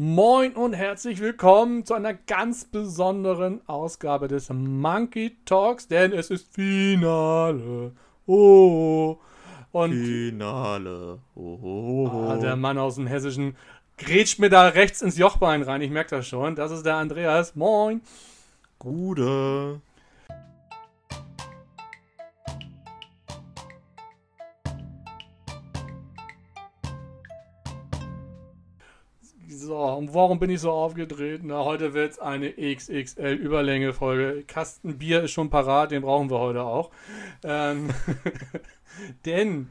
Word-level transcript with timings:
Moin 0.00 0.52
und 0.52 0.74
herzlich 0.74 1.18
willkommen 1.18 1.84
zu 1.84 1.92
einer 1.92 2.14
ganz 2.14 2.66
besonderen 2.66 3.60
Ausgabe 3.66 4.28
des 4.28 4.48
Monkey 4.48 5.36
Talks, 5.44 5.88
denn 5.88 6.12
es 6.12 6.30
ist 6.30 6.54
Finale. 6.54 7.90
Oh. 8.24 9.18
Und 9.72 9.90
Finale. 9.90 11.18
Oh, 11.34 11.58
oh, 11.60 12.10
oh. 12.12 12.28
Ah, 12.28 12.36
der 12.36 12.54
Mann 12.54 12.78
aus 12.78 12.94
dem 12.94 13.08
Hessischen 13.08 13.56
grätscht 13.96 14.38
mir 14.38 14.50
da 14.50 14.68
rechts 14.68 15.02
ins 15.02 15.18
Jochbein 15.18 15.62
rein. 15.62 15.82
Ich 15.82 15.90
merke 15.90 16.10
das 16.10 16.28
schon. 16.28 16.54
Das 16.54 16.70
ist 16.70 16.86
der 16.86 16.94
Andreas. 16.94 17.56
Moin. 17.56 18.00
Gute. 18.78 19.80
Und 29.98 30.14
warum 30.14 30.38
bin 30.38 30.48
ich 30.48 30.60
so 30.60 30.70
aufgedreht? 30.70 31.40
Na, 31.42 31.64
heute 31.64 31.92
wird 31.92 32.12
es 32.12 32.18
eine 32.20 32.52
XXL 32.52 33.32
Überlänge-Folge. 33.32 34.44
Kasten 34.44 34.96
Bier 34.96 35.24
ist 35.24 35.32
schon 35.32 35.50
parat, 35.50 35.90
den 35.90 36.02
brauchen 36.02 36.30
wir 36.30 36.38
heute 36.38 36.62
auch. 36.62 36.92
Ähm, 37.42 37.90
denn 39.24 39.70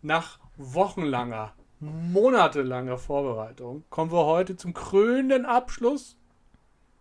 nach 0.00 0.38
wochenlanger, 0.56 1.52
monatelanger 1.80 2.96
Vorbereitung 2.96 3.84
kommen 3.90 4.10
wir 4.10 4.24
heute 4.24 4.56
zum 4.56 4.72
krönenden 4.72 5.44
Abschluss. 5.44 6.16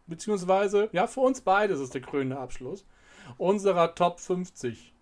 Beziehungsweise, 0.05 0.89
ja, 0.91 1.07
für 1.07 1.21
uns 1.21 1.39
beide 1.39 1.73
ist 1.73 1.79
es 1.79 1.91
der 1.91 2.01
krönende 2.01 2.37
Abschluss 2.37 2.85
unserer 3.37 3.95
Top 3.95 4.19
50, 4.19 4.93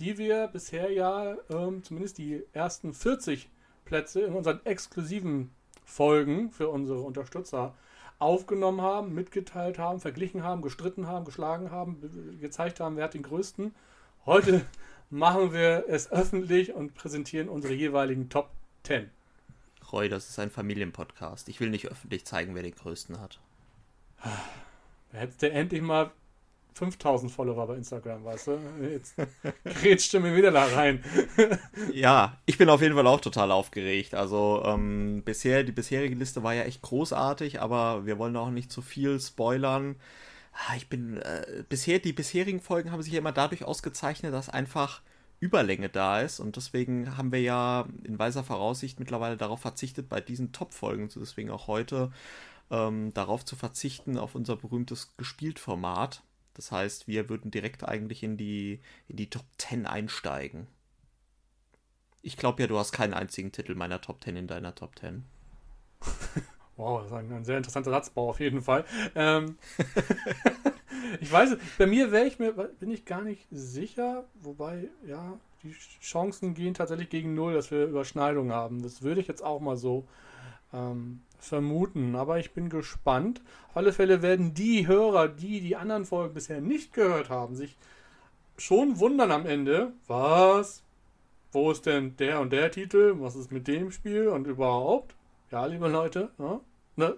die 0.00 0.18
wir 0.18 0.48
bisher 0.48 0.90
ja 0.90 1.36
ähm, 1.50 1.84
zumindest 1.84 2.18
die 2.18 2.42
ersten 2.52 2.92
40 2.92 3.48
Plätze 3.84 4.22
in 4.22 4.34
unseren 4.34 4.60
exklusiven 4.66 5.52
Folgen 5.84 6.50
für 6.50 6.68
unsere 6.68 7.00
Unterstützer 7.00 7.74
aufgenommen 8.18 8.80
haben, 8.80 9.14
mitgeteilt 9.14 9.78
haben, 9.78 10.00
verglichen 10.00 10.44
haben, 10.44 10.62
gestritten 10.62 11.06
haben, 11.06 11.24
geschlagen 11.24 11.70
haben, 11.70 12.38
gezeigt 12.40 12.80
haben, 12.80 12.96
wer 12.96 13.04
hat 13.04 13.14
den 13.14 13.22
größten. 13.22 13.74
Heute 14.24 14.64
machen 15.10 15.52
wir 15.52 15.84
es 15.88 16.10
öffentlich 16.10 16.72
und 16.72 16.94
präsentieren 16.94 17.48
unsere 17.48 17.74
jeweiligen 17.74 18.28
Top 18.28 18.50
10. 18.84 19.10
Roy, 19.92 20.08
das 20.08 20.28
ist 20.28 20.38
ein 20.38 20.50
Familienpodcast. 20.50 21.48
Ich 21.48 21.60
will 21.60 21.68
nicht 21.68 21.88
öffentlich 21.88 22.24
zeigen, 22.24 22.54
wer 22.54 22.62
den 22.62 22.74
größten 22.74 23.20
hat. 23.20 23.40
Hättest 25.10 25.42
du 25.42 25.50
endlich 25.50 25.82
mal 25.82 26.12
5000 26.74 27.30
Follower 27.30 27.66
bei 27.66 27.76
Instagram, 27.76 28.24
weißt 28.24 28.46
du? 28.48 28.58
Jetzt 28.90 29.14
grätscht 29.64 30.14
mir 30.14 30.34
wieder 30.34 30.50
da 30.50 30.64
rein. 30.64 31.04
ja, 31.92 32.38
ich 32.46 32.58
bin 32.58 32.68
auf 32.68 32.82
jeden 32.82 32.94
Fall 32.94 33.06
auch 33.06 33.20
total 33.20 33.50
aufgeregt. 33.50 34.14
Also 34.14 34.62
ähm, 34.64 35.22
bisher, 35.24 35.64
die 35.64 35.72
bisherige 35.72 36.14
Liste 36.14 36.42
war 36.42 36.54
ja 36.54 36.62
echt 36.62 36.82
großartig, 36.82 37.60
aber 37.60 38.06
wir 38.06 38.18
wollen 38.18 38.36
auch 38.36 38.50
nicht 38.50 38.72
zu 38.72 38.82
viel 38.82 39.20
spoilern. 39.20 39.96
Ah, 40.52 40.76
ich 40.76 40.88
bin, 40.88 41.18
äh, 41.18 41.64
bisher, 41.68 41.98
die 41.98 42.12
bisherigen 42.12 42.60
Folgen 42.60 42.92
haben 42.92 43.02
sich 43.02 43.12
ja 43.12 43.18
immer 43.18 43.32
dadurch 43.32 43.64
ausgezeichnet, 43.64 44.34
dass 44.34 44.48
einfach 44.48 45.00
Überlänge 45.40 45.88
da 45.88 46.20
ist 46.20 46.38
und 46.38 46.54
deswegen 46.54 47.16
haben 47.16 47.32
wir 47.32 47.40
ja 47.40 47.88
in 48.04 48.18
weiser 48.18 48.44
Voraussicht 48.44 49.00
mittlerweile 49.00 49.36
darauf 49.36 49.60
verzichtet, 49.60 50.08
bei 50.08 50.20
diesen 50.20 50.52
Top-Folgen, 50.52 51.10
deswegen 51.16 51.50
auch 51.50 51.66
heute, 51.66 52.12
ähm, 52.70 53.12
darauf 53.12 53.44
zu 53.44 53.56
verzichten, 53.56 54.18
auf 54.18 54.36
unser 54.36 54.56
berühmtes 54.56 55.16
Gespielt-Format 55.16 56.22
das 56.54 56.72
heißt, 56.72 57.08
wir 57.08 57.28
würden 57.28 57.50
direkt 57.50 57.84
eigentlich 57.84 58.22
in 58.22 58.36
die, 58.36 58.80
in 59.08 59.16
die 59.16 59.30
Top 59.30 59.44
10 59.58 59.86
einsteigen. 59.86 60.66
Ich 62.20 62.36
glaube 62.36 62.62
ja, 62.62 62.68
du 62.68 62.78
hast 62.78 62.92
keinen 62.92 63.14
einzigen 63.14 63.52
Titel 63.52 63.74
meiner 63.74 64.00
Top 64.00 64.22
10 64.22 64.36
in 64.36 64.46
deiner 64.46 64.74
Top 64.74 64.98
10. 64.98 65.24
wow, 66.76 67.00
das 67.00 67.10
ist 67.10 67.16
ein, 67.16 67.32
ein 67.32 67.44
sehr 67.44 67.56
interessanter 67.56 67.90
Satzbau 67.90 68.30
auf 68.30 68.40
jeden 68.40 68.62
Fall. 68.62 68.84
Ähm, 69.14 69.58
ich 71.20 71.32
weiß, 71.32 71.56
bei 71.78 71.86
mir 71.86 72.12
wäre 72.12 72.26
ich 72.26 72.38
mir, 72.38 72.52
bin 72.52 72.90
ich 72.90 73.04
gar 73.04 73.22
nicht 73.22 73.46
sicher, 73.50 74.24
wobei, 74.34 74.88
ja, 75.06 75.38
die 75.62 75.74
Chancen 76.00 76.54
gehen 76.54 76.74
tatsächlich 76.74 77.08
gegen 77.08 77.34
null, 77.34 77.54
dass 77.54 77.70
wir 77.70 77.86
Überschneidungen 77.86 78.52
haben. 78.52 78.82
Das 78.82 79.02
würde 79.02 79.20
ich 79.20 79.28
jetzt 79.28 79.42
auch 79.42 79.60
mal 79.60 79.76
so 79.76 80.06
ähm, 80.72 81.20
vermuten. 81.38 82.16
Aber 82.16 82.38
ich 82.38 82.52
bin 82.52 82.68
gespannt. 82.68 83.42
Auf 83.68 83.76
alle 83.76 83.92
Fälle 83.92 84.22
werden 84.22 84.54
die 84.54 84.86
Hörer, 84.86 85.28
die 85.28 85.60
die 85.60 85.76
anderen 85.76 86.04
Folgen 86.04 86.34
bisher 86.34 86.60
nicht 86.60 86.92
gehört 86.92 87.30
haben, 87.30 87.54
sich 87.56 87.76
schon 88.56 88.98
wundern 88.98 89.30
am 89.30 89.46
Ende. 89.46 89.92
Was? 90.06 90.82
Wo 91.52 91.70
ist 91.70 91.86
denn 91.86 92.16
der 92.16 92.40
und 92.40 92.52
der 92.52 92.70
Titel? 92.70 93.16
Was 93.18 93.36
ist 93.36 93.52
mit 93.52 93.68
dem 93.68 93.90
Spiel 93.90 94.28
und 94.28 94.46
überhaupt? 94.46 95.14
Ja, 95.50 95.66
liebe 95.66 95.88
Leute, 95.88 96.30
ne? 96.38 96.60
ne? 96.96 97.16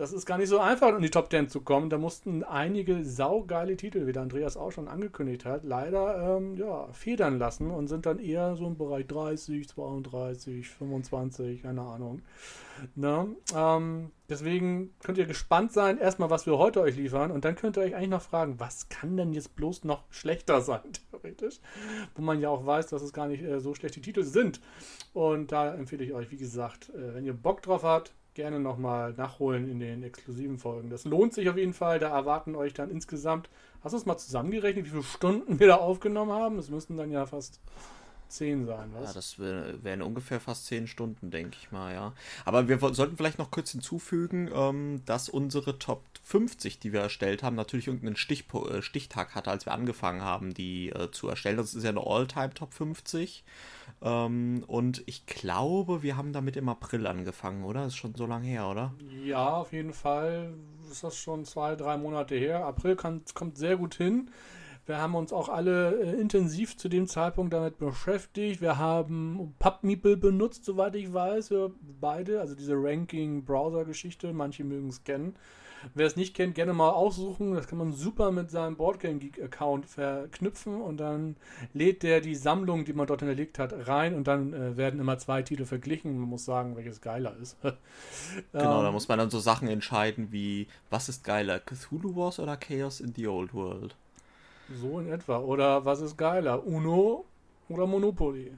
Das 0.00 0.14
ist 0.14 0.24
gar 0.24 0.38
nicht 0.38 0.48
so 0.48 0.58
einfach, 0.58 0.96
in 0.96 1.02
die 1.02 1.10
Top 1.10 1.30
10 1.30 1.50
zu 1.50 1.60
kommen. 1.60 1.90
Da 1.90 1.98
mussten 1.98 2.42
einige 2.42 3.04
saugeile 3.04 3.76
Titel, 3.76 4.06
wie 4.06 4.12
der 4.12 4.22
Andreas 4.22 4.56
auch 4.56 4.72
schon 4.72 4.88
angekündigt 4.88 5.44
hat, 5.44 5.62
leider 5.62 6.38
ähm, 6.38 6.56
ja, 6.56 6.90
federn 6.92 7.38
lassen 7.38 7.70
und 7.70 7.88
sind 7.88 8.06
dann 8.06 8.18
eher 8.18 8.56
so 8.56 8.66
im 8.66 8.78
Bereich 8.78 9.06
30, 9.08 9.68
32, 9.68 10.70
25, 10.70 11.62
keine 11.64 11.82
Ahnung. 11.82 12.22
Ne? 12.94 13.36
Ähm, 13.54 14.10
deswegen 14.30 14.94
könnt 15.02 15.18
ihr 15.18 15.26
gespannt 15.26 15.72
sein, 15.72 15.98
erstmal, 15.98 16.30
was 16.30 16.46
wir 16.46 16.56
heute 16.56 16.80
euch 16.80 16.96
liefern 16.96 17.30
und 17.30 17.44
dann 17.44 17.54
könnt 17.54 17.76
ihr 17.76 17.82
euch 17.82 17.94
eigentlich 17.94 18.08
noch 18.08 18.22
fragen, 18.22 18.58
was 18.58 18.88
kann 18.88 19.18
denn 19.18 19.34
jetzt 19.34 19.54
bloß 19.54 19.84
noch 19.84 20.04
schlechter 20.08 20.62
sein, 20.62 20.80
theoretisch? 21.10 21.60
Wo 22.14 22.22
man 22.22 22.40
ja 22.40 22.48
auch 22.48 22.64
weiß, 22.64 22.86
dass 22.86 23.02
es 23.02 23.12
gar 23.12 23.26
nicht 23.26 23.42
äh, 23.42 23.60
so 23.60 23.74
schlechte 23.74 24.00
Titel 24.00 24.22
sind. 24.22 24.62
Und 25.12 25.52
da 25.52 25.74
empfehle 25.74 26.04
ich 26.04 26.14
euch, 26.14 26.30
wie 26.30 26.38
gesagt, 26.38 26.88
äh, 26.88 27.16
wenn 27.16 27.26
ihr 27.26 27.34
Bock 27.34 27.60
drauf 27.60 27.82
habt, 27.82 28.14
gerne 28.34 28.60
nochmal 28.60 29.12
nachholen 29.12 29.68
in 29.68 29.80
den 29.80 30.02
exklusiven 30.02 30.58
Folgen. 30.58 30.90
Das 30.90 31.04
lohnt 31.04 31.34
sich 31.34 31.48
auf 31.48 31.56
jeden 31.56 31.74
Fall. 31.74 31.98
Da 31.98 32.08
erwarten 32.08 32.54
euch 32.54 32.74
dann 32.74 32.90
insgesamt, 32.90 33.48
hast 33.82 33.92
du 33.92 33.96
es 33.96 34.06
mal 34.06 34.18
zusammengerechnet, 34.18 34.86
wie 34.86 34.90
viele 34.90 35.02
Stunden 35.02 35.58
wir 35.58 35.68
da 35.68 35.76
aufgenommen 35.76 36.32
haben? 36.32 36.56
Das 36.56 36.70
müssten 36.70 36.96
dann 36.96 37.10
ja 37.10 37.26
fast 37.26 37.60
zehn 38.30 38.64
sein, 38.64 38.90
was? 38.94 39.08
Ja, 39.08 39.12
das 39.14 39.38
wären 39.38 40.02
ungefähr 40.02 40.40
fast 40.40 40.66
zehn 40.66 40.86
Stunden, 40.86 41.30
denke 41.30 41.56
ich 41.60 41.70
mal, 41.70 41.92
ja. 41.92 42.14
Aber 42.44 42.68
wir 42.68 42.78
sollten 42.94 43.16
vielleicht 43.16 43.38
noch 43.38 43.50
kurz 43.50 43.72
hinzufügen, 43.72 44.48
ähm, 44.54 45.02
dass 45.04 45.28
unsere 45.28 45.78
Top 45.78 46.04
50, 46.22 46.78
die 46.78 46.92
wir 46.92 47.00
erstellt 47.00 47.42
haben, 47.42 47.56
natürlich 47.56 47.88
irgendeinen 47.88 48.14
äh, 48.14 48.82
Stichtag 48.82 49.34
hatte, 49.34 49.50
als 49.50 49.66
wir 49.66 49.72
angefangen 49.72 50.22
haben, 50.22 50.54
die 50.54 50.90
äh, 50.90 51.10
zu 51.10 51.28
erstellen. 51.28 51.56
Das 51.56 51.74
ist 51.74 51.82
ja 51.82 51.90
eine 51.90 52.06
All-Time 52.06 52.54
Top 52.54 52.72
50. 52.72 53.44
Ähm, 54.02 54.64
und 54.66 55.02
ich 55.06 55.26
glaube, 55.26 56.02
wir 56.02 56.16
haben 56.16 56.32
damit 56.32 56.56
im 56.56 56.68
April 56.68 57.06
angefangen, 57.06 57.64
oder? 57.64 57.86
Ist 57.86 57.96
schon 57.96 58.14
so 58.14 58.26
lange 58.26 58.46
her, 58.46 58.68
oder? 58.68 58.94
Ja, 59.24 59.56
auf 59.56 59.72
jeden 59.72 59.92
Fall 59.92 60.54
ist 60.90 61.04
das 61.04 61.16
schon 61.16 61.44
zwei, 61.44 61.76
drei 61.76 61.96
Monate 61.96 62.34
her. 62.34 62.64
April 62.64 62.96
kann, 62.96 63.22
kommt 63.34 63.58
sehr 63.58 63.76
gut 63.76 63.94
hin. 63.94 64.30
Wir 64.86 64.98
haben 64.98 65.14
uns 65.14 65.32
auch 65.32 65.48
alle 65.48 66.00
äh, 66.00 66.20
intensiv 66.20 66.76
zu 66.76 66.88
dem 66.88 67.06
Zeitpunkt 67.06 67.52
damit 67.52 67.78
beschäftigt. 67.78 68.60
Wir 68.60 68.78
haben 68.78 69.54
PubMeeple 69.58 70.16
benutzt, 70.16 70.64
soweit 70.64 70.96
ich 70.96 71.12
weiß. 71.12 71.50
Wir 71.50 71.70
beide, 72.00 72.40
also 72.40 72.54
diese 72.54 72.74
Ranking-Browser-Geschichte. 72.74 74.32
Manche 74.32 74.64
mögen 74.64 74.88
es 74.88 75.04
kennen. 75.04 75.36
Wer 75.94 76.06
es 76.06 76.16
nicht 76.16 76.34
kennt, 76.34 76.54
gerne 76.54 76.72
mal 76.72 76.90
aussuchen. 76.90 77.54
Das 77.54 77.66
kann 77.66 77.78
man 77.78 77.92
super 77.92 78.30
mit 78.30 78.50
seinem 78.50 78.76
Boardgame 78.76 79.18
Geek 79.18 79.42
Account 79.42 79.86
verknüpfen 79.86 80.80
und 80.80 80.98
dann 80.98 81.36
lädt 81.72 82.02
der 82.02 82.20
die 82.20 82.34
Sammlung, 82.34 82.84
die 82.84 82.92
man 82.92 83.06
dort 83.06 83.20
hinterlegt 83.20 83.58
hat, 83.58 83.88
rein 83.88 84.14
und 84.14 84.26
dann 84.26 84.52
äh, 84.52 84.76
werden 84.76 85.00
immer 85.00 85.18
zwei 85.18 85.42
Titel 85.42 85.64
verglichen. 85.64 86.18
Man 86.18 86.28
muss 86.28 86.44
sagen, 86.44 86.76
welches 86.76 87.00
geiler 87.00 87.36
ist. 87.36 87.56
genau, 87.62 88.78
ähm, 88.78 88.84
da 88.84 88.92
muss 88.92 89.08
man 89.08 89.18
dann 89.18 89.30
so 89.30 89.38
Sachen 89.38 89.68
entscheiden 89.68 90.32
wie, 90.32 90.68
was 90.90 91.08
ist 91.08 91.24
geiler, 91.24 91.60
Cthulhu 91.60 92.16
Wars 92.16 92.38
oder 92.38 92.56
Chaos 92.56 93.00
in 93.00 93.14
the 93.14 93.26
Old 93.26 93.54
World? 93.54 93.96
So 94.74 95.00
in 95.00 95.10
etwa. 95.10 95.38
Oder 95.38 95.84
was 95.84 96.00
ist 96.00 96.16
geiler, 96.16 96.64
Uno 96.66 97.24
oder 97.68 97.86
Monopoly? 97.86 98.52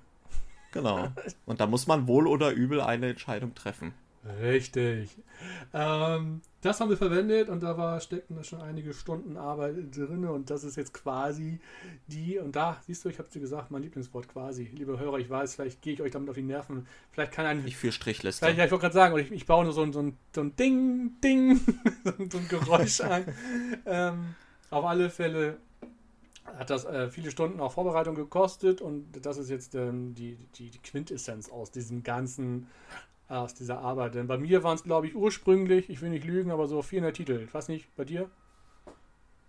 Genau. 0.72 1.08
Und 1.46 1.60
da 1.60 1.66
muss 1.66 1.86
man 1.86 2.06
wohl 2.06 2.26
oder 2.26 2.50
übel 2.50 2.80
eine 2.80 3.10
Entscheidung 3.10 3.54
treffen. 3.54 3.94
Richtig. 4.24 5.10
Ähm, 5.74 6.42
das 6.60 6.80
haben 6.80 6.90
wir 6.90 6.96
verwendet 6.96 7.48
und 7.48 7.60
da 7.60 7.76
war, 7.76 7.98
steckten 7.98 8.36
da 8.36 8.44
schon 8.44 8.60
einige 8.60 8.94
Stunden 8.94 9.36
Arbeit 9.36 9.96
drin 9.96 10.24
und 10.26 10.48
das 10.48 10.62
ist 10.62 10.76
jetzt 10.76 10.94
quasi 10.94 11.58
die, 12.06 12.38
und 12.38 12.54
da, 12.54 12.80
siehst 12.86 13.04
du, 13.04 13.08
ich 13.08 13.18
habe 13.18 13.28
dir 13.30 13.40
gesagt, 13.40 13.72
mein 13.72 13.82
Lieblingswort 13.82 14.28
quasi. 14.28 14.70
Liebe 14.72 14.98
Hörer, 14.98 15.18
ich 15.18 15.28
weiß, 15.28 15.56
vielleicht 15.56 15.82
gehe 15.82 15.94
ich 15.94 16.02
euch 16.02 16.12
damit 16.12 16.28
auf 16.28 16.36
die 16.36 16.42
Nerven. 16.42 16.86
Vielleicht 17.10 17.32
kann 17.32 17.46
ein. 17.46 17.66
Ich 17.66 17.76
für 17.76 17.90
Strichliste. 17.90 18.44
Vielleicht, 18.44 18.58
ja, 18.58 18.64
ich 18.64 18.70
wollte 18.70 18.82
gerade 18.82 18.94
sagen, 18.94 19.18
ich, 19.18 19.32
ich 19.32 19.46
baue 19.46 19.64
nur 19.64 19.72
so 19.72 19.82
ein, 19.82 19.92
so 19.92 20.00
ein, 20.00 20.16
so 20.32 20.42
ein 20.42 20.54
Ding, 20.54 21.20
Ding, 21.20 21.60
so 22.30 22.38
ein 22.38 22.48
Geräusch 22.48 23.00
ein. 23.00 23.24
ähm, 23.86 24.34
auf 24.70 24.84
alle 24.84 25.10
Fälle 25.10 25.56
hat 26.44 26.70
das 26.70 26.84
äh, 26.84 27.08
viele 27.08 27.30
Stunden 27.30 27.60
auch 27.60 27.72
Vorbereitung 27.72 28.14
gekostet 28.14 28.80
und 28.80 29.24
das 29.24 29.36
ist 29.36 29.50
jetzt 29.50 29.74
ähm, 29.74 30.14
die, 30.14 30.36
die, 30.54 30.70
die 30.70 30.78
Quintessenz 30.78 31.48
aus 31.48 31.70
diesem 31.70 32.02
ganzen 32.02 32.68
aus 33.32 33.54
dieser 33.54 33.80
Arbeit. 33.80 34.14
Denn 34.14 34.26
bei 34.26 34.38
mir 34.38 34.62
waren 34.62 34.76
es, 34.76 34.84
glaube 34.84 35.06
ich, 35.06 35.14
ursprünglich, 35.14 35.90
ich 35.90 36.00
will 36.00 36.10
nicht 36.10 36.24
lügen, 36.24 36.50
aber 36.50 36.66
so 36.66 36.82
400 36.82 37.16
Titel. 37.16 37.42
Ich 37.44 37.54
weiß 37.54 37.68
nicht, 37.68 37.94
bei 37.96 38.04
dir? 38.04 38.30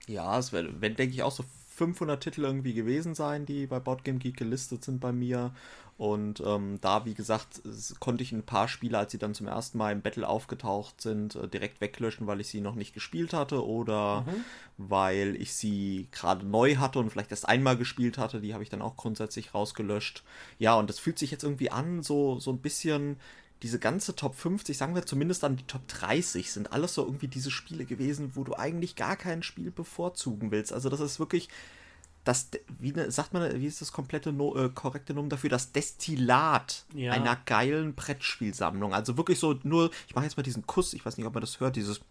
Ja, 0.08 0.38
es 0.38 0.52
wäre, 0.52 0.82
wenn 0.82 0.96
denke 0.96 1.14
ich 1.14 1.24
auch 1.24 1.32
so 1.32 1.44
500 1.76 2.22
Titel 2.22 2.44
irgendwie 2.44 2.74
gewesen 2.74 3.16
sein, 3.16 3.46
die 3.46 3.66
bei 3.66 3.80
Boardgame 3.80 4.20
Geek 4.20 4.38
gelistet 4.38 4.84
sind 4.84 5.00
bei 5.00 5.12
mir. 5.12 5.52
Und 5.98 6.42
ähm, 6.46 6.80
da, 6.82 7.06
wie 7.06 7.14
gesagt, 7.14 7.62
konnte 8.00 8.24
ich 8.24 8.32
ein 8.32 8.44
paar 8.44 8.68
Spiele, 8.68 8.98
als 8.98 9.12
sie 9.12 9.20
dann 9.20 9.36
zum 9.36 9.48
ersten 9.48 9.78
Mal 9.78 9.92
im 9.92 10.02
Battle 10.02 10.28
aufgetaucht 10.28 11.02
sind, 11.02 11.36
äh, 11.36 11.48
direkt 11.48 11.82
weglöschen, 11.82 12.26
weil 12.26 12.42
ich 12.42 12.48
sie 12.48 12.62
noch 12.62 12.76
nicht 12.76 12.94
gespielt 12.94 13.32
hatte 13.34 13.66
oder 13.66 14.22
mhm. 14.22 14.44
weil 14.78 15.36
ich 15.36 15.54
sie 15.54 16.08
gerade 16.12 16.46
neu 16.46 16.78
hatte 16.78 17.00
und 17.00 17.12
vielleicht 17.12 17.32
erst 17.32 17.48
einmal 17.48 17.78
gespielt 17.78 18.18
hatte. 18.18 18.42
Die 18.42 18.54
habe 18.54 18.64
ich 18.64 18.70
dann 18.70 18.82
auch 18.82 18.98
grundsätzlich 18.98 19.54
rausgelöscht. 19.54 20.24
Ja, 20.58 20.76
und 20.76 20.90
das 20.90 21.00
fühlt 21.00 21.20
sich 21.20 21.32
jetzt 21.32 21.44
irgendwie 21.44 21.70
an, 21.70 22.02
so, 22.02 22.40
so 22.40 22.52
ein 22.52 22.60
bisschen 22.60 23.18
diese 23.64 23.80
ganze 23.80 24.16
Top 24.16 24.36
50, 24.36 24.78
sagen 24.78 24.94
wir 24.94 25.06
zumindest 25.06 25.44
an 25.46 25.56
die 25.56 25.64
Top 25.64 25.88
30, 25.88 26.52
sind 26.52 26.74
alles 26.74 26.94
so 26.94 27.06
irgendwie 27.06 27.30
diese 27.30 27.50
Spiele 27.50 27.86
gewesen, 27.86 28.32
wo 28.36 28.44
du 28.44 28.56
eigentlich 28.56 28.98
gar 28.98 29.16
kein 29.16 29.42
Spiel 29.42 29.72
bevorzugen 29.72 30.52
willst. 30.52 30.74
Also 30.74 30.90
das 30.90 31.00
ist 31.00 31.18
wirklich 31.18 31.48
das, 32.26 32.50
wie 32.80 32.92
ne, 32.92 33.10
sagt 33.10 33.34
man, 33.34 33.60
wie 33.60 33.66
ist 33.66 33.82
das 33.82 33.92
komplette 33.92 34.34
no, 34.34 34.56
äh, 34.56 34.70
korrekte 34.70 35.14
Nomen 35.14 35.30
dafür? 35.30 35.50
Das 35.50 35.72
Destillat 35.72 36.86
ja. 36.94 37.14
einer 37.14 37.38
geilen 37.46 37.96
Brettspielsammlung. 37.96 38.94
Also 38.94 39.18
wirklich 39.18 39.40
so 39.40 39.58
nur, 39.64 39.92
ich 40.08 40.16
mache 40.16 40.26
jetzt 40.26 40.38
mal 40.38 40.44
diesen 40.44 40.68
Kuss, 40.68 40.94
ich 40.94 41.06
weiß 41.06 41.18
nicht, 41.18 41.26
ob 41.26 41.34
man 41.34 41.42
das 41.42 41.60
hört, 41.60 41.76
dieses 41.76 42.02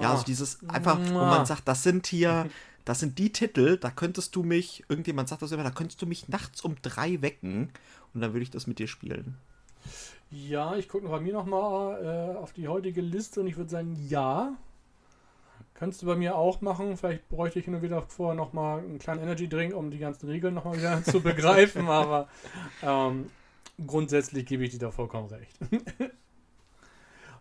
ja, 0.00 0.10
also 0.10 0.24
dieses 0.24 0.58
einfach, 0.68 0.98
wo 0.98 1.12
man 1.12 1.46
sagt, 1.46 1.68
das 1.68 1.84
sind 1.84 2.08
hier, 2.08 2.50
das 2.84 2.98
sind 2.98 3.18
die 3.18 3.30
Titel, 3.30 3.76
da 3.76 3.90
könntest 3.90 4.34
du 4.34 4.42
mich, 4.42 4.84
irgendjemand 4.88 5.28
sagt 5.28 5.42
das 5.42 5.52
immer, 5.52 5.62
da 5.62 5.70
könntest 5.70 6.02
du 6.02 6.06
mich 6.06 6.28
nachts 6.28 6.62
um 6.62 6.74
drei 6.82 7.22
wecken 7.22 7.70
und 8.12 8.20
dann 8.20 8.32
würde 8.32 8.42
ich 8.42 8.50
das 8.50 8.66
mit 8.66 8.80
dir 8.80 8.88
spielen. 8.88 9.36
Ja, 10.30 10.76
ich 10.76 10.88
gucke 10.88 11.08
bei 11.08 11.20
mir 11.20 11.32
nochmal 11.32 12.34
äh, 12.34 12.36
auf 12.38 12.52
die 12.52 12.68
heutige 12.68 13.00
Liste 13.00 13.40
und 13.40 13.46
ich 13.46 13.56
würde 13.56 13.70
sagen, 13.70 13.96
ja. 14.08 14.56
Kannst 15.74 16.02
du 16.02 16.06
bei 16.06 16.16
mir 16.16 16.36
auch 16.36 16.60
machen. 16.60 16.96
Vielleicht 16.96 17.28
bräuchte 17.28 17.60
ich 17.60 17.66
hin 17.66 17.74
und 17.74 17.82
wieder 17.82 18.02
vorher 18.02 18.34
nochmal 18.34 18.80
einen 18.80 18.98
kleinen 18.98 19.22
Energy 19.22 19.48
Drink, 19.48 19.74
um 19.74 19.90
die 19.90 19.98
ganzen 19.98 20.28
Regeln 20.28 20.54
nochmal 20.54 20.76
wieder 20.76 21.02
zu 21.04 21.20
begreifen. 21.20 21.88
Aber 21.88 22.28
ähm, 22.82 23.30
grundsätzlich 23.86 24.44
gebe 24.44 24.64
ich 24.64 24.70
dir 24.70 24.80
da 24.80 24.90
vollkommen 24.90 25.28
recht. 25.28 25.56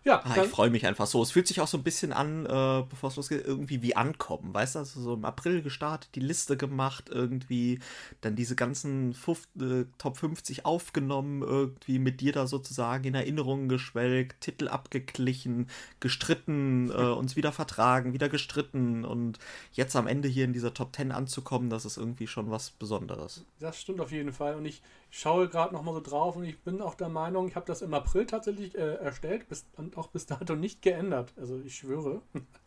Ja, 0.08 0.22
ah, 0.24 0.42
ich 0.42 0.50
freue 0.50 0.70
mich 0.70 0.86
einfach 0.86 1.06
so. 1.06 1.22
Es 1.22 1.32
fühlt 1.32 1.48
sich 1.48 1.60
auch 1.60 1.68
so 1.68 1.78
ein 1.78 1.84
bisschen 1.84 2.14
an, 2.14 2.46
äh, 2.46 2.84
bevor 2.90 3.10
es 3.10 3.18
losgeht, 3.18 3.46
irgendwie 3.46 3.82
wie 3.82 3.94
ankommen. 3.94 4.54
Weißt 4.54 4.76
du, 4.76 4.80
also 4.80 5.02
so 5.02 5.14
im 5.16 5.26
April 5.26 5.62
gestartet, 5.62 6.12
die 6.16 6.22
Liste 6.22 6.56
gemacht, 6.56 7.10
irgendwie, 7.10 7.80
dann 8.22 8.38
diese 8.38 8.56
ganzen 8.56 9.14
Fuf 9.14 9.50
äh, 9.60 9.84
Top 9.98 10.16
50 10.16 10.66
aufgenommen, 10.66 11.42
irgendwie 11.42 12.00
mit 12.00 12.22
dir 12.22 12.32
da 12.32 12.48
sozusagen 12.48 13.04
in 13.04 13.16
Erinnerungen 13.16 13.68
geschwelgt, 13.68 14.40
Titel 14.40 14.70
abgeglichen, 14.70 15.68
gestritten, 16.00 16.90
äh, 16.90 16.94
uns 16.94 17.36
wieder 17.36 17.52
vertragen, 17.52 18.14
wieder 18.14 18.30
gestritten 18.30 19.04
und 19.04 19.40
jetzt 19.74 19.98
am 19.98 20.08
Ende 20.08 20.30
hier 20.30 20.46
in 20.46 20.54
dieser 20.54 20.74
Top 20.74 20.96
10 20.96 21.12
anzukommen, 21.12 21.70
das 21.70 21.84
ist 21.84 21.98
irgendwie 21.98 22.28
schon 22.28 22.50
was 22.50 22.72
Besonderes. 22.72 23.44
Das 23.60 23.82
stimmt 23.82 24.00
auf 24.00 24.14
jeden 24.14 24.32
Fall. 24.32 24.56
Und 24.56 24.66
ich 24.66 24.82
schaue 25.10 25.48
gerade 25.48 25.74
noch 25.74 25.84
mal 25.84 25.94
so 25.94 26.02
drauf 26.02 26.36
und 26.36 26.44
ich 26.44 26.60
bin 26.60 26.82
auch 26.82 26.96
der 26.96 27.10
Meinung, 27.10 27.48
ich 27.48 27.56
habe 27.56 27.66
das 27.66 27.82
im 27.82 27.94
April 27.94 28.26
tatsächlich 28.26 28.76
äh, 28.76 28.96
erstellt 28.96 29.48
bis, 29.48 29.66
und 29.78 29.98
auch 29.98 30.08
bis 30.08 30.26
dato 30.28 30.56
nicht 30.56 30.82
geändert. 30.82 31.34
Also 31.38 31.60
ich 31.66 31.76
schwöre. 31.76 32.22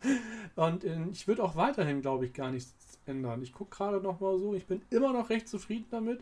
und 0.55 0.83
äh, 0.83 0.97
ich 1.11 1.27
würde 1.27 1.43
auch 1.43 1.55
weiterhin, 1.55 2.01
glaube 2.01 2.25
ich, 2.25 2.33
gar 2.33 2.51
nichts 2.51 2.99
ändern. 3.05 3.41
Ich 3.41 3.53
gucke 3.53 3.75
gerade 3.75 4.01
noch 4.01 4.19
mal 4.19 4.37
so, 4.37 4.53
ich 4.53 4.65
bin 4.65 4.81
immer 4.89 5.13
noch 5.13 5.29
recht 5.29 5.47
zufrieden 5.47 5.87
damit. 5.91 6.21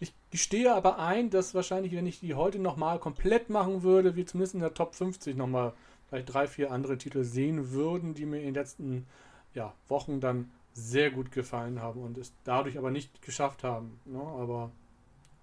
Ich 0.00 0.14
gestehe 0.30 0.74
aber 0.74 0.98
ein, 0.98 1.30
dass 1.30 1.54
wahrscheinlich, 1.54 1.92
wenn 1.92 2.06
ich 2.06 2.20
die 2.20 2.34
heute 2.34 2.58
nochmal 2.58 2.98
komplett 3.00 3.50
machen 3.50 3.82
würde, 3.82 4.14
wir 4.14 4.26
zumindest 4.26 4.54
in 4.54 4.60
der 4.60 4.74
Top 4.74 4.94
50 4.94 5.36
nochmal 5.36 5.72
vielleicht 6.08 6.32
drei, 6.32 6.46
vier 6.46 6.70
andere 6.70 6.98
Titel 6.98 7.24
sehen 7.24 7.72
würden, 7.72 8.14
die 8.14 8.24
mir 8.24 8.38
in 8.38 8.46
den 8.46 8.54
letzten 8.54 9.06
ja, 9.54 9.74
Wochen 9.88 10.20
dann 10.20 10.50
sehr 10.72 11.10
gut 11.10 11.32
gefallen 11.32 11.82
haben 11.82 12.00
und 12.00 12.16
es 12.16 12.32
dadurch 12.44 12.78
aber 12.78 12.90
nicht 12.90 13.22
geschafft 13.22 13.64
haben. 13.64 13.98
Ne? 14.04 14.20
Aber 14.20 14.70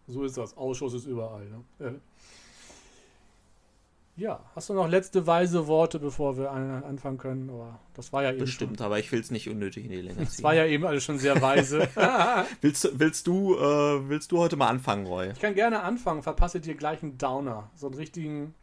so 0.08 0.24
ist 0.24 0.38
das. 0.38 0.56
Ausschuss 0.58 0.94
ist 0.94 1.06
überall. 1.06 1.46
Ne? 1.46 1.88
Äh. 1.88 1.94
Ja, 4.18 4.40
hast 4.56 4.70
du 4.70 4.74
noch 4.74 4.88
letzte 4.88 5.28
weise 5.28 5.68
Worte, 5.68 6.00
bevor 6.00 6.38
wir 6.38 6.50
anfangen 6.50 7.18
können? 7.18 7.50
Aber 7.50 7.80
das 7.96 8.14
war 8.14 8.24
ja 8.24 8.30
eben. 8.30 8.40
Bestimmt, 8.40 8.78
schon. 8.78 8.86
aber 8.86 8.98
ich 8.98 9.12
will 9.12 9.20
es 9.20 9.30
nicht 9.30 9.50
unnötig 9.50 9.84
in 9.84 9.92
die 9.92 9.98
Länge 9.98 10.16
ziehen. 10.16 10.26
Das 10.26 10.44
war 10.44 10.54
ja 10.54 10.66
eben 10.66 10.86
alles 10.86 11.04
schon 11.04 11.20
sehr 11.20 11.42
weise. 11.42 11.90
willst, 12.62 12.98
willst, 12.98 13.28
du, 13.28 13.56
äh, 13.56 14.08
willst 14.08 14.32
du 14.32 14.38
heute 14.38 14.56
mal 14.56 14.70
anfangen, 14.70 15.06
Roy? 15.06 15.32
Ich 15.32 15.42
kann 15.42 15.54
gerne 15.54 15.82
anfangen, 15.82 16.24
verpasse 16.24 16.62
dir 16.62 16.76
gleich 16.76 17.04
einen 17.04 17.18
Downer. 17.18 17.70
So 17.76 17.88
einen 17.88 17.96
richtigen. 17.96 18.56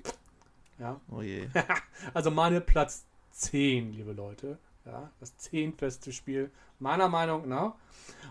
Ja. 0.79 0.99
Oh 1.11 1.21
je. 1.21 1.49
also 2.15 2.31
meine 2.31 2.63
Platz 2.63 3.05
10, 3.33 3.93
liebe 3.93 4.13
Leute. 4.13 4.59
Ja, 4.85 5.11
das 5.21 5.37
zehntbeste 5.37 6.13
Spiel 6.13 6.51
meiner 6.79 7.09
Meinung 7.09 7.49
nach. 7.49 7.75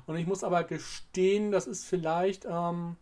Und 0.06 0.18
ich 0.18 0.28
muss 0.28 0.44
aber 0.44 0.64
gestehen, 0.64 1.52
das 1.52 1.66
ist 1.66 1.86
vielleicht 1.86 2.46
ähm, 2.46 2.98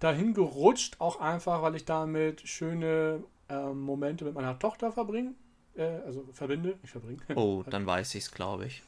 dahin 0.00 0.34
gerutscht, 0.34 0.96
auch 0.98 1.20
einfach, 1.20 1.62
weil 1.62 1.76
ich 1.76 1.84
damit 1.84 2.46
schöne 2.46 3.22
äh, 3.48 3.72
Momente 3.72 4.24
mit 4.24 4.34
meiner 4.34 4.58
Tochter 4.58 4.90
verbringe. 4.92 5.34
Äh, 5.76 6.00
also 6.04 6.24
verbinde, 6.32 6.78
ich 6.82 6.90
verbringe. 6.90 7.20
Oh, 7.34 7.62
dann 7.70 7.86
weiß 7.86 8.14
ich 8.16 8.24
es, 8.24 8.32
glaube 8.32 8.66
ich. 8.66 8.82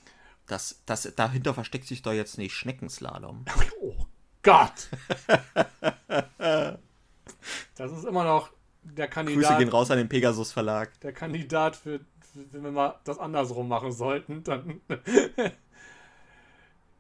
Das, 0.47 0.81
das, 0.87 1.13
dahinter 1.15 1.55
versteckt 1.55 1.87
sich 1.87 2.03
doch 2.03 2.13
jetzt 2.13 2.39
nicht 2.39 2.55
Schneckenslalom. 2.55 3.45
Oh 3.81 3.95
Gott! 4.43 4.89
das 7.77 7.93
ist 7.93 8.05
immer 8.05 8.25
noch 8.25 8.51
der 8.83 9.09
Kandidat. 9.09 9.43
Grüße 9.43 9.59
gehen 9.59 9.69
raus 9.69 9.91
an 9.91 9.99
den 9.99 10.09
Pegasus 10.09 10.53
Verlag. 10.53 10.99
Der 11.01 11.13
Kandidat 11.13 11.77
für, 11.77 12.01
wenn 12.53 12.63
wir 12.63 12.71
mal 12.71 12.99
das 13.05 13.19
andersrum 13.19 13.69
machen 13.69 13.93
sollten, 13.93 14.43
dann 14.45 14.81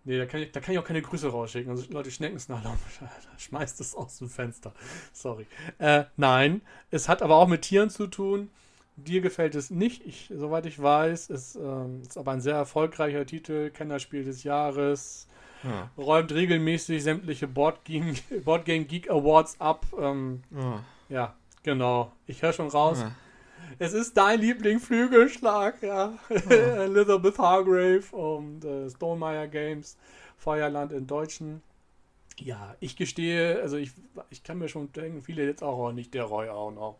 Nee, 0.08 0.16
da 0.16 0.24
kann, 0.24 0.40
ich, 0.40 0.52
da 0.52 0.60
kann 0.60 0.72
ich 0.72 0.78
auch 0.78 0.84
keine 0.84 1.02
Grüße 1.02 1.28
rausschicken. 1.28 1.70
Also 1.70 1.84
Leute, 1.92 2.10
Schneckensnadel, 2.10 2.72
schmeißt 3.36 3.78
es 3.82 3.94
aus 3.94 4.16
dem 4.16 4.30
Fenster. 4.30 4.72
Sorry. 5.12 5.46
Äh, 5.76 6.04
nein, 6.16 6.62
es 6.90 7.10
hat 7.10 7.20
aber 7.20 7.36
auch 7.36 7.46
mit 7.46 7.60
Tieren 7.60 7.90
zu 7.90 8.06
tun. 8.06 8.48
Dir 8.96 9.20
gefällt 9.20 9.54
es 9.54 9.68
nicht, 9.68 10.06
ich, 10.06 10.32
soweit 10.34 10.64
ich 10.64 10.80
weiß. 10.80 11.28
Es 11.28 11.56
ähm, 11.56 12.00
ist 12.00 12.16
aber 12.16 12.32
ein 12.32 12.40
sehr 12.40 12.54
erfolgreicher 12.54 13.26
Titel, 13.26 13.68
Kennerspiel 13.68 14.24
des 14.24 14.44
Jahres. 14.44 15.28
Ja. 15.62 15.90
Räumt 15.98 16.32
regelmäßig 16.32 17.02
sämtliche 17.02 17.46
Boardgame, 17.46 18.14
Boardgame 18.46 18.86
Geek 18.86 19.10
Awards 19.10 19.60
ab. 19.60 19.84
Ähm, 20.00 20.42
ja. 20.50 20.84
ja. 21.10 21.36
genau. 21.62 22.12
Ich 22.26 22.40
höre 22.40 22.54
schon 22.54 22.68
raus. 22.68 23.00
Ja. 23.00 23.12
Es 23.78 23.92
ist 23.92 24.16
dein 24.16 24.40
Lieblingsflügelschlag, 24.40 25.82
ja. 25.82 26.18
Oh. 26.30 26.34
Elizabeth 26.52 27.38
Hargrave 27.38 28.04
und 28.12 28.64
äh, 28.64 28.88
Stonemeyer 28.90 29.48
Games, 29.48 29.96
Feuerland 30.36 30.92
in 30.92 31.06
Deutschen. 31.06 31.62
Ja, 32.38 32.76
ich 32.80 32.96
gestehe, 32.96 33.60
also 33.60 33.76
ich, 33.76 33.92
ich 34.30 34.42
kann 34.42 34.58
mir 34.58 34.68
schon 34.68 34.92
denken, 34.92 35.22
viele 35.22 35.44
jetzt 35.44 35.62
auch, 35.62 35.78
auch 35.88 35.92
nicht 35.92 36.14
der 36.14 36.24
Roy 36.24 36.48
auch 36.48 36.70
noch. 36.70 36.98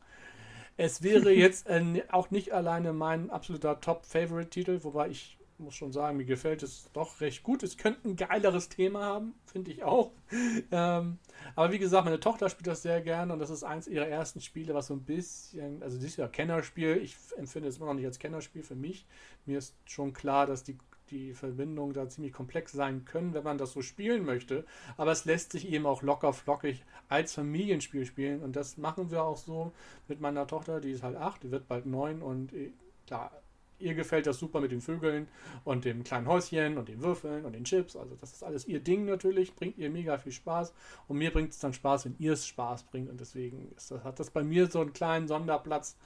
Es 0.77 1.03
wäre 1.03 1.31
jetzt 1.35 1.69
äh, 1.69 2.03
auch 2.11 2.31
nicht 2.31 2.53
alleine 2.53 2.93
mein 2.93 3.31
absoluter 3.31 3.81
Top-Favorite-Titel, 3.81 4.81
wobei 4.83 5.09
ich 5.09 5.38
muss 5.59 5.75
schon 5.75 5.93
sagen, 5.93 6.17
mir 6.17 6.25
gefällt 6.25 6.63
es 6.63 6.91
doch 6.93 7.21
recht 7.21 7.43
gut. 7.43 7.63
Es 7.63 7.77
könnte 7.77 8.09
ein 8.09 8.17
geileres 8.17 8.69
Thema 8.69 9.05
haben, 9.05 9.35
finde 9.45 9.71
ich 9.71 9.83
auch. 9.85 10.13
Ähm, 10.71 11.19
aber 11.55 11.73
wie 11.73 11.79
gesagt, 11.79 12.05
meine 12.05 12.21
Tochter 12.21 12.51
spielt 12.51 12.67
das 12.67 12.83
sehr 12.83 13.01
gerne 13.01 13.33
und 13.33 13.39
das 13.39 13.49
ist 13.49 13.65
eins 13.65 13.89
ihrer 13.89 14.07
ersten 14.07 14.41
Spiele, 14.41 14.75
was 14.75 14.89
so 14.89 14.95
ein 14.95 15.03
bisschen, 15.03 15.83
also 15.83 15.97
ist 15.99 16.17
ja 16.19 16.29
Kennerspiel. 16.29 16.99
Ich 16.99 17.17
empfinde 17.37 17.69
es 17.69 17.79
immer 17.79 17.87
noch 17.87 17.95
nicht 17.95 18.05
als 18.05 18.19
Kennerspiel 18.19 18.63
für 18.63 18.75
mich. 18.75 19.07
Mir 19.47 19.59
ist 19.59 19.75
schon 19.87 20.13
klar, 20.13 20.47
dass 20.47 20.65
die, 20.65 20.77
die 21.11 21.33
Verbindungen 21.33 21.95
da 21.95 22.09
ziemlich 22.09 22.33
komplex 22.33 22.73
sein 22.73 23.05
können, 23.07 23.33
wenn 23.33 23.45
man 23.45 23.57
das 23.57 23.73
so 23.73 23.81
spielen 23.81 24.25
möchte. 24.25 24.67
Aber 24.99 25.13
es 25.13 25.25
lässt 25.25 25.53
sich 25.53 25.69
eben 25.69 25.87
auch 25.87 26.03
locker 26.03 26.33
flockig 26.35 26.85
als 27.09 27.33
Familienspiel 27.33 28.05
spielen 28.05 28.43
und 28.43 28.55
das 28.55 28.77
machen 28.77 29.11
wir 29.11 29.23
auch 29.23 29.39
so 29.39 29.73
mit 30.07 30.21
meiner 30.21 30.47
Tochter, 30.47 30.81
die 30.81 30.91
ist 30.91 31.03
halt 31.03 31.17
acht, 31.17 31.43
die 31.43 31.51
wird 31.51 31.67
bald 31.67 31.87
neun 31.87 32.21
und 32.21 32.53
äh, 32.53 32.73
klar, 33.07 33.31
ihr 33.79 33.95
gefällt 33.95 34.27
das 34.27 34.39
super 34.39 34.61
mit 34.61 34.73
den 34.73 34.81
Vögeln 34.81 35.29
und 35.65 35.85
dem 35.85 36.05
kleinen 36.05 36.27
Häuschen 36.27 36.79
und 36.79 36.89
den 36.89 37.03
Würfeln 37.03 37.45
und 37.45 37.53
den 37.53 37.65
Chips. 37.65 37.97
Also 37.97 38.17
das 38.21 38.33
ist 38.33 38.43
alles 38.43 38.67
ihr 38.67 38.81
Ding 38.81 39.05
natürlich, 39.05 39.55
bringt 39.55 39.79
ihr 39.79 39.91
mega 39.91 40.19
viel 40.19 40.33
Spaß. 40.33 40.73
Und 41.07 41.19
mir 41.19 41.33
bringt 41.33 41.51
es 41.51 41.59
dann 41.59 41.73
Spaß, 41.73 42.05
wenn 42.07 42.17
ihr 42.19 42.33
es 42.33 42.47
Spaß 42.47 42.85
bringt. 42.85 43.09
Und 43.09 43.21
deswegen 43.21 43.71
das, 43.75 43.93
hat 44.05 44.19
das 44.19 44.31
bei 44.31 44.43
mir 44.43 44.69
so 44.69 44.81
einen 44.81 44.93
kleinen 44.93 45.29
Sonderplatz 45.29 45.97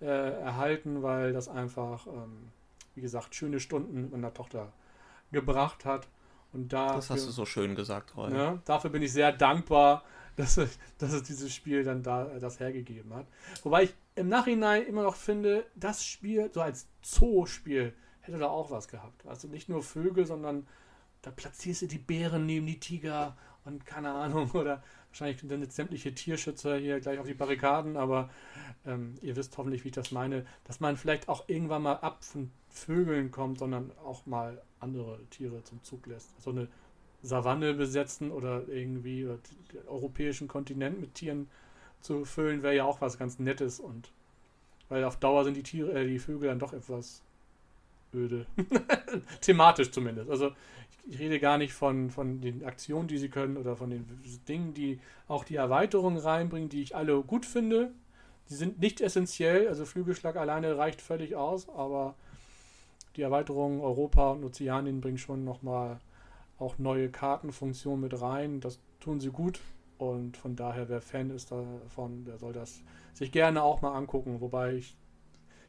äh, 0.00 0.06
erhalten, 0.06 1.02
weil 1.02 1.32
das 1.32 1.48
einfach, 1.48 2.06
ähm, 2.06 2.50
wie 2.94 3.00
gesagt, 3.00 3.34
schöne 3.34 3.60
Stunden 3.60 4.02
mit 4.02 4.12
meiner 4.12 4.34
Tochter 4.34 4.72
gebracht 5.30 5.84
hat. 5.84 6.08
Und 6.52 6.72
dafür, 6.72 6.96
das 6.96 7.10
hast 7.10 7.26
du 7.26 7.30
so 7.30 7.46
schön 7.46 7.74
gesagt, 7.74 8.16
Roy. 8.16 8.32
Ja, 8.32 8.58
dafür 8.66 8.90
bin 8.90 9.02
ich 9.02 9.12
sehr 9.12 9.32
dankbar, 9.32 10.04
dass 10.36 10.58
es, 10.58 10.78
dass 10.98 11.12
es 11.12 11.22
dieses 11.22 11.52
Spiel 11.54 11.82
dann 11.82 12.02
da 12.02 12.30
äh, 12.30 12.38
das 12.38 12.60
hergegeben 12.60 13.14
hat. 13.14 13.26
Wobei 13.62 13.84
ich 13.84 13.94
im 14.14 14.28
Nachhinein 14.28 14.86
immer 14.86 15.02
noch 15.02 15.16
finde, 15.16 15.66
das 15.74 16.04
Spiel, 16.04 16.50
so 16.52 16.60
als 16.60 16.88
Zoo-Spiel, 17.02 17.94
hätte 18.20 18.38
da 18.38 18.48
auch 18.48 18.70
was 18.70 18.88
gehabt. 18.88 19.26
Also 19.26 19.48
nicht 19.48 19.68
nur 19.68 19.82
Vögel, 19.82 20.26
sondern 20.26 20.66
da 21.22 21.30
platzierst 21.30 21.82
du 21.82 21.86
die 21.86 21.98
Bären 21.98 22.46
neben 22.46 22.66
die 22.66 22.80
Tiger 22.80 23.36
und 23.64 23.86
keine 23.86 24.12
Ahnung, 24.12 24.50
oder 24.54 24.82
wahrscheinlich 25.08 25.40
sind 25.40 25.60
jetzt 25.60 25.76
sämtliche 25.76 26.14
Tierschützer 26.14 26.76
hier 26.76 27.00
gleich 27.00 27.18
auf 27.18 27.26
die 27.26 27.34
Barrikaden, 27.34 27.96
aber 27.96 28.30
ähm, 28.86 29.14
ihr 29.22 29.36
wisst 29.36 29.56
hoffentlich, 29.58 29.84
wie 29.84 29.88
ich 29.88 29.94
das 29.94 30.10
meine, 30.10 30.46
dass 30.64 30.80
man 30.80 30.96
vielleicht 30.96 31.28
auch 31.28 31.48
irgendwann 31.48 31.82
mal 31.82 31.96
ab 31.96 32.24
von 32.24 32.50
Vögeln 32.68 33.30
kommt, 33.30 33.58
sondern 33.58 33.92
auch 34.04 34.26
mal 34.26 34.62
andere 34.80 35.20
Tiere 35.30 35.62
zum 35.64 35.82
Zug 35.82 36.06
lässt. 36.06 36.40
So 36.40 36.50
eine 36.50 36.68
Savanne 37.22 37.74
besetzen 37.74 38.32
oder 38.32 38.66
irgendwie 38.68 39.24
oder 39.24 39.38
den 39.72 39.86
europäischen 39.86 40.48
Kontinent 40.48 41.00
mit 41.00 41.14
Tieren 41.14 41.48
zu 42.02 42.24
füllen, 42.24 42.62
wäre 42.62 42.76
ja 42.76 42.84
auch 42.84 43.00
was 43.00 43.18
ganz 43.18 43.38
Nettes 43.38 43.80
und 43.80 44.10
weil 44.88 45.04
auf 45.04 45.16
Dauer 45.16 45.44
sind 45.44 45.56
die 45.56 45.62
Tiere, 45.62 45.92
äh, 45.92 46.06
die 46.06 46.18
Vögel 46.18 46.48
dann 46.48 46.58
doch 46.58 46.74
etwas 46.74 47.22
öde. 48.14 48.46
Thematisch 49.40 49.90
zumindest. 49.90 50.28
Also 50.30 50.50
ich, 51.08 51.18
rede 51.18 51.40
gar 51.40 51.58
nicht 51.58 51.72
von, 51.72 52.10
von 52.10 52.40
den 52.40 52.64
Aktionen, 52.64 53.08
die 53.08 53.18
sie 53.18 53.30
können 53.30 53.56
oder 53.56 53.74
von 53.74 53.90
den 53.90 54.06
Dingen, 54.48 54.74
die 54.74 55.00
auch 55.28 55.44
die 55.44 55.56
Erweiterungen 55.56 56.18
reinbringen, 56.18 56.68
die 56.68 56.82
ich 56.82 56.94
alle 56.94 57.22
gut 57.22 57.46
finde. 57.46 57.90
Die 58.50 58.54
sind 58.54 58.80
nicht 58.80 59.00
essentiell, 59.00 59.68
also 59.68 59.86
Flügelschlag 59.86 60.36
alleine 60.36 60.76
reicht 60.76 61.00
völlig 61.00 61.36
aus, 61.36 61.68
aber 61.70 62.14
die 63.16 63.22
Erweiterungen 63.22 63.80
Europa 63.80 64.32
und 64.32 64.44
Ozeanien 64.44 65.00
bringen 65.00 65.18
schon 65.18 65.44
nochmal 65.44 66.00
auch 66.58 66.78
neue 66.78 67.08
Kartenfunktionen 67.08 68.00
mit 68.00 68.20
rein. 68.20 68.60
Das 68.60 68.78
tun 69.00 69.20
sie 69.20 69.30
gut 69.30 69.60
und 70.02 70.36
von 70.36 70.56
daher, 70.56 70.88
wer 70.88 71.00
Fan 71.00 71.30
ist 71.30 71.52
davon, 71.52 72.24
der 72.24 72.36
soll 72.36 72.52
das 72.52 72.82
sich 73.14 73.30
gerne 73.30 73.62
auch 73.62 73.82
mal 73.82 73.94
angucken. 73.94 74.40
Wobei 74.40 74.74
ich 74.74 74.96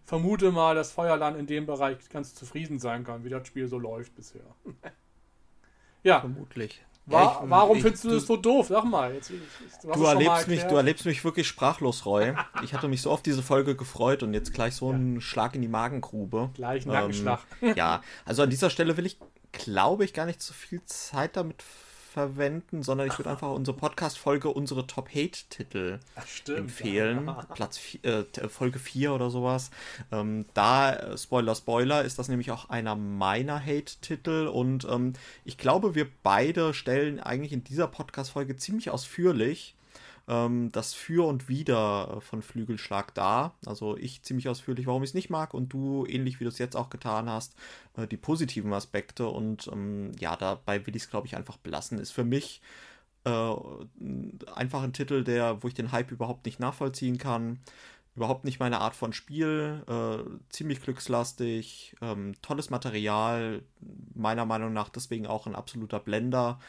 vermute 0.03 0.51
mal, 0.51 0.73
dass 0.73 0.91
Feuerland 0.91 1.37
in 1.37 1.45
dem 1.45 1.67
Bereich 1.67 1.97
ganz 2.09 2.33
zufrieden 2.33 2.79
sein 2.79 3.03
kann, 3.03 3.23
wie 3.23 3.29
das 3.29 3.47
Spiel 3.47 3.67
so 3.67 3.77
läuft 3.77 4.15
bisher. 4.15 4.41
ja. 6.03 6.19
Vermutlich. 6.19 6.83
War, 7.05 7.21
ja, 7.21 7.41
ich, 7.43 7.49
warum 7.49 7.77
ich, 7.77 7.83
findest 7.83 8.05
du 8.05 8.09
das 8.09 8.25
so 8.25 8.37
doof? 8.37 8.69
Sag 8.69 8.85
mal. 8.85 9.13
Jetzt, 9.13 9.29
du, 9.29 9.91
du 9.91 10.03
erlebst 10.05 10.47
mich, 10.47 10.63
du 10.63 10.75
erlebst 10.77 11.05
mich 11.05 11.23
wirklich 11.23 11.47
sprachlos, 11.47 12.05
Roy. 12.07 12.33
ich 12.63 12.73
hatte 12.73 12.87
mich 12.87 13.03
so 13.03 13.11
auf 13.11 13.21
diese 13.21 13.43
Folge 13.43 13.75
gefreut 13.75 14.23
und 14.23 14.33
jetzt 14.33 14.51
gleich 14.51 14.73
so 14.73 14.89
ja. 14.89 14.95
einen 14.95 15.21
Schlag 15.21 15.53
in 15.53 15.61
die 15.61 15.67
Magengrube. 15.67 16.49
Gleich 16.55 16.83
einen 16.83 16.93
Nackenschlag. 16.93 17.41
Ähm, 17.61 17.75
ja, 17.75 18.01
also 18.25 18.41
an 18.41 18.49
dieser 18.49 18.71
Stelle 18.71 18.97
will 18.97 19.05
ich, 19.05 19.19
glaube 19.51 20.05
ich, 20.05 20.13
gar 20.13 20.25
nicht 20.25 20.41
so 20.41 20.53
viel 20.53 20.83
Zeit 20.85 21.37
damit 21.37 21.61
verwenden, 22.13 22.83
sondern 22.83 23.07
ich 23.07 23.17
würde 23.17 23.31
einfach 23.31 23.51
unsere 23.51 23.75
Podcast-Folge, 23.75 24.49
unsere 24.49 24.85
Top-Hate-Titel 24.85 25.99
empfehlen. 26.55 27.25
Ja. 27.25 27.33
Platz 27.55 27.79
äh, 28.03 28.23
Folge 28.47 28.77
4 28.77 29.13
oder 29.13 29.31
sowas. 29.31 29.71
Ähm, 30.11 30.45
da, 30.53 30.93
äh, 30.93 31.17
Spoiler, 31.17 31.55
Spoiler, 31.55 32.03
ist 32.03 32.19
das 32.19 32.29
nämlich 32.29 32.51
auch 32.51 32.69
einer 32.69 32.95
meiner 32.95 33.59
Hate-Titel 33.59 34.47
und 34.47 34.85
ähm, 34.89 35.13
ich 35.43 35.57
glaube, 35.57 35.95
wir 35.95 36.07
beide 36.21 36.75
stellen 36.75 37.19
eigentlich 37.19 37.51
in 37.51 37.63
dieser 37.63 37.87
Podcast-Folge 37.87 38.57
ziemlich 38.57 38.91
ausführlich 38.91 39.75
ähm, 40.27 40.71
das 40.71 40.93
Für 40.93 41.27
und 41.27 41.49
Wider 41.49 42.17
äh, 42.17 42.21
von 42.21 42.41
Flügelschlag 42.41 43.13
dar. 43.13 43.55
Also 43.65 43.97
ich 43.97 44.23
ziemlich 44.23 44.49
ausführlich, 44.49 44.87
warum 44.87 45.03
ich 45.03 45.11
es 45.11 45.13
nicht 45.13 45.29
mag 45.29 45.53
und 45.53 45.69
du, 45.73 46.05
ähnlich 46.05 46.39
wie 46.39 46.45
du 46.45 46.49
es 46.49 46.59
jetzt 46.59 46.75
auch 46.75 46.89
getan 46.89 47.29
hast, 47.29 47.55
äh, 47.97 48.07
die 48.07 48.17
positiven 48.17 48.73
Aspekte. 48.73 49.27
Und 49.27 49.67
ähm, 49.67 50.11
ja, 50.19 50.35
dabei 50.35 50.85
will 50.85 50.95
ich 50.95 51.03
es, 51.03 51.09
glaube 51.09 51.27
ich, 51.27 51.35
einfach 51.35 51.57
belassen. 51.57 51.99
Ist 51.99 52.11
für 52.11 52.23
mich 52.23 52.61
äh, 53.25 53.55
einfach 54.55 54.83
ein 54.83 54.93
Titel, 54.93 55.23
der, 55.23 55.63
wo 55.63 55.67
ich 55.67 55.73
den 55.73 55.91
Hype 55.91 56.11
überhaupt 56.11 56.45
nicht 56.45 56.59
nachvollziehen 56.59 57.17
kann. 57.17 57.59
Überhaupt 58.15 58.45
nicht 58.45 58.59
meine 58.59 58.79
Art 58.79 58.95
von 58.95 59.11
Spiel, 59.11 59.83
äh, 59.87 60.23
ziemlich 60.49 60.81
glückslastig, 60.81 61.95
ähm, 62.01 62.35
tolles 62.43 62.69
Material, 62.69 63.63
meiner 64.13 64.45
Meinung 64.45 64.71
nach 64.71 64.89
deswegen 64.89 65.25
auch 65.25 65.47
ein 65.47 65.55
absoluter 65.55 65.99
Blender. 65.99 66.59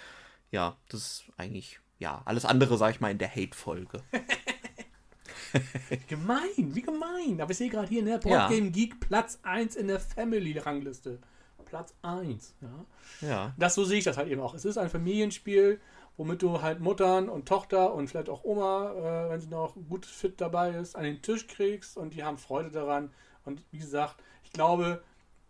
Ja, 0.53 0.77
das 0.89 1.01
ist 1.01 1.25
eigentlich 1.37 1.81
ja, 1.99 2.23
alles 2.25 2.45
andere, 2.45 2.77
sag 2.77 2.91
ich 2.91 3.01
mal, 3.01 3.11
in 3.11 3.19
der 3.19 3.31
Hate-Folge. 3.31 4.03
gemein, 6.09 6.75
wie 6.75 6.83
gemein. 6.83 7.41
Aber 7.41 7.51
ich 7.51 7.59
sehe 7.59 7.71
gerade 7.71 7.89
hier, 7.89 8.03
ne, 8.03 8.19
Board 8.19 8.49
Game 8.49 8.73
Geek 8.73 9.01
Platz 9.01 9.39
1 9.43 9.77
in 9.77 9.89
der 9.89 10.01
Family-Rangliste. 10.01 11.19
Platz 11.65 11.95
1, 12.03 12.55
ja. 12.61 13.29
Ja. 13.29 13.55
Das 13.57 13.75
so 13.75 13.85
sehe 13.85 13.99
ich 13.99 14.05
das 14.05 14.17
halt 14.17 14.29
eben 14.29 14.41
auch. 14.41 14.55
Es 14.55 14.65
ist 14.65 14.79
ein 14.79 14.91
Familienspiel, 14.91 15.81
womit 16.17 16.43
du 16.43 16.63
halt 16.63 16.81
Muttern 16.81 17.29
und 17.29 17.47
Tochter 17.49 17.95
und 17.95 18.09
vielleicht 18.09 18.29
auch 18.29 18.45
Oma, 18.45 18.93
äh, 18.93 19.31
wenn 19.31 19.41
sie 19.41 19.49
noch 19.49 19.75
gut 19.89 20.07
fit 20.07 20.41
dabei 20.41 20.71
ist, 20.71 20.95
an 20.95 21.05
den 21.05 21.23
Tisch 21.23 21.47
kriegst 21.47 21.97
und 21.97 22.15
die 22.15 22.23
haben 22.23 22.39
Freude 22.39 22.71
daran. 22.71 23.11
Und 23.45 23.63
wie 23.73 23.79
gesagt, 23.79 24.17
ich 24.45 24.53
glaube, 24.53 25.03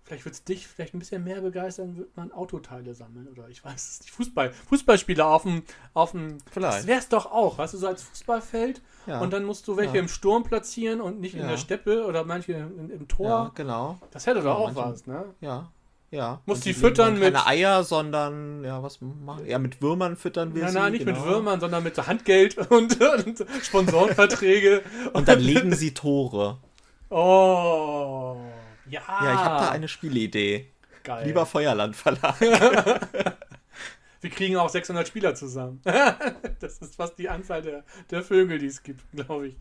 Vielleicht 0.05 0.27
wird 0.27 0.35
es 0.35 0.45
dich 0.45 0.69
vielleicht 0.69 0.93
ein 0.93 0.99
bisschen 0.99 1.25
mehr 1.25 1.41
begeistern, 1.41 1.97
wird 1.97 2.15
man 2.15 2.31
Autoteile 2.31 2.95
sammeln 2.95 3.27
oder 3.27 3.49
ich 3.49 3.65
weiß 3.65 3.91
es 3.91 4.01
nicht. 4.01 4.11
Fußball, 4.11 4.53
Fußballspieler 4.53 5.27
auf 5.27 5.45
dem, 5.45 5.63
auf 5.95 6.11
dem. 6.11 6.39
Vielleicht. 6.51 6.81
Das 6.81 6.87
wäre 6.87 6.99
es 6.99 7.09
doch 7.09 7.25
auch, 7.25 7.57
weißt 7.57 7.73
du, 7.73 7.79
so 7.79 7.87
als 7.87 8.03
Fußballfeld 8.03 8.83
ja. 9.07 9.21
und 9.21 9.33
dann 9.33 9.45
musst 9.45 9.67
du 9.67 9.79
welche 9.79 9.95
ja. 9.95 10.01
im 10.01 10.09
Sturm 10.09 10.43
platzieren 10.43 11.01
und 11.01 11.21
nicht 11.21 11.35
ja. 11.35 11.43
in 11.43 11.49
der 11.49 11.57
Steppe 11.57 12.05
oder 12.05 12.25
manche 12.25 12.53
im, 12.53 12.91
im 12.91 13.09
Tor. 13.09 13.29
Ja, 13.29 13.53
genau. 13.55 13.99
Das 14.11 14.27
hätte 14.27 14.43
doch 14.43 14.57
auch 14.57 14.73
manche, 14.73 14.93
was, 14.93 15.07
ne? 15.07 15.25
Ja. 15.41 15.71
Ja. 16.11 16.43
Muss 16.45 16.61
die, 16.61 16.73
die 16.73 16.75
füttern 16.75 17.15
mit. 17.15 17.35
Keine 17.35 17.47
Eier, 17.47 17.83
sondern, 17.83 18.63
ja, 18.63 18.83
was 18.83 19.01
machen? 19.01 19.47
Ja, 19.47 19.59
mit 19.59 19.83
Würmern 19.83 20.17
füttern 20.17 20.55
wir 20.55 20.63
nein, 20.65 20.73
sie. 20.73 20.79
Nein, 20.79 20.93
nicht 20.93 21.07
genau. 21.07 21.19
mit 21.19 21.29
Würmern, 21.29 21.61
sondern 21.61 21.83
mit 21.83 22.07
Handgeld 22.07 22.59
und, 22.71 23.01
und 23.01 23.45
Sponsorenverträge. 23.63 24.83
und 25.15 25.27
dann 25.27 25.41
legen 25.41 25.75
sie 25.75 25.93
Tore. 25.93 26.59
Oh. 27.09 28.37
Ja. 28.95 29.25
Ja, 29.25 29.35
ich 29.35 29.41
habe 29.41 29.65
da 29.65 29.71
eine 29.71 29.89
Spielidee. 29.89 30.69
Geil. 31.03 31.27
Lieber 31.27 31.47
Feuerland 31.47 31.97
Verlag. 31.97 32.41
Wir 34.21 34.31
kriegen 34.31 34.57
auch 34.57 34.71
600 34.71 35.07
Spieler 35.07 35.35
zusammen. 35.35 35.81
das 36.61 36.79
ist 36.79 36.95
fast 36.95 37.19
die 37.19 37.29
Anzahl 37.29 37.61
der, 37.61 37.85
der 38.11 38.23
Vögel, 38.23 38.59
die 38.59 38.67
es 38.67 38.83
gibt, 38.83 39.03
glaube 39.13 39.49
ich. 39.49 39.57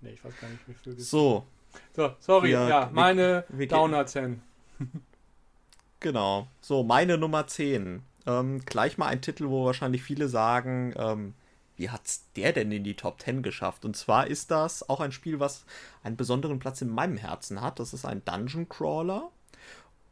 Ne, 0.00 0.12
ich 0.12 0.24
weiß 0.24 0.32
gar 0.40 0.48
nicht, 0.48 0.60
wie 0.66 0.72
viele 0.72 0.94
Vögel 0.94 1.04
So. 1.04 1.46
So, 1.94 2.14
sorry, 2.20 2.48
wir, 2.48 2.68
ja, 2.68 2.90
meine 2.92 3.44
wir, 3.48 3.68
Downer 3.68 4.06
10. 4.06 4.40
genau. 6.00 6.46
So, 6.62 6.82
meine 6.82 7.18
Nummer 7.18 7.46
10. 7.46 8.02
Ähm, 8.26 8.60
gleich 8.64 8.96
mal 8.96 9.08
ein 9.08 9.20
Titel, 9.20 9.48
wo 9.48 9.66
wahrscheinlich 9.66 10.02
viele 10.02 10.28
sagen, 10.28 10.94
ähm, 10.96 11.34
wie 11.76 11.90
hat's 11.90 12.26
der 12.36 12.52
denn 12.52 12.72
in 12.72 12.84
die 12.84 12.94
Top 12.94 13.20
10 13.20 13.42
geschafft? 13.42 13.84
Und 13.84 13.96
zwar 13.96 14.26
ist 14.26 14.50
das 14.50 14.88
auch 14.88 15.00
ein 15.00 15.12
Spiel, 15.12 15.40
was 15.40 15.64
einen 16.02 16.16
besonderen 16.16 16.58
Platz 16.58 16.80
in 16.80 16.88
meinem 16.88 17.16
Herzen 17.16 17.60
hat. 17.60 17.78
Das 17.78 17.92
ist 17.92 18.04
ein 18.04 18.24
Dungeon 18.24 18.68
Crawler. 18.68 19.30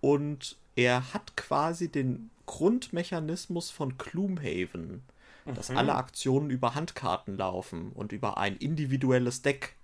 Und 0.00 0.59
er 0.76 1.14
hat 1.14 1.37
quasi 1.37 1.90
den 1.90 2.30
Grundmechanismus 2.47 3.71
von 3.71 3.97
Gloomhaven, 3.97 5.02
mhm. 5.44 5.54
dass 5.54 5.71
alle 5.71 5.94
Aktionen 5.94 6.50
über 6.50 6.75
Handkarten 6.75 7.37
laufen 7.37 7.92
und 7.92 8.12
über 8.12 8.38
ein 8.38 8.56
individuelles 8.56 9.42
Deck 9.42 9.76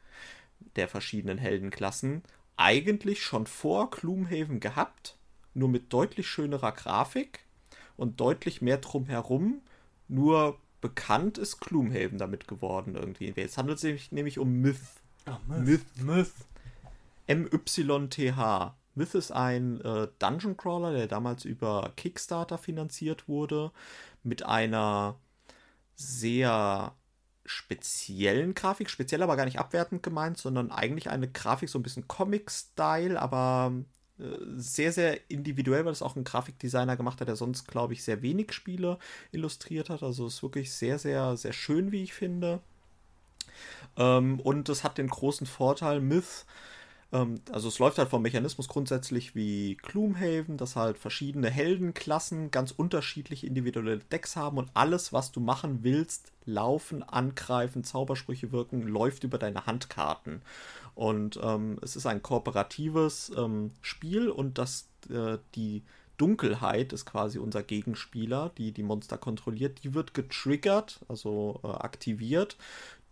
der 0.76 0.88
verschiedenen 0.88 1.38
Heldenklassen. 1.38 2.22
Eigentlich 2.56 3.22
schon 3.22 3.46
vor 3.46 3.90
Gloomhaven 3.90 4.60
gehabt, 4.60 5.16
nur 5.54 5.68
mit 5.70 5.92
deutlich 5.92 6.28
schönerer 6.28 6.72
Grafik 6.72 7.40
und 7.96 8.20
deutlich 8.20 8.60
mehr 8.60 8.78
drumherum. 8.78 9.62
Nur 10.08 10.58
bekannt 10.80 11.38
ist 11.38 11.60
Gloomhaven 11.60 12.18
damit 12.18 12.48
geworden 12.48 12.94
irgendwie. 12.94 13.32
Jetzt 13.36 13.58
handelt 13.58 13.76
es 13.76 13.82
sich 13.82 14.12
nämlich 14.12 14.38
um 14.38 14.60
Myth. 14.60 14.80
Oh, 15.26 15.36
Myth. 15.48 15.86
Myth. 15.96 16.04
Myth. 16.04 16.32
M-Y-T-H. 17.26 18.76
Myth 18.94 19.14
ist 19.14 19.30
ein 19.30 19.80
äh, 19.82 20.08
Dungeon 20.18 20.56
Crawler, 20.56 20.92
der 20.92 21.06
damals 21.06 21.44
über 21.44 21.92
Kickstarter 21.96 22.58
finanziert 22.58 23.28
wurde, 23.28 23.70
mit 24.22 24.44
einer 24.44 25.16
sehr 25.94 26.94
speziellen 27.44 28.54
Grafik, 28.54 28.90
speziell 28.90 29.22
aber 29.22 29.36
gar 29.36 29.44
nicht 29.44 29.58
abwertend 29.58 30.02
gemeint, 30.02 30.38
sondern 30.38 30.70
eigentlich 30.70 31.10
eine 31.10 31.30
Grafik 31.30 31.68
so 31.68 31.78
ein 31.78 31.82
bisschen 31.82 32.08
Comic-Style, 32.08 33.20
aber 33.20 33.72
sehr, 34.56 34.92
sehr 34.92 35.30
individuell, 35.30 35.84
weil 35.84 35.92
es 35.92 36.02
auch 36.02 36.16
ein 36.16 36.24
Grafikdesigner 36.24 36.96
gemacht 36.96 37.20
hat, 37.20 37.28
der 37.28 37.36
sonst, 37.36 37.66
glaube 37.66 37.92
ich, 37.92 38.02
sehr 38.02 38.22
wenig 38.22 38.52
Spiele 38.52 38.98
illustriert 39.32 39.90
hat. 39.90 40.02
Also 40.02 40.26
ist 40.26 40.42
wirklich 40.42 40.72
sehr, 40.72 40.98
sehr, 40.98 41.36
sehr 41.36 41.52
schön, 41.52 41.92
wie 41.92 42.02
ich 42.02 42.12
finde. 42.12 42.60
Ähm, 43.96 44.40
und 44.40 44.68
es 44.68 44.84
hat 44.84 44.98
den 44.98 45.08
großen 45.08 45.46
Vorteil, 45.46 46.00
Myth 46.00 46.46
ähm, 47.12 47.40
also 47.50 47.68
es 47.68 47.78
läuft 47.78 47.98
halt 47.98 48.08
vom 48.08 48.22
Mechanismus 48.22 48.68
grundsätzlich 48.68 49.34
wie 49.34 49.76
Gloomhaven, 49.76 50.56
dass 50.56 50.76
halt 50.76 50.98
verschiedene 50.98 51.50
Heldenklassen 51.50 52.50
ganz 52.50 52.70
unterschiedliche 52.70 53.46
individuelle 53.46 53.98
Decks 53.98 54.36
haben 54.36 54.58
und 54.58 54.70
alles, 54.74 55.12
was 55.12 55.32
du 55.32 55.40
machen 55.40 55.80
willst, 55.82 56.32
laufen, 56.44 57.02
angreifen, 57.02 57.84
Zaubersprüche 57.84 58.52
wirken, 58.52 58.82
läuft 58.82 59.24
über 59.24 59.38
deine 59.38 59.66
Handkarten. 59.66 60.42
Und 60.94 61.38
ähm, 61.42 61.78
es 61.82 61.96
ist 61.96 62.06
ein 62.06 62.22
kooperatives 62.22 63.32
ähm, 63.36 63.72
Spiel 63.80 64.28
und 64.28 64.58
das 64.58 64.88
äh, 65.08 65.38
die 65.54 65.82
Dunkelheit 66.16 66.92
ist 66.92 67.06
quasi 67.06 67.38
unser 67.38 67.62
Gegenspieler, 67.62 68.50
die 68.58 68.72
die 68.72 68.82
Monster 68.82 69.16
kontrolliert. 69.16 69.82
Die 69.82 69.94
wird 69.94 70.12
getriggert, 70.12 71.00
also 71.08 71.60
äh, 71.64 71.68
aktiviert 71.68 72.58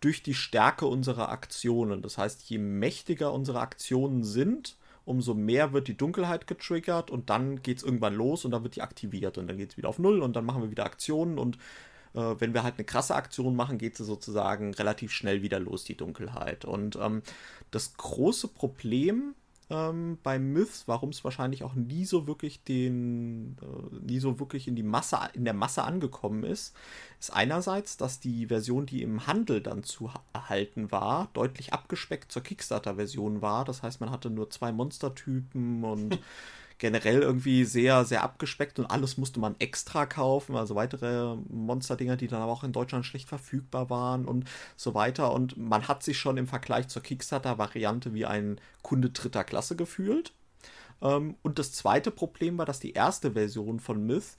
durch 0.01 0.23
die 0.23 0.35
Stärke 0.35 0.87
unserer 0.87 1.31
Aktionen. 1.31 2.03
Das 2.03 2.19
heißt, 2.19 2.49
je 2.49 2.59
mächtiger 2.59 3.33
unsere 3.33 3.61
Aktionen 3.61 4.25
sind, 4.25 4.77
umso 5.05 5.35
mehr 5.35 5.73
wird 5.73 5.89
die 5.89 5.97
Dunkelheit 5.97 6.47
getriggert 6.47 7.11
und 7.11 7.31
dann 7.31 7.63
geht 7.63 7.79
es 7.79 7.83
irgendwann 7.83 8.15
los 8.15 8.45
und 8.45 8.51
dann 8.51 8.63
wird 8.63 8.77
die 8.77 8.83
aktiviert 8.83 9.39
und 9.39 9.47
dann 9.49 9.57
geht 9.57 9.71
es 9.71 9.77
wieder 9.77 9.89
auf 9.89 9.99
Null 9.99 10.21
und 10.21 10.37
dann 10.37 10.45
machen 10.45 10.63
wir 10.63 10.71
wieder 10.71 10.85
Aktionen 10.85 11.39
und 11.39 11.57
äh, 12.15 12.35
wenn 12.39 12.55
wir 12.55 12.63
halt 12.63 12.75
eine 12.77 12.85
krasse 12.85 13.15
Aktion 13.15 13.57
machen, 13.57 13.79
geht 13.79 13.97
sie 13.97 14.05
sozusagen 14.05 14.75
relativ 14.75 15.13
schnell 15.13 15.43
wieder 15.43 15.61
los, 15.61 15.85
die 15.85 15.97
Dunkelheit. 15.97 16.65
Und 16.65 16.97
ähm, 16.97 17.23
das 17.71 17.97
große 17.97 18.49
Problem 18.49 19.35
ähm, 19.71 20.19
bei 20.23 20.39
Myths, 20.39 20.85
warum 20.87 21.11
es 21.11 21.25
wahrscheinlich 21.25 21.63
auch 21.63 21.75
nie 21.75 22.05
so 22.05 22.27
wirklich 22.27 22.63
den, 22.65 23.57
äh, 23.61 23.97
nie 24.01 24.19
so 24.19 24.41
wirklich 24.41 24.67
in 24.67 24.77
die 24.77 24.83
Masse, 24.83 25.19
in 25.35 25.45
der 25.45 25.55
Masse 25.55 25.83
angekommen 25.83 26.45
ist, 26.45 26.75
ist 27.21 27.33
einerseits, 27.33 27.97
dass 27.97 28.21
die 28.21 28.47
Version, 28.47 28.87
die 28.87 29.03
im 29.03 29.27
Handel 29.27 29.61
dann 29.61 29.83
zu 29.83 30.11
erhalten 30.33 30.91
war, 30.91 31.29
deutlich 31.35 31.73
abgespeckt 31.73 32.33
zur 32.33 32.43
Kickstarter-Version 32.43 33.43
war. 33.43 33.65
Das 33.65 33.83
heißt, 33.83 34.01
man 34.01 34.11
hatte 34.11 34.31
nur 34.31 34.49
zwei 34.51 34.73
Monstertypen 34.73 35.85
und 35.85 36.19
generell 36.79 37.21
irgendwie 37.21 37.65
sehr, 37.65 38.05
sehr 38.05 38.23
abgespeckt 38.23 38.79
und 38.79 38.87
alles 38.87 39.19
musste 39.19 39.41
man 39.41 39.57
extra 39.59 40.07
kaufen, 40.07 40.57
also 40.57 40.75
weitere 40.75 41.37
Monsterdinger, 41.49 42.17
die 42.17 42.29
dann 42.29 42.43
aber 42.43 42.53
auch 42.53 42.65
in 42.65 42.73
Deutschland 42.73 43.05
schlecht 43.05 43.29
verfügbar 43.29 43.91
waren 43.91 44.27
und 44.27 44.45
so 44.77 44.95
weiter. 44.95 45.33
Und 45.33 45.57
man 45.57 45.89
hat 45.89 46.03
sich 46.03 46.19
schon 46.19 46.37
im 46.37 46.47
Vergleich 46.47 46.89
zur 46.89 47.03
Kickstarter-Variante 47.03 48.15
wie 48.15 48.27
ein 48.27 48.61
Kunde 48.83 49.11
dritter 49.11 49.45
Klasse 49.45 49.77
gefühlt. 49.77 50.33
Ähm, 51.03 51.37
und 51.43 51.59
das 51.59 51.73
zweite 51.73 52.11
Problem 52.11 52.59
war, 52.59 52.67
dass 52.67 52.81
die 52.81 52.93
erste 52.93 53.33
Version 53.33 53.81
von 53.81 54.05
Myth 54.07 54.37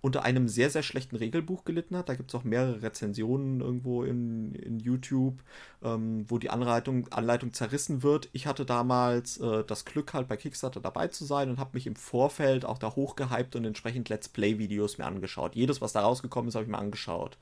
unter 0.00 0.22
einem 0.22 0.48
sehr, 0.48 0.70
sehr 0.70 0.82
schlechten 0.82 1.16
Regelbuch 1.16 1.64
gelitten 1.64 1.96
hat. 1.96 2.08
Da 2.08 2.14
gibt 2.14 2.30
es 2.30 2.34
auch 2.34 2.44
mehrere 2.44 2.82
Rezensionen 2.82 3.60
irgendwo 3.60 4.04
in, 4.04 4.54
in 4.54 4.78
YouTube, 4.78 5.42
ähm, 5.82 6.24
wo 6.28 6.38
die 6.38 6.50
Anleitung, 6.50 7.08
Anleitung 7.12 7.52
zerrissen 7.52 8.02
wird. 8.02 8.28
Ich 8.32 8.46
hatte 8.46 8.64
damals 8.64 9.38
äh, 9.38 9.64
das 9.64 9.84
Glück, 9.84 10.14
halt 10.14 10.28
bei 10.28 10.36
Kickstarter 10.36 10.80
dabei 10.80 11.08
zu 11.08 11.24
sein 11.24 11.50
und 11.50 11.58
habe 11.58 11.70
mich 11.74 11.86
im 11.86 11.96
Vorfeld 11.96 12.64
auch 12.64 12.78
da 12.78 12.94
hochgehypt 12.94 13.56
und 13.56 13.64
entsprechend 13.64 14.08
Let's 14.08 14.28
Play-Videos 14.28 14.98
mir 14.98 15.06
angeschaut. 15.06 15.56
Jedes, 15.56 15.80
was 15.80 15.92
da 15.92 16.02
rausgekommen 16.02 16.48
ist, 16.48 16.54
habe 16.54 16.64
ich 16.64 16.70
mir 16.70 16.78
angeschaut. 16.78 17.36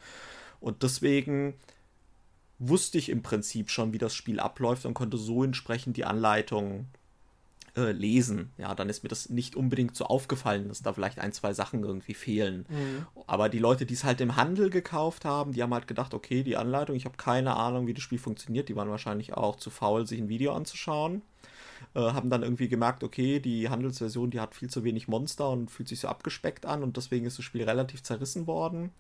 Und 0.59 0.83
deswegen 0.83 1.55
wusste 2.59 2.97
ich 2.97 3.11
im 3.11 3.23
Prinzip 3.23 3.71
schon, 3.71 3.93
wie 3.93 3.99
das 3.99 4.15
Spiel 4.15 4.41
abläuft 4.41 4.87
und 4.87 4.95
konnte 4.95 5.19
so 5.19 5.45
entsprechend 5.45 5.99
die 5.99 6.07
Anleitung 6.07 6.87
äh, 7.77 7.93
lesen, 7.93 8.53
ja, 8.57 8.75
dann 8.75 8.89
ist 8.89 9.03
mir 9.03 9.09
das 9.09 9.29
nicht 9.29 9.55
unbedingt 9.55 9.95
so 9.95 10.07
aufgefallen, 10.07 10.69
dass 10.69 10.83
da 10.83 10.93
vielleicht 10.93 11.19
ein, 11.19 11.33
zwei 11.33 11.53
Sachen 11.53 11.85
irgendwie 11.85 12.15
fehlen. 12.15 12.67
Mhm. 12.69 13.07
Aber 13.27 13.49
die 13.49 13.59
Leute, 13.59 13.87
die 13.87 13.95
es 13.95 14.05
halt 14.05 14.21
im 14.21 14.37
Handel 14.37 14.71
gekauft 14.71 15.25
haben, 15.25 15.53
die 15.53 15.63
haben 15.63 15.75
halt 15.75 15.87
gedacht, 15.87 16.15
okay, 16.15 16.43
die 16.43 16.57
Anleitung, 16.57 16.97
ich 16.97 17.05
habe 17.05 17.17
keine 17.17 17.57
Ahnung, 17.57 17.87
wie 17.87 17.95
das 17.95 18.03
Spiel 18.03 18.19
funktioniert, 18.19 18.69
die 18.69 18.77
waren 18.77 18.91
wahrscheinlich 18.91 19.35
auch 19.35 19.57
zu 19.57 19.71
faul, 19.71 20.07
sich 20.07 20.21
ein 20.21 20.29
Video 20.29 20.55
anzuschauen. 20.55 21.23
Äh, 21.95 22.01
haben 22.01 22.31
dann 22.31 22.43
irgendwie 22.43 22.69
gemerkt, 22.69 23.05
okay, 23.05 23.41
die 23.41 23.69
Handelsversion, 23.69 24.31
die 24.31 24.41
hat 24.41 24.55
viel 24.55 24.71
zu 24.71 24.83
wenig 24.83 25.09
Monster 25.09 25.51
und 25.51 25.71
fühlt 25.71 25.89
sich 25.89 26.01
so 26.01 26.09
abgespeckt 26.09 26.65
an 26.65 26.83
und 26.83 26.97
deswegen 26.97 27.27
ist 27.27 27.39
das 27.39 27.45
Spiel 27.45 27.65
relativ 27.65 28.03
zerrissen 28.03 28.47
worden. 28.47 28.91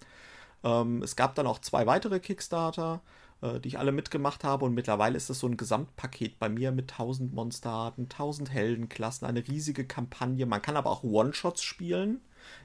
Ähm, 0.64 1.02
es 1.02 1.16
gab 1.16 1.34
dann 1.34 1.46
auch 1.46 1.60
zwei 1.60 1.86
weitere 1.86 2.20
Kickstarter 2.20 3.00
äh, 3.42 3.60
die 3.60 3.68
ich 3.68 3.78
alle 3.78 3.92
mitgemacht 3.92 4.44
habe. 4.44 4.64
Und 4.64 4.74
mittlerweile 4.74 5.16
ist 5.16 5.30
das 5.30 5.40
so 5.40 5.46
ein 5.46 5.56
Gesamtpaket 5.56 6.38
bei 6.38 6.48
mir 6.48 6.72
mit 6.72 6.92
1000 6.92 7.32
Monsterarten, 7.34 8.04
1000 8.04 8.50
Heldenklassen, 8.50 9.26
eine 9.26 9.46
riesige 9.46 9.86
Kampagne. 9.86 10.46
Man 10.46 10.62
kann 10.62 10.76
aber 10.76 10.90
auch 10.90 11.02
One-Shots 11.02 11.62
spielen. 11.62 12.20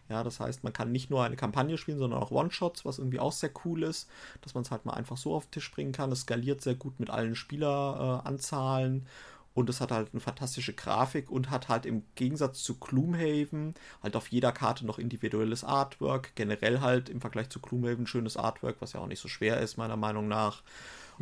Ja, 0.10 0.24
das 0.24 0.40
heißt, 0.40 0.64
man 0.64 0.74
kann 0.74 0.92
nicht 0.92 1.10
nur 1.10 1.24
eine 1.24 1.36
Kampagne 1.36 1.78
spielen, 1.78 1.98
sondern 1.98 2.22
auch 2.22 2.32
One-Shots, 2.32 2.86
was 2.86 3.00
irgendwie 3.00 3.20
auch 3.20 3.32
sehr 3.32 3.52
cool 3.66 3.84
ist, 3.84 4.10
dass 4.42 4.54
man 4.54 4.64
es 4.64 4.72
halt 4.72 4.86
mal 4.86 4.94
einfach 4.94 5.18
so 5.18 5.34
auf 5.34 5.46
den 5.46 5.52
Tisch 5.52 5.72
bringen 5.72 5.92
kann. 5.92 6.12
Es 6.12 6.22
skaliert 6.22 6.62
sehr 6.62 6.76
gut 6.76 7.00
mit 7.00 7.10
allen 7.10 7.36
Spieleranzahlen. 7.36 8.98
Äh, 8.98 9.10
und 9.54 9.70
es 9.70 9.82
hat 9.82 9.92
halt 9.92 10.10
eine 10.14 10.22
fantastische 10.22 10.74
Grafik 10.74 11.30
und 11.30 11.50
hat 11.50 11.68
halt 11.68 11.86
im 11.86 12.04
Gegensatz 12.16 12.64
zu 12.64 12.80
Gloomhaven 12.80 13.76
halt 14.02 14.16
auf 14.16 14.28
jeder 14.30 14.52
Karte 14.52 14.86
noch 14.86 14.98
individuelles 14.98 15.64
Artwork. 15.64 16.36
Generell 16.36 16.80
halt 16.80 17.10
im 17.10 17.20
Vergleich 17.20 17.50
zu 17.50 17.60
Gloomhaven 17.60 18.08
schönes 18.08 18.38
Artwork, 18.38 18.78
was 18.80 18.94
ja 18.94 19.02
auch 19.02 19.08
nicht 19.08 19.20
so 19.20 19.28
schwer 19.28 19.60
ist, 19.60 19.78
meiner 19.78 19.98
Meinung 19.98 20.28
nach. 20.28 20.64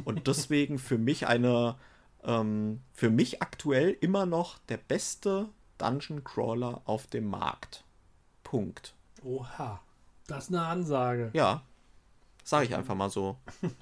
Und 0.06 0.28
deswegen 0.28 0.78
für 0.78 1.00
mich 1.00 1.26
eine, 1.26 1.76
ähm, 2.24 2.82
für 2.94 3.10
mich 3.10 3.42
aktuell 3.42 3.98
immer 4.00 4.28
noch 4.28 4.60
der 4.70 4.78
beste 4.78 5.50
Dungeon 5.80 6.24
Crawler 6.24 6.82
auf 6.86 7.08
dem 7.08 7.28
Markt. 7.28 7.84
Punkt. 8.44 8.94
Oha, 9.24 9.82
das 10.28 10.46
ist 10.46 10.50
eine 10.50 10.66
Ansage. 10.66 11.32
Ja, 11.34 11.64
sage 12.44 12.66
ich 12.66 12.76
einfach 12.76 12.96
mal 12.96 13.10
so. 13.10 13.38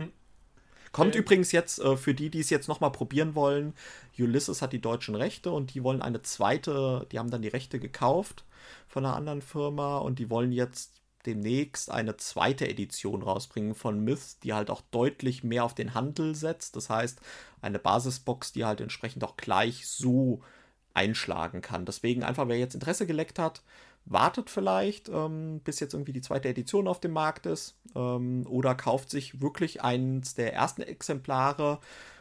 Kommt 0.98 1.10
okay. 1.10 1.20
übrigens 1.20 1.52
jetzt 1.52 1.78
äh, 1.78 1.96
für 1.96 2.16
die, 2.16 2.32
die 2.32 2.40
es 2.40 2.50
jetzt 2.50 2.68
nochmal 2.68 2.92
probieren 2.92 3.36
wollen. 3.36 3.76
Ulysses 4.18 4.64
hat 4.64 4.74
die 4.74 4.82
deutschen 4.82 5.14
Rechte 5.14 5.52
und 5.52 5.76
die 5.76 5.84
wollen 5.84 6.02
eine 6.02 6.24
zweite, 6.24 7.06
die 7.12 7.20
haben 7.20 7.30
dann 7.30 7.44
die 7.44 7.50
Rechte 7.50 7.80
gekauft 7.80 8.46
von 8.88 9.06
einer 9.06 9.16
anderen 9.16 9.44
Firma 9.44 10.00
und 10.00 10.18
die 10.18 10.32
wollen 10.32 10.52
jetzt 10.52 10.94
demnächst 11.28 11.92
eine 11.92 12.18
zweite 12.18 12.68
Edition 12.68 13.22
rausbringen 13.22 13.76
von 13.76 14.04
Myth, 14.04 14.38
die 14.42 14.54
halt 14.54 14.72
auch 14.72 14.82
deutlich 14.90 15.44
mehr 15.44 15.66
auf 15.66 15.76
den 15.76 15.94
Handel 15.94 16.34
setzt. 16.34 16.76
Das 16.76 16.90
heißt, 16.90 17.22
eine 17.62 17.78
Basisbox, 17.78 18.54
die 18.54 18.66
halt 18.66 18.82
entsprechend 18.82 19.24
auch 19.24 19.38
gleich 19.38 19.88
so 19.88 20.42
einschlagen 20.96 21.62
kann. 21.62 21.86
Deswegen 21.86 22.24
einfach, 22.24 22.48
wer 22.48 22.58
jetzt 22.58 22.74
Interesse 22.74 23.06
geleckt 23.06 23.38
hat, 23.38 23.62
wartet 24.10 24.50
vielleicht, 24.50 25.10
ähm, 25.10 25.62
bis 25.64 25.80
jetzt 25.80 25.94
irgendwie 25.94 26.14
die 26.14 26.22
zweite 26.22 26.50
Edition 26.50 26.88
auf 26.88 27.00
dem 27.00 27.12
Markt 27.12 27.46
ist 27.46 27.76
ähm, 27.96 28.46
oder 28.48 28.76
kauft 28.76 29.10
sich 29.10 29.42
wirklich 29.42 29.82
eins 29.84 30.36
der 30.36 30.54
ersten 30.54 30.82
Exemplare, 30.82 31.80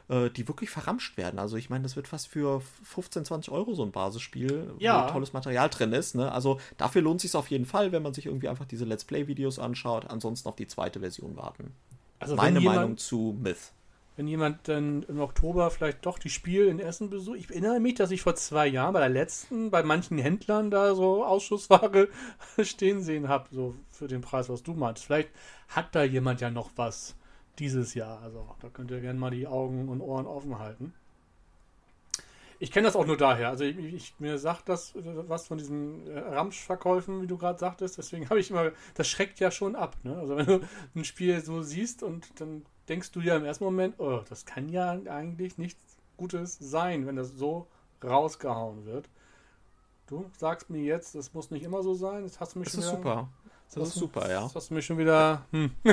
äh, 0.09 0.31
die 0.31 0.49
wirklich 0.49 0.70
verramscht 0.70 1.16
werden. 1.16 1.38
Also 1.38 1.57
ich 1.57 1.70
meine, 1.70 1.83
das 1.83 1.96
wird 1.96 2.09
fast 2.09 2.29
für 2.29 2.61
15, 2.83 3.25
20 3.25 3.53
Euro 3.53 3.75
so 3.75 3.83
ein 3.83 3.92
Basisspiel, 3.92 4.75
ja. 4.79 5.07
wo 5.07 5.12
tolles 5.12 5.33
Material 5.33 5.68
drin 5.68 5.92
ist. 5.92 6.14
Ne? 6.14 6.31
Also 6.31 6.61
dafür 6.77 7.03
lohnt 7.03 7.20
sich 7.20 7.35
auf 7.35 7.51
jeden 7.51 7.66
Fall, 7.66 7.92
wenn 7.92 8.03
man 8.03 8.14
sich 8.14 8.27
irgendwie 8.27 8.49
einfach 8.49 8.66
diese 8.66 8.85
Let's 8.85 9.05
Play-Videos 9.05 9.59
anschaut. 9.59 10.07
Ansonsten 10.09 10.49
auf 10.49 10.57
die 10.57 10.66
zweite 10.66 11.01
Version 11.01 11.37
warten. 11.37 11.72
Also 12.18 12.35
Meine 12.35 12.61
jemand, 12.61 12.77
Meinung 12.77 12.96
zu 12.96 13.37
Myth 13.38 13.72
wenn 14.16 14.26
jemand 14.26 14.66
dann 14.66 15.02
im 15.05 15.20
Oktober 15.20 15.70
vielleicht 15.70 16.05
doch 16.07 16.18
die 16.18 16.31
Spiel 16.31 16.66
in 16.68 16.81
Essen 16.81 17.11
besucht. 17.11 17.38
Ich 17.38 17.50
erinnere 17.50 17.81
mich, 17.81 17.94
dass 17.94 18.11
ich 18.11 18.22
vor 18.22 18.35
zwei 18.35 18.66
Jahren 18.66 18.94
bei 18.94 19.00
der 19.00 19.11
letzten, 19.11 19.70
bei 19.70 19.83
manchen 19.83 20.18
Händlern 20.18 20.70
da 20.70 20.94
so 20.94 21.24
Ausschussware 21.24 22.09
stehen 22.62 23.02
sehen 23.02 23.29
habe, 23.29 23.48
so 23.50 23.74
für 23.90 24.09
den 24.09 24.22
Preis, 24.22 24.48
was 24.48 24.62
du 24.62 24.72
meinst. 24.72 25.05
Vielleicht 25.05 25.29
hat 25.68 25.94
da 25.94 26.02
jemand 26.02 26.40
ja 26.40 26.50
noch 26.50 26.70
was 26.76 27.14
dieses 27.59 27.94
Jahr. 27.94 28.22
Also 28.22 28.48
da 28.61 28.68
könnt 28.68 28.90
ihr 28.90 29.00
gerne 29.00 29.18
mal 29.18 29.31
die 29.31 29.46
Augen 29.46 29.88
und 29.88 30.00
Ohren 30.00 30.26
offen 30.26 30.59
halten. 30.59 30.94
Ich 32.59 32.72
kenne 32.72 32.87
das 32.87 32.96
auch 32.96 33.07
nur 33.07 33.18
daher. 33.18 33.50
Also 33.50 33.64
ich, 33.64 33.76
ich, 33.76 34.14
mir 34.18 34.38
sagt 34.38 34.70
das 34.70 34.94
was 34.94 35.46
von 35.46 35.59
diesen 35.59 36.07
äh, 36.07 36.18
Ramsch-Verkäufen, 36.18 37.20
wie 37.20 37.26
du 37.26 37.37
gerade 37.37 37.59
sagtest. 37.59 37.98
Deswegen 37.98 38.29
habe 38.31 38.40
ich 38.40 38.50
immer, 38.50 38.72
das 38.94 39.09
schreckt 39.09 39.40
ja 39.40 39.50
schon 39.50 39.76
ab. 39.76 39.96
Ne? 40.05 40.16
Also 40.16 40.37
wenn 40.37 40.46
du 40.46 40.61
ein 40.94 41.05
Spiel 41.05 41.42
so 41.44 41.62
siehst 41.62 42.02
und 42.02 42.40
dann 42.40 42.64
denkst 42.88 43.12
du 43.12 43.20
ja 43.20 43.37
im 43.37 43.44
ersten 43.44 43.64
Moment, 43.64 43.94
oh, 43.99 44.22
das 44.29 44.44
kann 44.44 44.68
ja 44.68 44.99
eigentlich 45.09 45.59
nichts 45.59 45.96
Gutes 46.16 46.57
sein, 46.59 47.07
wenn 47.07 47.16
das 47.16 47.31
so 47.31 47.66
rausgehauen 48.03 48.87
wird. 48.87 49.09
Du 50.07 50.31
sagst 50.38 50.70
mir 50.70 50.83
jetzt, 50.83 51.14
das 51.14 51.35
muss 51.35 51.51
nicht 51.51 51.64
immer 51.64 51.83
so 51.83 51.94
sein. 51.94 52.22
Das 52.22 52.38
hast 52.38 52.55
du 52.55 52.61
mich 52.61 52.68
das 52.68 52.77
ist 52.77 52.85
wieder, 52.85 52.96
super. 52.96 53.29
Das, 53.75 53.88
ist 53.88 53.94
super, 53.94 54.31
ja. 54.31 54.42
Das 54.42 54.55
hast 54.55 54.70
du 54.70 54.75
mich 54.75 54.87
schon 54.87 54.99
wieder. 54.99 55.44
Hm. 55.51 55.72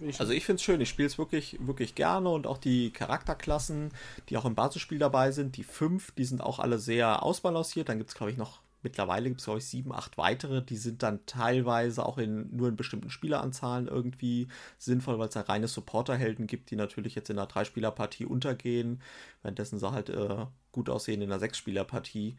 ich 0.00 0.20
also 0.20 0.32
ich 0.32 0.46
finde 0.46 0.56
es 0.56 0.62
schön. 0.62 0.80
Ich 0.80 0.88
spiele 0.88 1.08
es 1.08 1.18
wirklich, 1.18 1.58
wirklich 1.60 1.96
gerne 1.96 2.28
und 2.28 2.46
auch 2.46 2.58
die 2.58 2.92
Charakterklassen, 2.92 3.90
die 4.28 4.36
auch 4.36 4.44
im 4.44 4.54
Basisspiel 4.54 4.98
dabei 4.98 5.32
sind, 5.32 5.56
die 5.56 5.64
fünf, 5.64 6.12
die 6.12 6.24
sind 6.24 6.40
auch 6.40 6.60
alle 6.60 6.78
sehr 6.78 7.24
ausbalanciert. 7.24 7.88
Dann 7.88 7.98
gibt 7.98 8.10
es, 8.10 8.16
glaube 8.16 8.30
ich, 8.30 8.38
noch 8.38 8.60
Mittlerweile 8.82 9.28
gibt 9.28 9.40
es, 9.40 9.44
glaube 9.44 9.58
ich, 9.60 9.66
sieben, 9.66 9.92
acht 9.92 10.18
weitere. 10.18 10.62
Die 10.62 10.76
sind 10.76 11.02
dann 11.02 11.24
teilweise 11.26 12.04
auch 12.04 12.18
in, 12.18 12.54
nur 12.54 12.68
in 12.68 12.76
bestimmten 12.76 13.10
Spieleranzahlen 13.10 13.88
irgendwie 13.88 14.48
sinnvoll, 14.78 15.18
weil 15.18 15.28
es 15.28 15.34
da 15.34 15.42
reine 15.42 15.68
Supporterhelden 15.68 16.46
gibt, 16.46 16.70
die 16.70 16.76
natürlich 16.76 17.14
jetzt 17.14 17.30
in 17.30 17.38
einer 17.38 17.46
Dreispielerpartie 17.46 18.26
untergehen, 18.26 19.00
währenddessen 19.42 19.78
sie 19.78 19.90
halt 19.90 20.08
äh, 20.10 20.46
gut 20.72 20.90
aussehen 20.90 21.22
in 21.22 21.30
einer 21.30 21.40
Sechsspielerpartie. 21.40 22.36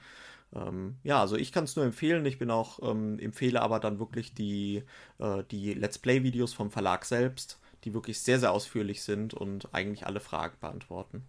Ähm, 0.53 0.97
ja, 1.03 1.19
also 1.21 1.36
ich 1.36 1.51
kann 1.51 1.63
es 1.63 1.75
nur 1.75 1.86
empfehlen. 1.86 2.25
Ich 2.25 2.39
bin 2.39 2.51
auch, 2.51 2.79
ähm, 2.82 3.19
empfehle 3.19 3.62
aber 3.62 3.79
dann 3.79 3.99
wirklich 3.99 4.34
die, 4.34 4.84
äh, 5.19 5.43
die 5.51 5.73
Let's 5.73 5.97
Play-Videos 5.97 6.53
vom 6.53 6.71
Verlag 6.71 7.06
selbst, 7.06 7.60
die 7.84 7.93
wirklich 7.93 8.19
sehr, 8.21 8.39
sehr 8.39 8.51
ausführlich 8.51 9.01
sind 9.03 9.34
und 9.34 9.73
eigentlich 9.73 10.06
alle 10.06 10.19
Fragen 10.19 10.58
beantworten. 10.60 11.23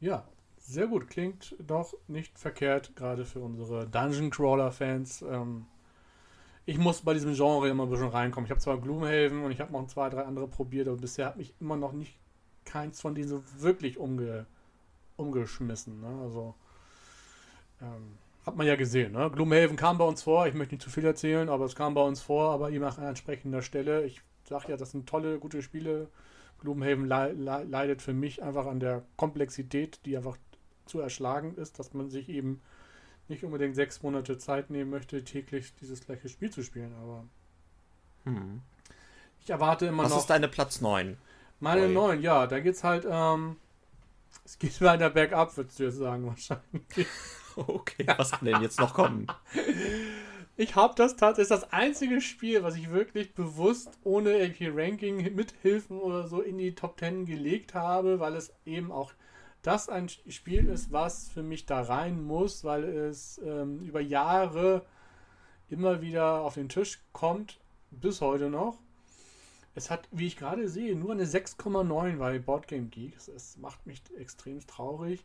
Ja, 0.00 0.26
sehr 0.70 0.86
gut, 0.86 1.08
klingt 1.08 1.56
doch 1.58 1.94
nicht 2.08 2.38
verkehrt, 2.38 2.94
gerade 2.96 3.24
für 3.24 3.40
unsere 3.40 3.86
Dungeon 3.86 4.30
Crawler-Fans. 4.30 5.22
Ähm, 5.22 5.66
ich 6.66 6.78
muss 6.78 7.02
bei 7.02 7.14
diesem 7.14 7.34
Genre 7.34 7.68
immer 7.68 7.84
ein 7.84 7.90
bisschen 7.90 8.08
reinkommen. 8.08 8.46
Ich 8.46 8.50
habe 8.50 8.60
zwar 8.60 8.80
Gloomhaven 8.80 9.44
und 9.44 9.50
ich 9.50 9.60
habe 9.60 9.72
noch 9.72 9.86
zwei, 9.88 10.08
drei 10.08 10.22
andere 10.22 10.46
probiert, 10.46 10.88
aber 10.88 10.98
bisher 10.98 11.26
hat 11.26 11.36
mich 11.36 11.54
immer 11.60 11.76
noch 11.76 11.92
nicht 11.92 12.18
keins 12.64 13.00
von 13.00 13.14
diesen 13.14 13.42
wirklich 13.58 13.98
umge 13.98 14.46
umgeschmissen. 15.16 16.00
Ne? 16.00 16.22
Also, 16.22 16.54
ähm, 17.82 18.18
hat 18.46 18.56
man 18.56 18.66
ja 18.66 18.76
gesehen. 18.76 19.12
Ne? 19.12 19.30
Gloomhaven 19.30 19.76
kam 19.76 19.98
bei 19.98 20.04
uns 20.04 20.22
vor. 20.22 20.46
Ich 20.46 20.54
möchte 20.54 20.74
nicht 20.74 20.82
zu 20.82 20.90
viel 20.90 21.04
erzählen, 21.04 21.48
aber 21.48 21.64
es 21.64 21.74
kam 21.74 21.94
bei 21.94 22.02
uns 22.02 22.22
vor, 22.22 22.52
aber 22.52 22.70
eben 22.70 22.84
an 22.84 23.02
entsprechender 23.02 23.62
Stelle. 23.62 24.04
Ich 24.04 24.22
sage 24.44 24.70
ja, 24.70 24.76
das 24.76 24.92
sind 24.92 25.08
tolle, 25.08 25.38
gute 25.38 25.62
Spiele. 25.62 26.08
Gloomhaven 26.60 27.06
le 27.06 27.32
le 27.32 27.64
leidet 27.64 28.02
für 28.02 28.12
mich 28.12 28.42
einfach 28.42 28.66
an 28.66 28.80
der 28.80 29.02
Komplexität, 29.16 30.00
die 30.04 30.16
einfach 30.16 30.36
zu 30.90 31.00
erschlagen 31.00 31.54
ist, 31.56 31.78
dass 31.78 31.94
man 31.94 32.10
sich 32.10 32.28
eben 32.28 32.60
nicht 33.28 33.44
unbedingt 33.44 33.76
sechs 33.76 34.02
Monate 34.02 34.38
Zeit 34.38 34.70
nehmen 34.70 34.90
möchte, 34.90 35.24
täglich 35.24 35.74
dieses 35.80 36.04
gleiche 36.04 36.28
Spiel 36.28 36.50
zu 36.50 36.62
spielen. 36.62 36.92
Aber 37.00 37.24
hm. 38.24 38.60
Ich 39.42 39.50
erwarte 39.50 39.86
immer 39.86 40.04
Was 40.04 40.10
noch. 40.10 40.18
ist 40.18 40.30
deine 40.30 40.48
Platz 40.48 40.80
9? 40.80 41.16
Meine 41.60 41.82
Oi. 41.82 41.88
9, 41.88 42.22
ja, 42.22 42.46
da 42.46 42.60
geht's 42.60 42.84
halt, 42.84 43.06
ähm, 43.08 43.56
es 44.44 44.58
geht 44.58 44.80
weiter 44.80 45.10
bergab, 45.10 45.56
würdest 45.56 45.78
du 45.78 45.84
jetzt 45.84 45.96
sagen, 45.96 46.26
wahrscheinlich. 46.26 47.06
Okay, 47.56 48.06
was 48.16 48.30
kann 48.30 48.44
denn 48.46 48.62
jetzt 48.62 48.78
noch 48.78 48.94
kommen? 48.94 49.26
Ich 50.56 50.76
habe 50.76 50.94
das 50.94 51.16
tatsächlich, 51.16 51.50
ist 51.50 51.62
das 51.62 51.72
einzige 51.72 52.20
Spiel, 52.20 52.62
was 52.62 52.76
ich 52.76 52.90
wirklich 52.90 53.32
bewusst 53.32 53.98
ohne 54.04 54.36
irgendwie 54.36 54.68
Ranking, 54.68 55.34
Mithilfen 55.34 55.98
oder 55.98 56.28
so 56.28 56.42
in 56.42 56.58
die 56.58 56.74
Top 56.74 56.98
10 56.98 57.24
gelegt 57.24 57.72
habe, 57.72 58.20
weil 58.20 58.36
es 58.36 58.52
eben 58.66 58.92
auch 58.92 59.14
das 59.62 59.88
ein 59.88 60.08
Spiel 60.08 60.68
ist, 60.68 60.92
was 60.92 61.28
für 61.28 61.42
mich 61.42 61.66
da 61.66 61.82
rein 61.82 62.22
muss, 62.22 62.64
weil 62.64 62.84
es 62.84 63.38
ähm, 63.44 63.80
über 63.80 64.00
Jahre 64.00 64.86
immer 65.68 66.00
wieder 66.00 66.40
auf 66.40 66.54
den 66.54 66.68
Tisch 66.68 67.00
kommt, 67.12 67.58
bis 67.90 68.20
heute 68.20 68.50
noch. 68.50 68.78
Es 69.74 69.90
hat, 69.90 70.08
wie 70.10 70.26
ich 70.26 70.36
gerade 70.36 70.68
sehe, 70.68 70.96
nur 70.96 71.12
eine 71.12 71.24
6,9 71.24 72.16
bei 72.18 72.38
Boardgame 72.38 72.86
Geeks. 72.86 73.28
Es 73.28 73.56
macht 73.56 73.86
mich 73.86 74.02
extrem 74.18 74.66
traurig. 74.66 75.24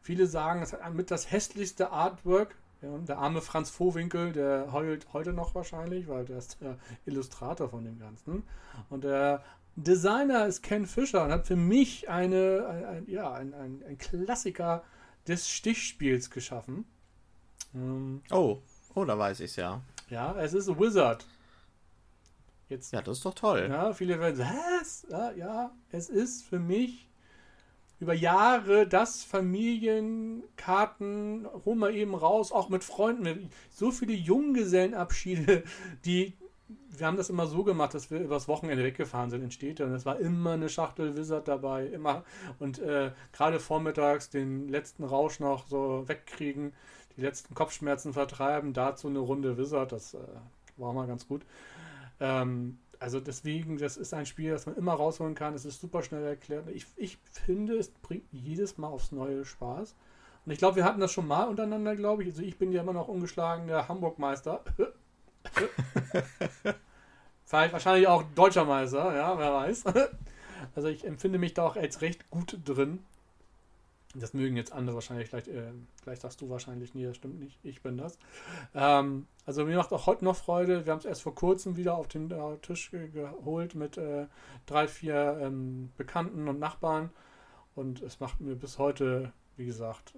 Viele 0.00 0.26
sagen, 0.26 0.62
es 0.62 0.72
hat 0.72 0.94
mit 0.94 1.10
das 1.10 1.30
hässlichste 1.30 1.90
Artwork. 1.90 2.56
Der 2.82 3.16
arme 3.16 3.40
Franz 3.40 3.70
Vohwinkel, 3.70 4.32
der 4.32 4.72
heult 4.72 5.06
heute 5.14 5.32
noch 5.32 5.54
wahrscheinlich, 5.54 6.06
weil 6.06 6.26
der 6.26 6.36
ist 6.36 6.60
der 6.60 6.76
Illustrator 7.06 7.70
von 7.70 7.84
dem 7.84 7.98
Ganzen. 7.98 8.42
Und 8.90 9.04
der 9.04 9.42
Designer 9.76 10.46
ist 10.46 10.62
Ken 10.62 10.86
Fischer 10.86 11.24
und 11.24 11.32
hat 11.32 11.46
für 11.46 11.56
mich 11.56 12.08
eine, 12.08 12.66
ein, 12.68 12.84
ein, 12.84 13.10
ja, 13.10 13.32
ein, 13.32 13.52
ein, 13.54 13.82
ein 13.86 13.98
Klassiker 13.98 14.84
des 15.26 15.48
Stichspiels 15.48 16.30
geschaffen. 16.30 16.84
Ähm, 17.74 18.22
Oh, 18.30 18.60
oh, 18.94 19.04
da 19.04 19.18
weiß 19.18 19.40
ich's 19.40 19.56
ja. 19.56 19.82
ja, 20.08 20.34
es 20.38 20.54
ist 20.54 20.68
Wizard. 20.68 21.26
Jetzt 22.68 22.92
Ja, 22.92 23.02
das 23.02 23.18
ist 23.18 23.26
doch 23.26 23.34
toll. 23.34 23.66
ja, 23.68 23.92
viele 23.92 24.18
werden 24.20 24.36
sagen, 24.36 24.56
was? 24.80 25.06
Ja, 25.10 25.32
ja, 25.32 25.72
es 25.90 26.08
ist 26.08 26.44
für 26.44 26.58
mich 26.58 27.08
über 28.00 28.14
Jahre 28.14 28.86
das 28.86 29.22
Familienkarten, 29.24 31.46
hol 31.64 31.74
mal 31.74 31.94
eben 31.94 32.14
raus, 32.14 32.52
auch 32.52 32.68
mit 32.68 32.84
Freunden. 32.84 33.50
So 33.70 33.90
viele 33.90 34.12
Junggesellenabschiede, 34.14 35.64
die, 36.04 36.34
wir 36.98 37.06
haben 37.06 37.16
das 37.16 37.30
immer 37.30 37.46
so 37.46 37.64
gemacht, 37.64 37.94
dass 37.94 38.10
wir 38.10 38.20
übers 38.20 38.48
Wochenende 38.48 38.84
weggefahren 38.84 39.30
sind 39.30 39.42
in 39.42 39.50
Städte 39.50 39.84
und 39.84 39.92
es 39.92 40.06
war 40.06 40.18
immer 40.18 40.52
eine 40.52 40.68
Schachtel 40.68 41.16
Wizard 41.16 41.48
dabei, 41.48 41.86
immer. 41.86 42.24
Und 42.58 42.78
äh, 42.78 43.12
gerade 43.32 43.60
vormittags 43.60 44.30
den 44.30 44.68
letzten 44.68 45.04
Rausch 45.04 45.40
noch 45.40 45.66
so 45.66 46.04
wegkriegen, 46.06 46.72
die 47.16 47.22
letzten 47.22 47.54
Kopfschmerzen 47.54 48.12
vertreiben, 48.12 48.72
dazu 48.72 49.08
eine 49.08 49.20
Runde 49.20 49.56
Wizard, 49.56 49.92
das 49.92 50.14
äh, 50.14 50.18
war 50.76 50.92
mal 50.92 51.06
ganz 51.06 51.26
gut. 51.26 51.42
Ähm, 52.20 52.78
also 52.98 53.20
deswegen, 53.20 53.76
das 53.76 53.96
ist 53.96 54.14
ein 54.14 54.26
Spiel, 54.26 54.50
das 54.50 54.66
man 54.66 54.76
immer 54.76 54.94
rausholen 54.94 55.34
kann. 55.34 55.54
Es 55.54 55.64
ist 55.64 55.80
super 55.80 56.02
schnell 56.02 56.24
erklärt. 56.24 56.68
Ich, 56.72 56.86
ich 56.96 57.18
finde, 57.30 57.76
es 57.76 57.90
bringt 57.90 58.24
jedes 58.32 58.78
Mal 58.78 58.88
aufs 58.88 59.12
Neue 59.12 59.44
Spaß. 59.44 59.94
Und 60.46 60.52
ich 60.52 60.58
glaube, 60.58 60.76
wir 60.76 60.84
hatten 60.84 61.00
das 61.00 61.12
schon 61.12 61.26
mal 61.26 61.44
untereinander, 61.44 61.96
glaube 61.96 62.22
ich. 62.22 62.30
Also 62.30 62.42
ich 62.42 62.58
bin 62.58 62.72
ja 62.72 62.82
immer 62.82 62.92
noch 62.92 63.08
ungeschlagener 63.08 63.88
Hamburg-Meister. 63.88 64.62
Vielleicht 67.44 67.72
wahrscheinlich 67.72 68.08
auch 68.08 68.22
deutscher 68.34 68.64
Meister, 68.64 69.14
ja, 69.14 69.38
wer 69.38 69.52
weiß. 69.52 69.84
Also 70.74 70.88
ich 70.88 71.04
empfinde 71.04 71.38
mich 71.38 71.52
da 71.52 71.66
auch 71.66 71.76
als 71.76 72.00
recht 72.00 72.30
gut 72.30 72.58
drin. 72.64 73.04
Das 74.14 74.32
mögen 74.32 74.56
jetzt 74.56 74.72
andere 74.72 74.94
wahrscheinlich, 74.94 75.28
vielleicht, 75.28 75.48
äh, 75.48 75.72
vielleicht 76.02 76.22
sagst 76.22 76.40
du 76.40 76.48
wahrscheinlich, 76.48 76.94
nee, 76.94 77.04
das 77.04 77.16
stimmt 77.16 77.38
nicht, 77.38 77.58
ich 77.64 77.82
bin 77.82 77.98
das. 77.98 78.18
Ähm, 78.74 79.26
also 79.44 79.64
mir 79.64 79.76
macht 79.76 79.92
auch 79.92 80.06
heute 80.06 80.24
noch 80.24 80.36
Freude. 80.36 80.86
Wir 80.86 80.92
haben 80.92 81.00
es 81.00 81.04
erst 81.04 81.22
vor 81.22 81.34
kurzem 81.34 81.76
wieder 81.76 81.96
auf 81.96 82.08
den 82.08 82.30
äh, 82.30 82.56
Tisch 82.62 82.90
ge 82.90 83.08
geholt 83.08 83.74
mit 83.74 83.98
äh, 83.98 84.26
drei, 84.66 84.88
vier 84.88 85.38
ähm, 85.42 85.90
Bekannten 85.96 86.48
und 86.48 86.60
Nachbarn. 86.60 87.10
Und 87.74 88.00
es 88.02 88.20
macht 88.20 88.40
mir 88.40 88.54
bis 88.54 88.78
heute, 88.78 89.32
wie 89.56 89.66
gesagt, 89.66 90.14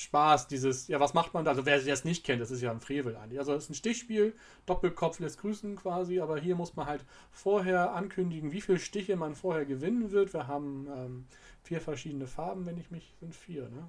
Spaß, 0.00 0.48
dieses, 0.48 0.88
ja, 0.88 0.98
was 0.98 1.12
macht 1.12 1.34
man 1.34 1.44
da? 1.44 1.50
Also 1.50 1.66
wer 1.66 1.78
das 1.78 2.04
nicht 2.04 2.24
kennt, 2.24 2.40
das 2.40 2.50
ist 2.50 2.62
ja 2.62 2.70
ein 2.70 2.80
Frevel 2.80 3.16
eigentlich. 3.16 3.38
Also 3.38 3.52
es 3.52 3.64
ist 3.64 3.70
ein 3.70 3.74
Stichspiel, 3.74 4.34
Doppelkopf 4.64 5.18
lässt 5.18 5.38
grüßen 5.40 5.76
quasi, 5.76 6.20
aber 6.20 6.38
hier 6.38 6.56
muss 6.56 6.74
man 6.74 6.86
halt 6.86 7.04
vorher 7.30 7.92
ankündigen, 7.92 8.50
wie 8.52 8.62
viele 8.62 8.78
Stiche 8.78 9.16
man 9.16 9.34
vorher 9.34 9.66
gewinnen 9.66 10.10
wird. 10.10 10.32
Wir 10.32 10.46
haben 10.46 10.88
ähm, 10.96 11.26
vier 11.62 11.82
verschiedene 11.82 12.26
Farben, 12.26 12.64
wenn 12.64 12.78
ich 12.78 12.90
mich, 12.90 13.14
sind 13.20 13.34
vier, 13.34 13.68
ne? 13.68 13.88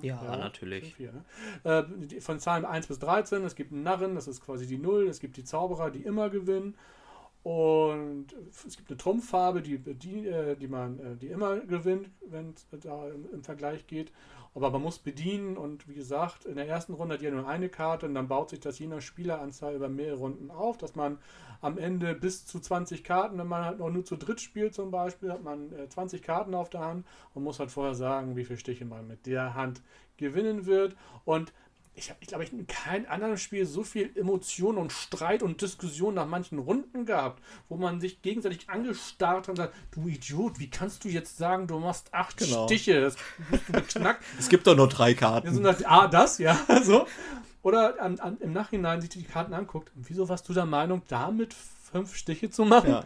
Ja, 0.00 0.36
natürlich. 0.36 0.84
sind 0.84 0.94
Vier, 0.94 1.12
ne? 1.12 2.06
äh, 2.10 2.20
von 2.20 2.40
Zahlen 2.40 2.64
1 2.64 2.86
bis 2.86 2.98
13, 2.98 3.44
es 3.44 3.54
gibt 3.54 3.72
einen 3.72 3.82
Narren, 3.82 4.14
das 4.14 4.28
ist 4.28 4.40
quasi 4.40 4.66
die 4.66 4.78
Null, 4.78 5.08
es 5.08 5.20
gibt 5.20 5.36
die 5.36 5.44
Zauberer, 5.44 5.90
die 5.90 6.02
immer 6.02 6.30
gewinnen. 6.30 6.74
Und 7.42 8.26
es 8.66 8.76
gibt 8.76 8.90
eine 8.90 8.98
Trumpffarbe, 8.98 9.62
die, 9.62 9.78
die, 9.78 10.26
äh, 10.26 10.56
die 10.56 10.68
man, 10.68 10.98
äh, 10.98 11.16
die 11.16 11.28
immer 11.28 11.60
gewinnt, 11.60 12.10
wenn 12.26 12.50
es 12.50 12.66
da 12.82 13.08
im, 13.08 13.42
Vergleich 13.42 13.86
geht. 13.86 14.12
Aber 14.54 14.70
man 14.70 14.82
muss 14.82 14.98
bedienen 14.98 15.56
und 15.56 15.88
wie 15.88 15.94
gesagt, 15.94 16.44
in 16.44 16.56
der 16.56 16.68
ersten 16.68 16.92
Runde 16.92 17.14
hat 17.14 17.22
jeder 17.22 17.36
nur 17.36 17.48
eine 17.48 17.68
Karte 17.68 18.06
und 18.06 18.14
dann 18.14 18.28
baut 18.28 18.50
sich 18.50 18.60
das 18.60 18.78
je 18.78 18.88
nach 18.88 19.00
Spieleranzahl 19.00 19.74
über 19.74 19.88
mehrere 19.88 20.18
Runden 20.18 20.50
auf, 20.50 20.76
dass 20.76 20.96
man 20.96 21.18
am 21.60 21.78
Ende 21.78 22.14
bis 22.14 22.46
zu 22.46 22.58
20 22.58 23.04
Karten, 23.04 23.38
wenn 23.38 23.46
man 23.46 23.64
halt 23.64 23.78
noch 23.78 23.90
nur 23.90 24.04
zu 24.04 24.16
dritt 24.16 24.40
spielt 24.40 24.74
zum 24.74 24.90
Beispiel, 24.90 25.30
hat 25.30 25.42
man 25.42 25.72
äh, 25.72 25.88
20 25.88 26.22
Karten 26.22 26.54
auf 26.54 26.68
der 26.68 26.80
Hand 26.80 27.06
und 27.32 27.44
muss 27.44 27.60
halt 27.60 27.70
vorher 27.70 27.94
sagen, 27.94 28.36
wie 28.36 28.44
viele 28.44 28.58
Stiche 28.58 28.84
man 28.84 29.06
mit 29.06 29.26
der 29.26 29.54
Hand 29.54 29.82
gewinnen 30.16 30.66
wird. 30.66 30.96
Und 31.24 31.52
ich 31.94 32.08
habe, 32.08 32.18
ich 32.20 32.28
glaube, 32.28 32.44
ich 32.44 32.52
in 32.52 32.66
keinem 32.66 33.06
anderen 33.08 33.36
Spiel 33.36 33.66
so 33.66 33.82
viel 33.82 34.10
Emotion 34.16 34.78
und 34.78 34.92
Streit 34.92 35.42
und 35.42 35.60
Diskussion 35.60 36.14
nach 36.14 36.26
manchen 36.26 36.58
Runden 36.58 37.04
gehabt, 37.04 37.42
wo 37.68 37.76
man 37.76 38.00
sich 38.00 38.22
gegenseitig 38.22 38.70
angestarrt 38.70 39.42
hat 39.42 39.48
und 39.50 39.56
sagt, 39.56 39.74
du 39.90 40.08
Idiot, 40.08 40.58
wie 40.60 40.70
kannst 40.70 41.04
du 41.04 41.08
jetzt 41.08 41.36
sagen, 41.36 41.66
du 41.66 41.78
machst 41.78 42.12
acht 42.14 42.38
Genau. 42.38 42.66
Stiche? 42.66 43.00
Das 43.00 43.16
bist 43.50 43.68
du 43.68 43.72
beknackt. 43.72 44.24
Es 44.38 44.48
gibt 44.48 44.66
doch 44.66 44.76
nur 44.76 44.88
drei 44.88 45.14
Karten. 45.14 45.52
sind 45.52 45.66
halt, 45.66 45.86
ah, 45.86 46.06
das, 46.08 46.38
ja, 46.38 46.58
so. 46.82 47.06
Oder 47.62 48.00
an, 48.00 48.18
an, 48.20 48.38
im 48.40 48.52
Nachhinein 48.52 49.00
sich 49.00 49.10
die 49.10 49.24
Karten 49.24 49.52
anguckt. 49.52 49.92
Wieso 49.94 50.28
warst 50.28 50.48
du 50.48 50.54
der 50.54 50.64
Meinung, 50.66 51.02
damit 51.08 51.52
fünf 51.54 52.14
Stiche 52.14 52.48
zu 52.48 52.64
machen? 52.64 52.90
Ja. 52.90 53.04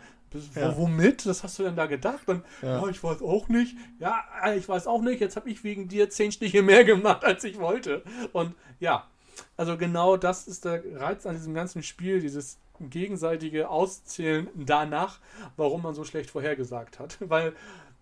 Ja. 0.54 0.76
Wo, 0.76 0.82
womit? 0.82 1.26
Das 1.26 1.42
hast 1.42 1.58
du 1.58 1.62
denn 1.62 1.76
da 1.76 1.86
gedacht? 1.86 2.28
Und, 2.28 2.44
Ja. 2.62 2.82
oh, 2.82 2.88
ich 2.88 3.02
weiß 3.02 3.22
auch 3.22 3.48
nicht. 3.48 3.76
Ja, 3.98 4.24
ich 4.56 4.68
weiß 4.68 4.86
auch 4.86 5.02
nicht. 5.02 5.20
Jetzt 5.20 5.36
habe 5.36 5.50
ich 5.50 5.64
wegen 5.64 5.88
dir 5.88 6.10
zehn 6.10 6.32
Stiche 6.32 6.62
mehr 6.62 6.84
gemacht, 6.84 7.24
als 7.24 7.44
ich 7.44 7.58
wollte. 7.58 8.02
Und 8.32 8.54
ja, 8.80 9.08
also 9.56 9.76
genau 9.76 10.16
das 10.16 10.46
ist 10.46 10.64
der 10.64 10.82
Reiz 11.00 11.26
an 11.26 11.36
diesem 11.36 11.54
ganzen 11.54 11.82
Spiel, 11.82 12.20
dieses 12.20 12.58
gegenseitige 12.80 13.68
Auszählen 13.68 14.48
danach, 14.54 15.20
warum 15.56 15.82
man 15.82 15.94
so 15.94 16.04
schlecht 16.04 16.30
vorhergesagt 16.30 16.98
hat. 16.98 17.16
Weil 17.28 17.54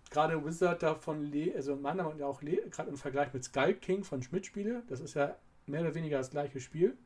gerade 0.09 0.43
Wizard 0.45 0.83
davon, 0.83 1.31
also 1.55 1.75
meiner 1.75 2.03
Meinung 2.03 2.19
nach 2.19 2.27
auch 2.27 2.41
gerade 2.41 2.89
im 2.89 2.97
Vergleich 2.97 3.33
mit 3.33 3.43
Sky 3.43 3.73
King 3.73 4.03
von 4.03 4.21
Schmidt 4.23 4.45
Spiele, 4.45 4.83
das 4.87 4.99
ist 4.99 5.15
ja 5.15 5.35
mehr 5.65 5.81
oder 5.81 5.95
weniger 5.95 6.17
das 6.17 6.29
gleiche 6.29 6.59
Spiel. 6.59 6.97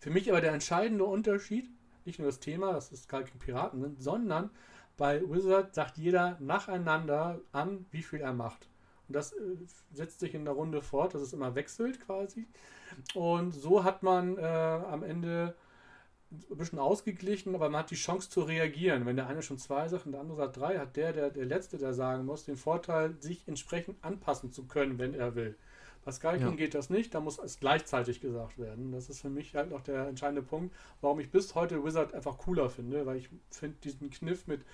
Für 0.00 0.10
mich 0.10 0.30
aber 0.30 0.40
der 0.40 0.52
entscheidende 0.52 1.04
Unterschied, 1.04 1.70
nicht 2.06 2.18
nur 2.18 2.28
das 2.28 2.40
Thema, 2.40 2.72
dass 2.72 2.92
es 2.92 3.08
King 3.08 3.26
Piraten 3.38 3.80
sind, 3.80 4.02
sondern 4.02 4.50
bei 4.96 5.22
Wizard 5.28 5.74
sagt 5.74 5.98
jeder 5.98 6.36
nacheinander 6.40 7.40
an, 7.52 7.86
wie 7.90 8.02
viel 8.02 8.20
er 8.20 8.32
macht. 8.32 8.68
Und 9.08 9.16
das 9.16 9.32
äh, 9.32 9.56
setzt 9.92 10.20
sich 10.20 10.34
in 10.34 10.44
der 10.44 10.54
Runde 10.54 10.82
fort, 10.82 11.14
dass 11.14 11.22
es 11.22 11.32
immer 11.32 11.54
wechselt 11.54 12.00
quasi. 12.00 12.46
Und 13.14 13.52
so 13.52 13.84
hat 13.84 14.02
man 14.02 14.38
äh, 14.38 14.42
am 14.42 15.02
Ende 15.02 15.54
ein 16.50 16.56
bisschen 16.56 16.78
ausgeglichen, 16.78 17.54
aber 17.54 17.68
man 17.68 17.80
hat 17.80 17.90
die 17.90 17.96
Chance 17.96 18.30
zu 18.30 18.42
reagieren. 18.42 19.04
Wenn 19.06 19.16
der 19.16 19.26
eine 19.26 19.42
schon 19.42 19.58
zwei 19.58 19.88
sagt 19.88 20.06
und 20.06 20.12
der 20.12 20.20
andere 20.20 20.36
sagt 20.38 20.56
drei, 20.56 20.78
hat 20.78 20.96
der, 20.96 21.12
der, 21.12 21.30
der 21.30 21.44
Letzte, 21.44 21.78
der 21.78 21.94
sagen 21.94 22.24
muss, 22.24 22.44
den 22.44 22.56
Vorteil, 22.56 23.16
sich 23.20 23.46
entsprechend 23.46 24.02
anpassen 24.02 24.50
zu 24.50 24.66
können, 24.66 24.98
wenn 24.98 25.14
er 25.14 25.34
will. 25.34 25.56
Bei 26.04 26.10
Sky 26.10 26.32
King 26.32 26.50
Ja. 26.50 26.56
geht 26.56 26.74
das 26.74 26.90
nicht, 26.90 27.14
da 27.14 27.20
muss 27.20 27.38
es 27.38 27.60
gleichzeitig 27.60 28.20
gesagt 28.20 28.58
werden. 28.58 28.90
Das 28.92 29.08
ist 29.08 29.20
für 29.20 29.30
mich 29.30 29.54
halt 29.54 29.70
noch 29.70 29.82
der 29.82 30.08
entscheidende 30.08 30.42
Punkt, 30.42 30.74
warum 31.00 31.20
ich 31.20 31.30
bis 31.30 31.54
heute 31.54 31.84
Wizard 31.84 32.12
einfach 32.12 32.38
cooler 32.38 32.70
finde, 32.70 33.06
weil 33.06 33.16
ich 33.16 33.28
finde 33.50 33.76
diesen 33.84 34.10
Kniff 34.10 34.46
mit 34.46 34.64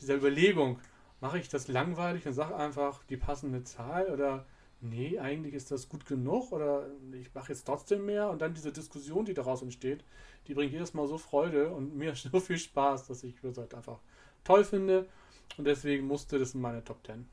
dieser 0.00 0.14
Überlegung, 0.14 0.78
mache 1.20 1.38
ich 1.38 1.48
das 1.48 1.66
langweilig 1.68 2.26
und 2.26 2.34
sage 2.34 2.54
einfach 2.56 3.02
die 3.04 3.16
passende 3.16 3.64
Zahl 3.64 4.06
oder 4.12 4.46
nee, 4.80 5.18
eigentlich 5.18 5.54
ist 5.54 5.70
das 5.70 5.88
gut 5.88 6.06
genug 6.06 6.52
oder 6.52 6.86
ich 7.12 7.34
mache 7.34 7.52
jetzt 7.52 7.64
trotzdem 7.64 8.04
mehr 8.06 8.28
und 8.30 8.40
dann 8.42 8.54
diese 8.54 8.72
Diskussion, 8.72 9.24
die 9.24 9.34
daraus 9.34 9.62
entsteht, 9.62 10.04
die 10.46 10.54
bringt 10.54 10.72
jedes 10.72 10.94
Mal 10.94 11.08
so 11.08 11.18
Freude 11.18 11.70
und 11.70 11.96
mir 11.96 12.14
so 12.14 12.38
viel 12.38 12.58
Spaß, 12.58 13.06
dass 13.08 13.24
ich 13.24 13.42
Wizard 13.42 13.74
einfach 13.74 13.98
toll 14.44 14.64
finde 14.64 15.08
und 15.56 15.64
deswegen 15.66 16.06
musste 16.06 16.38
das 16.38 16.54
in 16.54 16.60
meine 16.60 16.84
Top 16.84 17.04
10. 17.04 17.26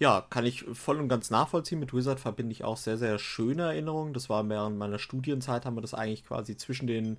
Ja, 0.00 0.24
kann 0.30 0.46
ich 0.46 0.64
voll 0.74 0.98
und 0.98 1.08
ganz 1.08 1.30
nachvollziehen. 1.30 1.80
Mit 1.80 1.92
Wizard 1.92 2.20
verbinde 2.20 2.52
ich 2.52 2.62
auch 2.64 2.76
sehr, 2.76 2.96
sehr 2.96 3.18
schöne 3.18 3.62
Erinnerungen. 3.64 4.12
Das 4.14 4.28
war 4.28 4.48
während 4.48 4.78
meiner 4.78 4.98
Studienzeit, 5.00 5.64
haben 5.66 5.76
wir 5.76 5.80
das 5.80 5.94
eigentlich 5.94 6.24
quasi 6.24 6.56
zwischen 6.56 6.86
den 6.86 7.18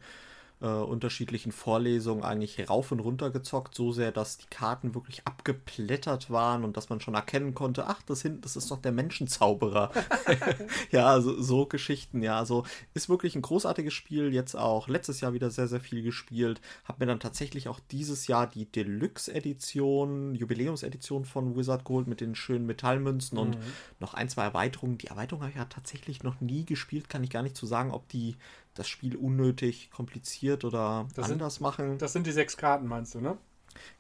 äh, 0.62 0.68
unterschiedlichen 0.68 1.52
Vorlesungen 1.52 2.24
eigentlich 2.24 2.70
rauf 2.70 2.92
und 2.92 3.00
runter 3.00 3.30
gezockt, 3.30 3.76
so 3.76 3.92
sehr, 3.92 4.12
dass 4.12 4.38
die 4.38 4.48
Karten 4.50 4.94
wirklich 4.94 5.26
abgeplättert 5.26 6.30
waren 6.30 6.64
und 6.64 6.76
dass 6.76 6.90
man 6.90 7.00
schon 7.00 7.14
erkennen 7.14 7.54
konnte, 7.54 7.88
ach, 7.88 8.02
das 8.04 8.22
hinten, 8.22 8.42
das 8.42 8.56
ist 8.56 8.70
doch 8.70 8.82
der 8.82 8.92
Menschenzauberer. 8.92 9.92
ja, 10.92 11.08
also 11.08 11.42
so 11.42 11.66
Geschichten, 11.66 12.22
ja, 12.22 12.38
also 12.38 12.66
ist 12.94 13.08
wirklich 13.08 13.36
ein 13.36 13.42
großartiges 13.42 13.94
Spiel, 13.94 14.34
jetzt 14.34 14.56
auch 14.56 14.88
letztes 14.88 15.22
Jahr 15.22 15.34
wieder 15.34 15.50
sehr, 15.50 15.68
sehr 15.68 15.80
viel 15.80 16.04
gespielt, 16.04 16.60
hab 16.84 17.00
mir 17.00 17.06
dann 17.06 17.20
tatsächlich 17.20 17.70
auch 17.70 17.80
dieses 17.92 18.28
Jahr 18.28 18.48
die 18.48 18.66
Deluxe-Edition, 18.66 20.36
Jubiläumsedition 20.36 21.24
von 21.24 21.56
Wizard 21.56 21.86
geholt 21.86 22.08
mit 22.08 22.20
den 22.20 22.36
schönen 22.36 22.66
Metallmünzen 22.66 23.38
mhm. 23.38 23.44
und 23.44 23.58
noch 24.00 24.14
ein, 24.14 24.28
zwei 24.28 24.44
Erweiterungen. 24.44 24.98
Die 24.98 25.08
Erweiterung 25.08 25.44
habe 25.44 25.52
ich 25.52 25.58
ja 25.58 25.66
tatsächlich 25.66 26.24
noch 26.24 26.42
nie 26.42 26.66
gespielt, 26.66 27.10
kann 27.10 27.24
ich 27.24 27.30
gar 27.30 27.44
nicht 27.44 27.56
zu 27.56 27.66
so 27.66 27.70
sagen, 27.70 27.92
ob 27.92 28.10
die 28.10 28.36
das 28.80 28.88
Spiel 28.88 29.18
unnötig 29.18 29.92
kompliziert 29.92 30.64
oder 30.64 31.06
das 31.14 31.30
anders 31.30 31.56
sind, 31.56 31.64
machen. 31.64 31.98
Das 31.98 32.14
sind 32.14 32.26
die 32.26 32.32
sechs 32.32 32.56
Karten, 32.56 32.88
meinst 32.88 33.14
du, 33.14 33.20
ne? 33.20 33.38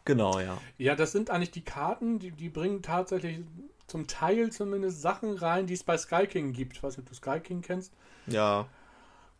Genau, 0.06 0.40
ja. 0.40 0.58
Ja, 0.78 0.96
das 0.96 1.12
sind 1.12 1.30
eigentlich 1.30 1.52
die 1.52 1.66
Karten, 1.66 2.18
die, 2.18 2.32
die 2.32 2.50
bringen 2.50 2.82
tatsächlich 2.82 3.42
zum 3.88 4.08
Teil 4.08 4.52
zumindest 4.52 5.02
Sachen 5.02 5.36
rein, 5.36 5.68
die 5.68 5.74
es 5.74 5.84
bei 5.84 5.98
Sky 5.98 6.28
King 6.28 6.54
gibt. 6.54 6.78
Ich 6.78 6.84
weiß 6.84 6.96
nicht, 6.96 7.06
ob 7.06 7.10
du 7.10 7.16
Sky 7.16 7.42
King 7.42 7.62
kennst. 7.62 7.94
Ja. 8.28 8.68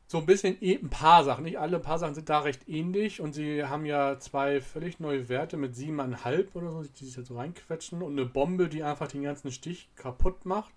So 0.08 0.18
ein 0.18 0.26
bisschen, 0.26 0.58
ein 0.62 0.90
paar 0.90 1.24
Sachen, 1.24 1.46
nicht 1.46 1.58
alle, 1.58 1.78
ein 1.78 1.84
paar 1.84 2.00
Sachen 2.00 2.16
sind 2.16 2.28
da 2.28 2.40
recht 2.40 2.68
ähnlich 2.68 3.22
und 3.22 3.32
sie 3.32 3.64
haben 3.64 3.86
ja 3.86 4.20
zwei 4.20 4.60
völlig 4.60 5.00
neue 5.00 5.30
Werte 5.30 5.56
mit 5.56 5.74
siebeneinhalb 5.74 6.54
oder 6.54 6.72
so, 6.72 6.84
die 6.84 7.06
sich 7.06 7.16
jetzt 7.16 7.28
so 7.28 7.38
reinquetschen 7.38 8.02
und 8.02 8.14
eine 8.14 8.26
Bombe, 8.26 8.68
die 8.68 8.84
einfach 8.84 9.08
den 9.08 9.24
ganzen 9.24 9.52
Stich 9.54 9.88
kaputt 9.96 10.46
macht 10.46 10.74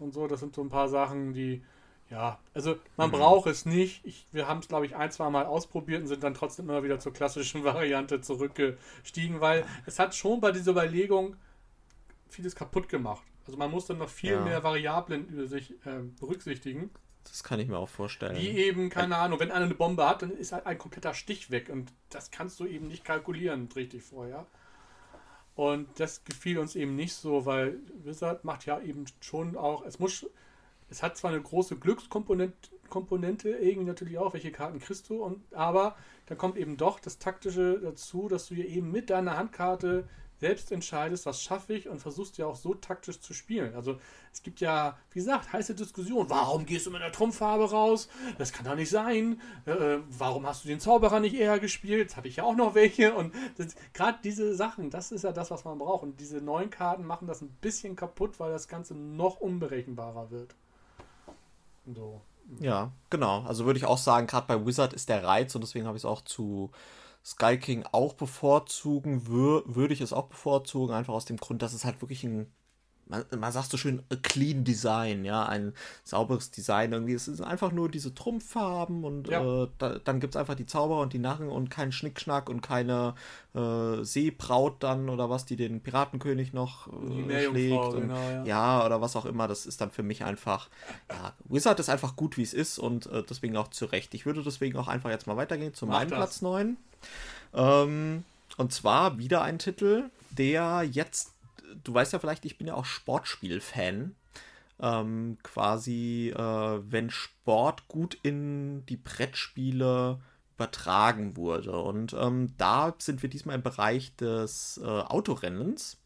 und 0.00 0.12
so. 0.12 0.26
Das 0.26 0.40
sind 0.40 0.54
so 0.54 0.62
ein 0.62 0.68
paar 0.68 0.88
Sachen, 0.88 1.32
die 1.32 1.62
ja, 2.10 2.38
also 2.52 2.76
man 2.96 3.08
mhm. 3.08 3.14
braucht 3.14 3.46
es 3.46 3.66
nicht. 3.66 4.04
Ich, 4.04 4.26
wir 4.32 4.46
haben 4.46 4.60
es, 4.60 4.68
glaube 4.68 4.86
ich, 4.86 4.94
ein, 4.94 5.10
zwei 5.10 5.30
Mal 5.30 5.46
ausprobiert 5.46 6.02
und 6.02 6.08
sind 6.08 6.22
dann 6.22 6.34
trotzdem 6.34 6.68
immer 6.68 6.82
wieder 6.82 7.00
zur 7.00 7.12
klassischen 7.12 7.64
Variante 7.64 8.20
zurückgestiegen, 8.20 9.40
weil 9.40 9.64
es 9.86 9.98
hat 9.98 10.14
schon 10.14 10.40
bei 10.40 10.52
dieser 10.52 10.72
Überlegung 10.72 11.36
vieles 12.28 12.54
kaputt 12.54 12.88
gemacht. 12.88 13.24
Also 13.46 13.58
man 13.58 13.70
muss 13.70 13.86
dann 13.86 13.98
noch 13.98 14.08
viel 14.08 14.32
ja. 14.32 14.40
mehr 14.40 14.62
Variablen 14.62 15.28
über 15.28 15.46
sich 15.46 15.72
äh, 15.84 16.00
berücksichtigen. 16.18 16.90
Das 17.24 17.42
kann 17.42 17.58
ich 17.58 17.68
mir 17.68 17.78
auch 17.78 17.88
vorstellen. 17.88 18.36
Wie 18.36 18.50
eben, 18.50 18.90
keine 18.90 19.16
Ahnung, 19.16 19.40
wenn 19.40 19.50
einer 19.50 19.64
eine 19.64 19.74
Bombe 19.74 20.06
hat, 20.06 20.22
dann 20.22 20.30
ist 20.30 20.52
halt 20.52 20.66
ein 20.66 20.78
kompletter 20.78 21.14
Stich 21.14 21.50
weg 21.50 21.70
und 21.70 21.90
das 22.10 22.30
kannst 22.30 22.60
du 22.60 22.66
eben 22.66 22.88
nicht 22.88 23.04
kalkulieren 23.04 23.68
richtig 23.74 24.02
vorher. 24.02 24.46
Und 25.54 25.88
das 26.00 26.24
gefiel 26.24 26.58
uns 26.58 26.74
eben 26.74 26.96
nicht 26.96 27.14
so, 27.14 27.46
weil 27.46 27.78
Wizard 28.02 28.44
macht 28.44 28.66
ja 28.66 28.80
eben 28.80 29.04
schon 29.20 29.56
auch, 29.56 29.84
es 29.86 29.98
muss 29.98 30.26
es 30.88 31.02
hat 31.02 31.16
zwar 31.16 31.30
eine 31.30 31.42
große 31.42 31.76
Glückskomponente, 31.76 33.50
irgendwie 33.50 33.86
natürlich 33.86 34.18
auch, 34.18 34.32
welche 34.32 34.52
Karten 34.52 34.78
kriegst 34.78 35.08
du, 35.08 35.22
und, 35.22 35.42
aber 35.52 35.96
da 36.26 36.34
kommt 36.34 36.56
eben 36.56 36.76
doch 36.76 37.00
das 37.00 37.18
Taktische 37.18 37.80
dazu, 37.80 38.28
dass 38.28 38.46
du 38.46 38.54
dir 38.54 38.66
eben 38.66 38.90
mit 38.90 39.10
deiner 39.10 39.36
Handkarte 39.36 40.08
selbst 40.44 40.72
entscheidest, 40.72 41.26
was 41.26 41.42
schaffe 41.42 41.74
ich 41.74 41.88
und 41.88 42.00
versuchst 42.00 42.38
ja 42.38 42.46
auch 42.46 42.56
so 42.56 42.74
taktisch 42.74 43.20
zu 43.20 43.32
spielen. 43.32 43.74
Also 43.74 43.98
es 44.32 44.42
gibt 44.42 44.60
ja, 44.60 44.98
wie 45.10 45.20
gesagt, 45.20 45.52
heiße 45.52 45.74
Diskussionen. 45.74 46.28
Warum 46.28 46.66
gehst 46.66 46.86
du 46.86 46.90
mit 46.90 47.00
einer 47.00 47.12
Trumpffarbe 47.12 47.70
raus? 47.70 48.08
Das 48.36 48.52
kann 48.52 48.66
doch 48.66 48.74
nicht 48.74 48.90
sein. 48.90 49.40
Äh, 49.64 49.98
warum 50.10 50.46
hast 50.46 50.64
du 50.64 50.68
den 50.68 50.80
Zauberer 50.80 51.20
nicht 51.20 51.34
eher 51.34 51.58
gespielt? 51.58 52.00
Jetzt 52.00 52.16
habe 52.16 52.28
ich 52.28 52.36
ja 52.36 52.44
auch 52.44 52.56
noch 52.56 52.74
welche. 52.74 53.14
Und 53.14 53.32
gerade 53.92 54.18
diese 54.22 54.54
Sachen, 54.54 54.90
das 54.90 55.12
ist 55.12 55.24
ja 55.24 55.32
das, 55.32 55.50
was 55.50 55.64
man 55.64 55.78
braucht. 55.78 56.02
Und 56.02 56.20
diese 56.20 56.38
neuen 56.38 56.68
Karten 56.68 57.04
machen 57.04 57.28
das 57.28 57.40
ein 57.40 57.56
bisschen 57.60 57.96
kaputt, 57.96 58.40
weil 58.40 58.50
das 58.50 58.68
Ganze 58.68 58.94
noch 58.94 59.40
unberechenbarer 59.40 60.30
wird. 60.30 60.56
So. 61.86 62.20
Ja, 62.60 62.92
genau. 63.10 63.42
Also 63.42 63.64
würde 63.64 63.78
ich 63.78 63.86
auch 63.86 63.98
sagen, 63.98 64.26
gerade 64.26 64.46
bei 64.46 64.66
Wizard 64.66 64.92
ist 64.92 65.08
der 65.08 65.24
Reiz 65.24 65.54
und 65.54 65.62
deswegen 65.62 65.86
habe 65.86 65.96
ich 65.96 66.02
es 66.02 66.06
auch 66.06 66.22
zu 66.22 66.70
Sky 67.24 67.58
King 67.58 67.84
auch 67.92 68.14
bevorzugen, 68.14 69.26
wür 69.26 69.62
würde 69.66 69.94
ich 69.94 70.00
es 70.02 70.12
auch 70.12 70.26
bevorzugen, 70.26 70.94
einfach 70.94 71.14
aus 71.14 71.24
dem 71.24 71.38
Grund, 71.38 71.62
dass 71.62 71.72
es 71.72 71.84
halt 71.84 72.02
wirklich 72.02 72.22
ein 72.24 72.52
man, 73.06 73.24
man 73.38 73.52
sagt 73.52 73.70
so 73.70 73.76
schön, 73.76 74.02
a 74.10 74.16
clean 74.16 74.64
Design, 74.64 75.24
ja, 75.24 75.44
ein 75.46 75.74
sauberes 76.04 76.50
Design 76.50 76.92
irgendwie. 76.92 77.14
Es 77.14 77.26
sind 77.26 77.40
einfach 77.42 77.72
nur 77.72 77.88
diese 77.90 78.14
Trumpffarben 78.14 79.04
und 79.04 79.28
ja. 79.28 79.64
äh, 79.64 79.68
da, 79.78 79.98
dann 79.98 80.20
gibt 80.20 80.34
es 80.34 80.40
einfach 80.40 80.54
die 80.54 80.66
Zauber 80.66 81.00
und 81.00 81.12
die 81.12 81.18
Narren 81.18 81.48
und 81.48 81.70
keinen 81.70 81.92
Schnickschnack 81.92 82.48
und 82.48 82.60
keine 82.62 83.14
äh, 83.54 84.02
Seebraut 84.02 84.82
dann 84.82 85.08
oder 85.08 85.28
was, 85.30 85.44
die 85.44 85.56
den 85.56 85.80
Piratenkönig 85.80 86.52
noch 86.52 86.88
äh, 86.88 87.48
schlägt. 87.48 87.94
Und, 87.94 88.00
genau, 88.00 88.30
ja. 88.30 88.44
ja. 88.44 88.86
oder 88.86 89.00
was 89.00 89.16
auch 89.16 89.26
immer. 89.26 89.48
Das 89.48 89.66
ist 89.66 89.80
dann 89.80 89.90
für 89.90 90.02
mich 90.02 90.24
einfach, 90.24 90.68
ja, 91.10 91.32
Wizard 91.44 91.80
ist 91.80 91.90
einfach 91.90 92.16
gut, 92.16 92.36
wie 92.36 92.42
es 92.42 92.54
ist 92.54 92.78
und 92.78 93.06
äh, 93.06 93.22
deswegen 93.22 93.56
auch 93.56 93.68
zurecht. 93.68 94.14
Ich 94.14 94.26
würde 94.26 94.42
deswegen 94.42 94.78
auch 94.78 94.88
einfach 94.88 95.10
jetzt 95.10 95.26
mal 95.26 95.36
weitergehen 95.36 95.74
zu 95.74 95.86
Mach 95.86 95.98
meinem 95.98 96.10
das. 96.10 96.18
Platz 96.18 96.42
9. 96.42 96.76
Ähm, 97.54 98.24
und 98.56 98.72
zwar 98.72 99.18
wieder 99.18 99.42
ein 99.42 99.58
Titel, 99.58 100.10
der 100.30 100.82
jetzt 100.90 101.33
du 101.82 101.94
weißt 101.94 102.12
ja 102.12 102.18
vielleicht, 102.18 102.44
ich 102.44 102.58
bin 102.58 102.66
ja 102.66 102.74
auch 102.74 102.84
Sportspiel-Fan. 102.84 104.14
Ähm, 104.80 105.38
quasi, 105.44 106.32
äh, 106.34 106.80
wenn 106.90 107.08
Sport 107.08 107.86
gut 107.86 108.18
in 108.22 108.84
die 108.86 108.96
Brettspiele 108.96 110.18
übertragen 110.56 111.36
wurde. 111.36 111.80
Und 111.80 112.12
ähm, 112.14 112.54
da 112.58 112.94
sind 112.98 113.22
wir 113.22 113.30
diesmal 113.30 113.56
im 113.56 113.62
Bereich 113.62 114.14
des 114.16 114.80
äh, 114.82 114.86
Autorennens. 114.86 115.98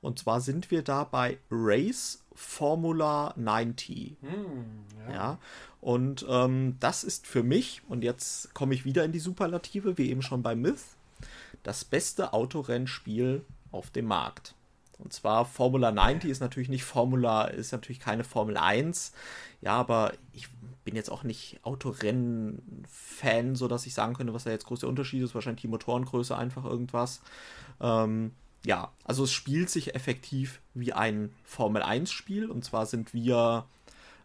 Und 0.00 0.18
zwar 0.18 0.40
sind 0.40 0.70
wir 0.70 0.82
da 0.82 1.04
bei 1.04 1.38
Race 1.50 2.22
Formula 2.34 3.32
90. 3.36 4.16
Hm, 4.20 4.64
ja. 5.08 5.14
ja. 5.14 5.38
Und 5.80 6.26
ähm, 6.28 6.76
das 6.80 7.04
ist 7.04 7.26
für 7.26 7.42
mich, 7.42 7.82
und 7.88 8.04
jetzt 8.04 8.52
komme 8.54 8.74
ich 8.74 8.84
wieder 8.84 9.04
in 9.04 9.12
die 9.12 9.18
Superlative, 9.18 9.98
wie 9.98 10.10
eben 10.10 10.22
schon 10.22 10.42
bei 10.42 10.54
Myth, 10.54 10.82
das 11.62 11.84
beste 11.84 12.32
Autorennspiel 12.32 13.44
auf 13.72 13.90
dem 13.90 14.06
Markt. 14.06 14.54
Und 14.98 15.12
zwar 15.12 15.44
Formula 15.44 15.92
90 15.92 16.30
ist 16.30 16.40
natürlich 16.40 16.68
nicht 16.68 16.84
Formula, 16.84 17.44
ist 17.44 17.72
natürlich 17.72 18.00
keine 18.00 18.24
Formel 18.24 18.56
1. 18.56 19.12
Ja, 19.60 19.74
aber 19.74 20.12
ich 20.32 20.48
bin 20.84 20.96
jetzt 20.96 21.10
auch 21.10 21.22
nicht 21.24 21.58
Autorennen-Fan, 21.62 23.56
sodass 23.56 23.86
ich 23.86 23.94
sagen 23.94 24.14
könnte, 24.14 24.32
was 24.32 24.44
da 24.44 24.50
jetzt 24.50 24.66
große 24.66 24.86
Unterschied 24.86 25.22
ist. 25.22 25.34
Wahrscheinlich 25.34 25.62
die 25.62 25.68
Motorengröße 25.68 26.36
einfach 26.36 26.64
irgendwas. 26.64 27.20
Ähm, 27.80 28.32
ja, 28.64 28.92
also 29.04 29.24
es 29.24 29.32
spielt 29.32 29.68
sich 29.68 29.94
effektiv 29.94 30.60
wie 30.74 30.92
ein 30.92 31.32
Formel 31.44 31.82
1-Spiel. 31.82 32.50
Und 32.50 32.64
zwar 32.64 32.86
sind 32.86 33.12
wir 33.12 33.66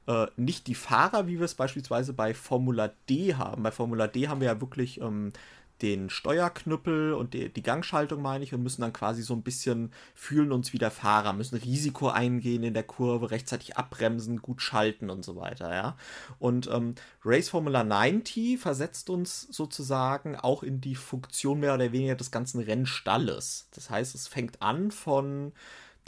äh, 0.08 0.28
nicht 0.36 0.68
die 0.68 0.76
Fahrer, 0.76 1.28
wie 1.28 1.40
wir 1.40 1.46
es 1.46 1.56
beispielsweise 1.56 2.14
bei 2.14 2.34
Formula 2.34 2.92
D 3.10 3.36
haben. 3.36 3.64
Bei 3.64 3.72
Formula 3.72 4.08
D 4.08 4.28
haben 4.28 4.42
wir 4.42 4.48
ja 4.48 4.62
wirklich 4.62 5.02
ähm, 5.02 5.34
den 5.82 6.10
Steuerknüppel 6.10 7.14
und 7.14 7.34
die, 7.34 7.50
die, 7.50 7.64
Gangschaltung, 7.64 8.22
meine 8.22 8.44
ich, 8.44 8.54
und 8.54 8.64
müssen 8.64 8.82
dann 8.82 8.94
quasi 8.94 9.22
so 9.22 9.34
ein 9.34 9.42
bisschen 9.42 9.92
fühlen 10.14 10.52
uns 10.52 10.74
wie 10.74 10.78
der 10.78 10.92
Fahrer, 10.92 11.34
müssen 11.34 11.58
Risiko 11.58 12.10
eingehen 12.10 12.64
in 12.64 12.74
der 12.74 12.84
Kurve, 12.84 13.32
rechtzeitig 13.32 13.78
abbremsen, 13.78 14.42
gut 14.42 14.62
schalten 14.62 15.10
und 15.10 15.24
so 15.24 15.36
weiter, 15.36 15.74
ja. 15.74 15.98
Und 16.40 16.70
ähm, 16.72 16.96
Race 17.24 17.50
Formula 17.50 17.84
90 17.84 18.60
versetzt 18.60 19.10
uns 19.10 19.42
sozusagen 19.52 20.36
auch 20.36 20.64
in 20.64 20.82
die 20.82 20.96
Funktion 20.96 21.60
mehr 21.60 21.74
oder 21.74 21.92
weniger 21.92 22.16
des 22.16 22.32
ganzen 22.32 22.62
Rennstalles. 22.62 23.68
Das 23.74 23.90
heißt, 23.90 24.16
es 24.16 24.28
fängt 24.28 24.62
an 24.62 24.92
von 24.92 25.54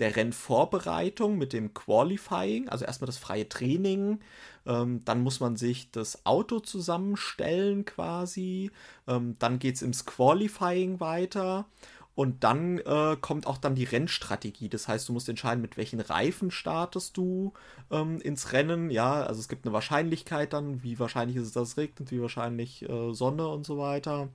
der 0.04 0.18
Rennvorbereitung 0.18 1.38
mit 1.38 1.54
dem 1.54 1.74
Qualifying, 1.74 2.68
also 2.68 2.84
erstmal 2.84 3.06
das 3.06 3.18
freie 3.18 3.48
Training, 3.48 4.20
ähm, 4.66 5.02
dann 5.06 5.24
muss 5.24 5.40
man 5.40 5.56
sich 5.56 5.92
das 5.92 6.26
Auto 6.26 6.60
zusammenstellen 6.60 7.86
quasi, 7.86 8.70
ähm, 9.08 9.38
dann 9.40 9.60
geht 9.60 9.76
es 9.76 9.82
ins 9.82 10.06
Qualifying 10.06 11.00
weiter 11.00 11.68
und 12.16 12.44
dann 12.44 12.80
äh, 12.80 13.16
kommt 13.22 13.48
auch 13.48 13.58
dann 13.58 13.76
die 13.76 13.86
Rennstrategie. 13.86 14.68
Das 14.68 14.90
heißt, 14.90 15.08
du 15.08 15.14
musst 15.14 15.30
entscheiden, 15.30 15.62
mit 15.62 15.78
welchen 15.78 16.02
Reifen 16.02 16.52
startest 16.52 17.16
du 17.16 17.54
ähm, 17.90 18.20
ins 18.20 18.52
Rennen. 18.52 18.92
Ja, 18.92 19.24
also 19.24 19.40
es 19.40 19.48
gibt 19.48 19.66
eine 19.66 19.74
Wahrscheinlichkeit 19.74 20.52
dann, 20.52 20.84
wie 20.84 21.00
wahrscheinlich 21.00 21.38
ist 21.38 21.48
es, 21.48 21.54
dass 21.54 21.70
es 21.70 21.78
regnet, 21.78 22.12
wie 22.12 22.22
wahrscheinlich 22.22 22.88
äh, 22.90 23.14
Sonne 23.14 23.48
und 23.48 23.66
so 23.66 23.78
weiter 23.78 24.28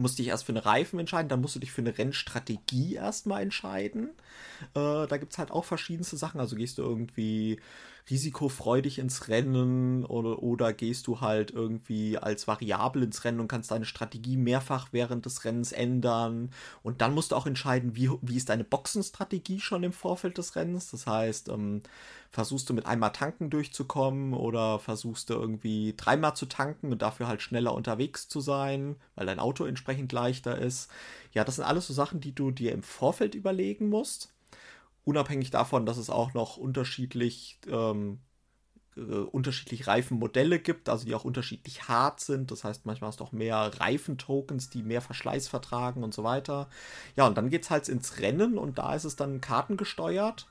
musst 0.00 0.18
dich 0.18 0.28
erst 0.28 0.44
für 0.44 0.52
eine 0.52 0.64
Reifen 0.64 0.98
entscheiden, 0.98 1.28
dann 1.28 1.40
musst 1.40 1.54
du 1.56 1.60
dich 1.60 1.72
für 1.72 1.82
eine 1.82 1.96
Rennstrategie 1.96 2.94
erstmal 2.94 3.42
entscheiden. 3.42 4.10
Äh, 4.74 5.06
da 5.06 5.16
gibt 5.16 5.32
es 5.32 5.38
halt 5.38 5.50
auch 5.50 5.64
verschiedenste 5.64 6.16
Sachen. 6.16 6.40
Also 6.40 6.56
gehst 6.56 6.78
du 6.78 6.82
irgendwie 6.82 7.60
risikofreudig 8.10 8.98
ins 8.98 9.28
Rennen 9.28 10.04
oder, 10.04 10.42
oder 10.42 10.72
gehst 10.72 11.06
du 11.06 11.20
halt 11.20 11.50
irgendwie 11.50 12.18
als 12.18 12.48
Variable 12.48 13.04
ins 13.04 13.24
Rennen 13.24 13.40
und 13.40 13.48
kannst 13.48 13.70
deine 13.70 13.84
Strategie 13.84 14.36
mehrfach 14.36 14.88
während 14.92 15.26
des 15.26 15.44
Rennens 15.44 15.72
ändern. 15.72 16.50
Und 16.82 17.00
dann 17.00 17.14
musst 17.14 17.32
du 17.32 17.36
auch 17.36 17.46
entscheiden, 17.46 17.94
wie, 17.96 18.10
wie 18.22 18.36
ist 18.36 18.48
deine 18.48 18.64
Boxenstrategie 18.64 19.60
schon 19.60 19.82
im 19.82 19.92
Vorfeld 19.92 20.38
des 20.38 20.56
Rennens. 20.56 20.90
Das 20.90 21.06
heißt, 21.06 21.48
ähm, 21.48 21.82
versuchst 22.30 22.68
du 22.68 22.74
mit 22.74 22.86
einmal 22.86 23.12
tanken 23.12 23.50
durchzukommen 23.50 24.34
oder 24.34 24.78
versuchst 24.78 25.30
du 25.30 25.34
irgendwie 25.34 25.94
dreimal 25.96 26.34
zu 26.34 26.46
tanken 26.46 26.92
und 26.92 27.02
dafür 27.02 27.28
halt 27.28 27.42
schneller 27.42 27.74
unterwegs 27.74 28.28
zu 28.28 28.40
sein, 28.40 28.96
weil 29.14 29.26
dein 29.26 29.40
Auto 29.40 29.64
entsprechend 29.64 30.12
leichter 30.12 30.58
ist. 30.58 30.90
Ja, 31.32 31.44
das 31.44 31.56
sind 31.56 31.64
alles 31.64 31.86
so 31.86 31.92
Sachen, 31.92 32.20
die 32.20 32.34
du 32.34 32.50
dir 32.50 32.72
im 32.72 32.82
Vorfeld 32.82 33.34
überlegen 33.34 33.88
musst. 33.88 34.32
Unabhängig 35.04 35.50
davon, 35.50 35.86
dass 35.86 35.96
es 35.96 36.10
auch 36.10 36.34
noch 36.34 36.56
unterschiedlich 36.56 37.58
ähm, 37.68 38.20
äh, 38.96 39.00
unterschiedlich 39.00 39.86
Reifenmodelle 39.86 40.58
gibt, 40.58 40.88
also 40.88 41.04
die 41.04 41.14
auch 41.14 41.24
unterschiedlich 41.24 41.88
hart 41.88 42.20
sind. 42.20 42.50
Das 42.50 42.64
heißt, 42.64 42.86
manchmal 42.86 43.08
hast 43.08 43.20
du 43.20 43.24
auch 43.24 43.32
mehr 43.32 43.70
Reifentokens, 43.78 44.70
die 44.70 44.82
mehr 44.82 45.00
Verschleiß 45.00 45.48
vertragen 45.48 46.02
und 46.02 46.14
so 46.14 46.24
weiter. 46.24 46.68
Ja, 47.16 47.26
und 47.26 47.36
dann 47.38 47.50
geht 47.50 47.64
es 47.64 47.70
halt 47.70 47.88
ins 47.88 48.18
Rennen 48.18 48.58
und 48.58 48.78
da 48.78 48.94
ist 48.94 49.04
es 49.04 49.16
dann 49.16 49.40
kartengesteuert, 49.40 50.48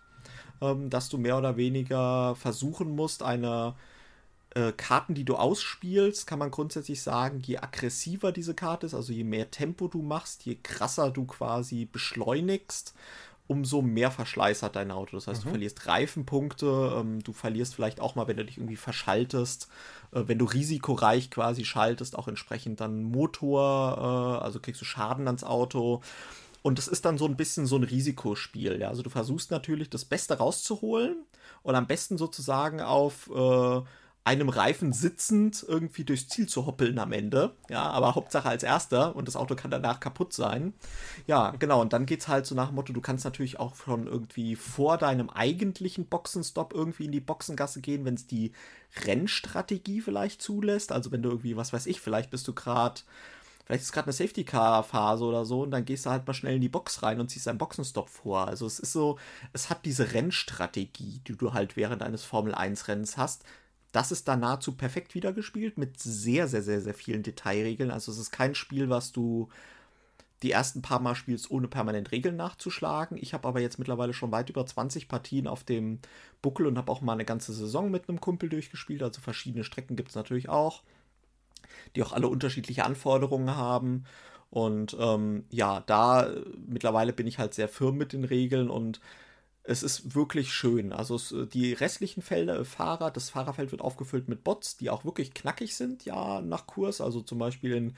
ähm, 0.62 0.90
dass 0.90 1.10
du 1.10 1.18
mehr 1.18 1.38
oder 1.38 1.58
weniger 1.58 2.36
versuchen 2.36 2.96
musst, 2.96 3.24
eine 3.24 3.76
äh, 4.56 4.72
Karten, 4.72 5.14
die 5.14 5.26
du 5.26 5.36
ausspielst, 5.36 6.26
kann 6.26 6.40
man 6.40 6.52
grundsätzlich 6.52 7.02
sagen, 7.02 7.40
je 7.42 7.58
aggressiver 7.58 8.32
diese 8.32 8.56
Karte 8.56 8.86
ist, 8.88 8.94
also 8.94 9.14
je 9.14 9.24
mehr 9.24 9.52
Tempo 9.52 9.88
du 9.88 10.02
machst, 10.02 10.46
je 10.46 10.56
krasser 10.56 11.12
du 11.12 11.26
quasi 11.26 11.86
beschleunigst, 11.86 12.96
umso 13.50 13.82
mehr 13.82 14.12
Verschleiß 14.12 14.62
hat 14.62 14.76
dein 14.76 14.92
Auto. 14.92 15.18
Das 15.18 15.26
heißt, 15.26 15.42
mhm. 15.42 15.46
du 15.46 15.50
verlierst 15.50 15.88
Reifenpunkte, 15.88 16.94
ähm, 16.96 17.24
du 17.24 17.34
verlierst 17.34 17.74
vielleicht 17.74 18.00
auch 18.00 18.14
mal, 18.14 18.28
wenn 18.28 18.38
du 18.38 18.46
dich 18.46 18.58
irgendwie 18.58 18.76
verschaltest, 18.76 19.68
äh, 20.12 20.22
wenn 20.28 20.38
du 20.38 20.46
risikoreich 20.46 21.32
quasi 21.32 21.66
schaltest, 21.66 22.16
auch 22.16 22.28
entsprechend 22.28 22.80
dann 22.80 23.02
Motor, 23.02 24.38
äh, 24.40 24.44
also 24.44 24.60
kriegst 24.60 24.80
du 24.82 24.86
Schaden 24.86 25.26
ans 25.26 25.44
Auto. 25.44 26.02
Und 26.62 26.78
es 26.78 26.88
ist 26.88 27.06
dann 27.06 27.18
so 27.18 27.26
ein 27.26 27.38
bisschen 27.38 27.66
so 27.66 27.76
ein 27.76 27.84
Risikospiel. 27.84 28.80
Ja? 28.80 28.90
Also 28.90 29.02
du 29.02 29.10
versuchst 29.10 29.50
natürlich 29.50 29.90
das 29.90 30.06
Beste 30.06 30.38
rauszuholen 30.38 31.26
und 31.64 31.74
am 31.74 31.88
besten 31.88 32.20
sozusagen 32.20 32.82
auf 32.82 33.32
äh, 33.34 33.82
einem 34.24 34.50
Reifen 34.50 34.94
sitzend 34.94 35.66
irgendwie 35.68 36.04
durchs 36.04 36.28
Ziel 36.28 36.48
zu 36.48 36.66
hoppeln 36.66 37.00
am 37.00 37.12
Ende. 37.12 37.56
Ja, 37.70 37.84
aber 37.84 38.16
Hauptsache 38.16 38.48
als 38.48 38.64
erster 38.64 39.16
und 39.16 39.28
das 39.28 39.36
Auto 39.36 39.56
kann 39.56 39.72
danach 39.72 40.00
kaputt 40.00 40.34
sein. 40.34 40.74
Ja, 41.26 41.52
genau. 41.58 41.82
Und 41.82 41.94
dann 41.94 42.06
geht 42.06 42.22
es 42.22 42.28
halt 42.28 42.46
so 42.46 42.54
nach 42.54 42.68
dem 42.68 42.76
Motto, 42.76 42.94
du 42.94 43.02
kannst 43.02 43.26
natürlich 43.26 43.60
auch 43.60 43.76
schon 43.76 44.08
irgendwie 44.08 44.56
vor 44.56 44.98
deinem 44.98 45.30
eigentlichen 45.30 46.06
Boxenstopp 46.06 46.74
irgendwie 46.74 47.06
in 47.06 47.12
die 47.12 47.20
Boxengasse 47.20 47.82
gehen, 47.82 48.06
wenn 48.06 48.16
es 48.16 48.28
die 48.28 48.52
Rennstrategie 49.06 50.02
vielleicht 50.02 50.42
zulässt. 50.42 50.92
Also 50.92 51.12
wenn 51.12 51.24
du 51.24 51.30
irgendwie, 51.30 51.58
was 51.58 51.74
weiß 51.74 51.88
ich, 51.88 52.02
vielleicht 52.02 52.30
bist 52.30 52.48
du 52.48 52.54
gerade 52.54 53.02
vielleicht 53.70 53.84
ist 53.84 53.92
gerade 53.92 54.08
eine 54.08 54.14
Safety-Car-Phase 54.14 55.24
oder 55.24 55.46
so 55.46 55.62
und 55.62 55.70
dann 55.70 55.86
gehst 55.86 56.08
du 56.08 56.10
halt 56.10 56.26
mal 56.26 56.34
schnell 56.34 56.56
in 56.56 56.62
die 56.62 56.70
Box 56.70 57.04
rein 57.04 57.20
und 57.20 57.30
ziehst 57.30 57.48
einen 57.48 57.60
Boxenstopp 57.60 58.10
vor. 58.10 58.48
Also 58.48 58.66
es 58.66 58.80
ist 58.80 58.94
so, 58.94 59.20
es 59.54 59.70
hat 59.70 59.86
diese 59.86 60.12
Rennstrategie, 60.14 61.22
die 61.28 61.38
du 61.38 61.54
halt 61.54 61.78
während 61.78 62.02
eines 62.02 62.24
Formel-1-Rennens 62.24 63.18
hast, 63.18 63.44
das 63.92 64.12
ist 64.12 64.28
da 64.28 64.36
nahezu 64.36 64.74
perfekt 64.74 65.16
wiedergespielt 65.16 65.78
mit 65.78 66.00
sehr, 66.00 66.48
sehr, 66.48 66.62
sehr, 66.62 66.82
sehr 66.82 66.94
vielen 66.94 67.24
Detailregeln. 67.24 67.92
Also 67.92 68.12
es 68.12 68.20
ist 68.20 68.32
kein 68.32 68.56
Spiel, 68.56 68.90
was 68.90 69.12
du 69.12 69.50
die 70.44 70.52
ersten 70.52 70.82
paar 70.82 71.00
Mal 71.00 71.16
spielst, 71.16 71.52
ohne 71.52 71.68
permanent 71.68 72.12
Regeln 72.12 72.38
nachzuschlagen. 72.38 73.18
Ich 73.20 73.34
habe 73.34 73.48
aber 73.48 73.60
jetzt 73.60 73.78
mittlerweile 73.78 74.14
schon 74.14 74.32
weit 74.32 74.50
über 74.50 74.66
20 74.66 75.08
Partien 75.08 75.48
auf 75.48 75.64
dem 75.64 76.00
Buckel 76.42 76.66
und 76.66 76.78
habe 76.78 76.92
auch 76.92 77.02
mal 77.02 77.14
eine 77.14 77.26
ganze 77.26 77.52
Saison 77.52 77.92
mit 77.92 78.08
einem 78.08 78.22
Kumpel 78.22 78.48
durchgespielt. 78.48 79.04
Also 79.04 79.22
verschiedene 79.22 79.64
Strecken 79.64 79.96
gibt 79.96 80.10
es 80.10 80.16
natürlich 80.16 80.48
auch, 80.48 80.84
die 81.96 82.04
auch 82.04 82.14
alle 82.14 82.28
unterschiedliche 82.28 82.86
Anforderungen 82.86 83.56
haben. 83.56 84.06
Und 84.50 84.96
ähm, 85.00 85.46
ja, 85.50 85.82
da 85.82 86.32
mittlerweile 86.68 87.14
bin 87.14 87.28
ich 87.28 87.38
halt 87.38 87.54
sehr 87.54 87.68
firm 87.68 87.98
mit 87.98 88.14
den 88.14 88.24
Regeln 88.24 88.70
und 88.70 89.02
es 89.70 89.84
ist 89.84 90.16
wirklich 90.16 90.52
schön. 90.52 90.92
Also 90.94 91.16
es, 91.16 91.32
äh, 91.32 91.46
die 91.46 91.74
restlichen 91.74 92.22
Felder, 92.22 92.60
äh, 92.60 92.66
Fahrer, 92.66 93.12
das 93.12 93.30
Fahrerfeld 93.30 93.72
wird 93.72 93.82
aufgefüllt 93.82 94.28
mit 94.28 94.44
Bots, 94.44 94.78
die 94.78 94.90
auch 94.90 95.06
wirklich 95.06 95.34
knackig 95.34 95.76
sind, 95.76 96.06
ja, 96.06 96.42
nach 96.42 96.66
Kurs. 96.66 97.02
Also 97.02 97.22
zum 97.22 97.38
Beispiel 97.38 97.74
in 97.74 97.94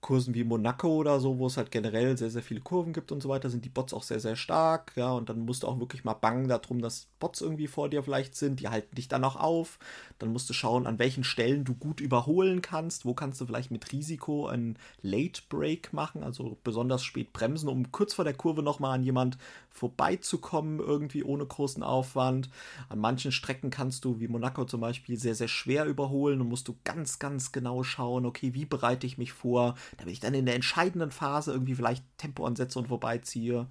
Kursen 0.00 0.34
wie 0.34 0.44
Monaco 0.44 0.88
oder 0.96 1.20
so, 1.20 1.38
wo 1.38 1.46
es 1.46 1.56
halt 1.58 1.70
generell 1.70 2.16
sehr, 2.16 2.30
sehr 2.30 2.42
viele 2.42 2.60
Kurven 2.60 2.92
gibt 2.92 3.12
und 3.12 3.22
so 3.22 3.28
weiter, 3.28 3.50
sind 3.50 3.64
die 3.64 3.68
Bots 3.68 3.92
auch 3.92 4.02
sehr, 4.02 4.20
sehr 4.20 4.36
stark. 4.36 4.92
Ja, 4.96 5.12
und 5.12 5.28
dann 5.28 5.40
musst 5.40 5.62
du 5.62 5.66
auch 5.66 5.78
wirklich 5.78 6.04
mal 6.04 6.14
bangen 6.14 6.48
darum, 6.48 6.80
dass 6.80 7.08
Bots 7.18 7.40
irgendwie 7.42 7.66
vor 7.66 7.90
dir 7.90 8.02
vielleicht 8.02 8.34
sind. 8.34 8.60
Die 8.60 8.68
halten 8.68 8.94
dich 8.94 9.08
dann 9.08 9.24
auch 9.24 9.36
auf. 9.36 9.78
Dann 10.18 10.32
musst 10.32 10.48
du 10.48 10.54
schauen, 10.54 10.86
an 10.86 10.98
welchen 10.98 11.24
Stellen 11.24 11.64
du 11.64 11.74
gut 11.74 12.00
überholen 12.00 12.62
kannst. 12.62 13.04
Wo 13.04 13.12
kannst 13.14 13.40
du 13.40 13.46
vielleicht 13.46 13.70
mit 13.70 13.92
Risiko 13.92 14.46
einen 14.46 14.78
Late 15.02 15.42
Break 15.48 15.92
machen, 15.92 16.22
also 16.22 16.56
besonders 16.64 17.04
spät 17.04 17.32
bremsen, 17.32 17.68
um 17.68 17.92
kurz 17.92 18.14
vor 18.14 18.24
der 18.24 18.34
Kurve 18.34 18.62
nochmal 18.62 18.94
an 18.94 19.02
jemand 19.02 19.36
vorbeizukommen, 19.70 20.78
irgendwie 20.80 21.24
ohne 21.24 21.46
großen 21.46 21.82
Aufwand. 21.82 22.50
An 22.88 22.98
manchen 22.98 23.32
Strecken 23.32 23.70
kannst 23.70 24.04
du, 24.04 24.20
wie 24.20 24.28
Monaco 24.28 24.64
zum 24.64 24.80
Beispiel, 24.80 25.18
sehr, 25.18 25.34
sehr 25.34 25.48
schwer 25.48 25.86
überholen 25.86 26.40
und 26.40 26.48
musst 26.48 26.68
du 26.68 26.76
ganz, 26.84 27.18
ganz 27.18 27.52
genau 27.52 27.82
schauen, 27.82 28.26
okay, 28.26 28.54
wie 28.54 28.66
bereite 28.66 29.06
ich 29.06 29.18
mich 29.18 29.32
vor, 29.32 29.76
damit 29.96 30.12
ich 30.12 30.20
dann 30.20 30.34
in 30.34 30.46
der 30.46 30.56
entscheidenden 30.56 31.10
Phase 31.10 31.52
irgendwie 31.52 31.74
vielleicht 31.74 32.04
Tempo 32.18 32.44
ansetze 32.44 32.78
und 32.78 32.88
vorbeiziehe. 32.88 33.66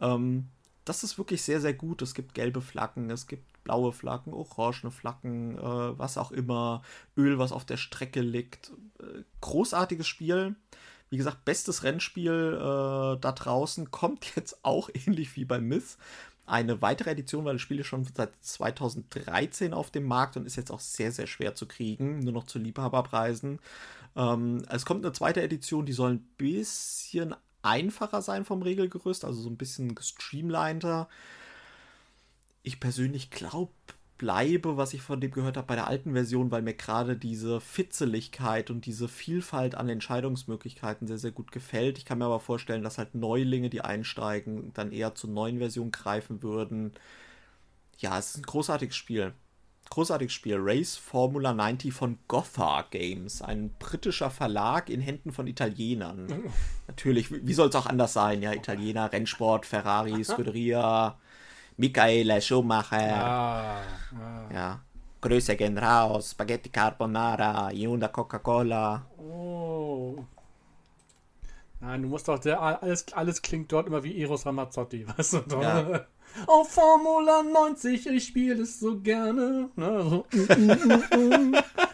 Ähm, 0.00 0.48
das 0.84 1.04
ist 1.04 1.18
wirklich 1.18 1.42
sehr, 1.42 1.60
sehr 1.60 1.74
gut. 1.74 2.02
Es 2.02 2.14
gibt 2.14 2.34
gelbe 2.34 2.60
Flaggen, 2.60 3.10
es 3.10 3.26
gibt 3.26 3.44
blaue 3.62 3.92
Flaggen, 3.92 4.32
orangene 4.32 4.90
Flaggen, 4.90 5.56
äh, 5.56 5.98
was 5.98 6.18
auch 6.18 6.32
immer, 6.32 6.82
Öl, 7.16 7.38
was 7.38 7.52
auf 7.52 7.64
der 7.64 7.76
Strecke 7.76 8.20
liegt. 8.20 8.72
Äh, 9.00 9.22
großartiges 9.40 10.06
Spiel. 10.06 10.56
Wie 11.12 11.18
gesagt, 11.18 11.44
bestes 11.44 11.82
Rennspiel 11.82 12.54
äh, 12.54 13.20
da 13.20 13.32
draußen 13.32 13.90
kommt 13.90 14.24
jetzt 14.34 14.64
auch 14.64 14.88
ähnlich 14.94 15.36
wie 15.36 15.44
bei 15.44 15.60
Myth. 15.60 15.98
Eine 16.46 16.80
weitere 16.80 17.10
Edition, 17.10 17.44
weil 17.44 17.52
das 17.52 17.60
Spiel 17.60 17.80
ist 17.80 17.86
schon 17.86 18.08
seit 18.16 18.30
2013 18.40 19.74
auf 19.74 19.90
dem 19.90 20.06
Markt 20.06 20.38
und 20.38 20.46
ist 20.46 20.56
jetzt 20.56 20.70
auch 20.70 20.80
sehr, 20.80 21.12
sehr 21.12 21.26
schwer 21.26 21.54
zu 21.54 21.66
kriegen, 21.66 22.20
nur 22.20 22.32
noch 22.32 22.44
zu 22.44 22.58
Liebhaberpreisen. 22.58 23.58
Ähm, 24.16 24.64
es 24.70 24.86
kommt 24.86 25.04
eine 25.04 25.12
zweite 25.12 25.42
Edition, 25.42 25.84
die 25.84 25.92
soll 25.92 26.12
ein 26.12 26.26
bisschen 26.38 27.34
einfacher 27.60 28.22
sein 28.22 28.46
vom 28.46 28.62
Regelgerüst, 28.62 29.26
also 29.26 29.42
so 29.42 29.50
ein 29.50 29.58
bisschen 29.58 29.94
gestreamliner. 29.94 31.10
Ich 32.62 32.80
persönlich 32.80 33.30
glaube, 33.30 33.72
bleibe, 34.22 34.76
was 34.76 34.94
ich 34.94 35.02
von 35.02 35.20
dem 35.20 35.32
gehört 35.32 35.56
habe, 35.56 35.66
bei 35.66 35.74
der 35.74 35.88
alten 35.88 36.12
Version, 36.12 36.52
weil 36.52 36.62
mir 36.62 36.74
gerade 36.74 37.16
diese 37.16 37.60
Fitzeligkeit 37.60 38.70
und 38.70 38.86
diese 38.86 39.08
Vielfalt 39.08 39.74
an 39.74 39.88
Entscheidungsmöglichkeiten 39.88 41.08
sehr, 41.08 41.18
sehr 41.18 41.32
gut 41.32 41.50
gefällt. 41.50 41.98
Ich 41.98 42.04
kann 42.04 42.18
mir 42.18 42.26
aber 42.26 42.38
vorstellen, 42.38 42.84
dass 42.84 42.98
halt 42.98 43.16
Neulinge, 43.16 43.68
die 43.68 43.80
einsteigen, 43.80 44.70
dann 44.74 44.92
eher 44.92 45.16
zur 45.16 45.30
neuen 45.30 45.58
Version 45.58 45.90
greifen 45.90 46.40
würden. 46.40 46.92
Ja, 47.98 48.16
es 48.16 48.30
ist 48.30 48.36
ein 48.36 48.42
großartiges 48.44 48.94
Spiel 48.94 49.34
großartiges 49.90 50.32
Spiel. 50.32 50.56
Race 50.58 50.96
Formula 50.96 51.52
90 51.52 51.92
von 51.92 52.18
Gotha 52.26 52.86
Games. 52.90 53.42
Ein 53.42 53.74
britischer 53.78 54.30
Verlag 54.30 54.88
in 54.88 55.02
Händen 55.02 55.32
von 55.32 55.46
Italienern. 55.46 56.28
Oh. 56.30 56.50
Natürlich, 56.88 57.30
wie 57.30 57.52
soll 57.52 57.68
es 57.68 57.74
auch 57.74 57.84
anders 57.84 58.14
sein? 58.14 58.40
Ja, 58.40 58.54
Italiener, 58.54 59.12
Rennsport, 59.12 59.66
Ferrari, 59.66 60.24
Scuderia, 60.24 61.18
Michaela 61.82 62.40
Schumacher. 62.40 63.12
Ah, 63.12 63.80
ah. 64.14 64.54
Ja. 64.54 64.80
Grüße 65.20 65.56
gehen 65.56 65.76
raus, 65.78 66.30
Spaghetti 66.30 66.68
Carbonara, 66.68 67.70
Hyundai 67.70 68.06
Coca-Cola. 68.08 69.04
Oh. 69.18 70.24
Nein, 71.80 72.02
du 72.02 72.08
musst 72.08 72.28
doch, 72.28 72.38
der, 72.38 72.60
alles, 72.62 73.06
alles 73.12 73.42
klingt 73.42 73.72
dort 73.72 73.88
immer 73.88 74.04
wie 74.04 74.22
Eros 74.22 74.46
Ramazzotti, 74.46 75.06
weißt 75.16 75.32
du? 75.32 75.60
Ja. 75.60 76.06
Auf 76.46 76.70
Formula 76.70 77.42
90, 77.42 78.06
ich 78.06 78.26
spiele 78.26 78.62
es 78.62 78.78
so 78.78 79.00
gerne. 79.00 79.68
Ne? 79.74 80.02
So. 80.08 80.26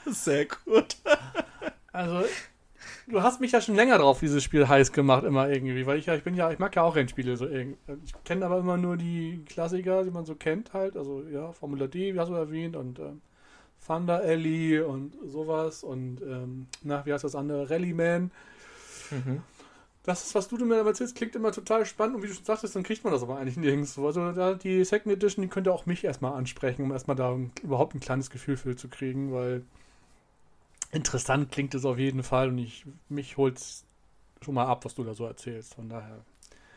Sehr 0.12 0.44
gut. 0.44 0.96
Also, 1.92 2.28
du 3.08 3.22
hast 3.22 3.40
mich 3.40 3.52
ja 3.52 3.60
schon 3.60 3.74
länger 3.74 3.98
drauf 3.98 4.20
dieses 4.20 4.42
Spiel 4.42 4.68
heiß 4.68 4.92
gemacht, 4.92 5.24
immer 5.24 5.48
irgendwie, 5.48 5.86
weil 5.86 5.98
ich 5.98 6.06
ja, 6.06 6.14
ich 6.14 6.22
bin 6.22 6.34
ja, 6.34 6.50
ich 6.50 6.58
mag 6.58 6.74
ja 6.76 6.82
auch 6.82 6.96
Rennspiele 6.96 7.36
so 7.36 7.46
irgendwie. 7.46 7.78
Ich 8.04 8.12
kenne 8.24 8.44
aber 8.46 8.58
immer 8.58 8.76
nur 8.76 8.96
die 8.96 9.42
Klassiker, 9.46 10.04
die 10.04 10.10
man 10.10 10.24
so 10.24 10.34
kennt 10.34 10.72
halt. 10.72 10.96
Also, 10.96 11.22
ja, 11.30 11.52
Formula 11.52 11.86
D, 11.86 12.14
wie 12.14 12.18
hast 12.18 12.28
du 12.28 12.34
erwähnt, 12.34 12.76
und 12.76 12.98
ähm, 12.98 13.20
Thunder 13.86 14.20
Alley 14.20 14.80
und 14.80 15.14
sowas 15.26 15.82
und, 15.82 16.20
ähm, 16.22 16.66
na, 16.82 17.04
wie 17.06 17.12
heißt 17.12 17.24
das 17.24 17.34
andere? 17.34 17.70
Rallyman. 17.70 18.30
Mhm 19.10 19.42
das 20.08 20.24
ist, 20.24 20.34
was 20.34 20.48
du 20.48 20.56
mir 20.64 20.76
erzählst, 20.76 21.16
klingt 21.16 21.36
immer 21.36 21.52
total 21.52 21.84
spannend 21.84 22.16
und 22.16 22.22
wie 22.22 22.28
du 22.28 22.32
schon 22.32 22.44
sagtest, 22.44 22.74
dann 22.74 22.82
kriegt 22.82 23.04
man 23.04 23.12
das 23.12 23.22
aber 23.22 23.36
eigentlich 23.36 23.58
nirgends. 23.58 23.98
Also 23.98 24.32
da, 24.32 24.54
die 24.54 24.82
Second 24.82 25.12
Edition, 25.12 25.42
die 25.42 25.48
könnte 25.48 25.72
auch 25.72 25.84
mich 25.84 26.02
erstmal 26.02 26.32
ansprechen, 26.32 26.82
um 26.82 26.92
erstmal 26.92 27.16
da 27.16 27.36
überhaupt 27.62 27.94
ein 27.94 28.00
kleines 28.00 28.30
Gefühl 28.30 28.56
für 28.56 28.74
zu 28.74 28.88
kriegen, 28.88 29.32
weil 29.32 29.64
interessant 30.92 31.50
klingt 31.50 31.74
es 31.74 31.84
auf 31.84 31.98
jeden 31.98 32.22
Fall 32.22 32.48
und 32.48 32.58
ich, 32.58 32.84
mich 33.08 33.36
holt 33.36 33.60
schon 34.42 34.54
mal 34.54 34.66
ab, 34.66 34.84
was 34.84 34.94
du 34.94 35.04
da 35.04 35.14
so 35.14 35.24
erzählst. 35.26 35.74
Von 35.74 35.88
daher. 35.88 36.24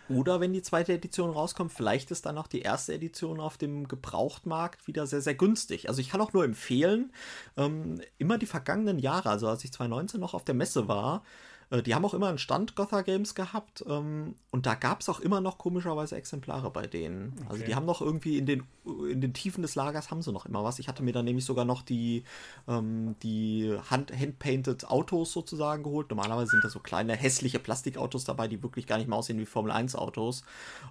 Oder 0.10 0.41
wenn 0.41 0.52
die 0.52 0.62
zweite 0.62 0.93
Edition 0.93 1.30
rauskommt, 1.30 1.71
vielleicht 1.71 2.12
ist 2.12 2.26
dann 2.26 2.38
auch 2.38 2.47
die 2.47 2.62
erste 2.62 2.93
Edition 2.93 3.39
auf 3.39 3.58
dem 3.58 3.88
Gebrauchtmarkt 3.88 4.88
wieder 4.88 5.08
sehr, 5.08 5.21
sehr 5.21 5.36
günstig. 5.36 5.88
Also 5.88 6.02
ich 6.02 6.10
kann 6.10 6.19
auch 6.19 6.34
nur 6.34 6.43
empfehlen, 6.43 7.13
ähm, 7.56 8.02
immer 8.17 8.38
die 8.38 8.45
vergangenen 8.45 9.00
Jahre, 9.00 9.30
also 9.30 9.47
als 9.47 9.63
ich 9.63 9.71
2019 9.71 10.19
noch 10.19 10.34
auf 10.34 10.43
der 10.43 10.56
Messe 10.56 10.88
war, 10.88 11.24
äh, 11.71 11.81
die 11.81 11.95
haben 11.95 12.05
auch 12.05 12.13
immer 12.13 12.27
einen 12.27 12.38
Stand 12.38 12.75
Gotha 12.75 13.01
Games 13.01 13.34
gehabt 13.34 13.84
ähm, 13.88 14.36
und 14.51 14.65
da 14.65 14.75
gab 14.75 15.01
es 15.01 15.10
auch 15.10 15.19
immer 15.19 15.41
noch 15.41 15.57
komischerweise 15.57 16.15
Exemplare 16.17 16.69
bei 16.69 16.86
denen. 16.86 17.34
Okay. 17.38 17.47
Also 17.49 17.65
die 17.65 17.75
haben 17.75 17.86
noch 17.86 18.01
irgendwie 18.01 18.38
in 18.38 18.45
den, 18.45 18.63
in 19.10 19.21
den 19.21 19.34
Tiefen 19.34 19.62
des 19.62 19.75
Lagers 19.75 20.12
haben 20.12 20.21
sie 20.21 20.31
noch 20.34 20.45
immer 20.45 20.63
was. 20.63 20.79
Ich 20.79 20.88
hatte 20.88 21.01
mir 21.01 21.13
dann 21.13 21.25
nämlich 21.25 21.45
sogar 21.45 21.65
noch 21.65 21.81
die, 21.81 22.23
ähm, 22.67 23.15
die 23.23 23.75
Hand, 23.89 24.12
Handpainted 24.12 24.89
Autos 24.89 25.31
sozusagen 25.31 25.84
geholt. 25.84 26.10
Normalerweise 26.10 26.51
sind 26.51 26.63
da 26.63 26.69
so 26.69 26.80
kleine 26.80 27.15
hässliche 27.15 27.59
Plastikautos 27.59 28.26
dabei, 28.26 28.47
die 28.47 28.61
wirklich 28.61 28.86
gar 28.86 28.97
nicht 28.97 29.07
mehr 29.07 29.17
aussehen 29.17 29.39
wie 29.39 29.45
Formel 29.45 29.72
1 29.72 29.95
Autos. 29.95 30.43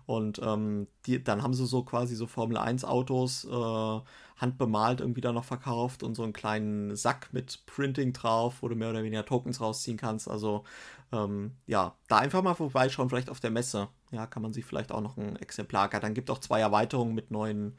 Und 0.07 0.41
ähm, 0.43 0.87
die, 1.07 1.23
dann 1.23 1.43
haben 1.43 1.55
sie 1.55 1.67
so 1.67 1.83
quasi 1.83 2.17
so 2.17 2.27
Formel 2.27 2.57
1 2.57 2.85
Autos, 2.85 3.45
äh, 3.45 4.01
handbemalt 4.41 5.01
irgendwie 5.01 5.21
da 5.21 5.33
noch 5.33 5.45
verkauft 5.45 6.03
und 6.03 6.15
so 6.15 6.23
einen 6.23 6.33
kleinen 6.33 6.97
Sack 6.97 7.29
mit 7.33 7.65
Printing 7.67 8.13
drauf, 8.13 8.63
wo 8.63 8.69
du 8.69 8.77
mehr 8.77 8.91
oder 8.91 9.03
weniger 9.03 9.25
Tokens 9.25 9.61
rausziehen 9.61 9.99
kannst. 9.99 10.29
Also 10.29 10.65
ähm, 11.13 11.53
ja, 11.67 11.95
da 12.09 12.19
einfach 12.19 12.43
mal 12.43 12.55
vorbeischauen, 12.55 13.09
vielleicht 13.11 13.31
auf 13.31 13.41
der 13.41 13.51
Messe. 13.51 13.89
Ja, 14.13 14.27
kann 14.27 14.43
man 14.43 14.53
sich 14.53 14.65
vielleicht 14.65 14.93
auch 14.93 15.01
noch 15.01 15.17
ein 15.17 15.37
Exemplar. 15.37 15.89
Dann 15.89 16.15
gibt 16.15 16.31
auch 16.31 16.39
zwei 16.39 16.61
Erweiterungen 16.61 17.15
mit 17.15 17.31
neuen 17.31 17.77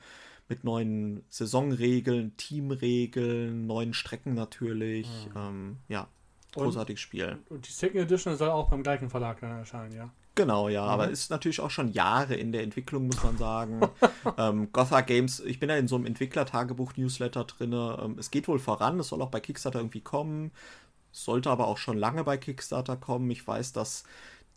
mit 0.47 0.65
neuen 0.65 1.23
Saisonregeln, 1.29 2.35
Teamregeln, 2.35 3.67
neuen 3.67 3.93
Strecken 3.93 4.33
natürlich. 4.33 5.07
Mhm. 5.33 5.37
Ähm, 5.37 5.77
ja, 5.87 6.07
großartiges 6.53 6.99
Spiel. 6.99 7.39
Und 7.49 7.67
die 7.67 7.71
Second 7.71 8.03
Edition 8.03 8.35
soll 8.35 8.49
auch 8.49 8.69
beim 8.69 8.83
gleichen 8.83 9.09
Verlag 9.09 9.39
dann 9.39 9.51
erscheinen, 9.51 9.95
ja? 9.95 10.11
Genau, 10.41 10.69
ja, 10.69 10.85
mhm. 10.85 10.89
aber 10.89 11.09
ist 11.09 11.29
natürlich 11.29 11.59
auch 11.59 11.69
schon 11.69 11.91
Jahre 11.91 12.33
in 12.33 12.51
der 12.51 12.63
Entwicklung, 12.63 13.05
muss 13.05 13.21
man 13.23 13.37
sagen. 13.37 13.79
ähm, 14.39 14.69
Gotha 14.71 15.01
Games, 15.01 15.39
ich 15.39 15.59
bin 15.59 15.69
ja 15.69 15.77
in 15.77 15.87
so 15.87 15.95
einem 15.95 16.07
Entwickler-Tagebuch-Newsletter 16.07 17.43
drin. 17.43 17.73
Ähm, 17.73 18.15
es 18.17 18.31
geht 18.31 18.47
wohl 18.47 18.57
voran, 18.57 18.99
es 18.99 19.09
soll 19.09 19.21
auch 19.21 19.29
bei 19.29 19.39
Kickstarter 19.39 19.77
irgendwie 19.77 20.01
kommen. 20.01 20.49
Sollte 21.11 21.51
aber 21.51 21.67
auch 21.67 21.77
schon 21.77 21.95
lange 21.95 22.23
bei 22.23 22.37
Kickstarter 22.37 22.97
kommen. 22.97 23.29
Ich 23.29 23.45
weiß, 23.45 23.73
dass 23.73 24.03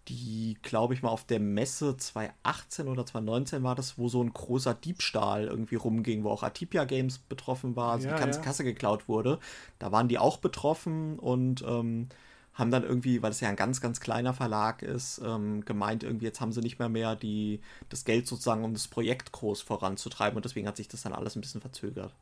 die, 0.09 0.57
glaube 0.62 0.95
ich, 0.95 1.03
mal 1.03 1.11
auf 1.11 1.24
der 1.24 1.41
Messe 1.41 1.99
2018 1.99 2.89
oder 2.89 3.05
2019 3.05 3.62
war 3.62 3.74
das, 3.74 3.99
wo 3.99 4.09
so 4.09 4.22
ein 4.22 4.32
großer 4.32 4.72
Diebstahl 4.72 5.45
irgendwie 5.45 5.76
rumging, 5.76 6.24
wo 6.24 6.30
auch 6.30 6.43
Atipia 6.43 6.85
Games 6.85 7.18
betroffen 7.18 7.76
war, 7.76 7.93
also 7.93 8.09
ja, 8.09 8.14
die 8.14 8.20
ganze 8.20 8.39
ja. 8.39 8.45
Kasse 8.47 8.64
geklaut 8.64 9.07
wurde. 9.07 9.39
Da 9.78 9.93
waren 9.93 10.09
die 10.09 10.18
auch 10.18 10.39
betroffen 10.39 11.18
und 11.18 11.62
ähm, 11.68 12.09
haben 12.55 12.70
dann 12.70 12.84
irgendwie, 12.84 13.20
weil 13.22 13.32
es 13.32 13.40
ja 13.40 13.48
ein 13.48 13.57
ganz, 13.57 13.80
ganz 13.80 14.00
kleiner 14.00 14.32
Verlag 14.32 14.82
ist, 14.82 15.20
ähm, 15.24 15.64
gemeint, 15.64 16.05
irgendwie 16.05 16.26
jetzt 16.26 16.40
haben 16.40 16.52
sie 16.52 16.61
nicht 16.61 16.78
mehr 16.78 16.88
mehr 16.88 17.16
die, 17.16 17.61
das 17.88 18.05
Geld 18.05 18.26
sozusagen, 18.26 18.64
um 18.64 18.72
das 18.72 18.88
Projekt 18.88 19.32
groß 19.32 19.62
voranzutreiben 19.62 20.36
und 20.36 20.44
deswegen 20.44 20.68
hat 20.68 20.76
sich 20.76 20.88
das 20.88 21.02
dann 21.02 21.12
alles 21.12 21.36
ein 21.36 21.40
bisschen 21.40 21.61
verzögert. 21.61 22.14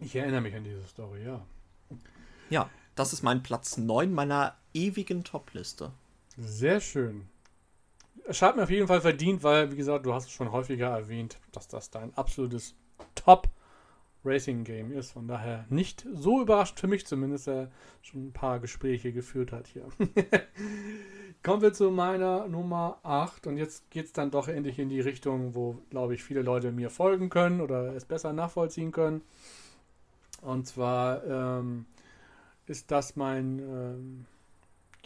Ich 0.00 0.16
erinnere 0.16 0.40
mich 0.40 0.54
an 0.56 0.64
diese 0.64 0.82
Story, 0.88 1.24
ja. 1.24 1.40
Ja, 2.50 2.68
das 2.96 3.12
ist 3.12 3.22
mein 3.22 3.42
Platz 3.42 3.76
9 3.76 4.12
meiner 4.12 4.56
ewigen 4.74 5.22
Top-Liste. 5.22 5.92
Sehr 6.36 6.80
schön. 6.80 7.28
Es 8.26 8.42
hat 8.42 8.56
mir 8.56 8.64
auf 8.64 8.70
jeden 8.70 8.88
Fall 8.88 9.00
verdient, 9.00 9.42
weil, 9.42 9.70
wie 9.70 9.76
gesagt, 9.76 10.04
du 10.04 10.14
hast 10.14 10.26
es 10.26 10.32
schon 10.32 10.50
häufiger 10.50 10.88
erwähnt, 10.88 11.38
dass 11.52 11.68
das 11.68 11.90
dein 11.90 12.14
absolutes 12.16 12.74
Top 13.14 13.48
Racing 14.24 14.64
Game 14.64 14.92
ist. 14.92 15.12
Von 15.12 15.28
daher 15.28 15.66
nicht 15.68 16.06
so 16.12 16.40
überrascht 16.40 16.80
für 16.80 16.86
mich 16.86 17.06
zumindest, 17.06 17.48
er 17.48 17.70
schon 18.02 18.28
ein 18.28 18.32
paar 18.32 18.60
Gespräche 18.60 19.12
geführt 19.12 19.52
hat 19.52 19.66
hier. 19.66 19.86
Kommen 21.42 21.62
wir 21.62 21.72
zu 21.72 21.90
meiner 21.90 22.48
Nummer 22.48 22.98
8 23.02 23.46
und 23.46 23.56
jetzt 23.56 23.90
geht 23.90 24.06
es 24.06 24.12
dann 24.12 24.30
doch 24.30 24.48
endlich 24.48 24.78
in 24.78 24.88
die 24.88 25.00
Richtung, 25.00 25.54
wo, 25.54 25.78
glaube 25.90 26.14
ich, 26.14 26.22
viele 26.22 26.42
Leute 26.42 26.72
mir 26.72 26.90
folgen 26.90 27.28
können 27.28 27.60
oder 27.60 27.94
es 27.94 28.04
besser 28.04 28.32
nachvollziehen 28.32 28.92
können. 28.92 29.22
Und 30.40 30.66
zwar 30.66 31.24
ähm, 31.24 31.86
ist 32.66 32.90
das 32.90 33.16
mein 33.16 33.58
ähm, 33.58 34.26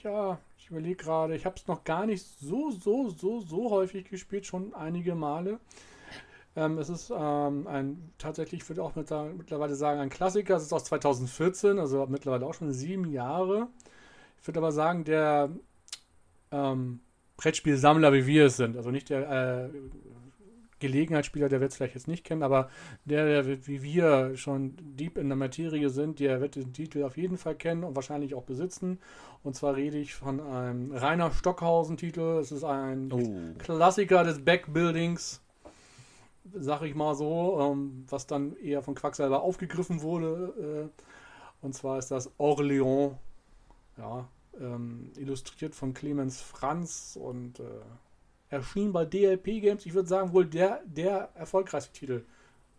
ja, 0.03 0.39
ich 0.59 0.71
überlege 0.71 0.97
gerade, 0.97 1.35
ich 1.35 1.47
habe 1.47 1.57
es 1.57 1.67
noch 1.67 1.85
gar 1.85 2.07
nicht 2.07 2.25
so, 2.25 2.71
so, 2.71 3.09
so, 3.11 3.41
so 3.41 3.71
häufig 3.71 4.09
gespielt, 4.09 4.47
schon 4.47 4.75
einige 4.75 5.15
Male. 5.15 5.61
Ähm, 6.59 6.79
es 6.79 6.89
ist 6.89 7.13
ähm, 7.17 7.69
ein, 7.69 8.11
tatsächlich, 8.19 8.63
ich 8.63 8.69
würde 8.69 8.83
auch 8.83 8.97
mit, 8.97 9.09
mittlerweile 9.37 9.77
sagen, 9.77 10.01
ein 10.01 10.11
Klassiker. 10.11 10.57
Es 10.57 10.65
ist 10.65 10.73
aus 10.73 10.85
2014, 10.85 11.79
also 11.79 12.05
mittlerweile 12.09 12.47
auch 12.47 12.55
schon 12.55 12.73
sieben 12.73 13.09
Jahre. 13.13 13.69
Ich 14.41 14.49
würde 14.49 14.59
aber 14.59 14.73
sagen, 14.73 15.05
der 15.05 15.51
ähm, 16.51 16.99
Brettspielsammler, 17.37 18.13
wie 18.13 18.27
wir 18.27 18.47
es 18.47 18.57
sind, 18.57 18.77
also 18.77 18.91
nicht 18.91 19.09
der 19.09 19.71
äh, 19.71 19.79
Gelegenheitsspieler, 20.81 21.49
der 21.49 21.61
wird 21.61 21.71
es 21.71 21.77
vielleicht 21.77 21.95
jetzt 21.95 22.09
nicht 22.09 22.25
kennen, 22.25 22.43
aber 22.43 22.71
der, 23.05 23.43
der 23.43 23.67
wie 23.69 23.83
wir 23.83 24.37
schon 24.37 24.75
deep 24.81 25.17
in 25.17 25.29
der 25.29 25.37
Materie 25.37 25.91
sind, 25.91 26.19
der 26.19 26.41
wird 26.41 26.57
den 26.57 26.73
Titel 26.73 27.05
auf 27.05 27.17
jeden 27.17 27.37
Fall 27.37 27.55
kennen 27.55 27.85
und 27.85 27.95
wahrscheinlich 27.95 28.35
auch 28.35 28.45
besitzen. 28.45 28.99
Und 29.45 29.55
zwar 29.55 29.77
rede 29.77 29.99
ich 29.99 30.15
von 30.15 30.41
einem 30.41 30.91
Rainer 30.91 31.31
Stockhausen-Titel. 31.31 32.39
Es 32.41 32.51
ist 32.51 32.65
ein 32.65 33.13
oh. 33.13 33.59
Klassiker 33.59 34.25
des 34.25 34.45
Backbuildings, 34.45 35.41
sag 36.55 36.83
ich 36.83 36.95
mal 36.95 37.15
so, 37.15 37.59
ähm, 37.61 38.05
was 38.09 38.27
dann 38.27 38.57
eher 38.57 38.83
von 38.83 38.95
Quacksalber 38.95 39.43
aufgegriffen 39.43 40.03
wurde. 40.03 40.91
Äh, 40.91 41.65
und 41.65 41.75
zwar 41.75 41.99
ist 41.99 42.11
das 42.11 42.31
Orléans, 42.39 43.15
ja, 43.97 44.29
ähm, 44.61 45.13
illustriert 45.17 45.75
von 45.75 45.95
Clemens 45.95 46.41
Franz 46.41 47.19
und 47.21 47.61
äh, 47.61 47.65
erschien 48.51 48.93
bei 48.93 49.05
DLP 49.05 49.61
Games, 49.61 49.87
ich 49.87 49.95
würde 49.95 50.09
sagen, 50.09 50.33
wohl 50.33 50.47
der, 50.47 50.83
der 50.85 51.31
erfolgreichste 51.35 51.93
Titel 51.93 52.25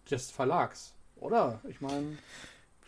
des 0.10 0.32
Verlags, 0.32 0.94
oder? 1.18 1.62
Ich 1.68 1.82
meine. 1.82 2.18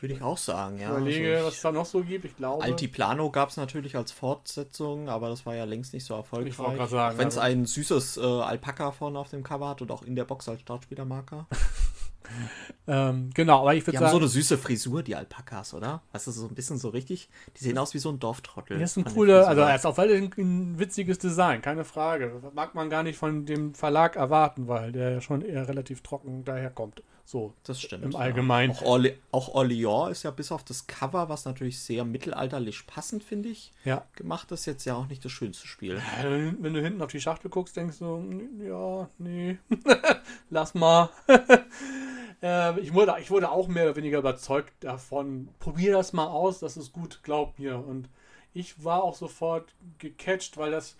Würde 0.02 0.16
ich 0.16 0.22
auch 0.24 0.38
sagen, 0.38 0.80
ja. 0.80 0.90
Überlege, 0.90 1.36
also 1.36 1.48
was 1.48 1.56
es 1.56 1.62
da 1.62 1.72
noch 1.72 1.86
so 1.86 2.04
gibt. 2.04 2.26
Ich 2.26 2.36
glaube. 2.36 2.64
Altiplano 2.64 3.30
gab 3.30 3.50
es 3.50 3.58
natürlich 3.58 3.96
als 3.96 4.12
Fortsetzung, 4.12 5.10
aber 5.10 5.30
das 5.30 5.46
war 5.46 5.54
ja 5.54 5.64
längst 5.64 5.94
nicht 5.94 6.06
so 6.06 6.16
erfolgreich. 6.16 6.54
Ich 6.54 6.60
wollte 6.60 6.78
gerade 6.78 6.90
sagen. 6.90 7.18
Wenn 7.20 7.28
es 7.28 7.38
also 7.38 7.52
ein 7.52 7.66
süßes 7.66 8.18
äh, 8.18 8.22
Alpaka 8.22 8.92
vorne 8.92 9.20
auf 9.20 9.30
dem 9.30 9.44
Cover 9.44 9.70
hat 9.70 9.82
und 9.84 9.92
auch 9.92 10.02
in 10.02 10.16
der 10.16 10.26
Box 10.26 10.50
als 10.50 10.62
Startspielermarker. 10.62 11.46
ähm, 12.88 13.30
genau, 13.36 13.62
aber 13.62 13.76
ich 13.76 13.86
würde 13.86 13.98
sagen. 13.98 14.06
Die 14.06 14.10
haben 14.10 14.12
so 14.12 14.18
eine 14.18 14.28
süße 14.28 14.58
Frisur, 14.58 15.04
die 15.04 15.16
Alpakas, 15.16 15.76
oder? 15.76 16.02
Weißt 16.14 16.26
du, 16.26 16.32
so 16.32 16.48
ein 16.48 16.56
bisschen 16.56 16.80
so 16.80 16.90
richtig. 16.90 17.30
Die 17.58 17.64
sehen 17.64 17.78
aus 17.78 17.94
wie 17.94 18.00
so 18.00 18.10
ein 18.10 18.18
Dorftrottel. 18.18 18.80
Das 18.80 18.92
ist 18.92 18.98
ein 18.98 19.06
cooler, 19.14 19.48
also 19.48 19.62
er 19.62 19.76
ist 19.76 19.86
auf 19.86 20.00
alle 20.00 20.16
ein, 20.16 20.32
ein 20.36 20.80
witziges 20.80 21.20
Design, 21.20 21.62
keine 21.62 21.86
Frage. 21.86 22.42
mag 22.54 22.74
man 22.74 22.90
gar 22.90 23.04
nicht 23.04 23.20
von 23.20 23.46
dem 23.46 23.76
Verlag 23.76 24.16
erwarten, 24.16 24.68
weil 24.68 24.92
der 24.92 25.12
ja 25.12 25.22
schon 25.22 25.44
eher 25.44 25.68
relativ 25.68 26.02
trocken 26.02 26.44
daherkommt. 26.44 27.04
So, 27.32 27.54
das 27.64 27.82
stimmt. 27.82 28.04
Im 28.04 28.16
Allgemeinen. 28.18 28.74
Ja. 28.74 28.80
Auch, 28.80 28.82
Orle 28.82 29.18
auch 29.32 29.56
Orleans 29.56 30.12
ist 30.12 30.24
ja 30.24 30.32
bis 30.32 30.52
auf 30.52 30.66
das 30.66 30.86
Cover, 30.86 31.30
was 31.30 31.46
natürlich 31.46 31.80
sehr 31.80 32.04
mittelalterlich 32.04 32.86
passend, 32.88 33.24
finde 33.24 33.48
ich, 33.48 33.72
ja. 33.86 34.06
gemacht 34.18 34.52
ist, 34.52 34.66
jetzt 34.66 34.84
ja 34.84 34.96
auch 34.96 35.08
nicht 35.08 35.24
das 35.24 35.32
schönste 35.32 35.66
Spiel. 35.66 36.02
Wenn 36.22 36.74
du 36.74 36.82
hinten 36.82 37.02
auf 37.02 37.10
die 37.10 37.22
Schachtel 37.22 37.50
guckst, 37.50 37.78
denkst 37.78 38.00
du, 38.00 38.50
ja, 38.62 39.10
nee, 39.18 39.58
lass 40.50 40.74
mal. 40.74 41.10
äh, 42.44 42.78
ich, 42.82 42.94
wurde, 42.94 43.16
ich 43.22 43.32
wurde 43.32 43.50
auch 43.50 43.70
mehr 43.70 43.86
oder 43.86 43.96
weniger 43.96 44.20
überzeugt 44.20 44.74
davon. 44.82 45.48
Probier 45.60 45.94
das 45.94 46.12
mal 46.12 46.28
aus, 46.28 46.60
das 46.60 46.76
ist 46.76 46.92
gut, 46.92 47.22
glaub 47.24 47.58
mir. 47.58 47.78
Und 47.78 48.10
ich 48.54 48.84
war 48.84 49.06
auch 49.06 49.16
sofort 49.16 49.74
gecatcht, 50.00 50.58
weil 50.58 50.72
das, 50.72 50.98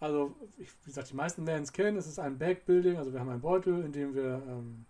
also, 0.00 0.36
ich, 0.58 0.68
wie 0.82 0.90
gesagt, 0.90 1.08
die 1.08 1.16
meisten 1.16 1.46
werden 1.46 1.62
es 1.62 1.72
kennen. 1.72 1.96
Es 1.96 2.06
ist 2.06 2.18
ein 2.18 2.36
Backbuilding, 2.36 2.98
also 2.98 3.14
wir 3.14 3.20
haben 3.20 3.30
einen 3.30 3.40
Beutel, 3.40 3.82
in 3.82 3.92
dem 3.92 4.14
wir. 4.14 4.42
Ähm, 4.46 4.84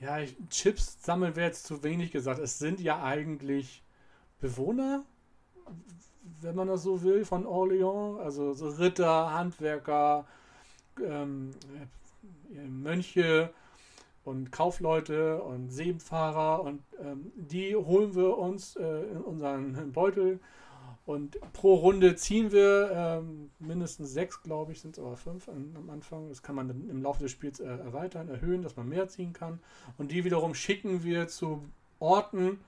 ja, 0.00 0.18
Chips 0.50 0.98
sammeln 1.02 1.36
wäre 1.36 1.46
jetzt 1.46 1.66
zu 1.66 1.82
wenig 1.82 2.10
gesagt. 2.10 2.38
Es 2.38 2.58
sind 2.58 2.80
ja 2.80 3.02
eigentlich 3.02 3.82
Bewohner, 4.40 5.04
wenn 6.42 6.54
man 6.54 6.68
das 6.68 6.82
so 6.82 7.02
will, 7.02 7.24
von 7.24 7.46
Orléans. 7.46 8.20
Also 8.20 8.52
so 8.52 8.68
Ritter, 8.68 9.32
Handwerker, 9.32 10.26
ähm, 11.02 11.52
Mönche 12.68 13.50
und 14.24 14.52
Kaufleute 14.52 15.42
und 15.42 15.70
Seefahrer. 15.70 16.62
Und 16.62 16.82
ähm, 17.00 17.32
die 17.34 17.74
holen 17.74 18.14
wir 18.14 18.36
uns 18.36 18.76
äh, 18.76 19.02
in 19.04 19.22
unseren 19.22 19.92
Beutel 19.92 20.40
und 21.06 21.38
pro 21.52 21.74
Runde 21.74 22.16
ziehen 22.16 22.50
wir 22.50 22.90
ähm, 22.92 23.50
mindestens 23.60 24.12
sechs, 24.12 24.42
glaube 24.42 24.72
ich, 24.72 24.80
sind 24.80 24.98
es 24.98 25.02
aber 25.02 25.16
fünf 25.16 25.48
an, 25.48 25.72
am 25.76 25.88
Anfang. 25.88 26.28
Das 26.28 26.42
kann 26.42 26.56
man 26.56 26.68
im 26.68 27.00
Laufe 27.00 27.22
des 27.22 27.30
Spiels 27.30 27.60
äh, 27.60 27.66
erweitern, 27.66 28.28
erhöhen, 28.28 28.62
dass 28.62 28.74
man 28.74 28.88
mehr 28.88 29.06
ziehen 29.06 29.32
kann. 29.32 29.60
Und 29.98 30.10
die 30.10 30.24
wiederum 30.24 30.54
schicken 30.54 31.04
wir 31.04 31.28
zu 31.28 31.62
Orten, 32.00 32.58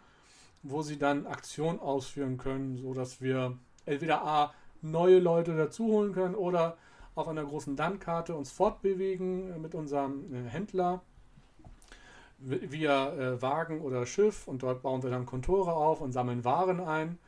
wo 0.62 0.82
sie 0.82 0.99
dann 0.99 1.26
Aktionen 1.26 1.80
ausführen 1.80 2.39
können, 2.39 2.76
sodass 2.76 3.20
wir 3.20 3.59
entweder 3.86 4.24
A, 4.24 4.55
neue 4.82 5.18
Leute 5.18 5.57
dazu 5.57 5.86
holen 5.86 6.12
können 6.12 6.36
oder 6.36 6.76
auf 7.16 7.26
einer 7.26 7.45
großen 7.45 7.76
Landkarte 7.76 8.36
uns 8.36 8.53
fortbewegen 8.53 9.53
äh, 9.53 9.59
mit 9.59 9.74
unserem 9.74 10.32
äh, 10.32 10.49
Händler 10.49 11.03
via 12.39 13.12
äh, 13.14 13.43
Wagen 13.43 13.80
oder 13.80 14.07
Schiff 14.07 14.47
und 14.47 14.62
dort 14.62 14.82
bauen 14.82 15.03
wir 15.03 15.11
dann 15.11 15.26
Kontore 15.26 15.72
auf 15.72 16.01
und 16.01 16.12
sammeln 16.12 16.45
Waren 16.45 16.78
ein 16.78 17.18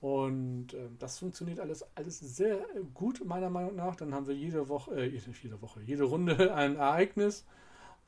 und 0.00 0.72
äh, 0.72 0.88
das 0.98 1.18
funktioniert 1.18 1.60
alles, 1.60 1.84
alles 1.94 2.20
sehr 2.20 2.64
gut, 2.94 3.22
meiner 3.24 3.50
Meinung 3.50 3.76
nach. 3.76 3.96
Dann 3.96 4.14
haben 4.14 4.26
wir 4.26 4.34
jede 4.34 4.68
Woche, 4.68 4.94
äh, 4.94 5.06
jede 5.06 5.60
Woche, 5.60 5.80
jede 5.82 6.04
Runde 6.04 6.54
ein 6.54 6.76
Ereignis, 6.76 7.44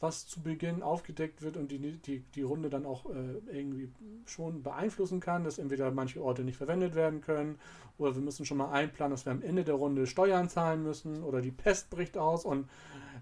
was 0.01 0.27
zu 0.27 0.43
Beginn 0.43 0.83
aufgedeckt 0.83 1.43
wird 1.43 1.57
und 1.57 1.71
die, 1.71 1.79
die, 1.79 2.21
die 2.21 2.43
Runde 2.43 2.71
dann 2.71 2.87
auch 2.87 3.07
äh, 3.11 3.39
irgendwie 3.53 3.91
schon 4.25 4.63
beeinflussen 4.63 5.21
kann, 5.21 5.45
dass 5.45 5.59
entweder 5.59 5.91
manche 5.91 6.23
Orte 6.23 6.45
nicht 6.45 6.57
verwendet 6.57 6.95
werden 6.95 7.21
können 7.21 7.59
oder 7.99 8.15
wir 8.15 8.23
müssen 8.23 8.47
schon 8.47 8.57
mal 8.57 8.73
einplanen, 8.73 9.13
dass 9.13 9.27
wir 9.27 9.33
am 9.33 9.43
Ende 9.43 9.63
der 9.63 9.75
Runde 9.75 10.07
Steuern 10.07 10.49
zahlen 10.49 10.83
müssen 10.83 11.23
oder 11.23 11.43
die 11.43 11.53
Pest 11.53 11.91
bricht 11.91 12.17
aus 12.17 12.47
und 12.47 12.69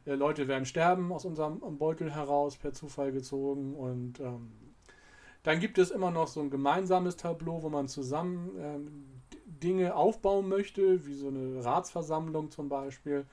äh, 0.06 0.14
Leute 0.14 0.46
werden 0.46 0.64
sterben 0.64 1.12
aus 1.12 1.24
unserem 1.24 1.58
Beutel 1.76 2.14
heraus 2.14 2.56
per 2.56 2.72
Zufall 2.72 3.10
gezogen 3.10 3.74
und 3.74 4.20
ähm, 4.20 4.52
dann 5.42 5.60
gibt 5.60 5.78
es 5.78 5.90
immer 5.90 6.10
noch 6.10 6.28
so 6.28 6.40
ein 6.40 6.50
gemeinsames 6.50 7.16
Tableau, 7.16 7.62
wo 7.62 7.68
man 7.68 7.88
zusammen 7.88 8.50
ähm, 8.58 9.04
Dinge 9.46 9.94
aufbauen 9.94 10.48
möchte, 10.48 11.06
wie 11.06 11.14
so 11.14 11.28
eine 11.28 11.64
Ratsversammlung 11.64 12.50
zum 12.50 12.68
Beispiel. 12.68 13.26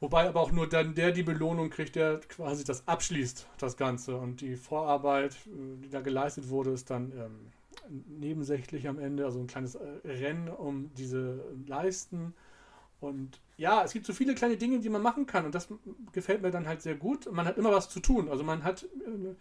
Wobei 0.00 0.28
aber 0.28 0.40
auch 0.40 0.52
nur 0.52 0.68
dann 0.68 0.94
der 0.94 1.12
die 1.12 1.22
Belohnung 1.22 1.70
kriegt, 1.70 1.96
der 1.96 2.20
quasi 2.20 2.64
das 2.64 2.86
abschließt, 2.86 3.46
das 3.58 3.76
Ganze. 3.76 4.16
Und 4.16 4.40
die 4.40 4.56
Vorarbeit, 4.56 5.34
äh, 5.46 5.82
die 5.82 5.88
da 5.88 6.00
geleistet 6.00 6.48
wurde, 6.48 6.70
ist 6.70 6.90
dann 6.90 7.12
ähm, 7.12 7.52
nebensächlich 8.18 8.88
am 8.88 8.98
Ende, 8.98 9.24
also 9.24 9.38
ein 9.38 9.46
kleines 9.46 9.76
äh, 9.76 9.86
Rennen 10.04 10.48
um 10.48 10.90
diese 10.94 11.44
Leisten. 11.66 12.34
Und 13.00 13.40
ja, 13.56 13.84
es 13.84 13.92
gibt 13.92 14.06
so 14.06 14.12
viele 14.12 14.34
kleine 14.34 14.56
Dinge, 14.56 14.80
die 14.80 14.88
man 14.88 15.02
machen 15.02 15.26
kann 15.26 15.44
und 15.44 15.54
das 15.54 15.68
gefällt 16.12 16.42
mir 16.42 16.50
dann 16.50 16.66
halt 16.66 16.82
sehr 16.82 16.94
gut. 16.94 17.30
Man 17.30 17.46
hat 17.46 17.58
immer 17.58 17.72
was 17.72 17.88
zu 17.88 18.00
tun. 18.00 18.28
Also 18.28 18.44
man 18.44 18.64
hat 18.64 18.82
äh, 18.82 19.34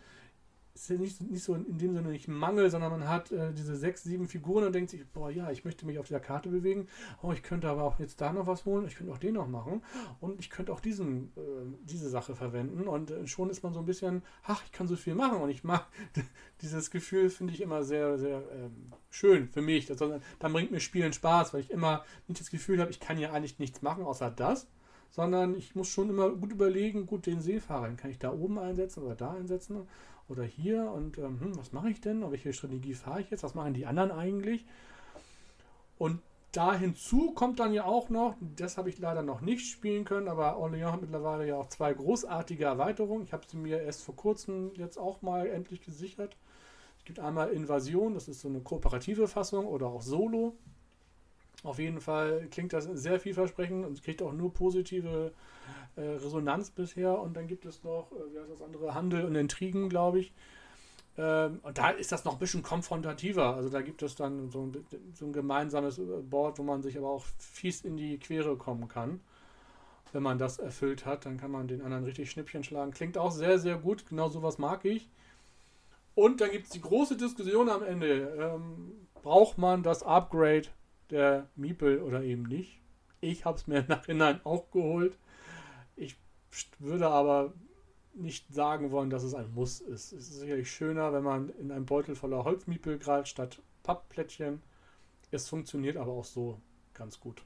ist 0.73 0.89
ja 0.89 0.95
nicht, 0.95 1.21
nicht 1.21 1.43
so 1.43 1.53
in 1.53 1.77
dem 1.77 1.93
Sinne 1.93 2.09
nicht 2.09 2.27
Mangel, 2.27 2.69
sondern 2.69 2.91
man 2.91 3.07
hat 3.07 3.31
äh, 3.31 3.53
diese 3.53 3.75
sechs, 3.75 4.03
sieben 4.03 4.27
Figuren 4.27 4.63
und 4.63 4.73
denkt 4.73 4.89
sich, 4.89 5.07
boah, 5.07 5.29
ja, 5.29 5.51
ich 5.51 5.65
möchte 5.65 5.85
mich 5.85 5.99
auf 5.99 6.07
dieser 6.07 6.19
Karte 6.19 6.49
bewegen. 6.49 6.87
Oh, 7.21 7.31
ich 7.31 7.43
könnte 7.43 7.69
aber 7.69 7.83
auch 7.83 7.99
jetzt 7.99 8.19
da 8.21 8.33
noch 8.33 8.47
was 8.47 8.65
holen. 8.65 8.87
Ich 8.87 8.95
könnte 8.95 9.13
auch 9.13 9.19
den 9.19 9.35
noch 9.35 9.47
machen. 9.47 9.83
Und 10.19 10.39
ich 10.39 10.49
könnte 10.49 10.73
auch 10.73 10.79
diesen, 10.79 11.31
äh, 11.37 11.41
diese 11.83 12.09
Sache 12.09 12.35
verwenden. 12.35 12.87
Und 12.87 13.11
äh, 13.11 13.27
schon 13.27 13.51
ist 13.51 13.61
man 13.61 13.73
so 13.73 13.79
ein 13.79 13.85
bisschen, 13.85 14.23
ach, 14.43 14.63
ich 14.65 14.71
kann 14.71 14.87
so 14.87 14.95
viel 14.95 15.13
machen. 15.13 15.41
Und 15.41 15.49
ich 15.49 15.63
mag 15.63 15.85
dieses 16.61 16.89
Gefühl, 16.89 17.29
finde 17.29 17.53
ich 17.53 17.61
immer 17.61 17.83
sehr, 17.83 18.17
sehr 18.17 18.43
ähm, 18.51 18.93
schön 19.11 19.49
für 19.49 19.61
mich. 19.61 19.85
Das, 19.85 19.99
dann 19.99 20.53
bringt 20.53 20.71
mir 20.71 20.79
Spielen 20.79 21.13
Spaß, 21.13 21.53
weil 21.53 21.61
ich 21.61 21.69
immer 21.69 22.03
nicht 22.27 22.41
das 22.41 22.49
Gefühl 22.49 22.81
habe, 22.81 22.89
ich 22.89 22.99
kann 22.99 23.19
ja 23.19 23.31
eigentlich 23.31 23.59
nichts 23.59 23.83
machen, 23.83 24.03
außer 24.03 24.31
das 24.31 24.67
sondern 25.13 25.55
ich 25.55 25.75
muss 25.75 25.89
schon 25.89 26.09
immer 26.09 26.31
gut 26.31 26.51
überlegen, 26.51 27.05
gut, 27.05 27.27
den 27.27 27.39
Seefahrer, 27.39 27.85
den 27.85 27.97
kann 27.97 28.09
ich 28.09 28.17
da 28.17 28.33
oben 28.33 28.57
einsetzen 28.57 29.03
oder 29.03 29.13
da 29.13 29.33
einsetzen 29.33 29.87
oder 30.29 30.43
hier 30.43 30.89
und 30.91 31.17
ähm, 31.17 31.39
hm, 31.39 31.57
was 31.57 31.73
mache 31.73 31.89
ich 31.89 32.01
denn? 32.01 32.29
Welche 32.31 32.53
Strategie 32.53 32.93
fahre 32.93 33.21
ich 33.21 33.29
jetzt? 33.29 33.43
Was 33.43 33.55
machen 33.55 33.73
die 33.73 33.85
anderen 33.85 34.11
eigentlich? 34.11 34.65
Und 35.97 36.19
da 36.51 36.75
hinzu 36.75 37.31
kommt 37.31 37.59
dann 37.59 37.73
ja 37.73 37.85
auch 37.85 38.09
noch, 38.09 38.35
das 38.39 38.77
habe 38.77 38.89
ich 38.89 38.99
leider 38.99 39.23
noch 39.23 39.41
nicht 39.41 39.71
spielen 39.71 40.05
können, 40.05 40.27
aber 40.27 40.57
Orléans 40.57 40.91
hat 40.91 41.01
mittlerweile 41.01 41.47
ja 41.47 41.57
auch 41.57 41.67
zwei 41.67 41.93
großartige 41.93 42.65
Erweiterungen. 42.65 43.23
Ich 43.23 43.33
habe 43.33 43.43
sie 43.47 43.57
mir 43.57 43.81
erst 43.81 44.03
vor 44.03 44.15
kurzem 44.15 44.71
jetzt 44.75 44.97
auch 44.97 45.23
mal 45.23 45.47
endlich 45.47 45.81
gesichert. 45.81 46.37
Es 46.99 47.05
gibt 47.05 47.19
einmal 47.19 47.49
Invasion, 47.49 48.13
das 48.13 48.27
ist 48.27 48.41
so 48.41 48.47
eine 48.47 48.61
kooperative 48.61 49.27
Fassung 49.27 49.65
oder 49.65 49.87
auch 49.87 50.03
Solo. 50.03 50.55
Auf 51.63 51.79
jeden 51.79 52.01
Fall 52.01 52.47
klingt 52.51 52.73
das 52.73 52.85
sehr 52.85 53.19
vielversprechend 53.19 53.85
und 53.85 54.03
kriegt 54.03 54.21
auch 54.21 54.33
nur 54.33 54.53
positive 54.53 55.31
äh, 55.95 56.01
Resonanz 56.01 56.69
bisher. 56.69 57.19
Und 57.19 57.37
dann 57.37 57.47
gibt 57.47 57.65
es 57.65 57.83
noch, 57.83 58.11
äh, 58.11 58.33
wie 58.33 58.39
heißt 58.39 58.51
das 58.51 58.61
andere, 58.61 58.93
Handel 58.93 59.25
und 59.25 59.35
Intrigen, 59.35 59.87
glaube 59.89 60.19
ich. 60.19 60.33
Ähm, 61.17 61.59
und 61.63 61.77
da 61.77 61.91
ist 61.91 62.11
das 62.11 62.25
noch 62.25 62.33
ein 62.33 62.39
bisschen 62.39 62.63
konfrontativer. 62.63 63.55
Also 63.55 63.69
da 63.69 63.81
gibt 63.81 64.01
es 64.01 64.15
dann 64.15 64.49
so 64.49 64.63
ein, 64.63 64.85
so 65.13 65.25
ein 65.25 65.33
gemeinsames 65.33 65.99
äh, 65.99 66.01
Board, 66.01 66.59
wo 66.59 66.63
man 66.63 66.81
sich 66.81 66.97
aber 66.97 67.09
auch 67.09 67.25
fies 67.37 67.81
in 67.81 67.95
die 67.95 68.17
Quere 68.19 68.57
kommen 68.57 68.87
kann. 68.87 69.21
Wenn 70.11 70.23
man 70.23 70.37
das 70.37 70.59
erfüllt 70.59 71.05
hat, 71.05 71.25
dann 71.25 71.37
kann 71.37 71.51
man 71.51 71.67
den 71.67 71.81
anderen 71.81 72.03
richtig 72.03 72.29
Schnippchen 72.29 72.63
schlagen. 72.63 72.91
Klingt 72.91 73.17
auch 73.17 73.31
sehr, 73.31 73.57
sehr 73.57 73.77
gut. 73.77 74.05
Genau 74.07 74.29
sowas 74.29 74.57
mag 74.57 74.85
ich. 74.85 75.09
Und 76.13 76.41
dann 76.41 76.51
gibt 76.51 76.65
es 76.65 76.71
die 76.71 76.81
große 76.81 77.17
Diskussion 77.17 77.69
am 77.69 77.83
Ende. 77.83 78.35
Ähm, 78.37 78.91
braucht 79.23 79.57
man 79.57 79.81
das 79.81 80.03
Upgrade 80.03 80.67
der 81.13 81.47
Miepel 81.55 82.01
oder 82.01 82.23
eben 82.23 82.43
nicht. 82.43 82.81
Ich 83.21 83.45
habe 83.45 83.57
es 83.57 83.67
mir 83.67 83.79
im 83.79 83.87
Nachhinein 83.87 84.41
auch 84.43 84.69
geholt. 84.71 85.17
Ich 85.95 86.17
würde 86.79 87.07
aber 87.07 87.53
nicht 88.13 88.53
sagen 88.53 88.91
wollen, 88.91 89.09
dass 89.09 89.23
es 89.23 89.33
ein 89.33 89.53
Muss 89.53 89.79
ist. 89.79 90.11
Es 90.11 90.29
ist 90.29 90.39
sicherlich 90.39 90.69
schöner, 90.69 91.13
wenn 91.13 91.23
man 91.23 91.49
in 91.49 91.71
einem 91.71 91.85
Beutel 91.85 92.15
voller 92.15 92.43
Holzmiepel 92.43 92.99
greift 92.99 93.29
statt 93.29 93.61
Pappplättchen. 93.83 94.61
Es 95.31 95.49
funktioniert 95.49 95.97
aber 95.97 96.11
auch 96.11 96.25
so 96.25 96.59
ganz 96.93 97.19
gut. 97.19 97.43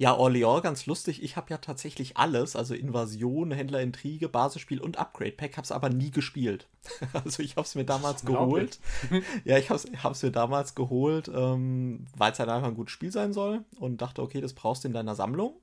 Ja, 0.00 0.14
Orléans, 0.16 0.62
ganz 0.62 0.86
lustig. 0.86 1.24
Ich 1.24 1.36
habe 1.36 1.50
ja 1.50 1.58
tatsächlich 1.58 2.16
alles, 2.16 2.54
also 2.54 2.72
Invasion, 2.72 3.50
Händlerintrige, 3.50 4.28
Basisspiel 4.28 4.80
und 4.80 4.96
Upgrade 4.96 5.32
Pack, 5.32 5.56
habe 5.56 5.64
es 5.64 5.72
aber 5.72 5.88
nie 5.88 6.12
gespielt. 6.12 6.68
also 7.12 7.42
ich 7.42 7.56
habe 7.56 7.66
es 7.66 7.74
mir 7.74 7.84
damals 7.84 8.24
geholt. 8.24 8.78
ja, 9.44 9.58
ich 9.58 9.70
habe 9.70 10.12
es 10.12 10.22
mir 10.22 10.30
damals 10.30 10.76
geholt, 10.76 11.28
ähm, 11.34 12.06
weil 12.16 12.30
es 12.30 12.38
halt 12.38 12.48
einfach 12.48 12.68
ein 12.68 12.76
gutes 12.76 12.92
Spiel 12.92 13.10
sein 13.10 13.32
soll 13.32 13.64
und 13.80 14.00
dachte, 14.00 14.22
okay, 14.22 14.40
das 14.40 14.52
brauchst 14.52 14.84
du 14.84 14.88
in 14.88 14.94
deiner 14.94 15.16
Sammlung. 15.16 15.56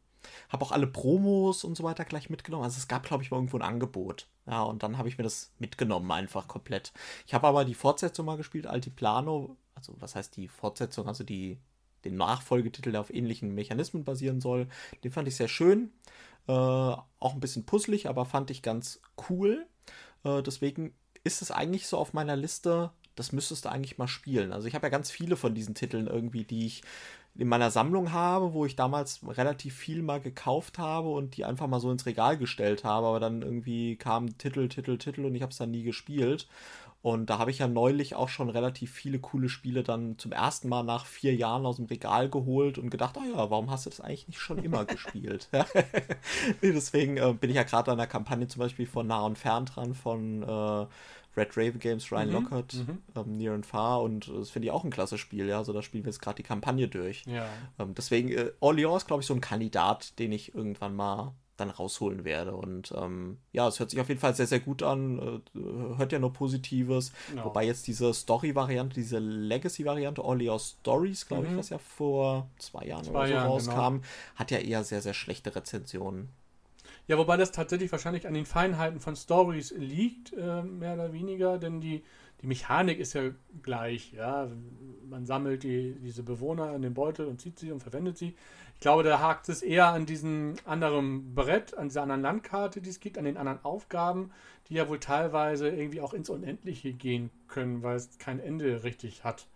Habe 0.50 0.66
auch 0.66 0.74
alle 0.74 0.88
Promos 0.88 1.64
und 1.64 1.78
so 1.78 1.84
weiter 1.86 2.04
gleich 2.04 2.30
mitgenommen. 2.30 2.66
Also 2.66 2.78
es 2.78 2.90
gab, 2.90 3.04
glaube 3.04 3.24
ich, 3.24 3.32
mal 3.32 3.38
irgendwo 3.38 3.58
ein 3.58 3.62
Angebot. 3.62 4.28
Ja, 4.48 4.64
und 4.64 4.84
dann 4.84 4.98
habe 4.98 5.08
ich 5.08 5.18
mir 5.18 5.24
das 5.24 5.54
mitgenommen, 5.60 6.12
einfach 6.12 6.50
komplett. 6.50 6.92
Ich 7.26 7.34
habe 7.34 7.48
aber 7.48 7.64
die 7.64 7.74
Fortsetzung 7.74 8.26
mal 8.26 8.36
gespielt, 8.36 8.68
Altiplano. 8.68 9.56
Also 9.76 9.94
was 10.00 10.16
heißt 10.16 10.36
die 10.36 10.50
Fortsetzung? 10.50 11.08
Also 11.08 11.24
die 11.24 11.58
den 12.06 12.16
Nachfolgetitel, 12.16 12.92
der 12.92 13.02
auf 13.02 13.14
ähnlichen 13.14 13.54
Mechanismen 13.54 14.04
basieren 14.04 14.42
soll. 14.42 14.68
Den 15.04 15.12
fand 15.12 15.28
ich 15.28 15.36
sehr 15.36 15.48
schön. 15.48 15.92
Äh, 16.48 16.52
auch 16.52 17.34
ein 17.34 17.40
bisschen 17.40 17.66
puzzlig, 17.66 18.08
aber 18.08 18.26
fand 18.26 18.50
ich 18.52 18.62
ganz 18.62 19.02
cool. 19.30 19.66
Äh, 20.24 20.42
deswegen 20.44 20.94
ist 21.24 21.42
es 21.42 21.52
eigentlich 21.52 21.88
so 21.88 21.98
auf 21.98 22.14
meiner 22.14 22.36
Liste, 22.36 22.92
das 23.16 23.32
müsstest 23.32 23.66
du 23.66 23.70
eigentlich 23.70 23.98
mal 23.98 24.08
spielen. 24.08 24.54
Also 24.54 24.68
ich 24.68 24.76
habe 24.76 24.86
ja 24.86 24.92
ganz 24.92 25.10
viele 25.10 25.36
von 25.38 25.56
diesen 25.56 25.74
Titeln 25.74 26.08
irgendwie, 26.08 26.44
die 26.44 26.68
ich 26.68 26.84
in 27.38 27.48
meiner 27.50 27.70
Sammlung 27.72 28.14
habe, 28.14 28.54
wo 28.54 28.66
ich 28.66 28.76
damals 28.76 29.20
relativ 29.28 29.76
viel 29.76 30.02
mal 30.02 30.22
gekauft 30.22 30.78
habe 30.78 31.10
und 31.10 31.36
die 31.36 31.44
einfach 31.44 31.68
mal 31.68 31.82
so 31.82 31.92
ins 31.92 32.06
Regal 32.06 32.38
gestellt 32.38 32.84
habe, 32.84 33.08
aber 33.08 33.20
dann 33.20 33.42
irgendwie 33.42 33.98
kam 33.98 34.38
Titel, 34.38 34.70
Titel, 34.70 34.98
Titel 34.98 35.26
und 35.26 35.36
ich 35.36 35.42
habe 35.42 35.52
es 35.52 35.58
dann 35.58 35.72
nie 35.72 35.84
gespielt. 35.84 36.48
Und 37.06 37.30
da 37.30 37.38
habe 37.38 37.52
ich 37.52 37.60
ja 37.60 37.68
neulich 37.68 38.16
auch 38.16 38.30
schon 38.30 38.50
relativ 38.50 38.92
viele 38.92 39.20
coole 39.20 39.48
Spiele 39.48 39.84
dann 39.84 40.18
zum 40.18 40.32
ersten 40.32 40.70
Mal 40.70 40.82
nach 40.82 41.06
vier 41.06 41.36
Jahren 41.36 41.64
aus 41.68 41.76
dem 41.76 41.86
Regal 41.86 42.32
geholt 42.32 42.80
und 42.80 42.90
gedacht, 42.90 43.16
oh 43.16 43.24
ja, 43.24 43.52
warum 43.52 43.70
hast 43.70 43.86
du 43.86 43.92
das 43.92 44.02
eigentlich 44.02 44.28
nicht 44.28 44.40
schon 44.40 44.58
immer 44.58 44.86
gespielt? 44.86 45.48
Deswegen 46.64 47.18
äh, 47.18 47.32
bin 47.40 47.52
ich 47.52 47.58
ja 47.58 47.62
gerade 47.62 47.92
an 47.92 48.00
der 48.00 48.08
Kampagne 48.08 48.48
zum 48.48 48.60
Beispiel 48.62 48.88
von 48.88 49.06
Nah 49.06 49.24
und 49.24 49.38
Fern 49.38 49.68
dran, 49.68 49.94
von 49.94 50.42
äh, 50.42 50.88
Red 51.40 51.56
Raven 51.56 51.78
Games, 51.78 52.12
Ryan 52.12 52.30
mhm, 52.30 52.34
Lockhart, 52.34 52.74
mhm. 52.74 52.98
ähm, 53.16 53.38
Near 53.38 53.54
and 53.54 53.68
Far 53.68 54.02
und 54.02 54.28
das 54.28 54.50
finde 54.50 54.70
ich 54.70 54.72
auch 54.72 54.84
ein 54.84 54.90
klasse 54.90 55.20
Spiel, 55.20 55.48
ja. 55.48 55.60
Also 55.60 55.74
da 55.74 55.84
spielen 55.84 56.06
wir 56.06 56.10
jetzt 56.10 56.24
gerade 56.24 56.38
die 56.38 56.44
Kampagne 56.44 56.88
durch. 56.88 57.24
Ja. 57.28 57.46
Ähm, 57.78 57.94
deswegen, 57.94 58.30
äh, 58.30 58.50
Orleans 58.62 59.04
ist, 59.04 59.08
glaube 59.08 59.22
ich, 59.22 59.28
so 59.28 59.36
ein 59.36 59.42
Kandidat, 59.42 60.18
den 60.18 60.32
ich 60.32 60.56
irgendwann 60.56 60.96
mal 60.96 61.36
dann 61.58 61.70
rausholen 61.70 62.24
werde. 62.24 62.56
Und 62.56 62.94
ähm, 62.96 63.38
ja, 63.52 63.68
es 63.68 63.80
hört 63.80 63.90
sich 63.90 64.00
auf 64.00 64.10
jeden 64.10 64.20
Fall 64.20 64.36
sehr, 64.36 64.48
sehr 64.48 64.60
gut 64.60 64.84
an. 64.84 65.42
Äh, 65.56 65.98
hört 65.98 66.12
ja 66.12 66.20
nur 66.20 66.34
Positives. 66.34 67.12
Genau. 67.30 67.46
Wobei 67.46 67.66
jetzt 67.66 67.88
diese 67.88 68.14
Story-Variante, 68.14 68.96
diese 68.96 69.20
Legacy-Variante, 69.20 70.24
Orleans 70.24 70.78
Stories, 70.82 71.28
glaube 71.28 71.48
mhm. 71.48 71.54
ich, 71.54 71.58
was 71.58 71.70
ja 71.70 71.78
vor 71.78 72.50
zwei 72.58 72.86
Jahren 72.86 73.04
zwei 73.04 73.12
oder 73.12 73.28
so 73.28 73.34
Jahren, 73.34 73.48
rauskam, 73.48 73.94
genau. 73.96 74.06
hat 74.36 74.52
ja 74.52 74.58
eher 74.58 74.84
sehr, 74.84 75.02
sehr 75.02 75.14
schlechte 75.14 75.56
Rezensionen. 75.56 76.30
Ja, 77.08 77.18
wobei 77.18 77.38
das 77.38 77.52
tatsächlich 77.52 77.92
wahrscheinlich 77.92 78.28
an 78.28 78.34
den 78.34 78.46
Feinheiten 78.46 79.00
von 79.00 79.16
Stories 79.16 79.72
liegt, 79.78 80.34
äh, 80.34 80.64
mehr 80.64 80.96
oder 80.96 81.14
weniger, 81.14 81.60
denn 81.60 81.80
die, 81.80 82.04
die 82.42 82.48
Mechanik 82.48 83.00
ist 83.00 83.14
ja 83.14 83.30
gleich, 83.62 84.14
ja. 84.14 84.50
Man 85.08 85.26
sammelt 85.26 85.64
die, 85.64 85.96
diese 86.02 86.24
Bewohner 86.24 86.74
in 86.76 86.82
den 86.82 86.96
Beutel 86.96 87.28
und 87.28 87.40
zieht 87.40 87.60
sie 87.60 87.72
und 87.72 87.82
verwendet 87.82 88.18
sie. 88.18 88.36
Ich 88.76 88.82
glaube, 88.82 89.04
da 89.04 89.20
hakt 89.20 89.50
es 89.50 89.62
eher 89.62 89.88
an 89.88 90.06
diesem 90.06 90.56
anderen 90.66 91.34
Brett, 91.34 91.76
an 91.76 91.88
dieser 91.88 92.04
anderen 92.04 92.22
Landkarte, 92.22 92.82
die 92.82 92.90
es 92.90 93.00
gibt, 93.00 93.18
an 93.18 93.26
den 93.26 93.38
anderen 93.38 93.64
Aufgaben, 93.64 94.32
die 94.68 94.76
ja 94.76 94.88
wohl 94.88 95.00
teilweise 95.00 95.70
irgendwie 95.70 96.02
auch 96.02 96.14
ins 96.14 96.30
Unendliche 96.30 96.94
gehen 96.94 97.32
können, 97.48 97.82
weil 97.82 97.96
es 97.96 98.18
kein 98.20 98.40
Ende 98.40 98.84
richtig 98.84 99.24
hat. 99.24 99.48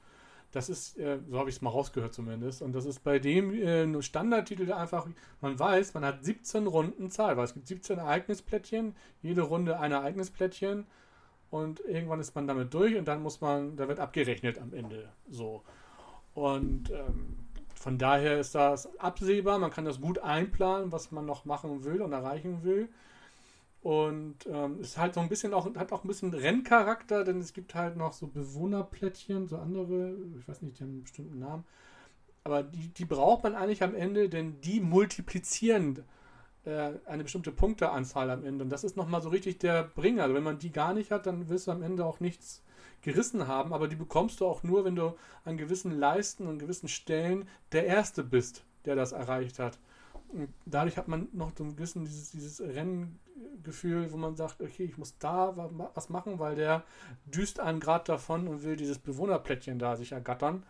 Das 0.51 0.67
ist, 0.67 0.97
äh, 0.97 1.19
so 1.29 1.37
habe 1.37 1.49
ich 1.49 1.57
es 1.57 1.61
mal 1.61 1.69
rausgehört 1.69 2.13
zumindest. 2.13 2.63
Und 2.63 2.73
das 2.73 2.85
ist 2.85 3.03
bei 3.03 3.19
dem 3.19 3.53
äh, 3.53 4.01
Standardtitel, 4.01 4.65
der 4.65 4.77
einfach, 4.77 5.05
man 5.41 5.59
weiß, 5.59 5.93
man 5.93 6.05
hat 6.05 6.25
17 6.25 6.65
Runden 6.65 7.11
Zahl, 7.11 7.37
weil 7.37 7.45
es 7.45 7.53
gibt 7.53 7.67
17 7.67 7.99
Ereignisplättchen, 7.99 8.95
jede 9.21 9.41
Runde 9.41 9.79
ein 9.79 9.91
Ereignisplättchen 9.91 10.87
und 11.51 11.81
irgendwann 11.81 12.19
ist 12.19 12.35
man 12.35 12.47
damit 12.47 12.73
durch 12.73 12.95
und 12.95 13.07
dann 13.07 13.21
muss 13.21 13.41
man, 13.41 13.75
da 13.75 13.87
wird 13.87 13.99
abgerechnet 13.99 14.59
am 14.59 14.73
Ende 14.73 15.09
so. 15.29 15.63
Und 16.33 16.91
ähm, 16.91 17.37
von 17.79 17.97
daher 17.97 18.37
ist 18.37 18.55
das 18.55 18.99
absehbar, 18.99 19.57
man 19.57 19.71
kann 19.71 19.85
das 19.85 20.01
gut 20.01 20.19
einplanen, 20.19 20.91
was 20.91 21.11
man 21.11 21.25
noch 21.25 21.45
machen 21.45 21.85
will 21.85 22.01
und 22.01 22.11
erreichen 22.11 22.63
will. 22.63 22.89
Und 23.81 24.35
ähm, 24.51 24.81
ist 24.81 24.97
halt 24.97 25.13
so 25.13 25.21
ein 25.21 25.29
bisschen 25.29 25.53
auch, 25.53 25.73
hat 25.75 25.93
auch 25.93 26.03
ein 26.03 26.09
bisschen 26.09 26.33
Renncharakter, 26.33 27.23
denn 27.23 27.39
es 27.39 27.53
gibt 27.53 27.75
halt 27.75 27.95
noch 27.95 28.11
so 28.11 28.27
Bewohnerplättchen, 28.27 29.47
so 29.47 29.57
andere, 29.57 30.13
ich 30.37 30.45
weiß 30.45 30.61
nicht, 30.61 30.77
die 30.77 30.83
haben 30.83 30.89
einen 30.89 31.03
bestimmten 31.03 31.39
Namen. 31.39 31.63
Aber 32.43 32.63
die, 32.63 32.89
die 32.89 33.05
braucht 33.05 33.43
man 33.43 33.55
eigentlich 33.55 33.81
am 33.81 33.95
Ende, 33.95 34.27
denn 34.27 34.59
die 34.59 34.81
multiplizieren 34.81 36.03
äh, 36.65 36.91
eine 37.05 37.23
bestimmte 37.23 37.53
Punkteanzahl 37.53 38.29
am 38.29 38.43
Ende. 38.43 38.65
Und 38.65 38.69
das 38.71 38.83
ist 38.83 38.97
nochmal 38.97 39.21
so 39.21 39.29
richtig 39.29 39.59
der 39.59 39.83
Bringer. 39.83 40.23
Also 40.23 40.35
wenn 40.35 40.43
man 40.43 40.59
die 40.59 40.73
gar 40.73 40.93
nicht 40.93 41.11
hat, 41.11 41.25
dann 41.25 41.47
wirst 41.47 41.67
du 41.67 41.71
am 41.71 41.81
Ende 41.83 42.05
auch 42.05 42.19
nichts 42.19 42.61
gerissen 43.01 43.47
haben. 43.47 43.73
Aber 43.73 43.87
die 43.87 43.95
bekommst 43.95 44.39
du 44.39 44.47
auch 44.47 44.63
nur, 44.63 44.85
wenn 44.85 44.95
du 44.95 45.15
an 45.45 45.57
gewissen 45.57 45.91
Leisten 45.91 46.47
und 46.47 46.59
gewissen 46.59 46.87
Stellen 46.87 47.47
der 47.71 47.85
Erste 47.85 48.23
bist, 48.23 48.63
der 48.85 48.95
das 48.95 49.11
erreicht 49.11 49.59
hat. 49.59 49.79
Und 50.29 50.53
dadurch 50.65 50.97
hat 50.97 51.07
man 51.07 51.27
noch 51.33 51.51
so 51.57 51.63
ein 51.63 51.75
bisschen 51.75 52.05
dieses, 52.05 52.31
dieses 52.31 52.61
Renngefühl, 52.61 54.11
wo 54.11 54.17
man 54.17 54.35
sagt, 54.35 54.61
okay, 54.61 54.83
ich 54.83 54.97
muss 54.97 55.17
da 55.17 55.55
was 55.95 56.09
machen, 56.09 56.37
weil 56.37 56.55
der 56.55 56.83
düst 57.25 57.59
einen 57.59 57.79
Grad 57.79 58.09
davon 58.09 58.47
und 58.47 58.63
will 58.63 58.75
dieses 58.75 58.99
Bewohnerplättchen 58.99 59.79
da 59.79 59.95
sich 59.95 60.11
ergattern. 60.11 60.63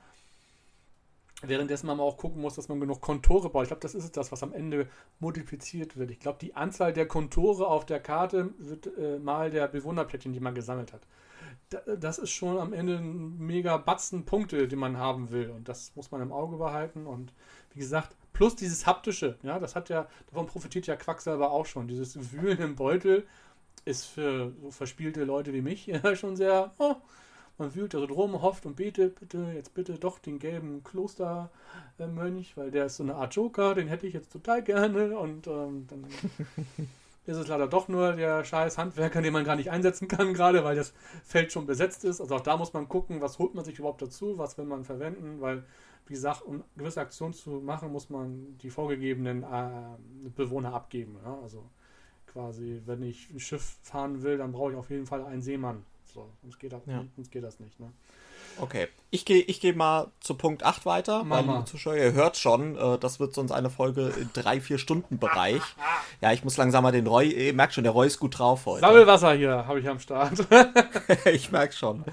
Währenddessen 1.41 1.87
man 1.87 1.99
auch 2.01 2.17
gucken 2.17 2.41
muss, 2.41 2.55
dass 2.55 2.67
man 2.67 2.81
genug 2.81 2.99
Kontore 2.99 3.49
baut. 3.49 3.63
Ich 3.63 3.69
glaube, 3.69 3.81
das 3.81 3.95
ist 3.95 4.17
das, 4.17 4.31
was 4.31 4.43
am 4.43 4.53
Ende 4.53 4.89
multipliziert 5.19 5.95
wird. 5.95 6.11
Ich 6.11 6.19
glaube, 6.19 6.37
die 6.39 6.55
Anzahl 6.55 6.91
der 6.91 7.07
Kontore 7.07 7.67
auf 7.67 7.85
der 7.85 8.01
Karte 8.01 8.49
wird 8.57 8.89
äh, 8.97 9.19
mal 9.19 9.49
der 9.49 9.67
Bewohnerplättchen, 9.69 10.33
die 10.33 10.41
man 10.41 10.53
gesammelt 10.53 10.91
hat. 10.91 11.01
Das 11.69 12.17
ist 12.17 12.31
schon 12.31 12.57
am 12.57 12.73
Ende 12.73 12.97
ein 12.97 13.37
mega 13.37 13.77
Batzen 13.77 14.25
Punkte, 14.25 14.67
die 14.67 14.75
man 14.75 14.97
haben 14.97 15.29
will. 15.31 15.49
Und 15.49 15.69
das 15.69 15.95
muss 15.95 16.11
man 16.11 16.21
im 16.21 16.31
Auge 16.31 16.57
behalten. 16.57 17.05
Und 17.05 17.33
wie 17.73 17.79
gesagt, 17.79 18.15
plus 18.33 18.55
dieses 18.55 18.85
haptische, 18.85 19.37
ja, 19.43 19.59
das 19.59 19.75
hat 19.75 19.89
ja, 19.89 20.07
davon 20.27 20.47
profitiert 20.47 20.87
ja 20.87 20.95
Quack 20.95 21.21
selber 21.21 21.51
auch 21.51 21.65
schon. 21.65 21.87
Dieses 21.87 22.31
Wühlen 22.31 22.59
im 22.59 22.75
Beutel 22.75 23.27
ist 23.85 24.05
für 24.05 24.53
so 24.61 24.71
verspielte 24.71 25.23
Leute 25.23 25.53
wie 25.53 25.61
mich 25.61 25.87
ja 25.87 26.15
schon 26.15 26.35
sehr, 26.35 26.73
oh, 26.79 26.95
man 27.57 27.75
wühlt 27.75 27.93
drum, 27.93 28.41
hofft 28.41 28.65
und 28.65 28.75
betet, 28.75 29.19
bitte, 29.19 29.51
jetzt 29.53 29.73
bitte 29.73 29.99
doch 29.99 30.19
den 30.19 30.39
gelben 30.39 30.83
Klostermönch, 30.83 32.55
weil 32.55 32.71
der 32.71 32.85
ist 32.85 32.97
so 32.97 33.03
eine 33.03 33.15
Art 33.15 33.35
Joker, 33.35 33.75
den 33.75 33.87
hätte 33.87 34.07
ich 34.07 34.13
jetzt 34.13 34.31
total 34.31 34.63
gerne 34.63 35.17
und 35.17 35.47
ähm, 35.47 35.85
dann 35.87 36.07
ist 37.29 37.37
es 37.37 37.47
leider 37.47 37.67
doch 37.67 37.87
nur 37.87 38.13
der 38.13 38.43
scheiß 38.43 38.77
Handwerker, 38.77 39.21
den 39.21 39.33
man 39.33 39.43
gar 39.43 39.55
nicht 39.55 39.69
einsetzen 39.69 40.07
kann, 40.07 40.33
gerade 40.33 40.63
weil 40.63 40.75
das 40.75 40.93
Feld 41.23 41.51
schon 41.51 41.67
besetzt 41.67 42.03
ist. 42.03 42.19
Also 42.19 42.35
auch 42.35 42.41
da 42.41 42.57
muss 42.57 42.73
man 42.73 42.89
gucken, 42.89 43.21
was 43.21 43.37
holt 43.37 43.53
man 43.53 43.63
sich 43.63 43.77
überhaupt 43.77 44.01
dazu, 44.01 44.37
was 44.37 44.57
will 44.57 44.65
man 44.65 44.83
verwenden, 44.83 45.39
weil, 45.39 45.63
wie 46.07 46.13
gesagt, 46.13 46.41
um 46.41 46.63
gewisse 46.75 47.01
Aktionen 47.01 47.33
zu 47.33 47.51
machen, 47.51 47.91
muss 47.91 48.09
man 48.09 48.57
die 48.63 48.71
vorgegebenen 48.71 49.43
äh, 49.43 50.29
Bewohner 50.35 50.73
abgeben. 50.73 51.17
Ja? 51.23 51.37
Also 51.43 51.63
quasi, 52.25 52.81
wenn 52.85 53.03
ich 53.03 53.29
ein 53.29 53.39
Schiff 53.39 53.77
fahren 53.83 54.23
will, 54.23 54.37
dann 54.37 54.51
brauche 54.51 54.71
ich 54.71 54.77
auf 54.77 54.89
jeden 54.89 55.05
Fall 55.05 55.23
einen 55.23 55.41
Seemann. 55.41 55.83
So, 56.05 56.27
sonst 56.41 56.59
geht 56.59 56.73
das, 56.73 56.83
ja. 56.87 57.05
sonst 57.15 57.31
geht 57.31 57.43
das 57.43 57.59
nicht. 57.59 57.79
Ne? 57.79 57.91
Okay, 58.61 58.87
ich 59.11 59.25
gehe 59.25 59.41
ich 59.41 59.59
geh 59.59 59.73
mal 59.73 60.11
zu 60.19 60.35
Punkt 60.35 60.63
8 60.63 60.85
weiter, 60.85 61.23
Mama. 61.23 61.35
weil 61.35 61.55
liebe 61.55 61.65
Zuschauer, 61.65 61.95
ihr 61.95 62.13
hört 62.13 62.37
schon, 62.37 62.77
äh, 62.77 62.97
das 62.97 63.19
wird 63.19 63.33
sonst 63.33 63.51
eine 63.51 63.69
Folge 63.69 64.13
in 64.19 64.29
3-4 64.29 64.77
Stunden 64.77 65.17
Bereich. 65.17 65.61
ja, 66.21 66.31
ich 66.31 66.43
muss 66.43 66.57
langsam 66.57 66.83
mal 66.83 66.91
den 66.91 67.07
Roy, 67.07 67.29
ihr 67.29 67.53
merkt 67.53 67.73
schon, 67.73 67.83
der 67.83 67.93
Roy 67.93 68.07
ist 68.07 68.19
gut 68.19 68.37
drauf 68.37 68.65
heute. 68.65 68.81
Sammelwasser 68.81 69.33
hier 69.33 69.65
habe 69.65 69.79
ich 69.79 69.87
am 69.87 69.99
Start. 69.99 70.45
ich 71.25 71.51
merke 71.51 71.73
schon. 71.73 72.03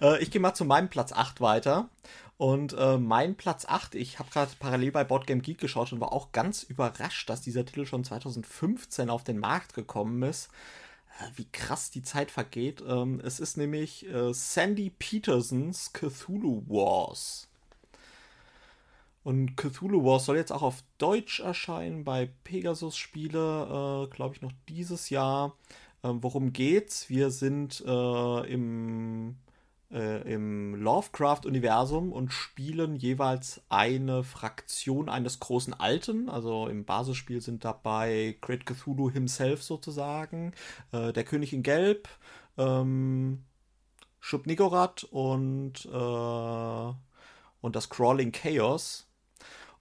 Äh, 0.00 0.22
ich 0.22 0.30
gehe 0.30 0.40
mal 0.40 0.54
zu 0.54 0.64
meinem 0.64 0.88
Platz 0.88 1.12
8 1.12 1.40
weiter. 1.40 1.88
Und 2.36 2.72
äh, 2.76 2.98
mein 2.98 3.36
Platz 3.36 3.64
8, 3.64 3.94
ich 3.94 4.18
habe 4.18 4.28
gerade 4.30 4.50
parallel 4.58 4.90
bei 4.90 5.04
Boardgame 5.04 5.40
Geek 5.40 5.58
geschaut 5.58 5.92
und 5.92 6.00
war 6.00 6.12
auch 6.12 6.32
ganz 6.32 6.64
überrascht, 6.64 7.30
dass 7.30 7.42
dieser 7.42 7.64
Titel 7.64 7.86
schon 7.86 8.02
2015 8.02 9.08
auf 9.08 9.22
den 9.22 9.38
Markt 9.38 9.74
gekommen 9.74 10.22
ist 10.22 10.50
wie 11.36 11.46
krass 11.52 11.90
die 11.90 12.02
Zeit 12.02 12.30
vergeht. 12.30 12.82
Ähm, 12.86 13.20
es 13.24 13.40
ist 13.40 13.56
nämlich 13.56 14.06
äh, 14.06 14.32
Sandy 14.32 14.90
Petersons 14.90 15.92
Cthulhu 15.92 16.62
Wars. 16.66 17.48
Und 19.22 19.56
Cthulhu 19.56 20.04
Wars 20.04 20.26
soll 20.26 20.36
jetzt 20.36 20.52
auch 20.52 20.62
auf 20.62 20.82
Deutsch 20.98 21.40
erscheinen 21.40 22.04
bei 22.04 22.28
Pegasus 22.44 22.96
Spiele, 22.96 24.06
äh, 24.06 24.14
glaube 24.14 24.34
ich, 24.34 24.42
noch 24.42 24.52
dieses 24.68 25.08
Jahr. 25.08 25.56
Ähm, 26.02 26.22
worum 26.22 26.52
geht's? 26.52 27.08
Wir 27.08 27.30
sind 27.30 27.82
äh, 27.86 28.52
im 28.52 29.36
äh, 29.94 30.20
im 30.32 30.74
Lovecraft-Universum 30.74 32.12
und 32.12 32.32
spielen 32.32 32.96
jeweils 32.96 33.62
eine 33.68 34.24
Fraktion 34.24 35.08
eines 35.08 35.40
großen 35.40 35.72
Alten. 35.72 36.28
Also 36.28 36.66
im 36.66 36.84
Basisspiel 36.84 37.40
sind 37.40 37.64
dabei 37.64 38.36
Great 38.40 38.66
Cthulhu 38.66 39.10
himself 39.10 39.62
sozusagen, 39.62 40.52
äh, 40.92 41.12
der 41.12 41.24
König 41.24 41.52
in 41.52 41.62
Gelb, 41.62 42.08
ähm, 42.58 43.44
Shub 44.20 44.46
Nigorat 44.46 45.04
und, 45.04 45.86
äh, 45.86 46.94
und 47.60 47.76
das 47.76 47.88
Crawling 47.88 48.32
Chaos. 48.32 49.06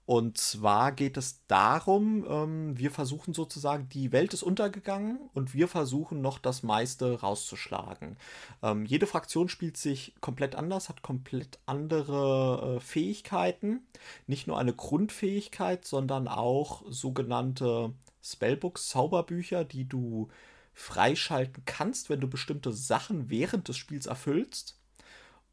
Und 0.05 0.37
zwar 0.37 0.91
geht 0.91 1.15
es 1.15 1.45
darum, 1.47 2.25
ähm, 2.29 2.77
wir 2.77 2.91
versuchen 2.91 3.33
sozusagen, 3.33 3.87
die 3.87 4.11
Welt 4.11 4.33
ist 4.33 4.43
untergegangen 4.43 5.17
und 5.33 5.53
wir 5.53 5.69
versuchen 5.69 6.21
noch 6.21 6.39
das 6.39 6.61
meiste 6.61 7.21
rauszuschlagen. 7.21 8.17
Ähm, 8.61 8.85
jede 8.85 9.07
Fraktion 9.07 9.47
spielt 9.47 9.77
sich 9.77 10.13
komplett 10.19 10.55
anders, 10.55 10.89
hat 10.89 11.03
komplett 11.03 11.59
andere 11.65 12.75
äh, 12.75 12.79
Fähigkeiten. 12.81 13.87
Nicht 14.27 14.45
nur 14.45 14.59
eine 14.59 14.73
Grundfähigkeit, 14.73 15.85
sondern 15.85 16.27
auch 16.27 16.83
sogenannte 16.89 17.93
Spellbooks, 18.21 18.89
Zauberbücher, 18.89 19.63
die 19.63 19.87
du 19.87 20.27
freischalten 20.73 21.63
kannst, 21.65 22.09
wenn 22.09 22.19
du 22.19 22.27
bestimmte 22.27 22.73
Sachen 22.73 23.29
während 23.29 23.69
des 23.69 23.77
Spiels 23.77 24.07
erfüllst. 24.07 24.77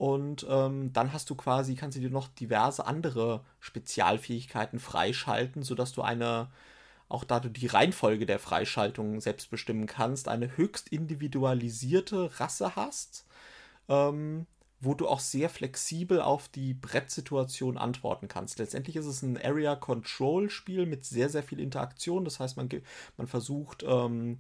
Und 0.01 0.47
ähm, 0.49 0.95
dann 0.95 1.13
hast 1.13 1.29
du 1.29 1.35
quasi, 1.35 1.75
kannst 1.75 1.99
du 1.99 2.01
dir 2.01 2.09
noch 2.09 2.29
diverse 2.29 2.87
andere 2.87 3.45
Spezialfähigkeiten 3.59 4.79
freischalten, 4.79 5.63
sodass 5.63 5.93
du 5.93 6.01
eine, 6.01 6.49
auch 7.11 7.23
da 7.23 7.39
du 7.39 7.51
die 7.51 7.67
Reihenfolge 7.67 8.25
der 8.25 8.39
Freischaltung 8.39 9.21
selbst 9.21 9.51
bestimmen 9.51 9.87
kannst, 9.87 10.27
eine 10.29 10.57
höchst 10.57 10.89
individualisierte 10.89 12.41
Rasse 12.41 12.77
hast, 12.77 13.27
ähm, 13.91 14.47
wo 14.81 14.95
du 14.95 15.07
auch 15.07 15.21
sehr 15.21 15.51
flexibel 15.51 16.23
auf 16.23 16.49
die 16.49 16.73
Brettsituation 16.73 17.77
antworten 17.77 18.27
kannst. 18.27 18.59
Letztendlich 18.59 18.97
ist 18.97 19.05
es 19.05 19.21
ein 19.21 19.37
Area 19.37 19.77
Control 19.77 20.49
Spiel 20.49 20.87
mit 20.87 21.05
sehr, 21.05 21.29
sehr 21.29 21.43
viel 21.43 21.61
Interaktion. 21.61 22.25
Das 22.25 22.41
heißt, 22.41 22.57
man, 22.57 22.71
man 23.19 23.27
versucht, 23.27 23.85
ähm, 23.87 24.39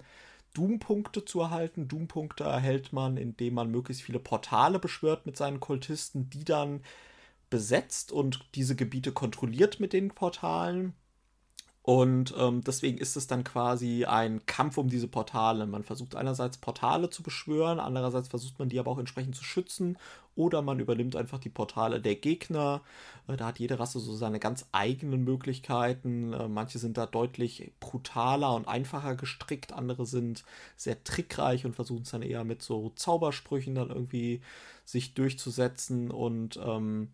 Doom-Punkte 0.54 1.24
zu 1.24 1.40
erhalten. 1.40 1.88
Doom-Punkte 1.88 2.44
erhält 2.44 2.92
man, 2.92 3.16
indem 3.16 3.54
man 3.54 3.70
möglichst 3.70 4.02
viele 4.02 4.18
Portale 4.18 4.78
beschwört 4.78 5.26
mit 5.26 5.36
seinen 5.36 5.60
Kultisten, 5.60 6.30
die 6.30 6.44
dann 6.44 6.82
besetzt 7.50 8.12
und 8.12 8.46
diese 8.54 8.76
Gebiete 8.76 9.12
kontrolliert 9.12 9.80
mit 9.80 9.92
den 9.92 10.10
Portalen. 10.10 10.94
Und 11.82 12.34
ähm, 12.36 12.62
deswegen 12.62 12.98
ist 12.98 13.16
es 13.16 13.26
dann 13.26 13.42
quasi 13.42 14.04
ein 14.04 14.44
Kampf 14.44 14.76
um 14.76 14.90
diese 14.90 15.08
Portale. 15.08 15.66
Man 15.66 15.82
versucht 15.82 16.14
einerseits 16.14 16.58
Portale 16.58 17.08
zu 17.08 17.22
beschwören, 17.22 17.80
andererseits 17.80 18.28
versucht 18.28 18.58
man 18.58 18.68
die 18.68 18.78
aber 18.78 18.90
auch 18.90 18.98
entsprechend 18.98 19.34
zu 19.34 19.44
schützen. 19.44 19.96
Oder 20.36 20.62
man 20.62 20.78
übernimmt 20.78 21.16
einfach 21.16 21.38
die 21.38 21.48
Portale 21.48 22.00
der 22.00 22.16
Gegner. 22.16 22.82
Äh, 23.28 23.36
da 23.36 23.46
hat 23.46 23.58
jede 23.58 23.78
Rasse 23.78 23.98
so 23.98 24.14
seine 24.14 24.38
ganz 24.40 24.66
eigenen 24.72 25.24
Möglichkeiten. 25.24 26.34
Äh, 26.34 26.48
manche 26.48 26.78
sind 26.78 26.98
da 26.98 27.06
deutlich 27.06 27.72
brutaler 27.80 28.54
und 28.54 28.68
einfacher 28.68 29.16
gestrickt, 29.16 29.72
andere 29.72 30.06
sind 30.06 30.44
sehr 30.76 31.02
trickreich 31.02 31.64
und 31.64 31.74
versuchen 31.74 32.02
es 32.02 32.10
dann 32.10 32.22
eher 32.22 32.44
mit 32.44 32.62
so 32.62 32.90
Zaubersprüchen 32.94 33.74
dann 33.74 33.88
irgendwie 33.88 34.42
sich 34.84 35.14
durchzusetzen. 35.14 36.10
Und 36.10 36.58
ähm, 36.62 37.08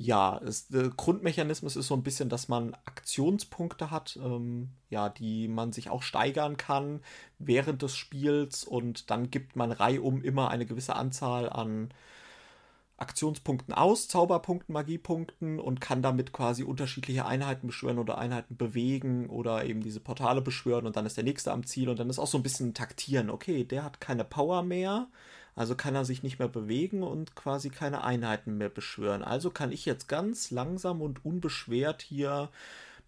ja, 0.00 0.40
es, 0.44 0.68
der 0.68 0.90
Grundmechanismus 0.90 1.74
ist 1.74 1.88
so 1.88 1.94
ein 1.94 2.04
bisschen, 2.04 2.28
dass 2.28 2.48
man 2.48 2.74
Aktionspunkte 2.84 3.90
hat, 3.90 4.16
ähm, 4.22 4.70
ja, 4.90 5.08
die 5.08 5.48
man 5.48 5.72
sich 5.72 5.90
auch 5.90 6.02
steigern 6.02 6.56
kann 6.56 7.00
während 7.40 7.82
des 7.82 7.96
Spiels 7.96 8.62
und 8.62 9.10
dann 9.10 9.30
gibt 9.30 9.56
man 9.56 9.72
reihum 9.72 10.22
immer 10.22 10.50
eine 10.50 10.66
gewisse 10.66 10.94
Anzahl 10.94 11.50
an 11.50 11.90
Aktionspunkten 12.96 13.74
aus, 13.74 14.06
Zauberpunkten, 14.08 14.72
Magiepunkten 14.72 15.58
und 15.58 15.80
kann 15.80 16.00
damit 16.02 16.32
quasi 16.32 16.62
unterschiedliche 16.62 17.26
Einheiten 17.26 17.66
beschwören 17.66 17.98
oder 17.98 18.18
Einheiten 18.18 18.56
bewegen 18.56 19.28
oder 19.28 19.64
eben 19.64 19.82
diese 19.82 20.00
Portale 20.00 20.42
beschwören 20.42 20.86
und 20.86 20.96
dann 20.96 21.06
ist 21.06 21.16
der 21.16 21.24
nächste 21.24 21.52
am 21.52 21.66
Ziel 21.66 21.88
und 21.88 21.98
dann 21.98 22.10
ist 22.10 22.20
auch 22.20 22.26
so 22.28 22.38
ein 22.38 22.42
bisschen 22.44 22.72
taktieren. 22.72 23.30
Okay, 23.30 23.64
der 23.64 23.84
hat 23.84 24.00
keine 24.00 24.24
Power 24.24 24.62
mehr, 24.62 25.08
also 25.58 25.74
kann 25.74 25.96
er 25.96 26.04
sich 26.04 26.22
nicht 26.22 26.38
mehr 26.38 26.46
bewegen 26.46 27.02
und 27.02 27.34
quasi 27.34 27.68
keine 27.68 28.04
Einheiten 28.04 28.58
mehr 28.58 28.68
beschwören. 28.68 29.24
Also 29.24 29.50
kann 29.50 29.72
ich 29.72 29.84
jetzt 29.86 30.06
ganz 30.06 30.52
langsam 30.52 31.02
und 31.02 31.24
unbeschwert 31.24 32.00
hier 32.00 32.48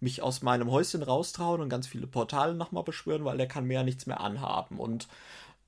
mich 0.01 0.21
aus 0.21 0.41
meinem 0.41 0.69
Häuschen 0.69 1.01
raustrauen 1.01 1.61
und 1.61 1.69
ganz 1.69 1.87
viele 1.87 2.07
Portale 2.07 2.53
nochmal 2.53 2.83
beschwören, 2.83 3.23
weil 3.23 3.37
der 3.37 3.47
kann 3.47 3.65
mehr 3.67 3.83
nichts 3.83 4.05
mehr 4.05 4.19
anhaben. 4.19 4.79
Und 4.79 5.07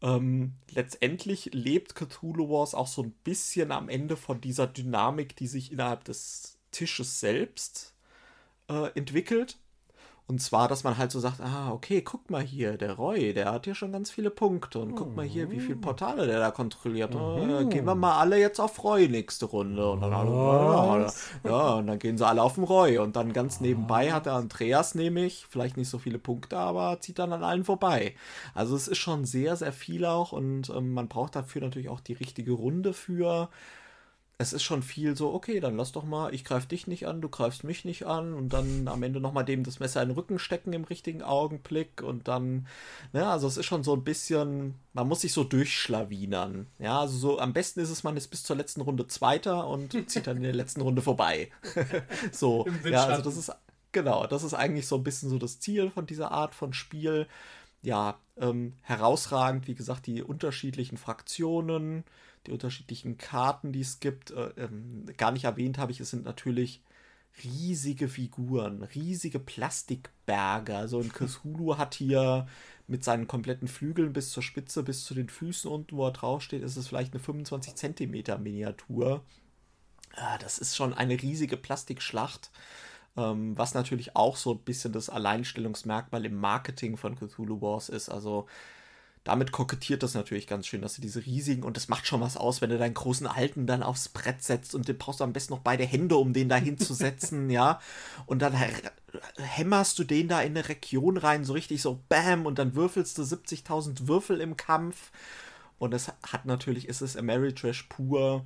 ähm, 0.02 0.56
letztendlich 0.72 1.52
lebt 1.54 1.96
Cthulhu 1.96 2.50
Wars 2.50 2.76
auch 2.76 2.88
so 2.88 3.04
ein 3.04 3.14
bisschen 3.24 3.72
am 3.72 3.88
Ende 3.88 4.18
von 4.18 4.42
dieser 4.42 4.68
Dynamik, 4.68 5.38
die 5.38 5.48
sich 5.48 5.72
innerhalb 5.72 6.04
des 6.04 6.58
Tisches 6.72 7.22
selbst 7.22 7.94
äh, 8.70 8.90
entwickelt. 8.96 9.58
Und 10.26 10.42
zwar, 10.42 10.70
dass 10.70 10.86
man 10.86 10.98
halt 10.98 11.12
so 11.12 11.20
sagt, 11.20 11.42
ah, 11.42 11.72
okay, 11.72 12.02
guck 12.02 12.30
mal 12.30 12.42
hier, 12.42 12.78
der 12.78 12.94
Roy, 12.94 13.34
der 13.34 13.52
hat 13.52 13.66
hier 13.66 13.76
schon 13.76 13.92
ganz 13.92 14.10
viele 14.10 14.30
Punkte. 14.30 14.80
Und 14.80 14.96
guck 14.96 15.14
mal 15.14 15.26
hier, 15.26 15.52
wie 15.52 15.60
viele 15.60 15.76
Portale 15.76 16.26
der 16.26 16.40
da 16.40 16.52
kontrolliert. 16.52 17.14
Mhm. 17.14 17.70
gehen 17.70 17.86
wir 17.86 17.94
mal 17.94 18.18
alle 18.18 18.40
jetzt 18.40 18.62
auf 18.62 18.82
Roy 18.84 19.10
nächste 19.10 19.46
Runde. 19.46 19.92
Und 19.92 20.00
dann, 20.00 20.14
alle, 20.14 21.12
ja, 21.44 21.74
und 21.74 21.88
dann 21.88 22.00
gehen 22.00 22.18
sie 22.18 22.26
alle 22.26 22.42
auf 22.42 22.56
den 22.56 22.64
Roy. 22.64 23.00
Und 23.00 23.18
dann 23.18 23.34
ganz 23.34 23.60
nebenbei 23.60 24.14
hat 24.14 24.26
der 24.26 24.34
Andreas 24.34 24.96
nämlich, 24.96 25.46
vielleicht 25.50 25.76
nicht 25.76 25.90
so 25.90 26.00
viele 26.00 26.20
Punkte, 26.20 26.58
aber 26.58 27.02
zieht 27.02 27.20
dann 27.20 27.34
an 27.34 27.44
allen 27.44 27.66
vorbei. 27.66 28.16
Also 28.54 28.78
es 28.78 28.88
ist 28.88 29.00
schon 29.00 29.26
sehr, 29.26 29.58
sehr 29.58 29.74
viel 29.74 30.06
auch. 30.06 30.32
Und 30.32 30.70
ähm, 30.70 30.94
man 30.94 31.10
braucht 31.10 31.36
dafür 31.36 31.62
natürlich 31.62 31.90
auch 31.90 32.00
die 32.00 32.14
richtige 32.14 32.54
Runde 32.54 32.94
für. 32.94 33.50
Es 34.40 34.52
ist 34.52 34.64
schon 34.64 34.82
viel 34.82 35.16
so, 35.16 35.34
okay, 35.34 35.60
dann 35.60 35.78
lass 35.78 35.92
doch 35.92 36.04
mal, 36.04 36.34
ich 36.34 36.44
greife 36.44 36.68
dich 36.68 36.88
nicht 36.88 37.08
an, 37.08 37.22
du 37.22 37.30
greifst 37.30 37.64
mich 37.64 37.86
nicht 37.86 38.06
an 38.06 38.34
und 38.34 38.50
dann 38.50 38.88
am 38.88 39.04
Ende 39.04 39.20
nochmal 39.20 39.46
dem 39.46 39.64
das 39.64 39.80
Messer 39.80 40.02
in 40.02 40.10
den 40.10 40.16
Rücken 40.16 40.40
stecken 40.40 40.74
im 40.74 40.84
richtigen 40.84 41.22
Augenblick 41.22 42.02
und 42.02 42.28
dann, 42.28 42.68
ja, 43.14 43.32
also 43.32 43.48
es 43.48 43.58
ist 43.58 43.66
schon 43.66 43.84
so 43.84 43.94
ein 43.96 44.04
bisschen, 44.04 44.76
man 44.94 45.08
muss 45.08 45.22
sich 45.22 45.34
so 45.34 45.44
durchschlawinern. 45.44 46.68
Ja, 46.80 47.02
also 47.02 47.18
so 47.18 47.40
am 47.40 47.54
besten 47.54 47.80
ist 47.80 47.92
es, 47.92 48.04
man 48.04 48.18
ist 48.18 48.28
bis 48.30 48.44
zur 48.44 48.56
letzten 48.56 48.82
Runde 48.82 49.08
Zweiter 49.08 49.68
und 49.68 49.92
zieht 50.10 50.26
dann 50.26 50.38
in 50.38 50.44
der 50.44 50.54
letzten 50.54 50.82
Runde 50.82 51.04
vorbei. 51.04 51.52
so, 52.32 52.68
ja, 52.84 53.06
also 53.06 53.22
das 53.22 53.38
ist, 53.38 53.52
genau, 53.92 54.26
das 54.26 54.44
ist 54.44 54.56
eigentlich 54.56 54.88
so 54.88 54.96
ein 54.96 55.04
bisschen 55.04 55.30
so 55.30 55.38
das 55.38 55.60
Ziel 55.60 55.92
von 55.92 56.08
dieser 56.08 56.32
Art 56.32 56.56
von 56.56 56.74
Spiel. 56.74 57.28
Ja, 57.84 58.18
ähm, 58.38 58.74
herausragend, 58.82 59.68
wie 59.68 59.76
gesagt, 59.76 60.08
die 60.08 60.24
unterschiedlichen 60.24 60.98
Fraktionen, 60.98 62.06
die 62.48 62.52
unterschiedlichen 62.52 63.18
Karten, 63.18 63.72
die 63.72 63.82
es 63.82 64.00
gibt. 64.00 64.32
Äh, 64.32 64.52
ähm, 64.58 65.06
gar 65.18 65.32
nicht 65.32 65.46
erwähnt 65.46 65.78
habe 65.78 65.92
ich, 65.92 66.00
es 66.00 66.10
sind 66.10 66.26
natürlich 66.26 66.82
riesige 67.44 68.10
Figuren, 68.10 68.84
riesige 68.84 69.40
Plastikberge. 69.40 70.76
Also 70.76 71.00
ein 71.00 71.12
Cthulhu 71.12 71.78
hat 71.78 71.96
hier 71.96 72.48
mit 72.88 73.04
seinen 73.04 73.28
kompletten 73.28 73.68
Flügeln 73.68 74.14
bis 74.14 74.32
zur 74.32 74.44
Spitze, 74.44 74.84
bis 74.84 75.06
zu 75.06 75.14
den 75.14 75.30
Füßen 75.30 75.70
unten, 75.72 75.96
wo 75.96 76.06
er 76.06 76.12
draufsteht, 76.12 76.64
ist 76.64 76.78
es 76.78 76.88
vielleicht 76.88 77.14
eine 77.14 77.24
25 77.24 77.76
Zentimeter 77.76 78.38
Miniatur. 78.38 79.24
Ah, 80.16 80.38
das 80.38 80.60
ist 80.60 80.76
schon 80.76 80.94
eine 80.94 81.20
riesige 81.22 81.58
Plastikschlacht, 81.58 82.52
ähm, 83.18 83.58
was 83.58 83.74
natürlich 83.74 84.16
auch 84.16 84.36
so 84.36 84.54
ein 84.54 84.60
bisschen 84.60 84.94
das 84.94 85.10
Alleinstellungsmerkmal 85.10 86.26
im 86.26 86.36
Marketing 86.36 86.98
von 86.98 87.16
Cthulhu 87.16 87.62
Wars 87.62 87.90
ist. 87.90 88.10
Also 88.10 88.48
damit 89.24 89.54
kokettiert 89.54 90.04
das 90.04 90.16
natürlich 90.16 90.48
ganz 90.48 90.68
schön, 90.68 90.82
dass 90.82 90.96
du 90.96 91.02
diese 91.02 91.26
riesigen, 91.26 91.64
und 91.64 91.78
das 91.78 91.88
macht 91.88 92.06
schon 92.06 92.20
was 92.20 92.36
aus, 92.36 92.62
wenn 92.62 92.70
du 92.70 92.78
deinen 92.78 92.94
großen 92.94 93.26
Alten 93.26 93.66
dann 93.66 93.82
aufs 93.82 94.10
Brett 94.10 94.44
setzt 94.44 94.76
und 94.76 94.88
den 94.88 94.98
brauchst 94.98 95.22
du 95.22 95.24
am 95.24 95.34
besten 95.34 95.54
noch 95.54 95.62
beide 95.62 95.86
Hände, 95.86 96.18
um 96.18 96.34
den 96.34 96.50
da 96.50 96.58
hinzusetzen, 96.58 97.50
ja. 97.50 97.80
Und 98.26 98.42
dann 98.42 98.54
hämmerst 99.38 99.98
du 99.98 100.04
den 100.04 100.28
da 100.28 100.42
in 100.42 100.58
eine 100.58 100.68
Region 100.68 101.18
rein, 101.18 101.46
so 101.46 101.54
richtig 101.54 101.82
so 101.82 102.02
BAM, 102.10 102.46
und 102.46 102.60
dann 102.60 102.76
würfelst 102.76 103.18
du 103.18 103.24
70.000 103.24 104.08
Würfel 104.08 104.42
im 104.42 104.58
Kampf. 104.58 105.12
Und 105.80 105.94
es 105.94 106.10
hat 106.24 106.46
natürlich, 106.46 106.88
ist 106.88 107.02
es 107.02 107.18
Ameritrash 107.18 107.84
pur 107.84 108.46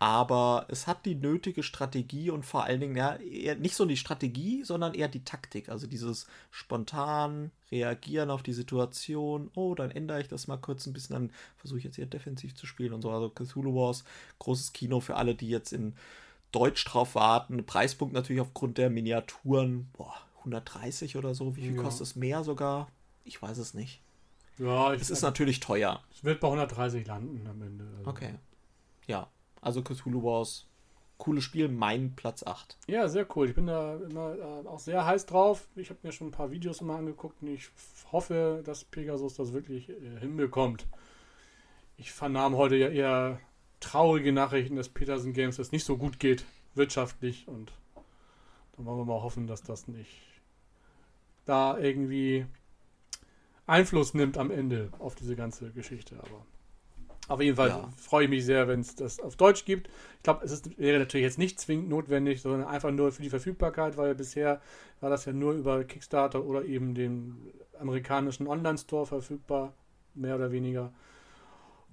aber 0.00 0.64
es 0.68 0.86
hat 0.86 1.04
die 1.04 1.14
nötige 1.14 1.62
Strategie 1.62 2.30
und 2.30 2.46
vor 2.46 2.64
allen 2.64 2.80
Dingen 2.80 2.96
ja, 2.96 3.16
eher 3.16 3.54
nicht 3.54 3.76
so 3.76 3.84
die 3.84 3.98
Strategie, 3.98 4.64
sondern 4.64 4.94
eher 4.94 5.08
die 5.08 5.24
Taktik. 5.24 5.68
Also 5.68 5.86
dieses 5.86 6.26
spontan 6.50 7.50
reagieren 7.70 8.30
auf 8.30 8.42
die 8.42 8.54
Situation. 8.54 9.50
Oh, 9.54 9.74
dann 9.74 9.90
ändere 9.90 10.22
ich 10.22 10.28
das 10.28 10.48
mal 10.48 10.56
kurz 10.56 10.86
ein 10.86 10.94
bisschen, 10.94 11.12
dann 11.12 11.30
versuche 11.58 11.80
ich 11.80 11.84
jetzt 11.84 11.98
eher 11.98 12.06
defensiv 12.06 12.54
zu 12.54 12.64
spielen 12.64 12.94
und 12.94 13.02
so. 13.02 13.10
Also 13.10 13.28
Cthulhu 13.28 13.74
Wars, 13.74 14.04
großes 14.38 14.72
Kino 14.72 15.00
für 15.00 15.16
alle, 15.16 15.34
die 15.34 15.50
jetzt 15.50 15.74
in 15.74 15.92
Deutsch 16.50 16.82
drauf 16.86 17.14
warten. 17.14 17.62
Preispunkt 17.66 18.14
natürlich 18.14 18.40
aufgrund 18.40 18.78
der 18.78 18.88
Miniaturen. 18.88 19.90
Boah, 19.92 20.14
130 20.38 21.18
oder 21.18 21.34
so. 21.34 21.56
Wie 21.56 21.60
viel 21.60 21.76
ja. 21.76 21.82
kostet 21.82 22.06
es 22.06 22.16
mehr 22.16 22.42
sogar? 22.42 22.88
Ich 23.24 23.42
weiß 23.42 23.58
es 23.58 23.74
nicht. 23.74 24.00
Ja, 24.56 24.94
es 24.94 25.10
ist 25.10 25.20
natürlich 25.20 25.60
teuer. 25.60 26.02
Es 26.10 26.24
wird 26.24 26.40
bei 26.40 26.48
130 26.48 27.06
landen 27.06 27.46
am 27.46 27.60
Ende. 27.60 27.84
Also. 27.98 28.08
Okay. 28.08 28.34
Ja, 29.06 29.28
also 29.60 29.82
Cthulhu 29.82 30.22
Wars, 30.22 30.66
cooles 31.18 31.44
Spiel, 31.44 31.68
mein 31.68 32.14
Platz 32.16 32.42
8. 32.42 32.78
Ja, 32.86 33.08
sehr 33.08 33.26
cool. 33.36 33.48
Ich 33.48 33.54
bin 33.54 33.66
da 33.66 33.96
immer 33.96 34.34
äh, 34.36 34.66
auch 34.66 34.78
sehr 34.78 35.06
heiß 35.06 35.26
drauf. 35.26 35.68
Ich 35.76 35.90
habe 35.90 36.00
mir 36.02 36.12
schon 36.12 36.28
ein 36.28 36.32
paar 36.32 36.50
Videos 36.50 36.80
immer 36.80 36.96
angeguckt 36.96 37.42
und 37.42 37.48
ich 37.48 37.68
hoffe, 38.10 38.62
dass 38.64 38.84
Pegasus 38.84 39.34
das 39.34 39.52
wirklich 39.52 39.88
äh, 39.90 40.18
hinbekommt. 40.18 40.86
Ich 41.96 42.12
vernahm 42.12 42.56
heute 42.56 42.76
ja 42.76 42.88
eher 42.88 43.40
traurige 43.80 44.32
Nachrichten, 44.32 44.76
dass 44.76 44.88
Peterson 44.88 45.32
Games 45.32 45.56
das 45.56 45.72
nicht 45.72 45.84
so 45.84 45.96
gut 45.96 46.18
geht, 46.18 46.44
wirtschaftlich. 46.74 47.46
Und 47.46 47.72
da 48.76 48.84
wollen 48.84 48.98
wir 48.98 49.04
mal 49.04 49.22
hoffen, 49.22 49.46
dass 49.46 49.62
das 49.62 49.88
nicht 49.88 50.22
da 51.44 51.78
irgendwie 51.78 52.46
Einfluss 53.66 54.14
nimmt 54.14 54.38
am 54.38 54.50
Ende 54.50 54.90
auf 54.98 55.14
diese 55.14 55.36
ganze 55.36 55.70
Geschichte. 55.70 56.16
Aber 56.18 56.44
auf 57.30 57.40
jeden 57.40 57.56
Fall 57.56 57.68
ja. 57.68 57.88
freue 57.96 58.24
ich 58.24 58.30
mich 58.30 58.44
sehr, 58.44 58.66
wenn 58.66 58.80
es 58.80 58.96
das 58.96 59.20
auf 59.20 59.36
Deutsch 59.36 59.64
gibt. 59.64 59.88
Ich 60.16 60.22
glaube, 60.24 60.44
es 60.44 60.50
ist, 60.50 60.78
wäre 60.78 60.98
natürlich 60.98 61.24
jetzt 61.24 61.38
nicht 61.38 61.60
zwingend 61.60 61.88
notwendig, 61.88 62.42
sondern 62.42 62.66
einfach 62.66 62.90
nur 62.90 63.12
für 63.12 63.22
die 63.22 63.30
Verfügbarkeit, 63.30 63.96
weil 63.96 64.14
bisher 64.14 64.60
war 65.00 65.10
das 65.10 65.24
ja 65.24 65.32
nur 65.32 65.52
über 65.52 65.84
Kickstarter 65.84 66.44
oder 66.44 66.64
eben 66.64 66.94
den 66.94 67.52
amerikanischen 67.78 68.46
Online-Store 68.46 69.06
verfügbar, 69.06 69.74
mehr 70.14 70.34
oder 70.34 70.50
weniger. 70.50 70.92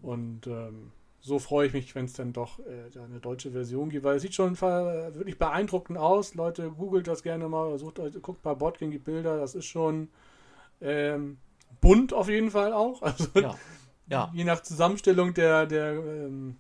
Und 0.02 0.48
ähm, 0.48 0.92
so 1.22 1.38
freue 1.38 1.68
ich 1.68 1.74
mich, 1.74 1.94
wenn 1.94 2.06
es 2.06 2.14
dann 2.14 2.34
doch 2.34 2.60
äh, 2.60 3.00
eine 3.00 3.20
deutsche 3.20 3.52
Version 3.52 3.90
gibt, 3.90 4.04
weil 4.06 4.16
es 4.16 4.24
sieht 4.24 4.34
schon 4.34 4.60
wirklich 4.60 5.38
beeindruckend 5.38 6.00
aus. 6.00 6.34
Leute, 6.34 6.72
googelt 6.72 7.08
das 7.08 7.22
gerne 7.22 7.48
mal, 7.48 7.78
sucht, 7.78 8.00
guckt 8.22 8.42
bei 8.42 8.56
Botking 8.56 8.90
die 8.90 8.98
Bilder, 8.98 9.38
das 9.38 9.54
ist 9.54 9.66
schon 9.66 10.10
ähm, 10.82 11.38
bunt 11.80 12.14
auf 12.14 12.28
jeden 12.28 12.50
Fall 12.50 12.74
auch. 12.74 13.02
Also 13.08 13.28
ja. 13.40 13.56
Ja. 14.10 14.32
Je 14.34 14.44
nach 14.44 14.62
Zusammenstellung 14.62 15.34
der, 15.34 15.66
der 15.66 15.94
ähm, 15.94 16.58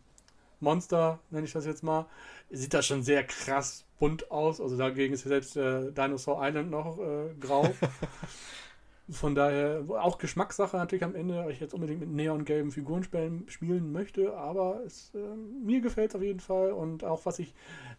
Monster, 0.59 1.19
nenne 1.29 1.45
ich 1.45 1.53
das 1.53 1.65
jetzt 1.65 1.83
mal, 1.83 2.05
sieht 2.49 2.73
das 2.73 2.85
schon 2.85 3.03
sehr 3.03 3.23
krass 3.23 3.85
bunt 3.99 4.31
aus. 4.31 4.59
Also 4.61 4.77
dagegen 4.77 5.13
ist 5.13 5.23
selbst 5.23 5.55
äh, 5.57 5.91
Dinosaur 5.91 6.39
Island 6.41 6.69
noch 6.71 6.99
äh, 6.99 7.33
grau. 7.39 7.69
Von 9.09 9.35
daher 9.35 9.85
auch 9.87 10.17
Geschmackssache 10.17 10.75
natürlich 10.75 11.05
am 11.05 11.15
Ende, 11.15 11.37
weil 11.37 11.51
ich 11.51 11.61
jetzt 11.61 11.73
unbedingt 11.73 12.01
mit 12.01 12.09
neongelben 12.09 12.71
Figuren 12.71 13.03
spielen, 13.03 13.45
spielen 13.47 13.93
möchte, 13.93 14.35
aber 14.35 14.81
es, 14.85 15.13
äh, 15.15 15.35
mir 15.65 15.79
gefällt 15.79 16.11
es 16.11 16.15
auf 16.17 16.21
jeden 16.21 16.41
Fall 16.41 16.73
und 16.73 17.05
auch 17.05 17.25
was 17.25 17.39
ich 17.39 17.53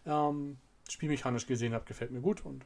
ähm, 0.05 0.57
spielmechanisch 0.87 1.47
gesehen 1.47 1.73
habe, 1.73 1.85
gefällt 1.85 2.11
mir 2.11 2.21
gut 2.21 2.45
und 2.45 2.63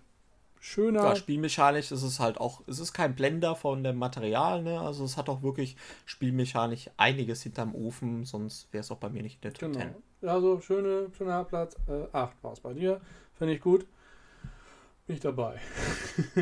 schöner. 0.64 1.04
Ja, 1.04 1.16
spielmechanisch 1.16 1.92
ist 1.92 2.04
es 2.04 2.20
halt 2.20 2.40
auch, 2.40 2.62
es 2.68 2.80
ist 2.80 2.94
kein 2.94 3.16
Blender 3.16 3.56
von 3.56 3.84
dem 3.84 3.98
Material, 3.98 4.64
ne? 4.64 4.80
Also 4.80 5.04
es 5.04 5.18
hat 5.18 5.28
auch 5.28 5.44
wirklich 5.44 5.76
spielmechanisch 6.06 6.90
einiges 6.96 7.44
hinterm 7.44 7.76
Ofen, 7.76 8.24
sonst 8.24 8.72
wäre 8.72 8.82
es 8.82 8.90
auch 8.90 8.98
bei 8.98 9.10
mir 9.10 9.24
nicht 9.24 9.36
in 9.36 9.42
der 9.42 9.54
Top 9.54 9.74
genau. 9.74 9.86
10. 10.22 10.30
Also 10.30 10.62
schöne, 10.62 11.08
schöner 11.18 11.44
Platz. 11.44 11.76
Äh, 11.88 12.08
8 12.16 12.44
war 12.44 12.54
es 12.54 12.62
bei 12.62 12.74
dir. 12.74 13.02
Finde 13.38 13.54
ich 13.54 13.62
gut. 13.62 13.86
Bin 15.06 15.18
ich 15.18 15.22
dabei. 15.22 15.60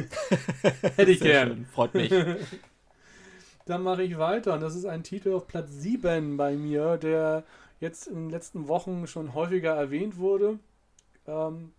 Hätte 0.96 1.12
ich 1.12 1.20
gern. 1.20 1.48
Schön. 1.50 1.66
Freut 1.66 1.94
mich. 1.96 2.14
Dann 3.66 3.82
mache 3.82 4.04
ich 4.04 4.20
weiter. 4.20 4.54
Und 4.54 4.62
das 4.62 4.76
ist 4.76 4.86
ein 4.86 5.02
Titel 5.02 5.34
auf 5.34 5.48
Platz 5.48 5.72
7 5.72 6.38
bei 6.38 6.56
mir, 6.56 6.98
der 6.98 7.44
jetzt 7.80 8.06
in 8.06 8.16
den 8.16 8.30
letzten 8.30 8.68
Wochen 8.68 9.08
schon 9.08 9.34
häufiger 9.34 9.76
erwähnt 9.76 10.18
wurde. 10.18 10.60
Ähm, 11.26 11.72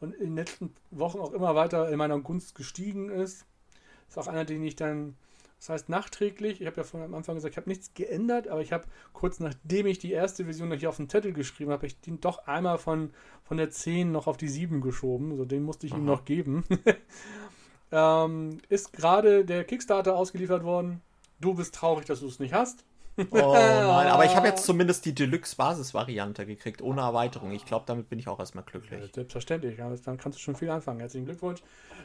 und 0.00 0.14
in 0.14 0.26
den 0.26 0.36
letzten 0.36 0.74
Wochen 0.90 1.18
auch 1.18 1.32
immer 1.32 1.54
weiter 1.54 1.88
in 1.88 1.98
meiner 1.98 2.18
Gunst 2.20 2.54
gestiegen 2.54 3.08
ist. 3.10 3.46
Ist 4.08 4.18
auch 4.18 4.26
einer, 4.26 4.44
den 4.44 4.62
ich 4.62 4.76
dann, 4.76 5.16
das 5.58 5.70
heißt 5.70 5.88
nachträglich, 5.88 6.60
ich 6.60 6.66
habe 6.66 6.76
ja 6.76 6.84
von 6.84 7.02
am 7.02 7.14
Anfang 7.14 7.34
gesagt, 7.34 7.54
ich 7.54 7.56
habe 7.56 7.68
nichts 7.68 7.94
geändert, 7.94 8.48
aber 8.48 8.60
ich 8.60 8.72
habe 8.72 8.84
kurz 9.12 9.40
nachdem 9.40 9.86
ich 9.86 9.98
die 9.98 10.12
erste 10.12 10.44
Version 10.44 10.68
noch 10.68 10.76
hier 10.76 10.90
auf 10.90 10.96
den 10.96 11.08
Zettel 11.08 11.32
geschrieben 11.32 11.72
habe, 11.72 11.86
ich 11.86 12.00
den 12.00 12.20
doch 12.20 12.46
einmal 12.46 12.78
von, 12.78 13.10
von 13.44 13.56
der 13.56 13.70
10 13.70 14.12
noch 14.12 14.26
auf 14.26 14.36
die 14.36 14.48
7 14.48 14.80
geschoben. 14.80 15.32
Also 15.32 15.44
den 15.44 15.62
musste 15.64 15.86
ich 15.86 15.92
Aha. 15.92 16.00
ihm 16.00 16.04
noch 16.04 16.24
geben. 16.24 16.64
ähm, 17.92 18.58
ist 18.68 18.92
gerade 18.92 19.44
der 19.44 19.64
Kickstarter 19.64 20.16
ausgeliefert 20.16 20.62
worden. 20.62 21.00
Du 21.40 21.54
bist 21.54 21.74
traurig, 21.74 22.06
dass 22.06 22.20
du 22.20 22.26
es 22.26 22.38
nicht 22.38 22.54
hast. 22.54 22.84
Oh 23.18 23.52
nein, 23.52 24.08
aber 24.08 24.24
ich 24.24 24.36
habe 24.36 24.46
jetzt 24.46 24.64
zumindest 24.64 25.04
die 25.06 25.14
Deluxe-Basis-Variante 25.14 26.44
gekriegt, 26.44 26.82
ohne 26.82 27.00
Erweiterung. 27.00 27.50
Ich 27.52 27.64
glaube, 27.64 27.84
damit 27.86 28.08
bin 28.08 28.18
ich 28.18 28.28
auch 28.28 28.38
erstmal 28.38 28.64
glücklich. 28.64 29.00
Ja, 29.00 29.08
selbstverständlich, 29.12 29.76
dann 30.04 30.18
kannst 30.18 30.38
du 30.38 30.42
schon 30.42 30.54
viel 30.54 30.68
anfangen. 30.70 31.00
Herzlichen 31.00 31.24
Glückwunsch. 31.26 31.62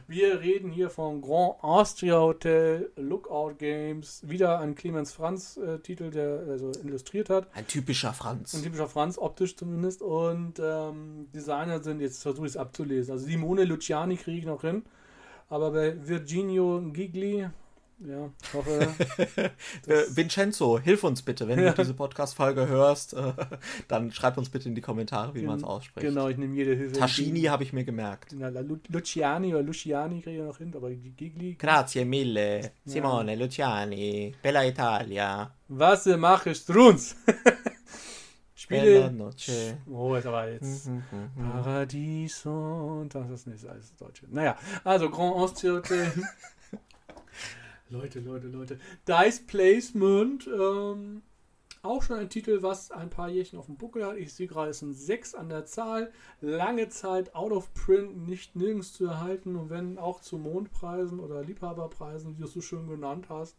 Wir 0.08 0.40
reden 0.40 0.72
hier 0.72 0.90
vom 0.90 1.22
Grand 1.22 1.64
Austria 1.64 2.20
Hotel 2.20 2.92
Lookout 2.96 3.56
Games. 3.58 4.22
Wieder 4.28 4.60
ein 4.60 4.76
Clemens 4.76 5.12
Franz-Titel, 5.12 6.06
äh, 6.06 6.12
der 6.12 6.44
also 6.50 6.72
illustriert 6.84 7.30
hat. 7.30 7.48
Ein 7.54 7.68
typischer 7.68 8.14
Franz. 8.14 8.54
Ein 8.54 8.64
typischer 8.64 8.88
Franz, 8.88 9.18
optisch 9.18 9.56
zumindest. 9.56 10.02
Und 10.02 10.60
ähm, 10.60 11.28
Designer 11.34 11.84
sind, 11.84 12.00
jetzt 12.00 12.22
versuche 12.22 12.46
ich 12.46 12.54
es 12.54 12.58
abzulesen. 12.58 13.14
Also 13.14 13.26
Simone 13.26 13.66
Luciani 13.66 14.16
kriege 14.16 14.38
ich 14.38 14.46
noch 14.46 14.62
hin. 14.62 14.84
Aber 15.50 15.72
bei 15.72 16.08
Virginio 16.08 16.82
Gigli, 16.94 17.50
ja, 18.08 18.30
ich 18.42 18.54
hoffe. 18.54 18.94
Vincenzo, 20.16 20.80
hilf 20.80 21.04
uns 21.04 21.22
bitte, 21.22 21.48
wenn 21.48 21.60
ja. 21.60 21.72
du 21.72 21.82
diese 21.82 21.94
Podcast-Folge 21.94 22.68
hörst, 22.68 23.14
äh, 23.14 23.34
dann 23.88 24.12
schreib 24.12 24.38
uns 24.38 24.50
bitte 24.50 24.70
in 24.70 24.76
die 24.76 24.82
Kommentare, 24.82 25.36
wie 25.36 25.44
man 25.44 25.58
es 25.58 25.64
ausspricht. 25.64 26.08
Genau, 26.08 26.28
ich 26.28 26.38
nehme 26.38 26.56
jede 26.56 26.76
Hilfe. 26.76 27.00
Taschini 27.00 27.44
habe 27.44 27.64
ich 27.64 27.74
mir 27.74 27.84
gemerkt. 27.84 28.34
Na, 28.34 28.50
Luciani 28.90 29.54
oder 29.54 29.64
Luciani 29.64 30.22
kriege 30.22 30.40
ich 30.40 30.44
noch 30.44 30.58
hin, 30.58 30.74
aber 30.76 30.92
Gigli. 30.92 31.56
Grazie 31.56 32.06
mille, 32.06 32.72
Simone, 32.86 33.34
ja. 33.34 33.40
Luciani, 33.40 34.36
Bella 34.42 34.66
Italia. 34.66 35.54
Was 35.68 36.06
mache 36.06 36.52
ich 36.52 36.58
Strunz? 36.58 37.16
Spiele. 38.56 39.12
Oh, 39.90 40.16
ist 40.16 40.26
aber 40.26 40.50
jetzt 40.50 40.88
mhm. 40.88 41.04
Paradiso. 41.36 43.06
Das 43.10 43.30
ist 43.30 43.48
nicht 43.48 43.66
alles 43.66 43.96
Deutsche. 43.96 44.28
Naja, 44.30 44.56
also 44.84 45.10
Grand 45.10 45.36
Osthotel. 45.36 46.12
Leute, 47.92 48.20
Leute, 48.20 48.48
Leute. 48.48 48.80
Dice 49.08 49.46
Placement. 49.46 50.48
Ähm, 50.48 51.22
Auch 51.84 52.04
schon 52.04 52.20
ein 52.20 52.30
Titel, 52.30 52.62
was 52.62 52.92
ein 52.92 53.10
paar 53.10 53.30
Jährchen 53.30 53.58
auf 53.58 53.66
dem 53.66 53.76
Buckel 53.76 54.06
hat. 54.06 54.16
Ich 54.18 54.34
sehe 54.34 54.48
gerade, 54.48 54.70
es 54.70 54.80
sind 54.80 54.94
sechs 54.94 55.34
an 55.34 55.50
der 55.50 55.66
Zahl. 55.66 56.12
Lange 56.40 56.90
Zeit 56.90 57.34
out 57.36 57.52
of 57.52 57.74
print, 57.74 58.28
nicht 58.28 58.56
nirgends 58.56 58.94
zu 58.94 59.06
erhalten. 59.06 59.56
Und 59.56 59.70
wenn 59.70 59.98
auch 59.98 60.22
zu 60.22 60.38
Mondpreisen 60.38 61.20
oder 61.20 61.44
Liebhaberpreisen, 61.44 62.32
wie 62.32 62.40
du 62.40 62.46
es 62.46 62.54
so 62.54 62.62
schön 62.62 62.88
genannt 62.88 63.28
hast. 63.30 63.58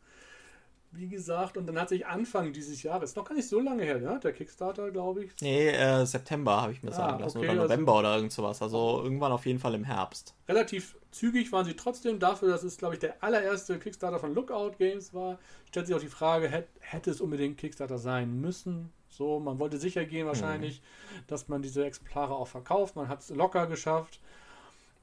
Wie 0.94 1.08
gesagt, 1.08 1.56
und 1.56 1.66
dann 1.66 1.80
hat 1.80 1.88
sich 1.88 2.06
Anfang 2.06 2.52
dieses 2.52 2.82
Jahres, 2.82 3.16
noch 3.16 3.24
gar 3.24 3.34
nicht 3.34 3.48
so 3.48 3.60
lange 3.60 3.82
her, 3.82 3.98
ne? 3.98 4.20
der 4.22 4.32
Kickstarter, 4.32 4.90
glaube 4.90 5.24
ich. 5.24 5.32
Nee, 5.40 5.70
äh, 5.70 6.04
September 6.04 6.60
habe 6.60 6.72
ich 6.72 6.82
mir 6.82 6.92
sagen 6.92 7.14
ah, 7.14 7.24
lassen. 7.24 7.38
Okay, 7.38 7.48
oder 7.48 7.62
also 7.62 7.72
November 7.72 7.92
also, 7.92 8.00
oder 8.00 8.16
irgend 8.16 8.32
sowas. 8.32 8.60
Also 8.60 9.00
irgendwann 9.02 9.32
auf 9.32 9.46
jeden 9.46 9.58
Fall 9.58 9.74
im 9.74 9.84
Herbst. 9.84 10.34
Relativ 10.46 10.96
zügig 11.10 11.50
waren 11.50 11.64
sie 11.64 11.74
trotzdem 11.74 12.18
dafür, 12.18 12.50
dass 12.50 12.62
es, 12.62 12.76
glaube 12.76 12.94
ich, 12.94 13.00
der 13.00 13.22
allererste 13.24 13.78
Kickstarter 13.78 14.18
von 14.18 14.34
Lookout 14.34 14.72
Games 14.78 15.14
war. 15.14 15.38
Stellt 15.68 15.86
sich 15.86 15.96
auch 15.96 16.00
die 16.00 16.08
Frage, 16.08 16.48
hätte, 16.48 16.68
hätte 16.80 17.10
es 17.10 17.22
unbedingt 17.22 17.56
Kickstarter 17.56 17.96
sein 17.96 18.40
müssen? 18.40 18.92
So, 19.08 19.40
man 19.40 19.58
wollte 19.58 19.78
sicher 19.78 20.04
gehen 20.04 20.26
wahrscheinlich, 20.26 20.76
hm. 20.76 21.24
dass 21.26 21.48
man 21.48 21.62
diese 21.62 21.84
Exemplare 21.86 22.34
auch 22.34 22.48
verkauft. 22.48 22.96
Man 22.96 23.08
hat 23.08 23.20
es 23.20 23.30
locker 23.30 23.66
geschafft. 23.66 24.20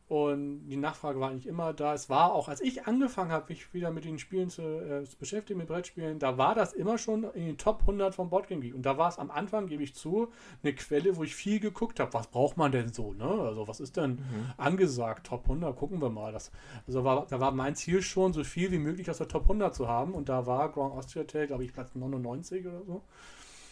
Und 0.10 0.66
die 0.66 0.76
Nachfrage 0.76 1.20
war 1.20 1.30
eigentlich 1.30 1.46
immer 1.46 1.72
da. 1.72 1.94
Es 1.94 2.10
war 2.10 2.34
auch, 2.34 2.50
als 2.50 2.62
ich 2.62 2.88
angefangen 2.88 3.32
habe, 3.32 3.46
mich 3.50 3.76
wieder 3.76 3.92
mit 3.92 4.06
den 4.06 4.18
Spielen 4.18 4.50
zu, 4.50 4.64
äh, 4.64 5.04
zu, 5.04 5.16
beschäftigen, 5.18 5.60
mit 5.60 5.68
Brettspielen, 5.68 6.18
da 6.18 6.40
war 6.40 6.56
das 6.56 6.74
immer 6.74 6.98
schon 6.98 7.26
in 7.36 7.46
den 7.46 7.58
Top 7.60 7.82
100 7.82 8.16
vom 8.16 8.32
Boardgame 8.32 8.62
Geek. 8.62 8.74
Und 8.74 8.82
da 8.88 8.98
war 8.98 9.10
es 9.10 9.20
am 9.20 9.30
Anfang, 9.30 9.68
gebe 9.68 9.84
ich 9.84 9.94
zu, 9.94 10.30
eine 10.64 10.74
Quelle, 10.74 11.16
wo 11.16 11.24
ich 11.24 11.36
viel 11.36 11.60
geguckt 11.60 12.00
habe. 12.00 12.12
Was 12.16 12.26
braucht 12.26 12.58
man 12.58 12.72
denn 12.72 12.92
so? 12.92 13.14
Ne? 13.14 13.24
Also, 13.24 13.68
was 13.68 13.80
ist 13.80 13.98
denn 13.98 14.14
mhm. 14.14 14.52
angesagt? 14.58 15.28
Top 15.28 15.44
100, 15.44 15.78
gucken 15.78 16.02
wir 16.02 16.10
mal. 16.10 16.32
Das, 16.32 16.52
also, 16.88 17.04
war, 17.04 17.28
da 17.30 17.40
war 17.40 17.52
mein 17.52 17.76
Ziel 17.76 18.02
schon, 18.02 18.34
so 18.34 18.44
viel 18.44 18.72
wie 18.72 18.80
möglich 18.80 19.12
aus 19.12 19.20
der 19.20 19.28
Top 19.28 19.44
100 19.44 19.76
zu 19.76 19.88
haben. 19.88 20.16
Und 20.16 20.28
da 20.28 20.48
war 20.48 20.72
Grand 20.72 20.96
Austria 20.96 21.26
Tale, 21.26 21.46
glaube 21.46 21.66
ich, 21.66 21.72
Platz 21.72 21.94
99 21.94 22.66
oder 22.66 22.84
so. 22.84 23.04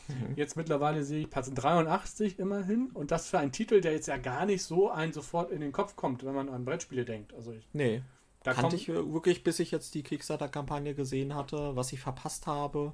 Mhm. 0.08 0.36
Jetzt 0.36 0.56
mittlerweile 0.56 1.04
sehe 1.04 1.22
ich 1.22 1.30
Platz 1.30 1.52
83 1.54 2.40
immerhin. 2.40 2.90
Und 2.94 3.12
das 3.12 3.30
für 3.30 3.40
einen 3.40 3.52
Titel, 3.52 3.82
der 3.82 3.94
jetzt 3.94 4.08
ja 4.08 4.18
gar 4.18 4.46
nicht 4.46 4.64
so 4.64 4.90
ein 4.90 5.14
sofort 5.14 5.52
in 5.52 5.62
den 5.62 5.72
Kopf 5.72 5.96
kommt, 5.96 6.26
wenn 6.26 6.34
man 6.34 6.50
an 6.50 6.66
Brettspiele 6.66 7.06
denkt. 7.06 7.34
Also 7.34 7.52
ich, 7.52 7.68
nee. 7.74 8.02
Da 8.44 8.54
kannte 8.54 8.76
ich 8.76 8.88
wirklich, 8.88 9.44
bis 9.44 9.60
ich 9.60 9.72
jetzt 9.72 9.94
die 9.94 10.04
Kickstarter-Kampagne 10.04 10.96
gesehen 10.96 11.36
hatte, 11.36 11.76
was 11.76 11.92
ich 11.92 12.00
verpasst 12.00 12.48
habe 12.48 12.94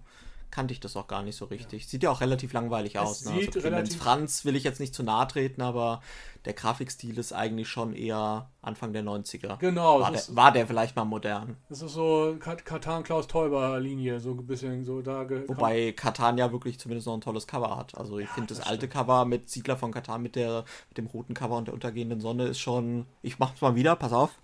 kannte 0.53 0.71
ich 0.71 0.79
das 0.79 0.95
auch 0.95 1.07
gar 1.07 1.23
nicht 1.23 1.35
so 1.35 1.45
richtig. 1.45 1.81
Ja. 1.81 1.89
Sieht 1.89 2.03
ja 2.03 2.11
auch 2.11 2.21
relativ 2.21 2.53
langweilig 2.53 2.99
aus. 2.99 3.25
Ne? 3.25 3.31
Also 3.31 3.59
Clemens 3.59 3.95
Franz 3.95 4.45
will 4.45 4.55
ich 4.55 4.63
jetzt 4.63 4.79
nicht 4.79 4.93
zu 4.93 5.01
nahe 5.01 5.27
treten, 5.27 5.63
aber 5.63 5.99
der 6.45 6.53
Grafikstil 6.53 7.17
ist 7.17 7.33
eigentlich 7.33 7.67
schon 7.67 7.95
eher 7.95 8.51
Anfang 8.61 8.93
der 8.93 9.03
90er. 9.03 9.57
Genau. 9.57 10.01
War, 10.01 10.11
der, 10.11 10.21
war 10.29 10.51
der, 10.51 10.67
vielleicht 10.67 10.95
mal 10.95 11.05
modern. 11.05 11.57
Das 11.69 11.81
ist 11.81 11.93
so 11.93 12.35
Katan-Klaus-Teuber-Linie, 12.39 14.19
so 14.19 14.31
ein 14.31 14.45
bisschen 14.45 14.85
so 14.85 15.01
da. 15.01 15.27
Wobei 15.47 15.91
Katan 15.93 16.37
ja 16.37 16.51
wirklich 16.51 16.79
zumindest 16.79 17.07
noch 17.07 17.15
ein 17.15 17.21
tolles 17.21 17.47
Cover 17.47 17.75
hat. 17.75 17.97
Also 17.97 18.19
ich 18.19 18.27
ja, 18.27 18.33
finde 18.33 18.49
das, 18.49 18.59
das 18.59 18.67
alte 18.67 18.87
Cover 18.87 19.25
mit 19.25 19.49
Siedler 19.49 19.75
von 19.75 19.91
Katan 19.91 20.21
mit, 20.21 20.35
der, 20.35 20.65
mit 20.89 20.99
dem 20.99 21.07
roten 21.07 21.33
Cover 21.33 21.57
und 21.57 21.65
der 21.65 21.73
untergehenden 21.73 22.21
Sonne 22.21 22.45
ist 22.45 22.59
schon. 22.59 23.07
Ich 23.23 23.39
mach's 23.39 23.59
mal 23.59 23.73
wieder, 23.73 23.95
pass 23.95 24.13
auf. 24.13 24.37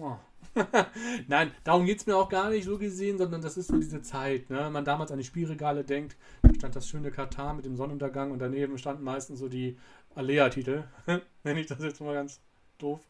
Oh. 0.00 0.16
Nein, 1.28 1.52
darum 1.64 1.86
geht 1.86 1.98
es 1.98 2.06
mir 2.06 2.16
auch 2.16 2.28
gar 2.28 2.50
nicht 2.50 2.64
so 2.64 2.78
gesehen, 2.78 3.18
sondern 3.18 3.42
das 3.42 3.56
ist 3.56 3.68
so 3.68 3.78
diese 3.78 4.02
Zeit. 4.02 4.50
Ne? 4.50 4.58
Wenn 4.58 4.72
man 4.72 4.84
damals 4.84 5.10
an 5.10 5.18
die 5.18 5.24
Spielregale 5.24 5.84
denkt, 5.84 6.16
da 6.42 6.54
stand 6.54 6.76
das 6.76 6.88
schöne 6.88 7.10
Katar 7.10 7.54
mit 7.54 7.64
dem 7.64 7.76
Sonnenuntergang 7.76 8.30
und 8.30 8.38
daneben 8.38 8.78
standen 8.78 9.04
meistens 9.04 9.38
so 9.38 9.48
die 9.48 9.76
Alea-Titel, 10.14 10.84
nenne 11.44 11.60
ich 11.60 11.66
das 11.66 11.82
jetzt 11.82 12.00
mal 12.00 12.14
ganz 12.14 12.40
doof, 12.78 13.00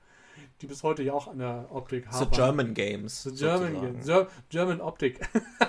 die 0.61 0.67
bis 0.67 0.83
heute 0.83 1.03
ja 1.03 1.13
auch 1.13 1.29
an 1.29 1.39
der 1.39 1.67
Optik 1.71 2.07
haben. 2.09 2.19
The 2.19 2.37
German 2.37 2.75
Games. 2.75 3.23
The 3.23 3.33
German 3.33 3.81
Games. 3.81 4.29
German 4.49 4.81
Optik. 4.81 5.21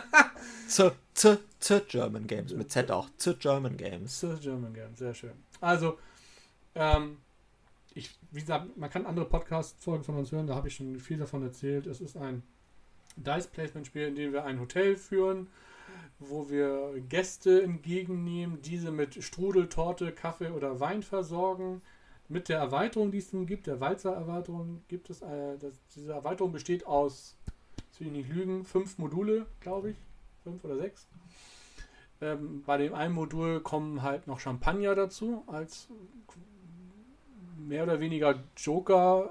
the, 0.68 0.92
the, 1.16 1.38
the 1.60 1.82
German 1.88 2.28
Games, 2.28 2.54
mit 2.54 2.72
Z 2.72 2.92
auch. 2.92 3.10
The 3.18 3.36
German 3.36 3.78
Games. 3.78 4.20
The 4.20 4.36
German 4.40 4.74
Games, 4.74 5.00
sehr 5.00 5.14
schön. 5.14 5.34
Also, 5.62 5.98
ähm, 6.76 7.18
wie 8.32 8.42
gesagt, 8.42 8.78
man 8.78 8.90
kann 8.90 9.06
andere 9.06 9.26
Podcast-Folgen 9.26 10.04
von 10.04 10.16
uns 10.16 10.32
hören, 10.32 10.48
da 10.48 10.56
habe 10.56 10.68
ich 10.68 10.76
schon 10.76 11.00
viel 11.00 11.18
davon 11.18 11.42
erzählt. 11.44 11.88
Es 11.88 12.00
ist 12.00 12.16
ein 12.16 12.44
Dice-Placement-Spiel, 13.16 14.08
in 14.08 14.16
dem 14.16 14.34
wir 14.34 14.46
ein 14.46 14.60
Hotel 14.60 14.96
führen, 14.96 15.48
wo 16.20 16.50
wir 16.50 17.02
Gäste 17.10 17.64
entgegennehmen, 17.64 18.62
diese 18.62 18.92
mit 18.92 19.24
Strudel, 19.24 19.68
Torte, 19.68 20.12
Kaffee 20.12 20.52
oder 20.52 20.80
Wein 20.80 21.02
versorgen. 21.02 21.82
Mit 22.28 22.50
der 22.50 22.60
Erweiterung, 22.60 23.10
die 23.10 23.18
es 23.18 23.34
nun 23.34 23.48
gibt, 23.48 23.66
der 23.66 23.80
Walzer-Erweiterung, 23.80 24.84
gibt 24.88 25.10
es, 25.10 25.24
äh, 25.24 25.58
das, 25.58 25.74
diese 25.96 26.14
Erweiterung 26.14 26.52
besteht 26.52 26.86
aus, 26.86 27.36
jetzt 27.88 28.00
will 28.00 28.08
ich 28.08 28.14
nicht 28.14 28.30
lügen, 28.30 28.64
fünf 28.66 29.00
Module, 29.00 29.48
glaube 29.62 29.92
ich, 29.92 29.98
fünf 30.44 30.64
oder 30.64 30.78
sechs. 30.78 31.08
Ähm, 32.22 32.62
bei 32.64 32.78
dem 32.78 32.94
einen 32.94 33.16
Modul 33.16 33.62
kommen 33.62 34.04
halt 34.04 34.28
noch 34.28 34.40
Champagner 34.40 34.94
dazu 34.94 35.44
als 35.48 35.88
mehr 37.60 37.84
oder 37.84 38.00
weniger 38.00 38.44
Joker 38.58 39.30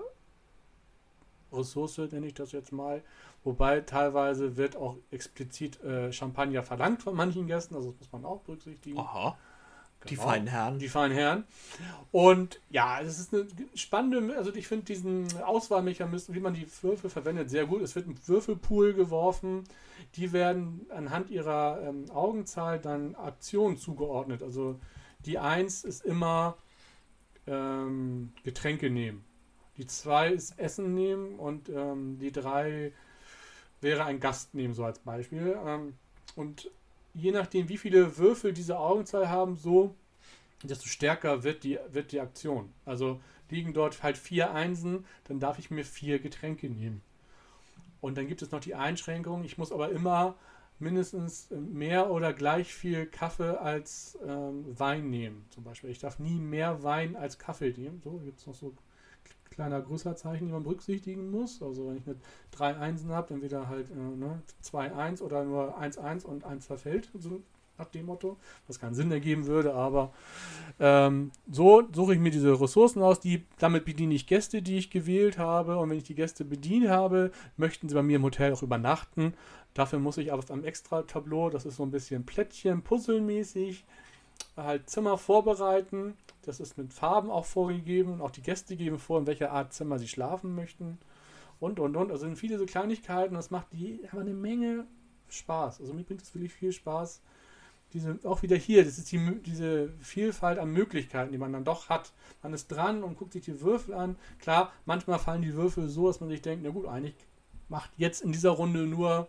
Ressource, 1.52 1.98
nenne 1.98 2.26
ich 2.26 2.34
das 2.34 2.52
jetzt 2.52 2.72
mal. 2.72 3.02
Wobei 3.44 3.80
teilweise 3.80 4.56
wird 4.56 4.76
auch 4.76 4.96
explizit 5.10 5.82
äh, 5.82 6.12
Champagner 6.12 6.62
verlangt 6.62 7.02
von 7.02 7.14
manchen 7.14 7.46
Gästen, 7.46 7.74
also 7.74 7.90
das 7.90 8.00
muss 8.00 8.12
man 8.12 8.24
auch 8.24 8.40
berücksichtigen. 8.40 8.98
Aha. 8.98 9.36
Genau. 10.00 10.10
Die 10.10 10.16
feinen 10.16 10.46
Herren. 10.46 10.78
Die 10.78 10.88
feinen 10.88 11.16
Herren. 11.16 11.44
Und 12.12 12.60
ja, 12.70 13.00
es 13.00 13.18
ist 13.18 13.34
eine 13.34 13.48
spannende, 13.74 14.36
also 14.36 14.54
ich 14.54 14.68
finde 14.68 14.84
diesen 14.84 15.26
Auswahlmechanismus, 15.42 16.36
wie 16.36 16.40
man 16.40 16.54
die 16.54 16.68
Würfel 16.82 17.10
verwendet, 17.10 17.50
sehr 17.50 17.66
gut. 17.66 17.82
Es 17.82 17.96
wird 17.96 18.06
ein 18.06 18.18
Würfelpool 18.26 18.94
geworfen. 18.94 19.64
Die 20.14 20.32
werden 20.32 20.86
anhand 20.90 21.30
ihrer 21.30 21.82
ähm, 21.82 22.04
Augenzahl 22.12 22.78
dann 22.78 23.16
Aktionen 23.16 23.76
zugeordnet. 23.76 24.42
Also 24.44 24.78
die 25.26 25.40
1 25.40 25.82
ist 25.82 26.04
immer 26.04 26.56
ähm, 27.48 28.32
Getränke 28.44 28.90
nehmen. 28.90 29.24
Die 29.76 29.86
2 29.86 30.32
ist 30.32 30.58
Essen 30.58 30.94
nehmen 30.94 31.38
und 31.38 31.68
ähm, 31.68 32.18
die 32.18 32.32
3 32.32 32.92
wäre 33.80 34.04
ein 34.04 34.20
Gast 34.20 34.54
nehmen, 34.54 34.74
so 34.74 34.84
als 34.84 34.98
Beispiel. 34.98 35.56
Ähm, 35.64 35.94
und 36.34 36.70
je 37.14 37.30
nachdem, 37.30 37.68
wie 37.68 37.78
viele 37.78 38.18
Würfel 38.18 38.52
diese 38.52 38.78
Augenzahl 38.78 39.28
haben, 39.28 39.56
so 39.56 39.94
desto 40.62 40.88
stärker 40.88 41.44
wird 41.44 41.64
die, 41.64 41.78
wird 41.90 42.12
die 42.12 42.20
Aktion. 42.20 42.72
Also 42.84 43.20
liegen 43.50 43.72
dort 43.72 44.02
halt 44.02 44.18
vier 44.18 44.52
Einsen, 44.52 45.04
dann 45.24 45.40
darf 45.40 45.58
ich 45.58 45.70
mir 45.70 45.84
vier 45.84 46.18
Getränke 46.18 46.68
nehmen. 46.68 47.00
Und 48.00 48.18
dann 48.18 48.28
gibt 48.28 48.42
es 48.42 48.50
noch 48.50 48.60
die 48.60 48.74
Einschränkung, 48.74 49.44
ich 49.44 49.58
muss 49.58 49.72
aber 49.72 49.90
immer 49.90 50.36
mindestens 50.78 51.50
mehr 51.50 52.10
oder 52.10 52.32
gleich 52.32 52.72
viel 52.72 53.06
Kaffee 53.06 53.60
als 53.60 54.18
ähm, 54.26 54.64
Wein 54.78 55.10
nehmen. 55.10 55.44
Zum 55.50 55.64
Beispiel. 55.64 55.90
Ich 55.90 55.98
darf 55.98 56.18
nie 56.18 56.38
mehr 56.38 56.82
Wein 56.82 57.16
als 57.16 57.38
Kaffee 57.38 57.74
nehmen. 57.76 58.00
So 58.02 58.18
gibt 58.18 58.38
es 58.38 58.46
noch 58.46 58.54
so 58.54 58.74
kleiner 59.50 59.80
Größerzeichen, 59.80 60.46
die 60.46 60.52
man 60.52 60.62
berücksichtigen 60.62 61.30
muss. 61.30 61.62
Also 61.62 61.88
wenn 61.88 61.96
ich 61.96 62.06
mit 62.06 62.18
drei 62.50 62.76
Einsen 62.76 63.10
habe, 63.10 63.28
dann 63.28 63.42
wieder 63.42 63.68
halt 63.68 63.90
äh, 63.90 63.94
ne, 63.94 64.42
2-1 64.62 65.20
oder 65.22 65.44
nur 65.44 65.80
1-1 65.80 66.24
und 66.24 66.44
1 66.44 66.66
verfällt. 66.66 67.10
So 67.18 67.42
nach 67.78 67.88
dem 67.88 68.06
Motto, 68.06 68.36
was 68.66 68.78
keinen 68.78 68.94
Sinn 68.94 69.10
ergeben 69.10 69.46
würde, 69.46 69.72
aber 69.72 70.12
ähm, 70.80 71.30
so 71.50 71.84
suche 71.92 72.14
ich 72.14 72.20
mir 72.20 72.30
diese 72.30 72.60
Ressourcen 72.60 73.02
aus, 73.02 73.20
die, 73.20 73.44
damit 73.58 73.84
bediene 73.84 74.14
ich 74.14 74.26
Gäste, 74.26 74.62
die 74.62 74.78
ich 74.78 74.90
gewählt 74.90 75.38
habe 75.38 75.78
und 75.78 75.88
wenn 75.90 75.98
ich 75.98 76.04
die 76.04 76.14
Gäste 76.14 76.44
bedient 76.44 76.88
habe, 76.88 77.30
möchten 77.56 77.88
sie 77.88 77.94
bei 77.94 78.02
mir 78.02 78.16
im 78.16 78.24
Hotel 78.24 78.52
auch 78.52 78.62
übernachten 78.62 79.34
Dafür 79.78 80.00
muss 80.00 80.16
ich 80.16 80.32
aber 80.32 80.42
einem 80.52 80.64
extra 80.64 81.02
Tableau, 81.02 81.50
das 81.50 81.64
ist 81.64 81.76
so 81.76 81.84
ein 81.84 81.92
bisschen 81.92 82.26
Plättchen, 82.26 82.82
Puzzlemäßig, 82.82 83.84
halt 84.56 84.90
Zimmer 84.90 85.16
vorbereiten. 85.16 86.14
Das 86.42 86.58
ist 86.58 86.76
mit 86.76 86.92
Farben 86.92 87.30
auch 87.30 87.44
vorgegeben. 87.44 88.20
Auch 88.20 88.32
die 88.32 88.42
Gäste 88.42 88.74
geben 88.74 88.98
vor, 88.98 89.20
in 89.20 89.28
welcher 89.28 89.52
Art 89.52 89.72
Zimmer 89.72 90.00
sie 90.00 90.08
schlafen 90.08 90.56
möchten. 90.56 90.98
Und, 91.60 91.78
und, 91.78 91.94
und. 91.94 92.10
Also 92.10 92.26
sind 92.26 92.34
viele 92.34 92.58
so 92.58 92.66
Kleinigkeiten. 92.66 93.36
Das 93.36 93.52
macht 93.52 93.68
die, 93.72 94.00
aber 94.10 94.22
eine 94.22 94.34
Menge 94.34 94.84
Spaß. 95.28 95.80
Also 95.80 95.94
mir 95.94 96.02
bringt 96.02 96.22
es 96.22 96.34
wirklich 96.34 96.52
viel 96.52 96.72
Spaß. 96.72 97.20
Diese, 97.92 98.18
auch 98.24 98.42
wieder 98.42 98.56
hier, 98.56 98.84
das 98.84 98.98
ist 98.98 99.12
die, 99.12 99.40
diese 99.46 99.90
Vielfalt 100.00 100.58
an 100.58 100.72
Möglichkeiten, 100.72 101.30
die 101.30 101.38
man 101.38 101.52
dann 101.52 101.62
doch 101.62 101.88
hat. 101.88 102.12
Man 102.42 102.52
ist 102.52 102.66
dran 102.66 103.04
und 103.04 103.16
guckt 103.16 103.32
sich 103.32 103.44
die 103.44 103.60
Würfel 103.60 103.94
an. 103.94 104.16
Klar, 104.40 104.72
manchmal 104.86 105.20
fallen 105.20 105.42
die 105.42 105.54
Würfel 105.54 105.88
so, 105.88 106.08
dass 106.08 106.18
man 106.18 106.30
sich 106.30 106.42
denkt, 106.42 106.64
na 106.64 106.70
gut, 106.70 106.88
eigentlich 106.88 107.14
macht 107.68 107.92
jetzt 107.96 108.22
in 108.22 108.32
dieser 108.32 108.50
Runde 108.50 108.80
nur 108.80 109.28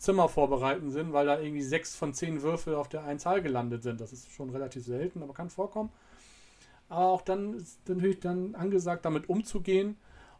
Zimmer 0.00 0.30
vorbereiten 0.30 0.90
sind, 0.90 1.12
weil 1.12 1.26
da 1.26 1.38
irgendwie 1.38 1.62
sechs 1.62 1.94
von 1.94 2.14
zehn 2.14 2.40
Würfel 2.40 2.74
auf 2.74 2.88
der 2.88 3.04
Einzahl 3.04 3.42
gelandet 3.42 3.82
sind. 3.82 4.00
Das 4.00 4.12
ist 4.12 4.32
schon 4.32 4.48
relativ 4.48 4.84
selten, 4.84 5.22
aber 5.22 5.34
kann 5.34 5.50
vorkommen. 5.50 5.90
Aber 6.88 7.10
auch 7.10 7.22
dann 7.22 7.52
ist 7.52 7.86
natürlich 7.86 8.18
dann 8.18 8.54
angesagt, 8.54 9.04
damit 9.04 9.28
umzugehen. 9.28 9.96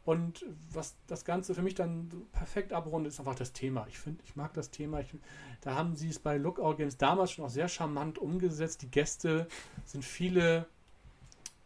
Und 0.07 0.47
was 0.73 0.97
das 1.07 1.27
Ganze 1.27 1.55
für 1.55 1.61
mich 1.61 1.75
dann 1.75 2.11
perfekt 2.33 2.73
abrundet, 2.73 3.13
ist 3.13 3.21
einfach 3.21 3.35
das 3.35 3.53
Thema. 3.53 3.87
Ich 3.91 3.99
finde, 3.99 4.23
ich 4.25 4.35
mag 4.35 4.55
das 4.55 4.71
Thema. 4.71 5.01
Ich, 5.01 5.15
da 5.61 5.75
haben 5.75 5.95
sie 5.95 6.09
es 6.09 6.19
bei 6.19 6.39
Lookout 6.39 6.77
Games 6.77 6.97
damals 6.97 7.33
schon 7.33 7.45
auch 7.45 7.51
sehr 7.51 7.69
charmant 7.69 8.19
umgesetzt. 8.19 8.81
Die 8.81 8.91
Gäste 8.91 9.47
sind 9.85 10.07
viele 10.07 10.67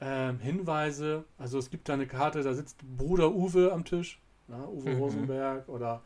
äh, 0.01 0.33
Hinweise. 0.33 1.25
Also 1.39 1.59
es 1.59 1.71
gibt 1.71 1.89
da 1.89 1.95
eine 1.95 2.09
Karte, 2.09 2.43
da 2.43 2.55
sitzt 2.55 2.79
Bruder 2.97 3.33
Uwe 3.33 3.73
am 3.73 3.85
Tisch, 3.85 4.21
ja, 4.49 4.67
Uwe 4.67 4.91
mhm. 4.91 4.99
Rosenberg 4.99 5.69
oder 5.69 6.03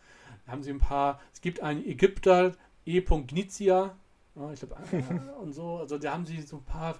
haben 0.49 0.63
sie 0.63 0.71
ein 0.71 0.79
paar. 0.79 1.21
Es 1.33 1.41
gibt 1.41 1.63
einen 1.63 1.85
Ägypter, 1.85 2.55
E. 2.85 3.01
Gnizia, 3.01 3.97
Ja, 4.35 4.53
ich 4.53 4.61
glaube, 4.61 4.77
äh, 4.93 5.03
und 5.41 5.53
so. 5.53 5.77
Also 5.77 5.99
da 5.99 6.13
haben 6.13 6.27
sie 6.27 6.41
so 6.43 6.57
ein 6.57 6.65
paar 6.65 6.97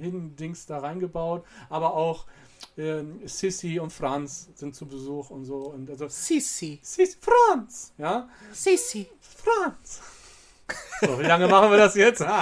Hidden-Dings 0.00 0.66
da 0.66 0.78
reingebaut, 0.78 1.44
aber 1.68 1.94
auch 1.94 2.26
ähm, 2.76 3.20
Sissy 3.24 3.78
und 3.78 3.92
Franz 3.92 4.48
sind 4.54 4.74
zu 4.74 4.86
Besuch 4.86 5.30
und 5.30 5.44
so. 5.44 5.70
Und 5.70 5.90
also, 5.90 6.08
Sissi. 6.08 6.80
Sissy, 6.82 7.16
Franz! 7.20 7.92
Ja? 7.98 8.28
Sissi. 8.52 9.08
Franz! 9.20 10.00
So, 11.00 11.18
wie 11.18 11.24
lange 11.24 11.48
machen 11.48 11.70
wir 11.70 11.78
das 11.78 11.94
jetzt? 11.94 12.24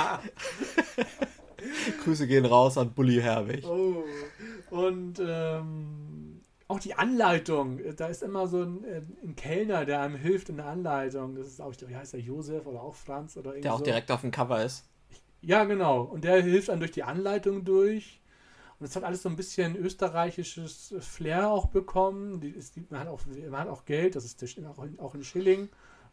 Grüße 2.04 2.26
gehen 2.26 2.44
raus 2.44 2.78
an 2.78 2.92
Bully 2.92 3.20
Herwig. 3.20 3.64
Oh. 3.66 4.04
Und 4.70 5.20
ähm, 5.20 6.09
auch 6.70 6.80
die 6.80 6.94
Anleitung. 6.94 7.80
Da 7.96 8.06
ist 8.06 8.22
immer 8.22 8.46
so 8.46 8.62
ein, 8.62 8.84
äh, 8.84 9.02
ein, 9.22 9.36
Kellner, 9.36 9.84
der 9.84 10.00
einem 10.00 10.16
hilft 10.16 10.48
in 10.48 10.56
der 10.56 10.66
Anleitung. 10.66 11.34
Das 11.34 11.46
ist 11.46 11.60
auch, 11.60 11.74
wie 11.86 11.96
heißt 11.96 12.12
der, 12.12 12.20
Josef 12.20 12.66
oder 12.66 12.82
auch 12.82 12.94
Franz 12.94 13.36
oder 13.36 13.52
Der 13.52 13.74
auch 13.74 13.78
so. 13.78 13.84
direkt 13.84 14.10
auf 14.10 14.20
dem 14.20 14.30
Cover 14.30 14.64
ist. 14.64 14.84
Ja, 15.42 15.64
genau. 15.64 16.02
Und 16.02 16.24
der 16.24 16.42
hilft 16.42 16.70
einem 16.70 16.80
durch 16.80 16.92
die 16.92 17.02
Anleitung 17.02 17.64
durch. 17.64 18.20
Und 18.78 18.86
es 18.86 18.96
hat 18.96 19.04
alles 19.04 19.22
so 19.22 19.28
ein 19.28 19.36
bisschen 19.36 19.76
österreichisches 19.76 20.94
Flair 21.00 21.50
auch 21.50 21.66
bekommen. 21.66 22.40
Die, 22.40 22.52
die, 22.52 22.86
man, 22.88 23.00
hat 23.00 23.08
auch, 23.08 23.20
man 23.26 23.60
hat 23.60 23.68
auch 23.68 23.84
Geld, 23.84 24.16
das 24.16 24.24
ist 24.24 24.42
auch 24.66 24.84
in, 24.84 24.98
auch 24.98 25.14
in 25.14 25.22
Schilling 25.22 25.68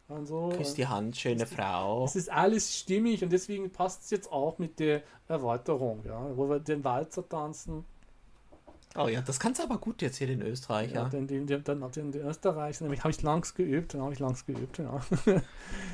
und 0.08 0.26
so. 0.26 0.50
Küss 0.50 0.74
die 0.74 0.86
Hand, 0.86 1.16
schöne 1.16 1.44
es, 1.44 1.50
Frau. 1.50 2.04
Es 2.04 2.16
ist 2.16 2.30
alles 2.30 2.76
stimmig 2.78 3.22
und 3.22 3.32
deswegen 3.32 3.70
passt 3.70 4.04
es 4.04 4.10
jetzt 4.10 4.30
auch 4.30 4.58
mit 4.58 4.80
der 4.80 5.02
Erweiterung, 5.28 6.02
ja, 6.04 6.36
wo 6.36 6.48
wir 6.48 6.58
den 6.58 6.84
Walzer 6.84 7.26
tanzen. 7.28 7.84
Oh 8.96 9.06
ja, 9.06 9.20
das 9.20 9.38
kannst 9.38 9.60
du 9.60 9.64
aber 9.64 9.78
gut 9.78 10.00
jetzt 10.02 10.16
hier 10.16 10.26
den 10.26 10.42
Österreicher. 10.42 10.94
Ja, 10.94 11.04
den, 11.08 11.26
den, 11.26 11.46
den, 11.46 11.62
den, 11.62 12.12
den, 12.12 12.26
Österreicher, 12.26 12.84
nämlich 12.84 13.04
habe 13.04 13.10
ich 13.10 13.22
langs 13.22 13.54
geübt, 13.54 13.94
dann 13.94 14.02
habe 14.02 14.12
ich 14.12 14.18
langs 14.18 14.46
geübt, 14.46 14.78
ja. 14.78 15.00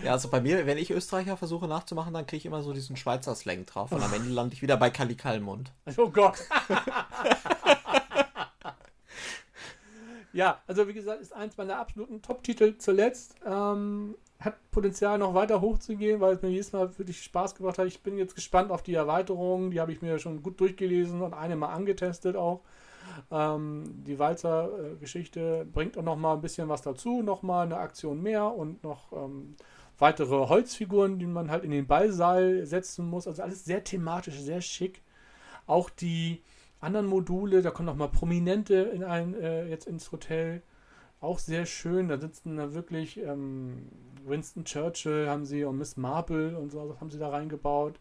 ja, 0.04 0.12
also 0.12 0.28
bei 0.28 0.40
mir, 0.40 0.64
wenn 0.66 0.78
ich 0.78 0.90
Österreicher 0.90 1.36
versuche 1.36 1.66
nachzumachen, 1.66 2.14
dann 2.14 2.26
kriege 2.26 2.38
ich 2.38 2.46
immer 2.46 2.62
so 2.62 2.72
diesen 2.72 2.96
Schweizer 2.96 3.34
Slang 3.34 3.66
drauf 3.66 3.90
und 3.92 4.02
am 4.02 4.14
Ende 4.14 4.30
lande 4.30 4.54
ich 4.54 4.62
wieder 4.62 4.76
bei 4.76 4.90
Kali 4.90 5.16
Kalmund. 5.16 5.72
Oh 5.96 6.10
Gott. 6.10 6.38
ja, 10.32 10.60
also 10.66 10.88
wie 10.88 10.92
gesagt, 10.92 11.20
ist 11.20 11.32
eins 11.32 11.56
meiner 11.56 11.78
absoluten 11.78 12.22
Top-Titel 12.22 12.76
zuletzt. 12.78 13.34
Ähm, 13.46 14.16
hat 14.40 14.70
Potenzial 14.70 15.18
noch 15.18 15.34
weiter 15.34 15.60
hochzugehen, 15.60 16.20
weil 16.20 16.34
es 16.34 16.42
mir 16.42 16.50
jedes 16.50 16.72
Mal 16.72 16.96
wirklich 16.98 17.22
Spaß 17.22 17.54
gemacht 17.54 17.78
hat. 17.78 17.86
Ich 17.86 18.02
bin 18.02 18.18
jetzt 18.18 18.34
gespannt 18.34 18.70
auf 18.70 18.82
die 18.82 18.94
Erweiterungen. 18.94 19.70
Die 19.70 19.80
habe 19.80 19.92
ich 19.92 20.02
mir 20.02 20.18
schon 20.18 20.42
gut 20.42 20.60
durchgelesen 20.60 21.22
und 21.22 21.34
eine 21.34 21.56
mal 21.56 21.72
angetestet 21.72 22.36
auch. 22.36 22.60
Ähm, 23.30 23.84
die 24.04 24.18
Walzer-Geschichte 24.18 25.66
bringt 25.72 25.96
auch 25.98 26.02
noch 26.02 26.16
mal 26.16 26.34
ein 26.34 26.40
bisschen 26.40 26.68
was 26.68 26.82
dazu, 26.82 27.22
noch 27.22 27.42
mal 27.42 27.62
eine 27.62 27.76
Aktion 27.76 28.22
mehr 28.22 28.54
und 28.54 28.82
noch 28.82 29.12
ähm, 29.12 29.56
weitere 29.98 30.48
Holzfiguren, 30.48 31.18
die 31.18 31.26
man 31.26 31.50
halt 31.50 31.64
in 31.64 31.70
den 31.70 31.86
Ballsaal 31.86 32.66
setzen 32.66 33.08
muss. 33.08 33.26
Also 33.26 33.42
alles 33.42 33.64
sehr 33.64 33.84
thematisch, 33.84 34.38
sehr 34.40 34.60
schick. 34.60 35.02
Auch 35.66 35.90
die 35.90 36.42
anderen 36.80 37.06
Module, 37.06 37.62
da 37.62 37.70
kommen 37.70 37.86
noch 37.86 37.96
mal 37.96 38.08
Prominente 38.08 38.74
in 38.74 39.04
ein, 39.04 39.34
äh, 39.34 39.66
jetzt 39.66 39.86
ins 39.86 40.12
Hotel. 40.12 40.62
Auch 41.20 41.38
sehr 41.38 41.64
schön. 41.64 42.08
Da 42.08 42.18
sitzen 42.18 42.56
da 42.56 42.74
wirklich 42.74 43.18
ähm, 43.18 43.88
Winston 44.24 44.64
Churchill 44.64 45.28
haben 45.28 45.44
sie 45.44 45.64
und 45.64 45.78
Miss 45.78 45.96
Marple 45.96 46.58
und 46.58 46.70
so 46.70 46.96
haben 47.00 47.10
sie 47.10 47.18
da 47.18 47.30
reingebaut. 47.30 47.98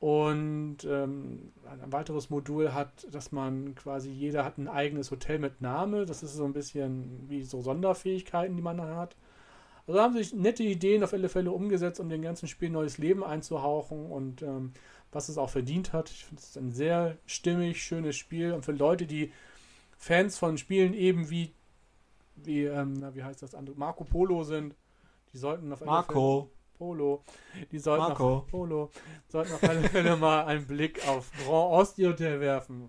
Und 0.00 0.78
ähm, 0.84 1.52
ein 1.66 1.92
weiteres 1.92 2.30
Modul 2.30 2.72
hat, 2.72 3.06
dass 3.10 3.32
man 3.32 3.74
quasi, 3.74 4.10
jeder 4.10 4.44
hat 4.44 4.56
ein 4.56 4.68
eigenes 4.68 5.10
Hotel 5.10 5.40
mit 5.40 5.60
Name. 5.60 6.06
Das 6.06 6.22
ist 6.22 6.34
so 6.34 6.44
ein 6.44 6.52
bisschen 6.52 7.28
wie 7.28 7.42
so 7.42 7.60
Sonderfähigkeiten, 7.60 8.54
die 8.54 8.62
man 8.62 8.78
dann 8.78 8.94
hat. 8.94 9.16
Also 9.88 10.00
haben 10.00 10.14
sich 10.14 10.34
nette 10.34 10.62
Ideen 10.62 11.02
auf 11.02 11.14
alle 11.14 11.28
Fälle 11.28 11.50
umgesetzt, 11.50 11.98
um 11.98 12.10
dem 12.10 12.22
ganzen 12.22 12.46
Spiel 12.46 12.70
neues 12.70 12.98
Leben 12.98 13.24
einzuhauchen 13.24 14.10
und 14.10 14.42
ähm, 14.42 14.72
was 15.10 15.30
es 15.30 15.38
auch 15.38 15.50
verdient 15.50 15.92
hat. 15.92 16.10
Ich 16.10 16.26
finde 16.26 16.42
es 16.42 16.56
ein 16.56 16.70
sehr 16.72 17.16
stimmig, 17.26 17.82
schönes 17.82 18.14
Spiel 18.14 18.52
und 18.52 18.64
für 18.66 18.72
Leute, 18.72 19.06
die 19.06 19.32
Fans 19.96 20.38
von 20.38 20.58
Spielen 20.58 20.92
eben 20.92 21.30
wie, 21.30 21.52
wie, 22.36 22.64
ähm, 22.64 23.02
wie 23.14 23.24
heißt 23.24 23.42
das 23.42 23.54
andere, 23.54 23.76
Marco 23.76 24.04
Polo 24.04 24.44
sind, 24.44 24.76
die 25.32 25.38
sollten 25.38 25.72
auf 25.72 25.80
alle 25.80 25.90
Marco. 25.90 26.42
Fälle 26.42 26.57
Polo. 26.78 27.22
Die 27.72 27.78
sollten 27.78 28.04
Marco. 28.04 28.36
auf 28.36 28.46
Polo 28.46 28.90
sollten 29.28 29.52
auf 29.52 29.62
alle 29.64 29.82
Fälle 29.88 30.16
mal 30.16 30.44
einen 30.44 30.66
Blick 30.66 31.06
auf 31.08 31.30
Grand 31.32 31.72
Austria 31.72 32.08
Hotel 32.10 32.40
werfen. 32.40 32.88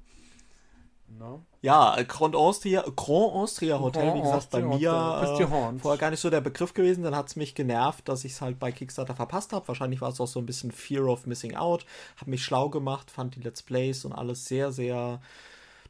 No? 1.18 1.42
Ja, 1.62 1.98
Grand 2.08 2.36
Austria, 2.36 2.82
Grand 2.96 3.34
Austria 3.34 3.80
Hotel, 3.80 4.04
Grand 4.04 4.18
wie 4.18 4.22
gesagt, 4.22 4.52
bei 4.52 4.64
Austria 4.64 4.78
mir 4.78 5.50
Hotel. 5.50 5.76
äh, 5.76 5.80
vorher 5.80 5.98
gar 5.98 6.12
nicht 6.12 6.20
so 6.20 6.30
der 6.30 6.42
Begriff 6.42 6.74
gewesen. 6.74 7.04
Dann 7.04 7.16
hat 7.16 7.28
es 7.28 7.36
mich 7.36 7.56
genervt, 7.56 8.08
dass 8.08 8.24
ich 8.26 8.34
es 8.34 8.42
halt 8.42 8.60
bei 8.60 8.72
Kickstarter 8.72 9.16
verpasst 9.16 9.52
habe. 9.52 9.68
Wahrscheinlich 9.68 10.02
war 10.02 10.10
es 10.10 10.22
auch 10.22 10.28
so 10.28 10.40
ein 10.40 10.46
bisschen 10.46 10.72
Fear 10.72 11.06
of 11.06 11.26
Missing 11.26 11.56
Out. 11.56 11.86
Habe 12.18 12.30
mich 12.30 12.44
schlau 12.44 12.70
gemacht, 12.70 13.10
fand 13.10 13.36
die 13.36 13.42
Let's 13.42 13.64
Plays 13.64 14.06
und 14.06 14.14
alles 14.14 14.46
sehr, 14.46 14.72
sehr 14.72 15.20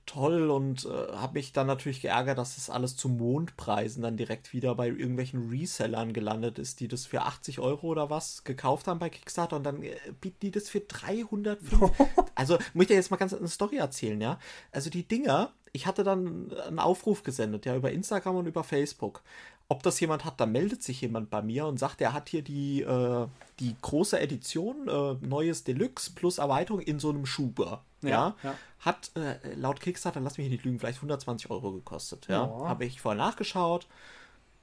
toll 0.09 0.49
und 0.49 0.85
äh, 0.85 1.13
habe 1.13 1.35
mich 1.35 1.53
dann 1.53 1.67
natürlich 1.67 2.01
geärgert, 2.01 2.39
dass 2.39 2.55
das 2.55 2.71
alles 2.71 2.97
zu 2.97 3.09
Mondpreisen 3.09 4.01
dann 4.01 4.17
direkt 4.17 4.53
wieder 4.53 4.73
bei 4.73 4.87
irgendwelchen 4.87 5.49
Resellern 5.49 6.13
gelandet 6.13 6.57
ist, 6.57 6.79
die 6.79 6.87
das 6.87 7.05
für 7.05 7.21
80 7.21 7.59
Euro 7.59 7.87
oder 7.87 8.09
was 8.09 8.43
gekauft 8.43 8.87
haben 8.87 8.97
bei 8.97 9.11
Kickstarter 9.11 9.55
und 9.55 9.63
dann 9.63 9.83
äh, 9.83 9.95
bieten 10.19 10.37
die 10.41 10.51
das 10.51 10.67
für 10.67 10.79
300. 10.79 11.59
also 12.35 12.57
muss 12.73 12.83
ich 12.83 12.87
dir 12.87 12.95
jetzt 12.95 13.11
mal 13.11 13.17
ganz 13.17 13.35
eine 13.35 13.47
Story 13.47 13.77
erzählen, 13.77 14.19
ja? 14.19 14.39
Also 14.71 14.89
die 14.89 15.07
Dinger, 15.07 15.53
ich 15.73 15.85
hatte 15.85 16.03
dann 16.03 16.51
einen 16.53 16.79
Aufruf 16.79 17.21
gesendet, 17.21 17.67
ja, 17.67 17.75
über 17.75 17.91
Instagram 17.91 18.37
und 18.37 18.47
über 18.47 18.63
Facebook. 18.63 19.21
Ob 19.67 19.83
das 19.83 19.99
jemand 19.99 20.25
hat, 20.25 20.39
da 20.39 20.47
meldet 20.47 20.81
sich 20.81 21.01
jemand 21.01 21.29
bei 21.29 21.43
mir 21.43 21.67
und 21.67 21.77
sagt, 21.77 22.01
er 22.01 22.13
hat 22.13 22.29
hier 22.29 22.41
die, 22.41 22.81
äh, 22.81 23.27
die 23.59 23.75
große 23.79 24.19
Edition, 24.19 24.87
äh, 24.87 25.13
neues 25.23 25.63
Deluxe 25.63 26.11
plus 26.15 26.39
Erweiterung 26.39 26.81
in 26.81 26.99
so 26.99 27.11
einem 27.11 27.27
Schuber. 27.27 27.83
Ja, 28.01 28.35
Ja, 28.43 28.55
hat 28.79 29.11
äh, 29.15 29.53
laut 29.55 29.81
Kickstarter, 29.81 30.19
lass 30.21 30.37
mich 30.37 30.49
nicht 30.49 30.63
lügen, 30.63 30.79
vielleicht 30.79 30.99
120 30.99 31.49
Euro 31.51 31.71
gekostet. 31.73 32.27
Ja, 32.27 32.45
Ja. 32.45 32.67
habe 32.69 32.85
ich 32.85 33.01
vorher 33.01 33.17
nachgeschaut. 33.21 33.87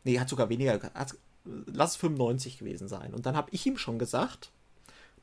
Nee, 0.05 0.19
hat 0.19 0.29
sogar 0.29 0.49
weniger, 0.49 0.81
hat, 0.95 1.17
lass 1.45 1.91
es 1.91 1.97
95 1.97 2.59
gewesen 2.59 2.89
sein. 2.89 3.13
Und 3.15 3.27
dann 3.27 3.37
habe 3.37 3.49
ich 3.53 3.67
ihm 3.67 3.77
schon 3.77 3.99
gesagt, 3.99 4.51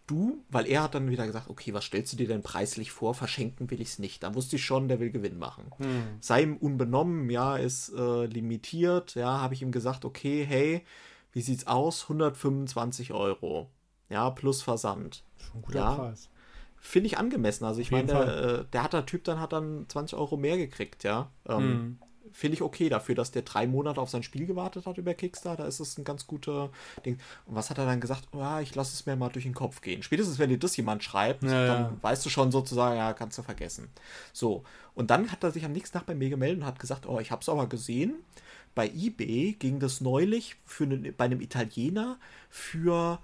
du, 0.05 0.43
weil 0.49 0.68
er 0.68 0.84
hat 0.84 0.93
dann 0.95 1.09
wieder 1.09 1.26
gesagt, 1.26 1.49
okay, 1.49 1.74
was 1.74 1.86
stellst 1.86 2.11
du 2.14 2.18
dir 2.18 2.28
denn 2.28 2.43
preislich 2.43 2.91
vor? 2.91 3.14
Verschenken 3.14 3.72
will 3.72 3.80
ich 3.82 3.88
es 3.89 3.99
nicht. 3.99 4.22
Dann 4.24 4.36
wusste 4.36 4.57
ich 4.57 4.66
schon, 4.66 4.88
der 4.89 4.99
will 4.99 5.09
Gewinn 5.11 5.39
machen. 5.39 5.72
Sei 6.20 6.43
ihm 6.43 6.57
unbenommen, 6.57 7.30
ja, 7.30 7.55
ist 7.55 7.89
äh, 7.97 8.26
limitiert. 8.26 9.16
Ja, 9.16 9.39
habe 9.39 9.53
ich 9.53 9.61
ihm 9.61 9.72
gesagt, 9.72 10.03
okay, 10.05 10.43
hey, 10.45 10.86
wie 11.32 11.41
sieht's 11.41 11.66
aus? 11.68 12.03
125 12.03 13.14
Euro. 13.14 13.70
Ja, 14.09 14.30
plus 14.30 14.61
Versand. 14.61 15.24
Schon 15.38 15.59
ein 15.59 15.61
guter 15.64 15.80
Ja. 15.80 15.95
Preis. 15.95 16.30
Finde 16.86 17.07
ich 17.07 17.17
angemessen. 17.17 17.63
Also 17.63 17.79
ich 17.79 17.91
meine, 17.91 18.07
der, 18.07 18.38
äh, 18.38 18.65
der 18.73 18.84
hat 18.84 18.91
der 18.91 19.05
Typ 19.05 19.23
dann 19.23 19.39
hat 19.39 19.53
dann 19.53 19.86
20 19.88 20.17
Euro 20.17 20.36
mehr 20.36 20.57
gekriegt, 20.57 21.03
ja. 21.05 21.31
Ähm, 21.47 21.63
Mhm. 21.69 21.99
Finde 22.34 22.55
ich 22.55 22.61
okay 22.61 22.89
dafür, 22.89 23.13
dass 23.15 23.31
der 23.31 23.43
drei 23.43 23.67
Monate 23.67 24.01
auf 24.01 24.09
sein 24.09 24.23
Spiel 24.23 24.45
gewartet 24.47 24.86
hat 24.88 24.97
über 24.97 25.13
Kickstarter. 25.13 25.67
Ist 25.67 25.79
es 25.79 25.97
ein 25.97 26.03
ganz 26.03 26.25
guter 26.25 26.71
Ding. 27.05 27.19
Und 27.45 27.55
was 27.55 27.69
hat 27.69 27.77
er 27.77 27.86
dann 27.86 28.01
gesagt? 28.01 28.27
Ja, 28.34 28.59
ich 28.59 28.73
lasse 28.75 28.93
es 28.93 29.05
mir 29.05 29.15
mal 29.15 29.29
durch 29.29 29.45
den 29.45 29.53
Kopf 29.53 29.81
gehen. 29.81 30.01
Spätestens, 30.03 30.39
wenn 30.39 30.49
dir 30.49 30.57
das 30.57 30.75
jemand 30.75 31.03
schreibt, 31.03 31.43
Ja, 31.43 31.67
dann 31.67 31.81
ja. 31.84 31.97
weißt 32.01 32.25
du 32.25 32.29
schon 32.29 32.51
sozusagen, 32.51 32.97
ja, 32.97 33.13
kannst 33.13 33.38
du 33.38 33.43
vergessen. 33.43 33.88
So. 34.34 34.63
Und 34.95 35.09
dann 35.11 35.31
hat 35.31 35.43
er 35.43 35.51
sich 35.51 35.63
am 35.63 35.73
nächsten 35.73 35.97
Tag 35.97 36.05
bei 36.07 36.15
mir 36.15 36.29
gemeldet 36.29 36.61
und 36.61 36.65
hat 36.65 36.79
gesagt, 36.79 37.05
oh, 37.05 37.19
ich 37.19 37.31
habe 37.31 37.41
es 37.41 37.49
aber 37.49 37.67
gesehen. 37.67 38.15
Bei 38.73 38.88
eBay 38.89 39.53
ging 39.59 39.79
das 39.79 40.01
neulich 40.01 40.55
für 40.65 40.86
einen, 40.86 41.13
bei 41.15 41.25
einem 41.25 41.39
Italiener 41.39 42.17
für 42.49 43.19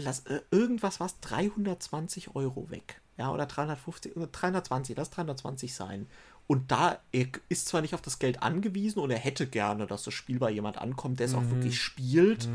lass, 0.00 0.20
äh, 0.26 0.40
irgendwas 0.50 1.00
was 1.00 1.20
320 1.20 2.34
Euro 2.34 2.70
weg. 2.70 3.00
Ja, 3.16 3.30
oder 3.32 3.46
350, 3.46 4.16
oder 4.16 4.26
320, 4.28 4.96
lass 4.96 5.10
320 5.10 5.74
sein. 5.74 6.06
Und 6.46 6.72
da, 6.72 6.98
er 7.12 7.26
ist 7.48 7.68
zwar 7.68 7.80
nicht 7.80 7.94
auf 7.94 8.02
das 8.02 8.18
Geld 8.18 8.42
angewiesen 8.42 8.98
und 8.98 9.10
er 9.10 9.18
hätte 9.18 9.46
gerne, 9.46 9.86
dass 9.86 10.02
das 10.02 10.14
Spiel 10.14 10.40
bei 10.40 10.50
jemand 10.50 10.78
ankommt, 10.78 11.20
der 11.20 11.26
es 11.26 11.34
auch 11.34 11.48
wirklich 11.48 11.80
spielt, 11.80 12.48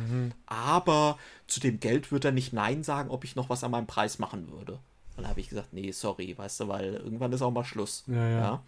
aber 0.48 1.18
zu 1.48 1.62
dem 1.62 1.80
Geld 1.80 2.12
wird 2.12 2.26
er 2.26 2.34
nicht 2.34 2.52
Nein 2.52 2.84
sagen, 2.84 3.10
ob 3.10 3.24
ich 3.24 3.38
noch 3.38 3.50
was 3.50 3.64
an 3.64 3.72
meinem 3.72 3.88
Preis 3.88 4.20
machen 4.20 4.52
würde. 4.52 4.80
Und 5.16 5.24
da 5.24 5.30
habe 5.30 5.40
ich 5.40 5.48
gesagt, 5.48 5.72
nee, 5.72 5.92
sorry, 5.92 6.38
weißt 6.38 6.60
du, 6.60 6.68
weil 6.68 6.96
irgendwann 6.96 7.32
ist 7.32 7.42
auch 7.42 7.52
mal 7.52 7.64
Schluss. 7.64 8.04
Ja, 8.08 8.28
ja. 8.28 8.64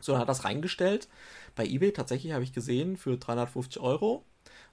So, 0.00 0.12
dann 0.12 0.20
hat 0.20 0.28
er 0.28 0.34
das 0.34 0.44
reingestellt. 0.44 1.08
Bei 1.56 1.66
eBay 1.66 1.92
tatsächlich 1.92 2.32
habe 2.32 2.44
ich 2.44 2.52
gesehen, 2.52 2.96
für 2.96 3.16
350 3.16 3.82
Euro 3.82 4.24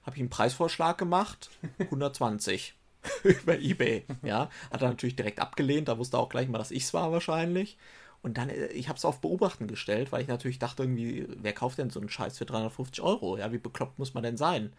habe 0.04 0.14
ich 0.14 0.20
einen 0.20 0.30
Preisvorschlag 0.30 0.96
gemacht, 0.96 1.50
120 1.78 2.76
über 3.24 3.58
eBay. 3.58 4.04
Ja, 4.22 4.48
hat 4.70 4.82
er 4.82 4.88
natürlich 4.88 5.16
direkt 5.16 5.40
abgelehnt, 5.40 5.88
da 5.88 5.98
wusste 5.98 6.16
er 6.16 6.20
auch 6.20 6.28
gleich 6.28 6.48
mal, 6.48 6.58
dass 6.58 6.70
ich 6.70 6.84
es 6.84 6.94
war 6.94 7.12
wahrscheinlich. 7.12 7.78
Und 8.22 8.38
dann, 8.38 8.48
äh, 8.48 8.66
ich 8.68 8.88
habe 8.88 8.96
es 8.96 9.04
auf 9.04 9.20
Beobachten 9.20 9.66
gestellt, 9.66 10.12
weil 10.12 10.22
ich 10.22 10.28
natürlich 10.28 10.58
dachte 10.58 10.84
irgendwie, 10.84 11.26
wer 11.36 11.52
kauft 11.52 11.78
denn 11.78 11.90
so 11.90 12.00
einen 12.00 12.08
Scheiß 12.08 12.38
für 12.38 12.46
350 12.46 13.02
Euro? 13.02 13.36
Ja, 13.36 13.52
wie 13.52 13.58
bekloppt 13.58 13.98
muss 13.98 14.14
man 14.14 14.22
denn 14.22 14.36
sein? 14.36 14.72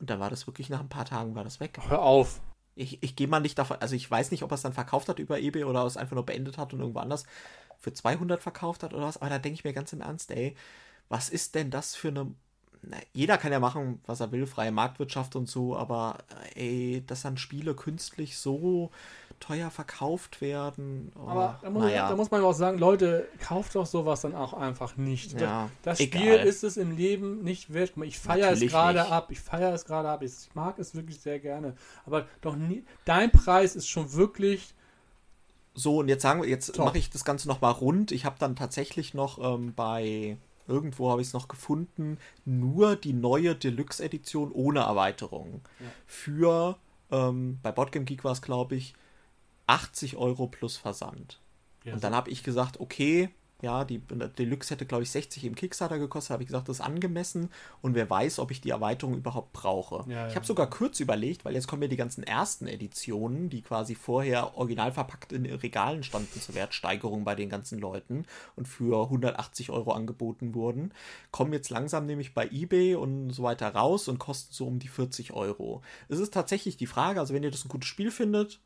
Und 0.00 0.10
dann 0.10 0.20
war 0.20 0.30
das 0.30 0.46
wirklich 0.46 0.70
nach 0.70 0.80
ein 0.80 0.88
paar 0.88 1.04
Tagen 1.04 1.34
war 1.34 1.44
das 1.44 1.60
weg. 1.60 1.78
Hör 1.88 2.02
auf. 2.02 2.40
Ich, 2.76 3.02
ich 3.02 3.14
gehe 3.14 3.28
mal 3.28 3.40
nicht 3.40 3.58
davon, 3.58 3.76
also 3.80 3.94
ich 3.94 4.10
weiß 4.10 4.32
nicht, 4.32 4.42
ob 4.42 4.50
er 4.50 4.56
es 4.56 4.62
dann 4.62 4.72
verkauft 4.72 5.08
hat 5.08 5.20
über 5.20 5.38
eBay 5.38 5.64
oder 5.64 5.84
es 5.84 5.96
einfach 5.96 6.16
nur 6.16 6.26
beendet 6.26 6.58
hat 6.58 6.72
und 6.72 6.80
irgendwo 6.80 6.98
anders 6.98 7.24
für 7.78 7.92
200 7.92 8.42
verkauft 8.42 8.82
hat 8.82 8.92
oder 8.94 9.04
was, 9.04 9.18
aber 9.18 9.30
da 9.30 9.38
denke 9.38 9.54
ich 9.54 9.64
mir 9.64 9.72
ganz 9.72 9.92
im 9.92 10.00
Ernst, 10.00 10.32
ey, 10.32 10.56
was 11.08 11.28
ist 11.28 11.54
denn 11.54 11.70
das 11.70 11.94
für 11.94 12.08
eine, 12.08 12.34
jeder 13.12 13.38
kann 13.38 13.52
ja 13.52 13.60
machen, 13.60 14.00
was 14.06 14.20
er 14.20 14.32
will, 14.32 14.46
freie 14.46 14.72
Marktwirtschaft 14.72 15.36
und 15.36 15.48
so, 15.48 15.76
aber 15.76 16.18
ey, 16.54 17.02
dass 17.06 17.22
dann 17.22 17.36
Spiele 17.36 17.74
künstlich 17.74 18.36
so 18.38 18.90
teuer 19.40 19.70
verkauft 19.70 20.40
werden. 20.40 21.12
Oh, 21.16 21.28
aber 21.28 21.58
da 21.62 21.70
muss, 21.70 21.82
naja. 21.82 22.08
da 22.08 22.16
muss, 22.16 22.30
man 22.30 22.42
auch 22.42 22.52
sagen, 22.52 22.78
Leute, 22.78 23.28
kauft 23.40 23.74
doch 23.74 23.86
sowas 23.86 24.22
dann 24.22 24.34
auch 24.34 24.54
einfach 24.54 24.96
nicht. 24.96 25.38
Ja, 25.40 25.70
das 25.82 26.00
egal. 26.00 26.22
Spiel 26.22 26.34
ist 26.34 26.64
es 26.64 26.76
im 26.76 26.96
Leben 26.96 27.42
nicht 27.42 27.72
wert. 27.72 27.92
Ich 28.02 28.18
feiere 28.18 28.52
es 28.52 28.60
gerade 28.60 29.06
ab. 29.06 29.30
Ich 29.30 29.40
feiere 29.40 29.74
es 29.74 29.84
gerade 29.84 30.08
ab. 30.08 30.22
Ich 30.22 30.32
mag 30.54 30.78
es 30.78 30.94
wirklich 30.94 31.20
sehr 31.20 31.38
gerne. 31.40 31.74
Aber 32.06 32.26
doch 32.40 32.56
nie. 32.56 32.84
Dein 33.04 33.30
Preis 33.30 33.76
ist 33.76 33.88
schon 33.88 34.12
wirklich. 34.14 34.74
So, 35.74 35.98
und 35.98 36.08
jetzt 36.08 36.22
sagen 36.22 36.42
wir, 36.42 36.48
jetzt 36.48 36.78
mache 36.78 36.98
ich 36.98 37.10
das 37.10 37.24
Ganze 37.24 37.48
nochmal 37.48 37.72
rund. 37.72 38.12
Ich 38.12 38.24
habe 38.24 38.36
dann 38.38 38.56
tatsächlich 38.56 39.12
noch 39.12 39.38
ähm, 39.38 39.74
bei 39.74 40.36
irgendwo 40.66 41.10
habe 41.10 41.20
ich 41.20 41.28
es 41.28 41.32
noch 41.32 41.48
gefunden, 41.48 42.18
nur 42.44 42.96
die 42.96 43.12
neue 43.12 43.54
Deluxe-Edition 43.54 44.52
ohne 44.52 44.80
Erweiterung. 44.80 45.62
Ja. 45.80 45.86
Für, 46.06 46.78
ähm, 47.10 47.58
bei 47.62 47.72
Boardgame 47.72 48.04
Geek 48.04 48.24
war 48.24 48.32
es, 48.32 48.42
glaube 48.42 48.76
ich, 48.76 48.94
80 49.66 50.16
Euro 50.16 50.46
plus 50.46 50.76
Versand. 50.76 51.40
Ja, 51.84 51.94
und 51.94 52.04
dann 52.04 52.14
habe 52.14 52.30
ich 52.30 52.42
gesagt, 52.42 52.80
okay, 52.80 53.30
ja, 53.64 53.84
die 53.84 53.98
Deluxe 53.98 54.74
hätte, 54.74 54.86
glaube 54.86 55.02
ich, 55.02 55.10
60 55.10 55.44
im 55.44 55.54
Kickstarter 55.54 55.98
gekostet. 55.98 56.30
Habe 56.30 56.42
ich 56.42 56.48
gesagt, 56.48 56.68
das 56.68 56.78
ist 56.78 56.84
angemessen 56.84 57.50
und 57.82 57.94
wer 57.94 58.08
weiß, 58.08 58.38
ob 58.38 58.50
ich 58.50 58.60
die 58.60 58.70
Erweiterung 58.70 59.16
überhaupt 59.16 59.52
brauche. 59.52 60.08
Ja, 60.08 60.28
ich 60.28 60.36
habe 60.36 60.46
sogar 60.46 60.70
kurz 60.70 61.00
überlegt, 61.00 61.44
weil 61.44 61.54
jetzt 61.54 61.66
kommen 61.66 61.82
ja 61.82 61.88
die 61.88 61.96
ganzen 61.96 62.22
ersten 62.22 62.68
Editionen, 62.68 63.48
die 63.50 63.62
quasi 63.62 63.94
vorher 63.94 64.56
original 64.56 64.92
verpackt 64.92 65.32
in 65.32 65.46
Regalen 65.46 66.02
standen 66.02 66.40
zur 66.40 66.54
Wertsteigerung 66.54 67.24
bei 67.24 67.34
den 67.34 67.48
ganzen 67.48 67.78
Leuten 67.80 68.26
und 68.54 68.68
für 68.68 69.04
180 69.04 69.70
Euro 69.70 69.92
angeboten 69.92 70.54
wurden, 70.54 70.92
kommen 71.30 71.52
jetzt 71.52 71.70
langsam 71.70 72.06
nämlich 72.06 72.34
bei 72.34 72.46
eBay 72.48 72.94
und 72.94 73.30
so 73.30 73.42
weiter 73.42 73.74
raus 73.74 74.08
und 74.08 74.18
kosten 74.18 74.52
so 74.52 74.66
um 74.66 74.78
die 74.78 74.88
40 74.88 75.32
Euro. 75.32 75.82
Es 76.08 76.20
ist 76.20 76.34
tatsächlich 76.34 76.76
die 76.76 76.86
Frage, 76.86 77.18
also 77.18 77.32
wenn 77.32 77.42
ihr 77.42 77.50
das 77.50 77.64
ein 77.64 77.70
gutes 77.70 77.88
Spiel 77.88 78.10
findet, 78.10 78.60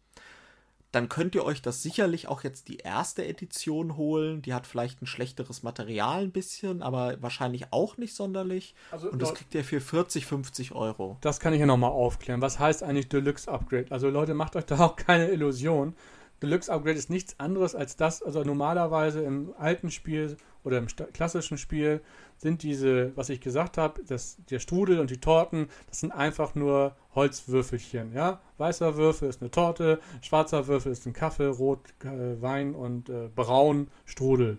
dann 0.93 1.11
könnt 1.11 1.34
ihr 1.34 1.45
euch 1.45 1.61
das 1.61 1.82
sicherlich 1.82 2.28
auch 2.28 2.45
jetzt 2.45 2.68
die 2.68 2.78
erste 2.78 3.24
Edition 3.26 3.97
holen. 3.97 4.41
Die 4.41 4.55
hat 4.55 4.66
vielleicht 4.66 5.03
ein 5.03 5.07
schlechteres 5.07 5.62
Material 5.62 6.22
ein 6.22 6.32
bisschen, 6.32 6.82
aber 6.82 7.20
wahrscheinlich 7.20 7.72
auch 7.72 7.99
nicht 7.99 8.14
sonderlich. 8.14 8.74
Also, 8.91 9.11
und 9.11 9.20
das 9.20 9.34
kriegt 9.34 9.55
ihr 9.55 9.64
für 9.64 9.80
40, 9.80 10.24
50 10.24 10.72
Euro. 10.72 11.18
Das 11.20 11.41
kann 11.41 11.53
ich 11.53 11.61
ja 11.61 11.66
nochmal 11.66 11.91
aufklären. 11.91 12.41
Was 12.41 12.59
heißt 12.59 12.82
eigentlich 12.82 13.09
Deluxe 13.11 13.51
Upgrade? 13.51 13.86
Also 13.91 14.09
Leute, 14.09 14.32
macht 14.32 14.57
euch 14.57 14.64
da 14.64 14.78
auch 14.78 14.97
keine 14.97 15.28
Illusion. 15.28 15.95
Deluxe 16.43 16.72
Upgrade 16.72 16.97
ist 16.97 17.11
nichts 17.11 17.39
anderes 17.39 17.74
als 17.74 17.97
das, 17.97 18.22
also 18.22 18.43
normalerweise 18.43 19.22
im 19.22 19.53
alten 19.59 19.91
Spiel 19.91 20.36
oder 20.64 20.78
im 20.78 20.86
klassischen 20.86 21.59
Spiel 21.59 22.00
sind 22.36 22.62
diese, 22.62 23.16
was 23.16 23.28
ich 23.28 23.40
gesagt 23.40 23.78
habe, 23.78 24.02
das, 24.04 24.38
der 24.50 24.59
Strudel 24.59 25.00
und 25.00 25.11
die 25.11 25.20
Torten, 25.20 25.68
das 25.88 26.00
sind 26.00 26.12
einfach 26.12 26.54
nur 26.54 26.94
Holzwürfelchen. 27.14 28.12
Ja? 28.12 28.40
Weißer 28.59 28.96
Würfel 28.96 29.28
ist 29.28 29.40
eine 29.40 29.50
Torte, 29.50 30.00
schwarzer 30.22 30.66
Würfel 30.66 30.92
ist 30.92 31.06
ein 31.06 31.12
Kaffee, 31.12 31.46
Rot 31.46 31.80
äh, 32.04 32.40
Wein 32.40 32.74
und 32.74 33.09
äh, 33.09 33.28
Braun 33.34 33.88
Strudel. 34.04 34.59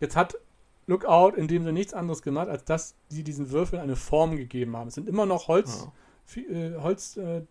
Jetzt 0.00 0.16
hat 0.16 0.36
Lookout 0.86 1.36
in 1.36 1.46
dem 1.46 1.62
Sinne 1.62 1.74
nichts 1.74 1.94
anderes 1.94 2.22
gemacht, 2.22 2.48
als 2.48 2.64
dass 2.64 2.94
sie 3.08 3.22
diesen 3.22 3.50
Würfeln 3.50 3.80
eine 3.80 3.96
Form 3.96 4.36
gegeben 4.36 4.76
haben. 4.76 4.88
Es 4.88 4.94
sind 4.94 5.08
immer 5.08 5.26
noch 5.26 5.48
Holz. 5.48 5.86
Oh 5.86 5.92
äh, 6.40 6.76
Holz, 6.76 7.16
äh, 7.16 7.42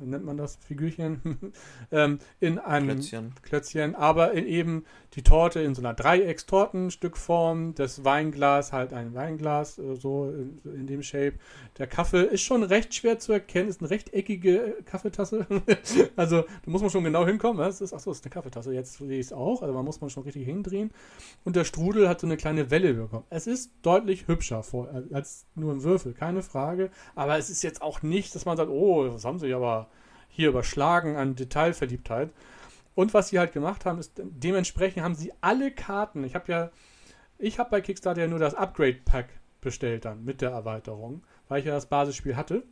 nennt 0.00 0.24
man 0.24 0.36
das, 0.36 0.56
Figürchen, 0.56 1.52
ähm, 1.92 2.18
in 2.40 2.58
einem 2.58 2.96
Klötzchen. 2.96 3.34
Klötzchen, 3.42 3.94
aber 3.94 4.32
in 4.32 4.46
eben 4.46 4.84
die 5.14 5.22
Torte 5.22 5.60
in 5.60 5.74
so 5.74 5.82
einer 5.82 5.94
Dreieckstortenstückform, 5.94 7.74
das 7.74 8.04
Weinglas 8.04 8.72
halt 8.72 8.92
ein 8.92 9.14
Weinglas, 9.14 9.78
äh, 9.78 9.96
so 9.96 10.30
in, 10.30 10.60
in, 10.64 10.86
dem 10.86 11.02
Shape. 11.02 11.34
Der 11.78 11.86
Kaffee 11.86 12.22
ist 12.22 12.42
schon 12.42 12.62
recht 12.62 12.94
schwer 12.94 13.18
zu 13.18 13.32
erkennen, 13.32 13.68
ist 13.68 13.80
eine 13.80 13.90
rechteckige 13.90 14.78
äh, 14.78 14.82
Kaffeetasse. 14.82 15.46
also 16.16 16.42
da 16.42 16.70
muss 16.70 16.80
man 16.80 16.90
schon 16.90 17.04
genau 17.04 17.26
hinkommen. 17.26 17.58
Das 17.58 17.80
ist, 17.80 17.92
achso, 17.92 18.12
ist 18.12 18.24
eine 18.24 18.30
Kaffeetasse, 18.30 18.72
jetzt 18.72 18.98
sehe 18.98 19.18
ich 19.18 19.26
es 19.26 19.32
auch, 19.32 19.62
also 19.62 19.74
man 19.74 19.84
muss 19.84 20.00
man 20.00 20.10
schon 20.10 20.22
richtig 20.22 20.44
hindrehen. 20.44 20.92
Und 21.44 21.56
der 21.56 21.64
Strudel 21.64 22.08
hat 22.08 22.20
so 22.20 22.26
eine 22.26 22.36
kleine 22.36 22.70
Welle 22.70 22.94
bekommen. 22.94 23.24
Es 23.30 23.46
ist 23.46 23.72
deutlich 23.82 24.28
hübscher 24.28 24.62
vor, 24.62 24.88
als 25.12 25.46
nur 25.54 25.72
ein 25.72 25.82
Würfel, 25.82 26.12
keine 26.14 26.42
Frage, 26.42 26.90
aber 27.14 27.36
es 27.36 27.50
ist 27.50 27.62
jetzt 27.62 27.82
auch 27.82 28.02
nicht, 28.02 28.34
dass 28.34 28.44
man 28.44 28.56
sagt, 28.56 28.70
oh, 28.70 29.08
das 29.08 29.24
haben 29.24 29.38
sie 29.38 29.52
aber 29.52 29.88
hier 30.30 30.48
überschlagen 30.48 31.16
an 31.16 31.36
Detailverliebtheit. 31.36 32.30
Und 32.94 33.14
was 33.14 33.28
sie 33.28 33.38
halt 33.38 33.52
gemacht 33.52 33.84
haben, 33.84 33.98
ist, 33.98 34.12
dementsprechend 34.16 35.02
haben 35.02 35.14
sie 35.14 35.32
alle 35.40 35.70
Karten. 35.70 36.24
Ich 36.24 36.34
habe 36.34 36.50
ja, 36.50 36.70
ich 37.38 37.58
habe 37.58 37.70
bei 37.70 37.80
Kickstarter 37.80 38.22
ja 38.22 38.26
nur 38.26 38.38
das 38.38 38.54
Upgrade-Pack 38.54 39.28
bestellt 39.60 40.04
dann 40.04 40.24
mit 40.24 40.40
der 40.40 40.50
Erweiterung, 40.50 41.22
weil 41.48 41.60
ich 41.60 41.66
ja 41.66 41.74
das 41.74 41.86
Basisspiel 41.86 42.36
hatte. 42.36 42.62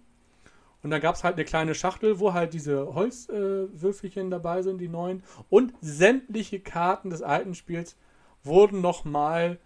Und 0.82 0.90
dann 0.90 1.00
gab 1.00 1.16
es 1.16 1.24
halt 1.24 1.34
eine 1.34 1.44
kleine 1.44 1.74
Schachtel, 1.74 2.20
wo 2.20 2.32
halt 2.32 2.54
diese 2.54 2.94
Holzwürfelchen 2.94 4.28
äh, 4.28 4.30
dabei 4.30 4.62
sind, 4.62 4.78
die 4.78 4.88
neuen. 4.88 5.22
Und 5.50 5.74
sämtliche 5.80 6.60
Karten 6.60 7.10
des 7.10 7.22
alten 7.22 7.54
Spiels 7.54 7.96
wurden 8.44 8.80
nochmal 8.80 9.58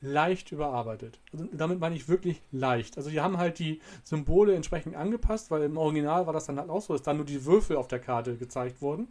leicht 0.00 0.52
überarbeitet. 0.52 1.20
Also 1.32 1.46
damit 1.52 1.80
meine 1.80 1.94
ich 1.94 2.08
wirklich 2.08 2.42
leicht. 2.52 2.96
Also 2.96 3.10
die 3.10 3.20
haben 3.20 3.38
halt 3.38 3.58
die 3.58 3.80
Symbole 4.04 4.54
entsprechend 4.54 4.94
angepasst, 4.94 5.50
weil 5.50 5.62
im 5.62 5.76
Original 5.76 6.26
war 6.26 6.32
das 6.32 6.46
dann 6.46 6.58
halt 6.58 6.70
auch 6.70 6.82
so, 6.82 6.92
dass 6.92 7.02
dann 7.02 7.16
nur 7.16 7.26
die 7.26 7.44
Würfel 7.44 7.76
auf 7.76 7.88
der 7.88 7.98
Karte 7.98 8.36
gezeigt 8.36 8.82
wurden, 8.82 9.08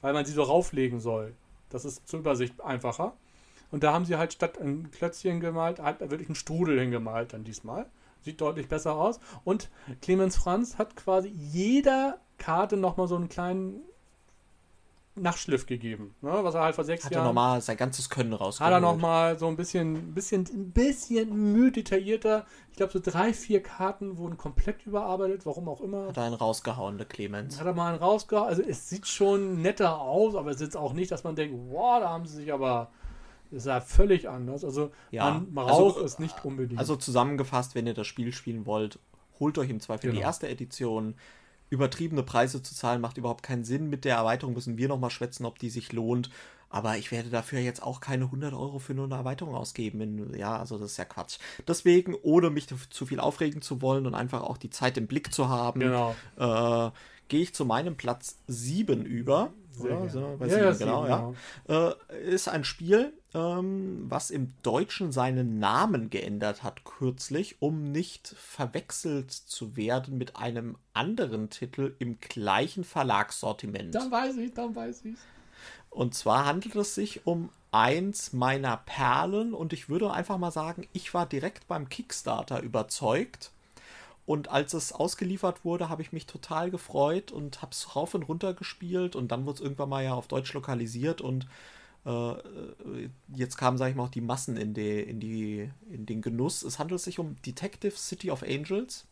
weil 0.00 0.12
man 0.12 0.24
sie 0.24 0.32
so 0.32 0.42
rauflegen 0.42 1.00
soll. 1.00 1.34
Das 1.68 1.84
ist 1.84 2.08
zur 2.08 2.20
Übersicht 2.20 2.60
einfacher. 2.62 3.14
Und 3.70 3.82
da 3.82 3.92
haben 3.92 4.04
sie 4.04 4.16
halt 4.16 4.32
statt 4.32 4.60
ein 4.60 4.90
Klötzchen 4.92 5.40
gemalt, 5.40 5.80
halt 5.80 6.00
wirklich 6.00 6.28
einen 6.28 6.36
Strudel 6.36 6.78
hingemalt 6.78 7.32
dann 7.32 7.44
diesmal. 7.44 7.86
Sieht 8.20 8.40
deutlich 8.40 8.68
besser 8.68 8.94
aus. 8.94 9.20
Und 9.42 9.68
Clemens 10.00 10.36
Franz 10.36 10.78
hat 10.78 10.96
quasi 10.96 11.28
jeder 11.28 12.20
Karte 12.38 12.76
nochmal 12.76 13.08
so 13.08 13.16
einen 13.16 13.28
kleinen 13.28 13.82
Nachschliff 15.16 15.66
gegeben, 15.66 16.14
ne? 16.22 16.30
was 16.42 16.54
er 16.54 16.62
halt 16.62 16.74
vor 16.74 16.82
sechs 16.82 17.04
hat 17.04 17.12
Jahren. 17.12 17.22
Hat 17.22 17.26
er 17.26 17.32
nochmal 17.32 17.60
sein 17.60 17.76
ganzes 17.76 18.10
Können 18.10 18.32
rausgeholt. 18.32 18.74
Hat 18.74 18.76
er 18.76 18.80
nochmal 18.80 19.38
so 19.38 19.46
ein 19.46 19.56
bisschen, 19.56 20.12
bisschen, 20.12 20.44
ein 20.52 20.72
bisschen 20.72 21.52
müh 21.52 21.70
detaillierter. 21.70 22.44
Ich 22.72 22.76
glaube, 22.76 22.92
so 22.92 22.98
drei, 22.98 23.32
vier 23.32 23.62
Karten 23.62 24.18
wurden 24.18 24.36
komplett 24.36 24.84
überarbeitet, 24.86 25.46
warum 25.46 25.68
auch 25.68 25.80
immer. 25.80 26.08
Hat 26.08 26.16
er 26.16 26.24
einen 26.24 26.34
rausgehauen, 26.34 26.98
der 26.98 27.06
Clemens. 27.06 27.60
Hat 27.60 27.66
er 27.66 27.74
mal 27.74 27.92
einen 27.92 28.02
rausgehauen. 28.02 28.48
Also, 28.48 28.62
es 28.62 28.88
sieht 28.88 29.06
schon 29.06 29.62
netter 29.62 30.00
aus, 30.00 30.34
aber 30.34 30.50
es 30.50 30.60
ist 30.60 30.76
auch 30.76 30.92
nicht, 30.92 31.12
dass 31.12 31.22
man 31.22 31.36
denkt, 31.36 31.56
wow, 31.70 32.00
da 32.00 32.08
haben 32.08 32.26
sie 32.26 32.36
sich 32.36 32.52
aber. 32.52 32.90
Das 33.52 33.62
ist 33.62 33.66
ja 33.66 33.80
völlig 33.80 34.28
anders. 34.28 34.64
Also, 34.64 34.90
ja, 35.12 35.30
man, 35.30 35.54
man 35.54 35.66
also, 35.66 36.00
es 36.00 36.18
nicht 36.18 36.44
unbedingt. 36.44 36.80
Also, 36.80 36.96
zusammengefasst, 36.96 37.76
wenn 37.76 37.86
ihr 37.86 37.94
das 37.94 38.08
Spiel 38.08 38.32
spielen 38.32 38.66
wollt, 38.66 38.98
holt 39.38 39.58
euch 39.58 39.70
im 39.70 39.78
Zweifel 39.78 40.10
genau. 40.10 40.14
die 40.16 40.22
erste 40.22 40.48
Edition 40.48 41.14
übertriebene 41.70 42.22
Preise 42.22 42.62
zu 42.62 42.74
zahlen, 42.74 43.00
macht 43.00 43.16
überhaupt 43.16 43.42
keinen 43.42 43.64
Sinn. 43.64 43.88
Mit 43.88 44.04
der 44.04 44.16
Erweiterung 44.16 44.54
müssen 44.54 44.78
wir 44.78 44.88
nochmal 44.88 45.10
schwätzen, 45.10 45.44
ob 45.44 45.58
die 45.58 45.70
sich 45.70 45.92
lohnt. 45.92 46.30
Aber 46.70 46.96
ich 46.96 47.12
werde 47.12 47.30
dafür 47.30 47.60
jetzt 47.60 47.82
auch 47.82 48.00
keine 48.00 48.24
100 48.24 48.52
Euro 48.52 48.80
für 48.80 48.94
nur 48.94 49.04
eine 49.04 49.14
Erweiterung 49.14 49.54
ausgeben. 49.54 50.34
Ja, 50.36 50.58
also 50.58 50.76
das 50.76 50.92
ist 50.92 50.96
ja 50.96 51.04
Quatsch. 51.04 51.38
Deswegen, 51.68 52.16
ohne 52.20 52.50
mich 52.50 52.66
zu 52.66 53.06
viel 53.06 53.20
aufregen 53.20 53.62
zu 53.62 53.80
wollen 53.80 54.06
und 54.06 54.14
einfach 54.14 54.42
auch 54.42 54.56
die 54.56 54.70
Zeit 54.70 54.96
im 54.96 55.06
Blick 55.06 55.32
zu 55.32 55.48
haben, 55.48 55.80
genau. 55.80 56.16
äh, 56.36 56.90
gehe 57.28 57.42
ich 57.42 57.54
zu 57.54 57.64
meinem 57.64 57.96
Platz 57.96 58.38
7 58.48 59.04
über. 59.04 59.52
Oder? 59.80 60.08
So, 60.08 60.36
bei 60.38 60.46
ja, 60.46 60.72
7, 60.72 60.78
genau, 60.78 61.06
ja. 61.06 61.34
ja. 61.68 61.94
Äh, 62.10 62.30
ist 62.30 62.48
ein 62.48 62.64
Spiel, 62.64 63.12
ähm, 63.34 64.04
was 64.08 64.30
im 64.30 64.54
Deutschen 64.62 65.12
seinen 65.12 65.58
Namen 65.58 66.10
geändert 66.10 66.62
hat 66.62 66.84
kürzlich, 66.84 67.60
um 67.60 67.90
nicht 67.90 68.28
verwechselt 68.28 69.32
zu 69.32 69.76
werden 69.76 70.18
mit 70.18 70.36
einem 70.36 70.76
anderen 70.92 71.50
Titel 71.50 71.94
im 71.98 72.20
gleichen 72.20 72.84
Verlagssortiment. 72.84 73.94
Dann 73.94 74.10
weiß 74.10 74.36
ich, 74.36 74.54
dann 74.54 74.74
weiß 74.74 75.04
ich. 75.06 75.16
Und 75.90 76.14
zwar 76.14 76.44
handelt 76.44 76.74
es 76.74 76.94
sich 76.94 77.26
um 77.26 77.50
eins 77.70 78.32
meiner 78.32 78.76
Perlen 78.76 79.54
und 79.54 79.72
ich 79.72 79.88
würde 79.88 80.12
einfach 80.12 80.38
mal 80.38 80.50
sagen, 80.50 80.86
ich 80.92 81.12
war 81.14 81.26
direkt 81.26 81.66
beim 81.66 81.88
Kickstarter 81.88 82.60
überzeugt. 82.60 83.50
Und 84.26 84.48
als 84.48 84.72
es 84.72 84.92
ausgeliefert 84.92 85.64
wurde, 85.64 85.88
habe 85.88 86.00
ich 86.00 86.12
mich 86.12 86.26
total 86.26 86.70
gefreut 86.70 87.30
und 87.30 87.60
habe 87.60 87.72
es 87.72 87.94
rauf 87.94 88.14
und 88.14 88.22
runter 88.22 88.54
gespielt 88.54 89.16
und 89.16 89.28
dann 89.28 89.44
wurde 89.44 89.56
es 89.56 89.60
irgendwann 89.60 89.90
mal 89.90 90.02
ja 90.02 90.14
auf 90.14 90.28
Deutsch 90.28 90.52
lokalisiert 90.54 91.20
und 91.20 91.46
äh, 92.06 92.34
jetzt 93.34 93.56
kamen, 93.56 93.78
sage 93.78 93.90
ich 93.90 93.96
mal, 93.96 94.04
auch 94.04 94.10
die 94.10 94.20
Massen 94.20 94.56
in, 94.56 94.74
die, 94.74 95.00
in, 95.00 95.20
die, 95.20 95.70
in 95.90 96.06
den 96.06 96.22
Genuss. 96.22 96.62
Es 96.62 96.78
handelt 96.78 97.00
sich 97.00 97.18
um 97.18 97.36
Detective 97.42 97.96
City 97.96 98.30
of 98.30 98.42
Angels. 98.42 99.06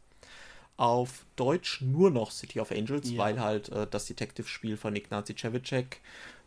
Auf 0.78 1.26
Deutsch 1.36 1.82
nur 1.82 2.10
noch 2.10 2.30
City 2.30 2.58
of 2.58 2.72
Angels, 2.72 3.10
ja. 3.10 3.18
weil 3.18 3.40
halt 3.40 3.68
äh, 3.68 3.86
das 3.90 4.06
Detective-Spiel 4.06 4.78
von 4.78 4.96
Ignacy 4.96 5.34
Cevicek 5.36 6.00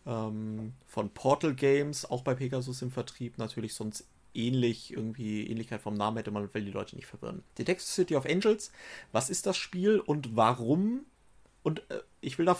ähm, 0.05 0.73
von 0.87 1.09
Portal 1.09 1.53
Games, 1.53 2.09
auch 2.09 2.23
bei 2.23 2.33
Pegasus 2.33 2.81
im 2.81 2.91
Vertrieb, 2.91 3.37
natürlich 3.37 3.75
sonst 3.75 4.05
ähnlich, 4.35 4.91
irgendwie 4.91 5.47
Ähnlichkeit 5.47 5.81
vom 5.81 5.93
Namen 5.93 6.17
hätte 6.17 6.31
man, 6.31 6.53
will 6.53 6.65
die 6.65 6.71
Leute 6.71 6.95
nicht 6.95 7.07
verwirren. 7.07 7.43
Detective 7.57 7.87
City 7.87 8.15
of 8.15 8.25
Angels, 8.25 8.71
was 9.11 9.29
ist 9.29 9.45
das 9.45 9.57
Spiel 9.57 9.99
und 9.99 10.35
warum 10.35 11.05
und 11.65 11.79
äh, 11.89 12.01
ich 12.21 12.37
will, 12.37 12.45
da, 12.45 12.55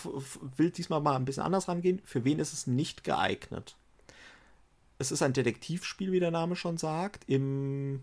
will 0.58 0.72
diesmal 0.72 1.00
mal 1.00 1.16
ein 1.16 1.26
bisschen 1.26 1.44
anders 1.44 1.68
rangehen. 1.68 2.02
Für 2.06 2.26
wen 2.26 2.40
ist 2.40 2.54
es 2.54 2.66
nicht 2.66 3.04
geeignet? 3.04 3.76
Es 4.98 5.12
ist 5.12 5.22
ein 5.22 5.34
Detektivspiel, 5.34 6.12
wie 6.12 6.20
der 6.20 6.32
Name 6.32 6.56
schon 6.56 6.78
sagt, 6.78 7.24
im 7.28 8.02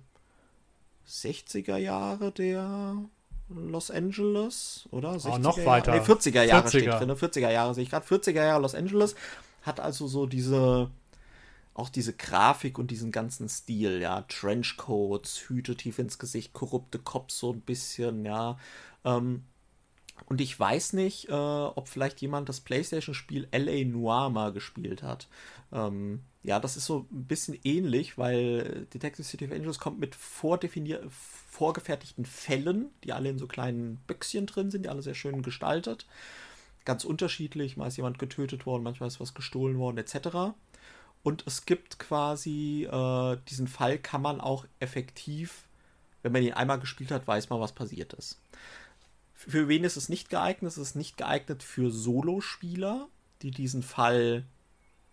60er 1.08 1.76
Jahre 1.76 2.30
der 2.30 2.96
Los 3.48 3.90
Angeles, 3.90 4.88
oder? 4.92 5.14
60er 5.14 5.34
oh, 5.34 5.38
noch 5.38 5.64
weiter. 5.66 5.92
Nee, 5.92 6.02
40er 6.02 6.44
Jahre 6.44 6.68
40er. 6.68 6.70
steht 6.70 6.86
drin. 6.86 7.10
40er 7.10 7.50
Jahre 7.50 7.74
sehe 7.74 7.82
ich 7.82 7.90
gerade. 7.90 8.06
40er 8.06 8.44
Jahre 8.44 8.62
Los 8.62 8.76
Angeles 8.76 9.16
hat 9.62 9.80
also 9.80 10.06
so 10.06 10.26
diese, 10.26 10.88
auch 11.74 11.88
diese 11.88 12.12
Grafik 12.12 12.78
und 12.78 12.90
diesen 12.90 13.12
ganzen 13.12 13.48
Stil, 13.48 14.00
ja. 14.00 14.22
Trenchcoats, 14.22 15.48
Hüte 15.48 15.76
tief 15.76 15.98
ins 15.98 16.18
Gesicht, 16.18 16.52
korrupte 16.52 16.98
Cops 16.98 17.38
so 17.38 17.52
ein 17.52 17.60
bisschen, 17.60 18.24
ja. 18.24 18.58
Ähm, 19.04 19.44
und 20.26 20.40
ich 20.40 20.58
weiß 20.58 20.92
nicht, 20.92 21.28
äh, 21.28 21.32
ob 21.32 21.88
vielleicht 21.88 22.20
jemand 22.20 22.48
das 22.48 22.60
PlayStation-Spiel 22.60 23.48
LA 23.52 23.84
Noir 23.84 24.30
mal 24.30 24.52
gespielt 24.52 25.02
hat. 25.02 25.28
Ähm, 25.72 26.20
ja, 26.42 26.60
das 26.60 26.76
ist 26.76 26.86
so 26.86 27.06
ein 27.10 27.24
bisschen 27.24 27.58
ähnlich, 27.64 28.18
weil 28.18 28.86
Detective 28.92 29.24
City 29.24 29.46
of 29.46 29.52
Angels 29.52 29.78
kommt 29.78 30.00
mit 30.00 30.14
vorgefertigten 30.14 32.24
Fällen, 32.24 32.90
die 33.04 33.12
alle 33.12 33.30
in 33.30 33.38
so 33.38 33.46
kleinen 33.46 33.96
Büchschen 34.06 34.46
drin 34.46 34.70
sind, 34.70 34.84
die 34.84 34.88
alle 34.88 35.02
sehr 35.02 35.14
schön 35.14 35.42
gestaltet. 35.42 36.06
Ganz 36.84 37.04
unterschiedlich, 37.04 37.76
mal 37.76 37.86
ist 37.86 37.96
jemand 37.96 38.18
getötet 38.18 38.66
worden, 38.66 38.82
manchmal 38.82 39.06
ist 39.06 39.20
was 39.20 39.34
gestohlen 39.34 39.78
worden, 39.78 39.98
etc. 39.98 40.52
Und 41.22 41.44
es 41.46 41.66
gibt 41.66 41.98
quasi, 41.98 42.88
äh, 42.90 43.36
diesen 43.48 43.68
Fall 43.68 43.98
kann 43.98 44.22
man 44.22 44.40
auch 44.40 44.66
effektiv, 44.80 45.64
wenn 46.22 46.32
man 46.32 46.42
ihn 46.42 46.52
einmal 46.52 46.80
gespielt 46.80 47.10
hat, 47.10 47.26
weiß 47.26 47.50
man, 47.50 47.60
was 47.60 47.72
passiert 47.72 48.12
ist. 48.14 48.40
Für 49.34 49.68
wen 49.68 49.84
ist 49.84 49.96
es 49.96 50.08
nicht 50.08 50.28
geeignet? 50.30 50.70
Es 50.70 50.78
ist 50.78 50.94
nicht 50.94 51.16
geeignet 51.16 51.62
für 51.62 51.90
Solospieler, 51.90 53.08
die 53.42 53.50
diesen 53.50 53.82
Fall 53.82 54.44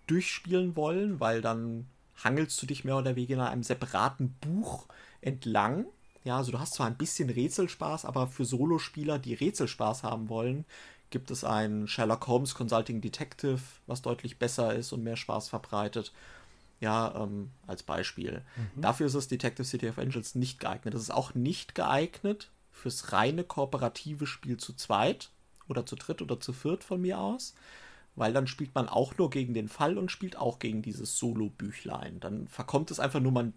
durchspielen 0.07 0.75
wollen, 0.75 1.19
weil 1.19 1.41
dann 1.41 1.87
hangelst 2.23 2.61
du 2.61 2.65
dich 2.65 2.83
mehr 2.83 2.97
oder 2.97 3.15
weniger 3.15 3.35
in 3.35 3.41
einem 3.41 3.63
separaten 3.63 4.33
Buch 4.41 4.87
entlang. 5.21 5.85
Ja, 6.23 6.37
also 6.37 6.51
du 6.51 6.59
hast 6.59 6.73
zwar 6.73 6.87
ein 6.87 6.97
bisschen 6.97 7.29
Rätselspaß, 7.29 8.05
aber 8.05 8.27
für 8.27 8.45
Solospieler, 8.45 9.19
die 9.19 9.33
Rätselspaß 9.33 10.03
haben 10.03 10.29
wollen, 10.29 10.65
gibt 11.09 11.31
es 11.31 11.43
ein 11.43 11.87
Sherlock 11.87 12.27
Holmes 12.27 12.55
Consulting 12.55 13.01
Detective, 13.01 13.59
was 13.87 14.01
deutlich 14.01 14.37
besser 14.37 14.73
ist 14.73 14.91
und 14.91 15.03
mehr 15.03 15.17
Spaß 15.17 15.49
verbreitet. 15.49 16.11
Ja, 16.79 17.13
ähm, 17.23 17.51
als 17.67 17.83
Beispiel. 17.83 18.41
Mhm. 18.75 18.81
Dafür 18.81 19.07
ist 19.07 19.13
es 19.15 19.27
Detective 19.27 19.65
City 19.65 19.89
of 19.89 19.99
Angels 19.99 20.35
nicht 20.35 20.59
geeignet. 20.59 20.93
Es 20.93 21.01
ist 21.01 21.11
auch 21.11 21.35
nicht 21.35 21.75
geeignet 21.75 22.51
fürs 22.71 23.11
reine 23.11 23.43
kooperative 23.43 24.25
Spiel 24.25 24.57
zu 24.57 24.73
zweit 24.73 25.29
oder 25.67 25.85
zu 25.85 25.95
dritt 25.95 26.21
oder 26.21 26.39
zu 26.39 26.53
viert 26.53 26.83
von 26.83 27.01
mir 27.01 27.19
aus, 27.19 27.53
weil 28.15 28.31
dann 28.33 28.47
spielt 28.47 28.73
man 28.75 28.87
auch 28.87 29.17
nur 29.17 29.29
gegen 29.29 29.53
den 29.53 29.67
Fall 29.67 29.97
und 29.97 30.09
spielt 30.11 30.37
auch 30.37 30.59
gegen 30.59 30.81
dieses 30.81 31.17
Solo-Büchlein. 31.17 32.19
Dann 32.21 32.47
verkommt 32.47 32.91
es 32.91 32.99
einfach 32.99 33.19
nur, 33.19 33.33
man 33.33 33.53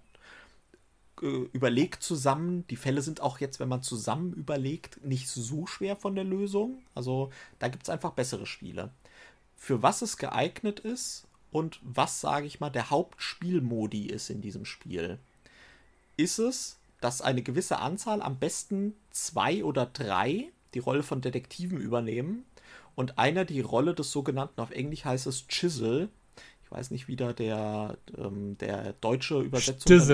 überlegt 1.23 2.03
zusammen. 2.03 2.67
Die 2.69 2.77
Fälle 2.77 3.01
sind 3.01 3.21
auch 3.21 3.39
jetzt, 3.39 3.61
wenn 3.61 3.69
man 3.69 3.83
zusammen 3.83 4.33
überlegt, 4.33 5.05
nicht 5.05 5.29
so 5.29 5.67
schwer 5.67 5.97
von 5.97 6.15
der 6.15 6.25
Lösung. 6.25 6.83
Also 6.95 7.31
da 7.59 7.69
gibt 7.69 7.85
es 7.85 7.91
einfach 7.91 8.13
bessere 8.13 8.47
Spiele. 8.47 8.91
Für 9.57 9.83
was 9.83 10.03
es 10.03 10.17
geeignet 10.17 10.81
ist 10.81 11.29
und 11.53 11.79
was, 11.83 12.21
sage 12.21 12.47
ich 12.47 12.59
mal, 12.59 12.71
der 12.71 12.91
Hauptspielmodi 12.91 14.07
ist 14.07 14.31
in 14.31 14.41
diesem 14.41 14.65
Spiel, 14.65 15.19
ist 16.17 16.39
es, 16.39 16.79
dass 17.01 17.23
eine 17.23 17.43
gewisse 17.43 17.79
Anzahl, 17.79 18.21
am 18.23 18.39
besten 18.39 18.95
zwei 19.11 19.65
oder 19.65 19.87
drei, 19.87 20.51
die 20.75 20.81
Rolle 20.81 21.03
von 21.03 21.21
Detektiven 21.21 21.81
übernehmen 21.81 22.45
und 22.95 23.19
einer 23.19 23.45
die 23.45 23.61
Rolle 23.61 23.95
des 23.95 24.11
sogenannten, 24.11 24.61
auf 24.61 24.71
Englisch 24.71 25.05
heißt 25.05 25.27
es 25.27 25.47
Chisel. 25.47 26.09
Ich 26.65 26.71
weiß 26.71 26.91
nicht, 26.91 27.07
wie 27.07 27.17
da 27.17 27.33
der, 27.33 27.97
ähm, 28.17 28.57
der 28.59 28.95
deutsche 28.95 29.41
Übersetzung 29.41 29.87
ist. 29.97 30.09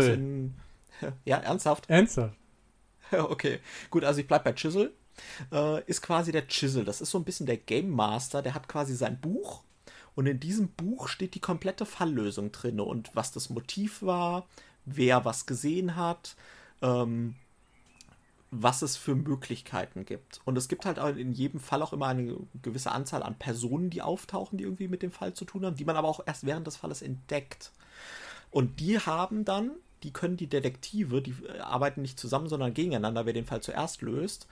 Ja, 1.24 1.38
ernsthaft? 1.38 1.88
Ernsthaft. 1.88 2.36
okay, 3.12 3.60
gut, 3.90 4.04
also 4.04 4.20
ich 4.20 4.26
bleibe 4.26 4.44
bei 4.44 4.52
Chisel. 4.52 4.94
Äh, 5.52 5.82
ist 5.84 6.02
quasi 6.02 6.32
der 6.32 6.46
Chisel. 6.46 6.84
Das 6.84 7.00
ist 7.00 7.10
so 7.10 7.18
ein 7.18 7.24
bisschen 7.24 7.46
der 7.46 7.56
Game 7.56 7.90
Master, 7.90 8.42
der 8.42 8.54
hat 8.54 8.68
quasi 8.68 8.94
sein 8.94 9.20
Buch 9.20 9.62
und 10.18 10.26
in 10.26 10.40
diesem 10.40 10.70
Buch 10.70 11.06
steht 11.06 11.36
die 11.36 11.40
komplette 11.40 11.86
Falllösung 11.86 12.50
drin 12.50 12.80
und 12.80 13.08
was 13.14 13.30
das 13.30 13.50
Motiv 13.50 14.02
war, 14.02 14.48
wer 14.84 15.24
was 15.24 15.46
gesehen 15.46 15.94
hat, 15.94 16.34
ähm, 16.82 17.36
was 18.50 18.82
es 18.82 18.96
für 18.96 19.14
Möglichkeiten 19.14 20.04
gibt. 20.04 20.40
Und 20.44 20.58
es 20.58 20.66
gibt 20.66 20.86
halt 20.86 20.98
in 21.16 21.30
jedem 21.30 21.60
Fall 21.60 21.82
auch 21.82 21.92
immer 21.92 22.08
eine 22.08 22.36
gewisse 22.62 22.90
Anzahl 22.90 23.22
an 23.22 23.38
Personen, 23.38 23.90
die 23.90 24.02
auftauchen, 24.02 24.58
die 24.58 24.64
irgendwie 24.64 24.88
mit 24.88 25.02
dem 25.02 25.12
Fall 25.12 25.34
zu 25.34 25.44
tun 25.44 25.64
haben, 25.64 25.76
die 25.76 25.84
man 25.84 25.94
aber 25.94 26.08
auch 26.08 26.26
erst 26.26 26.44
während 26.44 26.66
des 26.66 26.74
Falles 26.74 27.00
entdeckt. 27.00 27.70
Und 28.50 28.80
die 28.80 28.98
haben 28.98 29.44
dann, 29.44 29.70
die 30.02 30.12
können 30.12 30.36
die 30.36 30.46
Detektive, 30.46 31.22
die 31.22 31.34
arbeiten 31.60 32.02
nicht 32.02 32.18
zusammen, 32.18 32.48
sondern 32.48 32.74
gegeneinander, 32.74 33.26
wer 33.26 33.32
den 33.32 33.46
Fall 33.46 33.62
zuerst 33.62 34.02
löst, 34.02 34.46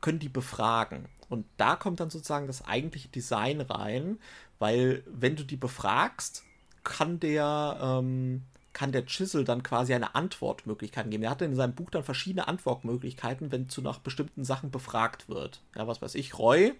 können 0.00 0.18
die 0.18 0.28
befragen. 0.28 1.06
Und 1.28 1.46
da 1.56 1.76
kommt 1.76 2.00
dann 2.00 2.10
sozusagen 2.10 2.46
das 2.46 2.66
eigentliche 2.66 3.08
Design 3.08 3.60
rein, 3.60 4.18
weil 4.58 5.02
wenn 5.06 5.36
du 5.36 5.44
die 5.44 5.56
befragst, 5.56 6.44
kann 6.84 7.20
der 7.20 7.78
ähm, 7.82 8.42
kann 8.72 8.92
der 8.92 9.04
Chisel 9.06 9.44
dann 9.44 9.62
quasi 9.62 9.94
eine 9.94 10.14
Antwortmöglichkeit 10.14 11.10
geben. 11.10 11.24
Er 11.24 11.30
hat 11.30 11.42
in 11.42 11.56
seinem 11.56 11.74
Buch 11.74 11.90
dann 11.90 12.04
verschiedene 12.04 12.46
Antwortmöglichkeiten, 12.46 13.50
wenn 13.50 13.68
zu 13.68 13.82
nach 13.82 13.98
bestimmten 13.98 14.44
Sachen 14.44 14.70
befragt 14.70 15.28
wird. 15.28 15.60
Ja, 15.76 15.86
was 15.86 16.00
weiß 16.00 16.14
ich, 16.14 16.38
Roy, 16.38 16.74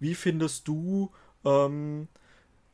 wie 0.00 0.14
findest 0.14 0.66
du, 0.66 1.12
ähm, 1.44 2.08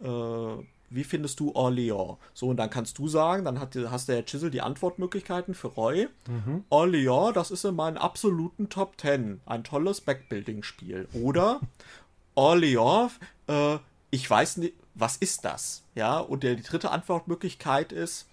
äh, 0.01 0.57
wie 0.91 1.05
findest 1.05 1.41
du 1.41 1.53
Orléans? 1.53 2.19
So, 2.35 2.49
und 2.49 2.57
dann 2.57 2.71
kannst 2.71 2.99
du 2.99 3.09
sagen, 3.09 3.45
dann 3.45 3.61
hat, 3.61 3.77
hast 3.91 4.09
der 4.09 4.25
Chisel 4.25 4.51
die 4.51 4.63
Antwortmöglichkeiten 4.63 5.55
für 5.55 5.69
Roy. 5.69 6.09
Mhm. 6.29 6.65
Orléans, 6.71 7.33
das 7.33 7.51
ist 7.51 7.65
in 7.65 7.75
meinen 7.75 7.99
absoluten 7.99 8.69
Top 8.69 9.01
10. 9.01 9.41
Ein 9.47 9.65
tolles 9.65 10.01
Backbuilding-Spiel. 10.01 11.09
Oder 11.13 11.61
Orléans, 12.37 13.13
äh, 13.49 13.79
ich 14.11 14.29
weiß 14.29 14.59
nicht, 14.59 14.75
was 14.95 15.17
ist 15.17 15.45
das? 15.45 15.83
Ja, 15.95 16.19
und 16.19 16.43
der, 16.43 16.55
die 16.55 16.63
dritte 16.63 16.91
Antwortmöglichkeit 16.91 17.93
ist, 17.93 18.29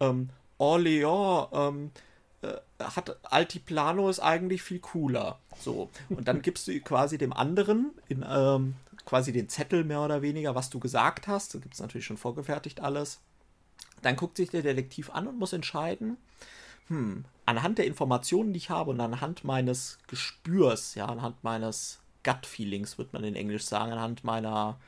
ähm, 0.00 0.28
Orléans 0.58 1.48
ähm, 1.52 1.90
äh, 2.42 2.54
hat 2.78 3.16
Altiplano 3.24 4.08
ist 4.08 4.20
eigentlich 4.20 4.62
viel 4.62 4.78
cooler. 4.78 5.38
So. 5.58 5.90
Und 6.08 6.28
dann 6.28 6.42
gibst 6.42 6.68
du 6.68 6.78
quasi 6.80 7.18
dem 7.18 7.32
anderen 7.32 7.92
in 8.08 8.24
ähm, 8.28 8.74
quasi 9.04 9.32
den 9.32 9.48
Zettel 9.48 9.84
mehr 9.84 10.02
oder 10.02 10.22
weniger, 10.22 10.54
was 10.54 10.70
du 10.70 10.80
gesagt 10.80 11.26
hast. 11.26 11.54
Da 11.54 11.58
gibt 11.58 11.74
es 11.74 11.80
natürlich 11.80 12.06
schon 12.06 12.16
vorgefertigt 12.16 12.80
alles. 12.80 13.20
Dann 14.02 14.16
guckt 14.16 14.36
sich 14.36 14.50
der 14.50 14.62
Detektiv 14.62 15.10
an 15.10 15.28
und 15.28 15.38
muss 15.38 15.52
entscheiden, 15.52 16.16
hm, 16.88 17.24
anhand 17.46 17.78
der 17.78 17.86
Informationen, 17.86 18.52
die 18.52 18.58
ich 18.58 18.70
habe 18.70 18.90
und 18.90 19.00
anhand 19.00 19.44
meines 19.44 19.98
Gespürs, 20.06 20.94
ja, 20.94 21.06
anhand 21.06 21.42
meines 21.42 22.00
Gut-Feelings, 22.22 22.98
wird 22.98 23.12
man 23.12 23.24
in 23.24 23.36
Englisch 23.36 23.64
sagen, 23.64 23.92
anhand 23.92 24.24
meiner 24.24 24.78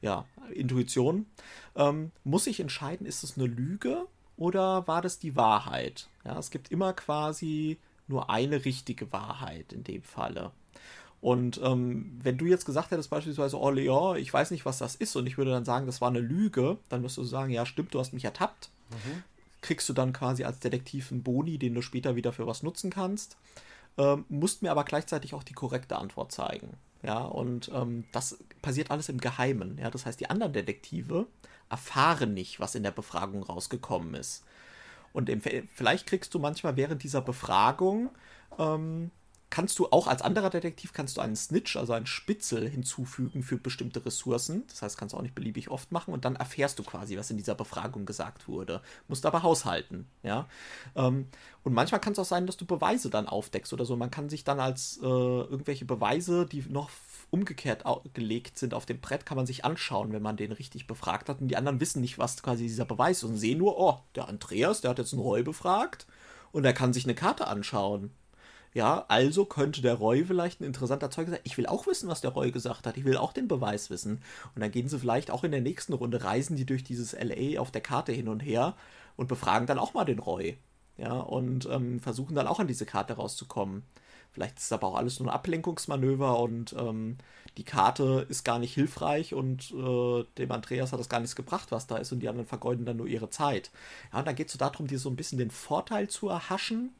ja, 0.00 0.24
Intuition, 0.52 1.26
ähm, 1.76 2.10
muss 2.24 2.48
ich 2.48 2.58
entscheiden, 2.58 3.06
ist 3.06 3.22
es 3.22 3.38
eine 3.38 3.46
Lüge 3.46 4.06
oder 4.36 4.86
war 4.88 5.02
das 5.02 5.20
die 5.20 5.36
Wahrheit? 5.36 6.08
Ja, 6.24 6.38
es 6.38 6.50
gibt 6.50 6.70
immer 6.72 6.92
quasi 6.92 7.78
nur 8.08 8.28
eine 8.28 8.64
richtige 8.64 9.12
Wahrheit 9.12 9.72
in 9.72 9.84
dem 9.84 10.02
Falle. 10.02 10.50
Und 11.22 11.60
ähm, 11.62 12.18
wenn 12.20 12.36
du 12.36 12.46
jetzt 12.46 12.66
gesagt 12.66 12.90
hättest 12.90 13.08
beispielsweise, 13.08 13.56
oh 13.56 13.70
Leon, 13.70 14.16
ich 14.16 14.34
weiß 14.34 14.50
nicht, 14.50 14.66
was 14.66 14.78
das 14.78 14.96
ist, 14.96 15.14
und 15.14 15.28
ich 15.28 15.38
würde 15.38 15.52
dann 15.52 15.64
sagen, 15.64 15.86
das 15.86 16.00
war 16.00 16.08
eine 16.08 16.18
Lüge, 16.18 16.78
dann 16.88 17.04
wirst 17.04 17.16
du 17.16 17.22
sagen, 17.22 17.52
ja 17.52 17.64
stimmt, 17.64 17.94
du 17.94 18.00
hast 18.00 18.12
mich 18.12 18.24
ertappt. 18.24 18.70
Mhm. 18.90 19.22
Kriegst 19.60 19.88
du 19.88 19.92
dann 19.92 20.12
quasi 20.12 20.42
als 20.42 20.58
Detektiv 20.58 21.12
einen 21.12 21.22
Boni, 21.22 21.58
den 21.58 21.74
du 21.74 21.80
später 21.80 22.16
wieder 22.16 22.32
für 22.32 22.48
was 22.48 22.64
nutzen 22.64 22.90
kannst. 22.90 23.36
Ähm, 23.98 24.24
musst 24.28 24.62
mir 24.62 24.72
aber 24.72 24.82
gleichzeitig 24.82 25.32
auch 25.32 25.44
die 25.44 25.52
korrekte 25.52 25.96
Antwort 25.96 26.32
zeigen. 26.32 26.76
Ja, 27.04 27.20
und 27.20 27.70
ähm, 27.72 28.04
das 28.10 28.38
passiert 28.60 28.90
alles 28.90 29.08
im 29.08 29.18
Geheimen. 29.18 29.78
Ja, 29.78 29.90
das 29.90 30.06
heißt, 30.06 30.18
die 30.18 30.28
anderen 30.28 30.52
Detektive 30.52 31.28
erfahren 31.70 32.34
nicht, 32.34 32.58
was 32.58 32.74
in 32.74 32.82
der 32.82 32.90
Befragung 32.90 33.44
rausgekommen 33.44 34.14
ist. 34.14 34.44
Und 35.12 35.28
im, 35.28 35.40
vielleicht 35.40 36.06
kriegst 36.08 36.34
du 36.34 36.40
manchmal 36.40 36.76
während 36.76 37.04
dieser 37.04 37.20
Befragung 37.20 38.10
ähm, 38.58 39.12
kannst 39.52 39.78
du 39.78 39.86
auch 39.90 40.06
als 40.06 40.22
anderer 40.22 40.48
Detektiv 40.48 40.94
kannst 40.94 41.18
du 41.18 41.20
einen 41.20 41.36
Snitch, 41.36 41.76
also 41.76 41.92
einen 41.92 42.06
Spitzel 42.06 42.66
hinzufügen 42.66 43.42
für 43.42 43.58
bestimmte 43.58 44.04
Ressourcen. 44.04 44.64
Das 44.68 44.80
heißt, 44.80 44.96
kannst 44.96 45.12
du 45.12 45.18
auch 45.18 45.22
nicht 45.22 45.34
beliebig 45.34 45.68
oft 45.68 45.92
machen 45.92 46.14
und 46.14 46.24
dann 46.24 46.36
erfährst 46.36 46.78
du 46.78 46.82
quasi, 46.82 47.18
was 47.18 47.30
in 47.30 47.36
dieser 47.36 47.54
Befragung 47.54 48.06
gesagt 48.06 48.48
wurde. 48.48 48.80
Musst 49.08 49.26
aber 49.26 49.42
haushalten, 49.42 50.06
ja. 50.22 50.48
Ähm, 50.96 51.26
und 51.64 51.74
manchmal 51.74 52.00
kann 52.00 52.14
es 52.14 52.18
auch 52.18 52.24
sein, 52.24 52.46
dass 52.46 52.56
du 52.56 52.64
Beweise 52.64 53.10
dann 53.10 53.28
aufdeckst 53.28 53.74
oder 53.74 53.84
so. 53.84 53.94
Man 53.94 54.10
kann 54.10 54.30
sich 54.30 54.42
dann 54.42 54.58
als 54.58 54.98
äh, 55.02 55.06
irgendwelche 55.06 55.84
Beweise, 55.84 56.46
die 56.46 56.64
noch 56.70 56.88
umgekehrt 57.28 57.84
gelegt 58.14 58.56
sind 58.56 58.72
auf 58.72 58.86
dem 58.86 59.02
Brett, 59.02 59.26
kann 59.26 59.36
man 59.36 59.44
sich 59.44 59.66
anschauen, 59.66 60.14
wenn 60.14 60.22
man 60.22 60.38
den 60.38 60.52
richtig 60.52 60.86
befragt 60.86 61.28
hat. 61.28 61.42
Und 61.42 61.48
die 61.48 61.56
anderen 61.58 61.78
wissen 61.78 62.00
nicht, 62.00 62.18
was 62.18 62.42
quasi 62.42 62.62
dieser 62.62 62.86
Beweis 62.86 63.18
ist 63.18 63.24
und 63.24 63.36
sehen 63.36 63.58
nur, 63.58 63.78
oh, 63.78 63.98
der 64.14 64.28
Andreas, 64.28 64.80
der 64.80 64.92
hat 64.92 64.98
jetzt 64.98 65.12
einen 65.12 65.20
Roy 65.20 65.42
befragt 65.42 66.06
und 66.52 66.64
er 66.64 66.72
kann 66.72 66.94
sich 66.94 67.04
eine 67.04 67.14
Karte 67.14 67.48
anschauen. 67.48 68.12
Ja, 68.74 69.04
also 69.08 69.44
könnte 69.44 69.82
der 69.82 69.94
Roy 69.94 70.24
vielleicht 70.24 70.60
ein 70.60 70.64
interessanter 70.64 71.10
Zeuge 71.10 71.30
sein. 71.32 71.40
Ich 71.44 71.58
will 71.58 71.66
auch 71.66 71.86
wissen, 71.86 72.08
was 72.08 72.22
der 72.22 72.30
Roy 72.30 72.50
gesagt 72.50 72.86
hat. 72.86 72.96
Ich 72.96 73.04
will 73.04 73.18
auch 73.18 73.32
den 73.34 73.46
Beweis 73.48 73.90
wissen. 73.90 74.22
Und 74.54 74.62
dann 74.62 74.70
gehen 74.70 74.88
sie 74.88 74.98
vielleicht 74.98 75.30
auch 75.30 75.44
in 75.44 75.52
der 75.52 75.60
nächsten 75.60 75.92
Runde, 75.92 76.24
reisen 76.24 76.56
die 76.56 76.64
durch 76.64 76.82
dieses 76.82 77.12
LA 77.12 77.60
auf 77.60 77.70
der 77.70 77.82
Karte 77.82 78.12
hin 78.12 78.28
und 78.28 78.40
her 78.40 78.74
und 79.16 79.28
befragen 79.28 79.66
dann 79.66 79.78
auch 79.78 79.92
mal 79.92 80.04
den 80.04 80.18
Roy. 80.18 80.56
Ja, 80.96 81.18
und 81.20 81.66
ähm, 81.70 82.00
versuchen 82.00 82.34
dann 82.34 82.46
auch 82.46 82.60
an 82.60 82.66
diese 82.66 82.86
Karte 82.86 83.14
rauszukommen. 83.14 83.82
Vielleicht 84.30 84.58
ist 84.58 84.64
es 84.64 84.72
aber 84.72 84.86
auch 84.88 84.96
alles 84.96 85.18
nur 85.20 85.28
ein 85.28 85.34
Ablenkungsmanöver 85.34 86.38
und 86.38 86.74
ähm, 86.78 87.18
die 87.56 87.64
Karte 87.64 88.26
ist 88.28 88.44
gar 88.44 88.58
nicht 88.58 88.74
hilfreich 88.74 89.34
und 89.34 89.70
äh, 89.72 90.24
dem 90.38 90.52
Andreas 90.52 90.92
hat 90.92 91.00
das 91.00 91.08
gar 91.08 91.20
nichts 91.20 91.36
gebracht, 91.36 91.70
was 91.70 91.86
da 91.86 91.96
ist 91.96 92.12
und 92.12 92.20
die 92.20 92.28
anderen 92.28 92.46
vergeuden 92.46 92.86
dann 92.86 92.96
nur 92.96 93.06
ihre 93.06 93.30
Zeit. 93.30 93.70
Ja, 94.12 94.20
und 94.20 94.26
dann 94.26 94.34
geht 94.34 94.46
es 94.46 94.52
so 94.52 94.58
darum, 94.58 94.86
dir 94.86 94.98
so 94.98 95.10
ein 95.10 95.16
bisschen 95.16 95.38
den 95.38 95.50
Vorteil 95.50 96.08
zu 96.08 96.28
erhaschen. 96.28 96.94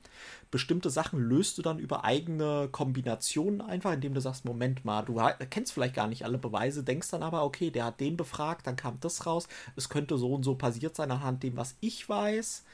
Bestimmte 0.51 0.91
Sachen 0.91 1.19
löst 1.19 1.57
du 1.57 1.63
dann 1.63 1.79
über 1.79 2.05
eigene 2.05 2.69
Kombinationen 2.71 3.63
einfach, 3.63 3.95
indem 3.95 4.13
du 4.13 4.21
sagst, 4.21 4.45
Moment 4.45 4.85
mal, 4.85 5.03
du 5.03 5.19
kennst 5.49 5.73
vielleicht 5.73 5.95
gar 5.95 6.09
nicht 6.09 6.25
alle 6.25 6.39
Beweise, 6.39 6.85
denkst 6.85 7.11
dann 7.11 7.23
aber, 7.23 7.45
okay, 7.45 7.71
der 7.71 7.87
hat 7.87 8.01
den 8.01 8.19
befragt, 8.19 8.67
dann 8.67 8.77
kam 8.77 9.01
das 9.01 9.25
raus, 9.25 9.49
es 9.77 9.89
könnte 9.89 10.19
so 10.19 10.35
und 10.35 10.43
so 10.43 10.55
passiert 10.55 10.95
sein 10.95 11.11
anhand 11.11 11.43
dem, 11.43 11.57
was 11.57 11.77
ich 11.81 12.07
weiß. 12.07 12.65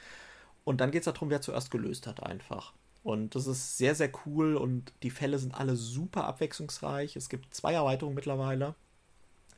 Und 0.65 0.81
dann 0.81 0.91
geht 0.91 1.07
es 1.07 1.13
darum, 1.13 1.29
wer 1.29 1.41
zuerst 1.41 1.71
gelöst 1.71 2.05
hat 2.05 2.21
einfach. 2.21 2.73
Und 3.03 3.35
das 3.35 3.47
ist 3.47 3.77
sehr, 3.77 3.95
sehr 3.95 4.11
cool 4.25 4.55
und 4.55 4.91
die 5.03 5.09
Fälle 5.09 5.39
sind 5.39 5.55
alle 5.55 5.75
super 5.75 6.25
abwechslungsreich. 6.25 7.15
Es 7.15 7.29
gibt 7.29 7.53
zwei 7.53 7.73
Erweiterungen 7.73 8.15
mittlerweile. 8.15 8.75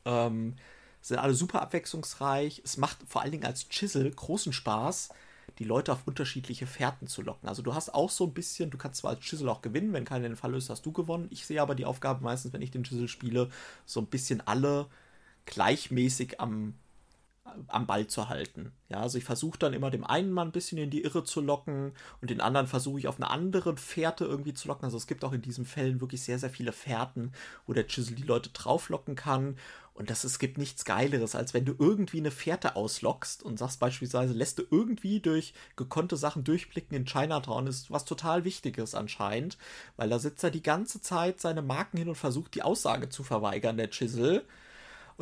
Ähm, 0.05 0.55
sind 1.01 1.17
alle 1.17 1.33
super 1.33 1.61
abwechslungsreich. 1.61 2.61
Es 2.63 2.77
macht 2.77 2.97
vor 3.07 3.21
allen 3.21 3.31
Dingen 3.31 3.45
als 3.45 3.67
Chisel 3.69 4.09
großen 4.11 4.53
Spaß, 4.53 5.09
die 5.57 5.63
Leute 5.63 5.91
auf 5.91 6.05
unterschiedliche 6.05 6.67
Fährten 6.67 7.07
zu 7.07 7.23
locken. 7.23 7.49
Also 7.49 7.63
du 7.63 7.73
hast 7.73 7.93
auch 7.93 8.11
so 8.11 8.25
ein 8.25 8.33
bisschen, 8.33 8.69
du 8.69 8.77
kannst 8.77 9.01
zwar 9.01 9.11
als 9.11 9.21
Chisel 9.21 9.49
auch 9.49 9.61
gewinnen, 9.61 9.93
wenn 9.93 10.05
keiner 10.05 10.27
den 10.27 10.35
Fall 10.35 10.51
löst, 10.51 10.69
hast 10.69 10.85
du 10.85 10.91
gewonnen. 10.91 11.27
Ich 11.31 11.45
sehe 11.45 11.61
aber 11.61 11.73
die 11.73 11.85
Aufgabe 11.85 12.23
meistens, 12.23 12.53
wenn 12.53 12.61
ich 12.61 12.71
den 12.71 12.83
Chisel 12.83 13.07
spiele, 13.07 13.49
so 13.85 13.99
ein 13.99 14.07
bisschen 14.07 14.41
alle 14.41 14.87
gleichmäßig 15.45 16.39
am 16.39 16.75
am 17.67 17.87
Ball 17.87 18.07
zu 18.07 18.29
halten. 18.29 18.71
Ja, 18.89 19.01
also 19.01 19.17
ich 19.17 19.23
versuche 19.23 19.57
dann 19.57 19.73
immer 19.73 19.89
dem 19.89 20.03
einen 20.03 20.31
mal 20.31 20.43
ein 20.43 20.51
bisschen 20.51 20.77
in 20.77 20.89
die 20.89 21.03
Irre 21.03 21.23
zu 21.23 21.41
locken 21.41 21.93
und 22.21 22.29
den 22.29 22.41
anderen 22.41 22.67
versuche 22.67 22.99
ich 22.99 23.07
auf 23.07 23.17
eine 23.17 23.29
andere 23.29 23.77
Fährte 23.77 24.25
irgendwie 24.25 24.53
zu 24.53 24.67
locken. 24.67 24.85
Also 24.85 24.97
es 24.97 25.07
gibt 25.07 25.23
auch 25.23 25.33
in 25.33 25.41
diesen 25.41 25.65
Fällen 25.65 26.01
wirklich 26.01 26.21
sehr, 26.23 26.39
sehr 26.39 26.49
viele 26.49 26.71
Fährten, 26.71 27.31
wo 27.67 27.73
der 27.73 27.87
Chisel 27.87 28.15
die 28.15 28.23
Leute 28.23 28.49
drauflocken 28.49 29.15
kann. 29.15 29.57
Und 29.93 30.09
das, 30.09 30.23
es 30.23 30.39
gibt 30.39 30.57
nichts 30.57 30.85
Geileres, 30.85 31.35
als 31.35 31.53
wenn 31.53 31.65
du 31.65 31.75
irgendwie 31.77 32.19
eine 32.19 32.31
Fährte 32.31 32.75
auslockst 32.75 33.43
und 33.43 33.59
sagst 33.59 33.79
beispielsweise, 33.79 34.33
lässt 34.33 34.57
du 34.57 34.63
irgendwie 34.71 35.19
durch 35.19 35.53
gekonnte 35.75 36.17
Sachen 36.17 36.43
durchblicken 36.43 36.95
in 36.95 37.05
Chinatown, 37.05 37.67
ist 37.67 37.91
was 37.91 38.05
total 38.05 38.45
Wichtiges 38.45 38.95
anscheinend, 38.95 39.57
weil 39.97 40.09
da 40.09 40.17
sitzt 40.17 40.43
er 40.43 40.51
die 40.51 40.63
ganze 40.63 41.01
Zeit 41.01 41.41
seine 41.41 41.61
Marken 41.61 41.97
hin 41.97 42.09
und 42.09 42.15
versucht 42.15 42.55
die 42.55 42.63
Aussage 42.63 43.09
zu 43.09 43.23
verweigern, 43.23 43.77
der 43.77 43.89
Chisel. 43.89 44.45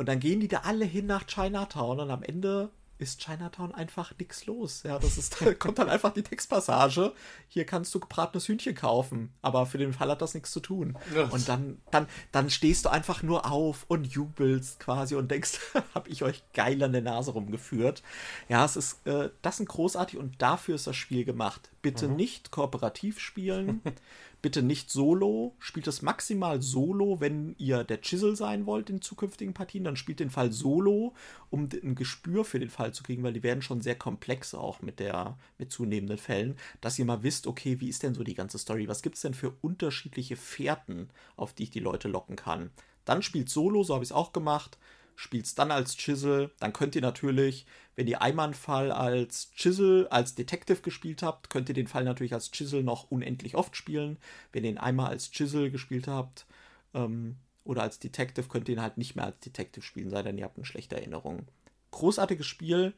Und 0.00 0.06
dann 0.06 0.18
gehen 0.18 0.40
die 0.40 0.48
da 0.48 0.60
alle 0.60 0.86
hin 0.86 1.04
nach 1.04 1.26
Chinatown 1.26 2.00
und 2.00 2.10
am 2.10 2.22
Ende 2.22 2.70
ist 2.96 3.20
Chinatown 3.20 3.74
einfach 3.74 4.14
nichts 4.18 4.46
los. 4.46 4.82
Ja, 4.82 4.98
das 4.98 5.18
ist, 5.18 5.42
da 5.42 5.52
kommt 5.52 5.78
dann 5.78 5.90
einfach 5.90 6.14
die 6.14 6.22
Textpassage. 6.22 7.12
Hier 7.48 7.66
kannst 7.66 7.94
du 7.94 8.00
gebratenes 8.00 8.48
Hühnchen 8.48 8.74
kaufen, 8.74 9.30
aber 9.42 9.66
für 9.66 9.76
den 9.76 9.92
Fall 9.92 10.08
hat 10.08 10.22
das 10.22 10.32
nichts 10.32 10.52
zu 10.52 10.60
tun. 10.60 10.96
Und 11.30 11.50
dann, 11.50 11.82
dann, 11.90 12.06
dann 12.32 12.48
stehst 12.48 12.86
du 12.86 12.88
einfach 12.88 13.22
nur 13.22 13.52
auf 13.52 13.84
und 13.88 14.06
jubelst 14.06 14.80
quasi 14.80 15.16
und 15.16 15.30
denkst, 15.30 15.60
hab 15.94 16.08
ich 16.08 16.22
euch 16.22 16.42
geil 16.54 16.82
an 16.82 16.92
der 16.92 17.02
Nase 17.02 17.32
rumgeführt. 17.32 18.02
Ja, 18.48 18.64
es 18.64 18.76
ist, 18.76 19.06
äh, 19.06 19.28
das 19.42 19.58
sind 19.58 19.68
großartig 19.68 20.18
und 20.18 20.40
dafür 20.40 20.76
ist 20.76 20.86
das 20.86 20.96
Spiel 20.96 21.26
gemacht. 21.26 21.68
Bitte 21.82 22.08
mhm. 22.08 22.16
nicht 22.16 22.50
kooperativ 22.50 23.20
spielen. 23.20 23.82
Bitte 24.42 24.62
nicht 24.62 24.90
solo, 24.90 25.54
spielt 25.58 25.86
es 25.86 26.00
maximal 26.00 26.62
solo, 26.62 27.20
wenn 27.20 27.54
ihr 27.58 27.84
der 27.84 28.00
Chisel 28.00 28.36
sein 28.36 28.64
wollt 28.64 28.88
in 28.88 29.02
zukünftigen 29.02 29.52
Partien, 29.52 29.84
dann 29.84 29.96
spielt 29.96 30.20
den 30.20 30.30
Fall 30.30 30.50
solo, 30.50 31.14
um 31.50 31.68
ein 31.82 31.94
Gespür 31.94 32.44
für 32.44 32.58
den 32.58 32.70
Fall 32.70 32.92
zu 32.94 33.02
kriegen, 33.02 33.22
weil 33.22 33.34
die 33.34 33.42
werden 33.42 33.62
schon 33.62 33.82
sehr 33.82 33.96
komplex 33.96 34.54
auch 34.54 34.80
mit 34.80 34.98
der 34.98 35.36
mit 35.58 35.70
zunehmenden 35.70 36.18
Fällen, 36.18 36.56
dass 36.80 36.98
ihr 36.98 37.04
mal 37.04 37.22
wisst, 37.22 37.46
okay, 37.46 37.80
wie 37.80 37.88
ist 37.88 38.02
denn 38.02 38.14
so 38.14 38.24
die 38.24 38.34
ganze 38.34 38.58
Story? 38.58 38.88
Was 38.88 39.02
gibt 39.02 39.16
es 39.16 39.22
denn 39.22 39.34
für 39.34 39.54
unterschiedliche 39.60 40.36
Fährten, 40.36 41.10
auf 41.36 41.52
die 41.52 41.64
ich 41.64 41.70
die 41.70 41.80
Leute 41.80 42.08
locken 42.08 42.36
kann? 42.36 42.70
Dann 43.04 43.22
spielt 43.22 43.50
solo, 43.50 43.82
so 43.82 43.94
habe 43.94 44.04
ich 44.04 44.10
es 44.10 44.16
auch 44.16 44.32
gemacht 44.32 44.78
spielt 45.20 45.44
es 45.44 45.54
dann 45.54 45.70
als 45.70 45.96
Chisel. 45.96 46.50
Dann 46.60 46.72
könnt 46.72 46.94
ihr 46.94 47.02
natürlich, 47.02 47.66
wenn 48.00 48.06
ihr 48.06 48.22
einmal 48.22 48.46
einen 48.46 48.54
Fall 48.54 48.92
als 48.92 49.50
Chisel, 49.50 50.08
als 50.08 50.34
Detective 50.34 50.80
gespielt 50.80 51.22
habt, 51.22 51.50
könnt 51.50 51.68
ihr 51.68 51.74
den 51.74 51.86
Fall 51.86 52.02
natürlich 52.02 52.32
als 52.32 52.50
Chisel 52.50 52.82
noch 52.82 53.10
unendlich 53.10 53.56
oft 53.56 53.76
spielen. 53.76 54.16
Wenn 54.52 54.64
ihr 54.64 54.70
ihn 54.70 54.78
einmal 54.78 55.10
als 55.10 55.30
Chisel 55.32 55.70
gespielt 55.70 56.08
habt 56.08 56.46
ähm, 56.94 57.36
oder 57.62 57.82
als 57.82 57.98
Detective, 57.98 58.48
könnt 58.48 58.70
ihr 58.70 58.76
ihn 58.76 58.80
halt 58.80 58.96
nicht 58.96 59.16
mehr 59.16 59.26
als 59.26 59.38
Detective 59.40 59.84
spielen, 59.84 60.08
sei 60.08 60.22
denn 60.22 60.38
ihr 60.38 60.44
habt 60.44 60.56
eine 60.56 60.64
schlechte 60.64 60.96
Erinnerung. 60.96 61.46
Großartiges 61.90 62.46
Spiel. 62.46 62.94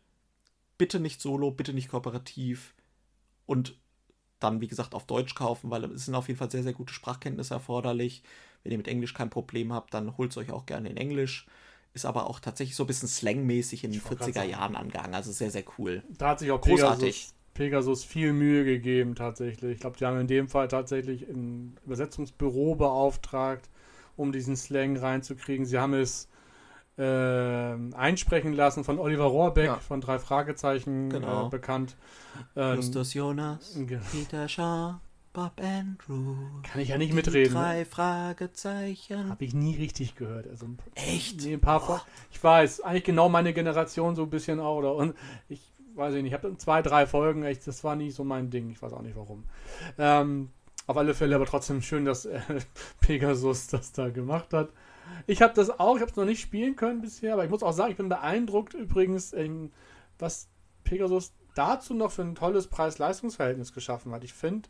Bitte 0.78 1.00
nicht 1.00 1.20
solo, 1.20 1.50
bitte 1.50 1.72
nicht 1.72 1.88
kooperativ. 1.88 2.72
Und 3.44 3.76
dann, 4.38 4.60
wie 4.60 4.68
gesagt, 4.68 4.94
auf 4.94 5.06
Deutsch 5.06 5.34
kaufen, 5.34 5.68
weil 5.68 5.82
es 5.86 6.04
sind 6.04 6.14
auf 6.14 6.28
jeden 6.28 6.38
Fall 6.38 6.52
sehr, 6.52 6.62
sehr 6.62 6.74
gute 6.74 6.94
Sprachkenntnisse 6.94 7.54
erforderlich. 7.54 8.22
Wenn 8.62 8.70
ihr 8.70 8.78
mit 8.78 8.86
Englisch 8.86 9.14
kein 9.14 9.30
Problem 9.30 9.72
habt, 9.72 9.94
dann 9.94 10.16
holt 10.16 10.30
es 10.30 10.36
euch 10.36 10.52
auch 10.52 10.64
gerne 10.64 10.90
in 10.90 10.96
Englisch 10.96 11.48
ist 11.94 12.06
aber 12.06 12.28
auch 12.28 12.40
tatsächlich 12.40 12.76
so 12.76 12.84
ein 12.84 12.86
bisschen 12.86 13.08
slangmäßig 13.08 13.84
in 13.84 13.92
den 13.92 14.00
40er 14.00 14.44
Jahren 14.44 14.76
angegangen. 14.76 15.14
Also 15.14 15.30
sehr, 15.32 15.50
sehr 15.50 15.64
cool. 15.78 16.02
Da 16.16 16.30
hat 16.30 16.38
sich 16.38 16.50
auch 16.50 16.60
Großartig. 16.60 17.00
Pegasus, 17.00 17.34
Pegasus 17.54 18.04
viel 18.04 18.32
Mühe 18.32 18.64
gegeben, 18.64 19.14
tatsächlich. 19.14 19.72
Ich 19.74 19.80
glaube, 19.80 19.98
die 19.98 20.06
haben 20.06 20.18
in 20.18 20.26
dem 20.26 20.48
Fall 20.48 20.68
tatsächlich 20.68 21.28
ein 21.28 21.76
Übersetzungsbüro 21.84 22.76
beauftragt, 22.76 23.68
um 24.16 24.32
diesen 24.32 24.56
Slang 24.56 24.96
reinzukriegen. 24.96 25.66
Sie 25.66 25.78
haben 25.78 25.92
es 25.94 26.28
äh, 26.98 27.02
einsprechen 27.02 28.52
lassen 28.52 28.84
von 28.84 28.98
Oliver 28.98 29.24
Rohrbeck 29.24 29.66
ja. 29.66 29.76
von 29.76 30.00
drei 30.00 30.18
Fragezeichen 30.18 31.10
genau. 31.10 31.46
äh, 31.46 31.50
bekannt. 31.50 31.96
Ähm, 32.56 32.76
Justus 32.76 33.14
Jonas, 33.14 33.78
Peter 34.12 34.48
Shaw, 34.48 35.00
Bob 35.32 35.60
Andrew. 35.60 36.36
Kann 36.62 36.80
ich 36.80 36.88
ja 36.88 36.98
nicht 36.98 37.14
mitreden. 37.14 37.54
Ne? 37.54 37.60
Drei 37.60 37.84
Fragezeichen. 37.84 39.30
Habe 39.30 39.44
ich 39.44 39.54
nie 39.54 39.76
richtig 39.76 40.14
gehört. 40.14 40.46
Also, 40.46 40.66
Echt? 40.94 41.42
Nee, 41.42 41.54
ein 41.54 41.60
paar 41.60 41.82
oh. 41.88 41.98
Ich 42.30 42.42
weiß, 42.42 42.82
eigentlich 42.82 43.04
genau 43.04 43.28
meine 43.28 43.54
Generation 43.54 44.14
so 44.14 44.24
ein 44.24 44.30
bisschen 44.30 44.60
auch. 44.60 44.76
Oder, 44.76 44.94
und 44.94 45.14
ich 45.48 45.72
weiß 45.94 46.14
nicht, 46.14 46.26
ich 46.26 46.34
habe 46.34 46.56
zwei, 46.58 46.82
drei 46.82 47.06
Folgen, 47.06 47.42
echt, 47.44 47.66
das 47.66 47.82
war 47.82 47.96
nie 47.96 48.10
so 48.10 48.24
mein 48.24 48.50
Ding. 48.50 48.70
Ich 48.70 48.82
weiß 48.82 48.92
auch 48.92 49.02
nicht 49.02 49.16
warum. 49.16 49.44
Ähm, 49.98 50.50
auf 50.86 50.96
alle 50.96 51.14
Fälle 51.14 51.36
aber 51.36 51.46
trotzdem 51.46 51.82
schön, 51.82 52.04
dass 52.04 52.26
äh, 52.26 52.40
Pegasus 53.00 53.68
das 53.68 53.92
da 53.92 54.10
gemacht 54.10 54.52
hat. 54.52 54.70
Ich 55.26 55.42
habe 55.42 55.54
das 55.54 55.70
auch, 55.70 55.96
ich 55.96 56.02
habe 56.02 56.10
es 56.10 56.16
noch 56.16 56.24
nicht 56.24 56.40
spielen 56.40 56.76
können 56.76 57.00
bisher, 57.00 57.34
aber 57.34 57.44
ich 57.44 57.50
muss 57.50 57.62
auch 57.62 57.72
sagen, 57.72 57.90
ich 57.90 57.96
bin 57.96 58.08
beeindruckt 58.08 58.74
übrigens, 58.74 59.32
ähm, 59.32 59.72
was 60.18 60.48
Pegasus 60.84 61.32
dazu 61.54 61.94
noch 61.94 62.10
für 62.10 62.22
ein 62.22 62.34
tolles 62.34 62.66
Preis-Leistungs-Verhältnis 62.68 63.72
geschaffen 63.72 64.12
hat. 64.12 64.24
Ich 64.24 64.32
finde, 64.32 64.68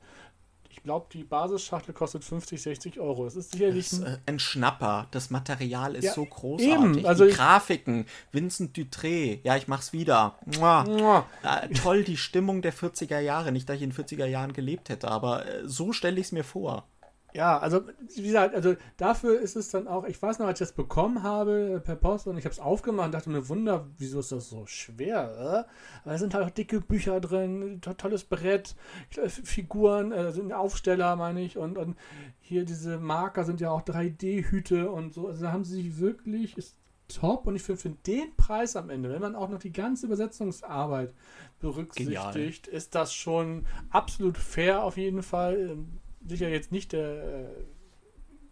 ich 0.72 0.82
glaube, 0.82 1.06
die 1.12 1.22
Basisschachtel 1.22 1.92
kostet 1.92 2.24
50, 2.24 2.62
60 2.62 2.98
Euro. 2.98 3.24
Das 3.24 3.36
ist 3.36 3.52
sicherlich 3.52 3.90
das 3.90 3.98
ist, 3.98 4.04
ein, 4.04 4.18
ein, 4.24 4.38
Schnapper. 4.38 5.06
Das 5.10 5.28
Material 5.28 5.94
ist 5.94 6.04
ja, 6.04 6.14
so 6.14 6.24
großartig. 6.24 6.98
Eben. 6.98 7.06
Also 7.06 7.26
die 7.26 7.32
Grafiken, 7.32 8.06
Vincent 8.32 8.76
Dutré. 8.76 9.40
Ja, 9.44 9.56
ich 9.56 9.68
mach's 9.68 9.92
wieder. 9.92 10.38
Mua. 10.46 10.84
Mua. 10.84 11.26
Ja, 11.44 11.68
toll, 11.68 12.04
die 12.04 12.16
Stimmung 12.16 12.62
der 12.62 12.72
40er 12.72 13.20
Jahre. 13.20 13.52
Nicht, 13.52 13.68
dass 13.68 13.76
ich 13.76 13.82
in 13.82 13.90
den 13.90 14.04
40er 14.04 14.24
Jahren 14.24 14.54
gelebt 14.54 14.88
hätte, 14.88 15.08
aber 15.08 15.46
äh, 15.46 15.68
so 15.68 15.92
stelle 15.92 16.18
ich 16.18 16.26
es 16.26 16.32
mir 16.32 16.44
vor. 16.44 16.88
Ja, 17.34 17.58
also 17.58 17.82
wie 18.14 18.22
gesagt, 18.22 18.54
also 18.54 18.76
dafür 18.98 19.40
ist 19.40 19.56
es 19.56 19.70
dann 19.70 19.88
auch, 19.88 20.04
ich 20.04 20.20
weiß 20.20 20.38
noch, 20.38 20.46
als 20.46 20.60
ich 20.60 20.68
das 20.68 20.74
bekommen 20.74 21.22
habe 21.22 21.76
äh, 21.76 21.80
per 21.80 21.96
Post 21.96 22.26
und 22.26 22.36
ich 22.36 22.44
habe 22.44 22.52
es 22.52 22.60
aufgemacht 22.60 23.06
und 23.06 23.12
dachte 23.12 23.30
mir, 23.30 23.48
Wunder, 23.48 23.86
wieso 23.96 24.20
ist 24.20 24.32
das 24.32 24.50
so 24.50 24.66
schwer? 24.66 25.66
Äh? 26.04 26.08
Da 26.08 26.18
sind 26.18 26.34
halt 26.34 26.44
auch 26.44 26.50
dicke 26.50 26.80
Bücher 26.80 27.20
drin, 27.20 27.80
tolles 27.80 28.24
Brett, 28.24 28.76
äh, 29.16 29.28
Figuren, 29.28 30.12
also 30.12 30.42
Aufsteller 30.52 31.16
meine 31.16 31.42
ich 31.42 31.56
und, 31.56 31.78
und 31.78 31.96
hier 32.40 32.64
diese 32.66 32.98
Marker 32.98 33.44
sind 33.44 33.60
ja 33.60 33.70
auch 33.70 33.82
3D-Hüte 33.82 34.90
und 34.90 35.14
so. 35.14 35.28
Also 35.28 35.44
da 35.44 35.52
haben 35.52 35.64
sie 35.64 35.82
sich 35.82 35.98
wirklich, 35.98 36.58
ist 36.58 36.76
top 37.08 37.46
und 37.46 37.56
ich 37.56 37.62
finde 37.62 37.80
für 37.80 37.90
den 37.90 38.36
Preis 38.36 38.76
am 38.76 38.90
Ende, 38.90 39.10
wenn 39.10 39.20
man 39.20 39.36
auch 39.36 39.48
noch 39.48 39.58
die 39.58 39.72
ganze 39.72 40.06
Übersetzungsarbeit 40.06 41.14
berücksichtigt, 41.60 42.64
Genial. 42.64 42.76
ist 42.76 42.94
das 42.94 43.14
schon 43.14 43.66
absolut 43.90 44.36
fair 44.36 44.82
auf 44.82 44.96
jeden 44.96 45.22
Fall 45.22 45.70
ähm, 45.70 45.98
sicher 46.26 46.48
jetzt 46.48 46.72
nicht 46.72 46.92
der, 46.92 47.22
äh, 47.22 47.44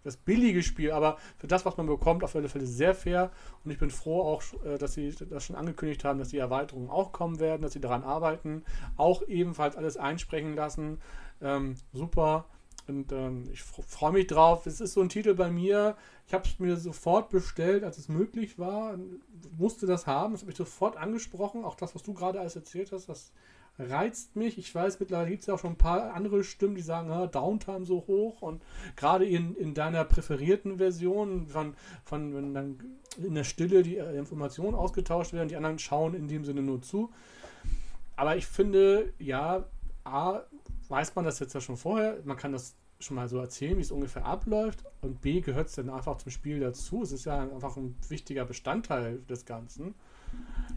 das 0.02 0.16
billige 0.16 0.62
Spiel, 0.62 0.92
aber 0.92 1.18
für 1.36 1.47
das, 1.47 1.64
was 1.66 1.76
man 1.76 1.86
bekommt, 1.86 2.24
auf 2.24 2.34
alle 2.34 2.48
Fälle 2.48 2.66
sehr 2.66 2.94
fair. 2.94 3.30
Und 3.64 3.70
ich 3.70 3.78
bin 3.78 3.90
froh 3.90 4.22
auch, 4.22 4.42
äh, 4.64 4.78
dass 4.78 4.94
sie 4.94 5.14
das 5.14 5.44
schon 5.44 5.56
angekündigt 5.56 6.05
haben, 6.05 6.18
dass 6.18 6.28
die 6.28 6.38
Erweiterungen 6.38 6.90
auch 6.90 7.12
kommen 7.12 7.38
werden, 7.38 7.62
dass 7.62 7.72
sie 7.72 7.80
daran 7.80 8.02
arbeiten, 8.02 8.64
auch 8.97 9.26
ebenfalls 9.28 9.76
alles 9.76 9.97
einsprechen 9.97 10.55
lassen. 10.55 10.98
Ähm, 11.42 11.74
super. 11.92 12.47
Und 12.88 13.12
ähm, 13.12 13.44
ich 13.52 13.62
freue 13.62 14.12
mich 14.12 14.26
drauf. 14.26 14.66
Es 14.66 14.80
ist 14.80 14.94
so 14.94 15.01
ein 15.01 15.09
Titel 15.09 15.34
bei 15.34 15.51
mir. 15.51 15.97
Ich 16.26 16.34
habe 16.34 16.44
es 16.48 16.59
mir 16.59 16.76
sofort 16.76 17.28
bestellt, 17.30 17.84
als 17.84 17.98
es 17.98 18.09
möglich 18.09 18.59
war. 18.59 18.98
Musste 19.56 19.86
das 19.86 20.06
haben. 20.06 20.32
Das 20.32 20.42
habe 20.42 20.51
ich 20.51 20.56
sofort 20.56 20.97
angesprochen. 20.97 21.64
Auch 21.64 21.76
das, 21.76 21.94
was 21.94 22.02
du 22.02 22.14
gerade 22.14 22.40
alles 22.40 22.56
erzählt 22.56 22.90
hast, 22.90 23.09
das 23.09 23.32
reizt 23.89 24.36
mich. 24.36 24.59
Ich 24.59 24.74
weiß, 24.74 25.01
mittlerweile 25.01 25.31
gibt 25.31 25.40
es 25.40 25.47
ja 25.47 25.55
auch 25.55 25.59
schon 25.59 25.73
ein 25.73 25.78
paar 25.78 26.15
andere 26.15 26.44
Stimmen, 26.44 26.74
die 26.74 26.82
sagen, 26.82 27.11
ah, 27.11 27.27
Downtime 27.27 27.85
so 27.85 28.05
hoch 28.07 28.43
und 28.43 28.62
gerade 28.97 29.24
in, 29.24 29.55
in 29.57 29.74
deiner 29.74 30.05
präferierten 30.05 30.78
Version, 30.78 31.48
von, 31.48 31.74
von 32.05 32.35
wenn 32.35 32.55
dann 32.55 32.81
in 33.19 33.35
der 33.35 33.44
Stille 33.44 33.82
die 33.82 33.97
äh, 33.97 34.16
Informationen 34.16 34.74
ausgetauscht 34.74 35.32
werden, 35.32 35.48
die 35.48 35.57
anderen 35.57 35.78
schauen 35.78 36.15
in 36.15 36.28
dem 36.28 36.44
Sinne 36.44 36.62
nur 36.62 36.82
zu. 36.82 37.11
Aber 38.16 38.36
ich 38.36 38.47
finde, 38.47 39.12
ja, 39.19 39.65
A, 40.05 40.40
weiß 40.89 41.15
man 41.15 41.24
das 41.24 41.39
jetzt 41.39 41.55
ja 41.55 41.61
schon 41.61 41.77
vorher, 41.77 42.19
man 42.24 42.36
kann 42.36 42.52
das 42.52 42.74
schon 42.98 43.16
mal 43.16 43.28
so 43.28 43.39
erzählen, 43.39 43.77
wie 43.78 43.82
es 43.82 43.90
ungefähr 43.90 44.24
abläuft. 44.24 44.85
Und 45.01 45.23
B, 45.23 45.40
gehört 45.40 45.69
es 45.69 45.74
dann 45.74 45.89
einfach 45.89 46.19
zum 46.19 46.31
Spiel 46.31 46.61
dazu. 46.61 47.02
Es 47.02 47.12
ist 47.12 47.24
ja 47.24 47.40
einfach 47.40 47.77
ein 47.77 47.97
wichtiger 48.09 48.44
Bestandteil 48.44 49.20
des 49.28 49.47
Ganzen. 49.47 49.94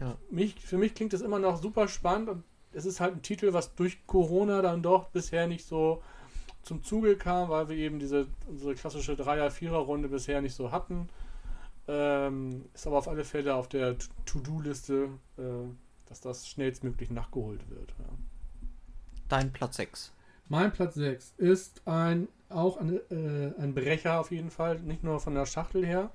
Ja. 0.00 0.16
Mich, 0.30 0.54
für 0.60 0.78
mich 0.78 0.94
klingt 0.94 1.12
das 1.12 1.20
immer 1.20 1.38
noch 1.38 1.60
super 1.60 1.86
spannend 1.86 2.28
und 2.28 2.44
es 2.74 2.84
ist 2.84 3.00
halt 3.00 3.14
ein 3.14 3.22
Titel, 3.22 3.52
was 3.52 3.74
durch 3.74 4.06
Corona 4.06 4.62
dann 4.62 4.82
doch 4.82 5.08
bisher 5.08 5.46
nicht 5.46 5.66
so 5.66 6.02
zum 6.62 6.82
Zuge 6.82 7.16
kam, 7.16 7.50
weil 7.50 7.68
wir 7.68 7.76
eben 7.76 7.98
diese 7.98 8.26
unsere 8.48 8.74
klassische 8.74 9.16
Dreier-Vierer-Runde 9.16 10.08
bisher 10.08 10.40
nicht 10.40 10.54
so 10.54 10.72
hatten. 10.72 11.08
Ähm, 11.86 12.64
ist 12.72 12.86
aber 12.86 12.98
auf 12.98 13.08
alle 13.08 13.24
Fälle 13.24 13.54
auf 13.54 13.68
der 13.68 13.96
To-Do-Liste, 14.24 15.10
äh, 15.36 15.42
dass 16.06 16.20
das 16.20 16.48
schnellstmöglich 16.48 17.10
nachgeholt 17.10 17.68
wird. 17.68 17.90
Ja. 17.98 18.06
Dein 19.28 19.52
Platz 19.52 19.76
6. 19.76 20.12
Mein 20.48 20.72
Platz 20.72 20.94
6 20.94 21.34
ist 21.36 21.82
ein, 21.86 22.28
auch 22.48 22.78
ein, 22.78 23.00
äh, 23.10 23.52
ein 23.60 23.74
Brecher 23.74 24.20
auf 24.20 24.30
jeden 24.30 24.50
Fall, 24.50 24.80
nicht 24.80 25.04
nur 25.04 25.20
von 25.20 25.34
der 25.34 25.46
Schachtel 25.46 25.84
her. 25.84 26.10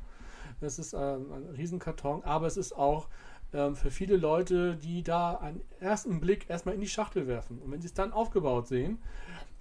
Es 0.62 0.80
ist 0.80 0.94
ähm, 0.94 1.32
ein 1.32 1.56
Riesenkarton, 1.56 2.24
aber 2.24 2.48
es 2.48 2.58
ist 2.58 2.74
auch 2.74 3.08
ähm, 3.54 3.76
für 3.76 3.92
viele 3.92 4.18
Leute, 4.18 4.76
die 4.76 5.04
da 5.04 5.36
einen 5.36 5.62
ersten 5.80 6.20
Blick 6.20 6.50
erstmal 6.50 6.76
in 6.76 6.82
die 6.82 6.88
Schachtel 6.88 7.28
werfen. 7.28 7.60
Und 7.60 7.72
wenn 7.72 7.82
sie 7.82 7.88
es 7.88 7.94
dann 7.94 8.14
aufgebaut 8.14 8.68
sehen, 8.68 9.00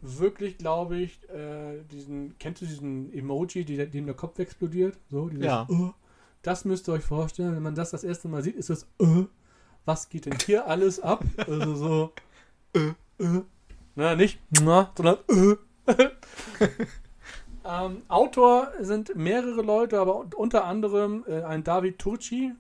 wirklich, 0.01 0.59
glaube 0.59 0.99
ich, 0.99 1.29
äh, 1.31 1.83
diesen, 1.91 2.39
kennst 2.39 2.63
du 2.63 2.67
diesen 2.67 3.13
Emoji, 3.13 3.65
die, 3.65 3.77
dem 3.89 4.07
der 4.07 4.15
Kopf 4.15 4.39
explodiert? 4.39 4.99
So, 5.11 5.29
dieses, 5.29 5.45
ja. 5.45 5.67
Uh, 5.69 5.93
das 6.43 6.65
müsst 6.65 6.89
ihr 6.89 6.93
euch 6.93 7.05
vorstellen, 7.05 7.55
wenn 7.55 7.63
man 7.63 7.75
das 7.75 7.91
das 7.91 8.05
erste 8.05 8.29
Mal 8.29 8.43
sieht, 8.43 8.57
ist 8.57 8.71
das, 8.71 8.87
uh, 9.01 9.27
was 9.85 10.09
geht 10.09 10.27
denn 10.27 10.37
hier 10.45 10.67
alles 10.67 11.01
ab? 11.01 11.25
Also 11.47 11.75
so, 11.75 12.13
uh. 12.77 13.43
Na, 13.95 14.15
nicht, 14.15 14.39
na, 14.51 14.93
sondern, 14.97 15.19
ähm, 17.65 18.03
Autor 18.07 18.73
sind 18.81 19.17
mehrere 19.17 19.63
Leute, 19.63 19.99
aber 19.99 20.27
unter 20.37 20.65
anderem 20.65 21.25
äh, 21.27 21.43
ein 21.43 21.65
David 21.65 21.99
Turci, 21.99 22.53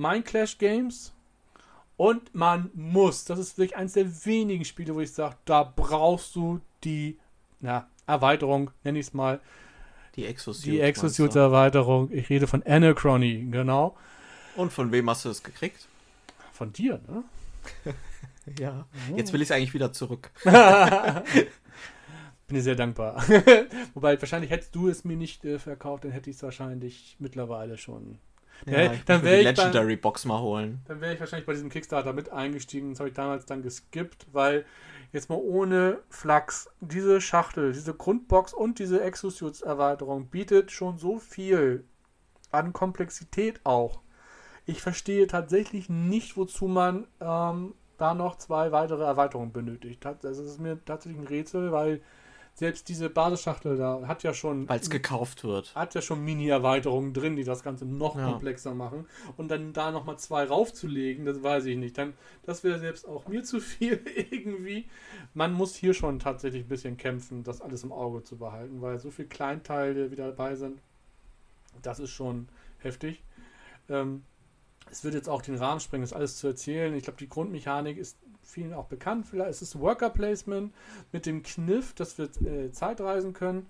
Mindclash 0.00 0.58
Games, 0.58 1.12
und 2.00 2.34
man 2.34 2.70
muss, 2.72 3.26
das 3.26 3.38
ist 3.38 3.58
wirklich 3.58 3.76
eines 3.76 3.92
der 3.92 4.06
wenigen 4.24 4.64
Spiele, 4.64 4.94
wo 4.94 5.00
ich 5.00 5.12
sage, 5.12 5.36
da 5.44 5.64
brauchst 5.64 6.34
du 6.34 6.62
die 6.82 7.18
na, 7.60 7.86
Erweiterung, 8.06 8.70
nenne 8.84 8.98
ich 9.00 9.08
es 9.08 9.12
mal. 9.12 9.38
Die 10.16 10.24
Exosuit. 10.24 10.64
Die 10.64 10.80
Exosuit-Erweiterung. 10.80 12.10
Ich 12.10 12.30
rede 12.30 12.46
von 12.46 12.62
Anachrony, 12.62 13.46
genau. 13.50 13.98
Und 14.56 14.72
von 14.72 14.90
wem 14.92 15.10
hast 15.10 15.26
du 15.26 15.28
es 15.28 15.42
gekriegt? 15.42 15.88
Von 16.54 16.72
dir, 16.72 17.02
ne? 17.06 17.22
ja. 18.58 18.86
Jetzt 19.14 19.34
will 19.34 19.42
ich 19.42 19.50
es 19.50 19.54
eigentlich 19.54 19.74
wieder 19.74 19.92
zurück. 19.92 20.30
Bin 20.42 20.54
dir 22.48 22.62
sehr 22.62 22.76
dankbar. 22.76 23.22
Wobei, 23.92 24.18
wahrscheinlich 24.18 24.50
hättest 24.50 24.74
du 24.74 24.88
es 24.88 25.04
mir 25.04 25.18
nicht 25.18 25.44
äh, 25.44 25.58
verkauft, 25.58 26.04
dann 26.04 26.12
hätte 26.12 26.30
ich 26.30 26.36
es 26.36 26.42
wahrscheinlich 26.42 27.16
mittlerweile 27.18 27.76
schon 27.76 28.18
ja, 28.66 28.82
ja 28.82 28.92
dann 29.06 29.22
wäre 29.22 29.38
ich 29.38 29.44
Legendary 29.44 29.96
bei, 29.96 30.02
Box 30.02 30.24
mal 30.24 30.40
holen. 30.40 30.80
Dann 30.86 31.00
wäre 31.00 31.14
ich 31.14 31.20
wahrscheinlich 31.20 31.46
bei 31.46 31.52
diesem 31.52 31.70
Kickstarter 31.70 32.12
mit 32.12 32.30
eingestiegen. 32.30 32.90
Das 32.90 33.00
habe 33.00 33.08
ich 33.08 33.14
damals 33.14 33.46
dann 33.46 33.62
geskippt, 33.62 34.26
weil 34.32 34.64
jetzt 35.12 35.28
mal 35.28 35.38
ohne 35.38 35.98
Flachs, 36.08 36.70
diese 36.80 37.20
Schachtel, 37.20 37.72
diese 37.72 37.94
Grundbox 37.94 38.52
und 38.52 38.78
diese 38.78 39.02
Exosuits-Erweiterung 39.02 40.26
bietet 40.26 40.70
schon 40.70 40.98
so 40.98 41.18
viel 41.18 41.84
an 42.50 42.72
Komplexität 42.72 43.60
auch. 43.64 44.00
Ich 44.66 44.82
verstehe 44.82 45.26
tatsächlich 45.26 45.88
nicht, 45.88 46.36
wozu 46.36 46.66
man 46.66 47.06
ähm, 47.20 47.74
da 47.98 48.14
noch 48.14 48.36
zwei 48.36 48.72
weitere 48.72 49.04
Erweiterungen 49.04 49.52
benötigt. 49.52 50.04
Das 50.04 50.38
ist 50.38 50.60
mir 50.60 50.82
tatsächlich 50.84 51.20
ein 51.20 51.26
Rätsel, 51.26 51.72
weil 51.72 52.00
selbst 52.54 52.88
diese 52.88 53.08
Basisschachtel 53.08 53.76
da 53.76 54.02
hat 54.06 54.22
ja 54.22 54.34
schon. 54.34 54.68
Weil 54.68 54.80
es 54.80 54.90
gekauft 54.90 55.44
wird. 55.44 55.74
Hat 55.74 55.94
ja 55.94 56.02
schon 56.02 56.24
Mini-Erweiterungen 56.24 57.14
drin, 57.14 57.36
die 57.36 57.44
das 57.44 57.62
Ganze 57.62 57.86
noch 57.86 58.16
ja. 58.16 58.30
komplexer 58.30 58.74
machen. 58.74 59.06
Und 59.36 59.48
dann 59.50 59.72
da 59.72 59.90
nochmal 59.90 60.18
zwei 60.18 60.44
raufzulegen, 60.44 61.24
das 61.24 61.42
weiß 61.42 61.64
ich 61.66 61.76
nicht. 61.76 61.96
Dann, 61.96 62.14
das 62.42 62.62
wäre 62.62 62.78
selbst 62.78 63.08
auch 63.08 63.26
mir 63.28 63.42
zu 63.44 63.60
viel 63.60 64.02
irgendwie. 64.14 64.88
Man 65.34 65.52
muss 65.52 65.74
hier 65.74 65.94
schon 65.94 66.18
tatsächlich 66.18 66.64
ein 66.64 66.68
bisschen 66.68 66.96
kämpfen, 66.96 67.44
das 67.44 67.60
alles 67.60 67.82
im 67.82 67.92
Auge 67.92 68.22
zu 68.22 68.36
behalten, 68.36 68.82
weil 68.82 68.98
so 68.98 69.10
viele 69.10 69.28
Kleinteile 69.28 70.10
wieder 70.10 70.26
dabei 70.26 70.54
sind. 70.56 70.80
Das 71.82 71.98
ist 71.98 72.10
schon 72.10 72.48
heftig. 72.78 73.22
Ähm, 73.88 74.24
es 74.90 75.04
wird 75.04 75.14
jetzt 75.14 75.28
auch 75.28 75.42
den 75.42 75.56
Rahmen 75.56 75.80
sprengen, 75.80 76.02
das 76.02 76.12
alles 76.12 76.36
zu 76.36 76.48
erzählen. 76.48 76.94
Ich 76.94 77.04
glaube, 77.04 77.18
die 77.18 77.28
Grundmechanik 77.28 77.96
ist 77.96 78.18
vielen 78.50 78.74
auch 78.74 78.86
bekannt. 78.86 79.26
Vielleicht 79.26 79.50
ist 79.50 79.62
es 79.62 79.78
Worker 79.78 80.10
Placement 80.10 80.72
mit 81.12 81.26
dem 81.26 81.42
Kniff, 81.42 81.94
dass 81.94 82.18
wir 82.18 82.24
äh, 82.46 82.72
Zeitreisen 82.72 83.32
können. 83.32 83.66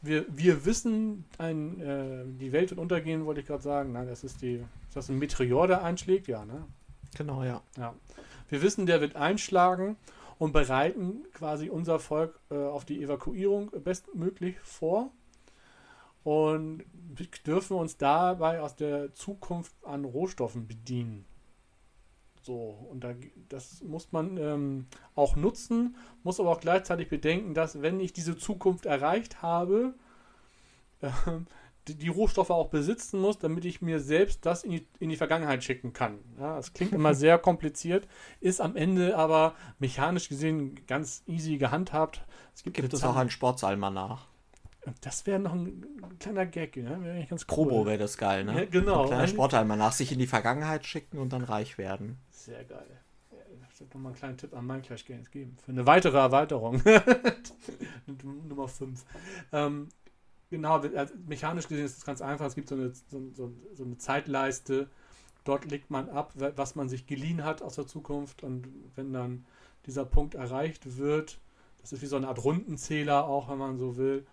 Wir, 0.00 0.24
wir 0.28 0.64
wissen, 0.64 1.24
ein, 1.38 1.80
äh, 1.80 2.24
die 2.26 2.52
Welt 2.52 2.70
wird 2.70 2.80
untergehen, 2.80 3.24
wollte 3.24 3.40
ich 3.40 3.46
gerade 3.46 3.62
sagen. 3.62 3.92
Nein, 3.92 4.08
das 4.08 4.24
ist 4.24 4.42
die. 4.42 4.64
Ist 4.88 4.96
das 4.96 5.08
ein 5.08 5.18
Meteor, 5.18 5.66
der 5.68 5.84
einschlägt? 5.84 6.26
Ja, 6.26 6.44
ne? 6.44 6.66
Genau, 7.16 7.44
ja. 7.44 7.62
ja. 7.76 7.94
Wir 8.48 8.62
wissen, 8.62 8.86
der 8.86 9.00
wird 9.00 9.16
einschlagen 9.16 9.96
und 10.38 10.52
bereiten 10.52 11.24
quasi 11.34 11.70
unser 11.70 12.00
Volk 12.00 12.38
äh, 12.50 12.56
auf 12.56 12.84
die 12.84 13.02
Evakuierung 13.02 13.70
bestmöglich 13.84 14.58
vor 14.60 15.10
und 16.24 16.84
dürfen 17.46 17.76
uns 17.76 17.96
dabei 17.96 18.60
aus 18.60 18.76
der 18.76 19.12
Zukunft 19.14 19.72
an 19.84 20.04
Rohstoffen 20.04 20.66
bedienen. 20.66 21.24
So, 22.42 22.86
und 22.90 23.04
da, 23.04 23.14
das 23.48 23.82
muss 23.82 24.10
man 24.10 24.36
ähm, 24.36 24.86
auch 25.14 25.36
nutzen, 25.36 25.96
muss 26.24 26.40
aber 26.40 26.50
auch 26.50 26.60
gleichzeitig 26.60 27.08
bedenken, 27.08 27.54
dass 27.54 27.82
wenn 27.82 28.00
ich 28.00 28.12
diese 28.12 28.36
Zukunft 28.36 28.84
erreicht 28.84 29.42
habe, 29.42 29.94
äh, 31.00 31.10
die, 31.88 31.94
die, 31.94 32.08
Rohstoffe 32.08 32.50
auch 32.50 32.68
besitzen 32.68 33.20
muss, 33.20 33.38
damit 33.38 33.64
ich 33.64 33.82
mir 33.82 34.00
selbst 34.00 34.44
das 34.46 34.64
in 34.64 34.72
die, 34.72 34.86
in 35.00 35.08
die 35.10 35.16
Vergangenheit 35.16 35.64
schicken 35.64 35.92
kann. 35.92 36.18
Ja, 36.38 36.56
das 36.56 36.72
klingt 36.72 36.92
immer 36.92 37.14
sehr 37.14 37.38
kompliziert, 37.38 38.08
ist 38.40 38.60
am 38.60 38.76
Ende 38.76 39.16
aber 39.16 39.54
mechanisch 39.78 40.28
gesehen 40.28 40.84
ganz 40.86 41.22
easy 41.26 41.58
gehandhabt. 41.58 42.24
Es 42.54 42.62
gibt, 42.62 42.76
gibt 42.76 42.92
es 42.92 43.04
auch 43.04 43.16
einen 43.16 43.30
Sportsalmanach. 43.30 44.31
Das 45.00 45.26
wäre 45.26 45.38
noch 45.38 45.52
ein 45.52 45.84
kleiner 46.18 46.46
Gag, 46.46 46.76
ne? 46.76 46.98
Wäre 47.02 47.24
ganz 47.26 47.42
cool. 47.42 47.46
Probo 47.46 47.86
wäre 47.86 47.98
das 47.98 48.18
geil, 48.18 48.44
ne? 48.44 48.60
Ja, 48.60 48.64
genau. 48.64 49.02
Ein 49.02 49.08
kleiner 49.08 49.28
Sportalmanach 49.28 49.92
sich 49.92 50.10
in 50.10 50.18
die 50.18 50.26
Vergangenheit 50.26 50.84
schicken 50.86 51.18
und 51.18 51.32
dann 51.32 51.42
reich 51.42 51.78
werden. 51.78 52.18
Sehr 52.30 52.64
geil. 52.64 52.86
Ich 53.70 53.78
sollte 53.78 53.96
nochmal 53.96 54.12
einen 54.12 54.18
kleinen 54.18 54.36
Tipp 54.38 54.54
an 54.54 54.66
Minecraft 54.66 55.04
Games 55.06 55.30
geben. 55.30 55.56
Für 55.64 55.72
eine 55.72 55.86
weitere 55.86 56.18
Erweiterung. 56.18 56.82
Nummer 58.48 58.68
5. 58.68 59.04
Ähm, 59.52 59.88
genau, 60.50 60.78
also 60.78 61.14
mechanisch 61.26 61.68
gesehen 61.68 61.86
ist 61.86 61.98
es 61.98 62.04
ganz 62.04 62.20
einfach. 62.20 62.46
Es 62.46 62.56
gibt 62.56 62.68
so 62.68 62.74
eine, 62.74 62.92
so, 63.08 63.22
so, 63.34 63.52
so 63.74 63.84
eine 63.84 63.98
Zeitleiste. 63.98 64.90
Dort 65.44 65.70
legt 65.70 65.90
man 65.90 66.08
ab, 66.08 66.32
was 66.34 66.74
man 66.74 66.88
sich 66.88 67.06
geliehen 67.06 67.44
hat 67.44 67.62
aus 67.62 67.76
der 67.76 67.86
Zukunft. 67.86 68.42
Und 68.42 68.66
wenn 68.96 69.12
dann 69.12 69.46
dieser 69.86 70.04
Punkt 70.04 70.34
erreicht 70.34 70.98
wird, 70.98 71.38
das 71.80 71.92
ist 71.92 72.02
wie 72.02 72.06
so 72.06 72.16
eine 72.16 72.28
Art 72.28 72.42
Rundenzähler 72.42 73.24
auch, 73.26 73.48
wenn 73.48 73.58
man 73.58 73.78
so 73.78 73.96
will. 73.96 74.26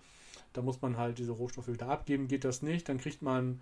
Da 0.53 0.61
muss 0.61 0.81
man 0.81 0.97
halt 0.97 1.17
diese 1.17 1.31
Rohstoffe 1.31 1.67
wieder 1.67 1.87
abgeben. 1.87 2.27
Geht 2.27 2.43
das 2.43 2.61
nicht, 2.61 2.89
dann 2.89 2.97
kriegt 2.97 3.21
man 3.21 3.59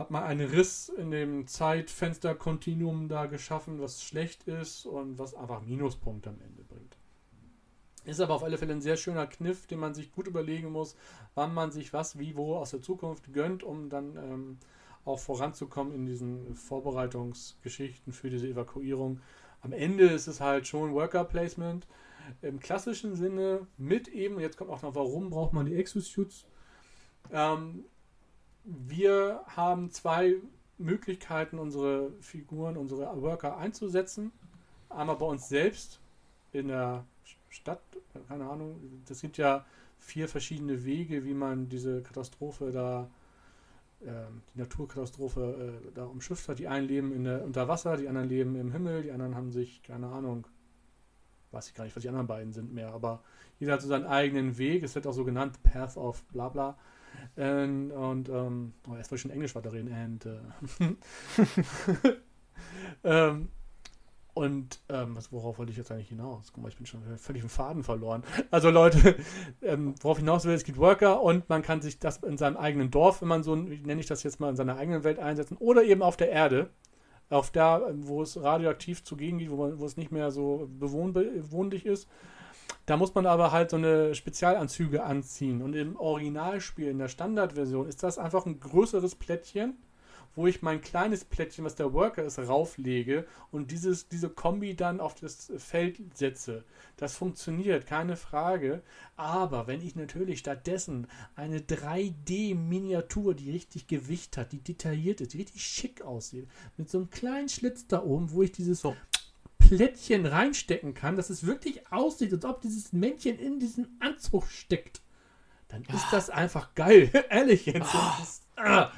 hat 0.00 0.10
man 0.10 0.22
einen 0.22 0.48
Riss 0.48 0.88
in 0.88 1.10
dem 1.10 1.46
Zeitfenster-Kontinuum 1.46 3.08
da 3.08 3.26
geschaffen, 3.26 3.82
was 3.82 4.02
schlecht 4.02 4.44
ist 4.44 4.86
und 4.86 5.18
was 5.18 5.34
einfach 5.34 5.60
Minuspunkte 5.60 6.30
am 6.30 6.40
Ende 6.40 6.64
bringt. 6.64 6.96
Ist 8.06 8.20
aber 8.20 8.34
auf 8.34 8.42
alle 8.42 8.56
Fälle 8.56 8.72
ein 8.72 8.80
sehr 8.80 8.96
schöner 8.96 9.26
Kniff, 9.26 9.66
den 9.66 9.78
man 9.78 9.92
sich 9.92 10.10
gut 10.10 10.26
überlegen 10.26 10.72
muss, 10.72 10.96
wann 11.34 11.52
man 11.52 11.70
sich 11.70 11.92
was, 11.92 12.18
wie, 12.18 12.34
wo 12.34 12.56
aus 12.56 12.70
der 12.70 12.80
Zukunft 12.80 13.34
gönnt, 13.34 13.62
um 13.62 13.90
dann 13.90 14.16
ähm, 14.16 14.58
auch 15.04 15.18
voranzukommen 15.18 15.92
in 15.92 16.06
diesen 16.06 16.56
Vorbereitungsgeschichten 16.56 18.14
für 18.14 18.30
diese 18.30 18.48
Evakuierung. 18.48 19.20
Am 19.60 19.72
Ende 19.72 20.06
ist 20.06 20.28
es 20.28 20.40
halt 20.40 20.66
schon 20.66 20.94
Worker 20.94 21.24
Placement 21.24 21.86
im 22.42 22.60
klassischen 22.60 23.16
Sinne 23.16 23.66
mit 23.76 24.08
eben, 24.08 24.40
jetzt 24.40 24.56
kommt 24.56 24.70
auch 24.70 24.82
noch, 24.82 24.94
warum 24.94 25.30
braucht 25.30 25.52
man 25.52 25.66
die 25.66 25.76
Exosuits? 25.76 26.46
Ähm, 27.32 27.84
wir 28.64 29.42
haben 29.46 29.90
zwei 29.90 30.36
Möglichkeiten, 30.78 31.58
unsere 31.58 32.12
Figuren, 32.20 32.76
unsere 32.76 33.20
Worker 33.22 33.56
einzusetzen. 33.56 34.32
Einmal 34.88 35.16
bei 35.16 35.26
uns 35.26 35.48
selbst 35.48 36.00
in 36.52 36.68
der 36.68 37.04
Stadt, 37.48 37.80
keine 38.28 38.48
Ahnung, 38.48 39.02
es 39.08 39.20
gibt 39.20 39.38
ja 39.38 39.64
vier 39.98 40.28
verschiedene 40.28 40.84
Wege, 40.84 41.24
wie 41.24 41.34
man 41.34 41.68
diese 41.68 42.02
Katastrophe 42.02 42.72
da, 42.72 43.10
äh, 44.00 44.10
die 44.54 44.60
Naturkatastrophe 44.60 45.80
äh, 45.84 45.90
da 45.94 46.04
umschifft 46.04 46.48
hat. 46.48 46.58
Die 46.58 46.68
einen 46.68 46.88
leben 46.88 47.12
in 47.12 47.24
der, 47.24 47.44
unter 47.44 47.68
Wasser, 47.68 47.96
die 47.96 48.08
anderen 48.08 48.28
leben 48.28 48.56
im 48.56 48.72
Himmel, 48.72 49.02
die 49.02 49.12
anderen 49.12 49.36
haben 49.36 49.52
sich, 49.52 49.82
keine 49.82 50.08
Ahnung, 50.08 50.46
weiß 51.52 51.68
ich 51.68 51.74
gar 51.74 51.84
nicht, 51.84 51.96
was 51.96 52.02
die 52.02 52.08
anderen 52.08 52.26
beiden 52.26 52.52
sind 52.52 52.72
mehr, 52.72 52.92
aber 52.92 53.22
jeder 53.58 53.74
hat 53.74 53.82
so 53.82 53.88
seinen 53.88 54.06
eigenen 54.06 54.56
Weg. 54.58 54.82
Es 54.82 54.94
wird 54.94 55.06
auch 55.06 55.12
so 55.12 55.24
genannt, 55.24 55.62
Path 55.62 55.96
of 55.96 56.22
bla 56.26 56.48
bla. 56.48 56.78
And, 57.36 57.92
und, 57.92 58.28
ähm, 58.28 58.72
oh, 58.88 58.96
jetzt 58.96 59.10
wollte 59.10 59.16
ich 59.16 59.20
schon 59.22 59.30
Englisch 59.30 59.54
weiterreden. 59.54 59.92
And, 59.92 60.26
äh, 60.26 60.38
ähm, 63.04 63.48
Und 64.32 64.80
ähm, 64.88 65.18
worauf 65.30 65.58
wollte 65.58 65.72
ich 65.72 65.76
jetzt 65.76 65.90
eigentlich 65.90 66.08
hinaus? 66.08 66.52
Guck 66.52 66.62
mal, 66.62 66.68
ich 66.68 66.76
bin 66.76 66.86
schon 66.86 67.02
völlig 67.18 67.42
im 67.42 67.48
Faden 67.48 67.82
verloren. 67.82 68.22
Also 68.50 68.70
Leute, 68.70 69.16
ähm, 69.62 69.94
worauf 70.00 70.18
ich 70.18 70.22
hinaus 70.22 70.44
will, 70.44 70.54
es 70.54 70.64
gibt 70.64 70.78
Worker 70.78 71.20
und 71.20 71.48
man 71.48 71.62
kann 71.62 71.82
sich 71.82 71.98
das 71.98 72.18
in 72.18 72.38
seinem 72.38 72.56
eigenen 72.56 72.90
Dorf, 72.90 73.20
wenn 73.20 73.28
man 73.28 73.42
so, 73.42 73.56
nenne 73.56 74.00
ich 74.00 74.06
das 74.06 74.22
jetzt 74.22 74.38
mal, 74.40 74.48
in 74.48 74.56
seiner 74.56 74.76
eigenen 74.76 75.04
Welt 75.04 75.18
einsetzen 75.18 75.56
oder 75.58 75.82
eben 75.82 76.00
auf 76.02 76.16
der 76.16 76.30
Erde, 76.30 76.70
auf 77.30 77.50
da, 77.50 77.82
wo 77.94 78.22
es 78.22 78.42
radioaktiv 78.42 79.04
zugegen 79.04 79.38
geht, 79.38 79.50
wo, 79.50 79.56
man, 79.56 79.78
wo 79.78 79.86
es 79.86 79.96
nicht 79.96 80.12
mehr 80.12 80.30
so 80.30 80.68
bewohnlich 80.78 81.86
ist. 81.86 82.08
Da 82.86 82.96
muss 82.96 83.14
man 83.14 83.26
aber 83.26 83.52
halt 83.52 83.70
so 83.70 83.76
eine 83.76 84.14
Spezialanzüge 84.14 85.04
anziehen. 85.04 85.62
Und 85.62 85.74
im 85.74 85.96
Originalspiel, 85.96 86.88
in 86.88 86.98
der 86.98 87.08
Standardversion, 87.08 87.88
ist 87.88 88.02
das 88.02 88.18
einfach 88.18 88.46
ein 88.46 88.58
größeres 88.58 89.14
Plättchen 89.14 89.78
wo 90.40 90.46
ich 90.46 90.62
mein 90.62 90.80
kleines 90.80 91.26
Plättchen, 91.26 91.66
was 91.66 91.74
der 91.74 91.92
Worker 91.92 92.24
ist, 92.24 92.38
rauflege 92.38 93.26
und 93.50 93.70
dieses, 93.70 94.08
diese 94.08 94.30
Kombi 94.30 94.74
dann 94.74 94.98
auf 94.98 95.14
das 95.14 95.52
Feld 95.58 96.00
setze. 96.14 96.64
Das 96.96 97.14
funktioniert, 97.14 97.86
keine 97.86 98.16
Frage. 98.16 98.82
Aber 99.16 99.66
wenn 99.66 99.82
ich 99.82 99.96
natürlich 99.96 100.38
stattdessen 100.38 101.08
eine 101.36 101.58
3D-Miniatur, 101.58 103.34
die 103.34 103.50
richtig 103.50 103.86
Gewicht 103.86 104.38
hat, 104.38 104.52
die 104.52 104.62
detailliert 104.62 105.20
ist, 105.20 105.34
die 105.34 105.38
richtig 105.38 105.62
schick 105.62 106.00
aussieht, 106.00 106.48
mit 106.78 106.88
so 106.88 106.96
einem 106.96 107.10
kleinen 107.10 107.50
Schlitz 107.50 107.86
da 107.86 108.02
oben, 108.02 108.30
wo 108.30 108.42
ich 108.42 108.52
dieses 108.52 108.80
so. 108.80 108.96
Plättchen 109.58 110.24
reinstecken 110.24 110.94
kann, 110.94 111.16
dass 111.16 111.28
es 111.28 111.46
wirklich 111.46 111.92
aussieht, 111.92 112.32
als 112.32 112.46
ob 112.46 112.62
dieses 112.62 112.94
Männchen 112.94 113.38
in 113.38 113.60
diesen 113.60 113.94
Anzug 114.00 114.46
steckt, 114.46 115.02
dann 115.68 115.84
ist 115.84 116.06
das 116.10 116.30
einfach 116.30 116.74
geil. 116.74 117.10
Ehrlich 117.28 117.66
jetzt. 117.66 117.94
Oh. 117.94 118.22
Ist, 118.22 118.42
ah. 118.56 118.90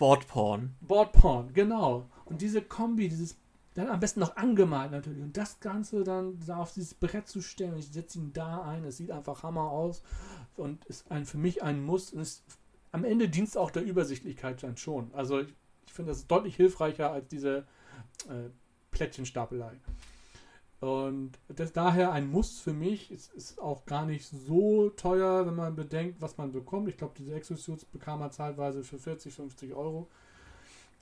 Boardporn. 0.00 0.74
Boardporn, 0.80 1.52
genau. 1.52 2.06
Und 2.24 2.40
diese 2.40 2.62
Kombi, 2.62 3.10
dieses 3.10 3.36
dann 3.74 3.88
am 3.88 4.00
besten 4.00 4.20
noch 4.20 4.36
angemalt 4.36 4.90
natürlich. 4.90 5.22
Und 5.22 5.36
das 5.36 5.60
Ganze 5.60 6.02
dann 6.04 6.38
da 6.46 6.56
auf 6.56 6.72
dieses 6.72 6.94
Brett 6.94 7.28
zu 7.28 7.42
stellen. 7.42 7.76
Ich 7.76 7.88
setze 7.88 8.18
ihn 8.18 8.32
da 8.32 8.62
ein. 8.62 8.84
Es 8.84 8.96
sieht 8.96 9.10
einfach 9.10 9.42
Hammer 9.42 9.70
aus. 9.70 10.02
Und 10.56 10.84
ist 10.86 11.10
ein, 11.10 11.26
für 11.26 11.36
mich 11.36 11.62
ein 11.62 11.84
Muss. 11.84 12.12
Und 12.12 12.20
ist, 12.22 12.42
am 12.92 13.04
Ende 13.04 13.28
dient 13.28 13.48
es 13.48 13.58
auch 13.58 13.70
der 13.70 13.84
Übersichtlichkeit 13.84 14.62
dann 14.62 14.78
schon. 14.78 15.12
Also 15.12 15.40
ich, 15.40 15.54
ich 15.86 15.92
finde, 15.92 16.12
das 16.12 16.18
ist 16.18 16.30
deutlich 16.30 16.56
hilfreicher 16.56 17.12
als 17.12 17.28
diese 17.28 17.66
äh, 18.28 18.48
Plättchenstapelei. 18.90 19.72
Und 20.80 21.32
das, 21.48 21.72
daher 21.72 22.10
ein 22.12 22.30
Muss 22.30 22.58
für 22.58 22.72
mich. 22.72 23.10
Es 23.10 23.28
ist 23.28 23.60
auch 23.60 23.84
gar 23.84 24.06
nicht 24.06 24.26
so 24.26 24.88
teuer, 24.90 25.46
wenn 25.46 25.54
man 25.54 25.76
bedenkt, 25.76 26.22
was 26.22 26.38
man 26.38 26.52
bekommt. 26.52 26.88
Ich 26.88 26.96
glaube, 26.96 27.12
diese 27.18 27.34
Exosuits 27.34 27.84
bekam 27.84 28.20
man 28.20 28.30
zeitweise 28.32 28.82
für 28.82 28.98
40, 28.98 29.34
50 29.34 29.74
Euro. 29.74 30.08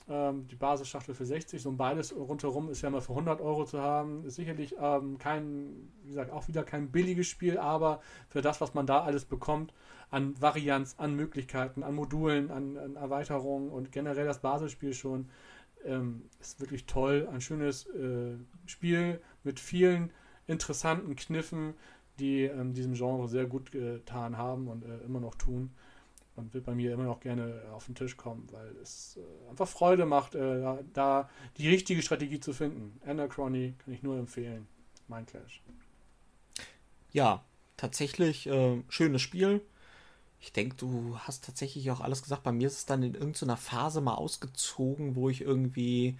Ähm, 0.09 0.47
die 0.49 0.55
Basisschachtel 0.55 1.15
für 1.15 1.25
60. 1.25 1.61
So 1.61 1.69
ein 1.69 1.77
beides 1.77 2.13
rundherum 2.13 2.69
ist 2.69 2.81
ja 2.81 2.89
mal 2.89 2.99
für 2.99 3.13
100 3.13 3.39
Euro 3.39 3.63
zu 3.63 3.79
haben. 3.79 4.25
Ist 4.25 4.35
sicherlich 4.35 4.75
ähm, 4.81 5.17
kein, 5.17 5.89
wie 6.03 6.09
gesagt, 6.09 6.31
auch 6.31 6.49
wieder 6.49 6.63
kein 6.63 6.91
billiges 6.91 7.27
Spiel, 7.27 7.57
aber 7.57 8.01
für 8.27 8.41
das, 8.41 8.59
was 8.59 8.73
man 8.73 8.85
da 8.85 9.03
alles 9.03 9.23
bekommt, 9.23 9.73
an 10.11 10.33
Varianz, 10.41 10.95
an 10.97 11.15
Möglichkeiten, 11.15 11.83
an 11.83 11.95
Modulen, 11.95 12.51
an, 12.51 12.77
an 12.77 12.95
Erweiterungen 12.97 13.69
und 13.69 13.93
generell 13.93 14.25
das 14.25 14.39
Basisspiel 14.39 14.93
schon, 14.93 15.29
ähm, 15.85 16.23
ist 16.39 16.59
wirklich 16.59 16.85
toll. 16.85 17.27
Ein 17.31 17.41
schönes 17.41 17.85
äh, 17.87 18.35
Spiel 18.65 19.21
mit 19.43 19.59
vielen 19.59 20.11
interessanten 20.47 21.15
Kniffen, 21.15 21.73
die 22.19 22.43
ähm, 22.43 22.73
diesem 22.73 22.93
Genre 22.93 23.27
sehr 23.27 23.45
gut 23.45 23.71
getan 23.71 24.37
haben 24.37 24.67
und 24.67 24.83
äh, 24.83 24.97
immer 25.05 25.19
noch 25.19 25.35
tun. 25.35 25.71
Und 26.35 26.53
wird 26.53 26.65
bei 26.65 26.73
mir 26.73 26.93
immer 26.93 27.03
noch 27.03 27.19
gerne 27.19 27.63
auf 27.73 27.85
den 27.85 27.95
Tisch 27.95 28.15
kommen, 28.15 28.47
weil 28.51 28.73
es 28.81 29.17
äh, 29.17 29.49
einfach 29.49 29.67
Freude 29.67 30.05
macht, 30.05 30.35
äh, 30.35 30.77
da 30.93 31.29
die 31.57 31.67
richtige 31.67 32.01
Strategie 32.01 32.39
zu 32.39 32.53
finden. 32.53 32.99
Anachrony 33.05 33.75
kann 33.83 33.93
ich 33.93 34.03
nur 34.03 34.17
empfehlen. 34.17 34.67
Mein 35.09 35.25
Clash. 35.25 35.61
Ja, 37.11 37.43
tatsächlich 37.75 38.47
äh, 38.47 38.81
schönes 38.87 39.21
Spiel. 39.21 39.61
Ich 40.39 40.53
denke, 40.53 40.75
du 40.77 41.17
hast 41.19 41.43
tatsächlich 41.43 41.91
auch 41.91 41.99
alles 41.99 42.23
gesagt. 42.23 42.43
Bei 42.43 42.51
mir 42.51 42.67
ist 42.67 42.77
es 42.77 42.85
dann 42.85 43.03
in 43.03 43.13
irgendeiner 43.13 43.57
Phase 43.57 44.01
mal 44.01 44.15
ausgezogen, 44.15 45.15
wo 45.15 45.29
ich 45.29 45.41
irgendwie 45.41 46.17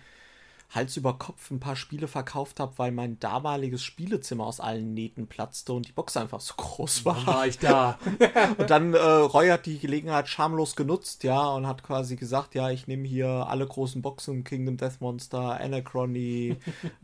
Hals 0.72 0.98
über 0.98 1.18
Kopf 1.18 1.50
ein 1.50 1.60
paar 1.60 1.76
Spiele 1.76 2.08
verkauft 2.08 2.60
habe, 2.60 2.74
weil 2.78 2.92
mein 2.92 3.20
damaliges 3.20 3.84
Spielezimmer 3.84 4.46
aus 4.46 4.60
allen 4.60 4.94
Nähten 4.94 5.26
platzte 5.26 5.74
und 5.74 5.88
die 5.88 5.92
Box 5.92 6.16
einfach 6.16 6.42
so 6.42 6.54
groß 6.58 7.06
war. 7.06 7.26
War 7.26 7.48
ich 7.48 7.58
da. 7.58 7.98
und 8.58 8.70
dann 8.70 8.94
äh, 8.94 9.00
Roy 9.00 9.48
hat 9.48 9.66
die 9.66 9.80
Gelegenheit 9.80 10.28
schamlos 10.28 10.76
genutzt, 10.76 11.24
ja, 11.24 11.48
und 11.50 11.66
hat 11.66 11.82
quasi 11.82 12.18
gesagt, 12.18 12.54
ja, 12.54 12.70
ich 12.70 12.86
nehme 12.86 13.08
hier 13.08 13.30
alle 13.30 13.66
großen 13.66 14.04
Boxen, 14.04 14.44
Kingdom 14.44 14.78
Death 14.78 15.02
Monster, 15.02 15.60
Anachrony, 15.60 16.58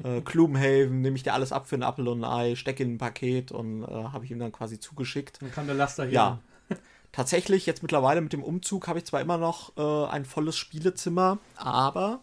äh, 0.04 0.22
Gloomhaven, 0.26 1.02
nehme 1.02 1.16
ich 1.16 1.24
dir 1.24 1.34
alles 1.34 1.52
ab 1.52 1.68
für 1.68 1.76
ein 1.76 1.84
Apfel 1.84 2.08
und 2.08 2.24
ein 2.24 2.32
Ei, 2.32 2.56
stecke 2.56 2.84
in 2.84 2.96
ein 2.96 2.98
Paket 3.00 3.52
und 3.52 3.84
äh, 3.84 3.88
habe 3.88 4.26
ich 4.26 4.32
ihm 4.32 4.40
dann 4.40 4.52
quasi 4.52 4.80
zugeschickt. 4.80 5.42
Dann 5.42 5.52
kam 5.52 5.66
der 5.66 5.76
Laster 5.76 6.04
hier. 6.04 6.14
Ja. 6.14 6.40
Tatsächlich, 7.16 7.66
jetzt 7.66 7.82
mittlerweile 7.82 8.20
mit 8.20 8.34
dem 8.34 8.44
Umzug 8.44 8.90
habe 8.90 9.00
ich 9.00 9.06
zwar 9.06 9.22
immer 9.22 9.38
noch 9.38 9.78
äh, 9.78 10.12
ein 10.12 10.26
volles 10.26 10.58
Spielezimmer, 10.58 11.38
aber 11.56 12.20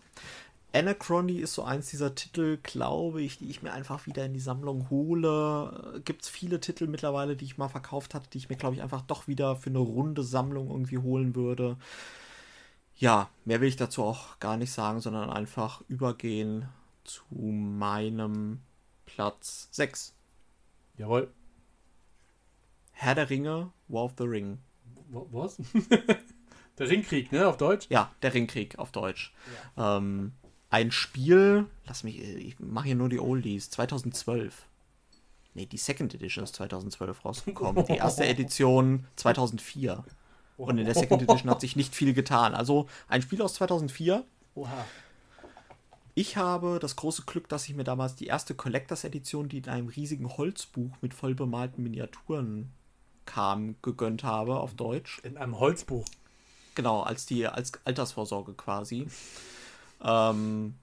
Anachrony 0.74 1.38
ist 1.38 1.54
so 1.54 1.62
eins 1.62 1.88
dieser 1.88 2.14
Titel, 2.14 2.58
glaube 2.62 3.22
ich, 3.22 3.38
die 3.38 3.48
ich 3.48 3.62
mir 3.62 3.72
einfach 3.72 4.04
wieder 4.04 4.26
in 4.26 4.34
die 4.34 4.40
Sammlung 4.40 4.90
hole. 4.90 6.02
Gibt 6.04 6.24
es 6.24 6.28
viele 6.28 6.60
Titel 6.60 6.88
mittlerweile, 6.88 7.36
die 7.36 7.46
ich 7.46 7.56
mal 7.56 7.70
verkauft 7.70 8.12
hatte, 8.12 8.28
die 8.28 8.36
ich 8.36 8.50
mir, 8.50 8.56
glaube 8.56 8.74
ich, 8.74 8.82
einfach 8.82 9.00
doch 9.00 9.26
wieder 9.26 9.56
für 9.56 9.70
eine 9.70 9.78
runde 9.78 10.22
Sammlung 10.22 10.68
irgendwie 10.68 10.98
holen 10.98 11.34
würde. 11.34 11.78
Ja, 12.96 13.30
mehr 13.46 13.62
will 13.62 13.68
ich 13.68 13.76
dazu 13.76 14.02
auch 14.02 14.38
gar 14.40 14.58
nicht 14.58 14.72
sagen, 14.72 15.00
sondern 15.00 15.30
einfach 15.30 15.80
übergehen 15.88 16.68
zu 17.04 17.24
meinem 17.34 18.60
Platz 19.06 19.68
6. 19.70 20.12
Jawohl. 20.98 21.32
Herr 22.92 23.14
der 23.14 23.30
Ringe, 23.30 23.72
War 23.88 24.04
of 24.04 24.12
the 24.18 24.24
Ring. 24.24 24.58
Was? 25.12 25.60
der 26.78 26.88
Ringkrieg, 26.88 27.32
ne, 27.32 27.46
auf 27.46 27.56
Deutsch? 27.56 27.86
Ja, 27.90 28.12
der 28.22 28.34
Ringkrieg 28.34 28.78
auf 28.78 28.92
Deutsch. 28.92 29.32
Ja. 29.76 29.98
Ähm, 29.98 30.32
ein 30.70 30.90
Spiel, 30.90 31.66
lass 31.86 32.02
mich, 32.02 32.20
ich 32.20 32.58
mache 32.58 32.86
hier 32.86 32.94
nur 32.94 33.10
die 33.10 33.20
Oldies, 33.20 33.70
2012. 33.70 34.66
Ne, 35.54 35.66
die 35.66 35.76
Second 35.76 36.14
Edition 36.14 36.44
ist 36.44 36.56
2012 36.56 37.24
rausgekommen. 37.24 37.84
Die 37.86 37.96
erste 37.96 38.24
Edition 38.26 39.06
2004. 39.16 40.02
Und 40.56 40.78
in 40.78 40.86
der 40.86 40.94
Second 40.94 41.22
Edition 41.28 41.50
hat 41.50 41.60
sich 41.60 41.76
nicht 41.76 41.94
viel 41.94 42.14
getan. 42.14 42.54
Also 42.54 42.88
ein 43.08 43.20
Spiel 43.20 43.42
aus 43.42 43.54
2004. 43.54 44.24
Oha. 44.54 44.86
Ich 46.14 46.36
habe 46.36 46.78
das 46.80 46.96
große 46.96 47.22
Glück, 47.22 47.48
dass 47.48 47.68
ich 47.68 47.74
mir 47.74 47.84
damals 47.84 48.14
die 48.14 48.26
erste 48.26 48.54
Collectors 48.54 49.04
Edition, 49.04 49.48
die 49.48 49.58
in 49.58 49.68
einem 49.68 49.88
riesigen 49.88 50.36
Holzbuch 50.36 50.90
mit 51.00 51.14
voll 51.14 51.34
bemalten 51.34 51.82
Miniaturen 51.82 52.70
kam, 53.26 53.76
gegönnt 53.82 54.24
habe 54.24 54.60
auf 54.60 54.74
Deutsch. 54.74 55.20
In 55.24 55.36
einem 55.36 55.58
Holzbuch. 55.58 56.06
Genau, 56.74 57.02
als 57.02 57.26
die 57.26 57.46
als 57.46 57.72
Altersvorsorge 57.84 58.54
quasi. 58.54 59.06
Ähm, 60.02 60.74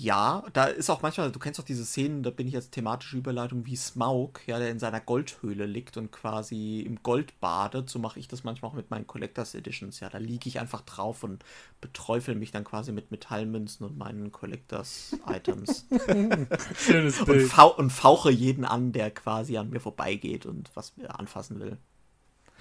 ja, 0.00 0.44
da 0.52 0.66
ist 0.66 0.90
auch 0.90 1.02
manchmal, 1.02 1.32
du 1.32 1.40
kennst 1.40 1.58
auch 1.58 1.64
diese 1.64 1.84
Szenen, 1.84 2.22
da 2.22 2.30
bin 2.30 2.46
ich 2.46 2.52
jetzt 2.52 2.70
thematische 2.70 3.16
Überleitung 3.16 3.66
wie 3.66 3.74
Smaug, 3.74 4.38
ja, 4.46 4.60
der 4.60 4.70
in 4.70 4.78
seiner 4.78 5.00
Goldhöhle 5.00 5.66
liegt 5.66 5.96
und 5.96 6.12
quasi 6.12 6.82
im 6.86 7.02
Gold 7.02 7.40
badet. 7.40 7.90
So 7.90 7.98
mache 7.98 8.20
ich 8.20 8.28
das 8.28 8.44
manchmal 8.44 8.70
auch 8.70 8.76
mit 8.76 8.90
meinen 8.90 9.08
Collectors 9.08 9.56
Editions. 9.56 9.98
Ja, 9.98 10.08
da 10.08 10.18
liege 10.18 10.48
ich 10.48 10.60
einfach 10.60 10.82
drauf 10.82 11.24
und 11.24 11.44
beträufel 11.80 12.36
mich 12.36 12.52
dann 12.52 12.62
quasi 12.62 12.92
mit 12.92 13.10
Metallmünzen 13.10 13.84
und 13.84 13.98
meinen 13.98 14.30
Collectors 14.30 15.16
Items. 15.26 15.88
Schönes 16.78 17.24
Bild. 17.24 17.42
Und, 17.42 17.48
fau 17.48 17.74
und 17.74 17.90
fauche 17.90 18.30
jeden 18.30 18.64
an, 18.64 18.92
der 18.92 19.10
quasi 19.10 19.58
an 19.58 19.70
mir 19.70 19.80
vorbeigeht 19.80 20.46
und 20.46 20.70
was 20.74 20.96
mir 20.96 21.18
anfassen 21.18 21.58
will. 21.58 21.76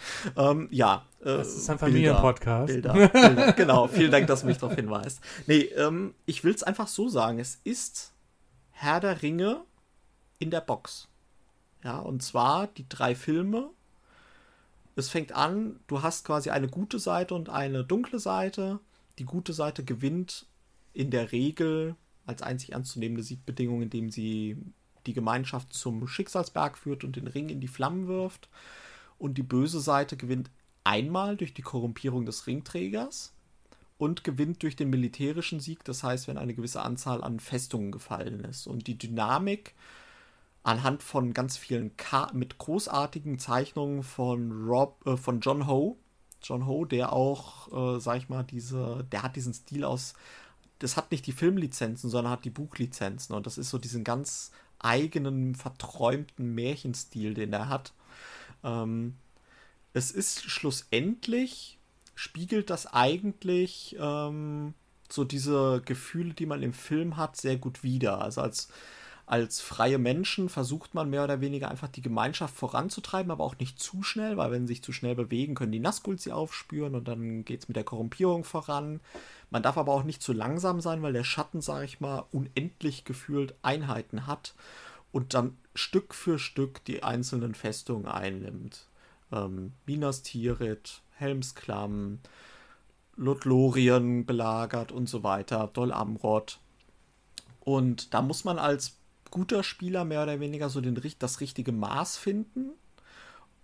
Ähm, 0.36 0.68
ja. 0.72 1.06
Äh, 1.22 1.26
das 1.26 1.56
ist 1.56 1.70
ein 1.70 1.80
Familienpodcast. 1.80 2.68
Bilder, 2.68 2.94
Bilder, 2.94 3.08
Bilder, 3.10 3.54
genau, 3.58 3.88
vielen 3.88 4.12
Dank, 4.12 4.28
dass 4.28 4.42
du 4.42 4.48
mich 4.48 4.58
darauf 4.58 4.76
hinweist. 4.76 5.20
Nee, 5.48 5.62
ähm, 5.76 6.14
ich 6.26 6.44
will 6.44 6.54
es 6.54 6.64
einfach 6.64 6.88
so 6.88 7.10
sagen. 7.10 7.40
Es 7.40 7.60
ist 7.64 8.14
Herr 8.72 9.00
der 9.00 9.22
Ringe 9.22 9.62
in 10.40 10.52
der 10.52 10.62
Box. 10.62 11.08
Ja, 11.84 12.00
und 12.00 12.24
zwar 12.24 12.68
die 12.68 12.88
drei 12.88 13.16
Filme. 13.16 13.70
Es 14.96 15.10
fängt 15.10 15.32
an, 15.32 15.80
du 15.88 16.02
hast 16.02 16.26
quasi 16.26 16.50
eine 16.50 16.68
gute 16.68 17.00
Seite 17.00 17.36
und 17.36 17.50
eine 17.50 17.84
dunkle 17.84 18.20
Seite. 18.20 18.80
Die 19.20 19.26
gute 19.26 19.54
Seite 19.54 19.84
gewinnt 19.84 20.48
in 20.94 21.12
der 21.12 21.32
Regel 21.32 21.96
als 22.26 22.42
einzig 22.42 22.76
anzunehmende 22.76 23.24
Siegbedingung, 23.24 23.82
indem 23.82 24.10
sie 24.10 24.58
die 25.06 25.14
Gemeinschaft 25.14 25.74
zum 25.74 26.08
Schicksalsberg 26.08 26.78
führt 26.78 27.04
und 27.04 27.16
den 27.16 27.28
Ring 27.28 27.50
in 27.50 27.62
die 27.62 27.68
Flammen 27.68 28.08
wirft 28.08 28.50
und 29.20 29.38
die 29.38 29.44
böse 29.44 29.80
Seite 29.80 30.18
gewinnt 30.18 30.50
einmal 30.84 31.38
durch 31.38 31.54
die 31.54 31.62
Korrumpierung 31.62 32.26
des 32.26 32.48
Ringträgers 32.48 33.34
und 33.98 34.24
gewinnt 34.24 34.64
durch 34.64 34.76
den 34.76 34.90
militärischen 34.90 35.60
Sieg, 35.60 35.84
das 35.84 36.04
heißt, 36.04 36.28
wenn 36.28 36.38
eine 36.38 36.54
gewisse 36.54 36.82
Anzahl 36.82 37.24
an 37.24 37.40
Festungen 37.40 37.92
gefallen 37.92 38.42
ist. 38.42 38.68
Und 38.68 38.88
die 38.88 38.98
Dynamik 38.98 39.74
anhand 40.64 41.02
von 41.04 41.34
ganz 41.34 41.58
vielen 41.58 41.96
Ka 41.98 42.30
mit 42.34 42.58
großartigen 42.58 43.40
Zeichnungen 43.40 44.04
von 44.04 44.68
Rob 44.68 45.06
äh, 45.06 45.18
von 45.18 45.40
John 45.40 45.68
Ho, 45.68 45.98
John 46.44 46.68
Ho, 46.68 46.86
der 46.86 47.14
auch, 47.14 47.98
äh, 47.98 48.00
sag 48.00 48.18
ich 48.18 48.30
mal, 48.30 48.44
diese, 48.44 49.06
der 49.12 49.24
hat 49.24 49.36
diesen 49.36 49.54
Stil 49.54 49.84
aus 49.84 50.14
das 50.80 50.98
hat 50.98 51.12
nicht 51.12 51.26
die 51.26 51.32
Filmlizenzen, 51.32 52.10
sondern 52.10 52.32
hat 52.32 52.46
die 52.46 52.50
Buchlizenzen. 52.50 53.36
Und 53.36 53.46
das 53.46 53.58
ist 53.58 53.70
so 53.70 53.78
diesen 53.78 54.04
ganz 54.04 54.52
eigenen, 54.80 55.56
verträumten 55.56 56.54
Märchenstil, 56.54 57.34
den 57.34 57.54
er 57.54 57.70
hat. 57.70 57.94
Ähm, 58.64 59.16
es 59.94 60.12
ist 60.12 60.44
schlussendlich, 60.50 61.78
spiegelt 62.16 62.70
das 62.70 62.88
eigentlich 62.88 63.96
ähm, 64.00 64.74
so 65.10 65.24
diese 65.24 65.82
Gefühle, 65.86 66.34
die 66.34 66.46
man 66.46 66.64
im 66.64 66.74
Film 66.74 67.18
hat, 67.18 67.38
sehr 67.38 67.58
gut 67.58 67.84
wider. 67.84 68.22
Also 68.22 68.42
als, 68.42 68.70
als 69.26 69.62
freie 69.62 69.98
Menschen 69.98 70.50
versucht 70.50 70.94
man 70.94 71.10
mehr 71.10 71.24
oder 71.24 71.42
weniger 71.42 71.70
einfach 71.70 71.88
die 71.88 72.02
Gemeinschaft 72.02 72.56
voranzutreiben, 72.56 73.32
aber 73.32 73.44
auch 73.44 73.58
nicht 73.60 73.80
zu 73.80 74.04
schnell, 74.04 74.38
weil 74.38 74.52
wenn 74.52 74.68
sie 74.68 74.74
sich 74.74 74.84
zu 74.84 74.94
schnell 74.94 75.16
bewegen, 75.16 75.56
können 75.56 75.72
die 75.72 75.80
Nazgul 75.80 76.20
sie 76.20 76.32
aufspüren 76.32 76.96
und 76.96 77.08
dann 77.08 77.46
geht 77.46 77.62
es 77.62 77.68
mit 77.68 77.78
der 77.78 77.84
Korrumpierung 77.84 78.44
voran. 78.44 79.00
Man 79.50 79.64
darf 79.64 79.78
aber 79.78 79.94
auch 79.94 80.04
nicht 80.04 80.22
zu 80.22 80.34
langsam 80.34 80.82
sein, 80.82 81.02
weil 81.02 81.14
der 81.14 81.24
Schatten, 81.24 81.62
sage 81.62 81.86
ich 81.86 82.00
mal, 82.00 82.26
unendlich 82.32 83.06
gefühlt 83.06 83.56
Einheiten 83.62 84.28
hat 84.28 84.54
und 85.12 85.34
dann 85.34 85.58
Stück 85.78 86.14
für 86.14 86.40
Stück 86.40 86.84
die 86.86 87.04
einzelnen 87.04 87.56
Festungen 87.56 88.08
einnimmt. 88.08 88.88
Ähm, 89.32 89.74
Minas 89.86 90.24
Tirith, 90.24 91.02
Helmsklamm, 91.16 92.20
Lothlorien 93.16 94.26
belagert 94.26 94.92
und 94.92 95.08
so 95.10 95.24
weiter, 95.24 95.70
Dol 95.74 95.92
Amroth. 95.92 96.60
Und 97.62 98.14
da 98.14 98.22
muss 98.22 98.44
man 98.44 98.60
als 98.60 98.98
guter 99.32 99.64
Spieler 99.64 100.06
mehr 100.06 100.24
oder 100.24 100.40
weniger 100.40 100.70
so 100.70 100.82
den, 100.82 101.00
das 101.20 101.42
richtige 101.42 101.72
Maß 101.72 102.18
finden 102.18 102.72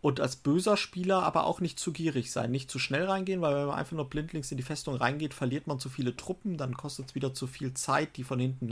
und 0.02 0.20
als 0.20 0.36
böser 0.36 0.76
Spieler 0.76 1.24
aber 1.24 1.46
auch 1.46 1.62
nicht 1.62 1.80
zu 1.80 1.94
gierig 1.94 2.32
sein, 2.32 2.52
nicht 2.52 2.70
zu 2.70 2.78
schnell 2.78 3.06
reingehen, 3.06 3.40
weil 3.40 3.56
wenn 3.56 3.68
man 3.68 3.78
einfach 3.78 3.96
nur 3.96 4.10
blindlings 4.10 4.52
in 4.52 4.58
die 4.58 4.64
Festung 4.64 4.96
reingeht, 4.96 5.34
verliert 5.34 5.66
man 5.66 5.80
zu 5.80 5.90
viele 5.90 6.18
Truppen, 6.18 6.58
dann 6.58 6.76
kostet 6.76 7.08
es 7.08 7.16
wieder 7.16 7.34
zu 7.34 7.48
viel 7.48 7.74
Zeit, 7.74 8.18
die 8.18 8.26
von 8.26 8.38
hinten 8.38 8.68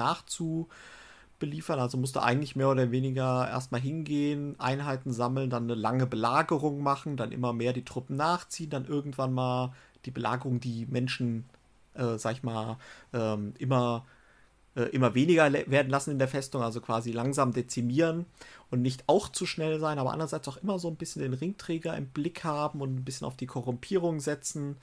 nachzubeliefern. 1.41 1.79
Also 1.79 1.97
musste 1.97 2.23
eigentlich 2.23 2.55
mehr 2.55 2.69
oder 2.69 2.91
weniger 2.91 3.47
erstmal 3.49 3.81
hingehen, 3.81 4.59
Einheiten 4.59 5.11
sammeln, 5.11 5.49
dann 5.49 5.63
eine 5.63 5.75
lange 5.75 6.05
Belagerung 6.05 6.81
machen, 6.81 7.17
dann 7.17 7.31
immer 7.31 7.53
mehr 7.53 7.73
die 7.73 7.85
Truppen 7.85 8.15
nachziehen, 8.15 8.69
dann 8.69 8.85
irgendwann 8.85 9.33
mal 9.33 9.73
die 10.05 10.11
Belagerung, 10.11 10.59
die 10.59 10.85
Menschen, 10.87 11.45
äh, 11.93 12.17
sag 12.17 12.33
ich 12.33 12.43
mal, 12.43 12.77
ähm, 13.13 13.53
immer 13.59 14.05
äh, 14.75 14.83
immer 14.83 15.13
weniger 15.15 15.51
werden 15.51 15.89
lassen 15.89 16.11
in 16.11 16.19
der 16.19 16.29
Festung, 16.29 16.61
also 16.61 16.79
quasi 16.79 17.11
langsam 17.11 17.51
dezimieren 17.51 18.25
und 18.69 18.81
nicht 18.81 19.03
auch 19.07 19.27
zu 19.27 19.45
schnell 19.45 19.79
sein, 19.79 19.99
aber 19.99 20.13
andererseits 20.13 20.47
auch 20.47 20.57
immer 20.57 20.79
so 20.79 20.87
ein 20.87 20.95
bisschen 20.95 21.21
den 21.21 21.33
Ringträger 21.33 21.95
im 21.97 22.07
Blick 22.07 22.45
haben 22.45 22.79
und 22.81 22.95
ein 22.95 23.03
bisschen 23.03 23.27
auf 23.27 23.35
die 23.35 23.47
Korrumpierung 23.47 24.21
setzen. 24.21 24.77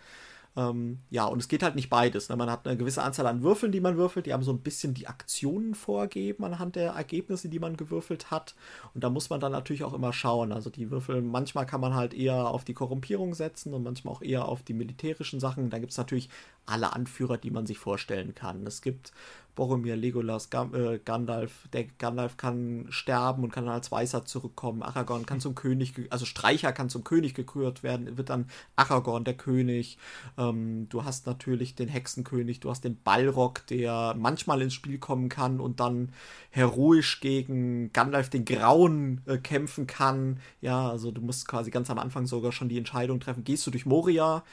Ähm, 0.57 0.99
ja, 1.11 1.27
und 1.27 1.39
es 1.39 1.49
geht 1.49 1.63
halt 1.63 1.75
nicht 1.77 1.91
beides. 1.91 2.29
Ne? 2.29 2.37
Man 2.37 2.51
hat 2.51 2.67
eine 2.67 2.77
gewisse 2.77 3.03
Anzahl 3.03 3.27
an 3.27 3.43
Würfeln, 3.43 3.71
die 3.71 3.81
man 3.81 3.97
würfelt, 3.97 4.27
die 4.27 4.33
haben 4.33 4.43
so 4.43 4.53
ein 4.53 4.61
bisschen 4.61 4.95
die 4.95 5.07
Aktionen 5.07 5.75
vorgeben 5.75 6.45
anhand 6.45 6.77
der 6.77 6.93
Ergebnisse, 6.93 7.49
die 7.49 7.59
man 7.59 7.77
gewürfelt 7.77 8.31
hat. 8.31 8.55
Und 8.95 9.05
da 9.05 9.11
muss 9.11 9.31
man 9.31 9.41
dann 9.41 9.53
natürlich 9.53 9.85
auch 9.85 9.95
immer 9.95 10.13
schauen. 10.13 10.53
Also 10.53 10.71
die 10.71 10.91
Würfel, 10.91 11.23
manchmal 11.23 11.67
kann 11.67 11.81
man 11.81 11.95
halt 11.95 12.15
eher 12.15 12.49
auf 12.49 12.65
die 12.65 12.75
Korrumpierung 12.75 13.35
setzen 13.35 13.73
und 13.75 13.83
manchmal 13.85 14.15
auch 14.15 14.23
eher 14.23 14.47
auf 14.47 14.63
die 14.63 14.75
militärischen 14.75 15.39
Sachen. 15.39 15.71
Da 15.71 15.79
gibt 15.79 15.93
es 15.93 15.99
natürlich 15.99 16.29
alle 16.69 16.93
Anführer, 16.93 17.39
die 17.39 17.51
man 17.51 17.67
sich 17.67 17.79
vorstellen 17.79 18.35
kann. 18.35 18.67
Es 18.67 18.83
gibt 18.83 19.13
Boromir, 19.59 19.97
Legolas, 19.97 20.49
äh, 20.73 21.01
Gandalf. 21.05 21.69
Der 21.73 21.83
Gandalf 21.83 22.37
kann 22.37 22.87
sterben 22.91 23.43
und 23.43 23.51
kann 23.51 23.65
dann 23.65 23.75
als 23.75 23.91
Weißer 23.91 24.25
zurückkommen. 24.25 24.85
Aragorn 24.85 25.27
kann 25.27 25.41
zum 25.41 25.57
König, 25.57 25.95
also 26.11 26.27
Streicher 26.27 26.73
kann 26.73 26.89
zum 26.89 27.03
König 27.03 27.35
gekürt 27.35 27.83
werden, 27.83 28.17
wird 28.17 28.31
dann 28.31 28.47
Aragorn 28.77 29.25
der 29.25 29.37
König. 29.37 29.99
Ähm, 30.37 30.89
du 30.91 31.03
hast 31.03 31.27
natürlich 31.27 31.75
den 31.75 31.89
Hexenkönig, 31.89 32.61
du 32.61 32.71
hast 32.71 32.85
den 32.85 33.03
Balrog, 33.03 33.67
der 33.67 34.15
manchmal 34.17 34.63
ins 34.63 34.75
Spiel 34.75 34.99
kommen 34.99 35.29
kann 35.29 35.59
und 35.59 35.81
dann 35.81 36.13
heroisch 36.51 37.19
gegen 37.19 37.93
Gandalf 37.93 38.31
den 38.31 38.45
Grauen 38.45 39.23
äh, 39.27 39.39
kämpfen 39.39 39.89
kann. 39.89 40.39
Ja, 40.61 40.89
also 40.89 41.11
du 41.11 41.21
musst 41.21 41.49
quasi 41.49 41.73
ganz 41.73 41.91
am 41.91 41.99
Anfang 41.99 42.29
sogar 42.29 42.53
schon 42.53 42.69
die 42.69 42.79
Entscheidung 42.79 43.19
treffen, 43.19 43.43
gehst 43.43 43.67
du 43.67 43.73
durch 43.73 43.87
Moria, 43.87 44.45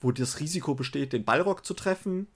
wo 0.00 0.12
das 0.12 0.40
Risiko 0.40 0.74
besteht, 0.74 1.12
den 1.12 1.24
Balrog 1.24 1.64
zu 1.64 1.74
treffen 1.74 2.26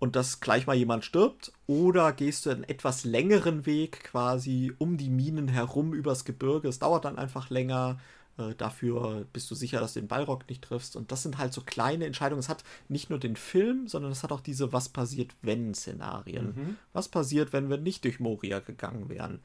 und 0.00 0.16
dass 0.16 0.40
gleich 0.40 0.66
mal 0.66 0.76
jemand 0.76 1.04
stirbt, 1.04 1.52
oder 1.66 2.12
gehst 2.12 2.46
du 2.46 2.50
einen 2.50 2.64
etwas 2.64 3.04
längeren 3.04 3.66
Weg 3.66 4.02
quasi 4.02 4.72
um 4.78 4.96
die 4.96 5.10
Minen 5.10 5.48
herum 5.48 5.92
übers 5.92 6.24
Gebirge. 6.24 6.68
Es 6.68 6.78
dauert 6.78 7.04
dann 7.04 7.18
einfach 7.18 7.50
länger. 7.50 7.98
Äh, 8.38 8.54
dafür 8.56 9.26
bist 9.32 9.50
du 9.50 9.54
sicher, 9.54 9.78
dass 9.78 9.92
du 9.92 10.00
den 10.00 10.08
Ballrock 10.08 10.48
nicht 10.48 10.62
triffst. 10.62 10.96
Und 10.96 11.12
das 11.12 11.22
sind 11.22 11.36
halt 11.36 11.52
so 11.52 11.60
kleine 11.60 12.06
Entscheidungen. 12.06 12.40
Es 12.40 12.48
hat 12.48 12.64
nicht 12.88 13.10
nur 13.10 13.18
den 13.18 13.36
Film, 13.36 13.88
sondern 13.88 14.10
es 14.10 14.22
hat 14.22 14.32
auch 14.32 14.40
diese 14.40 14.72
Was 14.72 14.88
passiert, 14.88 15.32
wenn 15.42 15.74
Szenarien. 15.74 16.46
Mhm. 16.46 16.76
Was 16.94 17.08
passiert, 17.08 17.52
wenn 17.52 17.68
wir 17.68 17.76
nicht 17.76 18.04
durch 18.04 18.20
Moria 18.20 18.60
gegangen 18.60 19.10
wären? 19.10 19.40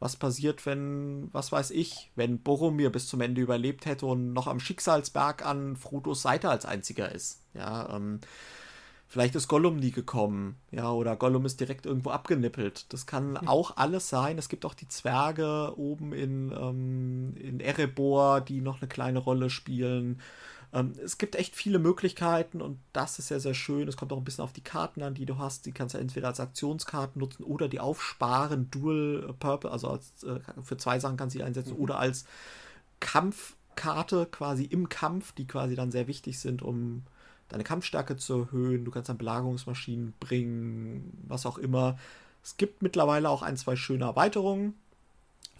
Was 0.00 0.16
passiert, 0.16 0.66
wenn, 0.66 1.28
was 1.32 1.52
weiß 1.52 1.70
ich, 1.70 2.10
wenn 2.14 2.40
Boromir 2.40 2.90
bis 2.90 3.06
zum 3.08 3.20
Ende 3.20 3.40
überlebt 3.40 3.86
hätte 3.86 4.06
und 4.06 4.32
noch 4.32 4.46
am 4.48 4.60
Schicksalsberg 4.60 5.46
an 5.46 5.76
Frodos 5.76 6.22
Seite 6.22 6.50
als 6.50 6.66
einziger 6.66 7.12
ist? 7.12 7.42
Ja, 7.54 7.94
ähm, 7.96 8.20
Vielleicht 9.14 9.36
ist 9.36 9.46
Gollum 9.46 9.76
nie 9.76 9.92
gekommen, 9.92 10.56
ja, 10.72 10.90
oder 10.90 11.14
Gollum 11.14 11.46
ist 11.46 11.60
direkt 11.60 11.86
irgendwo 11.86 12.10
abgenippelt. 12.10 12.92
Das 12.92 13.06
kann 13.06 13.38
hm. 13.38 13.46
auch 13.46 13.76
alles 13.76 14.08
sein. 14.08 14.38
Es 14.38 14.48
gibt 14.48 14.64
auch 14.64 14.74
die 14.74 14.88
Zwerge 14.88 15.72
oben 15.76 16.12
in, 16.12 16.50
ähm, 16.50 17.34
in 17.36 17.60
Erebor, 17.60 18.40
die 18.40 18.60
noch 18.60 18.80
eine 18.80 18.88
kleine 18.88 19.20
Rolle 19.20 19.50
spielen. 19.50 20.20
Ähm, 20.74 20.92
es 21.02 21.18
gibt 21.18 21.36
echt 21.36 21.54
viele 21.54 21.78
Möglichkeiten 21.78 22.60
und 22.60 22.80
das 22.92 23.18
ist 23.20 23.28
sehr, 23.28 23.38
sehr 23.38 23.54
schön. 23.54 23.86
Es 23.86 23.96
kommt 23.96 24.12
auch 24.12 24.18
ein 24.18 24.24
bisschen 24.24 24.42
auf 24.42 24.52
die 24.52 24.60
Karten 24.60 25.02
an, 25.02 25.14
die 25.14 25.24
du 25.24 25.38
hast. 25.38 25.66
Die 25.66 25.72
kannst 25.72 25.94
du 25.94 25.98
entweder 25.98 26.26
als 26.28 26.40
Aktionskarten 26.40 27.20
nutzen 27.20 27.44
oder 27.44 27.68
die 27.68 27.78
aufsparen, 27.80 28.70
Dual 28.70 29.32
Purpose, 29.38 29.72
also 29.72 29.88
als, 29.88 30.24
äh, 30.24 30.40
für 30.62 30.76
zwei 30.76 30.98
Sachen 30.98 31.16
kannst 31.16 31.34
du 31.34 31.38
die 31.38 31.44
einsetzen, 31.44 31.74
mhm. 31.74 31.80
oder 31.80 31.98
als 32.00 32.24
Kampfkarte 32.98 34.26
quasi 34.26 34.64
im 34.64 34.88
Kampf, 34.88 35.32
die 35.32 35.46
quasi 35.46 35.76
dann 35.76 35.92
sehr 35.92 36.08
wichtig 36.08 36.40
sind, 36.40 36.60
um 36.60 37.04
deine 37.48 37.64
Kampfstärke 37.64 38.16
zu 38.16 38.40
erhöhen, 38.40 38.84
du 38.84 38.90
kannst 38.90 39.08
dann 39.08 39.18
Belagerungsmaschinen 39.18 40.14
bringen, 40.18 41.24
was 41.28 41.46
auch 41.46 41.58
immer. 41.58 41.98
Es 42.42 42.56
gibt 42.56 42.82
mittlerweile 42.82 43.28
auch 43.28 43.42
ein, 43.42 43.56
zwei 43.56 43.76
schöne 43.76 44.04
Erweiterungen 44.04 44.74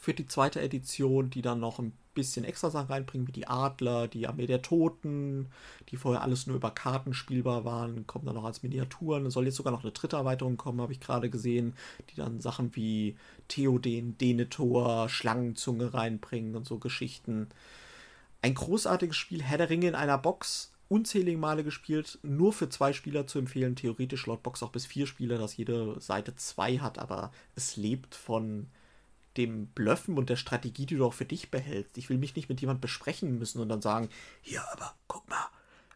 für 0.05 0.13
die 0.13 0.27
zweite 0.27 0.61
Edition, 0.61 1.31
die 1.31 1.41
dann 1.41 1.61
noch 1.61 1.79
ein 1.79 1.95
bisschen 2.13 2.45
extra 2.45 2.69
Sachen 2.69 2.89
reinbringen, 2.89 3.27
wie 3.27 3.33
die 3.33 3.49
Adler, 3.49 4.07
die 4.07 4.27
Armee 4.27 4.47
der 4.47 4.61
Toten, 4.61 5.49
die 5.89 5.97
vorher 5.97 6.21
alles 6.21 6.47
nur 6.47 6.57
über 6.57 6.71
Karten 6.71 7.15
spielbar 7.15 7.65
waren, 7.65 8.07
kommen 8.07 8.27
dann 8.27 8.35
noch 8.35 8.45
als 8.45 8.63
Miniaturen. 8.63 9.25
Es 9.25 9.33
soll 9.33 9.47
jetzt 9.47 9.57
sogar 9.57 9.73
noch 9.73 9.83
eine 9.83 9.93
dritte 9.93 10.17
Erweiterung 10.17 10.59
kommen, 10.59 10.83
habe 10.83 10.93
ich 10.93 11.01
gerade 11.01 11.31
gesehen, 11.31 11.75
die 12.11 12.17
dann 12.17 12.43
Sachen 12.43 12.77
wie 12.77 13.17
Theoden, 13.49 14.19
Denethor, 14.19 15.09
Schlangenzunge 15.09 15.95
reinbringen 15.95 16.55
und 16.55 16.67
so 16.67 16.79
Geschichten. 16.79 17.49
Ein 18.43 18.55
großartiges 18.55 19.17
Spiel, 19.17 19.43
Herr 19.43 19.57
der 19.57 19.71
Ringe 19.71 19.89
in 19.89 19.95
einer 19.95 20.19
Box, 20.19 20.71
unzählige 20.91 21.39
Male 21.39 21.65
gespielt, 21.65 22.19
nur 22.23 22.53
für 22.53 22.69
zwei 22.69 22.93
Spieler 22.93 23.27
zu 23.27 23.39
empfehlen, 23.39 23.75
theoretisch 23.75 24.27
laut 24.27 24.43
Box 24.43 24.63
auch 24.63 24.71
bis 24.71 24.85
vier 24.85 25.07
Spieler, 25.07 25.39
dass 25.39 25.57
jede 25.57 25.99
Seite 25.99 26.37
zwei 26.37 26.77
hat, 26.77 26.99
aber 26.99 27.33
es 27.57 27.77
lebt 27.77 28.15
von 28.15 28.67
dem 29.36 29.66
Blöffen 29.69 30.16
und 30.19 30.31
der 30.31 30.36
Strategie, 30.36 30.86
die 30.86 30.97
du 30.97 31.06
auch 31.06 31.15
für 31.15 31.24
dich 31.24 31.51
behältst. 31.51 31.98
Ich 31.98 32.09
will 32.09 32.19
mich 32.19 32.36
nicht 32.36 32.48
mit 32.48 32.61
jemand 32.61 32.81
besprechen 32.81 33.39
müssen 33.39 33.61
und 33.61 33.69
dann 33.69 33.82
sagen, 33.82 34.09
hier, 34.43 34.65
aber 34.73 34.94
guck 35.09 35.28
mal, 35.28 35.48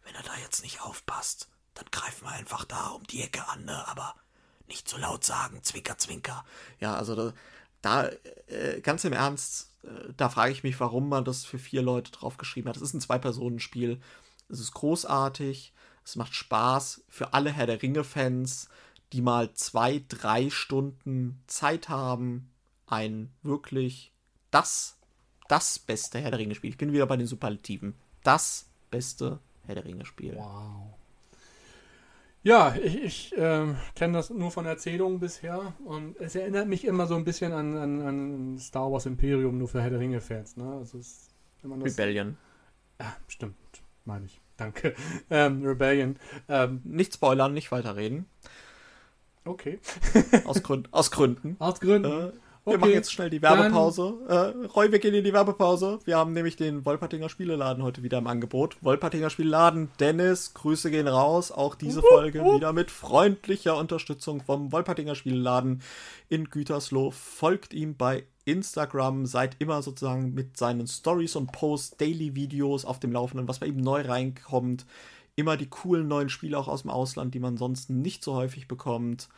wenn 0.03 0.15
er 0.15 0.23
da 0.23 0.35
jetzt 0.43 0.63
nicht 0.63 0.81
aufpasst, 0.81 1.47
dann 1.75 1.85
greifen 1.91 2.25
wir 2.25 2.31
einfach 2.31 2.65
da 2.65 2.87
um 2.89 3.03
die 3.07 3.21
Ecke 3.21 3.47
an, 3.47 3.65
ne? 3.65 3.87
aber 3.87 4.15
nicht 4.67 4.87
so 4.87 4.97
laut 4.97 5.23
sagen, 5.23 5.63
zwinker, 5.63 5.97
zwinker. 5.97 6.45
Ja, 6.79 6.95
also 6.95 7.15
da, 7.15 7.33
da 7.81 8.09
äh, 8.47 8.81
ganz 8.81 9.03
im 9.03 9.13
Ernst, 9.13 9.73
äh, 9.83 10.13
da 10.17 10.29
frage 10.29 10.51
ich 10.51 10.63
mich, 10.63 10.79
warum 10.79 11.09
man 11.09 11.25
das 11.25 11.45
für 11.45 11.59
vier 11.59 11.81
Leute 11.81 12.11
draufgeschrieben 12.11 12.69
hat. 12.69 12.75
Das 12.75 12.83
ist 12.83 12.93
ein 12.93 13.01
Zwei-Personen-Spiel 13.01 13.99
es 14.49 14.59
ist 14.59 14.73
großartig. 14.73 15.73
Es 16.03 16.15
macht 16.15 16.33
Spaß 16.33 17.03
für 17.07 17.33
alle 17.33 17.51
Herr 17.51 17.67
der 17.67 17.81
Ringe-Fans, 17.81 18.67
die 19.13 19.21
mal 19.21 19.53
zwei, 19.53 20.03
drei 20.09 20.49
Stunden 20.49 21.43
Zeit 21.47 21.87
haben, 21.87 22.51
ein 22.91 23.31
wirklich 23.43 24.11
das, 24.51 24.97
das 25.47 25.79
beste 25.79 26.19
Herr 26.19 26.31
der 26.31 26.39
Ringe-Spiel. 26.39 26.71
Ich 26.71 26.77
bin 26.77 26.91
wieder 26.91 27.05
bei 27.05 27.17
den 27.17 27.27
Superlativen. 27.27 27.95
Das 28.23 28.69
beste 28.91 29.39
Herr 29.65 29.75
der 29.75 29.85
Ringe-Spiel. 29.85 30.35
Wow. 30.35 30.93
Ja, 32.41 32.73
ich, 32.75 33.03
ich 33.03 33.37
äh, 33.37 33.75
kenne 33.95 34.13
das 34.13 34.29
nur 34.29 34.51
von 34.51 34.65
Erzählungen 34.65 35.19
bisher 35.19 35.73
und 35.85 36.17
es 36.19 36.35
erinnert 36.35 36.67
mich 36.67 36.85
immer 36.85 37.05
so 37.05 37.15
ein 37.15 37.25
bisschen 37.25 37.51
an, 37.51 37.75
an, 37.75 38.01
an 38.01 38.57
Star 38.59 38.91
Wars 38.91 39.05
Imperium, 39.05 39.57
nur 39.57 39.67
für 39.67 39.81
Herr 39.81 39.89
der 39.89 39.99
Ringe-Fans. 39.99 40.55
Ne? 40.55 40.73
Also 40.79 40.99
es, 40.99 41.29
Rebellion. 41.63 42.37
Ja, 42.99 43.15
stimmt 43.27 43.55
meine 44.09 44.25
ich. 44.25 44.41
Danke. 44.57 44.93
Ähm, 45.29 45.63
Rebellion. 45.63 46.17
Ähm, 46.49 46.81
nicht 46.83 47.13
spoilern, 47.13 47.53
nicht 47.53 47.71
weiterreden. 47.71 48.25
Okay. 49.45 49.79
aus, 50.45 50.61
Gründ 50.63 50.93
aus 50.93 51.11
Gründen. 51.11 51.55
Aus 51.59 51.79
Gründen. 51.79 52.11
Äh, 52.11 52.31
Okay, 52.69 52.77
wir 52.77 52.79
machen 52.79 52.93
jetzt 52.93 53.11
schnell 53.11 53.29
die 53.29 53.41
Werbepause. 53.41 54.13
Äh, 54.27 54.67
Roy, 54.67 54.91
wir 54.91 54.99
gehen 54.99 55.13
in 55.13 55.23
die 55.23 55.33
Werbepause. 55.33 55.99
Wir 56.05 56.17
haben 56.17 56.33
nämlich 56.33 56.55
den 56.55 56.85
Wolpertinger 56.85 57.29
Spieleladen 57.29 57.83
heute 57.83 58.03
wieder 58.03 58.19
im 58.19 58.27
Angebot. 58.27 58.77
Wolpertinger 58.81 59.29
Spieleladen, 59.29 59.89
Dennis, 59.99 60.53
Grüße 60.53 60.91
gehen 60.91 61.07
raus. 61.07 61.51
Auch 61.51 61.75
diese 61.75 62.01
Folge 62.01 62.43
wieder 62.43 62.73
mit 62.73 62.91
freundlicher 62.91 63.75
Unterstützung 63.77 64.41
vom 64.41 64.71
Wolpertinger 64.71 65.15
Spieleladen 65.15 65.81
in 66.29 66.49
Gütersloh. 66.49 67.11
Folgt 67.11 67.73
ihm 67.73 67.95
bei 67.95 68.25
Instagram, 68.45 69.25
seid 69.25 69.55
immer 69.59 69.81
sozusagen 69.81 70.33
mit 70.33 70.57
seinen 70.57 70.87
Stories 70.87 71.35
und 71.35 71.51
Posts, 71.51 71.97
Daily-Videos 71.97 72.85
auf 72.85 72.99
dem 72.99 73.11
Laufenden, 73.11 73.47
was 73.47 73.59
bei 73.59 73.67
ihm 73.67 73.77
neu 73.77 74.01
reinkommt. 74.01 74.85
Immer 75.35 75.57
die 75.57 75.69
coolen 75.69 76.07
neuen 76.07 76.29
Spiele 76.29 76.57
auch 76.57 76.67
aus 76.67 76.81
dem 76.83 76.91
Ausland, 76.91 77.33
die 77.33 77.39
man 77.39 77.57
sonst 77.57 77.89
nicht 77.89 78.23
so 78.23 78.33
häufig 78.35 78.67
bekommt. 78.67 79.29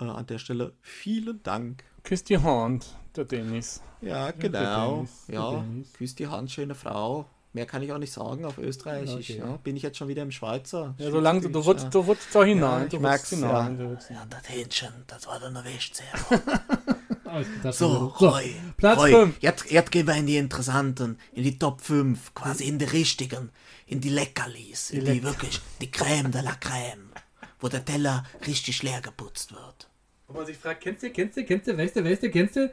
Äh, 0.00 0.04
an 0.04 0.26
der 0.26 0.38
Stelle 0.38 0.72
vielen 0.80 1.42
Dank. 1.42 1.84
Küss 2.02 2.24
die 2.24 2.38
Hand, 2.38 2.96
der 3.16 3.24
Dennis. 3.24 3.82
Ja, 4.00 4.30
genau. 4.30 4.96
Dennis, 4.96 5.24
ja, 5.28 5.64
küss 5.96 6.14
die 6.14 6.26
Hand, 6.26 6.50
schöne 6.50 6.74
Frau. 6.74 7.26
Mehr 7.52 7.66
kann 7.66 7.82
ich 7.82 7.92
auch 7.92 7.98
nicht 7.98 8.12
sagen 8.12 8.44
auf 8.44 8.58
Österreichisch. 8.58 9.30
Okay. 9.30 9.38
Ja. 9.38 9.56
Bin 9.56 9.76
ich 9.76 9.82
jetzt 9.82 9.98
schon 9.98 10.06
wieder 10.06 10.22
im 10.22 10.30
Schweizer? 10.30 10.94
Ja, 10.98 11.10
solange 11.10 11.40
du, 11.40 11.58
rutscht, 11.58 11.84
ja. 11.84 11.90
du 11.90 12.00
rutscht 12.00 12.32
da 12.32 12.44
hinein. 12.44 12.82
Ja, 12.82 12.86
ich 12.92 13.00
merk's, 13.00 13.30
hinein. 13.30 13.78
Ja. 13.78 14.14
ja, 14.14 14.26
das 14.30 14.48
Hähnchen, 14.48 14.92
das 15.08 15.26
war 15.26 15.40
dann 15.40 15.56
erwischt 15.56 15.96
sehr. 15.96 17.72
so, 17.72 18.06
Roy, 18.20 18.54
Platz 18.76 19.02
5. 19.02 19.38
Jetzt, 19.40 19.70
jetzt 19.70 19.90
gehen 19.90 20.06
wir 20.06 20.14
in 20.14 20.26
die 20.26 20.36
interessanten, 20.36 21.18
in 21.32 21.42
die 21.42 21.58
Top 21.58 21.80
5, 21.80 22.34
quasi 22.34 22.64
in 22.64 22.78
die 22.78 22.84
richtigen, 22.84 23.50
in 23.86 24.00
die 24.00 24.10
Leckerlis, 24.10 24.90
in 24.90 25.04
die, 25.04 25.14
die 25.14 25.22
wirklich, 25.24 25.60
die 25.80 25.90
Crème 25.90 26.30
de 26.30 26.42
la 26.42 26.52
Crème, 26.52 27.10
wo 27.58 27.66
der 27.66 27.84
Teller 27.84 28.24
richtig 28.46 28.84
leer 28.84 29.00
geputzt 29.00 29.52
wird. 29.52 29.89
Wo 30.30 30.38
man 30.38 30.46
sich 30.46 30.56
fragt, 30.56 30.80
kennst 30.82 31.02
du, 31.02 31.10
kennst 31.10 31.36
du, 31.36 31.44
kennst 31.44 31.66
du, 31.66 31.76
weißt 31.76 31.96
du, 31.96 32.04
weißt 32.04 32.22
du, 32.22 32.30
kennst 32.30 32.56
du? 32.56 32.70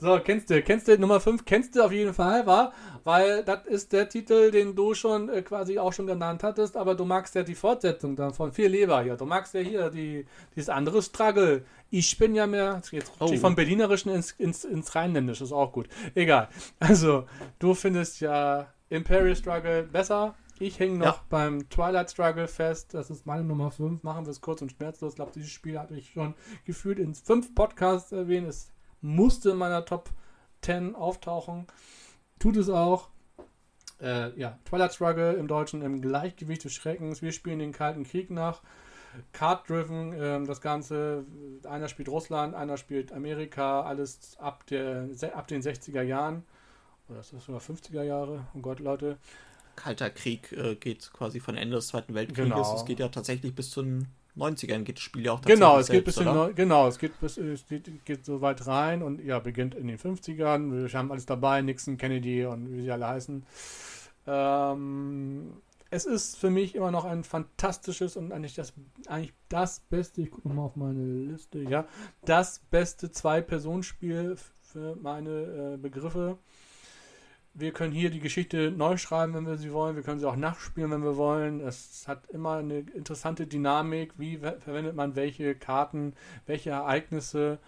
so, 0.01 0.20
kennst 0.23 0.51
du, 0.51 0.62
kennst 0.62 0.89
du 0.89 0.98
Nummer 0.98 1.20
5, 1.20 1.44
kennst 1.47 1.74
du 1.74 1.82
auf 1.82 1.93
jeden 1.93 2.12
Fall, 2.12 2.47
war, 2.47 2.74
weil 3.02 3.43
das 3.44 3.65
ist 3.66 3.94
der 3.94 4.11
Titel, 4.11 4.51
den 4.51 4.74
du 4.74 4.93
schon 4.93 5.31
äh, 5.31 5.40
quasi 5.40 5.78
auch 5.78 5.94
schon 5.94 6.06
genannt 6.06 6.43
hattest, 6.43 6.77
aber 6.77 6.94
du 6.94 7.06
magst 7.06 7.35
ja 7.35 7.43
die 7.43 7.55
Fortsetzung 7.55 8.15
dann 8.15 8.35
von 8.35 8.52
Viel 8.52 8.69
Leber 8.69 9.02
hier. 9.02 9.16
Du 9.16 9.24
magst 9.24 9.55
ja 9.55 9.61
hier 9.61 9.89
die, 9.89 10.27
dieses 10.55 10.69
andere 10.69 11.02
Struggle. 11.02 11.65
Ich 11.90 12.19
bin 12.19 12.35
ja 12.35 12.47
mehr, 12.47 12.82
jetzt 12.90 13.12
oh. 13.20 13.35
vom 13.36 13.56
Berlinerischen 13.56 14.12
ins, 14.12 14.32
ins, 14.32 14.65
ins 14.65 14.94
Rheinländische, 14.94 15.44
ist 15.44 15.52
auch 15.52 15.73
gut. 15.73 15.89
Egal. 16.15 16.48
Also, 16.78 17.27
du 17.59 17.73
findest 17.73 18.20
ja 18.20 18.66
Imperial 18.90 19.35
Struggle 19.35 19.85
besser, 19.85 20.35
ich 20.66 20.81
hänge 20.81 20.99
noch 20.99 21.16
ja. 21.16 21.24
beim 21.28 21.69
Twilight 21.69 22.11
Struggle 22.11 22.49
fest. 22.49 22.95
Das 22.95 23.11
ist 23.11 23.27
meine 23.27 23.45
Nummer 23.45 23.70
5. 23.70 24.03
Machen 24.03 24.24
wir 24.24 24.31
es 24.31 24.41
kurz 24.41 24.62
und 24.62 24.73
schmerzlos. 24.73 25.12
Ich 25.12 25.16
glaube, 25.16 25.32
dieses 25.35 25.51
Spiel 25.51 25.78
hatte 25.78 25.95
ich 25.95 26.11
schon 26.11 26.35
gefühlt 26.65 26.99
in 26.99 27.15
fünf 27.15 27.55
Podcasts 27.55 28.12
erwähnt. 28.12 28.49
Es 28.49 28.73
musste 29.01 29.51
in 29.51 29.59
meiner 29.59 29.85
Top 29.85 30.11
10 30.62 30.95
auftauchen. 30.95 31.66
Tut 32.39 32.57
es 32.57 32.70
auch. 32.70 33.11
Äh, 34.01 34.39
ja, 34.39 34.59
Twilight 34.65 34.95
Struggle 34.95 35.35
im 35.35 35.49
Deutschen 35.49 35.82
im 35.82 36.01
Gleichgewicht 36.01 36.65
des 36.65 36.73
Schreckens. 36.73 37.20
Wir 37.20 37.32
spielen 37.32 37.59
den 37.59 37.73
Kalten 37.73 38.05
Krieg 38.05 38.31
nach. 38.31 38.62
Card-driven, 39.32 40.12
äh, 40.12 40.43
das 40.45 40.61
Ganze. 40.61 41.24
Einer 41.69 41.89
spielt 41.89 42.09
Russland, 42.09 42.55
einer 42.55 42.77
spielt 42.77 43.12
Amerika. 43.12 43.82
Alles 43.82 44.36
ab, 44.39 44.66
der, 44.66 45.09
ab 45.35 45.47
den 45.47 45.62
60er 45.62 46.03
Jahren. 46.03 46.45
Oder 47.09 47.20
ist 47.20 47.32
das 47.32 47.45
sogar 47.45 47.61
50er 47.61 48.03
Jahre? 48.03 48.47
Oh 48.55 48.61
Gott, 48.61 48.81
Leute. 48.81 49.19
Kalter 49.77 50.11
Krieg 50.11 50.53
äh, 50.53 50.75
geht 50.75 51.13
quasi 51.13 51.41
von 51.41 51.57
Ende 51.57 51.77
des 51.77 51.89
Zweiten 51.89 52.15
Weltkrieges. 52.15 52.53
Genau. 52.53 52.77
Es 52.77 52.85
geht 52.85 53.01
ja 53.01 53.09
tatsächlich 53.09 53.55
bis 53.55 53.71
zu 53.71 53.83
den 53.83 54.09
90ern 54.37 54.83
geht 54.83 54.97
das 54.97 55.03
Spiel 55.05 55.25
ja 55.25 55.33
auch 55.33 55.41
genau, 55.43 55.79
es 55.79 55.89
geht 55.89 56.05
bis 56.05 56.17
in, 56.17 56.55
genau, 56.57 56.89
es 56.89 56.99
geht 56.99 57.19
bis 57.21 57.39
es 57.39 57.67
geht, 57.69 58.05
geht, 58.05 58.25
so 58.25 58.41
weit 58.41 58.67
rein 58.67 59.03
und 59.03 59.25
ja, 59.25 59.39
beginnt 59.39 59.75
in 59.75 59.87
den 59.87 59.99
50ern. 59.99 60.73
Wir 60.73 60.99
haben 60.99 61.13
alles 61.13 61.27
dabei, 61.27 61.63
Nixon, 61.63 61.97
Kennedy 61.97 62.45
und 62.45 62.73
wie 62.73 62.83
sie 62.83 62.91
alle 62.91 63.07
heißen. 63.07 63.47
Ähm, 64.27 65.53
es 65.91 66.05
ist 66.05 66.37
für 66.37 66.51
mich 66.51 66.75
immer 66.75 66.91
noch 66.91 67.05
ein 67.05 67.23
fantastisches 67.23 68.17
und 68.17 68.33
eigentlich 68.33 68.55
das, 68.55 68.73
eigentlich 69.07 69.35
das 69.49 69.81
beste, 69.81 70.23
ich 70.23 70.31
gucke 70.33 70.49
nochmal 70.49 70.67
auf 70.67 70.77
meine 70.77 71.05
Liste, 71.05 71.61
ja, 71.61 71.87
das 72.25 72.59
beste 72.71 73.13
Zwei-Personen-Spiel 73.13 74.37
für 74.63 74.97
meine 74.97 75.75
äh, 75.75 75.77
Begriffe. 75.77 76.39
Wir 77.56 77.72
können 77.72 77.93
hier 77.93 78.10
die 78.10 78.20
Geschichte 78.20 78.72
neu 78.72 78.97
schreiben, 78.97 79.32
wenn 79.35 79.47
wir 79.47 79.56
sie 79.56 79.72
wollen. 79.72 79.94
Wir 79.94 80.02
können 80.02 80.18
sie 80.18 80.28
auch 80.28 80.35
nachspielen, 80.35 80.90
wenn 80.90 81.05
wir 81.05 81.16
wollen. 81.16 81.60
Es 81.60 82.09
hat 82.09 82.28
immer 82.31 82.56
eine 82.56 82.81
interessante 82.81 83.47
Dynamik. 83.47 84.12
Wie 84.18 84.39
verwendet 84.39 84.97
man 84.97 85.14
welche 85.14 85.55
Karten, 85.55 86.14
welche 86.47 86.70
Ereignisse? 86.70 87.59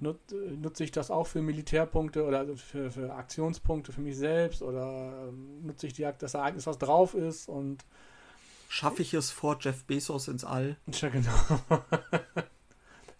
Nut, 0.00 0.18
nutze 0.60 0.82
ich 0.82 0.90
das 0.90 1.12
auch 1.12 1.28
für 1.28 1.40
Militärpunkte 1.40 2.24
oder 2.24 2.46
für, 2.56 2.90
für 2.90 3.14
Aktionspunkte 3.14 3.92
für 3.92 4.00
mich 4.00 4.16
selbst? 4.16 4.60
Oder 4.60 5.28
ähm, 5.28 5.64
nutze 5.64 5.86
ich 5.86 5.92
die, 5.92 6.08
das 6.18 6.34
Ereignis, 6.34 6.66
was 6.66 6.78
drauf 6.78 7.14
ist? 7.14 7.48
Und 7.48 7.84
Schaffe 8.68 9.00
ich 9.00 9.14
es 9.14 9.30
vor 9.30 9.56
Jeff 9.60 9.84
Bezos 9.84 10.28
ins 10.28 10.44
All? 10.44 10.76
Ja, 10.92 11.08
genau. 11.08 11.32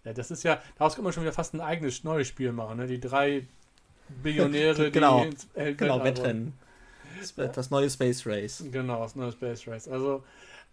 ja, 0.03 0.13
das 0.13 0.29
ist 0.29 0.43
ja, 0.43 0.61
daraus 0.77 0.95
kann 0.95 1.03
man 1.03 1.11
schon 1.11 1.23
wieder 1.23 1.33
fast 1.33 1.55
ein 1.55 1.61
eigenes 1.61 2.03
neues 2.03 2.27
Spiel 2.27 2.51
machen. 2.51 2.77
Ne? 2.77 2.85
Die 2.85 2.99
drei 2.99 3.47
Billionäre, 4.23 4.91
genau, 4.91 5.21
die 5.21 5.27
ins 5.27 5.47
genau, 5.77 6.03
Wettrennen. 6.03 6.53
Das 7.35 7.69
neue 7.69 7.89
Space 7.89 8.25
Race. 8.25 8.63
Genau, 8.71 9.01
das 9.01 9.15
neue 9.15 9.31
Space 9.31 9.67
Race. 9.67 9.87
Also, 9.87 10.23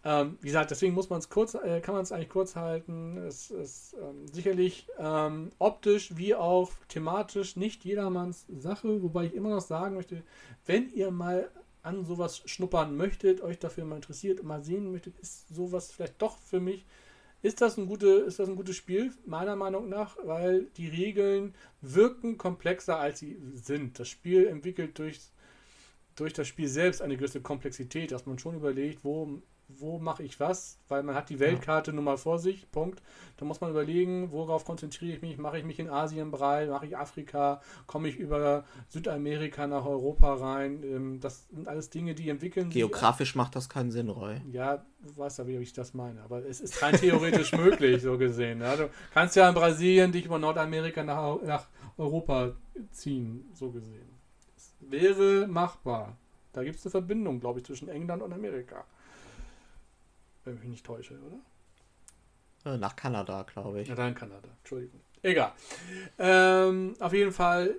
ähm, 0.05 0.39
wie 0.41 0.47
gesagt, 0.49 0.71
deswegen 0.71 0.95
muss 0.95 1.11
man 1.11 1.19
es 1.19 1.29
kurz, 1.29 1.55
äh, 1.55 1.81
kann 1.81 1.95
man 1.95 2.05
es 2.05 2.13
eigentlich 2.13 2.29
kurz 2.29 2.55
halten. 2.55 3.19
Es 3.19 3.51
ist 3.51 3.97
ähm, 4.01 4.29
sicherlich 4.29 4.87
ähm, 4.99 5.51
optisch 5.59 6.17
wie 6.17 6.35
auch 6.35 6.71
thematisch 6.89 7.57
nicht 7.57 7.85
jedermanns 7.85 8.47
Sache, 8.49 9.03
wobei 9.03 9.25
ich 9.25 9.35
immer 9.35 9.51
noch 9.51 9.61
sagen 9.61 9.97
möchte, 9.97 10.23
wenn 10.67 10.89
ihr 10.91 11.11
mal 11.11 11.51
an 11.83 12.05
sowas 12.05 12.43
schnuppern 12.45 12.97
möchtet, 12.97 13.41
euch 13.41 13.59
dafür 13.59 13.85
mal 13.85 13.97
interessiert 13.97 14.41
und 14.41 14.47
mal 14.47 14.63
sehen 14.63 14.91
möchtet, 14.93 15.19
ist 15.19 15.49
sowas 15.55 15.93
vielleicht 15.93 16.21
doch 16.21 16.39
für 16.39 16.61
mich 16.61 16.85
ist 17.47 17.60
das, 17.60 17.77
ein 17.77 17.86
gute, 17.86 18.09
ist 18.09 18.40
das 18.40 18.48
ein 18.48 18.56
gutes 18.56 18.77
Spiel, 18.77 19.12
meiner 19.24 19.55
Meinung 19.55 19.89
nach, 19.89 20.16
weil 20.24 20.64
die 20.77 20.89
Regeln 20.89 21.55
wirken 21.81 22.39
komplexer, 22.39 22.98
als 22.98 23.20
sie 23.20 23.39
sind. 23.55 24.01
Das 24.01 24.09
Spiel 24.09 24.48
entwickelt 24.48 24.98
durch, 24.98 25.20
durch 26.16 26.32
das 26.32 26.48
Spiel 26.48 26.66
selbst 26.68 27.01
eine 27.02 27.16
gewisse 27.16 27.40
Komplexität, 27.40 28.10
dass 28.10 28.27
man 28.27 28.40
schon 28.40 28.56
überlegt, 28.56 29.05
wo 29.05 29.40
wo 29.69 29.99
mache 29.99 30.23
ich 30.23 30.39
was, 30.39 30.79
weil 30.89 31.03
man 31.03 31.15
hat 31.15 31.29
die 31.29 31.41
Weltkarte 31.41 31.91
ja. 31.91 31.95
nun 31.97 32.05
mal 32.05 32.17
vor 32.17 32.39
sich, 32.39 32.71
Punkt. 32.71 33.03
Da 33.37 33.45
muss 33.45 33.61
man 33.61 33.71
überlegen, 33.71 34.31
worauf 34.31 34.65
konzentriere 34.65 35.17
ich 35.17 35.23
mich, 35.23 35.39
mache 35.39 35.59
ich 35.59 35.65
mich 35.65 35.79
in 35.81 35.91
Asien 35.91 36.31
breit, 36.31 36.69
mache 36.71 36.87
ich 36.87 36.97
Afrika, 36.97 37.61
komme 37.87 38.09
ich 38.09 38.17
über 38.17 38.65
Südamerika 38.89 39.67
nach 39.67 39.85
Europa 39.85 40.35
rein. 40.35 40.83
Ähm, 40.85 41.21
das 41.21 41.49
sind 41.49 41.67
alles 41.67 41.91
Dinge, 41.91 42.15
die 42.15 42.29
entwickeln. 42.29 42.71
Geografisch 42.71 43.31
sich. 43.31 43.37
macht 43.37 43.57
das 43.57 43.69
keinen 43.69 43.91
Sinn, 43.91 44.09
Roy. 44.09 44.41
Ja, 44.53 44.85
du 45.01 45.17
weißt 45.17 45.39
ja, 45.39 45.47
wie 45.47 45.57
ich 45.57 45.73
das 45.73 45.95
meine, 45.95 46.23
aber 46.23 46.47
es 46.47 46.61
ist 46.61 46.81
rein 46.83 46.95
theoretisch 46.95 47.53
möglich, 47.57 48.03
so 48.03 48.17
gesehen. 48.17 48.61
Ja, 48.61 48.77
du 48.77 48.89
kannst 49.13 49.35
ja 49.35 49.49
in 49.49 49.55
Brasilien 49.55 50.13
dich 50.13 50.27
über 50.27 50.39
Nordamerika 50.39 51.03
nach, 51.03 51.43
nach 51.43 51.67
Europa 51.99 52.53
ziehen, 52.93 53.51
so 53.53 53.71
gesehen. 53.71 54.09
Es 54.57 54.75
wäre 54.81 55.49
machbar. 55.49 56.17
Da 56.53 56.65
gibt 56.65 56.79
es 56.79 56.87
eine 56.87 56.93
Verbindung, 56.93 57.41
glaube 57.41 57.59
ich, 57.59 57.67
zwischen 57.67 57.89
England 57.89 58.23
und 58.23 58.33
Amerika 58.33 58.85
wenn 60.47 60.55
ich 60.55 60.60
mich 60.60 60.70
nicht 60.70 60.86
täusche, 60.86 61.18
oder? 61.20 62.74
Äh, 62.74 62.78
nach 62.78 62.97
Kanada, 62.97 63.43
glaube 63.43 63.82
ich. 63.82 63.89
Ja, 63.89 63.94
dann 63.94 64.14
Kanada, 64.14 64.48
Entschuldigung. 64.59 65.01
Egal. 65.23 65.52
Ähm, 66.18 66.94
auf 67.01 67.12
jeden 67.12 67.32
Fall 67.32 67.74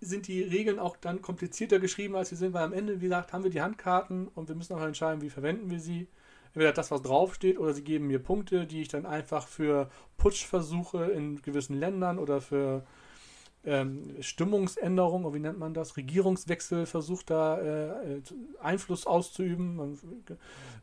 sind 0.00 0.28
die 0.28 0.42
Regeln 0.42 0.78
auch 0.78 0.96
dann 0.96 1.20
komplizierter 1.20 1.78
geschrieben, 1.78 2.16
als 2.16 2.30
sie 2.30 2.36
sind, 2.36 2.54
weil 2.54 2.64
am 2.64 2.72
Ende, 2.72 3.00
wie 3.00 3.04
gesagt, 3.04 3.32
haben 3.32 3.44
wir 3.44 3.50
die 3.50 3.60
Handkarten 3.60 4.28
und 4.28 4.48
wir 4.48 4.56
müssen 4.56 4.74
auch 4.74 4.82
entscheiden, 4.82 5.20
wie 5.20 5.30
verwenden 5.30 5.70
wir 5.70 5.80
sie. 5.80 6.08
Entweder 6.52 6.72
das, 6.72 6.90
was 6.90 7.02
draufsteht, 7.02 7.60
oder 7.60 7.72
sie 7.74 7.84
geben 7.84 8.08
mir 8.08 8.18
Punkte, 8.18 8.66
die 8.66 8.82
ich 8.82 8.88
dann 8.88 9.06
einfach 9.06 9.46
für 9.46 9.88
Putschversuche 10.16 11.04
in 11.04 11.40
gewissen 11.42 11.78
Ländern 11.78 12.18
oder 12.18 12.40
für 12.40 12.84
ähm, 13.64 14.16
Stimmungsänderung, 14.20 15.24
oder 15.24 15.34
wie 15.34 15.40
nennt 15.40 15.58
man 15.58 15.74
das, 15.74 15.96
Regierungswechsel 15.96 16.86
versucht 16.86 17.30
da 17.30 17.60
äh, 17.60 18.22
Einfluss 18.60 19.06
auszuüben 19.06 19.98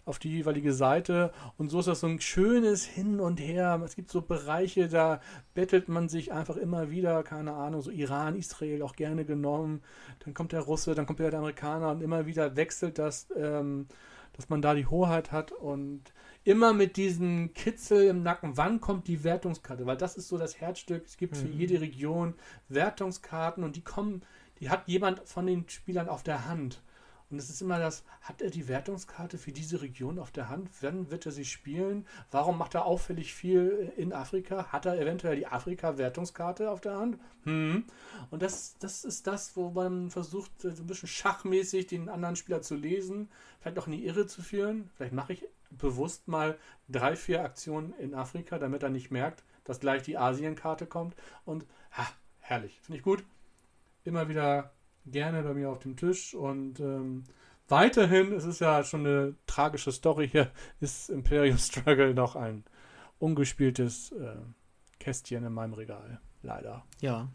auf 0.05 0.19
die 0.19 0.29
jeweilige 0.29 0.73
Seite. 0.73 1.31
Und 1.57 1.69
so 1.69 1.79
ist 1.79 1.87
das 1.87 2.01
so 2.01 2.07
ein 2.07 2.21
schönes 2.21 2.85
Hin 2.85 3.19
und 3.19 3.39
Her. 3.39 3.81
Es 3.83 3.95
gibt 3.95 4.11
so 4.11 4.21
Bereiche, 4.21 4.87
da 4.87 5.21
bettelt 5.55 5.89
man 5.89 6.07
sich 6.07 6.31
einfach 6.31 6.55
immer 6.55 6.91
wieder, 6.91 7.23
keine 7.23 7.53
Ahnung, 7.53 7.81
so 7.81 7.89
Iran, 7.89 8.35
Israel 8.35 8.83
auch 8.83 8.95
gerne 8.95 9.25
genommen. 9.25 9.81
Dann 10.19 10.33
kommt 10.33 10.51
der 10.51 10.61
Russe, 10.61 10.93
dann 10.93 11.07
kommt 11.07 11.19
der 11.19 11.33
Amerikaner 11.33 11.89
und 11.89 12.01
immer 12.01 12.25
wieder 12.27 12.55
wechselt 12.55 12.99
das, 12.99 13.27
ähm, 13.35 13.87
dass 14.33 14.49
man 14.49 14.61
da 14.61 14.75
die 14.75 14.85
Hoheit 14.85 15.31
hat 15.31 15.51
und 15.51 16.13
immer 16.47 16.71
mit 16.71 16.95
diesem 16.95 17.53
Kitzel 17.53 18.07
im 18.07 18.23
Nacken, 18.23 18.55
wann 18.55 18.79
kommt 18.79 19.07
die 19.09 19.25
Wertungskarte? 19.25 19.85
Weil 19.85 19.97
das 19.97 20.15
ist 20.15 20.29
so 20.29 20.37
das 20.37 20.61
Herzstück. 20.61 21.05
Es 21.05 21.17
gibt 21.17 21.35
mhm. 21.35 21.39
für 21.41 21.47
jede 21.47 21.81
Region 21.81 22.35
Wertungskarten 22.69 23.65
und 23.65 23.75
die 23.75 23.83
kommen, 23.83 24.21
die 24.61 24.69
hat 24.69 24.87
jemand 24.87 25.27
von 25.27 25.45
den 25.45 25.67
Spielern 25.67 26.07
auf 26.07 26.23
der 26.23 26.47
Hand. 26.47 26.81
Und 27.29 27.37
es 27.37 27.49
ist 27.49 27.61
immer 27.61 27.77
das, 27.77 28.05
hat 28.21 28.41
er 28.41 28.49
die 28.49 28.69
Wertungskarte 28.69 29.37
für 29.37 29.51
diese 29.51 29.81
Region 29.81 30.17
auf 30.17 30.31
der 30.31 30.47
Hand? 30.47 30.69
Wann 30.79 31.11
wird 31.11 31.25
er 31.25 31.33
sie 31.33 31.43
spielen? 31.43 32.07
Warum 32.31 32.57
macht 32.57 32.75
er 32.75 32.85
auffällig 32.85 33.33
viel 33.33 33.91
in 33.97 34.13
Afrika? 34.13 34.71
Hat 34.71 34.85
er 34.85 34.97
eventuell 34.97 35.35
die 35.35 35.47
Afrika-Wertungskarte 35.47 36.71
auf 36.71 36.79
der 36.79 36.95
Hand? 36.95 37.19
Hm. 37.43 37.83
Und 38.31 38.41
das, 38.41 38.77
das 38.79 39.03
ist 39.03 39.27
das, 39.27 39.57
wo 39.57 39.71
man 39.71 40.09
versucht, 40.11 40.61
so 40.61 40.69
ein 40.69 40.87
bisschen 40.87 41.09
schachmäßig 41.09 41.87
den 41.87 42.07
anderen 42.07 42.37
Spieler 42.37 42.61
zu 42.61 42.75
lesen, 42.75 43.27
vielleicht 43.59 43.77
auch 43.79 43.87
in 43.87 43.93
die 43.93 44.05
Irre 44.05 44.27
zu 44.27 44.41
führen. 44.41 44.89
Vielleicht 44.95 45.13
mache 45.13 45.33
ich 45.33 45.45
bewusst 45.71 46.27
mal 46.27 46.57
drei, 46.89 47.15
vier 47.15 47.43
Aktionen 47.43 47.93
in 47.99 48.13
Afrika, 48.13 48.59
damit 48.59 48.83
er 48.83 48.89
nicht 48.89 49.11
merkt, 49.11 49.43
dass 49.63 49.79
gleich 49.79 50.03
die 50.03 50.17
Asienkarte 50.17 50.85
kommt. 50.85 51.15
Und 51.45 51.65
ha, 51.91 52.07
herrlich, 52.39 52.79
finde 52.81 52.97
ich 52.97 53.03
gut. 53.03 53.23
Immer 54.03 54.29
wieder 54.29 54.71
gerne 55.05 55.43
bei 55.43 55.53
mir 55.53 55.69
auf 55.69 55.79
dem 55.79 55.95
Tisch 55.95 56.33
und 56.33 56.79
ähm, 56.79 57.23
weiterhin, 57.67 58.33
es 58.33 58.45
ist 58.45 58.59
ja 58.59 58.83
schon 58.83 59.05
eine 59.05 59.35
tragische 59.45 59.91
Story 59.91 60.29
hier, 60.29 60.51
ist 60.79 61.09
Imperium 61.09 61.57
Struggle 61.57 62.13
noch 62.13 62.35
ein 62.35 62.63
ungespieltes 63.19 64.11
äh, 64.11 64.35
Kästchen 64.99 65.45
in 65.45 65.53
meinem 65.53 65.73
Regal. 65.73 66.19
Leider. 66.43 66.85
Ja. 67.01 67.29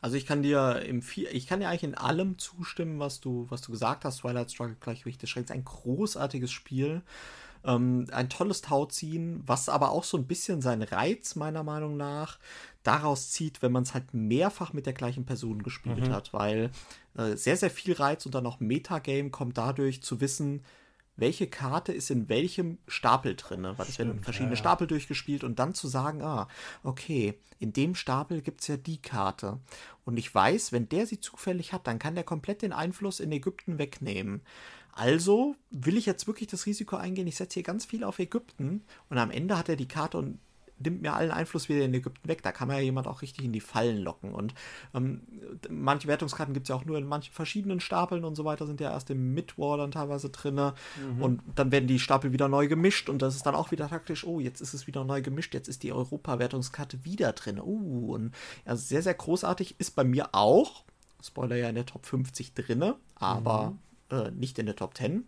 Also 0.00 0.16
ich 0.16 0.26
kann 0.26 0.42
dir 0.42 0.82
im 0.84 1.02
ich 1.14 1.46
kann 1.46 1.60
dir 1.60 1.68
eigentlich 1.68 1.84
in 1.84 1.94
allem 1.94 2.36
zustimmen, 2.36 2.98
was 2.98 3.20
du, 3.20 3.46
was 3.50 3.60
du 3.60 3.70
gesagt 3.70 4.04
hast. 4.04 4.18
Twilight 4.18 4.50
Struggle 4.50 4.76
Gleichgewicht 4.80 5.22
des 5.22 5.30
Schrecks, 5.30 5.50
ein 5.52 5.64
großartiges 5.64 6.50
Spiel. 6.50 7.02
Ähm, 7.64 8.06
ein 8.12 8.28
tolles 8.28 8.60
Tauziehen, 8.60 9.42
was 9.46 9.68
aber 9.68 9.92
auch 9.92 10.04
so 10.04 10.16
ein 10.16 10.26
bisschen 10.26 10.60
seinen 10.60 10.82
Reiz 10.82 11.36
meiner 11.36 11.62
Meinung 11.62 11.96
nach 11.96 12.38
daraus 12.82 13.30
zieht, 13.30 13.62
wenn 13.62 13.72
man 13.72 13.84
es 13.84 13.94
halt 13.94 14.12
mehrfach 14.12 14.72
mit 14.72 14.86
der 14.86 14.92
gleichen 14.92 15.24
Person 15.24 15.62
gespielt 15.62 16.08
mhm. 16.08 16.12
hat, 16.12 16.32
weil 16.32 16.70
äh, 17.16 17.36
sehr, 17.36 17.56
sehr 17.56 17.70
viel 17.70 17.92
Reiz 17.94 18.26
und 18.26 18.34
dann 18.34 18.46
auch 18.46 18.60
Metagame 18.60 19.30
kommt 19.30 19.58
dadurch 19.58 20.02
zu 20.02 20.20
wissen, 20.20 20.62
welche 21.16 21.46
Karte 21.46 21.92
ist 21.92 22.10
in 22.10 22.28
welchem 22.28 22.78
Stapel 22.88 23.36
drin. 23.36 23.66
Weil 23.76 23.86
es 23.86 23.98
werden 23.98 24.22
verschiedene 24.22 24.52
ja, 24.52 24.56
ja. 24.56 24.60
Stapel 24.60 24.86
durchgespielt 24.86 25.44
und 25.44 25.58
dann 25.58 25.74
zu 25.74 25.86
sagen, 25.86 26.22
ah, 26.22 26.48
okay, 26.82 27.38
in 27.58 27.72
dem 27.72 27.94
Stapel 27.94 28.40
gibt 28.40 28.62
es 28.62 28.68
ja 28.68 28.76
die 28.76 29.00
Karte. 29.00 29.58
Und 30.04 30.16
ich 30.16 30.34
weiß, 30.34 30.72
wenn 30.72 30.88
der 30.88 31.06
sie 31.06 31.20
zufällig 31.20 31.72
hat, 31.72 31.86
dann 31.86 31.98
kann 31.98 32.14
der 32.14 32.24
komplett 32.24 32.62
den 32.62 32.72
Einfluss 32.72 33.20
in 33.20 33.30
Ägypten 33.30 33.78
wegnehmen. 33.78 34.42
Also 34.92 35.56
will 35.70 35.96
ich 35.96 36.06
jetzt 36.06 36.26
wirklich 36.26 36.48
das 36.48 36.66
Risiko 36.66 36.96
eingehen, 36.96 37.26
ich 37.26 37.36
setze 37.36 37.54
hier 37.54 37.62
ganz 37.62 37.84
viel 37.86 38.04
auf 38.04 38.18
Ägypten 38.18 38.82
und 39.08 39.18
am 39.18 39.30
Ende 39.30 39.56
hat 39.56 39.68
er 39.68 39.76
die 39.76 39.88
Karte 39.88 40.18
und 40.18 40.38
nimmt 40.84 41.02
mir 41.02 41.14
allen 41.14 41.30
Einfluss 41.30 41.68
wieder 41.68 41.84
in 41.84 41.94
Ägypten 41.94 42.28
weg. 42.28 42.42
Da 42.42 42.52
kann 42.52 42.68
man 42.68 42.76
ja 42.76 42.82
jemand 42.82 43.06
auch 43.06 43.22
richtig 43.22 43.44
in 43.44 43.52
die 43.52 43.60
Fallen 43.60 43.98
locken. 43.98 44.34
Und 44.34 44.54
ähm, 44.94 45.22
manche 45.70 46.08
Wertungskarten 46.08 46.54
gibt 46.54 46.64
es 46.64 46.68
ja 46.68 46.76
auch 46.76 46.84
nur 46.84 46.98
in 46.98 47.06
manchen 47.06 47.32
verschiedenen 47.32 47.80
Stapeln 47.80 48.24
und 48.24 48.34
so 48.34 48.44
weiter, 48.44 48.66
sind 48.66 48.80
ja 48.80 48.90
erst 48.90 49.10
im 49.10 49.34
Midwar 49.34 49.78
dann 49.78 49.90
teilweise 49.90 50.30
drin. 50.30 50.54
Mhm. 50.54 51.22
Und 51.22 51.42
dann 51.54 51.72
werden 51.72 51.86
die 51.86 51.98
Stapel 51.98 52.32
wieder 52.32 52.48
neu 52.48 52.68
gemischt 52.68 53.08
und 53.08 53.22
das 53.22 53.36
ist 53.36 53.46
dann 53.46 53.54
auch 53.54 53.70
wieder 53.70 53.88
taktisch, 53.88 54.24
oh, 54.24 54.40
jetzt 54.40 54.60
ist 54.60 54.74
es 54.74 54.86
wieder 54.86 55.04
neu 55.04 55.22
gemischt, 55.22 55.54
jetzt 55.54 55.68
ist 55.68 55.82
die 55.82 55.92
Europa-Wertungskarte 55.92 57.04
wieder 57.04 57.32
drin. 57.32 57.60
Uh, 57.60 58.14
und 58.14 58.34
ja, 58.66 58.76
sehr, 58.76 59.02
sehr 59.02 59.14
großartig 59.14 59.76
ist 59.78 59.92
bei 59.92 60.04
mir 60.04 60.30
auch, 60.32 60.84
Spoiler 61.22 61.56
ja 61.56 61.68
in 61.68 61.76
der 61.76 61.86
Top 61.86 62.06
50 62.06 62.54
drinne, 62.54 62.96
aber. 63.14 63.70
Mhm 63.70 63.78
äh, 64.12 64.30
nicht 64.30 64.58
in 64.58 64.66
der 64.66 64.76
Top 64.76 64.96
10. 64.96 65.24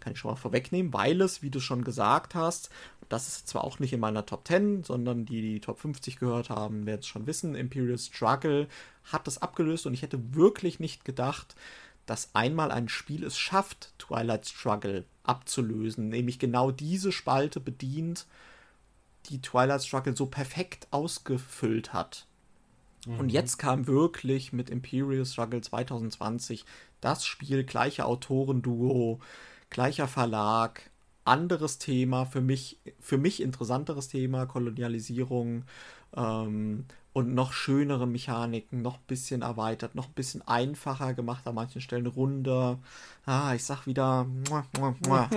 Kann 0.00 0.12
ich 0.12 0.18
schon 0.18 0.30
mal 0.30 0.36
vorwegnehmen, 0.36 0.92
weil 0.92 1.20
es, 1.20 1.42
wie 1.42 1.50
du 1.50 1.60
schon 1.60 1.84
gesagt 1.84 2.34
hast, 2.34 2.70
das 3.08 3.28
ist 3.28 3.48
zwar 3.48 3.64
auch 3.64 3.78
nicht 3.78 3.92
in 3.92 4.00
meiner 4.00 4.24
Top 4.24 4.46
10, 4.46 4.84
sondern 4.84 5.26
die, 5.26 5.42
die 5.42 5.60
Top 5.60 5.80
50 5.80 6.18
gehört 6.18 6.50
haben, 6.50 6.86
werden 6.86 7.00
es 7.00 7.06
schon 7.06 7.26
wissen. 7.26 7.54
Imperial 7.54 7.98
Struggle 7.98 8.68
hat 9.04 9.26
das 9.26 9.42
abgelöst 9.42 9.86
und 9.86 9.94
ich 9.94 10.02
hätte 10.02 10.34
wirklich 10.34 10.78
nicht 10.78 11.04
gedacht, 11.04 11.56
dass 12.06 12.34
einmal 12.34 12.70
ein 12.70 12.88
Spiel 12.88 13.24
es 13.24 13.36
schafft, 13.36 13.92
Twilight 13.98 14.46
Struggle 14.46 15.04
abzulösen, 15.24 16.08
nämlich 16.08 16.38
genau 16.38 16.70
diese 16.70 17.12
Spalte 17.12 17.60
bedient, 17.60 18.26
die 19.28 19.42
Twilight 19.42 19.84
Struggle 19.84 20.16
so 20.16 20.26
perfekt 20.26 20.88
ausgefüllt 20.90 21.92
hat. 21.92 22.26
Mhm. 23.06 23.20
Und 23.20 23.28
jetzt 23.30 23.58
kam 23.58 23.86
wirklich 23.86 24.52
mit 24.52 24.70
Imperial 24.70 25.24
Struggle 25.24 25.60
2020 25.60 26.64
das 27.00 27.24
Spiel, 27.24 27.64
gleiche 27.64 28.04
Autorenduo, 28.04 29.20
gleicher 29.70 30.08
Verlag, 30.08 30.90
anderes 31.24 31.78
Thema, 31.78 32.24
für 32.24 32.40
mich, 32.40 32.78
für 33.00 33.18
mich 33.18 33.42
interessanteres 33.42 34.08
Thema, 34.08 34.46
Kolonialisierung 34.46 35.64
ähm, 36.16 36.86
und 37.12 37.34
noch 37.34 37.52
schönere 37.52 38.06
Mechaniken, 38.06 38.82
noch 38.82 38.96
ein 38.96 39.06
bisschen 39.06 39.42
erweitert, 39.42 39.94
noch 39.94 40.06
ein 40.06 40.14
bisschen 40.14 40.46
einfacher 40.46 41.14
gemacht, 41.14 41.46
an 41.46 41.54
manchen 41.54 41.80
Stellen 41.80 42.06
runder. 42.06 42.78
Ah, 43.26 43.54
ich 43.54 43.64
sag 43.64 43.86
wieder, 43.86 44.26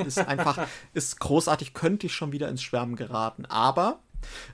ist 0.06 0.20
einfach, 0.20 0.68
ist 0.94 1.20
großartig, 1.20 1.74
könnte 1.74 2.08
ich 2.08 2.14
schon 2.14 2.32
wieder 2.32 2.50
ins 2.50 2.64
Schwärmen 2.64 2.96
geraten. 2.96 3.46
Aber 3.46 4.00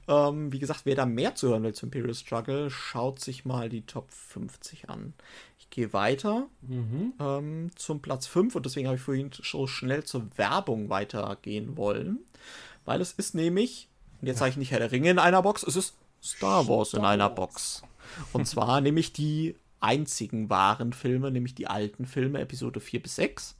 ähm, 0.07 0.51
wie 0.51 0.59
gesagt, 0.59 0.81
wer 0.85 0.95
da 0.95 1.05
mehr 1.05 1.35
zu 1.35 1.49
hören 1.49 1.63
will 1.63 1.73
zum 1.73 1.87
Imperial 1.87 2.15
Struggle, 2.15 2.69
schaut 2.69 3.19
sich 3.19 3.45
mal 3.45 3.69
die 3.69 3.85
Top 3.85 4.09
50 4.11 4.89
an. 4.89 5.13
Ich 5.69 5.75
gehe 5.75 5.93
weiter 5.93 6.47
mhm. 6.61 7.13
ähm, 7.19 7.71
zum 7.75 8.01
Platz 8.01 8.25
5 8.27 8.55
und 8.55 8.65
deswegen 8.65 8.87
habe 8.87 8.97
ich 8.97 9.03
vorhin 9.03 9.31
so 9.31 9.67
schnell 9.67 10.03
zur 10.03 10.27
Werbung 10.37 10.89
weitergehen 10.89 11.77
wollen, 11.77 12.19
weil 12.85 13.01
es 13.01 13.11
ist 13.11 13.35
nämlich, 13.35 13.89
und 14.21 14.27
jetzt 14.27 14.39
sage 14.39 14.51
ich 14.51 14.57
nicht 14.57 14.71
Herr 14.71 14.79
der 14.79 14.91
Ringe 14.91 15.11
in 15.11 15.19
einer 15.19 15.41
Box, 15.41 15.63
es 15.63 15.75
ist 15.75 15.95
Star 16.23 16.67
Wars 16.67 16.89
Star 16.89 17.01
in 17.01 17.05
einer 17.05 17.29
Box. 17.29 17.83
Und 18.33 18.47
zwar 18.47 18.81
nämlich 18.81 19.13
die 19.13 19.55
einzigen 19.79 20.49
wahren 20.49 20.93
Filme, 20.93 21.31
nämlich 21.31 21.53
die 21.53 21.67
alten 21.67 22.05
Filme, 22.05 22.39
Episode 22.39 22.79
4 22.79 23.03
bis 23.03 23.15
6. 23.17 23.55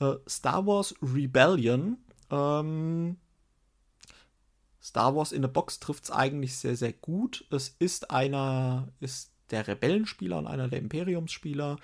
Äh, 0.00 0.14
Star 0.26 0.66
Wars 0.66 0.94
Rebellion 1.02 1.98
ähm, 2.32 3.18
Star 4.82 5.14
Wars 5.14 5.30
in 5.30 5.44
a 5.44 5.48
Box 5.48 5.78
trifft 5.78 6.04
es 6.04 6.10
eigentlich 6.10 6.56
sehr, 6.56 6.76
sehr 6.76 6.92
gut. 6.92 7.46
Es 7.50 7.76
ist 7.78 8.10
einer, 8.10 8.88
ist 8.98 9.31
der 9.52 9.68
Rebellenspieler 9.68 10.38
und 10.38 10.46
einer 10.46 10.68
der 10.68 10.80
Imperiumsspieler. 10.80 11.76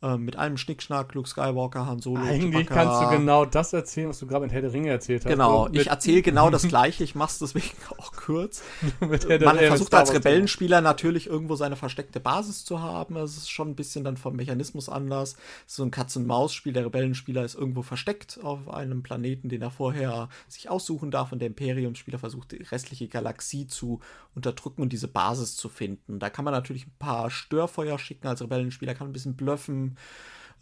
Ähm, 0.00 0.24
mit 0.24 0.36
allem 0.36 0.56
Schnickschnack, 0.56 1.12
Luke 1.14 1.28
Skywalker, 1.28 1.86
Han 1.86 1.98
Solo, 1.98 2.22
Eigentlich 2.22 2.68
Chewbacca. 2.68 2.74
kannst 2.74 3.02
du 3.02 3.18
genau 3.18 3.44
das 3.44 3.72
erzählen, 3.72 4.08
was 4.08 4.20
du 4.20 4.28
gerade 4.28 4.44
in 4.44 4.50
Herr 4.52 4.60
der 4.60 4.72
Ringe 4.72 4.90
erzählt 4.90 5.24
hast. 5.24 5.30
Genau, 5.32 5.68
ich 5.72 5.88
erzähle 5.88 6.22
genau 6.22 6.50
das 6.50 6.68
Gleiche, 6.68 7.02
ich 7.02 7.16
mache 7.16 7.32
es 7.32 7.40
deswegen 7.40 7.76
auch 7.98 8.12
kurz. 8.12 8.62
Man 9.00 9.18
versucht 9.18 9.92
als 9.94 10.14
Rebellenspieler 10.14 10.80
natürlich 10.82 11.26
irgendwo 11.26 11.56
seine 11.56 11.74
versteckte 11.74 12.20
Basis 12.20 12.64
zu 12.64 12.80
haben. 12.80 13.16
Es 13.16 13.36
ist 13.36 13.50
schon 13.50 13.70
ein 13.70 13.74
bisschen 13.74 14.04
dann 14.04 14.16
vom 14.16 14.36
Mechanismus 14.36 14.88
anders. 14.88 15.32
Es 15.66 15.72
ist 15.72 15.76
so 15.76 15.82
ein 15.82 15.90
Katz-und-Maus-Spiel. 15.90 16.72
Der 16.72 16.84
Rebellenspieler 16.84 17.44
ist 17.44 17.56
irgendwo 17.56 17.82
versteckt 17.82 18.38
auf 18.44 18.68
einem 18.68 19.02
Planeten, 19.02 19.48
den 19.48 19.62
er 19.62 19.72
vorher 19.72 20.28
sich 20.46 20.70
aussuchen 20.70 21.10
darf 21.10 21.32
und 21.32 21.40
der 21.40 21.48
Imperiumspieler 21.48 22.20
versucht, 22.20 22.52
die 22.52 22.62
restliche 22.62 23.08
Galaxie 23.08 23.66
zu 23.66 23.98
unterdrücken 24.36 24.82
und 24.82 24.92
diese 24.92 25.08
Basis 25.08 25.56
zu 25.56 25.68
finden. 25.68 26.20
Da 26.20 26.30
kann 26.30 26.44
man 26.44 26.54
natürlich 26.54 26.86
ein 26.86 26.94
paar 27.00 27.30
Störfeuer 27.30 27.98
schicken 27.98 28.28
als 28.28 28.40
Rebellenspieler, 28.40 28.94
kann 28.94 29.08
ein 29.08 29.12
bisschen 29.12 29.34
bluffen, 29.34 29.87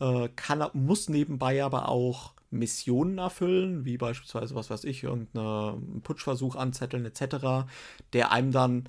äh, 0.00 0.28
kann, 0.36 0.64
muss 0.74 1.08
nebenbei 1.08 1.64
aber 1.64 1.88
auch 1.88 2.34
Missionen 2.50 3.18
erfüllen, 3.18 3.84
wie 3.84 3.96
beispielsweise, 3.96 4.54
was 4.54 4.70
weiß 4.70 4.84
ich, 4.84 5.02
irgendeinen 5.02 6.02
Putschversuch 6.02 6.56
anzetteln 6.56 7.04
etc., 7.04 7.68
der 8.12 8.32
einem 8.32 8.52
dann 8.52 8.88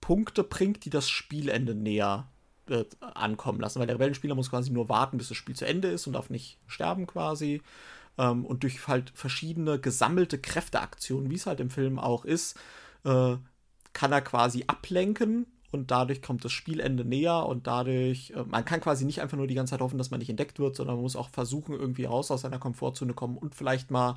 Punkte 0.00 0.44
bringt, 0.44 0.84
die 0.84 0.90
das 0.90 1.08
Spielende 1.08 1.74
näher 1.74 2.28
äh, 2.68 2.84
ankommen 3.00 3.60
lassen. 3.60 3.78
Weil 3.78 3.86
der 3.86 3.96
Rebellenspieler 3.96 4.34
muss 4.34 4.50
quasi 4.50 4.70
nur 4.70 4.88
warten, 4.88 5.18
bis 5.18 5.28
das 5.28 5.36
Spiel 5.36 5.56
zu 5.56 5.66
Ende 5.66 5.88
ist 5.88 6.06
und 6.06 6.14
darf 6.14 6.30
nicht 6.30 6.58
sterben 6.66 7.06
quasi. 7.06 7.62
Ähm, 8.18 8.44
und 8.44 8.62
durch 8.62 8.86
halt 8.86 9.12
verschiedene 9.14 9.78
gesammelte 9.78 10.38
Kräfteaktionen, 10.38 11.30
wie 11.30 11.36
es 11.36 11.46
halt 11.46 11.60
im 11.60 11.70
Film 11.70 11.98
auch 11.98 12.24
ist, 12.24 12.58
äh, 13.04 13.36
kann 13.92 14.12
er 14.12 14.22
quasi 14.22 14.64
ablenken 14.66 15.46
und 15.74 15.90
dadurch 15.90 16.22
kommt 16.22 16.44
das 16.44 16.52
Spielende 16.52 17.04
näher 17.04 17.44
und 17.46 17.66
dadurch, 17.66 18.32
äh, 18.34 18.44
man 18.44 18.64
kann 18.64 18.80
quasi 18.80 19.04
nicht 19.04 19.20
einfach 19.20 19.36
nur 19.36 19.46
die 19.46 19.54
ganze 19.54 19.72
Zeit 19.72 19.80
hoffen, 19.80 19.98
dass 19.98 20.10
man 20.10 20.20
nicht 20.20 20.30
entdeckt 20.30 20.58
wird, 20.58 20.76
sondern 20.76 20.96
man 20.96 21.02
muss 21.02 21.16
auch 21.16 21.28
versuchen, 21.28 21.74
irgendwie 21.74 22.04
raus 22.04 22.30
aus 22.30 22.42
seiner 22.42 22.58
Komfortzone 22.58 23.12
kommen 23.12 23.36
und 23.36 23.54
vielleicht 23.54 23.90
mal 23.90 24.16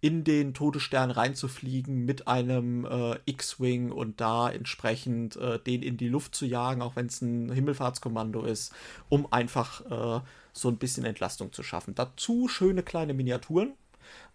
in 0.00 0.24
den 0.24 0.52
Todesstern 0.52 1.10
reinzufliegen 1.10 2.04
mit 2.04 2.28
einem 2.28 2.84
äh, 2.84 3.18
X-Wing 3.24 3.90
und 3.90 4.20
da 4.20 4.50
entsprechend 4.50 5.36
äh, 5.36 5.58
den 5.58 5.82
in 5.82 5.96
die 5.96 6.08
Luft 6.08 6.34
zu 6.34 6.44
jagen, 6.44 6.82
auch 6.82 6.96
wenn 6.96 7.06
es 7.06 7.22
ein 7.22 7.50
Himmelfahrtskommando 7.50 8.44
ist, 8.44 8.74
um 9.08 9.32
einfach 9.32 9.80
äh, 9.86 10.20
so 10.52 10.68
ein 10.68 10.76
bisschen 10.76 11.04
Entlastung 11.04 11.52
zu 11.52 11.62
schaffen. 11.62 11.94
Dazu 11.94 12.48
schöne 12.48 12.82
kleine 12.82 13.14
Miniaturen, 13.14 13.72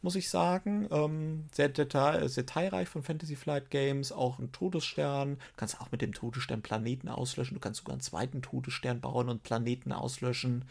muss 0.02 0.15
ich 0.15 0.30
sagen. 0.30 0.88
Ähm, 0.91 1.45
sehr, 1.52 1.69
detail, 1.69 2.28
sehr 2.28 2.44
detailreich 2.44 2.90
von 2.90 3.03
Fantasy 3.03 3.36
Flight 3.36 3.69
Games, 3.69 4.11
auch 4.11 4.40
ein 4.40 4.52
Todesstern. 4.52 5.36
Du 5.36 5.57
kannst 5.57 5.80
auch 5.80 5.91
mit 5.91 6.02
dem 6.02 6.14
Todesstern 6.14 6.61
Planeten 6.61 7.07
auslöschen. 7.07 7.56
Du 7.56 7.61
kannst 7.61 7.80
sogar 7.80 7.94
einen 7.94 8.02
zweiten 8.02 8.41
Todesstern 8.41 9.02
bauen 9.02 9.30
und 9.30 9.44
Planeten 9.44 9.91
auslöschen. 9.91 10.65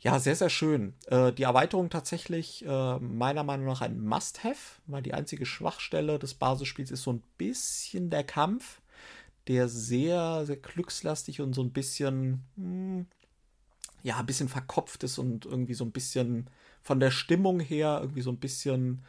Ja, 0.00 0.20
sehr, 0.20 0.36
sehr 0.36 0.50
schön. 0.50 0.94
Äh, 1.06 1.32
die 1.32 1.42
Erweiterung 1.42 1.90
tatsächlich 1.90 2.64
äh, 2.64 2.98
meiner 2.98 3.42
Meinung 3.42 3.66
nach 3.66 3.80
ein 3.80 4.00
Must-Have, 4.00 4.80
weil 4.86 5.02
die 5.02 5.14
einzige 5.14 5.44
Schwachstelle 5.44 6.20
des 6.20 6.34
Basisspiels 6.34 6.92
ist 6.92 7.02
so 7.02 7.12
ein 7.12 7.22
bisschen 7.36 8.08
der 8.08 8.22
Kampf, 8.22 8.80
der 9.48 9.68
sehr, 9.68 10.46
sehr 10.46 10.56
glückslastig 10.56 11.40
und 11.40 11.52
so 11.52 11.62
ein 11.62 11.72
bisschen, 11.72 12.44
mh, 12.56 12.64
hm, 12.64 13.06
ja, 14.04 14.18
ein 14.18 14.26
bisschen 14.26 14.48
verkopft 14.48 15.02
ist 15.02 15.18
und 15.18 15.46
irgendwie 15.46 15.74
so 15.74 15.84
ein 15.84 15.90
bisschen 15.90 16.48
von 16.88 17.00
der 17.00 17.10
Stimmung 17.10 17.60
her 17.60 17.98
irgendwie 18.00 18.22
so 18.22 18.30
ein 18.30 18.38
bisschen 18.38 19.04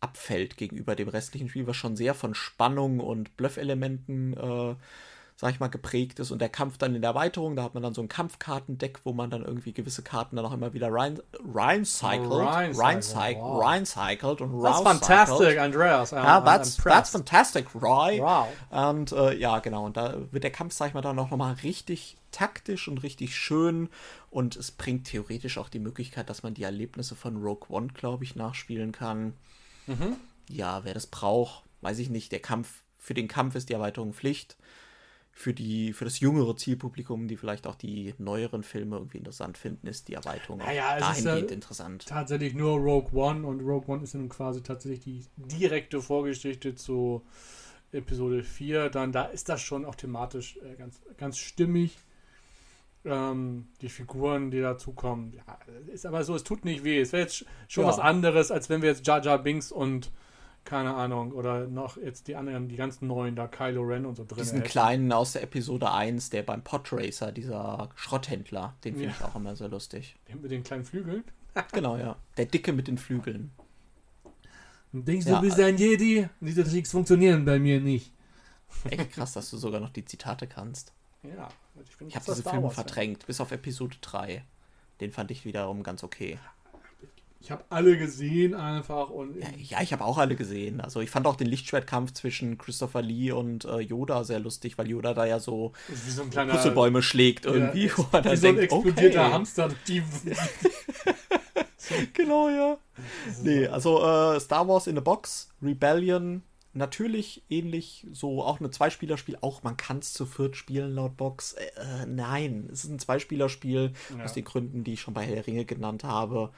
abfällt 0.00 0.56
gegenüber 0.56 0.94
dem 0.94 1.08
restlichen 1.08 1.48
Spiel, 1.48 1.66
was 1.66 1.76
schon 1.76 1.96
sehr 1.96 2.14
von 2.14 2.32
Spannung 2.32 3.00
und 3.00 3.36
Bluff-Elementen 3.36 4.34
äh, 4.34 4.76
sag 5.38 5.52
ich 5.52 5.60
mal, 5.60 5.68
geprägt 5.68 6.18
ist. 6.18 6.30
Und 6.30 6.40
der 6.40 6.48
Kampf 6.48 6.78
dann 6.78 6.94
in 6.94 7.02
der 7.02 7.10
Erweiterung, 7.10 7.56
da 7.56 7.62
hat 7.62 7.74
man 7.74 7.82
dann 7.82 7.92
so 7.92 8.00
ein 8.00 8.08
Kampfkartendeck, 8.08 9.00
wo 9.04 9.12
man 9.12 9.28
dann 9.28 9.44
irgendwie 9.44 9.74
gewisse 9.74 10.02
Karten 10.02 10.36
dann 10.36 10.46
auch 10.46 10.52
immer 10.52 10.72
wieder 10.72 10.90
rein, 10.90 11.20
reincycelt, 11.54 12.30
reincycelt, 12.30 13.36
wow. 13.36 13.62
reincycelt 13.62 14.40
und 14.40 14.62
That's 14.62 14.80
fantastic, 14.80 15.58
Andreas. 15.58 16.14
I'm, 16.14 16.24
Ja, 16.24 16.40
that's, 16.40 16.76
that's 16.76 17.10
fantastic, 17.10 17.66
Roy. 17.74 18.18
Wow. 18.20 18.48
Und 18.70 19.12
äh, 19.12 19.36
ja, 19.36 19.58
genau. 19.58 19.84
Und 19.84 19.98
da 19.98 20.16
wird 20.30 20.42
der 20.42 20.52
Kampf, 20.52 20.72
sag 20.72 20.88
ich 20.88 20.94
mal, 20.94 21.02
dann 21.02 21.18
auch 21.18 21.30
nochmal 21.30 21.54
richtig 21.62 22.16
taktisch 22.32 22.88
und 22.88 23.02
richtig 23.02 23.36
schön. 23.36 23.90
Und 24.30 24.56
es 24.56 24.70
bringt 24.70 25.06
theoretisch 25.06 25.58
auch 25.58 25.68
die 25.68 25.78
Möglichkeit, 25.78 26.30
dass 26.30 26.42
man 26.42 26.54
die 26.54 26.62
Erlebnisse 26.62 27.14
von 27.14 27.42
Rogue 27.42 27.68
One, 27.68 27.88
glaube 27.88 28.24
ich, 28.24 28.36
nachspielen 28.36 28.92
kann. 28.92 29.34
Mhm. 29.86 30.16
Ja, 30.48 30.82
wer 30.84 30.94
das 30.94 31.06
braucht, 31.06 31.62
weiß 31.82 31.98
ich 31.98 32.08
nicht. 32.08 32.32
Der 32.32 32.40
Kampf, 32.40 32.82
für 32.98 33.12
den 33.12 33.28
Kampf 33.28 33.54
ist 33.54 33.68
die 33.68 33.74
Erweiterung 33.74 34.14
Pflicht. 34.14 34.56
Für, 35.38 35.52
die, 35.52 35.92
für 35.92 36.06
das 36.06 36.18
jüngere 36.20 36.56
Zielpublikum, 36.56 37.28
die 37.28 37.36
vielleicht 37.36 37.66
auch 37.66 37.74
die 37.74 38.14
neueren 38.16 38.62
Filme 38.62 38.96
irgendwie 38.96 39.18
interessant 39.18 39.58
finden, 39.58 39.86
ist 39.86 40.08
die 40.08 40.14
Erweiterung 40.14 40.62
auch 40.62 40.66
Naja, 40.66 40.98
dahingehend 40.98 41.50
ja- 41.50 41.54
interessant. 41.54 42.06
Tatsächlich 42.06 42.54
nur 42.54 42.78
Rogue 42.78 43.10
One 43.12 43.46
und 43.46 43.60
Rogue 43.60 43.86
One 43.94 44.02
ist 44.02 44.14
dann 44.14 44.30
quasi 44.30 44.62
tatsächlich 44.62 45.00
die 45.02 45.24
direkte 45.36 46.00
Vorgeschichte 46.00 46.74
zu 46.74 47.22
Episode 47.92 48.44
4. 48.44 48.88
Dann 48.88 49.12
da 49.12 49.24
ist 49.26 49.50
das 49.50 49.60
schon 49.60 49.84
auch 49.84 49.94
thematisch 49.94 50.56
äh, 50.64 50.74
ganz, 50.76 51.02
ganz 51.18 51.36
stimmig. 51.36 51.98
Ähm, 53.04 53.68
die 53.82 53.90
Figuren, 53.90 54.50
die 54.50 54.60
dazukommen, 54.60 55.32
ja, 55.34 55.44
ist 55.92 56.06
aber 56.06 56.24
so, 56.24 56.34
es 56.34 56.44
tut 56.44 56.64
nicht 56.64 56.82
weh. 56.82 56.98
Es 56.98 57.12
wäre 57.12 57.22
jetzt 57.24 57.44
schon 57.68 57.84
Ja. 57.84 57.90
was 57.90 57.98
anderes, 57.98 58.50
als 58.50 58.70
wenn 58.70 58.80
wir 58.80 58.88
jetzt 58.88 59.06
Jar 59.06 59.22
Jar 59.22 59.38
Binks 59.42 59.70
und 59.70 60.10
keine 60.66 60.94
Ahnung, 60.94 61.32
oder 61.32 61.66
noch 61.66 61.96
jetzt 61.96 62.28
die 62.28 62.36
anderen, 62.36 62.68
die 62.68 62.76
ganz 62.76 63.00
neuen, 63.00 63.34
da 63.36 63.46
Kylo 63.46 63.82
Ren 63.82 64.04
und 64.04 64.16
so 64.16 64.24
drin. 64.24 64.38
Diesen 64.38 64.58
hätten. 64.58 64.68
kleinen 64.68 65.12
aus 65.12 65.32
der 65.32 65.42
Episode 65.42 65.90
1, 65.90 66.28
der 66.30 66.42
beim 66.42 66.62
Podracer, 66.62 67.32
dieser 67.32 67.88
Schrotthändler, 67.94 68.74
den 68.84 68.94
finde 68.94 69.08
Ja. 69.10 69.14
ich 69.18 69.24
auch 69.24 69.36
immer 69.36 69.56
sehr 69.56 69.68
lustig. 69.68 70.16
Den 70.28 70.42
mit 70.42 70.50
den 70.50 70.62
kleinen 70.62 70.84
Flügeln. 70.84 71.24
Genau, 71.72 71.96
ja. 71.96 72.16
Der 72.36 72.44
Dicke 72.44 72.74
mit 72.74 72.86
den 72.86 72.98
Flügeln. 72.98 73.50
Und 74.92 75.08
denkst 75.08 75.26
Ja. 75.26 75.36
du 75.36 75.40
bist 75.40 75.58
ein 75.58 75.78
Jedi? 75.78 76.28
Diese 76.40 76.64
Tricks 76.64 76.90
funktionieren 76.90 77.46
bei 77.46 77.58
mir 77.58 77.80
nicht. 77.80 78.12
Echt 78.90 79.12
krass, 79.12 79.32
dass 79.32 79.48
du 79.50 79.56
sogar 79.56 79.80
noch 79.80 79.88
die 79.90 80.04
Zitate 80.04 80.46
kannst. 80.46 80.92
Ja, 81.22 81.48
ich, 81.82 81.96
bin 81.96 82.08
Ich 82.08 82.14
habe 82.14 82.24
diese 82.26 82.42
Filme 82.42 82.70
verdrängt, 82.70 83.26
bis 83.26 83.40
auf 83.40 83.52
Episode 83.52 83.96
3. 84.02 84.44
Den 85.00 85.12
fand 85.12 85.30
ich 85.30 85.44
wiederum 85.46 85.82
ganz 85.82 86.04
okay. 86.04 86.38
Ich 87.46 87.52
habe 87.52 87.62
alle 87.68 87.96
gesehen 87.96 88.54
einfach 88.54 89.08
und 89.08 89.36
Ja, 89.36 89.46
ja 89.56 89.80
ich 89.80 89.92
habe 89.92 90.04
auch 90.04 90.18
alle 90.18 90.34
gesehen. 90.34 90.80
Also 90.80 91.00
ich 91.00 91.10
fand 91.10 91.28
auch 91.28 91.36
den 91.36 91.46
Lichtschwertkampf 91.46 92.12
zwischen 92.12 92.58
Christopher 92.58 93.02
Lee 93.02 93.30
und 93.30 93.64
äh, 93.64 93.78
Yoda 93.78 94.24
sehr 94.24 94.40
lustig, 94.40 94.76
weil 94.78 94.90
Yoda 94.90 95.14
da 95.14 95.26
ja 95.26 95.38
so 95.38 95.70
wie 95.86 96.10
so 96.10 96.22
ein 96.22 96.30
kleiner 96.30 96.54
Puzzlebäume 96.54 97.02
schlägt 97.02 97.46
irgendwie. 97.46 97.86
Ja, 97.86 97.98
wo 97.98 98.06
man 98.10 98.24
wie 98.24 98.28
dann 98.28 98.36
so 98.36 98.48
ein 98.48 98.56
denkt, 98.56 98.72
explodierter 98.72 99.26
okay. 99.26 99.32
Hamster. 99.32 99.68
Die, 99.86 100.02
Genau, 102.14 102.48
ja. 102.48 102.78
Nee, 103.44 103.68
also 103.68 104.02
äh, 104.02 104.40
Star 104.40 104.66
Wars 104.66 104.88
in 104.88 104.98
a 104.98 105.00
Box, 105.00 105.50
Rebellion, 105.62 106.42
natürlich 106.72 107.44
ähnlich, 107.48 108.08
so 108.12 108.42
auch 108.42 108.58
eine 108.58 108.70
Zweispielerspiel. 108.70 109.38
Auch 109.40 109.62
man 109.62 109.76
kann 109.76 109.98
es 109.98 110.12
zu 110.12 110.26
viert 110.26 110.56
spielen 110.56 110.96
laut 110.96 111.16
Box. 111.16 111.52
Äh, 111.52 111.66
äh, 111.76 112.06
nein, 112.06 112.68
es 112.72 112.82
ist 112.82 112.90
ein 112.90 112.98
Zweispielerspiel 112.98 113.92
Ja. 114.18 114.24
aus 114.24 114.32
den 114.32 114.44
Gründen, 114.44 114.82
die 114.82 114.94
ich 114.94 115.00
schon 115.00 115.14
bei 115.14 115.24
Herr 115.24 115.46
Ringe 115.46 115.64
genannt 115.64 116.02
habe. 116.02 116.50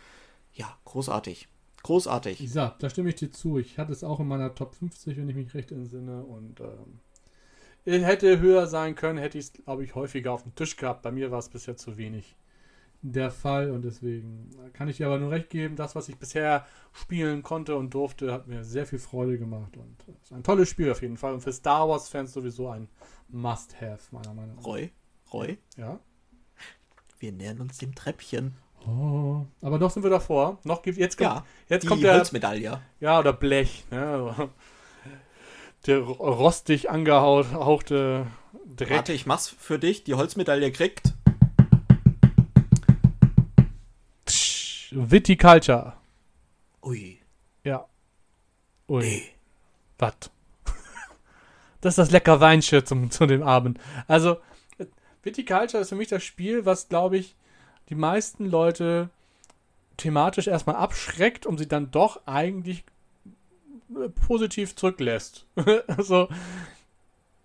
Ja, 0.59 0.77
großartig. 0.85 1.49
Großartig. 1.85 2.51
sag, 2.51 2.79
da 2.81 2.91
stimme 2.91 3.09
ich 3.11 3.15
dir 3.15 3.31
zu. 3.31 3.59
Ich 3.59 3.79
hatte 3.79 3.93
es 3.93 4.03
auch 4.03 4.19
in 4.21 4.27
meiner 4.27 4.55
Top 4.55 4.75
50, 4.75 5.17
wenn 5.17 5.29
ich 5.29 5.37
mich 5.37 5.55
recht 5.55 5.71
entsinne. 5.71 6.25
Und 6.25 6.61
ähm, 6.61 7.01
hätte 7.87 8.41
höher 8.41 8.67
sein 8.67 8.97
können, 8.97 9.19
hätte 9.19 9.39
ich 9.39 9.47
es, 9.47 9.53
glaube 9.53 9.85
ich, 9.85 9.95
häufiger 9.95 10.33
auf 10.33 10.43
dem 10.43 10.55
Tisch 10.57 10.77
gehabt. 10.77 11.03
Bei 11.03 11.13
mir 11.13 11.31
war 11.31 11.39
es 11.39 11.49
bisher 11.49 11.77
zu 11.77 11.97
wenig 11.97 12.37
der 13.01 13.31
Fall 13.31 13.71
und 13.71 13.83
deswegen 13.85 14.51
kann 14.73 14.89
ich 14.89 14.97
dir 14.97 15.07
aber 15.07 15.19
nur 15.19 15.31
recht 15.31 15.51
geben, 15.51 15.77
das, 15.77 15.95
was 15.95 16.09
ich 16.09 16.17
bisher 16.17 16.67
spielen 16.93 17.45
konnte 17.45 17.77
und 17.77 17.95
durfte, 17.95 18.33
hat 18.33 18.49
mir 18.49 18.65
sehr 18.65 18.87
viel 18.87 18.99
Freude 18.99 19.39
gemacht 19.39 19.77
und 19.77 20.05
es 20.17 20.25
ist 20.25 20.33
ein 20.33 20.43
tolles 20.43 20.69
Spiel 20.69 20.91
auf 20.91 21.01
jeden 21.01 21.17
Fall 21.17 21.33
und 21.35 21.41
für 21.41 21.53
Star 21.53 21.89
Wars 21.89 22.09
Fans 22.09 22.33
sowieso 22.33 22.69
ein 22.71 22.89
Must-Have 23.29 24.01
meiner 24.11 24.35
Meinung 24.35 24.57
nach. 24.57 24.65
Roy, 24.65 24.91
Roy, 25.33 25.59
Ja. 25.77 26.01
wir 27.21 27.31
nähern 27.33 27.61
uns 27.61 27.79
dem 27.79 27.95
Treppchen. 27.95 28.57
Oh, 28.87 29.45
aber 29.61 29.79
noch 29.79 29.91
sind 29.91 30.03
wir 30.03 30.11
davor. 30.11 30.59
Noch 30.65 30.83
gibt 30.83 30.99
jetzt 30.99 31.19
kommt, 31.19 31.29
Ja, 31.31 31.45
jetzt 31.69 31.83
die 31.83 31.89
kommt 31.89 32.03
der 32.03 32.15
Holzmedaille. 32.15 32.81
ja 33.01 33.19
oder 33.19 33.33
Blech, 33.33 33.85
ne? 33.91 34.49
Der 35.87 36.01
rostig 36.01 36.91
angehauchte 36.91 38.27
Dreck. 38.77 38.91
Warte, 38.91 39.13
ich 39.13 39.27
mach's 39.27 39.49
für 39.49 39.79
dich. 39.79 40.05
Die 40.05 40.15
Holzmedaille 40.15 40.71
kriegt. 40.73 41.13
Viticulture. 44.91 45.95
Ui. 46.83 47.19
Ja. 47.65 47.87
Ui. 48.89 49.03
Nee. 49.03 49.23
Was? 49.99 50.15
Das 51.81 51.93
ist 51.93 51.99
das 51.99 52.11
lecker 52.11 52.41
Weinchen 52.41 52.85
zum, 52.85 53.09
zu 53.13 53.25
dem 53.27 53.43
Abend. 53.45 53.79
Also, 54.09 54.39
Viticulture 55.23 55.81
ist 55.83 55.91
für 55.91 55.95
mich 55.95 56.09
das 56.09 56.25
Spiel, 56.25 56.67
was, 56.67 56.89
glaube 56.89 57.19
ich, 57.19 57.37
die 57.89 57.95
meisten 57.95 58.47
Leute 58.47 59.11
thematisch 59.97 60.47
erstmal 60.47 60.77
abschreckt, 60.77 61.47
um 61.47 61.59
sie 61.59 61.67
dann 61.67 61.91
doch 61.91 62.27
eigentlich 62.27 62.85
äh, 63.95 64.09
positiv 64.09 64.77
zurücklässt. 64.77 65.47
also, 65.87 66.29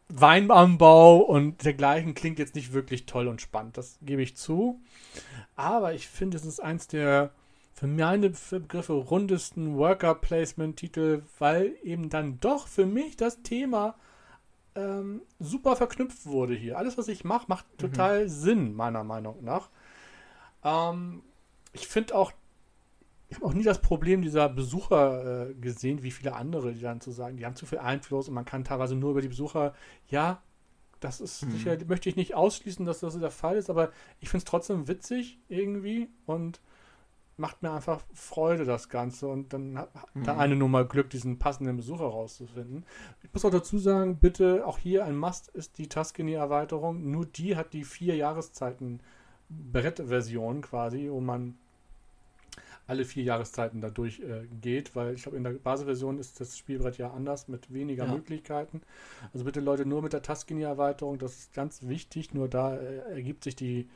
Weinanbau 0.10 1.18
und 1.18 1.64
dergleichen 1.66 2.14
klingt 2.14 2.38
jetzt 2.38 2.56
nicht 2.56 2.74
wirklich 2.74 3.06
toll 3.06 3.28
und 3.28 3.42
spannend, 3.42 3.78
das 3.78 3.98
gebe 4.02 4.22
ich 4.22 4.38
zu. 4.38 4.80
Aber 5.56 5.94
ich 5.94 6.08
finde, 6.08 6.38
es 6.38 6.46
ist 6.46 6.62
eins 6.62 6.88
der 6.88 7.32
für 7.74 7.88
meine 7.88 8.30
Begriffe 8.30 8.94
rundesten 8.94 9.76
Worker-Placement-Titel, 9.76 11.24
weil 11.40 11.74
eben 11.84 12.10
dann 12.10 12.40
doch 12.40 12.68
für 12.68 12.86
mich 12.86 13.18
das 13.18 13.42
Thema 13.42 13.96
ähm, 14.76 15.22
super 15.40 15.76
verknüpft 15.76 16.26
wurde 16.26 16.54
hier. 16.54 16.78
Alles, 16.78 16.98
was 16.98 17.08
ich 17.08 17.24
mache, 17.24 17.46
macht 17.48 17.66
total 17.78 18.30
Sinn, 18.30 18.76
meiner 18.76 19.04
Meinung 19.04 19.44
nach. 19.44 19.70
Ähm, 20.64 21.24
ich 21.72 21.88
finde 21.88 22.16
auch, 22.16 22.32
ich 23.30 23.38
habe 23.38 23.48
auch 23.48 23.54
nie 23.54 23.64
das 23.64 23.82
Problem 23.82 24.22
dieser 24.22 24.50
Besucher 24.50 25.50
äh, 25.50 25.54
gesehen, 25.56 26.04
wie 26.04 26.12
viele 26.12 26.36
andere, 26.36 26.74
die 26.74 26.82
dann 26.82 27.02
zu 27.02 27.12
sagen, 27.12 27.38
die 27.38 27.46
haben 27.46 27.56
zu 27.56 27.66
viel 27.66 27.80
Einfluss 27.80 28.28
und 28.28 28.34
man 28.36 28.46
kann 28.46 28.64
teilweise 28.64 28.96
nur 28.96 29.12
über 29.12 29.22
die 29.22 29.30
Besucher, 29.30 29.74
ja, 30.08 30.42
das 31.00 31.20
ist 31.20 31.40
sicher, 31.40 31.78
möchte 31.88 32.08
ich 32.08 32.16
nicht 32.16 32.34
ausschließen, 32.34 32.86
dass 32.86 33.02
das 33.02 33.20
der 33.20 33.32
Fall 33.32 33.58
ist, 33.58 33.70
aber 33.70 33.92
ich 34.22 34.30
finde 34.30 34.44
es 34.44 34.50
trotzdem 34.50 34.88
witzig 34.88 35.38
irgendwie 35.50 36.08
und 36.26 36.62
macht 37.36 37.62
mir 37.62 37.72
einfach 37.72 38.02
Freude, 38.14 38.64
das 38.66 38.90
Ganze. 38.90 39.28
Und 39.28 39.54
dann 39.54 39.78
hat 39.80 39.90
der 40.16 40.38
eine 40.38 40.56
nur 40.56 40.70
mal 40.70 40.88
Glück, 40.88 41.10
diesen 41.10 41.40
passenden 41.40 41.76
Besucher 41.78 42.06
rauszufinden. 42.06 42.86
Ich 43.24 43.34
muss 43.34 43.44
auch 43.44 43.50
dazu 43.50 43.78
sagen, 43.80 44.18
bitte, 44.18 44.66
auch 44.66 44.78
hier 44.78 45.06
ein 45.06 45.18
Must 45.18 45.50
ist 45.50 45.78
die 45.78 45.90
Tuscany-Erweiterung. 45.90 47.10
Nur 47.10 47.26
die 47.26 47.56
hat 47.56 47.74
die 47.74 47.84
vier 47.84 48.16
Jahreszeiten 48.16 49.02
Brett-Version 49.50 50.62
quasi, 50.62 51.10
wo 51.10 51.20
man 51.20 51.56
alle 52.86 53.06
vier 53.06 53.24
Jahreszeiten 53.24 53.80
dadurch 53.80 54.20
äh, 54.20 54.46
geht, 54.62 54.96
weil 54.96 55.14
ich 55.14 55.24
glaube, 55.24 55.38
in 55.38 55.44
der 55.44 55.52
Basisversion 55.52 56.20
ist 56.20 56.42
das 56.42 56.58
Spielbrett 56.58 56.98
ja 56.98 57.12
anders 57.12 57.48
mit 57.48 57.74
weniger 57.74 58.06
Ja. 58.06 58.14
Möglichkeiten. 58.14 58.82
Also 59.34 59.46
bitte 59.46 59.62
Leute 59.62 59.86
nur 59.86 60.02
mit 60.02 60.12
der 60.12 60.22
Tuscany-Erweiterung, 60.22 61.18
das 61.18 61.38
ist 61.38 61.54
ganz 61.54 61.84
wichtig, 61.84 62.34
nur 62.34 62.50
da 62.50 62.76
äh, 62.76 63.14
ergibt 63.14 63.46
sich 63.46 63.56
die, 63.56 63.88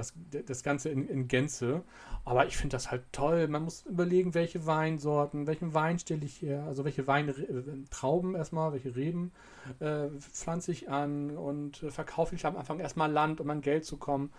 das, 0.00 0.14
das 0.46 0.62
Ganze 0.62 0.88
in, 0.88 1.06
in 1.08 1.28
Gänze. 1.28 1.82
Aber 2.24 2.46
ich 2.46 2.56
finde 2.56 2.74
das 2.74 2.90
halt 2.90 3.04
toll. 3.12 3.48
Man 3.48 3.64
muss 3.64 3.82
überlegen, 3.86 4.34
welche 4.34 4.66
Weinsorten, 4.66 5.46
welchen 5.46 5.74
Wein 5.74 5.98
stelle 5.98 6.24
ich 6.24 6.42
her, 6.42 6.64
also 6.64 6.84
welche 6.84 7.06
Weintrauben 7.06 8.34
erstmal, 8.34 8.72
welche 8.72 8.94
Reben 8.96 9.32
äh, 9.78 10.08
pflanze 10.18 10.72
ich 10.72 10.88
an 10.90 11.36
und 11.36 11.82
äh, 11.82 11.90
verkaufe 11.90 12.34
ich 12.34 12.46
am 12.46 12.56
Anfang 12.56 12.80
erstmal 12.80 13.10
Land, 13.10 13.40
um 13.40 13.50
an 13.50 13.60
Geld 13.60 13.84
zu 13.84 13.96
kommen. 13.96 14.32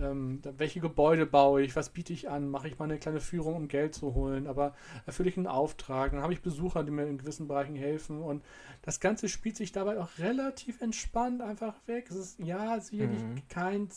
Ähm, 0.00 0.40
welche 0.56 0.78
Gebäude 0.80 1.26
baue 1.26 1.62
ich, 1.62 1.74
was 1.74 1.90
biete 1.90 2.12
ich 2.12 2.28
an, 2.30 2.48
mache 2.48 2.68
ich 2.68 2.78
mal 2.78 2.84
eine 2.84 2.98
kleine 2.98 3.20
Führung, 3.20 3.56
um 3.56 3.66
Geld 3.68 3.94
zu 3.94 4.14
holen, 4.14 4.46
aber 4.46 4.74
erfülle 5.06 5.28
ich 5.28 5.36
einen 5.36 5.48
Auftrag, 5.48 6.12
dann 6.12 6.22
habe 6.22 6.32
ich 6.32 6.40
Besucher, 6.40 6.84
die 6.84 6.92
mir 6.92 7.06
in 7.06 7.18
gewissen 7.18 7.48
Bereichen 7.48 7.74
helfen 7.74 8.20
und 8.22 8.44
das 8.82 9.00
Ganze 9.00 9.28
spielt 9.28 9.56
sich 9.56 9.72
dabei 9.72 9.98
auch 9.98 10.10
relativ 10.18 10.80
entspannt 10.82 11.42
einfach 11.42 11.74
weg. 11.86 12.06
Es 12.10 12.16
ist 12.16 12.38
ja 12.38 12.78
sicherlich 12.78 13.22
Mhm. 13.22 13.42
kein, 13.48 13.88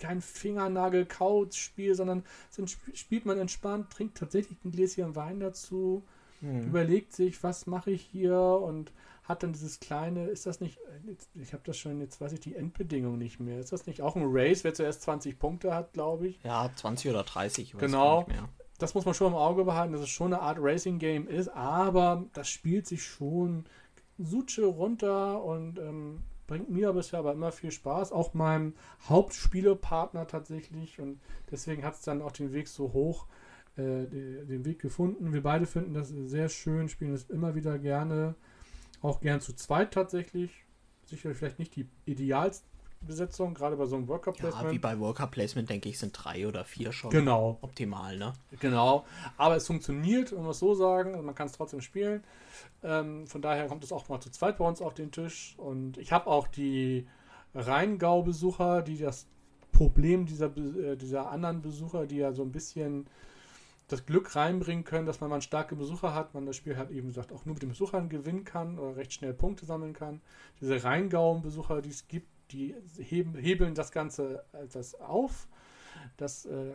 kein 0.00 0.20
Fingernagel-Couch-Spiel, 0.20 1.94
sondern 1.94 2.24
spielt 2.94 3.26
man 3.26 3.38
entspannt, 3.38 3.90
trinkt 3.90 4.18
tatsächlich 4.18 4.58
ein 4.64 4.72
Gläschen 4.72 5.16
Wein 5.16 5.40
dazu, 5.40 6.04
Mhm. 6.42 6.68
überlegt 6.68 7.12
sich, 7.12 7.42
was 7.42 7.66
mache 7.66 7.90
ich 7.90 8.00
hier 8.00 8.34
und 8.38 8.92
hat 9.24 9.42
dann 9.42 9.52
dieses 9.52 9.78
kleine, 9.78 10.24
ist 10.26 10.46
das 10.46 10.60
nicht, 10.60 10.78
ich 11.34 11.52
habe 11.52 11.62
das 11.66 11.76
schon, 11.76 12.00
jetzt 12.00 12.18
weiß 12.20 12.32
ich 12.32 12.40
die 12.40 12.54
Endbedingung 12.56 13.18
nicht 13.18 13.38
mehr. 13.40 13.60
Ist 13.60 13.72
das 13.72 13.86
nicht 13.86 14.00
auch 14.00 14.16
ein 14.16 14.24
Race, 14.26 14.64
wer 14.64 14.72
zuerst 14.72 15.02
20 15.02 15.38
Punkte 15.38 15.74
hat, 15.74 15.92
glaube 15.92 16.28
ich? 16.28 16.42
Ja, 16.42 16.70
20 16.74 17.10
oder 17.10 17.22
30. 17.24 17.74
genau. 17.76 18.26
Das 18.78 18.94
muss 18.94 19.04
man 19.04 19.12
schon 19.12 19.26
im 19.28 19.34
Auge 19.34 19.64
behalten, 19.64 19.92
dass 19.92 20.00
es 20.00 20.08
schon 20.08 20.32
eine 20.32 20.40
Art 20.42 20.56
Racing-Game 20.58 21.28
ist, 21.28 21.48
aber 21.48 22.24
das 22.32 22.48
spielt 22.48 22.86
sich 22.86 23.04
schon 23.04 23.66
Suche 24.16 24.64
runter 24.64 25.44
und 25.44 25.78
ähm, 25.78 26.22
bringt 26.50 26.68
mir 26.68 26.92
bisher 26.92 27.20
aber 27.20 27.32
immer 27.32 27.52
viel 27.52 27.70
Spaß. 27.70 28.10
Auch 28.10 28.34
meinem 28.34 28.74
Hauptspielepartner 29.08 30.26
tatsächlich 30.26 30.98
und 30.98 31.20
deswegen 31.48 31.84
hat 31.84 31.94
es 31.94 32.02
dann 32.02 32.20
auch 32.20 32.32
den 32.32 32.52
Weg 32.52 32.66
so 32.66 32.92
hoch 32.92 33.28
äh, 33.76 34.06
den 34.06 34.64
Weg 34.64 34.80
gefunden. 34.80 35.32
Wir 35.32 35.44
beide 35.44 35.64
finden 35.64 35.94
das 35.94 36.08
sehr 36.08 36.48
schön, 36.48 36.88
spielen 36.88 37.14
es 37.14 37.30
immer 37.30 37.54
wieder 37.54 37.78
gerne. 37.78 38.34
Auch 39.00 39.20
gern 39.20 39.40
zu 39.40 39.52
zweit 39.52 39.94
tatsächlich. 39.94 40.64
Sicherlich 41.04 41.38
vielleicht 41.38 41.60
nicht 41.60 41.76
die 41.76 41.88
idealste 42.04 42.66
Besetzung, 43.06 43.54
gerade 43.54 43.76
bei 43.76 43.86
so 43.86 43.96
einem 43.96 44.08
Worker 44.08 44.32
Placement. 44.32 44.66
Ja, 44.66 44.72
wie 44.72 44.78
bei 44.78 44.98
Worker 44.98 45.26
Placement, 45.26 45.70
denke 45.70 45.88
ich, 45.88 45.98
sind 45.98 46.12
drei 46.12 46.46
oder 46.46 46.64
vier 46.64 46.92
schon 46.92 47.10
genau. 47.10 47.58
optimal, 47.62 48.18
ne? 48.18 48.34
Genau. 48.60 49.06
Aber 49.38 49.56
es 49.56 49.66
funktioniert, 49.66 50.32
um 50.32 50.46
es 50.48 50.58
so 50.58 50.74
sagen. 50.74 51.12
Also 51.12 51.22
man 51.22 51.34
kann 51.34 51.46
es 51.46 51.52
trotzdem 51.52 51.80
spielen. 51.80 52.22
Ähm, 52.82 53.26
von 53.26 53.40
daher 53.40 53.66
kommt 53.68 53.84
es 53.84 53.92
auch 53.92 54.08
mal 54.08 54.20
zu 54.20 54.30
zweit 54.30 54.58
bei 54.58 54.66
uns 54.66 54.82
auf 54.82 54.94
den 54.94 55.10
Tisch. 55.10 55.54
Und 55.56 55.96
ich 55.96 56.12
habe 56.12 56.26
auch 56.26 56.46
die 56.46 57.06
Rheingau-Besucher, 57.54 58.82
die 58.82 58.98
das 58.98 59.26
Problem 59.72 60.26
dieser, 60.26 60.54
äh, 60.56 60.96
dieser 60.96 61.30
anderen 61.30 61.62
Besucher, 61.62 62.06
die 62.06 62.16
ja 62.16 62.32
so 62.32 62.42
ein 62.42 62.52
bisschen 62.52 63.06
das 63.88 64.04
Glück 64.04 64.36
reinbringen 64.36 64.84
können, 64.84 65.06
dass 65.06 65.20
man 65.20 65.30
mal 65.30 65.40
starke 65.40 65.74
Besucher 65.74 66.14
hat, 66.14 66.34
man 66.34 66.46
das 66.46 66.54
Spiel 66.54 66.76
halt 66.76 66.90
eben 66.90 67.08
gesagt 67.08 67.32
auch 67.32 67.44
nur 67.44 67.54
mit 67.54 67.62
den 67.62 67.70
Besuchern 67.70 68.08
gewinnen 68.08 68.44
kann 68.44 68.78
oder 68.78 68.96
recht 68.96 69.14
schnell 69.14 69.32
Punkte 69.32 69.64
sammeln 69.64 69.94
kann. 69.94 70.20
Diese 70.60 70.84
Rheingau-Besucher, 70.84 71.82
die 71.82 71.90
es 71.90 72.06
gibt, 72.06 72.28
die 72.52 72.74
heben, 72.98 73.34
hebeln 73.34 73.74
das 73.74 73.92
Ganze 73.92 74.44
etwas 74.52 74.94
auf, 75.00 75.48
dass 76.16 76.46
äh, 76.46 76.72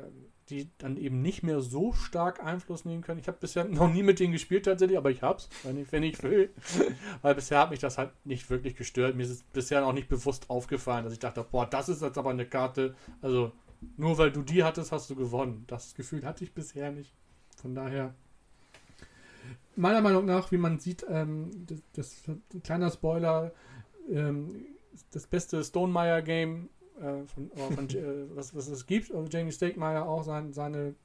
die 0.49 0.69
dann 0.77 0.97
eben 0.97 1.21
nicht 1.21 1.43
mehr 1.43 1.61
so 1.61 1.93
stark 1.93 2.43
Einfluss 2.43 2.85
nehmen 2.85 3.01
können. 3.01 3.19
Ich 3.19 3.27
habe 3.27 3.37
bisher 3.39 3.63
noch 3.69 3.91
nie 3.91 4.03
mit 4.03 4.19
denen 4.19 4.33
gespielt 4.33 4.65
tatsächlich, 4.65 4.97
aber 4.97 5.11
ich 5.11 5.21
hab's, 5.21 5.49
wenn 5.63 5.77
ich, 5.77 5.91
wenn 5.91 6.03
ich 6.03 6.21
will. 6.23 6.51
Weil 7.21 7.35
bisher 7.35 7.59
hat 7.59 7.71
mich 7.71 7.79
das 7.79 7.97
halt 7.97 8.11
nicht 8.25 8.49
wirklich 8.49 8.75
gestört. 8.75 9.15
Mir 9.15 9.23
ist 9.23 9.29
es 9.29 9.43
bisher 9.43 9.85
auch 9.85 9.93
nicht 9.93 10.09
bewusst 10.09 10.49
aufgefallen, 10.49 11.03
dass 11.03 11.13
ich 11.13 11.19
dachte, 11.19 11.45
boah, 11.49 11.65
das 11.65 11.89
ist 11.89 12.01
jetzt 12.01 12.17
aber 12.17 12.29
eine 12.31 12.45
Karte, 12.45 12.95
also 13.21 13.51
nur 13.97 14.17
weil 14.17 14.31
du 14.31 14.41
die 14.41 14.63
hattest, 14.63 14.91
hast 14.91 15.09
du 15.09 15.15
gewonnen. 15.15 15.63
Das 15.67 15.95
Gefühl 15.95 16.25
hatte 16.25 16.43
ich 16.43 16.53
bisher 16.53 16.91
nicht. 16.91 17.13
Von 17.57 17.75
daher, 17.75 18.13
meiner 19.75 20.01
Meinung 20.01 20.25
nach, 20.25 20.51
wie 20.51 20.57
man 20.57 20.79
sieht, 20.79 21.05
ähm, 21.09 21.51
das, 21.67 21.79
das 21.93 22.23
kleiner 22.63 22.91
Spoiler, 22.91 23.53
ähm, 24.09 24.65
das 25.11 25.27
beste 25.27 25.63
Stonemeyer-Game, 25.63 26.69
äh, 26.99 27.25
von, 27.25 27.51
von 27.75 27.89
äh, 27.95 28.35
was, 28.35 28.55
was 28.55 28.67
es 28.67 28.85
gibt. 28.85 29.11
Und 29.11 29.33
Jamie 29.33 29.51
Stakemeyer 29.51 30.07
auch 30.07 30.23
sein, 30.23 30.53
seine 30.53 30.95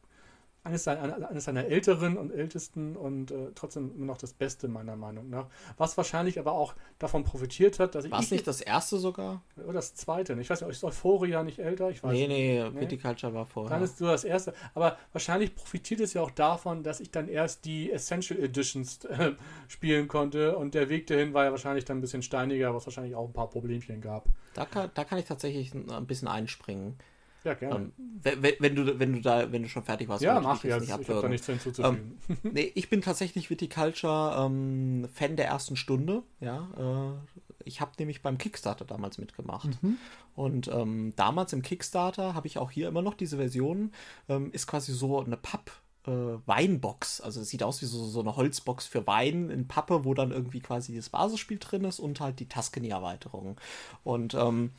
eines 0.62 0.84
seiner, 0.84 1.28
eines 1.28 1.44
seiner 1.44 1.64
älteren 1.64 2.18
und 2.18 2.30
ältesten 2.30 2.96
und 2.96 3.30
äh, 3.30 3.48
trotzdem 3.54 3.94
immer 3.96 4.06
noch 4.06 4.18
das 4.18 4.34
Beste 4.34 4.68
meiner 4.68 4.94
Meinung 4.94 5.30
nach. 5.30 5.46
Was 5.78 5.96
wahrscheinlich 5.96 6.38
aber 6.38 6.52
auch 6.52 6.74
davon 6.98 7.24
profitiert 7.24 7.78
hat, 7.78 7.94
dass 7.94 8.04
ich. 8.04 8.10
War 8.10 8.20
es 8.20 8.30
nicht 8.30 8.46
das 8.46 8.60
erste 8.60 8.98
sogar? 8.98 9.42
Oder 9.56 9.74
das 9.74 9.94
zweite. 9.94 10.38
Ich 10.40 10.50
weiß 10.50 10.60
nicht, 10.60 10.70
ist 10.70 10.84
Euphoria 10.84 11.42
nicht 11.42 11.58
älter? 11.58 11.90
Ich 11.90 12.02
weiß 12.02 12.12
nee, 12.12 12.28
nee, 12.28 12.70
nee, 12.70 12.80
Viticulture 12.80 13.32
war 13.32 13.46
vorher. 13.46 13.70
Dann 13.70 13.82
ist 13.82 13.98
so 13.98 14.06
das 14.06 14.24
erste. 14.24 14.52
Aber 14.74 14.98
wahrscheinlich 15.12 15.54
profitiert 15.54 16.00
es 16.00 16.12
ja 16.12 16.22
auch 16.22 16.30
davon, 16.30 16.82
dass 16.82 17.00
ich 17.00 17.10
dann 17.10 17.28
erst 17.28 17.64
die 17.64 17.90
Essential 17.90 18.38
Editions 18.38 19.04
äh, 19.06 19.32
spielen 19.68 20.08
konnte 20.08 20.56
und 20.58 20.74
der 20.74 20.90
Weg 20.90 21.06
dahin 21.06 21.32
war 21.32 21.44
ja 21.44 21.50
wahrscheinlich 21.52 21.86
dann 21.86 21.98
ein 21.98 22.00
bisschen 22.02 22.22
steiniger, 22.22 22.74
was 22.74 22.86
wahrscheinlich 22.86 23.14
auch 23.14 23.26
ein 23.26 23.32
paar 23.32 23.48
Problemchen 23.48 24.00
gab. 24.00 24.26
Da 24.54 24.66
kann, 24.66 24.90
da 24.94 25.04
kann 25.04 25.18
ich 25.18 25.24
tatsächlich 25.24 25.72
ein 25.74 26.06
bisschen 26.06 26.28
einspringen. 26.28 26.96
Ja, 27.44 27.54
gerne. 27.54 27.76
Ähm, 27.76 27.92
wenn, 28.22 28.54
wenn, 28.58 28.74
du, 28.74 28.98
wenn 28.98 29.12
du 29.14 29.20
da, 29.20 29.50
wenn 29.50 29.62
du 29.62 29.68
schon 29.68 29.82
fertig 29.82 30.08
warst, 30.08 30.22
ja, 30.22 30.40
mach 30.40 30.62
jetzt. 30.62 30.80
Nicht 30.80 30.88
ich 30.88 30.92
habe 30.92 31.22
da 31.22 31.28
nichts 31.28 31.46
hinzuzufügen. 31.46 32.18
Ähm, 32.28 32.52
nee, 32.52 32.72
ich 32.74 32.90
bin 32.90 33.00
tatsächlich 33.00 33.50
Viticulture 33.50 34.46
ähm, 34.46 35.08
Fan 35.12 35.36
der 35.36 35.46
ersten 35.46 35.76
Stunde. 35.76 36.22
Ja, 36.40 36.68
äh, 36.78 37.40
ich 37.64 37.80
habe 37.80 37.92
nämlich 37.98 38.22
beim 38.22 38.38
Kickstarter 38.38 38.84
damals 38.84 39.18
mitgemacht. 39.18 39.82
Mhm. 39.82 39.96
Und 40.34 40.68
ähm, 40.68 41.12
damals 41.16 41.52
im 41.52 41.62
Kickstarter 41.62 42.34
habe 42.34 42.46
ich 42.46 42.58
auch 42.58 42.70
hier 42.70 42.88
immer 42.88 43.02
noch 43.02 43.14
diese 43.14 43.36
Version. 43.36 43.92
Ähm, 44.28 44.50
ist 44.52 44.66
quasi 44.66 44.92
so 44.92 45.22
eine 45.22 45.36
Papp. 45.36 45.70
Äh, 46.06 46.10
Weinbox. 46.46 47.20
Also 47.20 47.42
es 47.42 47.50
sieht 47.50 47.62
aus 47.62 47.82
wie 47.82 47.86
so, 47.86 48.06
so 48.06 48.20
eine 48.20 48.36
Holzbox 48.36 48.86
für 48.86 49.06
Wein 49.06 49.50
in 49.50 49.68
Pappe, 49.68 50.04
wo 50.04 50.14
dann 50.14 50.30
irgendwie 50.30 50.60
quasi 50.60 50.96
das 50.96 51.10
Basisspiel 51.10 51.58
drin 51.58 51.84
ist 51.84 52.00
und 52.00 52.20
halt 52.20 52.40
die 52.40 52.48
Tuscany-Erweiterung. 52.48 53.60
Und 54.02 54.32
ähm, 54.34 54.72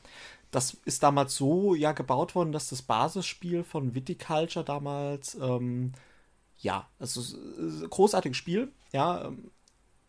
das 0.51 0.73
ist 0.85 1.01
damals 1.03 1.35
so 1.35 1.75
ja 1.75 1.93
gebaut 1.93 2.35
worden, 2.35 2.51
dass 2.51 2.69
das 2.69 2.81
Basisspiel 2.81 3.63
von 3.63 3.95
Viticulture 3.95 4.65
damals, 4.65 5.35
ähm, 5.35 5.93
ja, 6.57 6.89
also 6.99 7.21
großartiges 7.89 8.37
Spiel, 8.37 8.71
ja, 8.91 9.25
ähm, 9.25 9.51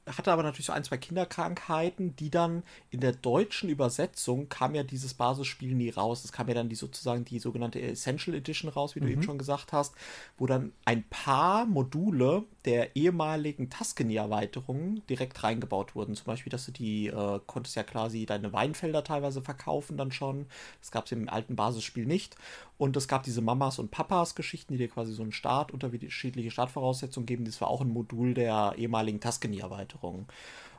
hatte 0.07 0.33
aber 0.33 0.43
natürlich 0.43 0.67
so 0.67 0.73
ein, 0.73 0.83
zwei 0.83 0.97
Kinderkrankheiten, 0.97 2.17
die 2.17 2.31
dann 2.31 2.65
in 2.91 3.01
der 3.01 3.13
deutschen 3.13 3.69
Übersetzung 3.69 4.49
kam 4.49 4.75
ja 4.75 4.83
dieses 4.83 5.15
Basisspiel 5.15 5.75
nie 5.75 5.91
raus. 5.91 6.25
Es 6.25 6.33
kam 6.33 6.49
ja 6.49 6.55
dann 6.55 6.69
die 6.69 6.75
sozusagen 6.75 7.25
die 7.25 7.39
sogenannte 7.39 7.81
Essential 7.81 8.37
Edition 8.37 8.71
raus, 8.71 8.97
wie 8.97 9.01
mhm. 9.01 9.05
du 9.05 9.13
eben 9.13 9.23
schon 9.23 9.39
gesagt 9.39 9.73
hast, 9.73 9.95
wo 10.39 10.47
dann 10.47 10.73
ein 10.85 11.05
paar 11.09 11.67
Module 11.67 12.45
der 12.65 12.97
ehemaligen 12.97 13.71
Tuscany-Erweiterungen 13.71 15.03
direkt 15.09 15.43
reingebaut 15.43 15.95
wurden. 15.95 16.17
Zum 16.17 16.27
Beispiel, 16.27 16.51
dass 16.51 16.67
du 16.67 16.73
die, 16.73 17.07
äh, 17.07 17.41
konntest 17.47 17.77
ja 17.77 17.85
quasi 17.85 18.27
deine 18.27 18.53
Weinfelder 18.53 19.05
teilweise 19.05 19.41
verkaufen 19.41 19.97
dann 19.97 20.11
schon. 20.11 20.47
Das 20.81 20.91
gab 20.91 21.07
es 21.07 21.13
im 21.13 21.29
alten 21.29 21.55
Basisspiel 21.55 22.07
nicht. 22.07 22.37
Und 22.79 22.97
es 22.97 23.07
gab 23.07 23.23
diese 23.23 23.41
Mamas 23.41 23.79
und 23.79 23.93
Papas 23.93 24.35
Geschichten, 24.35 24.73
die 24.73 24.79
dir 24.79 24.89
quasi 24.89 25.13
so 25.13 25.23
einen 25.23 25.31
Start, 25.31 25.71
unterschiedliche 25.71 26.51
Startvoraussetzungen 26.51 27.27
geben. 27.27 27.45
Das 27.45 27.61
war 27.61 27.69
auch 27.69 27.81
ein 27.81 27.89
Modul 27.89 28.35
der 28.35 28.75
ehemaligen 28.77 29.21
Tuscany-Erweiterung. 29.21 29.92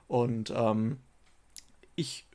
Und 0.07 0.53
ähm, 0.56 0.99
ich 1.95 2.26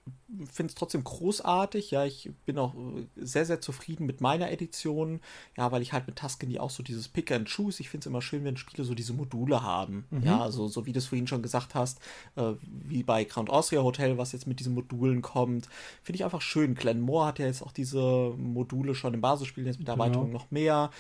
finde 0.51 0.71
es 0.71 0.75
trotzdem 0.75 1.05
großartig. 1.05 1.91
Ja, 1.91 2.05
ich 2.05 2.31
bin 2.47 2.59
auch 2.59 2.75
äh, 2.75 3.07
sehr, 3.17 3.47
sehr 3.47 3.61
zufrieden 3.61 4.07
mit 4.07 4.21
meiner 4.21 4.51
Edition. 4.51 5.21
Ja, 5.57 5.73
weil 5.73 5.83
ich 5.83 5.93
halt 5.93 6.07
mit 6.07 6.17
Tuscany 6.17 6.59
auch 6.59 6.71
so 6.71 6.83
dieses 6.83 7.09
Pick 7.09 7.33
and 7.33 7.49
Choose. 7.49 7.81
Ich 7.81 7.89
finde 7.89 8.03
es 8.03 8.07
immer 8.07 8.23
schön, 8.23 8.45
wenn 8.45 8.57
Spiele 8.57 8.85
so 8.85 8.95
diese 8.95 9.13
Module 9.13 9.63
haben. 9.63 10.07
Mhm. 10.11 10.23
Ja, 10.23 10.41
also 10.41 10.69
so 10.69 10.87
wie 10.87 10.93
du 10.93 10.99
es 10.99 11.07
vorhin 11.07 11.27
schon 11.27 11.43
gesagt 11.43 11.75
hast, 11.75 12.01
äh, 12.37 12.53
wie 12.61 13.03
bei 13.03 13.25
Grand 13.25 13.51
Austria 13.51 13.83
Hotel, 13.83 14.19
was 14.19 14.33
jetzt 14.33 14.47
mit 14.47 14.61
diesen 14.61 14.75
Modulen 14.75 15.23
kommt. 15.23 15.69
Finde 16.03 16.17
ich 16.17 16.25
einfach 16.25 16.43
schön. 16.43 16.75
Glenmore 16.75 17.27
hat 17.27 17.39
ja 17.39 17.47
jetzt 17.47 17.63
auch 17.63 17.73
diese 17.73 18.35
Module 18.37 18.95
schon 18.95 19.15
im 19.15 19.21
Basisspiel, 19.21 19.67
jetzt 19.67 19.79
mit 19.79 19.89
der 19.89 19.95
genau. 19.95 20.05
Erweiterung 20.05 20.31
noch 20.31 20.51
mehr. 20.51 20.91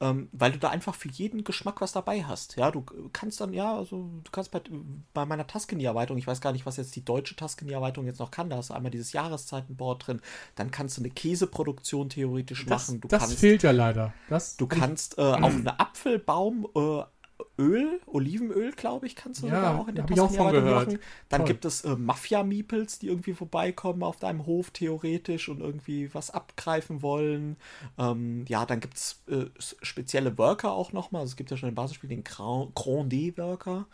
Ähm, 0.00 0.28
weil 0.32 0.52
du 0.52 0.58
da 0.58 0.68
einfach 0.68 0.94
für 0.94 1.08
jeden 1.08 1.44
Geschmack 1.44 1.80
was 1.80 1.92
dabei 1.92 2.24
hast. 2.24 2.56
Ja, 2.56 2.70
du 2.70 2.84
kannst 3.12 3.40
dann, 3.40 3.52
ja, 3.52 3.76
also 3.76 4.08
du 4.22 4.30
kannst 4.30 4.50
bei, 4.50 4.60
bei 5.14 5.26
meiner 5.26 5.46
Tuscany-Erweiterung, 5.46 6.18
ich 6.18 6.26
weiß 6.26 6.40
gar 6.40 6.52
nicht, 6.52 6.66
was 6.66 6.76
jetzt 6.76 6.94
die 6.96 7.04
deutsche 7.04 7.36
Tuscany-Erweiterung 7.36 8.06
jetzt 8.06 8.20
noch 8.20 8.30
kann, 8.30 8.50
da 8.50 8.57
hast 8.58 8.70
du 8.70 8.74
einmal 8.74 8.90
dieses 8.90 9.12
Jahreszeitenboard 9.12 10.06
drin. 10.06 10.20
Dann 10.54 10.70
kannst 10.70 10.96
du 10.96 11.02
eine 11.02 11.10
Käseproduktion 11.10 12.08
theoretisch 12.08 12.66
das, 12.66 12.88
machen. 12.88 13.00
Du 13.00 13.08
das 13.08 13.20
kannst, 13.22 13.38
fehlt 13.38 13.62
ja 13.62 13.70
leider. 13.70 14.12
Das 14.28 14.56
du 14.56 14.66
kannst 14.66 15.18
äh, 15.18 15.22
auch 15.22 15.50
eine 15.50 15.80
Apfelbaum 15.80 16.68
äh, 16.74 17.02
Öl, 17.58 18.00
Olivenöl, 18.06 18.72
glaube 18.72 19.06
ich, 19.06 19.16
kannst 19.16 19.42
du 19.42 19.46
ja, 19.46 19.56
sogar 19.56 19.80
auch 19.80 19.88
in 19.88 19.94
der 19.96 20.08
ich 20.10 20.20
auch 20.20 20.30
von 20.30 20.52
gehört. 20.52 20.88
machen. 20.88 20.98
Dann 21.28 21.40
Toll. 21.40 21.48
gibt 21.48 21.64
es 21.64 21.84
äh, 21.84 21.96
Mafia-Meeples, 21.96 23.00
die 23.00 23.08
irgendwie 23.08 23.34
vorbeikommen 23.34 24.02
auf 24.02 24.16
deinem 24.16 24.46
Hof 24.46 24.70
theoretisch 24.70 25.48
und 25.48 25.60
irgendwie 25.60 26.12
was 26.14 26.30
abgreifen 26.30 27.02
wollen. 27.02 27.56
Ähm, 27.98 28.44
ja, 28.48 28.64
dann 28.64 28.80
gibt 28.80 28.94
es 28.94 29.22
äh, 29.28 29.46
spezielle 29.58 30.38
Worker 30.38 30.72
auch 30.72 30.92
nochmal. 30.92 31.22
Also 31.22 31.32
es 31.32 31.36
gibt 31.36 31.50
ja 31.50 31.56
schon 31.56 31.68
im 31.68 31.74
Basisspiel 31.74 32.08
den 32.08 32.24
Grand 32.24 32.72
D-Worker. 33.12 33.86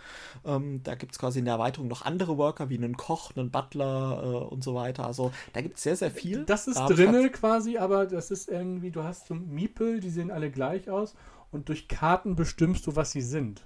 Ähm, 0.45 0.83
da 0.83 0.95
gibt 0.95 1.13
es 1.13 1.19
quasi 1.19 1.39
in 1.39 1.45
der 1.47 1.55
Erweiterung 1.55 1.89
noch 1.89 2.03
andere 2.03 2.37
Worker, 2.37 2.69
wie 2.69 2.77
einen 2.77 2.97
Koch, 2.97 3.33
einen 3.37 3.51
Butler 3.51 4.23
äh, 4.23 4.55
und 4.55 4.63
so 4.63 4.75
weiter. 4.75 5.07
Also 5.07 5.33
da 5.53 5.63
gibt 5.63 5.77
es 5.77 5.83
sehr, 5.83 5.97
sehr 5.97 6.11
viel. 6.11 6.45
Das 6.45 6.67
ist 6.67 6.79
da 6.79 6.87
drinne 6.87 7.31
quasi, 7.31 7.79
aber 7.79 8.07
das 8.07 8.31
ist 8.31 8.49
irgendwie, 8.49 8.91
du 8.91 9.03
hast 9.03 9.27
so 9.27 9.35
Meeple, 9.35 10.01
die 10.01 10.11
sehen 10.11 10.31
alle 10.31 10.51
gleich 10.51 10.91
aus 10.91 11.15
und 11.55 11.69
durch 11.69 11.89
Karten 11.89 12.37
bestimmst 12.37 12.87
du, 12.87 12.97
was 12.97 13.13
sie 13.13 13.23
sind. 13.23 13.65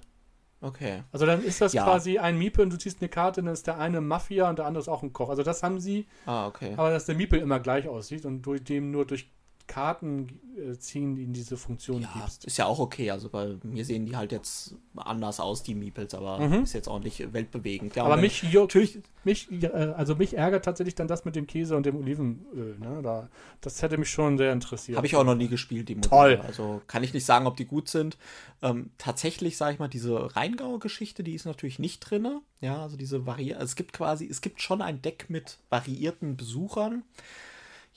Okay. 0.61 1.03
Also 1.11 1.25
dann 1.25 1.43
ist 1.43 1.61
das 1.61 1.73
ja. 1.73 1.83
quasi 1.83 2.17
ein 2.17 2.37
Miepel 2.37 2.63
und 2.63 2.73
du 2.73 2.77
ziehst 2.77 3.01
eine 3.01 3.09
Karte, 3.09 3.41
dann 3.41 3.53
ist 3.53 3.67
der 3.67 3.79
eine 3.79 4.01
Mafia 4.01 4.49
und 4.49 4.59
der 4.59 4.65
andere 4.65 4.81
ist 4.81 4.89
auch 4.89 5.03
ein 5.03 5.13
Koch. 5.13 5.29
Also 5.29 5.41
das 5.41 5.63
haben 5.63 5.79
sie. 5.79 6.07
Ah, 6.25 6.47
okay. 6.47 6.73
Aber 6.75 6.91
dass 6.91 7.05
der 7.05 7.15
Miepel 7.15 7.39
immer 7.39 7.59
gleich 7.59 7.87
aussieht 7.87 8.25
und 8.25 8.41
durch 8.41 8.63
dem 8.63 8.91
nur 8.91 9.05
durch 9.05 9.31
Karten 9.69 10.39
äh, 10.57 10.77
ziehen, 10.79 11.15
die 11.15 11.23
in 11.23 11.31
diese 11.31 11.55
Funktion 11.55 12.01
Ja, 12.01 12.09
gibst. 12.15 12.43
ist 12.43 12.57
ja 12.57 12.65
auch 12.65 12.79
okay. 12.79 13.11
Also 13.11 13.29
bei 13.29 13.55
mir 13.63 13.85
sehen 13.85 14.05
die 14.05 14.17
halt 14.17 14.31
jetzt 14.33 14.75
anders 14.95 15.39
aus, 15.39 15.61
die 15.63 15.75
Meeples, 15.75 16.13
aber 16.15 16.39
Mhm. 16.39 16.63
ist 16.63 16.73
jetzt 16.73 16.89
auch 16.89 16.99
nicht 16.99 17.31
weltbewegend. 17.33 17.95
Ja, 17.95 18.03
Aber 18.03 18.17
mich, 18.17 18.41
natürlich, 18.51 18.99
mich, 19.23 19.49
äh, 19.51 19.67
also 19.95 20.15
mich 20.15 20.35
ärgert 20.35 20.65
tatsächlich 20.65 20.95
dann 20.95 21.07
das 21.07 21.23
mit 21.23 21.35
dem 21.35 21.45
Käse 21.47 21.77
und 21.77 21.85
dem 21.85 21.95
Olivenöl. 21.97 22.77
Ne? 22.79 23.01
Da, 23.03 23.29
das 23.61 23.81
hätte 23.81 23.97
mich 23.99 24.09
schon 24.09 24.37
sehr 24.39 24.51
interessiert. 24.51 24.97
Habe 24.97 25.05
ich 25.07 25.15
auch 25.15 25.23
noch 25.23 25.35
nie 25.35 25.47
gespielt, 25.47 25.87
die 25.87 25.95
Modelle. 25.95 26.09
Toll. 26.37 26.41
Also 26.45 26.81
kann 26.87 27.03
ich 27.03 27.13
nicht 27.13 27.25
sagen, 27.25 27.45
ob 27.45 27.55
die 27.55 27.65
gut 27.65 27.87
sind. 27.89 28.17
Ähm, 28.63 28.89
tatsächlich, 28.97 29.55
sage 29.55 29.73
ich 29.73 29.79
mal, 29.79 29.87
diese 29.87 30.35
Rheingauer 30.35 30.79
Geschichte, 30.79 31.23
die 31.23 31.35
ist 31.35 31.45
natürlich 31.45 31.77
nicht 31.77 31.99
drin. 32.01 32.41
Ja, 32.59 32.81
also 32.81 32.97
diese 32.97 33.25
Vari 33.27 33.53
also 33.53 33.65
es 33.65 33.75
gibt 33.75 33.93
quasi, 33.93 34.27
es 34.27 34.41
gibt 34.41 34.61
schon 34.61 34.81
ein 34.81 35.01
Deck 35.01 35.27
mit 35.29 35.59
variierten 35.69 36.35
Besuchern. 36.35 37.03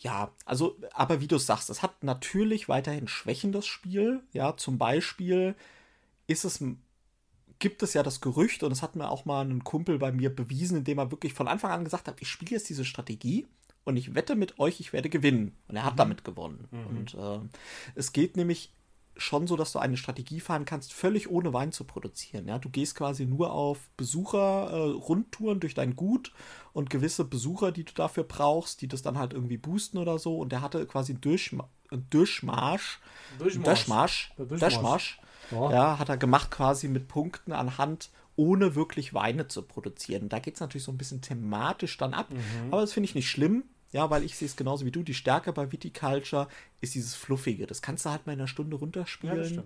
Ja, 0.02 0.32
also, 0.44 0.76
aber 0.92 1.20
wie 1.20 1.28
du 1.28 1.38
sagst, 1.38 1.70
es 1.70 1.80
hat 1.80 2.02
natürlich 2.02 2.68
weiterhin 2.68 3.06
Schwächen, 3.06 3.52
das 3.52 3.66
Spiel. 3.66 4.20
Ja, 4.32 4.56
zum 4.56 4.76
Beispiel 4.76 5.54
ist 6.26 6.44
es, 6.44 6.62
gibt 7.60 7.84
es 7.84 7.94
ja 7.94 8.02
das 8.02 8.20
Gerücht, 8.20 8.64
und 8.64 8.70
das 8.70 8.82
hat 8.82 8.96
mir 8.96 9.08
auch 9.08 9.24
mal 9.26 9.44
ein 9.44 9.62
Kumpel 9.62 9.98
bei 9.98 10.10
mir 10.10 10.34
bewiesen, 10.34 10.78
indem 10.78 10.98
er 10.98 11.12
wirklich 11.12 11.34
von 11.34 11.46
Anfang 11.46 11.70
an 11.70 11.84
gesagt 11.84 12.08
hat, 12.08 12.20
ich 12.20 12.28
spiele 12.28 12.50
jetzt 12.52 12.68
diese 12.68 12.84
Strategie 12.84 13.46
und 13.84 13.96
ich 13.96 14.16
wette 14.16 14.34
mit 14.34 14.58
euch, 14.58 14.80
ich 14.80 14.92
werde 14.92 15.08
gewinnen. 15.08 15.56
Und 15.68 15.76
er 15.76 15.84
hat 15.84 15.98
damit 15.98 16.24
gewonnen. 16.24 16.66
Und 16.88 17.14
äh, 17.14 17.38
es 17.94 18.12
geht 18.12 18.36
nämlich 18.36 18.72
schon 19.16 19.46
so, 19.46 19.56
dass 19.56 19.72
du 19.72 19.78
eine 19.78 19.96
Strategie 19.96 20.40
fahren 20.40 20.64
kannst, 20.64 20.92
völlig 20.92 21.30
ohne 21.30 21.52
Wein 21.52 21.70
zu 21.72 21.84
produzieren. 21.84 22.48
Ja? 22.48 22.58
Du 22.58 22.68
gehst 22.70 22.94
quasi 22.94 23.26
nur 23.26 23.52
auf 23.52 23.78
Besucher-Rundtouren 23.96 25.60
durch 25.60 25.74
dein 25.74 25.96
Gut 25.96 26.32
und 26.72 26.90
gewisse 26.90 27.24
Besucher, 27.24 27.72
die 27.72 27.84
du 27.84 27.92
dafür 27.92 28.24
brauchst, 28.24 28.80
die 28.80 28.88
das 28.88 29.02
dann 29.02 29.18
halt 29.18 29.32
irgendwie 29.32 29.58
boosten 29.58 29.98
oder 29.98 30.18
so. 30.18 30.38
Und 30.38 30.52
der 30.52 30.60
hatte 30.62 30.86
quasi 30.86 31.12
einen 31.12 31.20
Durchma 31.20 31.68
einen 31.90 32.06
Durchmarsch, 32.08 33.00
Durchmarsch. 33.38 33.64
Durchmarsch, 33.64 34.32
Der 34.38 34.46
Durchmarsch. 34.46 34.72
Durchmarsch, 34.74 35.20
Ja. 35.50 35.70
ja, 35.72 35.98
hat 35.98 36.08
er 36.08 36.16
gemacht 36.16 36.50
quasi 36.50 36.88
mit 36.88 37.06
Punkten 37.06 37.52
anhand, 37.52 38.08
ohne 38.34 38.74
wirklich 38.74 39.12
Weine 39.12 39.46
zu 39.48 39.60
produzieren. 39.60 40.30
Da 40.30 40.38
geht 40.38 40.54
es 40.54 40.60
natürlich 40.60 40.84
so 40.84 40.92
ein 40.92 40.96
bisschen 40.96 41.20
thematisch 41.20 41.98
dann 41.98 42.14
ab, 42.14 42.30
Mhm. 42.30 42.38
aber 42.72 42.80
das 42.80 42.94
finde 42.94 43.08
ich 43.10 43.14
nicht 43.14 43.28
schlimm. 43.28 43.64
Ja, 43.92 44.08
weil 44.08 44.24
ich 44.24 44.36
sehe 44.36 44.46
es 44.46 44.56
genauso 44.56 44.86
wie 44.86 44.90
du. 44.90 45.02
Die 45.02 45.14
Stärke 45.14 45.52
bei 45.52 45.70
Viticulture 45.70 46.48
ist 46.80 46.94
dieses 46.94 47.14
Fluffige. 47.14 47.66
Das 47.66 47.82
kannst 47.82 48.06
du 48.06 48.10
halt 48.10 48.26
mal 48.26 48.32
in 48.32 48.40
einer 48.40 48.48
Stunde 48.48 48.72
Ja, 48.72 48.76
das 48.76 48.82
runterspielen. 48.82 49.62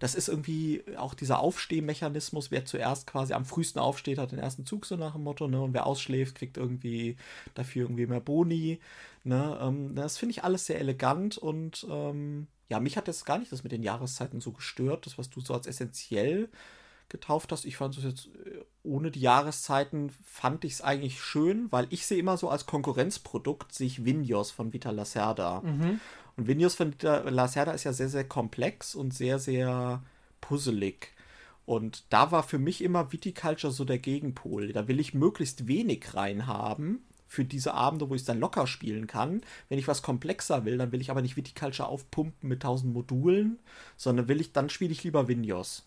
das 0.00 0.14
ist 0.16 0.28
irgendwie 0.28 0.82
auch 0.96 1.14
dieser 1.14 1.38
Aufstehmechanismus. 1.38 2.50
Wer 2.50 2.64
zuerst 2.64 3.06
quasi 3.06 3.34
am 3.34 3.44
frühesten 3.44 3.78
aufsteht, 3.78 4.18
hat 4.18 4.32
den 4.32 4.40
ersten 4.40 4.66
Zug, 4.66 4.84
so 4.84 4.96
nach 4.96 5.12
dem 5.12 5.22
Motto. 5.22 5.46
Ne? 5.46 5.60
Und 5.60 5.74
wer 5.74 5.86
ausschläft, 5.86 6.34
kriegt 6.34 6.56
irgendwie 6.56 7.16
dafür 7.54 7.82
irgendwie 7.82 8.06
mehr 8.06 8.20
Boni. 8.20 8.80
Ne? 9.22 9.58
Ähm, 9.62 9.94
das 9.94 10.18
finde 10.18 10.32
ich 10.32 10.42
alles 10.44 10.66
sehr 10.66 10.80
elegant 10.80 11.38
und 11.38 11.86
ähm, 11.88 12.48
ja, 12.68 12.80
mich 12.80 12.96
hat 12.96 13.06
jetzt 13.06 13.24
gar 13.24 13.38
nicht 13.38 13.50
das 13.52 13.62
mit 13.62 13.72
den 13.72 13.82
Jahreszeiten 13.82 14.40
so 14.40 14.52
gestört. 14.52 15.06
Das, 15.06 15.16
was 15.18 15.30
du 15.30 15.40
so 15.40 15.54
als 15.54 15.66
essentiell 15.66 16.48
getauft 17.08 17.52
hast. 17.52 17.64
Ich 17.64 17.76
fand 17.76 17.96
es 17.96 18.04
jetzt 18.04 18.26
äh, 18.44 18.64
ohne 18.82 19.10
die 19.10 19.20
Jahreszeiten 19.20 20.10
fand 20.24 20.64
ich 20.64 20.74
es 20.74 20.82
eigentlich 20.82 21.20
schön, 21.20 21.70
weil 21.70 21.86
ich 21.90 22.06
sehe 22.06 22.18
immer 22.18 22.36
so 22.36 22.48
als 22.48 22.66
Konkurrenzprodukt 22.66 23.74
sich 23.74 24.04
Vinhos 24.04 24.50
von 24.50 24.72
Vita 24.72 24.90
Lacerda. 24.90 25.58
Und 26.36 26.46
Vinhos 26.46 26.74
von 26.74 26.92
Vita 26.92 27.28
Lacerda 27.28 27.72
ist 27.72 27.84
ja 27.84 27.92
sehr, 27.92 28.08
sehr 28.08 28.24
komplex 28.24 28.94
und 28.94 29.12
sehr, 29.12 29.38
sehr 29.38 30.02
puzzelig. 30.40 31.12
Und 31.66 32.04
da 32.08 32.30
war 32.32 32.44
für 32.44 32.58
mich 32.58 32.82
immer 32.82 33.12
Viticulture 33.12 33.72
so 33.72 33.84
der 33.84 33.98
Gegenpol. 33.98 34.72
Da 34.72 34.88
will 34.88 35.00
ich 35.00 35.12
möglichst 35.12 35.66
wenig 35.66 36.14
reinhaben 36.14 37.02
für 37.26 37.44
diese 37.44 37.74
Abende, 37.74 38.08
wo 38.08 38.14
ich 38.14 38.22
es 38.22 38.26
dann 38.26 38.40
locker 38.40 38.66
spielen 38.66 39.06
kann. 39.06 39.42
Wenn 39.68 39.78
ich 39.78 39.86
was 39.86 40.00
komplexer 40.00 40.64
will, 40.64 40.78
dann 40.78 40.92
will 40.92 41.02
ich 41.02 41.10
aber 41.10 41.20
nicht 41.20 41.36
Viticulture 41.36 41.86
aufpumpen 41.86 42.48
mit 42.48 42.62
tausend 42.62 42.94
Modulen, 42.94 43.58
sondern 43.98 44.28
will 44.28 44.40
ich, 44.40 44.52
dann 44.52 44.70
spiele 44.70 44.92
ich 44.92 45.04
lieber 45.04 45.28
Vinhos. 45.28 45.84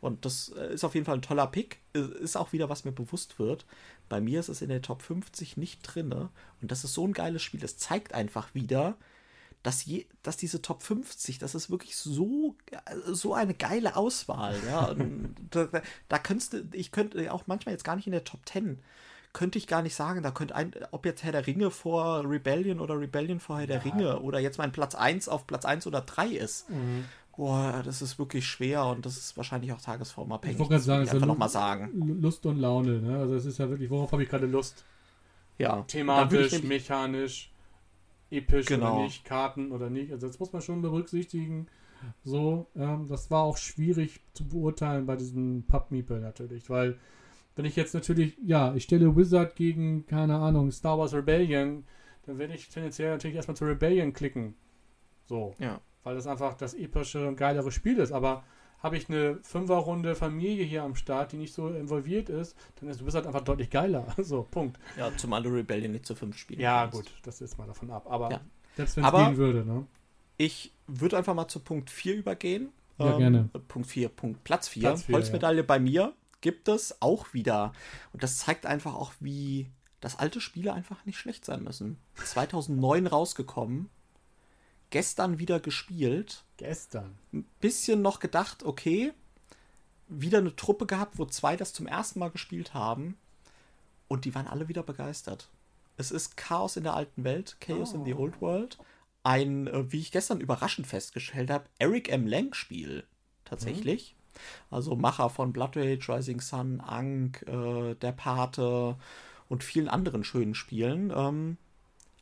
Und 0.00 0.24
das 0.24 0.50
äh, 0.50 0.74
ist 0.74 0.84
auf 0.84 0.94
jeden 0.94 1.06
Fall 1.06 1.16
ein 1.16 1.22
toller 1.22 1.46
Pick. 1.46 1.78
Äh, 1.94 2.00
Ist 2.20 2.36
auch 2.36 2.52
wieder, 2.52 2.68
was 2.68 2.84
mir 2.84 2.92
bewusst 2.92 3.38
wird. 3.38 3.66
Bei 4.08 4.20
mir 4.20 4.40
ist 4.40 4.48
es 4.48 4.62
in 4.62 4.68
der 4.68 4.82
Top 4.82 5.02
50 5.02 5.56
nicht 5.56 5.80
drinne. 5.82 6.30
Und 6.60 6.70
das 6.70 6.84
ist 6.84 6.94
so 6.94 7.06
ein 7.06 7.12
geiles 7.12 7.42
Spiel. 7.42 7.60
Das 7.60 7.76
zeigt 7.78 8.14
einfach 8.14 8.54
wieder, 8.54 8.96
dass, 9.62 9.84
je, 9.84 10.06
dass 10.22 10.36
diese 10.36 10.62
Top 10.62 10.82
50, 10.82 11.38
das 11.38 11.54
ist 11.54 11.70
wirklich 11.70 11.96
so, 11.96 12.54
äh, 12.70 12.78
so 13.12 13.34
eine 13.34 13.54
geile 13.54 13.96
Auswahl. 13.96 14.56
Ja? 14.66 14.94
Da, 15.50 15.64
da, 15.64 15.82
da 16.08 16.18
könntest 16.18 16.52
du, 16.52 16.68
ich 16.72 16.92
könnte 16.92 17.32
auch 17.32 17.46
manchmal 17.46 17.72
jetzt 17.72 17.84
gar 17.84 17.96
nicht 17.96 18.06
in 18.06 18.12
der 18.12 18.24
Top 18.24 18.40
10, 18.46 18.78
könnte 19.32 19.58
ich 19.58 19.66
gar 19.66 19.82
nicht 19.82 19.94
sagen, 19.94 20.22
da 20.22 20.30
könnte 20.30 20.54
ein, 20.54 20.72
ob 20.92 21.04
jetzt 21.06 21.22
Herr 21.22 21.32
der 21.32 21.46
Ringe 21.46 21.70
vor 21.70 22.24
Rebellion 22.28 22.80
oder 22.80 22.98
Rebellion 22.98 23.38
vor 23.38 23.58
Herr 23.58 23.66
der 23.66 23.84
Ringe 23.84 24.20
oder 24.20 24.38
jetzt 24.38 24.58
mein 24.58 24.72
Platz 24.72 24.94
1 24.94 25.28
auf 25.28 25.46
Platz 25.46 25.64
1 25.64 25.86
oder 25.86 26.00
3 26.00 26.28
ist. 26.28 26.66
Boah, 27.36 27.82
das 27.84 28.00
ist 28.02 28.18
wirklich 28.18 28.46
schwer 28.46 28.86
und 28.86 29.04
das 29.04 29.16
ist 29.18 29.36
wahrscheinlich 29.36 29.72
auch 29.72 29.80
tagesformabhängig. 29.80 30.54
Ich 30.54 30.58
wollte 30.58 30.70
gerade 30.72 30.82
sagen, 30.84 31.04
ich 31.04 31.10
einfach 31.12 31.26
nochmal 31.26 31.48
sagen. 31.50 32.18
Lust 32.20 32.46
und 32.46 32.58
Laune. 32.58 33.00
Ne? 33.00 33.18
Also 33.18 33.34
es 33.34 33.44
ist 33.44 33.58
ja 33.58 33.68
wirklich, 33.68 33.90
worauf 33.90 34.10
habe 34.12 34.22
ich 34.22 34.28
gerade 34.28 34.46
Lust? 34.46 34.84
Ja. 35.58 35.82
Thematisch, 35.82 36.46
ich 36.46 36.52
nämlich- 36.62 36.82
mechanisch, 36.82 37.52
episch 38.30 38.66
Genau. 38.66 38.94
oder 38.96 39.04
nicht, 39.04 39.24
Karten 39.24 39.70
oder 39.72 39.90
nicht. 39.90 40.12
Also 40.12 40.26
das 40.26 40.38
muss 40.38 40.52
man 40.52 40.62
schon 40.62 40.80
berücksichtigen. 40.82 41.66
So, 42.24 42.66
ähm, 42.76 43.06
das 43.08 43.30
war 43.30 43.42
auch 43.42 43.56
schwierig 43.56 44.20
zu 44.34 44.46
beurteilen 44.46 45.06
bei 45.06 45.16
diesem 45.16 45.64
Pub 45.66 45.90
Meeple 45.90 46.20
natürlich, 46.20 46.68
weil 46.70 46.98
wenn 47.54 47.64
ich 47.64 47.74
jetzt 47.74 47.94
natürlich, 47.94 48.36
ja, 48.44 48.74
ich 48.74 48.84
stelle 48.84 49.16
Wizard 49.16 49.56
gegen, 49.56 50.04
keine 50.06 50.36
Ahnung, 50.36 50.70
Star 50.70 50.98
Wars 50.98 51.14
Rebellion, 51.14 51.84
dann 52.26 52.38
werde 52.38 52.54
ich 52.54 52.68
tendenziell 52.68 53.10
natürlich 53.12 53.36
erstmal 53.36 53.56
zu 53.56 53.64
Rebellion 53.64 54.12
klicken. 54.12 54.54
So. 55.24 55.54
Ja. 55.58 55.80
Weil 56.06 56.14
das 56.14 56.28
einfach 56.28 56.54
das 56.54 56.72
epische 56.74 57.26
und 57.26 57.34
geilere 57.34 57.72
Spiel 57.72 57.98
ist. 57.98 58.12
Aber 58.12 58.44
habe 58.80 58.96
ich 58.96 59.08
eine 59.08 59.40
Fünferrunde 59.42 60.14
Familie 60.14 60.64
hier 60.64 60.84
am 60.84 60.94
Start, 60.94 61.32
die 61.32 61.36
nicht 61.36 61.52
so 61.52 61.68
involviert 61.68 62.28
ist, 62.28 62.56
dann 62.78 62.88
ist 62.88 63.04
Wizard 63.04 63.26
einfach 63.26 63.40
deutlich 63.40 63.70
geiler. 63.70 64.06
So, 64.22 64.44
Punkt. 64.44 64.78
Ja, 64.96 65.10
zumal 65.16 65.42
du 65.42 65.48
Rebellion 65.48 65.90
nicht 65.90 66.06
zu 66.06 66.14
5 66.14 66.38
spielen 66.38 66.60
Ja, 66.60 66.86
gut, 66.86 67.06
das 67.24 67.40
ist 67.40 67.58
mal 67.58 67.66
davon 67.66 67.90
ab. 67.90 68.06
Aber 68.08 68.30
Ja. 68.30 68.40
selbst 68.76 68.96
wenn 68.96 69.04
es 69.04 69.12
gehen 69.12 69.36
würde, 69.36 69.64
ne? 69.64 69.84
Ich 70.36 70.72
würde 70.86 71.16
einfach 71.16 71.34
mal 71.34 71.48
zu 71.48 71.58
Punkt 71.58 71.90
4 71.90 72.14
übergehen. 72.14 72.68
Ja, 72.98 73.18
gerne. 73.18 73.50
äh, 73.52 73.58
Punkt 73.58 73.88
4, 73.88 74.08
Punkt 74.08 74.44
Platz 74.44 74.68
4. 74.68 74.82
Platz 74.82 75.02
vier, 75.02 75.16
Holzmedaille 75.16 75.64
bei 75.64 75.80
mir 75.80 76.12
gibt 76.40 76.68
es 76.68 77.02
auch 77.02 77.34
wieder. 77.34 77.72
Und 78.12 78.22
das 78.22 78.38
zeigt 78.38 78.64
einfach 78.64 78.94
auch, 78.94 79.12
wie 79.18 79.72
dass 80.00 80.20
alte 80.20 80.40
Spiele 80.40 80.72
einfach 80.72 81.04
nicht 81.04 81.18
schlecht 81.18 81.44
sein 81.44 81.64
müssen. 81.64 81.98
2009 82.22 83.08
rausgekommen, 83.08 83.88
gestern 84.90 85.38
wieder 85.38 85.60
gespielt, 85.60 86.44
Gestern. 86.56 87.18
ein 87.32 87.44
bisschen 87.60 88.02
noch 88.02 88.20
gedacht, 88.20 88.62
okay, 88.64 89.12
wieder 90.08 90.38
eine 90.38 90.54
Truppe 90.54 90.86
gehabt, 90.86 91.18
wo 91.18 91.26
zwei 91.26 91.56
das 91.56 91.72
zum 91.72 91.86
ersten 91.86 92.18
Mal 92.18 92.30
gespielt 92.30 92.74
haben 92.74 93.16
und 94.08 94.24
die 94.24 94.34
waren 94.34 94.46
alle 94.46 94.68
wieder 94.68 94.82
begeistert. 94.82 95.48
Es 95.96 96.10
ist 96.10 96.36
Chaos 96.36 96.76
in 96.76 96.84
der 96.84 96.94
alten 96.94 97.24
Welt, 97.24 97.56
Chaos 97.60 97.92
in 97.92 98.04
the 98.04 98.14
Old 98.14 98.40
World. 98.40 98.78
Ein, 99.22 99.66
äh, 99.66 99.90
wie 99.90 100.00
ich 100.00 100.12
gestern 100.12 100.40
überraschend 100.40 100.86
festgestellt 100.86 101.50
habe, 101.50 101.64
Eric 101.78 102.10
M. 102.10 102.26
Lang 102.26 102.54
Spiel 102.54 103.04
tatsächlich. 103.44 104.14
Also 104.70 104.94
Macher 104.94 105.30
von 105.30 105.52
Blood 105.52 105.76
Rage, 105.76 106.12
Rising 106.14 106.40
Sun, 106.40 106.80
Ankh, 106.80 107.44
äh, 107.46 107.94
Der 107.94 108.12
Pate 108.12 108.96
und 109.48 109.64
vielen 109.64 109.88
anderen 109.88 110.22
schönen 110.22 110.54
Spielen. 110.54 111.10
Ähm, 111.14 111.56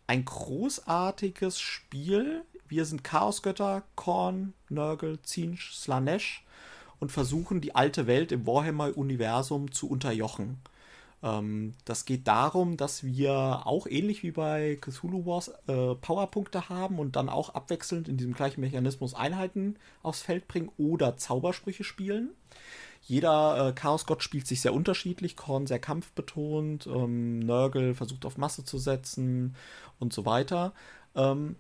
ein 0.07 0.25
großartiges 0.25 1.61
Spiel. 1.61 2.45
Wir 2.69 2.85
sind 2.85 3.05
Chaosgötter, 3.05 3.83
Korn, 3.95 4.55
Nurgle, 4.69 5.21
Zinch, 5.23 5.73
Slanesh 5.73 6.45
und 6.99 7.13
versuchen 7.13 7.61
die 7.61 7.75
alte 7.75 8.07
Welt 8.07 8.33
im 8.33 8.47
Warhammer-Universum 8.47 9.73
zu 9.73 9.89
unterjochen. 9.89 10.59
Ähm, 11.23 11.73
das 11.85 12.05
geht 12.05 12.29
darum, 12.29 12.77
dass 12.77 13.03
wir 13.03 13.67
auch 13.67 13.87
ähnlich 13.87 14.23
wie 14.23 14.31
bei 14.31 14.79
Cthulhu 14.81 15.27
Wars 15.27 15.49
äh, 15.67 15.95
Powerpunkte 15.95 16.69
haben 16.69 16.99
und 16.99 17.17
dann 17.17 17.29
auch 17.29 17.51
abwechselnd 17.51 18.09
in 18.09 18.17
diesem 18.17 18.35
gleichen 18.35 18.61
Mechanismus 18.61 19.15
Einheiten 19.15 19.77
aufs 20.03 20.23
Feld 20.23 20.47
bringen 20.47 20.71
oder 20.77 21.17
Zaubersprüche 21.17 21.85
spielen. 21.85 22.31
Jeder 23.03 23.69
äh, 23.69 23.73
Chaosgott 23.73 24.23
spielt 24.23 24.47
sich 24.47 24.61
sehr 24.61 24.75
unterschiedlich. 24.75 25.37
Korn 25.37 25.67
sehr 25.67 25.79
kampfbetont, 25.79 26.87
ähm, 26.87 27.41
Nurgle 27.41 27.95
versucht 27.95 28.25
auf 28.25 28.39
Masse 28.39 28.65
zu 28.65 28.79
setzen 28.79 29.57
und 29.99 30.13
so 30.13 30.25
weiter. 30.25 30.73
Ähm, 31.15 31.57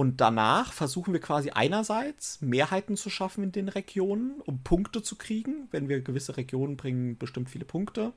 und 0.00 0.22
danach 0.22 0.72
versuchen 0.72 1.12
wir 1.12 1.20
quasi 1.20 1.50
einerseits 1.50 2.40
Mehrheiten 2.40 2.96
zu 2.96 3.10
schaffen 3.10 3.44
in 3.44 3.52
den 3.52 3.68
Regionen, 3.68 4.40
um 4.46 4.62
Punkte 4.62 5.02
zu 5.02 5.16
kriegen. 5.16 5.68
Wenn 5.72 5.90
wir 5.90 6.00
gewisse 6.00 6.38
Regionen 6.38 6.78
bringen, 6.78 7.18
bestimmt 7.18 7.50
viele 7.50 7.66
Punkte. 7.66 8.14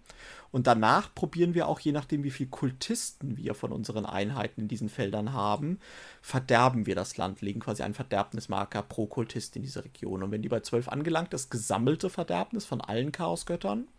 Und 0.53 0.65
danach 0.65 1.14
probieren 1.14 1.55
wir 1.55 1.68
auch, 1.68 1.81
je 1.81 1.91
nachdem, 1.91 2.23
wie 2.23 2.31
viele 2.31 2.49
Kultisten 2.49 3.35
wir 3.35 3.53
von 3.53 3.73
unseren 3.73 4.05
Einheiten 4.05 4.61
in 4.61 4.69
diesen 4.69 4.88
Feldern 4.88 5.34
haben, 5.34 5.77
verderben 6.22 6.85
wir 6.85 6.95
das 6.95 7.18
Land, 7.18 7.41
legen 7.41 7.60
quasi 7.60 7.84
einen 7.84 7.95
Verderbnismarker 7.95 8.81
pro 8.81 9.05
Kultist 9.05 9.57
in 9.57 9.64
diese 9.64 9.84
Region. 9.84 10.23
Und 10.23 10.31
wenn 10.31 10.41
die 10.41 10.47
bei 10.47 10.61
12 10.61 10.88
angelangt, 10.88 11.34
das 11.34 11.49
gesammelte 11.49 12.10
Verderbnis 12.10 12.64
von 12.64 12.80
allen 12.80 13.11
Chaosgöttern, 13.11 13.89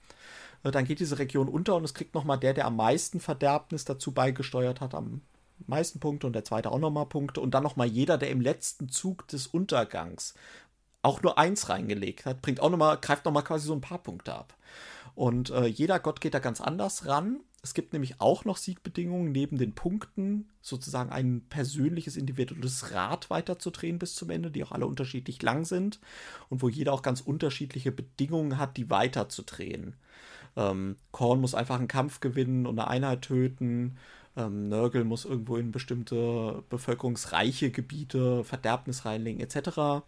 äh, 0.63 0.71
dann 0.71 0.87
geht 0.87 1.01
diese 1.01 1.19
Region 1.19 1.49
unter 1.49 1.77
und 1.77 1.85
es 1.85 1.93
kriegt 1.93 2.15
nochmal 2.15 2.39
der, 2.39 2.55
der 2.55 2.65
am 2.65 2.77
meisten 2.77 3.21
Verderbnis 3.21 3.85
dazu 3.85 4.13
beigesteuert 4.13 4.81
hat, 4.81 4.95
am 4.95 5.21
meisten 5.67 6.01
Punkte 6.01 6.27
und 6.27 6.33
der 6.35 6.45
zweite 6.45 6.71
auch 6.71 6.79
nochmal 6.79 7.07
Punkte 7.07 7.41
und 7.41 7.53
dann 7.53 7.63
nochmal 7.63 7.87
jeder, 7.87 8.19
der 8.19 8.31
im 8.31 8.41
letzten 8.41 8.89
Zug 8.89 9.29
des 9.29 9.47
Untergangs 9.47 10.35
auch 11.03 11.23
nur 11.23 11.39
eins 11.39 11.69
reingelegt 11.69 12.25
hat, 12.25 12.43
bringt 12.43 12.61
auch 12.61 12.71
nochmal, 12.71 12.99
greift 13.01 13.25
nochmal 13.25 13.45
quasi 13.45 13.67
so 13.67 13.75
ein 13.75 13.81
paar 13.81 14.03
Punkte 14.03 14.35
ab. 14.35 14.57
Und 15.15 15.51
äh, 15.51 15.67
jeder 15.67 16.01
Gott 16.01 16.21
geht 16.21 16.35
da 16.35 16.39
ganz 16.39 16.61
anders 16.61 17.07
ran. 17.07 17.41
Es 17.63 17.73
gibt 17.73 17.93
nämlich 17.93 18.21
auch 18.21 18.45
noch 18.45 18.59
Siegbedingungen, 18.59 19.33
neben 19.33 19.57
den 19.57 19.75
Punkten 19.75 20.51
sozusagen 20.61 21.11
ein 21.11 21.47
persönliches, 21.49 22.17
individuelles 22.17 22.93
Rad 22.93 23.31
weiterzudrehen 23.31 23.99
bis 23.99 24.15
zum 24.15 24.31
Ende, 24.31 24.51
die 24.51 24.63
auch 24.65 24.73
alle 24.73 24.87
unterschiedlich 24.87 25.41
lang 25.41 25.65
sind 25.65 26.01
und 26.51 26.63
wo 26.63 26.69
jeder 26.69 26.93
auch 26.93 27.03
ganz 27.03 27.21
unterschiedliche 27.21 27.93
Bedingungen 27.93 28.59
hat, 28.59 28.77
die 28.77 28.91
weiterzudrehen. 28.91 29.95
Ähm, 30.57 30.97
Korn 31.11 31.41
muss 31.41 31.55
einfach 31.55 31.79
einen 31.79 31.89
Kampf 31.89 32.21
gewinnen 32.21 32.67
und 32.67 32.79
eine 32.79 32.89
Einheit 32.89 33.23
töten. 33.23 33.97
Ähm, 34.37 34.65
Nörgel 34.65 35.05
muss 35.05 35.25
irgendwo 35.25 35.57
in 35.57 35.71
bestimmte 35.71 36.65
bevölkerungsreiche 36.69 37.71
Gebiete 37.71 38.45
Verderbnis 38.45 39.05
reinlegen, 39.05 39.41
etc. 39.41 40.03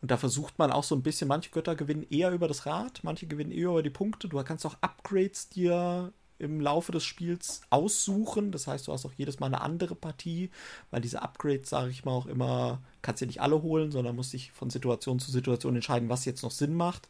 Und 0.00 0.10
da 0.10 0.16
versucht 0.16 0.58
man 0.58 0.72
auch 0.72 0.84
so 0.84 0.94
ein 0.94 1.02
bisschen, 1.02 1.28
manche 1.28 1.50
Götter 1.50 1.76
gewinnen 1.76 2.06
eher 2.10 2.32
über 2.32 2.48
das 2.48 2.66
Rad, 2.66 3.00
manche 3.02 3.26
gewinnen 3.26 3.52
eher 3.52 3.68
über 3.68 3.82
die 3.82 3.90
Punkte. 3.90 4.28
Du 4.28 4.42
kannst 4.42 4.66
auch 4.66 4.76
Upgrades 4.80 5.48
dir 5.50 6.12
im 6.40 6.60
Laufe 6.60 6.90
des 6.90 7.04
Spiels 7.04 7.60
aussuchen. 7.70 8.50
Das 8.50 8.66
heißt, 8.66 8.88
du 8.88 8.92
hast 8.92 9.04
auch 9.04 9.12
jedes 9.16 9.40
Mal 9.40 9.46
eine 9.46 9.60
andere 9.60 9.94
Partie, 9.94 10.50
weil 10.90 11.02
diese 11.02 11.22
Upgrades, 11.22 11.68
sage 11.68 11.90
ich 11.90 12.04
mal, 12.04 12.12
auch 12.12 12.26
immer, 12.26 12.80
kannst 13.02 13.20
du 13.20 13.26
nicht 13.26 13.42
alle 13.42 13.62
holen, 13.62 13.92
sondern 13.92 14.16
musst 14.16 14.32
dich 14.32 14.50
von 14.52 14.70
Situation 14.70 15.20
zu 15.20 15.30
Situation 15.30 15.74
entscheiden, 15.76 16.08
was 16.08 16.24
jetzt 16.24 16.42
noch 16.42 16.50
Sinn 16.50 16.74
macht. 16.74 17.08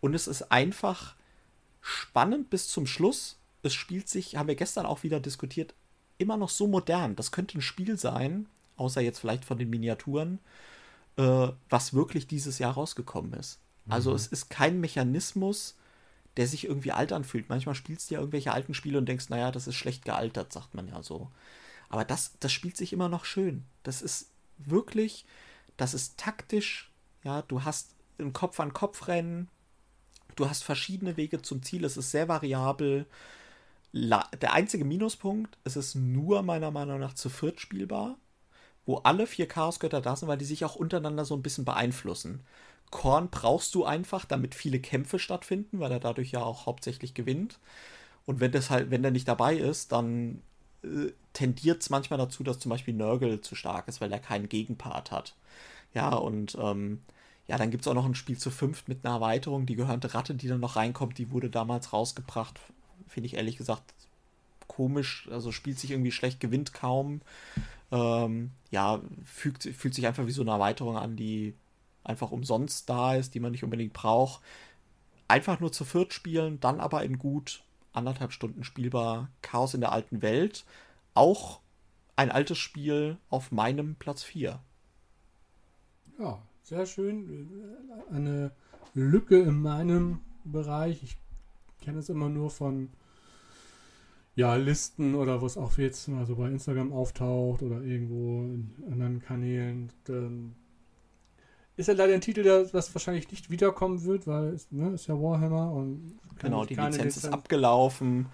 Und 0.00 0.14
es 0.14 0.26
ist 0.26 0.50
einfach 0.50 1.14
spannend 1.82 2.48
bis 2.48 2.68
zum 2.68 2.86
Schluss. 2.86 3.38
Es 3.62 3.74
spielt 3.74 4.08
sich, 4.08 4.36
haben 4.36 4.48
wir 4.48 4.54
gestern 4.54 4.86
auch 4.86 5.02
wieder 5.02 5.20
diskutiert, 5.20 5.74
immer 6.20 6.36
noch 6.36 6.48
so 6.48 6.66
modern. 6.66 7.16
Das 7.16 7.32
könnte 7.32 7.58
ein 7.58 7.62
Spiel 7.62 7.98
sein, 7.98 8.46
außer 8.76 9.00
jetzt 9.00 9.18
vielleicht 9.18 9.44
von 9.44 9.58
den 9.58 9.70
Miniaturen, 9.70 10.38
äh, 11.16 11.48
was 11.68 11.94
wirklich 11.94 12.26
dieses 12.26 12.58
Jahr 12.58 12.74
rausgekommen 12.74 13.32
ist. 13.34 13.60
Also 13.88 14.10
mhm. 14.10 14.16
es 14.16 14.26
ist 14.26 14.50
kein 14.50 14.80
Mechanismus, 14.80 15.76
der 16.36 16.46
sich 16.46 16.64
irgendwie 16.64 16.92
alt 16.92 17.12
anfühlt. 17.12 17.48
Manchmal 17.48 17.74
spielst 17.74 18.10
du 18.10 18.14
ja 18.14 18.20
irgendwelche 18.20 18.52
alten 18.52 18.74
Spiele 18.74 18.98
und 18.98 19.06
denkst, 19.06 19.28
naja, 19.28 19.50
das 19.50 19.66
ist 19.66 19.74
schlecht 19.74 20.04
gealtert, 20.04 20.52
sagt 20.52 20.74
man 20.74 20.88
ja 20.88 21.02
so. 21.02 21.30
Aber 21.88 22.04
das, 22.04 22.32
das 22.38 22.52
spielt 22.52 22.76
sich 22.76 22.92
immer 22.92 23.08
noch 23.08 23.24
schön. 23.24 23.64
Das 23.82 24.00
ist 24.00 24.30
wirklich, 24.58 25.26
das 25.76 25.92
ist 25.92 26.18
taktisch, 26.18 26.90
ja, 27.24 27.42
du 27.42 27.64
hast 27.64 27.94
ein 28.18 28.32
Kopf-an-Kopf-Rennen, 28.32 29.48
du 30.36 30.48
hast 30.48 30.62
verschiedene 30.62 31.16
Wege 31.16 31.42
zum 31.42 31.62
Ziel, 31.62 31.84
es 31.84 31.96
ist 31.96 32.10
sehr 32.10 32.28
variabel. 32.28 33.06
Der 33.92 34.52
einzige 34.52 34.84
Minuspunkt, 34.84 35.58
es 35.64 35.76
ist 35.76 35.94
nur 35.94 36.42
meiner 36.42 36.70
Meinung 36.70 37.00
nach 37.00 37.14
zu 37.14 37.28
viert 37.28 37.60
spielbar 37.60 38.16
wo 38.86 38.96
alle 38.98 39.26
vier 39.26 39.46
Chaosgötter 39.46 40.00
da 40.00 40.16
sind, 40.16 40.28
weil 40.28 40.38
die 40.38 40.44
sich 40.44 40.64
auch 40.64 40.74
untereinander 40.74 41.24
so 41.24 41.34
ein 41.36 41.42
bisschen 41.42 41.64
beeinflussen. 41.64 42.40
Korn 42.90 43.28
brauchst 43.30 43.74
du 43.74 43.84
einfach, 43.84 44.24
damit 44.24 44.54
viele 44.54 44.80
Kämpfe 44.80 45.18
stattfinden, 45.20 45.78
weil 45.78 45.92
er 45.92 46.00
dadurch 46.00 46.32
ja 46.32 46.42
auch 46.42 46.66
hauptsächlich 46.66 47.14
gewinnt. 47.14 47.60
Und 48.26 48.40
wenn 48.40 48.52
das 48.52 48.70
halt, 48.70 48.90
wenn 48.90 49.02
der 49.02 49.12
nicht 49.12 49.28
dabei 49.28 49.56
ist, 49.56 49.92
dann 49.92 50.42
äh, 50.84 51.12
tendiert 51.32 51.82
es 51.82 51.90
manchmal 51.90 52.18
dazu, 52.18 52.42
dass 52.42 52.58
zum 52.58 52.70
Beispiel 52.70 52.94
Nurgle 52.94 53.40
zu 53.40 53.54
stark 53.54 53.88
ist, 53.88 54.00
weil 54.00 54.12
er 54.12 54.18
keinen 54.18 54.48
Gegenpart 54.48 55.12
hat. 55.12 55.36
Ja, 55.94 56.10
und 56.14 56.56
ähm, 56.60 57.00
ja, 57.48 57.58
dann 57.58 57.70
gibt 57.70 57.84
es 57.84 57.88
auch 57.88 57.94
noch 57.94 58.06
ein 58.06 58.14
Spiel 58.16 58.38
zu 58.38 58.50
fünft 58.50 58.88
mit 58.88 59.04
einer 59.04 59.14
Erweiterung. 59.16 59.66
Die 59.66 59.76
gehörnte 59.76 60.14
Ratte, 60.14 60.34
die 60.34 60.48
dann 60.48 60.60
noch 60.60 60.76
reinkommt, 60.76 61.18
die 61.18 61.30
wurde 61.30 61.50
damals 61.50 61.92
rausgebracht. 61.92 62.60
Finde 63.08 63.26
ich 63.26 63.34
ehrlich 63.34 63.56
gesagt 63.56 63.94
komisch. 64.68 65.28
Also 65.32 65.52
spielt 65.52 65.78
sich 65.78 65.90
irgendwie 65.90 66.12
schlecht, 66.12 66.40
gewinnt 66.40 66.72
kaum 66.72 67.20
ähm, 67.92 68.50
ja, 68.70 69.00
fügt, 69.24 69.64
fühlt 69.64 69.94
sich 69.94 70.06
einfach 70.06 70.26
wie 70.26 70.32
so 70.32 70.42
eine 70.42 70.52
Erweiterung 70.52 70.96
an, 70.96 71.16
die 71.16 71.54
einfach 72.04 72.30
umsonst 72.30 72.88
da 72.88 73.14
ist, 73.14 73.34
die 73.34 73.40
man 73.40 73.52
nicht 73.52 73.64
unbedingt 73.64 73.92
braucht. 73.92 74.42
Einfach 75.28 75.60
nur 75.60 75.72
zu 75.72 75.84
viert 75.84 76.12
spielen, 76.12 76.60
dann 76.60 76.80
aber 76.80 77.02
in 77.04 77.18
gut 77.18 77.62
anderthalb 77.92 78.32
Stunden 78.32 78.64
spielbar 78.64 79.28
Chaos 79.42 79.74
in 79.74 79.80
der 79.80 79.92
alten 79.92 80.22
Welt. 80.22 80.64
Auch 81.14 81.60
ein 82.16 82.30
altes 82.30 82.58
Spiel 82.58 83.16
auf 83.28 83.50
meinem 83.50 83.96
Platz 83.96 84.22
4. 84.22 84.60
Ja, 86.18 86.42
sehr 86.62 86.86
schön. 86.86 87.50
Eine 88.10 88.52
Lücke 88.94 89.40
in 89.40 89.60
meinem 89.60 90.20
Bereich. 90.44 91.02
Ich 91.02 91.16
kenne 91.80 91.98
es 91.98 92.08
immer 92.08 92.28
nur 92.28 92.50
von 92.50 92.90
ja, 94.34 94.54
Listen 94.54 95.14
oder 95.14 95.42
was 95.42 95.56
auch 95.56 95.76
jetzt 95.76 96.08
mal 96.08 96.24
so 96.26 96.36
bei 96.36 96.48
Instagram 96.48 96.92
auftaucht 96.92 97.62
oder 97.62 97.82
irgendwo 97.82 98.42
in 98.42 98.72
anderen 98.90 99.20
Kanälen, 99.20 99.92
dann 100.04 100.54
ist 101.76 101.88
ja 101.88 101.94
leider 101.94 102.14
ein 102.14 102.20
Titel, 102.20 102.42
der 102.42 102.72
was 102.72 102.94
wahrscheinlich 102.94 103.30
nicht 103.30 103.50
wiederkommen 103.50 104.04
wird, 104.04 104.26
weil 104.26 104.48
es 104.54 104.70
ne, 104.70 104.90
ist 104.90 105.08
ja 105.08 105.14
Warhammer 105.14 105.72
und 105.72 106.18
genau, 106.38 106.64
die 106.64 106.74
Lizenz, 106.74 106.96
Lizenz 106.96 107.16
ist 107.18 107.26
abgelaufen. 107.26 108.26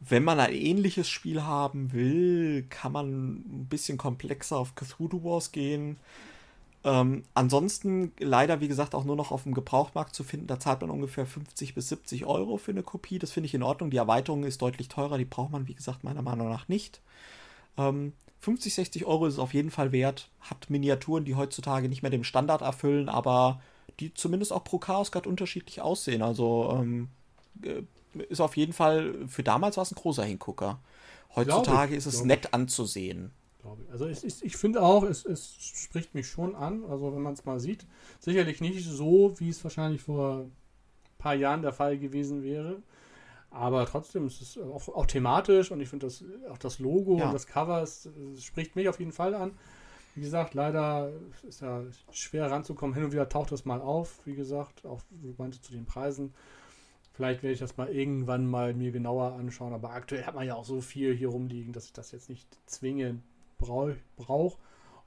Wenn 0.00 0.24
man 0.24 0.40
ein 0.40 0.52
ähnliches 0.52 1.08
Spiel 1.08 1.42
haben 1.42 1.92
will, 1.92 2.64
kann 2.68 2.92
man 2.92 3.34
ein 3.34 3.66
bisschen 3.68 3.98
komplexer 3.98 4.56
auf 4.56 4.74
Cthulhu 4.74 5.22
Wars 5.24 5.52
gehen. 5.52 5.98
Ähm, 6.82 7.24
ansonsten 7.34 8.12
leider, 8.18 8.60
wie 8.60 8.68
gesagt, 8.68 8.94
auch 8.94 9.04
nur 9.04 9.16
noch 9.16 9.32
auf 9.32 9.42
dem 9.42 9.52
Gebrauchmarkt 9.52 10.14
zu 10.14 10.24
finden. 10.24 10.46
Da 10.46 10.58
zahlt 10.58 10.80
man 10.80 10.90
ungefähr 10.90 11.26
50 11.26 11.74
bis 11.74 11.88
70 11.90 12.24
Euro 12.24 12.56
für 12.56 12.70
eine 12.70 12.82
Kopie. 12.82 13.18
Das 13.18 13.32
finde 13.32 13.46
ich 13.46 13.54
in 13.54 13.62
Ordnung. 13.62 13.90
Die 13.90 13.98
Erweiterung 13.98 14.44
ist 14.44 14.62
deutlich 14.62 14.88
teurer. 14.88 15.18
Die 15.18 15.26
braucht 15.26 15.52
man, 15.52 15.68
wie 15.68 15.74
gesagt, 15.74 16.04
meiner 16.04 16.22
Meinung 16.22 16.48
nach 16.48 16.68
nicht. 16.68 17.00
Ähm, 17.76 18.14
50, 18.40 18.74
60 18.74 19.04
Euro 19.04 19.26
ist 19.26 19.34
es 19.34 19.38
auf 19.38 19.52
jeden 19.52 19.70
Fall 19.70 19.92
wert. 19.92 20.30
Hat 20.40 20.70
Miniaturen, 20.70 21.26
die 21.26 21.34
heutzutage 21.34 21.90
nicht 21.90 22.00
mehr 22.00 22.10
dem 22.10 22.24
Standard 22.24 22.62
erfüllen, 22.62 23.10
aber 23.10 23.60
die 24.00 24.14
zumindest 24.14 24.52
auch 24.52 24.64
pro 24.64 24.78
Chaos 24.78 25.12
gerade 25.12 25.28
unterschiedlich 25.28 25.82
aussehen. 25.82 26.22
Also 26.22 26.78
ähm, 26.80 27.08
äh, 27.62 27.82
ist 28.30 28.40
auf 28.40 28.56
jeden 28.56 28.72
Fall, 28.72 29.28
für 29.28 29.42
damals 29.42 29.76
war 29.76 29.82
es 29.82 29.92
ein 29.92 29.96
großer 29.96 30.24
Hingucker. 30.24 30.78
Heutzutage 31.36 31.92
ich, 31.92 31.98
ist 31.98 32.06
es 32.06 32.24
nett 32.24 32.54
anzusehen 32.54 33.32
glaube 33.60 33.84
ich. 33.84 33.90
Also 33.90 34.06
ich, 34.06 34.24
ich, 34.24 34.44
ich 34.44 34.56
finde 34.56 34.82
auch, 34.82 35.04
es, 35.04 35.24
es 35.24 35.54
spricht 35.60 36.14
mich 36.14 36.28
schon 36.28 36.54
an, 36.54 36.84
also 36.84 37.14
wenn 37.14 37.22
man 37.22 37.34
es 37.34 37.44
mal 37.44 37.60
sieht. 37.60 37.86
Sicherlich 38.18 38.60
nicht 38.60 38.84
so, 38.84 39.38
wie 39.38 39.50
es 39.50 39.62
wahrscheinlich 39.62 40.02
vor 40.02 40.40
ein 40.40 40.52
paar 41.18 41.34
Jahren 41.34 41.62
der 41.62 41.72
Fall 41.72 41.98
gewesen 41.98 42.42
wäre. 42.42 42.82
Aber 43.50 43.84
trotzdem 43.86 44.26
ist 44.26 44.40
es 44.40 44.58
auch, 44.58 44.88
auch 44.88 45.06
thematisch 45.06 45.72
und 45.72 45.80
ich 45.80 45.88
finde 45.88 46.06
das 46.06 46.24
auch 46.50 46.58
das 46.58 46.78
Logo 46.78 47.18
ja. 47.18 47.26
und 47.26 47.34
das 47.34 47.46
Cover 47.46 47.82
es, 47.82 48.08
es 48.34 48.44
spricht 48.44 48.76
mich 48.76 48.88
auf 48.88 49.00
jeden 49.00 49.12
Fall 49.12 49.34
an. 49.34 49.52
Wie 50.14 50.20
gesagt, 50.20 50.54
leider 50.54 51.12
ist 51.42 51.60
ja 51.60 51.82
schwer 52.10 52.50
ranzukommen. 52.50 52.94
Hin 52.94 53.04
und 53.04 53.12
wieder 53.12 53.28
taucht 53.28 53.52
das 53.52 53.64
mal 53.64 53.80
auf, 53.80 54.20
wie 54.24 54.34
gesagt, 54.34 54.86
auch 54.86 55.00
du 55.10 55.34
meinte 55.38 55.60
zu 55.60 55.72
den 55.72 55.84
Preisen. 55.84 56.32
Vielleicht 57.12 57.42
werde 57.42 57.54
ich 57.54 57.60
das 57.60 57.76
mal 57.76 57.88
irgendwann 57.88 58.46
mal 58.46 58.72
mir 58.72 58.92
genauer 58.92 59.32
anschauen, 59.32 59.72
aber 59.72 59.90
aktuell 59.90 60.24
hat 60.24 60.34
man 60.34 60.46
ja 60.46 60.54
auch 60.54 60.64
so 60.64 60.80
viel 60.80 61.14
hier 61.14 61.28
rumliegen, 61.28 61.72
dass 61.72 61.86
ich 61.86 61.92
das 61.92 62.12
jetzt 62.12 62.28
nicht 62.28 62.48
zwingend 62.66 63.22
brauche. 63.60 63.96
Brauch. 64.16 64.58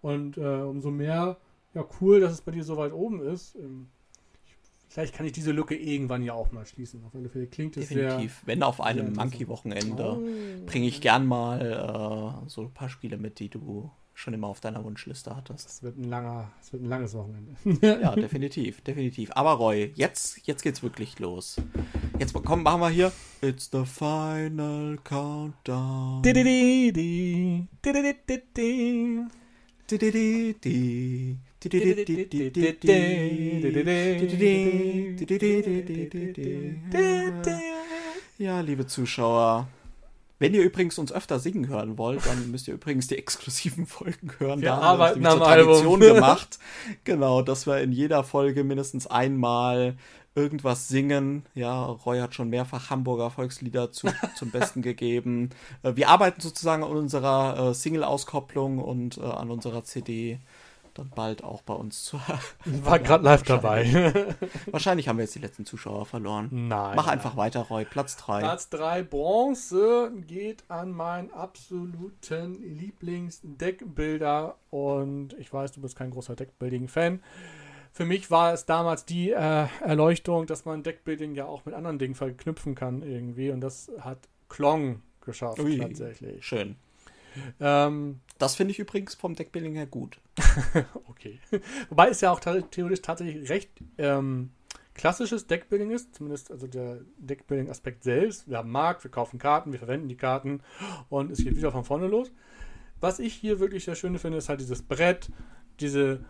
Und 0.02 0.38
äh, 0.38 0.42
umso 0.42 0.92
mehr, 0.92 1.38
ja, 1.74 1.86
cool, 2.02 2.20
dass 2.20 2.34
es 2.34 2.42
bei 2.42 2.52
dir 2.52 2.64
so 2.64 2.78
weit 2.78 2.94
oben 2.94 3.22
ist. 3.22 3.56
Ähm, 3.56 3.88
vielleicht 4.88 5.16
kann 5.16 5.26
ich 5.26 5.32
diese 5.32 5.52
Lücke 5.52 5.76
irgendwann 5.76 6.24
ja 6.24 6.34
auch 6.34 6.52
mal 6.52 6.66
schließen. 6.66 7.04
Auf 7.06 7.16
alle 7.16 7.30
Fälle 7.30 7.48
klingt 7.48 7.78
es 7.78 7.90
Definitiv. 7.90 8.36
Sehr, 8.36 8.48
Wenn 8.48 8.64
auf 8.64 8.82
einem 8.82 9.14
Monkey-Wochenende 9.14 10.18
oh. 10.18 10.66
bringe 10.66 10.88
ich 10.88 11.02
gern 11.02 11.26
mal 11.26 12.44
äh, 12.46 12.50
so 12.50 12.62
ein 12.62 12.74
paar 12.74 12.90
Spiele 12.90 13.18
mit, 13.18 13.40
die 13.40 13.50
du 13.50 13.90
schon 14.14 14.34
immer 14.34 14.48
auf 14.48 14.60
deiner 14.60 14.84
Wunschliste 14.84 15.36
hattest. 15.36 15.68
Es 15.68 15.84
wird 15.84 15.98
ein 15.98 16.10
langer, 16.10 16.52
es 16.62 16.72
wird 16.72 16.84
ein 16.84 16.90
langes 16.90 17.14
Wochenende. 17.16 17.56
ja, 17.82 18.16
definitiv, 18.16 18.82
definitiv. 18.82 19.32
Aber 19.34 19.54
Roy, 19.54 19.92
jetzt, 19.96 20.46
jetzt 20.46 20.62
geht's 20.64 20.84
wirklich 20.84 21.20
los. 21.20 21.58
Jetzt 22.20 22.34
komm, 22.34 22.64
machen 22.64 22.82
wir 22.82 22.90
hier. 22.90 23.12
It's 23.42 23.70
the 23.72 23.86
final 23.86 24.98
countdown. 25.04 26.22
Ja, 38.38 38.62
liebe 38.62 38.86
Zuschauer, 38.88 39.68
wenn 40.44 40.54
ihr 40.54 40.64
übrigens 40.64 41.00
uns 41.00 41.14
öfter 41.14 41.40
singen 41.40 41.70
hören 41.70 41.98
wollt, 41.98 42.26
dann 42.26 42.52
müsst 42.52 42.68
ihr 42.68 42.74
übrigens 42.74 43.08
die 43.08 43.18
exklusiven 43.18 43.86
Folgen 43.88 44.30
hören. 44.40 44.60
Wir 44.60 44.72
da 44.72 44.78
arbeiten 44.80 45.26
am 45.26 45.40
Tradition 45.40 46.02
gemacht. 46.02 46.60
Genau, 47.06 47.42
dass 47.42 47.66
wir 47.66 47.80
in 47.80 47.94
jeder 47.94 48.26
Folge 48.26 48.66
mindestens 48.66 49.08
einmal 49.08 49.96
irgendwas 50.36 50.90
singen. 50.90 51.46
Ja, 51.54 51.86
Roy 51.86 52.20
hat 52.20 52.36
schon 52.36 52.50
mehrfach 52.50 52.90
Hamburger 52.90 53.30
Volkslieder 53.30 53.94
zu, 53.94 54.10
zum 54.36 54.52
Besten 54.52 54.82
gegeben. 54.82 55.52
Äh, 55.82 55.96
wir 55.96 56.10
arbeiten 56.10 56.42
sozusagen 56.42 56.84
an 56.84 56.92
unserer 56.92 57.70
äh, 57.70 57.74
Single-Auskopplung 57.74 58.80
und 58.80 59.20
äh, 59.20 59.22
an 59.22 59.50
unserer 59.50 59.86
CD. 59.86 60.40
Dann 60.94 61.10
bald 61.10 61.44
auch 61.44 61.62
bei 61.62 61.74
uns 61.74 62.04
zu. 62.04 62.20
War 62.66 63.00
gerade 63.00 63.24
live 63.24 63.44
dabei. 63.44 64.36
Wahrscheinlich 64.72 65.08
haben 65.08 65.18
wir 65.18 65.24
jetzt 65.26 65.36
die 65.36 65.40
letzten 65.40 65.66
Zuschauer 65.66 66.06
verloren. 66.06 66.50
Nein. 66.52 66.96
Mach 66.96 67.08
einfach 67.08 67.36
weiter, 67.36 67.62
Roy. 67.62 67.86
Platz 67.86 68.18
3. 68.18 68.40
Platz 68.40 68.70
3 68.70 69.04
Bronze 69.04 70.12
geht 70.28 70.64
an 70.70 70.92
meinen 70.92 71.32
absoluten 71.32 72.62
Lieblingsdeckbilder 72.62 74.56
und 74.70 75.34
ich 75.34 75.52
weiß, 75.52 75.72
du 75.74 75.82
bist 75.82 75.96
kein 75.96 76.12
großer 76.12 76.36
Deckbuilding-Fan. 76.36 77.22
Für 77.92 78.06
mich 78.06 78.32
war 78.32 78.54
es 78.54 78.66
damals 78.66 79.06
die 79.06 79.30
äh, 79.32 79.68
Erleuchtung, 79.82 80.48
dass 80.48 80.66
man 80.66 80.82
Deckbuilding 80.82 81.36
ja 81.36 81.46
auch 81.46 81.66
mit 81.66 81.76
anderen 81.76 82.00
Dingen 82.00 82.16
verknüpfen 82.16 82.74
kann 82.74 83.04
irgendwie 83.04 83.52
und 83.52 83.62
das 83.62 83.92
hat 84.00 84.18
Klong 84.50 85.02
geschafft 85.22 85.60
Ui. 85.60 85.78
tatsächlich. 85.78 86.46
Schön. 86.46 86.76
Ähm, 87.60 88.22
Das 88.38 88.56
finde 88.56 88.72
ich 88.72 88.80
übrigens 88.80 89.16
vom 89.16 89.36
Deckbuilding 89.36 89.76
her 89.76 89.86
gut. 89.86 90.20
okay. 91.08 91.40
Wobei 91.90 92.10
es 92.10 92.22
ja 92.22 92.32
auch 92.32 92.40
theoretisch 92.40 93.02
tatsächlich 93.02 93.50
recht 93.50 93.70
ähm, 93.98 94.52
klassisches 94.94 95.48
Deckbuilding 95.48 95.92
ist, 95.92 96.16
zumindest 96.16 96.52
also 96.52 96.68
der 96.68 97.02
Deckbuilding-Aspekt 97.18 98.04
selbst. 98.04 98.50
Wir 98.50 98.58
haben 98.58 98.72
Markt, 98.72 99.04
wir 99.04 99.12
kaufen 99.12 99.40
Karten, 99.40 99.72
wir 99.72 99.80
verwenden 99.80 100.08
die 100.08 100.18
Karten 100.18 100.62
und 101.10 101.32
es 101.32 101.44
geht 101.44 101.56
wieder 101.56 101.72
von 101.72 101.84
vorne 101.84 102.08
los. 102.08 102.32
Was 103.00 103.20
ich 103.20 103.34
hier 103.34 103.60
wirklich 103.60 103.86
sehr 103.86 103.96
schön 103.96 104.18
finde, 104.18 104.38
ist 104.38 104.50
halt 104.50 104.62
dieses 104.62 104.82
Brett, 104.82 105.30
diese 105.80 106.24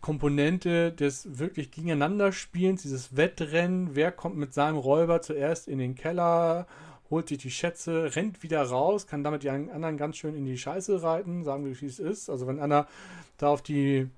Komponente 0.00 0.92
des 0.92 1.38
wirklich 1.38 1.70
Gegeneinanderspielens, 1.70 2.82
dieses 2.82 3.16
Wettrennen, 3.16 3.96
wer 3.96 4.12
kommt 4.12 4.36
mit 4.36 4.54
seinem 4.54 4.76
Räuber 4.76 5.20
zuerst 5.20 5.68
in 5.68 5.78
den 5.78 5.94
Keller, 5.94 6.66
holt 7.10 7.28
sich 7.28 7.38
die 7.38 7.50
Schätze, 7.50 8.14
rennt 8.16 8.42
wieder 8.42 8.62
raus, 8.62 9.06
kann 9.06 9.22
damit 9.24 9.42
die 9.42 9.50
anderen 9.50 9.96
ganz 9.96 10.16
schön 10.16 10.34
in 10.34 10.44
die 10.44 10.58
Scheiße 10.58 11.02
reiten, 11.02 11.44
sagen 11.44 11.64
wir, 11.64 11.80
wie 11.80 11.86
es 11.86 11.98
ist. 11.98 12.28
Also 12.30 12.46
wenn 12.46 12.58
einer 12.60 12.86
da 13.38 13.48
auf 13.48 13.62
die 13.62 14.08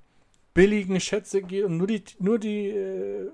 billigen 0.55 0.99
Schätze 1.01 1.43
geht 1.43 1.65
und 1.65 1.77
nur 1.77 1.87
die, 1.87 2.03
nur 2.19 2.39
die, 2.39 2.69
äh, 2.71 3.31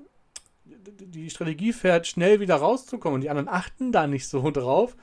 die 0.67 1.31
Strategie 1.31 1.73
fährt, 1.73 2.07
schnell 2.07 2.41
wieder 2.41 2.57
rauszukommen 2.57 3.15
und 3.17 3.21
die 3.21 3.31
anderen 3.31 3.49
achten 3.49 3.93
da 3.93 4.07
nicht 4.07 4.27
so 4.29 4.51
drauf, 4.51 4.97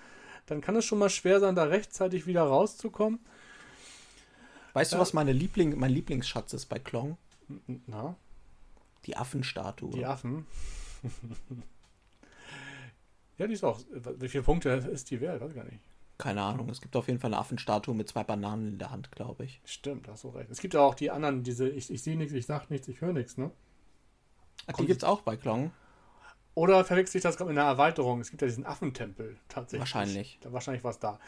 dann 0.47 0.59
kann 0.61 0.75
es 0.75 0.85
schon 0.85 0.99
mal 0.99 1.09
schwer 1.09 1.39
sein, 1.39 1.55
da 1.55 1.63
rechtzeitig 1.63 2.27
wieder 2.27 2.43
rauszukommen. 2.43 3.19
Weißt 4.73 4.91
Ja. 4.91 4.97
du, 4.97 5.01
was 5.01 5.13
meine 5.13 5.31
Liebling, 5.33 5.77
mein 5.79 5.91
Lieblingsschatz 5.91 6.53
ist 6.53 6.65
bei 6.67 6.79
Klong? 6.79 7.17
Na, 7.87 8.15
Die 9.05 9.17
Affenstatue. 9.17 9.91
die 9.91 10.05
Affen. 10.05 10.45
ja, 13.41 13.47
die 13.47 13.53
ist 13.53 13.63
auch. 13.63 13.79
Wie 14.19 14.29
viele 14.29 14.43
Punkte 14.43 14.69
ist 14.69 15.09
die 15.09 15.19
wert? 15.19 15.41
Weiß 15.41 15.49
ich 15.49 15.55
gar 15.55 15.65
nicht. 15.65 15.79
Keine 16.19 16.43
Ahnung. 16.43 16.69
Es 16.69 16.79
gibt 16.79 16.95
auf 16.95 17.07
jeden 17.07 17.19
Fall 17.19 17.29
eine 17.33 17.39
Affenstatue 17.39 17.95
mit 17.95 18.07
zwei 18.07 18.23
Bananen 18.23 18.67
in 18.67 18.77
der 18.77 18.91
Hand, 18.91 19.11
glaube 19.11 19.45
ich. 19.45 19.59
Stimmt, 19.65 20.07
hast 20.07 20.23
du 20.23 20.29
recht. 20.29 20.51
Es 20.51 20.59
gibt 20.61 20.75
ja 20.75 20.81
auch 20.81 20.93
die 20.93 21.09
anderen, 21.09 21.41
diese 21.41 21.67
ich, 21.67 21.89
ich 21.89 22.03
sehe 22.03 22.15
nichts, 22.15 22.33
ich 22.33 22.45
sag 22.45 22.69
nichts, 22.69 22.87
ich 22.87 23.01
höre 23.01 23.13
nichts, 23.13 23.37
ne? 23.37 23.49
Ah, 24.67 24.73
Die 24.73 24.85
gibt 24.85 25.01
es 25.01 25.09
auch 25.09 25.21
bei 25.21 25.35
Klong. 25.35 25.71
Oder 26.53 26.83
verwechsel 26.83 27.17
ich 27.17 27.23
das 27.23 27.37
gerade 27.37 27.49
mit 27.49 27.57
einer 27.57 27.67
Erweiterung? 27.67 28.19
Es 28.19 28.29
gibt 28.29 28.41
ja 28.41 28.47
diesen 28.47 28.65
Affentempel 28.65 29.37
tatsächlich. 29.47 29.79
Wahrscheinlich. 29.79 30.37
Da, 30.41 30.51
wahrscheinlich 30.51 30.83
war 30.83 30.91
es 30.91 30.99
da. 30.99 31.19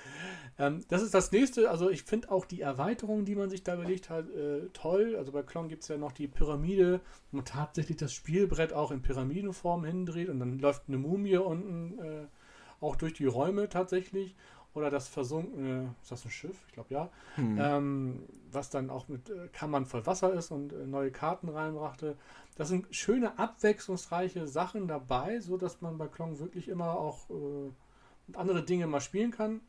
Ähm, 0.59 0.83
das 0.89 1.01
ist 1.01 1.13
das 1.13 1.31
nächste. 1.31 1.69
Also 1.69 1.89
ich 1.89 2.03
finde 2.03 2.29
auch 2.29 2.45
die 2.45 2.59
Erweiterung, 2.59 3.23
die 3.23 3.35
man 3.35 3.49
sich 3.49 3.63
da 3.63 3.75
überlegt 3.75 4.09
hat, 4.09 4.29
äh, 4.29 4.67
toll. 4.73 5.15
Also 5.17 5.31
bei 5.31 5.41
Klon 5.41 5.69
gibt 5.69 5.83
es 5.83 5.87
ja 5.87 5.97
noch 5.97 6.11
die 6.11 6.27
Pyramide, 6.27 6.99
wo 7.31 7.37
man 7.37 7.45
tatsächlich 7.45 7.97
das 7.97 8.13
Spielbrett 8.13 8.73
auch 8.73 8.91
in 8.91 9.01
Pyramidenform 9.01 9.85
hindreht 9.85 10.27
und 10.27 10.39
dann 10.39 10.59
läuft 10.59 10.83
eine 10.87 10.97
Mumie 10.97 11.37
unten 11.37 11.99
äh, 11.99 12.27
auch 12.81 12.97
durch 12.97 13.13
die 13.13 13.25
Räume 13.25 13.69
tatsächlich. 13.69 14.35
Oder 14.73 14.89
das 14.89 15.07
versunkene, 15.07 15.93
ist 16.01 16.11
das 16.11 16.25
ein 16.25 16.31
Schiff? 16.31 16.57
Ich 16.67 16.73
glaube 16.73 16.93
ja. 16.93 17.09
Hm. 17.35 17.57
ähm, 17.61 18.23
was 18.51 18.69
dann 18.69 18.89
auch 18.89 19.07
mit 19.07 19.29
äh, 19.29 19.47
Kammern 19.51 19.85
voll 19.85 20.05
Wasser 20.05 20.33
ist 20.33 20.51
und 20.51 20.73
äh, 20.73 20.85
neue 20.87 21.11
Karten 21.11 21.49
reinbrachte. 21.49 22.15
Das 22.55 22.69
sind 22.69 22.87
schöne, 22.93 23.37
abwechslungsreiche 23.37 24.47
Sachen 24.47 24.87
dabei, 24.87 25.39
so 25.39 25.57
dass 25.57 25.81
man 25.81 25.97
bei 25.97 26.07
Klong 26.07 26.39
wirklich 26.39 26.67
immer 26.69 26.97
auch 26.97 27.29
äh, 27.29 28.37
andere 28.37 28.63
Dinge 28.63 28.87
mal 28.87 29.01
spielen 29.01 29.31
kann. 29.31 29.61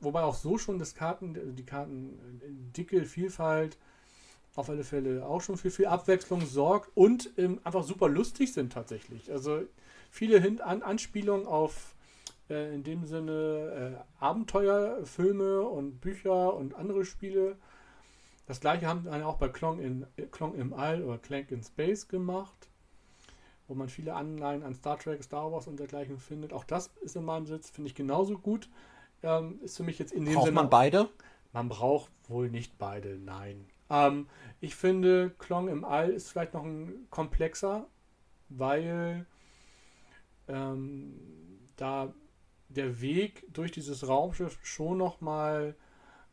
Wobei 0.00 0.22
auch 0.22 0.34
so 0.34 0.58
schon 0.58 0.78
das 0.78 0.94
Karten, 0.94 1.56
die 1.56 1.64
Karten 1.64 2.40
äh, 2.42 2.48
Dicke, 2.76 3.04
Vielfalt 3.04 3.78
auf 4.56 4.68
alle 4.68 4.84
Fälle 4.84 5.26
auch 5.26 5.40
schon 5.40 5.56
für 5.56 5.70
viel 5.70 5.86
Abwechslung 5.86 6.44
sorgt 6.46 6.90
und 6.94 7.30
ähm, 7.38 7.60
einfach 7.64 7.82
super 7.82 8.08
lustig 8.08 8.52
sind 8.52 8.72
tatsächlich. 8.72 9.32
Also 9.32 9.62
viele 10.10 10.40
Hin 10.40 10.60
An 10.60 10.82
Anspielungen 10.82 11.46
auf 11.46 11.93
äh, 12.50 12.74
in 12.74 12.82
dem 12.82 13.04
Sinne 13.04 13.96
äh, 13.98 14.22
Abenteuerfilme 14.22 15.62
und 15.62 16.00
Bücher 16.00 16.54
und 16.54 16.74
andere 16.74 17.04
Spiele. 17.04 17.56
Das 18.46 18.60
gleiche 18.60 18.86
haben 18.86 19.04
wir 19.04 19.26
auch 19.26 19.38
bei 19.38 19.48
Klong, 19.48 19.80
in, 19.80 20.06
Klong 20.30 20.54
im 20.54 20.74
All 20.74 21.02
oder 21.02 21.18
Clank 21.18 21.50
in 21.50 21.62
Space 21.62 22.08
gemacht, 22.08 22.68
wo 23.68 23.74
man 23.74 23.88
viele 23.88 24.14
Anleihen 24.14 24.62
an 24.62 24.74
Star 24.74 24.98
Trek, 24.98 25.22
Star 25.24 25.50
Wars 25.50 25.66
und 25.66 25.78
dergleichen 25.78 26.18
findet. 26.18 26.52
Auch 26.52 26.64
das 26.64 26.88
ist 27.00 27.16
in 27.16 27.24
meinem 27.24 27.46
Sitz, 27.46 27.70
finde 27.70 27.88
ich 27.88 27.94
genauso 27.94 28.36
gut. 28.38 28.68
Ähm, 29.22 29.58
ist 29.62 29.78
für 29.78 29.82
mich 29.82 29.98
jetzt 29.98 30.12
in 30.12 30.26
dem 30.26 30.34
Braucht 30.34 30.46
Sinne. 30.46 30.56
man 30.56 30.68
beide? 30.68 31.08
Man 31.54 31.68
braucht 31.68 32.10
wohl 32.28 32.50
nicht 32.50 32.76
beide, 32.76 33.18
nein. 33.18 33.64
Ähm, 33.88 34.28
ich 34.60 34.74
finde, 34.74 35.30
Klong 35.38 35.68
im 35.68 35.84
All 35.84 36.10
ist 36.10 36.30
vielleicht 36.30 36.52
noch 36.52 36.64
ein 36.64 37.06
komplexer, 37.08 37.86
weil 38.50 39.24
ähm, 40.48 41.14
da 41.76 42.12
der 42.76 43.00
Weg 43.00 43.46
durch 43.52 43.72
dieses 43.72 44.06
Raumschiff 44.08 44.58
schon 44.62 44.98
noch 44.98 45.20
mal 45.20 45.74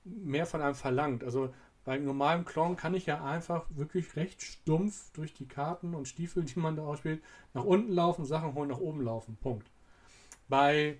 mehr 0.04 0.46
von 0.46 0.62
einem 0.62 0.76
verlangt. 0.76 1.24
Also 1.24 1.54
bei 1.84 1.98
normalem 1.98 2.46
Klon 2.46 2.76
kann 2.76 2.94
ich 2.94 3.06
ja 3.06 3.24
einfach 3.24 3.66
wirklich 3.72 4.16
recht 4.16 4.42
stumpf 4.42 5.12
durch 5.14 5.34
die 5.34 5.48
Karten 5.48 5.96
und 5.96 6.08
Stiefel, 6.08 6.44
die 6.44 6.60
man 6.60 6.76
da 6.76 6.84
ausspielt, 6.84 7.24
nach 7.54 7.64
unten 7.64 7.92
laufen, 7.92 8.26
Sachen 8.26 8.54
holen, 8.54 8.70
nach 8.70 8.80
oben 8.80 9.02
laufen. 9.02 9.38
Punkt. 9.38 9.70
Bei 10.48 11.00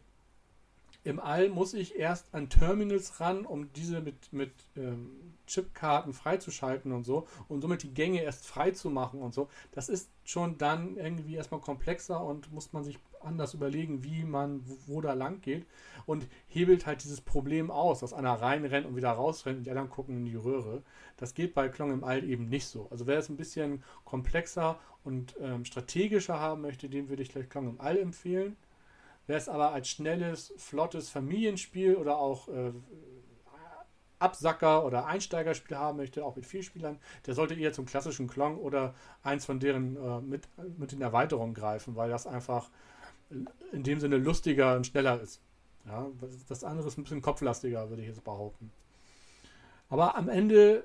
im 1.04 1.20
All 1.20 1.50
muss 1.50 1.74
ich 1.74 1.98
erst 1.98 2.34
an 2.34 2.50
Terminals 2.50 3.20
ran, 3.20 3.46
um 3.46 3.74
diese 3.74 4.02
mit, 4.02 4.32
mit 4.32 4.52
ähm, 4.76 5.10
Chipkarten 5.48 6.14
freizuschalten 6.14 6.92
und 6.92 7.04
so 7.04 7.28
und 7.48 7.62
somit 7.62 7.84
die 7.84 7.94
Gänge 7.94 8.22
erst 8.22 8.46
frei 8.46 8.72
zu 8.72 8.90
machen 8.90 9.22
und 9.22 9.34
so. 9.34 9.50
Das 9.72 9.90
ist 9.90 10.10
schon 10.24 10.58
dann 10.58 10.98
irgendwie 10.98 11.36
erstmal 11.36 11.60
komplexer 11.60 12.24
und 12.24 12.52
muss 12.52 12.72
man 12.72 12.84
sich 12.84 13.00
anders 13.20 13.54
überlegen, 13.54 14.04
wie 14.04 14.24
man 14.24 14.62
wo, 14.68 14.78
wo 14.88 15.02
da 15.02 15.14
lang 15.14 15.42
geht 15.42 15.66
und 16.06 16.28
hebelt 16.48 16.86
halt 16.86 17.04
dieses 17.04 17.22
Problem 17.22 17.72
aus, 17.72 18.00
dass 18.00 18.14
einer 18.14 18.34
reinrennt 18.34 18.86
und 18.86 18.96
wieder 18.96 19.12
rausrennt 19.12 19.60
und 19.60 19.64
die 19.66 19.72
anderen 19.72 19.90
gucken 19.90 20.18
in 20.18 20.26
die 20.26 20.36
Röhre. 20.36 20.84
Das 21.18 21.34
geht 21.34 21.54
bei 21.54 21.68
Klong 21.70 21.92
im 21.92 22.04
All 22.04 22.24
eben 22.24 22.48
nicht 22.48 22.68
so. 22.68 22.88
Also 22.92 23.08
wer 23.08 23.18
es 23.18 23.30
ein 23.30 23.38
bisschen 23.38 23.84
komplexer 24.06 24.80
und 25.04 25.36
ähm, 25.42 25.66
strategischer 25.66 26.40
haben 26.40 26.62
möchte, 26.62 26.90
dem 26.90 27.10
würde 27.10 27.24
ich 27.24 27.30
gleich 27.30 27.50
Klong 27.50 27.70
im 27.70 27.82
All 27.82 27.98
empfehlen. 27.98 28.56
Wer 29.32 29.38
es 29.38 29.48
aber 29.48 29.72
als 29.72 29.88
schnelles, 29.88 30.54
flottes 30.58 31.08
Familienspiel 31.08 31.96
oder 31.96 32.18
auch 32.18 32.50
äh, 32.50 32.74
Absacker- 34.20 34.86
oder 34.86 35.06
Einsteigerspiel 35.06 35.78
haben 35.78 36.00
möchte, 36.00 36.26
auch 36.26 36.36
mit 36.36 36.46
vier 36.46 36.64
Spielern, 36.64 37.00
der 37.26 37.34
sollte 37.34 37.54
eher 37.54 37.72
zum 37.72 37.86
klassischen 37.86 38.28
Klong 38.28 38.58
oder 38.58 38.94
eins 39.24 39.46
von 39.46 39.62
deren 39.62 39.96
äh, 39.96 40.20
mit, 40.20 40.50
mit 40.78 40.92
den 40.92 41.02
Erweiterungen 41.02 41.54
greifen, 41.54 41.96
weil 41.96 42.10
das 42.10 42.28
einfach 42.28 42.70
in 43.72 43.84
dem 43.84 44.02
Sinne 44.02 44.18
lustiger 44.18 44.76
und 44.76 44.88
schneller 44.88 45.22
ist. 45.22 45.40
Ja, 45.86 46.08
das 46.50 46.66
andere 46.66 46.90
ist 46.90 46.98
ein 46.98 47.04
bisschen 47.04 47.22
kopflastiger, 47.22 47.90
würde 47.90 48.02
ich 48.02 48.10
jetzt 48.10 48.26
behaupten. 48.26 48.70
Aber 49.88 50.18
am 50.18 50.28
Ende 50.28 50.84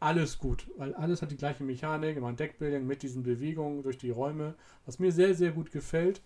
alles 0.00 0.38
gut, 0.38 0.68
weil 0.76 0.94
alles 0.96 1.22
hat 1.22 1.30
die 1.30 1.38
gleiche 1.38 1.64
Mechanik, 1.64 2.18
immer 2.18 2.28
ein 2.28 2.36
Deckbuilding 2.36 2.86
mit 2.86 3.02
diesen 3.02 3.22
Bewegungen 3.22 3.82
durch 3.82 3.96
die 3.96 4.10
Räume, 4.10 4.54
was 4.84 4.98
mir 4.98 5.12
sehr, 5.12 5.34
sehr 5.34 5.52
gut 5.52 5.72
gefällt. 5.72 6.20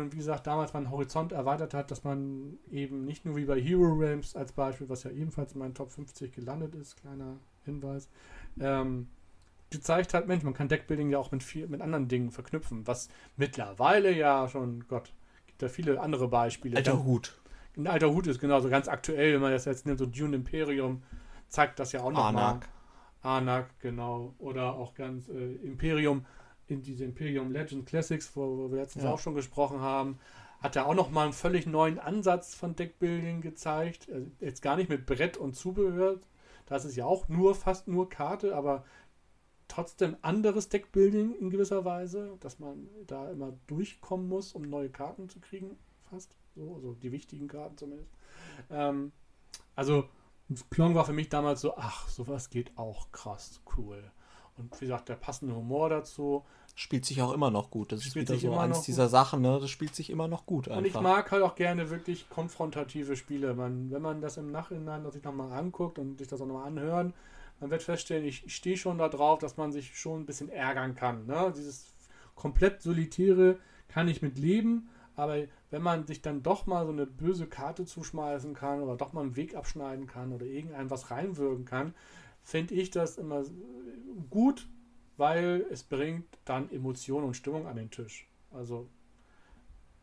Und 0.00 0.12
wie 0.12 0.18
gesagt, 0.18 0.46
damals 0.46 0.72
man 0.72 0.90
Horizont 0.90 1.32
erweitert 1.32 1.74
hat, 1.74 1.90
dass 1.90 2.04
man 2.04 2.58
eben 2.70 3.04
nicht 3.04 3.24
nur 3.24 3.36
wie 3.36 3.44
bei 3.44 3.60
Hero 3.60 3.92
Realms 3.92 4.36
als 4.36 4.52
Beispiel, 4.52 4.88
was 4.88 5.04
ja 5.04 5.10
ebenfalls 5.10 5.52
in 5.52 5.58
meinen 5.58 5.74
Top 5.74 5.90
50 5.90 6.32
gelandet 6.32 6.74
ist, 6.74 7.00
kleiner 7.00 7.36
Hinweis, 7.64 8.08
ähm, 8.60 9.08
gezeigt 9.70 10.14
hat, 10.14 10.26
Mensch, 10.28 10.44
man 10.44 10.54
kann 10.54 10.68
Deckbuilding 10.68 11.10
ja 11.10 11.18
auch 11.18 11.32
mit, 11.32 11.42
viel, 11.42 11.66
mit 11.66 11.80
anderen 11.80 12.08
Dingen 12.08 12.30
verknüpfen, 12.30 12.86
was 12.86 13.08
mittlerweile 13.36 14.12
ja 14.12 14.48
schon, 14.48 14.86
Gott, 14.88 15.12
gibt 15.46 15.62
da 15.62 15.68
viele 15.68 16.00
andere 16.00 16.28
Beispiele. 16.28 16.76
Alter 16.76 17.04
Hut. 17.04 17.40
Ein 17.76 17.86
alter 17.86 18.12
Hut 18.12 18.26
ist 18.26 18.38
genauso 18.38 18.68
ganz 18.68 18.88
aktuell, 18.88 19.34
wenn 19.34 19.40
man 19.40 19.52
das 19.52 19.64
jetzt 19.64 19.86
nimmt, 19.86 19.98
so 19.98 20.06
Dune 20.06 20.36
Imperium 20.36 21.02
zeigt 21.48 21.78
das 21.78 21.92
ja 21.92 22.00
auch 22.02 22.10
noch 22.10 22.26
Anak. 22.26 22.68
Anak, 23.22 23.78
genau. 23.80 24.34
Oder 24.38 24.74
auch 24.74 24.94
ganz 24.94 25.28
äh, 25.28 25.54
Imperium, 25.62 26.26
in 26.72 26.82
diese 26.82 27.04
Imperium 27.04 27.52
Legend 27.52 27.86
Classics, 27.86 28.32
wo, 28.34 28.70
wir 28.70 28.78
letztens 28.78 29.04
Ja. 29.04 29.12
auch 29.12 29.18
schon 29.18 29.34
gesprochen 29.34 29.80
haben, 29.80 30.18
hat 30.60 30.76
er 30.76 30.86
auch 30.86 30.94
noch 30.94 31.10
mal 31.10 31.24
einen 31.24 31.32
völlig 31.32 31.66
neuen 31.66 31.98
Ansatz 31.98 32.54
von 32.54 32.76
Deckbuilding 32.76 33.40
gezeigt. 33.40 34.08
Also 34.12 34.30
jetzt 34.40 34.62
gar 34.62 34.76
nicht 34.76 34.88
mit 34.88 35.06
Brett 35.06 35.36
und 35.36 35.54
Zubehör. 35.54 36.18
Das 36.66 36.84
ist 36.84 36.96
ja 36.96 37.04
auch 37.04 37.28
nur, 37.28 37.54
fast 37.54 37.88
nur 37.88 38.08
Karte, 38.08 38.54
aber 38.54 38.84
trotzdem 39.68 40.16
anderes 40.22 40.68
Deckbuilding 40.68 41.34
in 41.34 41.50
gewisser 41.50 41.84
Weise, 41.84 42.36
dass 42.40 42.58
man 42.58 42.88
da 43.06 43.30
immer 43.30 43.52
durchkommen 43.66 44.28
muss, 44.28 44.52
um 44.52 44.62
neue 44.62 44.90
Karten 44.90 45.28
zu 45.28 45.40
kriegen, 45.40 45.76
fast. 46.10 46.34
So, 46.54 46.74
also 46.74 46.94
die 46.94 47.10
wichtigen 47.12 47.48
Karten 47.48 47.76
zumindest. 47.78 48.10
Ähm, 48.70 49.12
also 49.74 50.04
Klon 50.70 50.94
war 50.94 51.06
für 51.06 51.14
mich 51.14 51.30
damals 51.30 51.62
so, 51.62 51.76
ach, 51.76 52.08
sowas 52.08 52.50
geht 52.50 52.76
auch 52.76 53.10
krass 53.10 53.62
cool. 53.76 54.10
Und 54.58 54.78
wie 54.80 54.84
gesagt, 54.84 55.08
der 55.08 55.16
passende 55.16 55.54
Humor 55.56 55.88
dazu. 55.88 56.44
Spielt 56.74 57.04
sich 57.04 57.20
auch 57.20 57.32
immer 57.32 57.50
noch 57.50 57.70
gut. 57.70 57.92
Das 57.92 58.00
Spielt 58.00 58.16
ist 58.16 58.22
wieder 58.22 58.34
sich 58.34 58.42
so 58.42 58.48
immer 58.48 58.62
eins 58.62 58.82
dieser 58.82 59.08
Sachen, 59.08 59.42
ne? 59.42 59.58
Das 59.60 59.68
spielt 59.68 59.94
sich 59.94 60.08
immer 60.08 60.26
noch 60.26 60.46
gut 60.46 60.68
Und 60.68 60.78
ich 60.86 60.96
einfach. 60.96 61.02
mag 61.02 61.30
halt 61.30 61.42
auch 61.42 61.54
gerne 61.54 61.90
wirklich 61.90 62.30
konfrontative 62.30 63.14
Spiele. 63.14 63.54
Man, 63.54 63.90
wenn 63.90 64.00
man 64.00 64.22
das 64.22 64.38
im 64.38 64.50
Nachhinein 64.50 65.10
sich 65.10 65.22
nochmal 65.22 65.52
anguckt 65.52 65.98
und 65.98 66.18
sich 66.18 66.28
das 66.28 66.40
auch 66.40 66.46
nochmal 66.46 66.68
anhören, 66.68 67.12
man 67.60 67.70
wird 67.70 67.82
feststellen, 67.82 68.24
ich, 68.24 68.44
stehe 68.54 68.76
schon 68.76 68.98
darauf, 68.98 69.38
dass 69.38 69.56
man 69.56 69.70
sich 69.70 69.96
schon 69.96 70.22
ein 70.22 70.26
bisschen 70.26 70.48
ärgern 70.48 70.94
kann. 70.94 71.26
Ne? 71.26 71.52
Dieses 71.56 71.92
komplett 72.34 72.82
Solitäre 72.82 73.58
kann 73.88 74.08
ich 74.08 74.22
mit 74.22 74.38
leben, 74.38 74.88
aber 75.14 75.36
wenn 75.70 75.82
man 75.82 76.06
sich 76.06 76.22
dann 76.22 76.42
doch 76.42 76.66
mal 76.66 76.86
so 76.86 76.92
eine 76.92 77.06
böse 77.06 77.46
Karte 77.46 77.84
zuschmeißen 77.84 78.54
kann 78.54 78.80
oder 78.80 78.96
doch 78.96 79.12
mal 79.12 79.20
einen 79.20 79.36
Weg 79.36 79.54
abschneiden 79.54 80.06
kann 80.06 80.32
oder 80.32 80.46
irgendein 80.46 80.90
was 80.90 81.10
reinwirken 81.10 81.64
kann, 81.64 81.94
finde 82.42 82.74
ich 82.74 82.90
das 82.90 83.18
immer 83.18 83.44
gut, 84.30 84.66
weil 85.16 85.66
es 85.70 85.82
bringt 85.82 86.26
dann 86.44 86.70
Emotionen 86.70 87.26
und 87.26 87.34
Stimmung 87.34 87.66
an 87.66 87.76
den 87.76 87.90
Tisch. 87.90 88.26
Also 88.50 88.88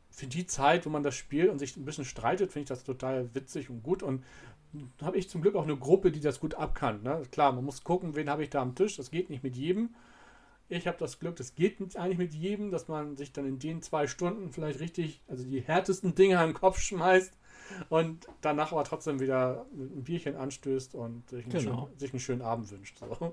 für 0.10 0.28
die 0.28 0.46
Zeit, 0.46 0.86
wo 0.86 0.90
man 0.90 1.04
das 1.04 1.16
spielt 1.16 1.50
und 1.50 1.60
sich 1.60 1.78
ein 1.78 1.86
bisschen 1.86 2.06
streitet, 2.06 2.52
finde 2.52 2.64
ich 2.64 2.70
das 2.70 2.84
total 2.84 3.34
witzig 3.36 3.70
und 3.70 3.84
gut. 3.84 4.04
Und 4.04 4.24
habe 5.02 5.18
ich 5.18 5.30
zum 5.30 5.42
Glück 5.42 5.56
auch 5.56 5.64
eine 5.64 5.78
Gruppe, 5.78 6.12
die 6.12 6.20
das 6.20 6.40
gut 6.40 6.56
abkann. 6.56 7.04
Ne? 7.04 7.24
Klar, 7.32 7.52
man 7.52 7.66
muss 7.66 7.84
gucken, 7.84 8.16
wen 8.16 8.30
habe 8.30 8.44
ich 8.44 8.50
da 8.50 8.62
am 8.62 8.76
Tisch. 8.76 8.98
Das 8.98 9.12
geht 9.12 9.30
nicht 9.30 9.44
mit 9.44 9.56
jedem. 9.56 9.96
Ich 10.72 10.86
habe 10.86 10.98
das 11.00 11.20
Glück, 11.20 11.36
das 11.36 11.56
geht 11.56 11.80
eigentlich 11.98 12.20
mit 12.20 12.34
jedem, 12.36 12.70
dass 12.70 12.88
man 12.88 13.18
sich 13.18 13.34
dann 13.34 13.48
in 13.48 13.58
den 13.58 13.82
zwei 13.82 14.06
Stunden 14.06 14.52
vielleicht 14.52 14.80
richtig, 14.80 15.22
also 15.28 15.44
die 15.44 15.62
härtesten 15.62 16.14
Dinge 16.14 16.38
an 16.38 16.50
den 16.50 16.54
Kopf 16.54 16.80
schmeißt 16.80 17.34
und 17.90 18.28
danach 18.42 18.72
aber 18.72 18.84
trotzdem 18.84 19.20
wieder 19.20 19.66
ein 19.74 20.04
Bierchen 20.04 20.36
anstößt 20.36 20.94
und 20.94 21.28
sich 21.28 21.46
einen, 21.46 21.52
Genau. 21.52 21.86
schönen, 21.88 22.00
sich 22.00 22.14
einen 22.14 22.20
schönen 22.20 22.42
Abend 22.44 22.70
wünscht. 22.72 23.00
So. 23.00 23.32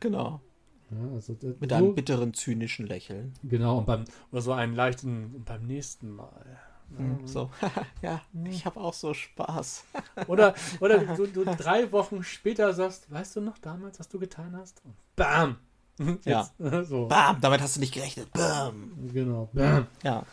Genau. 0.00 0.42
Ja, 0.90 1.14
also 1.14 1.34
das- 1.34 1.58
Mit 1.60 1.70
so- 1.70 1.76
einem 1.76 1.94
bitteren, 1.94 2.34
zynischen 2.34 2.86
Lächeln. 2.86 3.34
Genau, 3.42 3.78
und 3.78 3.86
beim, 3.86 4.04
oder 4.30 4.40
so 4.42 4.52
einen 4.52 4.74
leichten, 4.74 5.34
und 5.34 5.44
beim 5.44 5.66
nächsten 5.66 6.10
Mal. 6.10 6.58
Hm, 6.96 7.26
So. 7.26 7.50
ja, 8.02 8.20
ich 8.44 8.64
habe 8.64 8.78
auch 8.80 8.94
so 8.94 9.12
Spaß. 9.12 9.84
Oder, 10.28 10.54
oder 10.80 10.98
du, 11.16 11.26
du 11.26 11.44
drei 11.44 11.90
Wochen 11.90 12.22
später 12.22 12.72
sagst, 12.74 13.10
weißt 13.10 13.34
du 13.36 13.40
noch 13.40 13.58
damals, 13.58 13.98
was 13.98 14.08
du 14.08 14.20
getan 14.20 14.56
hast? 14.56 14.82
Und 14.84 14.94
bam! 15.16 15.56
Ja. 16.24 16.48
Jetzt, 16.58 16.88
so. 16.88 17.06
Bam, 17.08 17.40
damit 17.40 17.60
hast 17.60 17.74
du 17.76 17.80
nicht 17.80 17.92
gerechnet. 17.94 18.32
Bam. 18.32 18.92
Genau. 19.12 19.48
Bam. 19.52 19.86
Ja. 20.04 20.24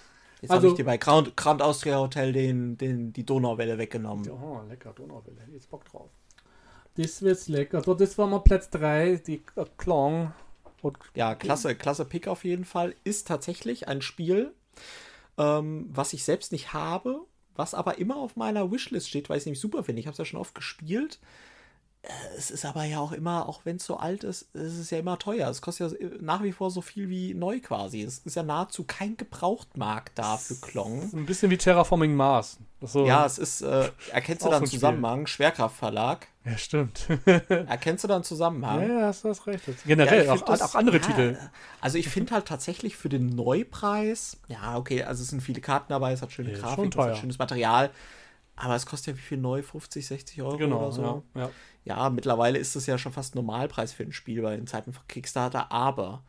Jetzt 0.42 0.52
Also- 0.52 0.56
habe 0.56 0.68
ich 0.68 0.74
dir 0.76 0.84
bei 0.86 0.98
Grand, 0.98 1.36
Grand 1.36 1.62
Austria 1.64 1.98
Hotel 1.98 2.32
den, 2.34 2.78
den, 2.78 3.14
die 3.14 3.26
Donauwelle 3.26 3.78
weggenommen. 3.80 4.30
Oh, 4.30 4.62
lecker, 4.70 4.92
Donauwelle. 4.94 5.38
Jetzt 5.52 5.70
Bock 5.72 5.86
drauf. 5.86 6.10
Das 6.96 7.22
wird's 7.24 7.48
lecker. 7.48 7.82
So, 7.82 7.96
das 7.96 8.16
war 8.20 8.28
mal 8.28 8.40
Platz 8.42 8.70
3, 8.70 9.16
die 9.26 9.42
Klong. 9.78 10.32
Und 10.84 10.98
Ja, 11.16 11.34
klasse, 11.34 11.76
klasse 11.76 12.06
Pick 12.06 12.28
auf 12.28 12.44
jeden 12.44 12.66
Fall. 12.66 12.94
Ist 13.04 13.28
tatsächlich 13.28 13.88
ein 13.88 14.02
Spiel, 14.02 14.54
ähm, 15.38 15.88
was 15.90 16.14
ich 16.14 16.24
selbst 16.24 16.52
nicht 16.52 16.74
habe, 16.74 17.22
was 17.56 17.74
aber 17.74 17.98
immer 18.00 18.18
auf 18.18 18.36
meiner 18.36 18.70
Wishlist 18.72 19.08
steht, 19.08 19.30
weil 19.30 19.38
ich 19.38 19.42
es 19.42 19.46
nämlich 19.46 19.62
super 19.62 19.84
finde. 19.84 20.02
Ich 20.02 20.08
habe 20.08 20.12
es 20.12 20.18
ja 20.18 20.26
schon 20.26 20.40
oft 20.40 20.54
gespielt. 20.54 21.20
Es 22.38 22.52
ist 22.52 22.66
aber 22.66 22.84
ja 22.84 23.00
auch 23.00 23.14
immer, 23.14 23.48
auch 23.48 23.62
wenn 23.64 23.78
es 23.78 23.86
so 23.86 23.96
alt 23.96 24.26
ist, 24.26 24.54
es 24.54 24.78
ist 24.78 24.92
ja 24.92 25.00
immer 25.00 25.18
teuer. 25.18 25.48
Es 25.50 25.62
kostet 25.62 26.02
ja 26.02 26.08
nach 26.20 26.44
wie 26.44 26.52
vor 26.52 26.70
so 26.70 26.82
viel 26.82 27.08
wie 27.08 27.34
neu 27.34 27.62
quasi. 27.62 28.02
Es 28.04 28.18
ist 28.26 28.36
ja 28.36 28.44
nahezu 28.44 28.84
kein 28.84 29.16
Gebrauchtmarkt 29.16 30.20
da 30.20 30.36
für 30.36 30.56
Klong. 30.56 31.10
ein 31.14 31.26
bisschen 31.26 31.50
wie 31.50 31.58
Terraforming 31.58 32.14
Mars. 32.14 32.58
Das 32.82 32.92
so, 32.92 33.06
Ja, 33.06 33.26
es 33.26 33.38
ist, 33.38 33.62
äh, 33.62 33.90
erkennst 34.12 34.42
du 34.44 34.48
Auch 34.48 34.52
dann 34.52 34.60
so 34.60 34.64
ein 34.64 34.68
Spiel. 34.68 34.80
Zusammenhang? 34.80 35.28
Schwerkraftverlag. 35.28 36.28
ja 36.44 36.58
stimmt. 36.58 37.08
Erkennst 37.48 38.04
du 38.04 38.10
dann 38.10 38.24
Zusammenhang? 38.26 38.86
ja, 38.90 39.06
hast 39.08 39.24
du 39.24 39.30
hast 39.30 39.48
recht. 39.48 39.64
Generell, 39.86 40.24
ich 40.26 40.30
auch, 40.30 40.42
das- 40.42 40.62
auch 40.62 40.76
andere 40.76 40.98
ja, 40.98 41.04
Titel. 41.04 41.38
Also 41.80 41.98
ich 41.98 42.10
finde 42.10 42.34
halt 42.34 42.46
tatsächlich 42.50 42.98
für 42.98 43.08
den 43.08 43.28
Neupreis, 43.30 44.38
ja, 44.50 44.76
okay, 44.76 45.04
also 45.04 45.24
es 45.24 45.30
sind 45.30 45.40
viele 45.42 45.62
Karten 45.62 45.86
dabei, 45.94 46.12
es 46.12 46.22
hat 46.22 46.34
schöne 46.34 46.52
Ja, 46.52 46.58
Grafik, 46.60 46.94
es 46.94 46.98
hat 47.02 47.18
schönes 47.18 47.40
Material. 47.40 47.92
Aber 48.56 48.76
es 48.76 48.86
kostet 48.86 49.08
ja 49.16 49.18
wie 49.18 49.24
viel 49.26 49.38
neu? 49.40 49.62
50, 49.64 50.06
60 50.06 50.42
Euro 50.42 50.58
Genau, 50.58 50.78
oder 50.80 50.92
so. 50.92 51.24
ja, 51.36 51.42
ja. 51.42 51.50
Ja, 51.86 52.10
mittlerweile 52.10 52.60
ist 52.60 52.76
es 52.76 52.86
ja 52.86 52.98
schon 52.98 53.12
fast 53.12 53.36
Normalpreis 53.36 53.92
für 53.94 54.04
ein 54.04 54.14
Spiel 54.14 54.42
bei 54.42 54.56
den 54.56 54.68
Zeiten 54.68 54.94
von 54.94 55.06
Kickstarter, 55.08 55.72
aber. 55.72 56.24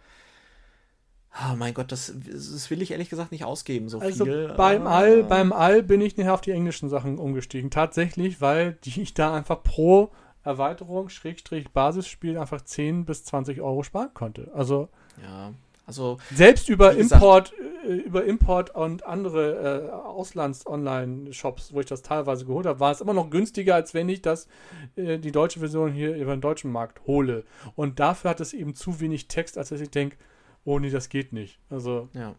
Oh 1.50 1.56
mein 1.56 1.74
Gott, 1.74 1.90
das, 1.90 2.12
das 2.16 2.70
will 2.70 2.80
ich 2.80 2.92
ehrlich 2.92 3.10
gesagt 3.10 3.32
nicht 3.32 3.44
ausgeben, 3.44 3.88
so 3.88 3.98
Also 3.98 4.24
viel. 4.24 4.54
beim. 4.56 4.86
All, 4.86 5.24
beim 5.24 5.52
All 5.52 5.82
bin 5.82 6.00
ich 6.00 6.16
nachher 6.16 6.34
auf 6.34 6.40
die 6.40 6.52
englischen 6.52 6.88
Sachen 6.88 7.18
umgestiegen. 7.18 7.70
Tatsächlich, 7.70 8.40
weil 8.40 8.74
die 8.84 9.02
ich 9.02 9.14
da 9.14 9.34
einfach 9.34 9.62
pro 9.64 10.12
Erweiterung, 10.44 11.08
Schrägstrich 11.08 11.70
Basisspiel 11.70 12.38
einfach 12.38 12.60
10 12.60 13.04
bis 13.04 13.24
20 13.24 13.60
Euro 13.60 13.82
sparen 13.82 14.10
konnte. 14.14 14.50
Also 14.54 14.88
Ja, 15.22 15.52
also 15.86 16.18
selbst 16.32 16.68
über 16.68 16.94
gesagt- 16.94 17.20
Import, 17.22 17.52
über 17.84 18.24
Import 18.24 18.74
und 18.74 19.04
andere 19.06 19.88
äh, 19.88 19.90
Auslands-Online-Shops, 19.90 21.72
wo 21.72 21.80
ich 21.80 21.86
das 21.86 22.02
teilweise 22.02 22.46
geholt 22.46 22.66
habe, 22.66 22.80
war 22.80 22.92
es 22.92 23.00
immer 23.00 23.14
noch 23.14 23.30
günstiger, 23.30 23.74
als 23.74 23.94
wenn 23.94 24.08
ich 24.08 24.22
das, 24.22 24.48
äh, 24.96 25.18
die 25.18 25.32
deutsche 25.32 25.60
Version 25.60 25.92
hier 25.92 26.16
über 26.16 26.34
den 26.34 26.40
deutschen 26.40 26.72
Markt 26.72 27.06
hole. 27.06 27.44
Und 27.76 28.00
dafür 28.00 28.30
hat 28.30 28.40
es 28.40 28.52
eben 28.52 28.74
zu 28.74 29.00
wenig 29.00 29.28
Text, 29.28 29.58
als 29.58 29.68
dass 29.68 29.80
ich 29.80 29.90
denke, 29.90 30.16
oh 30.64 30.78
nee, 30.78 30.90
das 30.90 31.08
geht 31.08 31.32
nicht. 31.32 31.58
Also 31.70 32.08
Ja. 32.14 32.34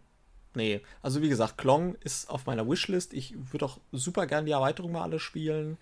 Nee, 0.55 0.81
also 1.01 1.21
wie 1.21 1.29
gesagt, 1.29 1.57
Klong 1.57 1.95
ist 2.01 2.29
auf 2.29 2.45
meiner 2.45 2.67
Wishlist. 2.67 3.13
Ich 3.13 3.35
würde 3.51 3.65
auch 3.65 3.79
super 3.91 4.25
gern 4.25 4.45
die 4.45 4.53
Erweiterung 4.53 4.93
mal 4.93 5.03
alle 5.03 5.19
spielen. 5.19 5.77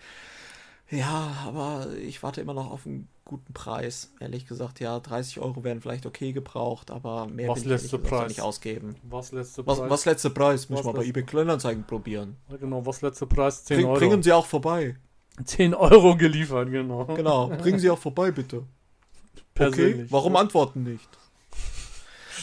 Ja, 0.89 1.33
aber 1.47 1.87
ich 1.97 2.21
warte 2.21 2.41
immer 2.41 2.53
noch 2.53 2.69
auf 2.69 2.85
einen 2.85 3.07
guten 3.25 3.53
Preis. 3.53 4.11
Ehrlich 4.19 4.45
gesagt, 4.47 4.79
ja, 4.79 4.99
30 4.99 5.39
Euro 5.39 5.63
wären 5.63 5.81
vielleicht 5.81 6.05
okay 6.05 6.33
gebraucht, 6.33 6.91
aber 6.91 7.25
mehr 7.27 7.49
Was 7.49 7.63
will 7.65 7.71
ich 7.73 7.81
letzte 7.81 7.97
Preis? 7.99 8.27
nicht 8.29 8.41
ausgeben. 8.41 8.95
was 9.03 9.31
letzte 9.31 9.65
Was, 9.65 9.79
Preis? 9.79 9.89
was 9.89 10.05
letzte 10.05 10.29
Preis? 10.29 10.69
Muss 10.69 10.79
Was 10.79 10.85
ich 10.87 10.93
mal 10.93 10.99
bei 10.99 11.05
eBay 11.07 11.23
Kleinanzeigen 11.23 11.83
probieren. 11.85 12.35
Ja, 12.49 12.57
Genau, 12.57 12.85
was 12.85 13.01
letzte 13.01 13.25
Preis? 13.25 13.63
10 13.65 13.77
Bring, 13.77 13.87
Euro. 13.87 13.97
bringen 13.99 14.23
Sie 14.23 14.31
auch 14.33 14.45
vorbei. 14.45 14.95
10 15.43 15.73
Euro 15.73 16.15
geliefert, 16.15 16.69
genau. 16.69 17.05
Genau, 17.05 17.47
bringen 17.47 17.79
Sie 17.79 17.89
auch 17.89 17.97
vorbei, 17.97 18.29
bitte. 18.31 18.57
Okay, 18.57 19.43
Persönlich. 19.55 20.11
warum 20.11 20.35
antworten 20.35 20.83
nicht? 20.83 21.09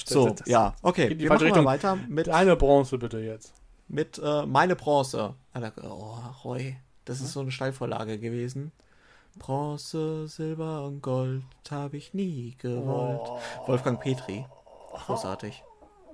So, 0.07 0.35
ja, 0.47 0.75
okay. 0.83 1.17
Wir 1.17 1.29
machen 1.29 1.49
mal 1.51 1.65
weiter 1.65 1.97
mit 2.09 2.29
Eine 2.29 2.57
Bronze 2.57 2.99
bitte 2.99 3.19
jetzt. 3.21 3.53
mit 3.87 4.19
äh, 4.23 4.47
meine 4.47 4.75
Bronze. 4.77 5.35
Oh, 5.83 6.17
Roy, 6.45 6.77
das 7.11 7.21
ist 7.21 7.33
so 7.33 7.41
eine 7.41 7.51
Steilvorlage 7.51 8.21
gewesen. 8.21 8.71
Bronze, 9.37 10.29
Silber 10.29 10.85
und 10.85 11.03
Gold 11.03 11.43
habe 11.69 11.97
ich 11.97 12.15
nie 12.15 12.55
gewollt. 12.57 13.29
Wolfgang 13.67 14.01
Petri. 14.01 14.47
Großartig. 14.93 15.65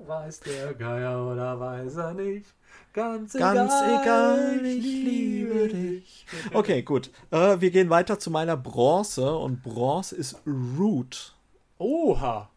Weiß 0.07 0.41
der 0.41 0.73
Geier 0.73 1.27
oder 1.27 1.61
weiß 1.61 1.97
er 1.97 2.15
nicht? 2.15 2.47
Ganz, 2.95 3.35
Ganz 3.35 3.73
egal, 3.75 4.65
ich 4.65 4.85
liebe 4.85 5.69
dich. 5.69 6.25
Okay, 6.55 6.83
gut. 6.83 7.11
Äh, 7.31 7.61
wir 7.61 7.71
gehen 7.71 7.91
weiter 7.91 8.19
zu 8.19 8.31
meiner 8.31 8.57
Bronze 8.57 9.37
und 9.37 9.63
Bronze 9.63 10.17
ist 10.17 10.41
Root. 10.47 11.35
Oha. 11.77 12.49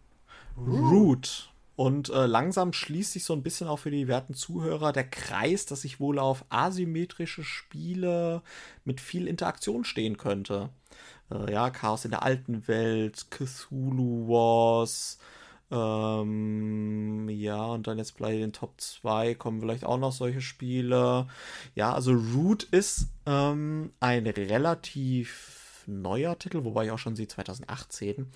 Root. 0.58 1.49
Und 1.80 2.10
äh, 2.10 2.26
langsam 2.26 2.74
schließt 2.74 3.14
sich 3.14 3.24
so 3.24 3.32
ein 3.32 3.42
bisschen 3.42 3.70
auch 3.70 3.80
für 3.80 3.90
die 3.90 4.10
werten 4.10 4.34
Zuhörer 4.34 4.92
der 4.92 5.06
Kreis, 5.06 5.66
dass 5.66 5.86
ich 5.86 6.02
wohl 6.02 6.20
auf 6.20 6.44
asymmetrische 6.50 7.46
Spiele 7.46 8.42
mit 8.84 9.00
viel 9.00 9.30
Interaktion 9.30 9.86
stehen 9.86 10.18
könnte. 10.18 10.72
Äh, 11.32 11.54
ja, 11.54 11.70
Chaos 11.70 12.04
in 12.04 12.12
der 12.12 12.24
alten 12.24 12.68
Welt, 12.68 13.28
Cthulhu 13.32 14.28
Wars, 14.28 15.20
ähm, 15.72 17.30
ja, 17.30 17.68
und 17.68 17.88
dann 17.88 17.98
jetzt 17.98 18.18
bei 18.18 18.36
den 18.36 18.52
Top 18.52 18.74
2 18.82 19.36
kommen 19.36 19.62
vielleicht 19.62 19.86
auch 19.86 20.00
noch 20.00 20.12
solche 20.12 20.42
Spiele. 20.42 21.28
Ja, 21.76 21.94
also 21.94 22.12
Root 22.12 22.64
ist 22.64 23.08
ähm, 23.26 23.94
ein 24.02 24.28
relativ 24.28 25.86
neuer 25.88 26.38
Titel, 26.38 26.66
wobei 26.66 26.84
ich 26.88 26.92
auch 26.92 27.00
schon 27.00 27.16
sehe 27.16 27.30
2018 27.30 28.30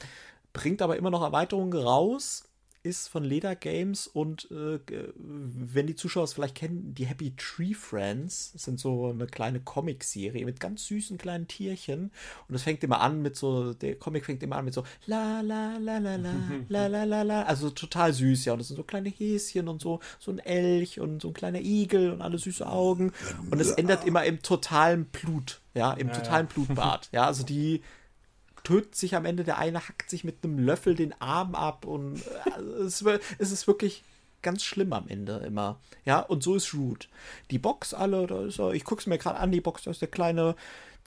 bringt 0.53 0.81
aber 0.81 0.97
immer 0.97 1.09
noch 1.09 1.23
Erweiterungen 1.23 1.73
raus, 1.73 2.45
ist 2.83 3.07
von 3.07 3.23
Leder 3.23 3.55
Games 3.55 4.07
und 4.07 4.51
äh, 4.51 4.79
wenn 5.17 5.87
die 5.87 5.95
Zuschauer 5.95 6.25
es 6.25 6.33
vielleicht 6.33 6.55
kennen, 6.55 6.93
die 6.93 7.05
Happy 7.05 7.33
Tree 7.37 7.73
Friends 7.73 8.51
das 8.53 8.63
sind 8.63 8.79
so 8.79 9.07
eine 9.09 9.25
kleine 9.25 9.61
Comic-Serie 9.61 10.45
mit 10.45 10.59
ganz 10.59 10.85
süßen 10.87 11.17
kleinen 11.17 11.47
Tierchen. 11.47 12.11
Und 12.47 12.55
es 12.55 12.63
fängt 12.63 12.83
immer 12.83 12.99
an 13.01 13.21
mit 13.21 13.35
so, 13.35 13.73
der 13.73 13.95
Comic 13.95 14.25
fängt 14.25 14.43
immer 14.43 14.57
an 14.57 14.65
mit 14.65 14.73
so 14.73 14.83
la 15.05 15.41
la 15.41 15.77
la 15.77 15.97
la 15.97 16.15
la 16.17 16.33
la 16.69 16.87
la 16.87 17.03
la 17.05 17.21
la, 17.21 17.43
also 17.43 17.69
total 17.69 18.13
süß, 18.13 18.45
ja, 18.45 18.53
und 18.53 18.59
das 18.59 18.67
sind 18.67 18.77
so 18.77 18.83
kleine 18.83 19.09
Häschen 19.09 19.67
und 19.67 19.81
so, 19.81 19.99
so 20.19 20.31
ein 20.31 20.39
Elch 20.39 20.99
und 20.99 21.21
so 21.21 21.29
ein 21.29 21.33
kleiner 21.33 21.61
Igel 21.61 22.11
und 22.11 22.21
alle 22.21 22.37
süße 22.37 22.67
Augen. 22.67 23.13
Und 23.49 23.59
es 23.59 23.71
ändert 23.71 24.05
immer 24.05 24.25
im 24.25 24.41
totalen 24.41 25.05
Blut, 25.05 25.61
ja, 25.73 25.93
im 25.93 26.07
Ja, 26.07 26.13
ja. 26.13 26.19
totalen 26.19 26.47
Blutbad, 26.47 27.09
ja, 27.11 27.25
also 27.25 27.43
die 27.43 27.81
tötet 28.63 28.95
sich 28.95 29.15
am 29.15 29.25
Ende, 29.25 29.43
der 29.43 29.57
eine 29.57 29.87
hackt 29.87 30.09
sich 30.09 30.23
mit 30.23 30.43
einem 30.43 30.59
Löffel 30.59 30.95
den 30.95 31.19
Arm 31.21 31.55
ab 31.55 31.85
und 31.85 32.21
äh, 32.21 32.61
es, 32.83 33.03
es 33.37 33.51
ist 33.51 33.67
wirklich 33.67 34.03
ganz 34.41 34.63
schlimm 34.63 34.93
am 34.93 35.07
Ende 35.07 35.37
immer. 35.45 35.79
Ja, 36.05 36.19
und 36.19 36.43
so 36.43 36.55
ist 36.55 36.73
Root. 36.73 37.09
Die 37.51 37.59
Box 37.59 37.93
alle, 37.93 38.27
da 38.27 38.45
ist 38.45 38.59
er, 38.59 38.73
ich 38.73 38.83
guck's 38.83 39.07
mir 39.07 39.17
gerade 39.17 39.39
an, 39.39 39.51
die 39.51 39.61
Box, 39.61 39.83
da 39.83 39.91
ist 39.91 40.01
der 40.01 40.09
kleine, 40.09 40.55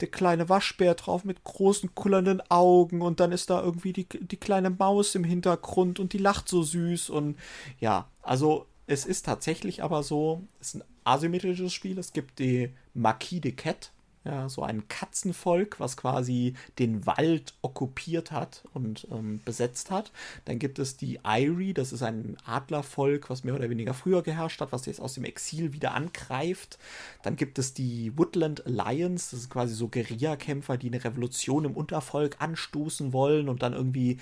der 0.01 0.09
kleine 0.09 0.49
Waschbär 0.49 0.95
drauf 0.95 1.23
mit 1.23 1.43
großen, 1.43 1.95
kullernden 1.95 2.41
Augen 2.49 3.01
und 3.01 3.19
dann 3.19 3.31
ist 3.31 3.49
da 3.49 3.61
irgendwie 3.61 3.93
die, 3.93 4.07
die 4.07 4.37
kleine 4.37 4.69
Maus 4.69 5.15
im 5.15 5.23
Hintergrund 5.23 5.99
und 5.99 6.13
die 6.13 6.17
lacht 6.17 6.49
so 6.49 6.63
süß 6.63 7.09
und 7.09 7.37
ja, 7.79 8.07
also 8.21 8.65
es 8.87 9.05
ist 9.05 9.25
tatsächlich 9.25 9.83
aber 9.83 10.01
so, 10.01 10.43
es 10.59 10.69
ist 10.69 10.75
ein 10.75 10.83
asymmetrisches 11.03 11.73
Spiel. 11.73 11.99
Es 11.99 12.13
gibt 12.13 12.39
die 12.39 12.69
Marquis 12.93 13.41
de 13.41 13.51
Cat, 13.51 13.91
ja, 14.27 14.49
so 14.49 14.61
ein 14.61 14.89
Katzenvolk, 14.89 15.79
was 15.79 15.95
quasi 15.95 16.53
den 16.79 17.05
Wald 17.05 17.53
okkupiert 17.61 18.31
hat 18.31 18.63
und 18.73 19.07
ähm, 19.09 19.39
besetzt 19.45 19.89
hat. 19.89 20.11
Dann 20.43 20.59
gibt 20.59 20.79
es 20.79 20.97
die 20.97 21.19
Irie, 21.25 21.73
das 21.73 21.93
ist 21.93 22.03
ein 22.03 22.35
Adlervolk, 22.45 23.29
was 23.29 23.45
mehr 23.45 23.55
oder 23.55 23.69
weniger 23.69 23.93
früher 23.93 24.21
geherrscht 24.23 24.59
hat, 24.59 24.73
was 24.73 24.85
jetzt 24.85 24.99
aus 24.99 25.13
dem 25.13 25.23
Exil 25.23 25.71
wieder 25.71 25.93
angreift. 25.93 26.77
Dann 27.23 27.37
gibt 27.37 27.57
es 27.57 27.73
die 27.73 28.17
Woodland 28.17 28.65
Alliance, 28.65 29.31
das 29.31 29.43
sind 29.43 29.49
quasi 29.49 29.73
so 29.73 29.87
Guerillakämpfer, 29.87 30.75
die 30.77 30.87
eine 30.87 31.03
Revolution 31.03 31.63
im 31.63 31.77
Untervolk 31.77 32.35
anstoßen 32.39 33.13
wollen 33.13 33.47
und 33.47 33.63
dann 33.63 33.71
irgendwie 33.71 34.17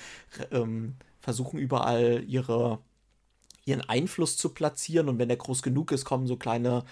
ähm, 0.52 0.96
versuchen 1.20 1.58
überall 1.58 2.24
ihre 2.28 2.80
ihren 3.66 3.82
Einfluss 3.82 4.38
zu 4.38 4.50
platzieren 4.50 5.10
und 5.10 5.18
wenn 5.18 5.28
der 5.28 5.38
groß 5.38 5.64
genug 5.64 5.92
ist, 5.92 6.06
kommen 6.06 6.28
so 6.28 6.38
kleine 6.38 6.84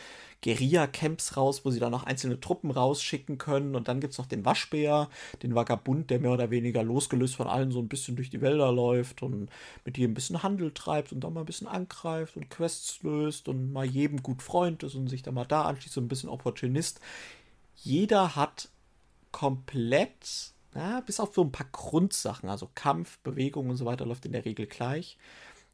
Guerilla-Camps 0.43 1.37
raus, 1.37 1.63
wo 1.63 1.71
sie 1.71 1.79
dann 1.79 1.91
noch 1.91 2.03
einzelne 2.03 2.39
Truppen 2.39 2.71
rausschicken 2.71 3.37
können. 3.37 3.75
Und 3.75 3.87
dann 3.87 3.99
gibt 3.99 4.13
es 4.13 4.17
noch 4.17 4.25
den 4.25 4.43
Waschbär, 4.43 5.09
den 5.41 5.55
Vagabund, 5.55 6.09
der 6.09 6.19
mehr 6.19 6.31
oder 6.31 6.49
weniger 6.49 6.83
losgelöst 6.83 7.35
von 7.35 7.47
allen 7.47 7.71
so 7.71 7.79
ein 7.79 7.87
bisschen 7.87 8.15
durch 8.15 8.29
die 8.29 8.41
Wälder 8.41 8.71
läuft 8.71 9.23
und 9.23 9.49
mit 9.85 9.97
dir 9.97 10.07
ein 10.07 10.13
bisschen 10.15 10.43
Handel 10.43 10.71
treibt 10.73 11.11
und 11.13 11.21
dann 11.21 11.33
mal 11.33 11.41
ein 11.41 11.45
bisschen 11.45 11.67
angreift 11.67 12.35
und 12.35 12.49
Quests 12.49 13.01
löst 13.03 13.47
und 13.47 13.71
mal 13.71 13.85
jedem 13.85 14.21
gut 14.21 14.41
Freund 14.41 14.83
ist 14.83 14.95
und 14.95 15.07
sich 15.07 15.23
dann 15.23 15.35
mal 15.35 15.45
da 15.45 15.63
anschließt, 15.63 15.93
so 15.93 16.01
ein 16.01 16.07
bisschen 16.07 16.29
Opportunist. 16.29 16.99
Jeder 17.75 18.35
hat 18.35 18.69
komplett, 19.31 20.53
ja, 20.75 21.01
bis 21.01 21.19
auf 21.19 21.33
so 21.35 21.43
ein 21.43 21.51
paar 21.51 21.67
Grundsachen, 21.71 22.49
also 22.49 22.69
Kampf, 22.75 23.19
Bewegung 23.19 23.69
und 23.69 23.77
so 23.77 23.85
weiter, 23.85 24.05
läuft 24.05 24.25
in 24.25 24.31
der 24.33 24.45
Regel 24.45 24.67
gleich. 24.67 25.17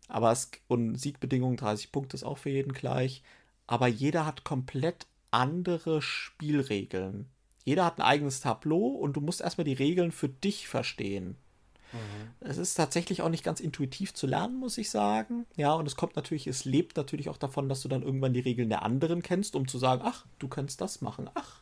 Aber 0.10 0.32
es, 0.32 0.52
und 0.68 0.96
Siegbedingungen 0.96 1.56
30 1.56 1.94
Punkte 1.94 2.18
ist 2.18 2.24
auch 2.24 2.38
für 2.38 2.50
jeden 2.50 2.74
gleich 2.74 3.24
aber 3.70 3.88
jeder 3.88 4.26
hat 4.26 4.44
komplett 4.44 5.06
andere 5.30 6.02
Spielregeln. 6.02 7.30
Jeder 7.66 7.86
hat 7.86 8.00
ein 8.00 8.04
eigenes 8.04 8.40
Tableau 8.40 8.88
und 8.88 9.14
du 9.14 9.22
musst 9.22 9.42
erstmal 9.42 9.66
die 9.66 9.74
Regeln 9.74 10.12
für 10.12 10.28
dich 10.28 10.68
verstehen. 10.68 11.38
Mhm. 11.94 12.32
Es 12.40 12.58
ist 12.58 12.74
tatsächlich 12.74 13.22
auch 13.22 13.30
nicht 13.30 13.44
ganz 13.44 13.60
intuitiv 13.60 14.16
zu 14.16 14.26
lernen, 14.26 14.58
muss 14.58 14.80
ich 14.80 14.90
sagen. 14.90 15.46
Ja, 15.56 15.74
und 15.74 15.86
es 15.86 15.96
kommt 15.96 16.16
natürlich, 16.16 16.48
es 16.48 16.66
lebt 16.66 16.98
natürlich 16.98 17.30
auch 17.30 17.38
davon, 17.38 17.70
dass 17.70 17.82
du 17.82 17.90
dann 17.90 18.02
irgendwann 18.02 18.34
die 18.34 18.40
Regeln 18.40 18.70
der 18.70 18.82
anderen 18.82 19.22
kennst, 19.22 19.56
um 19.56 19.68
zu 19.68 19.78
sagen, 19.78 20.02
ach, 20.04 20.26
du 20.40 20.48
kannst 20.48 20.82
das 20.82 21.02
machen. 21.02 21.30
Ach, 21.36 21.62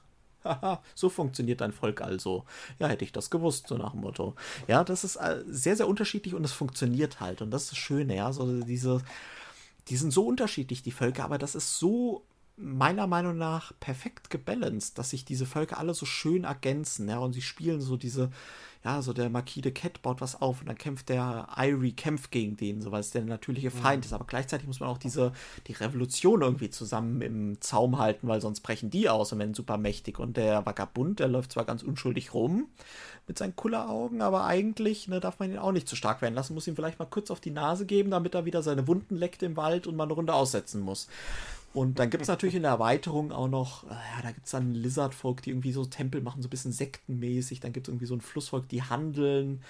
so 0.96 1.10
funktioniert 1.10 1.62
dein 1.62 1.72
Volk 1.72 2.02
also. 2.02 2.46
Ja, 2.80 2.88
hätte 2.88 3.06
ich 3.06 3.12
das 3.12 3.30
gewusst, 3.30 3.68
so 3.68 3.78
nach 3.78 3.92
dem 3.92 4.02
Motto. 4.02 4.36
Ja, 4.68 4.84
das 4.84 5.04
ist 5.04 5.16
äh, 5.18 5.44
sehr, 5.48 5.76
sehr 5.76 5.88
unterschiedlich 5.88 6.34
und 6.34 6.44
es 6.44 6.54
funktioniert 6.54 7.20
halt. 7.20 7.42
Und 7.42 7.52
das 7.52 7.64
ist 7.64 7.72
das 7.72 7.78
Schöne, 7.78 8.16
ja, 8.16 8.32
so 8.34 8.62
diese, 8.62 9.02
die 9.90 9.98
sind 9.98 10.12
so 10.12 10.26
unterschiedlich, 10.26 10.84
die 10.84 10.92
Völker, 10.92 11.24
aber 11.26 11.38
das 11.38 11.56
ist 11.56 11.78
so 11.80 12.24
meiner 12.58 13.06
Meinung 13.06 13.38
nach 13.38 13.72
perfekt 13.80 14.32
gebalanced, 14.32 14.98
dass 14.98 15.12
sich 15.12 15.26
diese 15.26 15.46
Völker 15.46 15.78
alle 15.78 15.94
so 15.94 16.08
schön 16.08 16.44
ergänzen, 16.44 17.08
ja, 17.08 17.20
und 17.20 17.34
sie 17.34 17.44
spielen 17.44 17.82
so 17.82 17.98
diese, 17.98 18.32
ja, 18.88 19.02
so 19.02 19.12
der 19.12 19.30
Marquis 19.30 19.62
de 19.62 19.74
Cat 19.74 20.02
baut 20.02 20.22
was 20.22 20.42
auf 20.42 20.62
und 20.62 20.68
dann 20.68 20.78
kämpft 20.78 21.10
der 21.10 21.50
Irie, 21.58 21.92
kämpft 21.92 22.32
gegen 22.32 22.56
den, 22.56 22.82
so 22.82 22.90
weil 22.90 23.02
es 23.02 23.12
der 23.12 23.24
natürliche 23.26 23.70
Feind 23.70 24.06
mhm. 24.06 24.08
ist, 24.08 24.14
aber 24.14 24.24
gleichzeitig 24.26 24.66
muss 24.66 24.80
man 24.80 24.88
auch 24.88 24.98
diese, 24.98 25.34
die 25.68 25.74
Revolution 25.74 26.42
irgendwie 26.42 26.70
zusammen 26.70 27.22
im 27.22 27.60
Zaum 27.60 27.98
halten, 27.98 28.30
weil 28.30 28.40
sonst 28.40 28.62
brechen 28.62 28.90
die 28.90 29.10
aus 29.10 29.34
und 29.34 29.40
werden 29.40 29.54
super 29.54 29.78
mächtig 29.78 30.20
und 30.20 30.38
der 30.38 30.66
Vagabund, 30.66 31.20
der 31.20 31.28
läuft 31.28 31.52
zwar 31.52 31.66
ganz 31.66 31.84
unschuldig 31.84 32.34
rum, 32.34 32.68
mit 33.28 33.38
seinen 33.38 33.58
Kulleraugen, 33.58 34.22
aber 34.22 34.46
eigentlich 34.46 35.10
ne, 35.10 35.20
darf 35.20 35.40
man 35.40 35.52
ihn 35.52 35.58
auch 35.58 35.74
nicht 35.74 35.90
zu 35.90 35.98
stark 35.98 36.22
werden 36.22 36.36
lassen, 36.36 36.54
muss 36.54 36.68
ihm 36.68 36.78
vielleicht 36.78 36.98
mal 36.98 37.06
kurz 37.06 37.30
auf 37.30 37.42
die 37.42 37.52
Nase 37.52 37.86
geben, 37.86 38.10
damit 38.10 38.36
er 38.36 38.46
wieder 38.46 38.64
seine 38.64 38.88
Wunden 38.88 39.18
leckt 39.18 39.44
im 39.44 39.58
Wald 39.58 39.86
und 39.86 39.98
mal 39.98 40.06
eine 40.06 40.14
Runde 40.14 40.34
aussetzen 40.34 40.80
muss. 40.80 41.10
Und 41.78 42.00
dann 42.00 42.10
gibt 42.10 42.24
es 42.24 42.28
natürlich 42.28 42.56
in 42.56 42.64
der 42.64 42.72
Erweiterung 42.72 43.32
auch 43.32 43.48
noch, 43.48 43.84
äh, 43.84 43.90
ja, 43.90 44.24
da 44.24 44.32
gibt 44.32 44.48
es 44.48 44.52
dann 44.52 44.74
Lizard-Folk, 44.74 45.44
die 45.44 45.52
irgendwie 45.52 45.74
so 45.74 45.86
Tempel 45.86 46.22
machen, 46.22 46.42
so 46.42 46.48
ein 46.48 46.50
bisschen 46.50 46.72
sektenmäßig. 46.72 47.60
Dann 47.60 47.72
gibt 47.72 47.88
es 47.88 47.92
irgendwie 47.92 48.08
so 48.08 48.16
ein 48.16 48.22
Flussvolk, 48.22 48.68
die 48.68 48.82
handeln. 48.82 49.62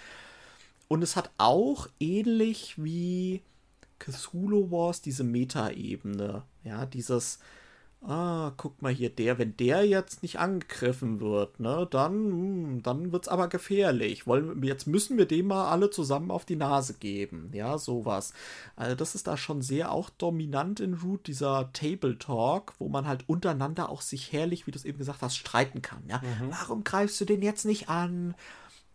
Und 0.87 1.03
es 1.03 1.17
hat 1.17 1.31
auch 1.37 1.89
ähnlich 1.99 2.81
wie 2.81 3.41
Cthulhu 3.99 4.71
Wars 4.71 5.01
diese 5.01 5.25
Meta-Ebene. 5.25 6.43
Ja, 6.63 6.85
dieses, 6.85 7.39
ah, 8.01 8.51
guck 8.57 8.81
mal 8.81 8.93
hier, 8.93 9.09
der, 9.09 9.37
wenn 9.37 9.57
der 9.57 9.85
jetzt 9.85 10.21
nicht 10.21 10.39
angegriffen 10.39 11.19
wird, 11.19 11.59
ne, 11.59 11.87
dann, 11.89 12.13
hm, 12.13 12.83
dann 12.83 13.11
wird's 13.11 13.27
aber 13.27 13.47
gefährlich. 13.47 14.27
Wollen, 14.27 14.61
jetzt 14.63 14.87
müssen 14.87 15.17
wir 15.17 15.25
dem 15.25 15.47
mal 15.47 15.69
alle 15.69 15.89
zusammen 15.89 16.31
auf 16.31 16.45
die 16.45 16.55
Nase 16.55 16.93
geben, 16.93 17.49
ja, 17.53 17.77
sowas. 17.77 18.33
Also 18.75 18.95
das 18.95 19.15
ist 19.15 19.27
da 19.27 19.35
schon 19.35 19.61
sehr 19.61 19.91
auch 19.91 20.09
dominant 20.09 20.79
in 20.79 20.93
Root, 20.95 21.27
dieser 21.27 21.71
Table 21.73 22.17
Talk, 22.17 22.73
wo 22.79 22.87
man 22.87 23.07
halt 23.07 23.27
untereinander 23.27 23.89
auch 23.89 24.01
sich 24.01 24.31
herrlich, 24.31 24.67
wie 24.67 24.71
du 24.71 24.77
es 24.77 24.85
eben 24.85 24.99
gesagt 24.99 25.21
hast, 25.21 25.35
streiten 25.35 25.81
kann, 25.81 26.03
ja. 26.07 26.19
Mhm. 26.19 26.51
Warum 26.51 26.83
greifst 26.83 27.19
du 27.19 27.25
den 27.25 27.41
jetzt 27.41 27.65
nicht 27.65 27.89
an? 27.89 28.35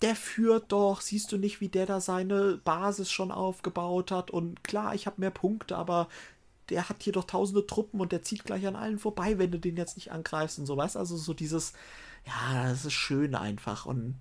der 0.01 0.17
führt 0.17 0.73
doch, 0.73 1.01
siehst 1.01 1.31
du 1.31 1.39
nicht, 1.39 1.61
wie 1.61 1.69
der 1.69 1.87
da 1.87 2.01
seine 2.01 2.61
Basis 2.65 3.09
schon 3.09 3.31
aufgebaut 3.31 4.11
hat 4.11 4.33
und 4.33 4.65
klar, 4.65 4.97
ich 4.97 5.07
habe 5.07 5.21
mehr 5.21 5.31
Punkte, 5.31 5.77
aber 5.77 6.09
der 6.73 6.89
hat 6.89 7.03
hier 7.03 7.13
doch 7.13 7.25
tausende 7.25 7.67
Truppen 7.67 8.01
und 8.01 8.13
der 8.13 8.23
zieht 8.23 8.45
gleich 8.45 8.67
an 8.67 8.77
allen 8.77 8.99
vorbei, 8.99 9.39
wenn 9.39 9.51
du 9.51 9.59
den 9.59 9.77
jetzt 9.77 9.97
nicht 9.97 10.11
angreifst 10.11 10.59
und 10.59 10.67
so, 10.67 10.77
weißt 10.77 10.97
also 10.97 11.17
so 11.17 11.35
dieses, 11.35 11.75
ja, 12.27 12.71
es 12.71 12.87
ist 12.87 12.95
schön 12.95 13.35
einfach 13.35 13.85
und 13.85 14.17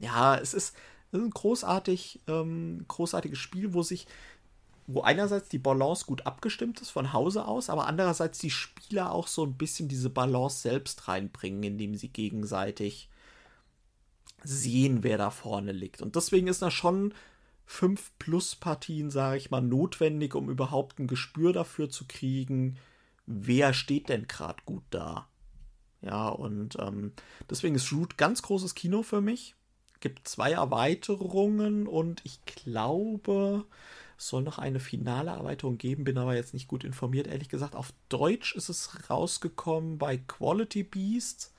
ja, 0.00 0.36
es 0.36 0.52
ist, 0.52 0.74
es 1.12 1.18
ist 1.18 1.24
ein 1.24 1.30
großartig, 1.30 2.20
ähm, 2.26 2.84
großartiges 2.88 3.38
Spiel, 3.38 3.72
wo 3.72 3.82
sich, 3.82 4.08
wo 4.88 5.02
einerseits 5.02 5.48
die 5.48 5.60
Balance 5.60 6.04
gut 6.04 6.26
abgestimmt 6.26 6.80
ist 6.80 6.90
von 6.90 7.12
Hause 7.12 7.46
aus, 7.46 7.70
aber 7.70 7.86
andererseits 7.86 8.38
die 8.40 8.50
Spieler 8.50 9.12
auch 9.12 9.28
so 9.28 9.44
ein 9.44 9.56
bisschen 9.56 9.86
diese 9.86 10.10
Balance 10.10 10.60
selbst 10.60 11.06
reinbringen, 11.06 11.62
indem 11.62 11.94
sie 11.94 12.08
gegenseitig 12.08 13.08
sehen, 14.42 15.04
wer 15.04 15.18
da 15.18 15.30
vorne 15.30 15.70
liegt. 15.70 16.02
Und 16.02 16.16
deswegen 16.16 16.48
ist 16.48 16.62
das 16.62 16.74
schon 16.74 17.14
fünf 17.64 18.12
plus 18.18 18.56
Partien, 18.56 19.10
sage 19.10 19.38
ich 19.38 19.50
mal, 19.50 19.62
notwendig, 19.62 20.34
um 20.34 20.50
überhaupt 20.50 20.98
ein 20.98 21.06
Gespür 21.06 21.52
dafür 21.52 21.90
zu 21.90 22.04
kriegen, 22.06 22.78
wer 23.26 23.72
steht 23.72 24.08
denn 24.08 24.26
gerade 24.26 24.62
gut 24.64 24.84
da. 24.90 25.28
Ja, 26.00 26.28
und 26.28 26.76
ähm, 26.80 27.12
deswegen 27.48 27.76
ist 27.76 27.92
Root 27.92 28.18
ganz 28.18 28.42
großes 28.42 28.74
Kino 28.74 29.02
für 29.02 29.20
mich. 29.20 29.54
Gibt 30.00 30.26
zwei 30.26 30.52
Erweiterungen 30.52 31.86
und 31.86 32.20
ich 32.24 32.44
glaube, 32.44 33.64
es 34.18 34.28
soll 34.28 34.42
noch 34.42 34.58
eine 34.58 34.80
finale 34.80 35.30
Erweiterung 35.30 35.78
geben, 35.78 36.02
bin 36.02 36.18
aber 36.18 36.34
jetzt 36.34 36.54
nicht 36.54 36.66
gut 36.66 36.82
informiert, 36.82 37.28
ehrlich 37.28 37.48
gesagt. 37.48 37.76
Auf 37.76 37.92
Deutsch 38.08 38.56
ist 38.56 38.68
es 38.68 39.08
rausgekommen 39.08 39.98
bei 39.98 40.16
Quality 40.16 40.82
Beast 40.82 41.51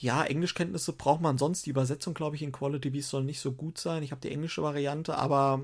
ja, 0.00 0.22
Englischkenntnisse 0.22 0.92
braucht 0.92 1.20
man 1.20 1.38
sonst. 1.38 1.66
Die 1.66 1.70
Übersetzung, 1.70 2.14
glaube 2.14 2.36
ich, 2.36 2.42
in 2.42 2.52
Quality 2.52 2.90
Beast 2.90 3.10
soll 3.10 3.24
nicht 3.24 3.40
so 3.40 3.52
gut 3.52 3.78
sein. 3.78 4.02
Ich 4.02 4.12
habe 4.12 4.20
die 4.20 4.30
englische 4.30 4.62
Variante, 4.62 5.18
aber 5.18 5.62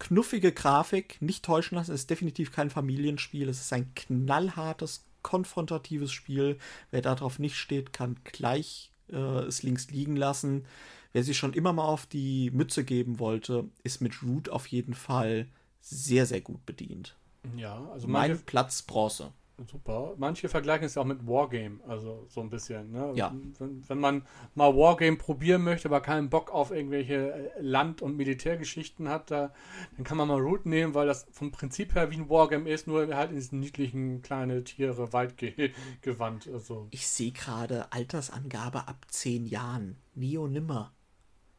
knuffige 0.00 0.52
Grafik, 0.52 1.22
nicht 1.22 1.44
täuschen 1.44 1.76
lassen, 1.76 1.94
ist 1.94 2.10
definitiv 2.10 2.50
kein 2.50 2.68
Familienspiel. 2.68 3.48
Es 3.48 3.60
ist 3.60 3.72
ein 3.72 3.94
knallhartes, 3.94 5.04
konfrontatives 5.22 6.10
Spiel. 6.10 6.58
Wer 6.90 7.02
darauf 7.02 7.38
nicht 7.38 7.56
steht, 7.56 7.92
kann 7.92 8.16
gleich 8.24 8.90
äh, 9.10 9.16
es 9.16 9.62
links 9.62 9.88
liegen 9.90 10.16
lassen. 10.16 10.64
Wer 11.12 11.22
sich 11.22 11.38
schon 11.38 11.52
immer 11.52 11.72
mal 11.72 11.86
auf 11.86 12.06
die 12.06 12.50
Mütze 12.50 12.82
geben 12.82 13.20
wollte, 13.20 13.64
ist 13.84 14.00
mit 14.00 14.22
Root 14.22 14.48
auf 14.48 14.66
jeden 14.66 14.94
Fall 14.94 15.46
sehr, 15.80 16.26
sehr 16.26 16.40
gut 16.40 16.66
bedient. 16.66 17.14
Ja, 17.56 17.88
also 17.92 18.08
mein 18.08 18.40
Platz 18.40 18.82
Bronze. 18.82 19.32
Super. 19.64 20.14
Manche 20.18 20.50
vergleichen 20.50 20.84
es 20.84 20.96
ja 20.96 21.02
auch 21.02 21.06
mit 21.06 21.26
Wargame, 21.26 21.80
also 21.88 22.26
so 22.28 22.42
ein 22.42 22.50
bisschen. 22.50 22.92
Ne? 22.92 23.12
Ja. 23.14 23.34
Wenn, 23.58 23.88
wenn, 23.88 23.98
man 23.98 24.22
mal 24.54 24.76
Wargame 24.76 25.16
probieren 25.16 25.64
möchte, 25.64 25.88
aber 25.88 26.00
keinen 26.00 26.28
Bock 26.28 26.50
auf 26.50 26.70
irgendwelche 26.70 27.32
äh, 27.32 27.60
Land- 27.60 28.02
und 28.02 28.16
Militärgeschichten 28.16 29.08
hat, 29.08 29.30
da, 29.30 29.54
dann 29.96 30.04
kann 30.04 30.18
man 30.18 30.28
mal 30.28 30.40
Root 30.40 30.66
nehmen, 30.66 30.94
weil 30.94 31.06
das 31.06 31.26
vom 31.30 31.52
Prinzip 31.52 31.94
her 31.94 32.10
wie 32.10 32.16
ein 32.16 32.28
Wargame 32.28 32.68
ist, 32.68 32.86
nur 32.86 33.14
halt 33.14 33.30
in 33.30 33.36
diesen 33.36 33.60
niedlichen 33.60 34.20
kleine 34.20 34.62
Tiere 34.62 35.12
Waldgewand. 35.14 36.48
Also. 36.52 36.88
Ich 36.90 37.08
sehe 37.08 37.32
gerade 37.32 37.90
Altersangabe 37.92 38.86
ab 38.88 39.06
zehn 39.08 39.46
Jahren. 39.46 39.96
Nie 40.14 40.36
und 40.36 40.52
nimmer. 40.52 40.92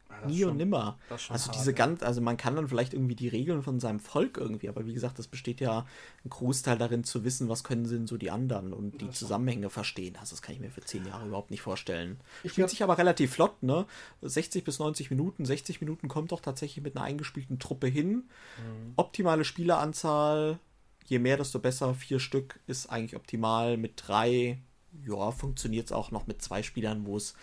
Ja, 0.10 0.28
Nie 0.28 0.40
schon, 0.40 0.52
und 0.52 0.58
nimmer. 0.58 0.98
Also 1.30 1.52
diese 1.52 1.74
ganz, 1.74 2.02
also 2.04 2.22
man 2.22 2.38
kann 2.38 2.56
dann 2.56 2.68
vielleicht 2.68 2.94
irgendwie 2.94 3.16
die 3.16 3.28
Regeln 3.28 3.62
von 3.62 3.80
seinem 3.80 4.00
Volk 4.00 4.38
irgendwie, 4.38 4.70
aber 4.70 4.86
wie 4.86 4.94
gesagt, 4.94 5.20
das 5.20 5.28
besteht 5.28 5.60
ja 5.60 5.86
ein 6.24 6.30
Großteil 6.30 6.78
darin 6.78 7.04
zu 7.04 7.24
wissen, 7.24 7.50
was 7.50 7.64
können 7.64 7.88
denn 7.88 8.08
so 8.08 8.18
die 8.18 8.32
anderen 8.32 8.74
und 8.74 9.02
die 9.02 9.10
Zusammenhänge 9.10 9.70
verstehen. 9.70 10.16
Also 10.20 10.36
das 10.36 10.42
kann 10.42 10.56
ich 10.56 10.62
mir 10.62 10.72
für 10.72 10.82
zehn 10.82 11.06
Jahre 11.06 11.28
überhaupt 11.28 11.52
nicht 11.52 11.62
vorstellen. 11.62 12.20
Ich 12.44 12.52
Spielt 12.54 12.70
sich 12.70 12.84
aber 12.84 12.98
relativ 12.98 13.34
flott, 13.34 13.62
ne? 13.64 13.86
60 14.22 14.64
bis 14.64 14.80
90 14.80 15.10
Minuten, 15.10 15.46
60 15.46 15.82
Minuten 15.82 16.08
kommt 16.08 16.32
doch 16.32 16.42
tatsächlich 16.42 16.84
mit 16.84 16.96
einer 16.96 17.06
eingespielten 17.06 17.60
Truppe 17.60 17.88
hin. 17.88 18.10
Mhm. 18.10 18.94
Optimale 18.96 19.44
Spieleranzahl, 19.44 20.60
je 21.06 21.20
mehr, 21.20 21.38
desto 21.38 21.60
besser. 21.60 21.94
Vier 21.94 22.20
Stück 22.20 22.60
ist 22.68 22.88
eigentlich 22.88 23.16
optimal. 23.16 23.78
Mit 23.78 24.04
drei 24.08 24.60
ja, 25.06 25.32
funktioniert 25.32 25.88
es 25.88 25.92
auch 25.92 26.12
noch 26.12 26.28
mit 26.28 26.42
zwei 26.42 26.64
Spielern, 26.64 27.06
wo 27.06 27.18
es 27.18 27.36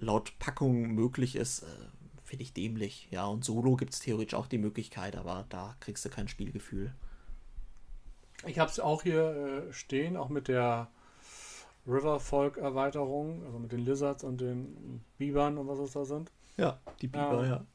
laut 0.00 0.38
Packung 0.38 0.94
möglich 0.94 1.36
ist. 1.36 1.62
Äh, 1.62 1.66
Finde 2.24 2.42
ich 2.42 2.52
dämlich. 2.52 3.08
Ja, 3.10 3.26
und 3.26 3.44
Solo 3.44 3.76
gibt 3.76 3.92
es 3.92 4.00
theoretisch 4.00 4.34
auch 4.34 4.46
die 4.46 4.58
Möglichkeit, 4.58 5.14
aber 5.16 5.44
da 5.50 5.76
kriegst 5.80 6.04
du 6.04 6.08
kein 6.08 6.26
Spielgefühl. 6.26 6.94
Ich 8.46 8.58
habe 8.58 8.70
es 8.70 8.80
auch 8.80 9.02
hier 9.02 9.66
äh, 9.68 9.72
stehen, 9.72 10.16
auch 10.16 10.28
mit 10.28 10.48
der 10.48 10.90
Riverfolk-Erweiterung, 11.86 13.44
also 13.44 13.58
mit 13.58 13.72
den 13.72 13.84
Lizards 13.84 14.24
und 14.24 14.40
den 14.40 15.04
Bibern 15.18 15.58
und 15.58 15.68
was 15.68 15.78
es 15.78 15.92
da 15.92 16.04
sind. 16.04 16.30
Ja, 16.56 16.78
die 17.00 17.08
Biber, 17.08 17.44
Ähm, 17.44 17.50
ja. 17.50 17.66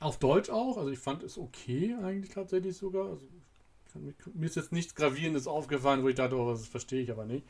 Auf 0.00 0.18
Deutsch 0.18 0.50
auch, 0.50 0.76
also 0.76 0.90
ich 0.90 0.98
fand 0.98 1.22
es 1.22 1.38
okay 1.38 1.94
eigentlich 2.02 2.34
tatsächlich 2.34 2.76
sogar. 2.76 3.10
Also, 3.10 3.26
mir- 3.94 4.46
ist 4.46 4.56
jetzt 4.56 4.72
nichts 4.72 4.94
Gravierendes 4.94 5.46
aufgefallen, 5.46 6.02
wo 6.02 6.08
ich 6.08 6.14
dachte, 6.14 6.36
oh, 6.36 6.50
das 6.50 6.66
verstehe 6.66 7.02
ich 7.02 7.10
aber 7.10 7.24
nicht. 7.24 7.46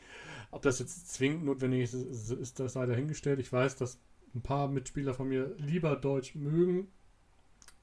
Ob 0.50 0.62
das 0.62 0.78
jetzt 0.78 1.12
zwingend 1.12 1.44
notwendig 1.44 1.82
ist, 1.82 2.30
ist, 2.30 2.60
das 2.60 2.74
sei 2.74 2.86
dahingestellt. 2.86 3.40
Ich 3.40 3.52
weiß, 3.52 3.76
dass 3.76 3.98
ein 4.34 4.42
paar 4.42 4.68
Mitspieler 4.68 5.14
von 5.14 5.28
mir 5.28 5.54
lieber 5.58 5.96
Deutsch 5.96 6.34
mögen. 6.34 6.88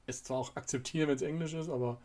Es 0.06 0.22
zwar 0.22 0.38
auch 0.38 0.56
akzeptieren, 0.56 1.08
wenn 1.08 1.16
es 1.16 1.22
Englisch 1.22 1.54
ist, 1.54 1.68
aber 1.68 2.00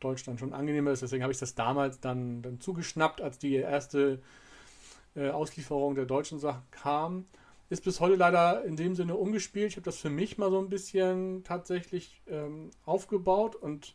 Deutsch 0.00 0.24
dann 0.24 0.38
schon 0.38 0.52
angenehmer 0.52 0.92
ist. 0.92 1.02
Deswegen 1.02 1.22
habe 1.22 1.32
ich 1.32 1.38
das 1.38 1.54
damals 1.54 2.00
dann, 2.00 2.42
dann 2.42 2.60
zugeschnappt, 2.60 3.20
als 3.20 3.38
die 3.38 3.54
erste 3.54 4.20
äh, 5.14 5.30
Auslieferung 5.30 5.94
der 5.94 6.06
deutschen 6.06 6.38
Sachen 6.38 6.62
kam. 6.70 7.26
Ist 7.70 7.84
bis 7.84 8.00
heute 8.00 8.16
leider 8.16 8.64
in 8.64 8.76
dem 8.76 8.94
Sinne 8.94 9.16
umgespielt. 9.16 9.68
Ich 9.68 9.76
habe 9.76 9.84
das 9.84 9.96
für 9.96 10.10
mich 10.10 10.38
mal 10.38 10.50
so 10.50 10.58
ein 10.58 10.68
bisschen 10.68 11.44
tatsächlich 11.44 12.22
ähm, 12.28 12.70
aufgebaut 12.84 13.56
und 13.56 13.94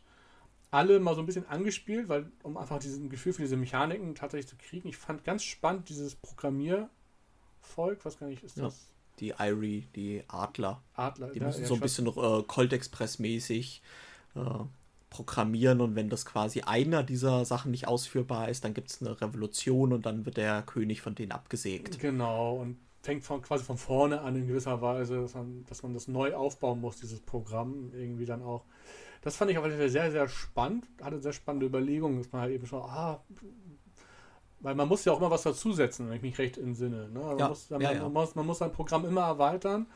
alle 0.70 1.00
mal 1.00 1.14
so 1.14 1.20
ein 1.20 1.26
bisschen 1.26 1.46
angespielt, 1.48 2.08
weil 2.08 2.30
um 2.42 2.56
einfach 2.56 2.78
dieses 2.78 3.00
Gefühl 3.08 3.32
für 3.32 3.42
diese 3.42 3.56
Mechaniken 3.56 4.14
tatsächlich 4.14 4.48
zu 4.48 4.56
kriegen. 4.56 4.88
Ich 4.88 4.96
fand 4.96 5.24
ganz 5.24 5.42
spannend 5.42 5.88
dieses 5.88 6.14
Programmiervolk, 6.14 8.04
was 8.04 8.18
gar 8.18 8.28
nicht 8.28 8.42
ist 8.44 8.56
Ja. 8.56 8.64
das 8.64 8.88
Die 9.18 9.34
Irie, 9.38 9.86
die 9.94 10.22
Adler. 10.28 10.82
Adler. 10.94 11.28
Die 11.30 11.40
ja, 11.40 11.46
müssen 11.46 11.62
ja, 11.62 11.66
so 11.66 11.74
ein 11.74 11.80
bisschen 11.80 12.04
noch 12.04 12.16
äh, 12.16 12.42
Colt 12.44 12.72
Express-mäßig 12.72 13.82
äh, 14.36 14.40
programmieren 15.10 15.80
und 15.80 15.96
wenn 15.96 16.08
das 16.08 16.24
quasi 16.24 16.60
einer 16.62 17.02
dieser 17.02 17.44
Sachen 17.44 17.72
nicht 17.72 17.88
ausführbar 17.88 18.48
ist, 18.48 18.64
dann 18.64 18.74
gibt 18.74 18.90
es 18.90 19.02
eine 19.02 19.20
Revolution 19.20 19.92
und 19.92 20.06
dann 20.06 20.24
wird 20.24 20.36
der 20.36 20.62
König 20.62 21.00
von 21.02 21.14
denen 21.16 21.32
abgesägt. 21.32 21.98
Genau, 21.98 22.56
und 22.58 22.78
fängt 23.02 23.24
von, 23.24 23.42
quasi 23.42 23.64
von 23.64 23.78
vorne 23.78 24.20
an 24.20 24.36
in 24.36 24.46
gewisser 24.46 24.80
Weise, 24.82 25.20
dass 25.22 25.34
man, 25.34 25.64
dass 25.68 25.82
man 25.82 25.94
das 25.94 26.08
neu 26.08 26.34
aufbauen 26.34 26.80
muss, 26.80 26.96
dieses 26.96 27.20
Programm 27.20 27.90
irgendwie 27.94 28.26
dann 28.26 28.42
auch. 28.42 28.64
Das 29.22 29.36
fand 29.36 29.50
ich 29.50 29.58
auf 29.58 29.64
jeden 29.64 29.78
Fall 29.78 29.88
sehr, 29.88 30.10
sehr 30.10 30.28
spannend. 30.28 30.86
Hatte 31.02 31.20
sehr 31.20 31.32
spannende 31.32 31.66
Überlegungen, 31.66 32.18
dass 32.18 32.32
man 32.32 32.42
halt 32.42 32.52
eben 32.52 32.66
schon, 32.66 32.82
ah, 32.82 33.22
weil 34.60 34.74
man 34.74 34.88
muss 34.88 35.04
ja 35.04 35.12
auch 35.12 35.18
immer 35.18 35.30
was 35.30 35.42
dazusetzen, 35.42 36.08
wenn 36.08 36.16
ich 36.16 36.22
mich 36.22 36.38
recht 36.38 36.58
entsinne. 36.58 37.08
Ne? 37.10 37.20
Man, 37.20 37.38
Ja, 37.38 37.48
muss, 37.48 37.70
man, 37.70 37.80
ja, 37.80 37.92
ja. 37.92 38.02
Man, 38.02 38.12
muss, 38.12 38.34
man 38.34 38.46
muss 38.46 38.58
sein 38.58 38.72
Programm 38.72 39.06
immer 39.06 39.22
erweitern. 39.22 39.86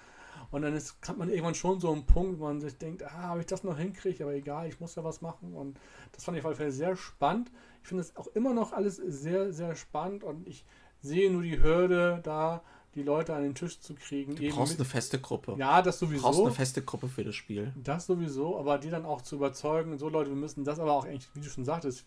Und 0.50 0.62
dann 0.62 0.74
ist, 0.74 1.00
kann 1.02 1.18
man 1.18 1.30
irgendwann 1.30 1.54
schon 1.54 1.80
so 1.80 1.90
einen 1.90 2.06
Punkt, 2.06 2.38
wo 2.38 2.44
man 2.44 2.60
sich 2.60 2.78
denkt, 2.78 3.02
ah, 3.02 3.28
habe 3.28 3.40
ich 3.40 3.46
das 3.46 3.64
noch 3.64 3.78
hinkriege, 3.78 4.24
aber 4.24 4.34
egal, 4.34 4.68
ich 4.68 4.78
muss 4.80 4.94
ja 4.94 5.04
was 5.04 5.20
machen. 5.20 5.54
Und 5.54 5.78
das 6.12 6.24
fand 6.24 6.38
ich 6.38 6.44
auf 6.44 6.50
jeden 6.50 6.60
Fall 6.60 6.70
sehr 6.70 6.96
spannend. 6.96 7.50
Ich 7.82 7.88
finde 7.88 8.02
es 8.02 8.16
auch 8.16 8.28
immer 8.28 8.54
noch 8.54 8.72
alles 8.72 8.96
sehr, 8.96 9.52
sehr 9.52 9.74
spannend 9.74 10.22
und 10.22 10.46
ich 10.46 10.64
sehe 11.00 11.30
nur 11.30 11.42
die 11.42 11.62
Hürde 11.62 12.20
da, 12.22 12.62
die 12.94 13.02
Leute 13.02 13.34
an 13.34 13.42
den 13.42 13.54
Tisch 13.54 13.80
zu 13.80 13.94
kriegen. 13.94 14.36
Du 14.36 14.48
brauchst 14.48 14.76
eine 14.78 14.84
feste 14.84 15.20
Gruppe. 15.20 15.54
ja, 15.58 15.82
das 15.82 15.98
du 15.98 16.06
brauchst 16.06 16.22
sowieso. 16.22 16.44
eine 16.46 16.54
feste 16.54 16.82
Gruppe 16.82 17.08
für 17.08 17.24
das 17.24 17.34
Spiel. 17.34 17.72
Das 17.82 18.06
sowieso, 18.06 18.58
aber 18.58 18.78
die 18.78 18.90
dann 18.90 19.04
auch 19.04 19.22
zu 19.22 19.36
überzeugen, 19.36 19.98
so 19.98 20.08
Leute, 20.08 20.30
wir 20.30 20.36
müssen 20.36 20.64
das 20.64 20.78
aber 20.78 20.92
auch 20.92 21.04
eigentlich, 21.04 21.28
wie 21.34 21.40
du 21.40 21.48
schon 21.48 21.64
sagtest, 21.64 22.06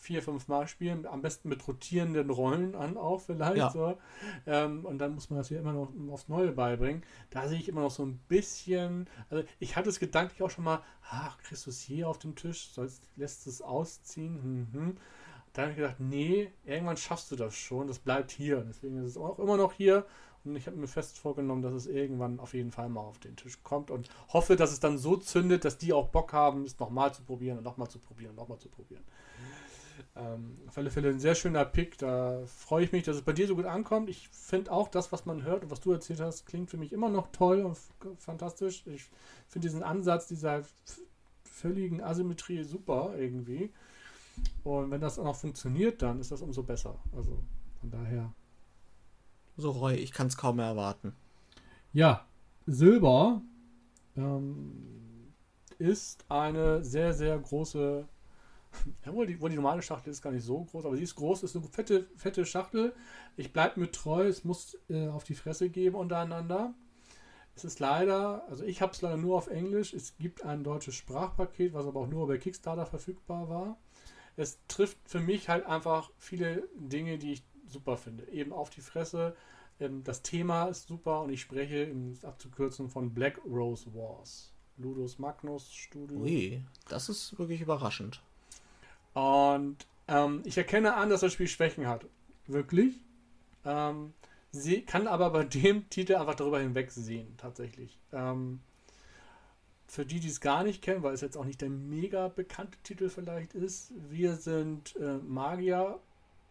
vier, 0.00 0.22
fünf 0.22 0.46
Mal 0.46 0.68
spielen, 0.68 1.06
am 1.06 1.22
besten 1.22 1.48
mit 1.48 1.66
rotierenden 1.66 2.30
Rollen 2.30 2.76
an 2.76 2.96
auch 2.96 3.20
vielleicht 3.20 3.56
Ja. 3.56 3.70
so. 3.70 3.98
Ähm, 4.46 4.84
und 4.84 4.98
dann 4.98 5.14
muss 5.14 5.28
man 5.28 5.38
das 5.38 5.50
ja 5.50 5.58
immer 5.58 5.72
noch 5.72 5.92
aufs 6.12 6.28
Neue 6.28 6.52
beibringen. 6.52 7.02
Da 7.30 7.48
sehe 7.48 7.58
ich 7.58 7.68
immer 7.68 7.80
noch 7.80 7.90
so 7.90 8.04
ein 8.04 8.18
bisschen, 8.28 9.08
also 9.28 9.42
ich 9.58 9.74
hatte 9.74 9.88
es 9.88 9.98
gedanklich 9.98 10.40
auch 10.42 10.50
schon 10.50 10.62
mal, 10.64 10.82
ach, 11.10 11.36
kriegst 11.38 11.66
du 11.66 11.70
es 11.70 11.80
hier 11.80 12.08
auf 12.08 12.18
dem 12.20 12.36
Tisch, 12.36 12.68
sollst, 12.72 13.02
lässt 13.16 13.46
es 13.48 13.60
ausziehen, 13.60 14.68
mhm. 14.72 14.96
Da 15.52 15.62
habe 15.62 15.72
ich 15.72 15.78
gedacht, 15.78 15.96
nee, 15.98 16.52
irgendwann 16.64 16.96
schaffst 16.96 17.32
du 17.32 17.36
das 17.36 17.56
schon, 17.56 17.88
das 17.88 17.98
bleibt 17.98 18.30
hier. 18.30 18.64
Deswegen 18.68 18.98
ist 18.98 19.10
es 19.12 19.16
auch 19.16 19.40
immer 19.40 19.56
noch 19.56 19.72
hier. 19.72 20.06
Und 20.44 20.56
ich 20.56 20.66
habe 20.66 20.76
mir 20.76 20.86
fest 20.86 21.18
vorgenommen, 21.18 21.62
dass 21.62 21.74
es 21.74 21.86
irgendwann 21.86 22.40
auf 22.40 22.54
jeden 22.54 22.70
Fall 22.70 22.88
mal 22.88 23.00
auf 23.00 23.18
den 23.18 23.36
Tisch 23.36 23.62
kommt 23.62 23.90
und 23.90 24.08
hoffe, 24.32 24.56
dass 24.56 24.72
es 24.72 24.80
dann 24.80 24.98
so 24.98 25.16
zündet, 25.16 25.64
dass 25.64 25.78
die 25.78 25.92
auch 25.92 26.08
Bock 26.08 26.32
haben, 26.32 26.64
es 26.64 26.78
nochmal 26.78 27.12
zu 27.12 27.22
probieren 27.22 27.58
und 27.58 27.64
nochmal 27.64 27.88
zu 27.88 27.98
probieren 27.98 28.30
und 28.30 28.36
nochmal 28.36 28.58
zu 28.58 28.68
probieren. 28.68 29.04
Ähm, 30.16 30.58
auf 30.66 30.76
alle 30.78 30.90
Fälle 30.90 31.10
ein 31.10 31.20
sehr 31.20 31.34
schöner 31.34 31.64
Pick. 31.64 31.98
Da 31.98 32.42
freue 32.46 32.84
ich 32.84 32.92
mich, 32.92 33.04
dass 33.04 33.16
es 33.16 33.22
bei 33.22 33.32
dir 33.32 33.46
so 33.46 33.56
gut 33.56 33.66
ankommt. 33.66 34.08
Ich 34.08 34.28
finde 34.28 34.72
auch 34.72 34.88
das, 34.88 35.12
was 35.12 35.26
man 35.26 35.42
hört 35.44 35.64
und 35.64 35.70
was 35.70 35.80
du 35.80 35.92
erzählt 35.92 36.20
hast, 36.20 36.46
klingt 36.46 36.70
für 36.70 36.76
mich 36.76 36.92
immer 36.92 37.08
noch 37.08 37.28
toll 37.30 37.62
und 37.62 37.76
fantastisch. 38.18 38.84
Ich 38.86 39.08
finde 39.48 39.68
diesen 39.68 39.82
Ansatz 39.82 40.26
dieser 40.26 40.62
völligen 41.44 42.02
Asymmetrie 42.02 42.62
super 42.64 43.14
irgendwie. 43.16 43.72
Und 44.64 44.90
wenn 44.90 45.00
das 45.00 45.18
auch 45.18 45.24
noch 45.24 45.36
funktioniert, 45.36 46.02
dann 46.02 46.20
ist 46.20 46.30
das 46.30 46.42
umso 46.42 46.62
besser. 46.62 46.98
Also 47.14 47.38
von 47.80 47.90
daher. 47.90 48.32
So, 49.60 49.72
Roy, 49.72 49.96
ich 49.96 50.12
kann 50.12 50.28
es 50.28 50.36
kaum 50.36 50.56
mehr 50.56 50.66
erwarten. 50.66 51.16
Ja, 51.92 52.24
Silber 52.66 53.42
ähm, 54.16 55.32
ist 55.78 56.24
eine 56.28 56.84
sehr, 56.84 57.12
sehr 57.12 57.36
große. 57.36 58.06
Jawohl, 59.04 59.26
die, 59.26 59.36
die 59.36 59.56
normale 59.56 59.82
Schachtel 59.82 60.10
ist 60.10 60.22
gar 60.22 60.30
nicht 60.30 60.44
so 60.44 60.62
groß, 60.62 60.86
aber 60.86 60.96
sie 60.96 61.02
ist 61.02 61.16
groß, 61.16 61.42
ist 61.42 61.56
eine 61.56 61.66
fette, 61.66 62.06
fette 62.14 62.46
Schachtel. 62.46 62.94
Ich 63.36 63.52
bleibe 63.52 63.80
mir 63.80 63.90
treu, 63.90 64.28
es 64.28 64.44
muss 64.44 64.78
äh, 64.88 65.08
auf 65.08 65.24
die 65.24 65.34
Fresse 65.34 65.70
geben 65.70 65.96
untereinander. 65.96 66.72
Es 67.56 67.64
ist 67.64 67.80
leider, 67.80 68.46
also 68.48 68.62
ich 68.62 68.80
habe 68.80 68.92
es 68.92 69.02
leider 69.02 69.16
nur 69.16 69.36
auf 69.36 69.48
Englisch. 69.48 69.92
Es 69.92 70.16
gibt 70.18 70.44
ein 70.44 70.62
deutsches 70.62 70.94
Sprachpaket, 70.94 71.74
was 71.74 71.84
aber 71.84 71.98
auch 71.98 72.06
nur 72.06 72.28
bei 72.28 72.38
Kickstarter 72.38 72.86
verfügbar 72.86 73.48
war. 73.48 73.76
Es 74.36 74.60
trifft 74.68 74.98
für 75.04 75.18
mich 75.18 75.48
halt 75.48 75.66
einfach 75.66 76.12
viele 76.16 76.68
Dinge, 76.76 77.18
die 77.18 77.32
ich 77.32 77.42
super 77.68 77.96
finde. 77.96 78.28
Eben 78.30 78.52
auf 78.52 78.70
die 78.70 78.80
Fresse, 78.80 79.36
ähm, 79.80 80.02
das 80.04 80.22
Thema 80.22 80.66
ist 80.66 80.88
super 80.88 81.22
und 81.22 81.30
ich 81.30 81.40
spreche, 81.40 81.90
um 81.92 82.14
abzukürzen, 82.22 82.88
von 82.88 83.14
Black 83.14 83.40
Rose 83.44 83.92
Wars. 83.94 84.52
Ludus 84.76 85.18
Magnus 85.18 85.72
Studio. 85.72 86.18
Ui, 86.18 86.62
das 86.88 87.08
ist 87.08 87.36
wirklich 87.38 87.60
überraschend. 87.60 88.22
Und 89.12 89.76
ähm, 90.06 90.42
ich 90.44 90.56
erkenne 90.56 90.94
an, 90.94 91.10
dass 91.10 91.20
das 91.20 91.32
Spiel 91.32 91.48
Schwächen 91.48 91.86
hat. 91.86 92.06
Wirklich. 92.46 93.00
Ähm, 93.64 94.14
sie 94.52 94.82
kann 94.82 95.06
aber 95.06 95.30
bei 95.30 95.44
dem 95.44 95.88
Titel 95.90 96.14
einfach 96.14 96.36
darüber 96.36 96.60
hinwegsehen, 96.60 97.36
tatsächlich. 97.36 97.98
Ähm, 98.12 98.60
für 99.88 100.04
die, 100.04 100.20
die 100.20 100.28
es 100.28 100.40
gar 100.40 100.64
nicht 100.64 100.82
kennen, 100.82 101.02
weil 101.02 101.14
es 101.14 101.22
jetzt 101.22 101.36
auch 101.36 101.46
nicht 101.46 101.60
der 101.60 101.70
mega 101.70 102.28
bekannte 102.28 102.78
Titel 102.82 103.08
vielleicht 103.08 103.54
ist, 103.54 103.90
wir 104.10 104.36
sind 104.36 104.94
äh, 104.96 105.16
Magier 105.18 105.98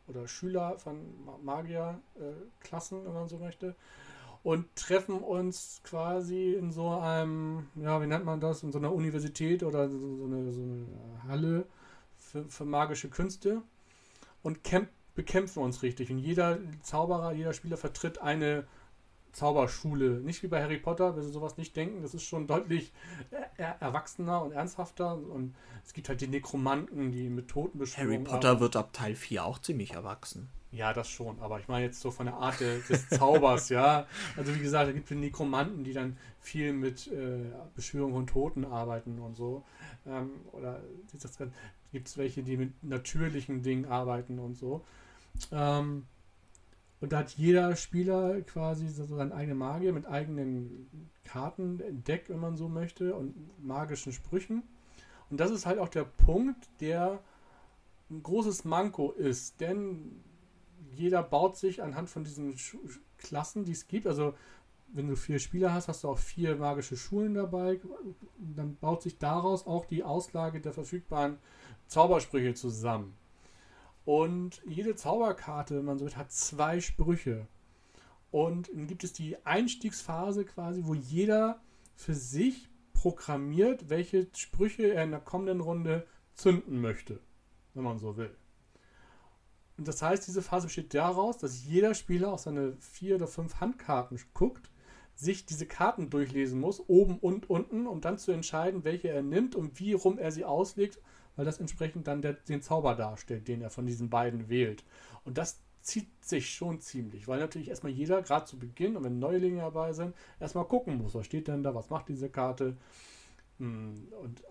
oder 0.08 0.28
Schüler 0.28 0.78
von 0.80 0.98
Ma- 1.26 1.40
Magierklassen, 1.44 3.06
wenn 3.06 3.14
man 3.14 3.28
so 3.28 3.38
möchte, 3.38 3.76
und 4.44 4.66
treffen 4.76 5.20
uns 5.20 5.82
quasi 5.84 6.54
in 6.54 6.72
so 6.72 6.90
einem, 6.90 7.68
ja, 7.76 8.02
wie 8.02 8.08
nennt 8.08 8.26
man 8.26 8.40
das, 8.40 8.64
in 8.64 8.72
so 8.72 8.80
einer 8.80 8.94
Universität 8.94 9.64
oder 9.64 9.90
so, 9.90 9.98
so, 9.98 10.26
eine, 10.26 10.52
so 10.52 10.62
eine 10.62 10.86
Halle 11.28 11.66
für, 12.18 12.46
für 12.46 12.66
magische 12.66 13.10
Künste 13.10 13.62
und 14.44 14.64
kämp 14.64 14.90
bekämpfen 15.16 15.64
uns 15.64 15.82
richtig. 15.82 16.12
Und 16.12 16.20
jeder 16.20 16.60
Zauberer, 16.84 17.32
jeder 17.32 17.52
Spieler 17.52 17.76
vertritt 17.76 18.20
eine 18.20 18.68
Zauberschule. 19.38 20.20
Nicht 20.22 20.42
wie 20.42 20.48
bei 20.48 20.62
Harry 20.62 20.78
Potter, 20.78 21.16
wenn 21.16 21.24
sie 21.24 21.32
sowas 21.32 21.58
nicht 21.58 21.76
denken, 21.76 22.02
das 22.02 22.16
ist 22.16 22.24
schon 22.24 22.48
deutlich 22.48 22.92
er 23.58 23.80
erwachsener 23.80 24.42
und 24.42 24.52
ernsthafter. 24.52 25.16
Und 25.16 25.56
es 25.86 25.94
gibt 25.94 26.10
halt 26.10 26.22
die 26.22 26.28
Nekromanten, 26.28 27.12
die 27.12 27.30
mit 27.30 27.48
Toten 27.48 27.78
Harry 27.78 27.86
beschwören. 27.86 28.24
Potter 28.24 28.60
wird 28.60 28.76
ab 28.76 28.94
Teil 28.94 29.16
4 29.16 29.46
auch 29.46 29.60
ziemlich 29.60 29.92
erwachsen. 29.92 30.50
Ja, 30.72 30.92
das 30.92 31.08
schon, 31.08 31.40
aber 31.40 31.60
ich 31.60 31.68
meine 31.68 31.86
jetzt 31.86 32.02
so 32.02 32.12
von 32.12 32.26
der 32.26 32.36
Art 32.36 32.60
de, 32.60 32.82
des 32.90 33.08
Zaubers, 33.10 33.70
ja. 33.70 34.06
Also 34.36 34.54
wie 34.54 34.60
gesagt, 34.60 34.90
da 34.90 34.92
gibt 34.92 35.10
es 35.10 35.18
Nekromanten, 35.18 35.84
die 35.84 35.94
dann 35.94 36.18
viel 36.40 36.74
mit 36.74 37.08
äh, 37.08 37.46
Beschwörung 37.76 38.14
von 38.14 38.28
Toten 38.28 38.66
arbeiten 38.66 39.20
und 39.20 39.36
so. 39.36 39.64
Ähm, 40.06 40.32
oder 40.52 40.82
gibt 41.92 42.08
es 42.08 42.18
welche, 42.18 42.44
die 42.44 42.58
mit 42.58 42.84
natürlichen 42.84 43.62
Dingen 43.62 43.86
arbeiten 43.86 44.40
und 44.40 44.56
so. 44.56 44.84
Ähm, 45.52 46.06
und 47.00 47.12
da 47.12 47.20
hat 47.20 47.32
jeder 47.32 47.76
Spieler 47.76 48.42
quasi 48.42 48.90
so 48.90 49.06
seine 49.06 49.34
eigene 49.34 49.56
Magie 49.56 49.92
mit 49.92 50.08
eigenen 50.08 51.10
Karten, 51.24 52.04
Deck, 52.04 52.30
wenn 52.30 52.40
man 52.40 52.56
so 52.56 52.70
möchte, 52.70 53.16
und 53.16 53.36
magischen 53.64 54.14
Sprüchen. 54.14 54.64
Und 55.30 55.40
das 55.40 55.52
ist 55.52 55.66
halt 55.66 55.80
auch 55.80 55.90
der 55.90 56.06
Punkt, 56.06 56.70
der 56.80 57.20
ein 58.10 58.24
großes 58.24 58.66
Manko 58.66 59.12
ist, 59.12 59.60
denn 59.60 60.24
jeder 60.96 61.22
baut 61.22 61.58
sich 61.58 61.84
anhand 61.84 62.10
von 62.10 62.24
diesen 62.24 62.58
Schu 62.58 62.80
Klassen, 63.18 63.64
die 63.64 63.72
es 63.72 63.88
gibt. 63.88 64.08
Also, 64.08 64.36
wenn 64.94 65.08
du 65.08 65.16
vier 65.16 65.40
Spieler 65.40 65.74
hast, 65.74 65.88
hast 65.88 66.04
du 66.04 66.10
auch 66.10 66.20
vier 66.20 66.56
magische 66.56 66.96
Schulen 66.96 67.34
dabei. 67.34 67.80
Dann 68.38 68.78
baut 68.78 69.02
sich 69.02 69.18
daraus 69.18 69.66
auch 69.68 69.86
die 69.86 70.04
Auslage 70.04 70.62
der 70.62 70.72
verfügbaren 70.72 71.38
Zaubersprüche 71.88 72.54
zusammen. 72.54 73.14
Und 74.08 74.62
jede 74.66 74.96
Zauberkarte, 74.96 75.76
wenn 75.76 75.84
man 75.84 75.98
so 75.98 76.06
will, 76.06 76.16
hat 76.16 76.32
zwei 76.32 76.80
Sprüche. 76.80 77.46
Und 78.32 78.70
dann 78.74 78.88
gibt 78.88 79.04
es 79.04 79.12
die 79.12 79.36
Einstiegsphase 79.46 80.46
quasi, 80.46 80.86
wo 80.86 80.94
jeder 80.94 81.60
für 81.94 82.14
sich 82.14 82.70
programmiert, 82.94 83.90
welche 83.90 84.28
Sprüche 84.34 84.94
er 84.94 85.04
in 85.04 85.12
der 85.12 85.20
kommenden 85.20 85.60
Runde 85.60 86.08
zünden 86.36 86.80
möchte, 86.80 87.20
wenn 87.74 87.84
man 87.84 88.00
so 88.00 88.16
will. 88.16 88.34
Und 89.78 89.90
das 89.90 90.02
heißt, 90.02 90.26
diese 90.26 90.42
Phase 90.42 90.68
besteht 90.68 90.94
daraus, 90.94 91.38
dass 91.38 91.66
jeder 91.66 91.94
Spieler 91.94 92.32
auf 92.32 92.40
seine 92.40 92.78
vier 92.80 93.16
oder 93.16 93.28
fünf 93.28 93.60
Handkarten 93.60 94.18
guckt, 94.34 94.72
sich 95.16 95.46
diese 95.46 95.66
Karten 95.66 96.10
durchlesen 96.10 96.62
muss, 96.62 96.82
oben 96.88 97.20
und 97.20 97.50
unten, 97.50 97.86
um 97.86 98.00
dann 98.00 98.18
zu 98.18 98.32
entscheiden, 98.32 98.86
welche 98.86 99.10
er 99.10 99.22
nimmt 99.22 99.54
und 99.54 99.82
wie 99.82 99.92
rum 99.92 100.18
er 100.18 100.32
sie 100.32 100.46
auslegt, 100.46 100.98
weil 101.38 101.46
das 101.46 101.60
entsprechend 101.60 102.08
dann 102.08 102.22
der, 102.22 102.34
den 102.34 102.62
Zauber 102.62 102.96
darstellt, 102.96 103.48
den 103.48 103.62
er 103.62 103.70
von 103.70 103.86
diesen 103.86 104.10
beiden 104.10 104.50
wählt. 104.50 104.84
Und 105.24 105.38
das 105.38 105.62
zieht 105.82 106.10
sich 106.22 106.54
schon 106.54 106.82
ziemlich, 106.82 107.30
weil 107.30 107.40
natürlich 107.40 107.70
erstmal 107.70 107.94
jeder, 107.94 108.22
gerade 108.22 108.46
zu 108.46 108.60
Beginn 108.60 108.98
und 108.98 109.06
wenn 109.06 109.20
Neulinge 109.20 109.62
dabei 109.62 109.94
sind, 109.94 110.14
erstmal 110.40 110.66
gucken 110.66 110.98
muss, 110.98 111.16
was 111.16 111.26
steht 111.26 111.48
denn 111.48 111.64
da, 111.64 111.74
was 111.74 111.90
macht 111.90 112.10
diese 112.10 112.30
Karte 112.30 112.76
hm, 113.60 114.10
und 114.22 114.44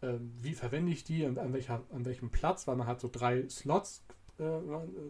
äh, 0.00 0.18
wie 0.42 0.54
verwende 0.54 0.90
ich 0.90 1.04
die, 1.04 1.24
an, 1.24 1.52
welcher, 1.52 1.82
an 1.92 2.04
welchem 2.04 2.30
Platz, 2.30 2.66
weil 2.66 2.74
man 2.74 2.88
hat 2.88 3.00
so 3.00 3.08
drei 3.10 3.48
Slots 3.48 4.02
äh, 4.38 4.58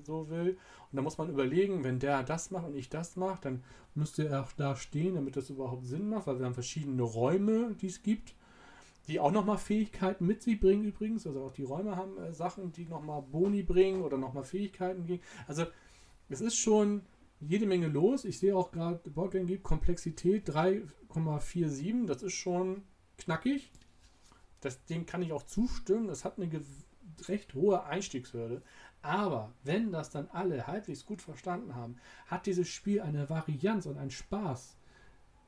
so 0.03 0.29
will. 0.29 0.59
Und 0.91 0.97
da 0.97 1.01
muss 1.01 1.17
man 1.17 1.31
überlegen, 1.31 1.83
wenn 1.83 1.99
der 1.99 2.23
das 2.23 2.51
macht 2.51 2.67
und 2.67 2.77
ich 2.77 2.91
das 2.91 3.17
mache, 3.17 3.41
dann 3.41 3.65
müsste 3.95 4.29
er 4.29 4.43
auch 4.43 4.53
da 4.53 4.77
stehen, 4.77 5.15
damit 5.15 5.37
das 5.37 5.49
überhaupt 5.49 5.87
Sinn 5.87 6.11
macht, 6.11 6.27
weil 6.27 6.39
wir 6.39 6.47
haben 6.47 6.55
verschiedene 6.55 7.03
Räume, 7.03 7.75
die 7.81 7.87
es 7.87 8.03
gibt, 8.03 8.35
die 9.09 9.21
auch 9.21 9.33
nochmal 9.33 9.59
Fähigkeiten 9.59 10.27
mit 10.27 10.43
sich 10.43 10.59
bringen 10.59 10.85
übrigens. 10.85 11.27
Also 11.27 11.45
auch 11.45 11.53
die 11.53 11.65
Räume 11.65 11.97
haben 11.97 12.19
äh, 12.19 12.33
Sachen, 12.33 12.73
die 12.73 12.87
nochmal 12.87 13.23
Boni 13.23 13.63
bringen 13.63 14.03
oder 14.03 14.17
nochmal 14.17 14.45
Fähigkeiten 14.45 15.05
geben. 15.05 15.23
Also 15.47 15.67
es 16.29 16.41
ist 16.41 16.57
schon 16.57 17.03
jede 17.41 17.67
Menge 17.67 17.89
los. 17.89 18.25
Ich 18.25 18.39
sehe 18.39 18.57
auch 18.57 18.73
gerade, 18.73 19.11
Boardgame 19.11 19.47
gibt 19.47 19.65
Komplexität 19.65 20.49
3,47. 20.49 22.07
Das 22.07 22.23
ist 22.23 22.33
schon 22.35 22.83
knackig. 23.19 23.71
Das, 24.61 24.85
dem 24.87 25.05
kann 25.05 25.23
ich 25.23 25.33
auch 25.33 25.43
zustimmen. 25.43 26.09
Das 26.09 26.25
hat 26.25 26.39
eine 26.39 26.63
recht 27.29 27.55
hohe 27.55 27.85
Einstiegshürde. 27.85 28.63
Aber 29.03 29.53
wenn 29.65 29.93
das 29.93 30.09
dann 30.09 30.29
alle 30.31 30.67
halbwegs 30.67 31.05
gut 31.05 31.21
verstanden 31.21 31.75
haben, 31.75 31.97
hat 32.27 32.47
dieses 32.47 32.69
Spiel 32.69 33.03
eine 33.03 33.29
Varianz 33.29 33.85
und 33.85 33.99
einen 33.99 34.11
Spaß, 34.11 34.79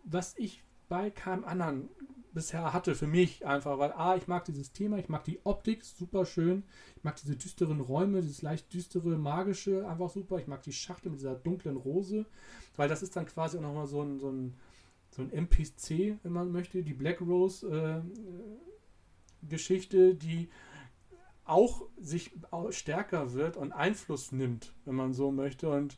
was 0.05 0.37
ich 0.37 0.63
bei 0.91 1.11
keinem 1.11 1.45
anderen 1.45 1.89
bisher 2.37 2.75
hatte 2.75 2.95
für 2.95 3.07
mich 3.07 3.47
einfach, 3.47 3.79
weil 3.79 3.93
A, 3.93 4.15
ich 4.15 4.29
mag 4.29 4.45
dieses 4.45 4.71
Thema, 4.71 4.99
ich 4.99 5.09
mag 5.09 5.25
die 5.25 5.41
Optik, 5.45 5.83
super 5.83 6.27
schön, 6.27 6.65
ich 6.95 7.03
mag 7.03 7.17
diese 7.17 7.35
düsteren 7.35 7.81
Räume, 7.81 8.21
dieses 8.21 8.43
leicht 8.43 8.75
düstere, 8.75 9.17
magische, 9.17 9.89
einfach 9.89 10.11
super, 10.11 10.39
ich 10.39 10.47
mag 10.47 10.63
die 10.63 10.75
Schachtel 10.75 11.11
mit 11.11 11.21
dieser 11.21 11.35
dunklen 11.35 11.79
Rose, 11.79 12.27
weil 12.77 12.91
das 12.91 13.03
ist 13.03 13.17
dann 13.17 13.25
quasi 13.25 13.57
auch 13.57 13.63
nochmal 13.63 13.87
so 13.87 14.03
ein, 14.03 14.19
so 14.21 14.31
ein, 14.31 14.53
so 15.09 15.23
ein 15.23 15.33
NPC, 15.33 16.19
wenn 16.23 16.33
man 16.33 16.53
möchte, 16.53 16.83
die 16.83 16.93
Black 16.93 17.23
Rose 17.23 17.67
äh, 17.67 19.49
Geschichte, 19.49 20.15
die 20.15 20.51
auch 21.47 21.85
sich 21.99 22.33
stärker 22.69 23.33
wird 23.33 23.57
und 23.57 23.73
Einfluss 23.73 24.31
nimmt, 24.31 24.75
wenn 24.85 24.95
man 24.95 25.15
so 25.15 25.31
möchte, 25.33 25.71
und 25.71 25.97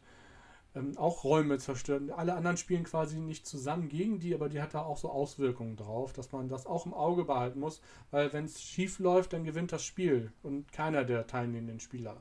ähm, 0.79 0.97
auch 0.97 1.25
Räume 1.25 1.59
zerstört. 1.59 2.11
Alle 2.11 2.35
anderen 2.35 2.57
spielen 2.57 2.85
quasi 2.85 3.19
nicht 3.19 3.47
zusammen 3.47 3.89
gegen 3.89 4.21
die, 4.21 4.35
aber 4.35 4.49
die 4.49 4.63
hat 4.63 4.75
da 4.75 4.83
auch 4.83 4.97
so 4.97 5.11
Auswirkungen 5.11 5.77
drauf, 5.77 6.13
dass 6.13 6.33
man 6.33 6.49
das 6.49 6.67
auch 6.67 6.87
im 6.87 6.95
Auge 6.95 7.25
behalten 7.25 7.61
muss, 7.61 7.81
weil 8.11 8.33
wenn 8.33 8.45
es 8.45 8.63
schief 8.63 8.99
läuft, 8.99 9.33
dann 9.33 9.45
gewinnt 9.45 9.73
das 9.73 9.85
Spiel 9.85 10.33
und 10.43 10.73
keiner 10.73 11.05
der 11.05 11.27
teilnehmenden 11.27 11.81
Spieler. 11.81 12.17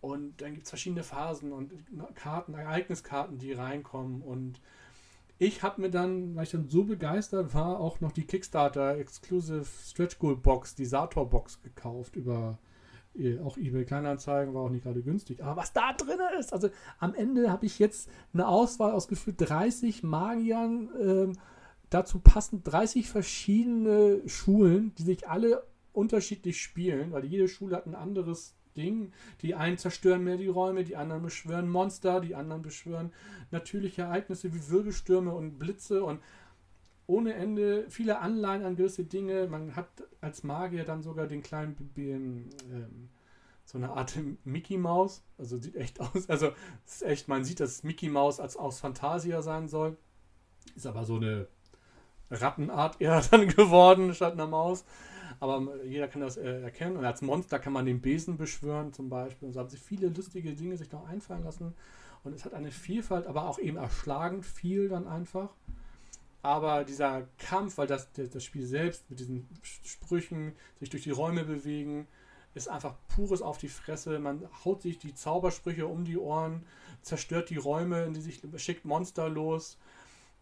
Und 0.00 0.40
dann 0.40 0.54
gibt 0.54 0.64
es 0.64 0.70
verschiedene 0.70 1.02
Phasen 1.02 1.52
und 1.52 1.72
Karten, 2.14 2.54
Ereigniskarten, 2.54 3.38
die 3.38 3.52
reinkommen 3.52 4.22
und 4.22 4.60
ich 5.40 5.62
habe 5.62 5.80
mir 5.80 5.90
dann, 5.90 6.34
weil 6.34 6.44
ich 6.44 6.50
dann 6.50 6.68
so 6.68 6.82
begeistert 6.82 7.54
war, 7.54 7.78
auch 7.78 8.00
noch 8.00 8.10
die 8.10 8.24
Kickstarter 8.24 8.98
Exclusive 8.98 9.64
Stretch 9.64 10.18
Goal 10.18 10.36
Box, 10.36 10.74
die 10.74 10.84
Sator 10.84 11.30
Box 11.30 11.62
gekauft 11.62 12.16
über 12.16 12.58
auch 13.42 13.56
eBay 13.56 13.84
Kleinanzeigen, 13.84 14.54
war 14.54 14.62
auch 14.62 14.70
nicht 14.70 14.84
gerade 14.84 15.02
günstig. 15.02 15.42
Aber 15.42 15.56
was 15.56 15.72
da 15.72 15.92
drin 15.92 16.18
ist, 16.38 16.52
also 16.52 16.68
am 16.98 17.14
Ende 17.14 17.50
habe 17.50 17.66
ich 17.66 17.78
jetzt 17.78 18.08
eine 18.32 18.48
Auswahl 18.48 18.92
aus 18.92 19.08
gefühlt 19.08 19.36
30 19.38 20.02
Magiern, 20.02 20.88
äh, 20.96 21.32
dazu 21.90 22.20
passend 22.20 22.66
30 22.66 23.08
verschiedene 23.08 24.20
Schulen, 24.26 24.94
die 24.96 25.02
sich 25.02 25.28
alle 25.28 25.64
unterschiedlich 25.92 26.60
spielen, 26.60 27.12
weil 27.12 27.24
jede 27.24 27.48
Schule 27.48 27.76
hat 27.76 27.86
ein 27.86 27.94
anderes 27.94 28.54
Ding. 28.76 29.12
Die 29.42 29.54
einen 29.54 29.78
zerstören 29.78 30.22
mehr 30.22 30.36
die 30.36 30.46
Räume, 30.46 30.84
die 30.84 30.96
anderen 30.96 31.22
beschwören 31.22 31.68
Monster, 31.68 32.20
die 32.20 32.34
anderen 32.34 32.62
beschwören 32.62 33.12
natürliche 33.50 34.02
Ereignisse 34.02 34.54
wie 34.54 34.70
Wirbelstürme 34.70 35.34
und 35.34 35.58
Blitze 35.58 36.04
und 36.04 36.20
ohne 37.08 37.34
Ende 37.34 37.86
viele 37.88 38.18
Anleihen 38.18 38.64
an 38.64 38.76
gewisse 38.76 39.02
Dinge. 39.02 39.48
Man 39.48 39.74
hat 39.74 39.88
als 40.20 40.44
Magier 40.44 40.84
dann 40.84 41.02
sogar 41.02 41.26
den 41.26 41.42
kleinen 41.42 41.90
ähm, 41.96 43.08
so 43.64 43.78
eine 43.78 43.90
Art 43.90 44.16
Mickey 44.44 44.76
Maus. 44.76 45.24
Also 45.38 45.56
sieht 45.56 45.74
echt 45.74 46.00
aus. 46.00 46.28
Also 46.28 46.52
ist 46.86 47.02
echt, 47.02 47.26
man 47.26 47.44
sieht, 47.44 47.60
dass 47.60 47.82
Mickey 47.82 48.10
Maus 48.10 48.38
als 48.38 48.56
aus 48.56 48.78
Fantasia 48.78 49.40
sein 49.40 49.68
soll. 49.68 49.96
Ist 50.76 50.86
aber 50.86 51.04
so 51.04 51.16
eine 51.16 51.48
Rattenart 52.30 52.96
eher 53.00 53.22
dann 53.30 53.48
geworden 53.48 54.14
statt 54.14 54.34
einer 54.34 54.46
Maus. 54.46 54.84
Aber 55.40 55.82
jeder 55.84 56.08
kann 56.08 56.20
das 56.20 56.36
äh, 56.36 56.60
erkennen. 56.60 56.98
Und 56.98 57.06
als 57.06 57.22
Monster 57.22 57.58
kann 57.58 57.72
man 57.72 57.86
den 57.86 58.02
Besen 58.02 58.36
beschwören 58.36 58.92
zum 58.92 59.08
Beispiel. 59.08 59.48
Und 59.48 59.54
so 59.54 59.60
haben 59.60 59.70
sich 59.70 59.80
viele 59.80 60.08
lustige 60.08 60.52
Dinge 60.52 60.76
sich 60.76 60.92
noch 60.92 61.08
einfallen 61.08 61.44
lassen. 61.44 61.74
Und 62.22 62.34
es 62.34 62.44
hat 62.44 62.52
eine 62.52 62.70
Vielfalt, 62.70 63.26
aber 63.26 63.48
auch 63.48 63.58
eben 63.58 63.78
erschlagend 63.78 64.44
viel 64.44 64.90
dann 64.90 65.06
einfach. 65.06 65.48
Aber 66.42 66.84
dieser 66.84 67.26
Kampf, 67.38 67.78
weil 67.78 67.86
das, 67.86 68.08
das 68.12 68.44
Spiel 68.44 68.64
selbst 68.64 69.08
mit 69.10 69.20
diesen 69.20 69.48
Sprüchen, 69.62 70.54
sich 70.78 70.90
durch 70.90 71.02
die 71.02 71.10
Räume 71.10 71.44
bewegen, 71.44 72.06
ist 72.54 72.68
einfach 72.68 72.94
pures 73.08 73.42
auf 73.42 73.58
die 73.58 73.68
Fresse. 73.68 74.18
Man 74.18 74.48
haut 74.64 74.82
sich 74.82 74.98
die 74.98 75.14
Zaubersprüche 75.14 75.86
um 75.86 76.04
die 76.04 76.18
Ohren, 76.18 76.64
zerstört 77.02 77.50
die 77.50 77.56
Räume, 77.56 78.04
in 78.04 78.14
die 78.14 78.20
sich 78.20 78.42
schickt 78.56 78.84
Monster 78.84 79.28
los. 79.28 79.78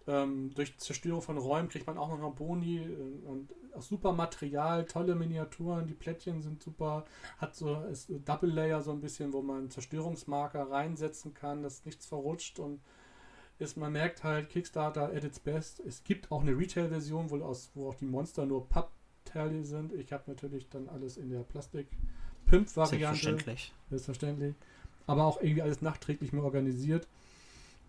Ähm, 0.07 0.55
durch 0.55 0.79
Zerstörung 0.79 1.21
von 1.21 1.37
Räumen 1.37 1.69
kriegt 1.69 1.87
man 1.87 1.99
auch 1.99 2.17
noch 2.17 2.35
Boni 2.35 2.79
äh, 2.79 3.27
und 3.27 3.53
super 3.81 4.13
Material, 4.13 4.85
tolle 4.85 5.15
Miniaturen, 5.15 5.87
die 5.87 5.95
Plättchen 5.95 6.43
sind 6.43 6.63
super, 6.63 7.05
hat 7.39 7.57
so 7.57 7.83
ist 7.91 8.11
Double 8.25 8.51
Layer 8.51 8.83
so 8.83 8.93
ein 8.93 9.01
bisschen, 9.01 9.33
wo 9.33 9.43
man 9.43 9.69
Zerstörungsmarker 9.69 10.71
reinsetzen 10.71 11.35
kann, 11.35 11.63
dass 11.63 11.85
nichts 11.85 12.07
verrutscht 12.07 12.61
und 12.61 12.81
ist, 13.59 13.77
man 13.77 13.93
merkt 13.93 14.25
halt, 14.25 14.49
Kickstarter 14.51 15.13
at 15.15 15.25
its 15.25 15.41
best. 15.41 15.81
Es 15.81 16.05
gibt 16.05 16.31
auch 16.31 16.43
eine 16.43 16.57
Retail-Version, 16.57 17.31
wo, 17.31 17.39
wo 17.75 17.89
auch 17.89 17.95
die 17.95 18.07
Monster 18.07 18.47
nur 18.47 18.69
Pappteile 18.69 19.65
sind. 19.65 19.93
Ich 19.95 20.13
habe 20.13 20.25
natürlich 20.27 20.69
dann 20.69 20.89
alles 20.89 21.17
in 21.17 21.31
der 21.31 21.41
Plastik-Pimp-Variante. 21.41 22.99
Selbstverständlich. 22.99 23.73
Selbstverständlich. 23.89 24.55
Aber 25.07 25.25
auch 25.25 25.41
irgendwie 25.41 25.63
alles 25.63 25.81
nachträglich 25.83 26.33
mehr 26.33 26.45
organisiert. 26.45 27.09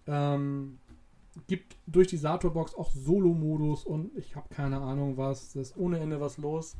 Ähm, 0.05 0.79
gibt 1.47 1.75
durch 1.85 2.07
die 2.07 2.17
Sator-Box 2.17 2.75
auch 2.75 2.91
Solo-Modus 2.91 3.83
und 3.83 4.17
ich 4.17 4.35
habe 4.35 4.47
keine 4.53 4.79
Ahnung 4.79 5.17
was. 5.17 5.53
Das 5.53 5.69
ist 5.69 5.77
ohne 5.77 5.99
Ende 5.99 6.19
was 6.19 6.37
los. 6.37 6.75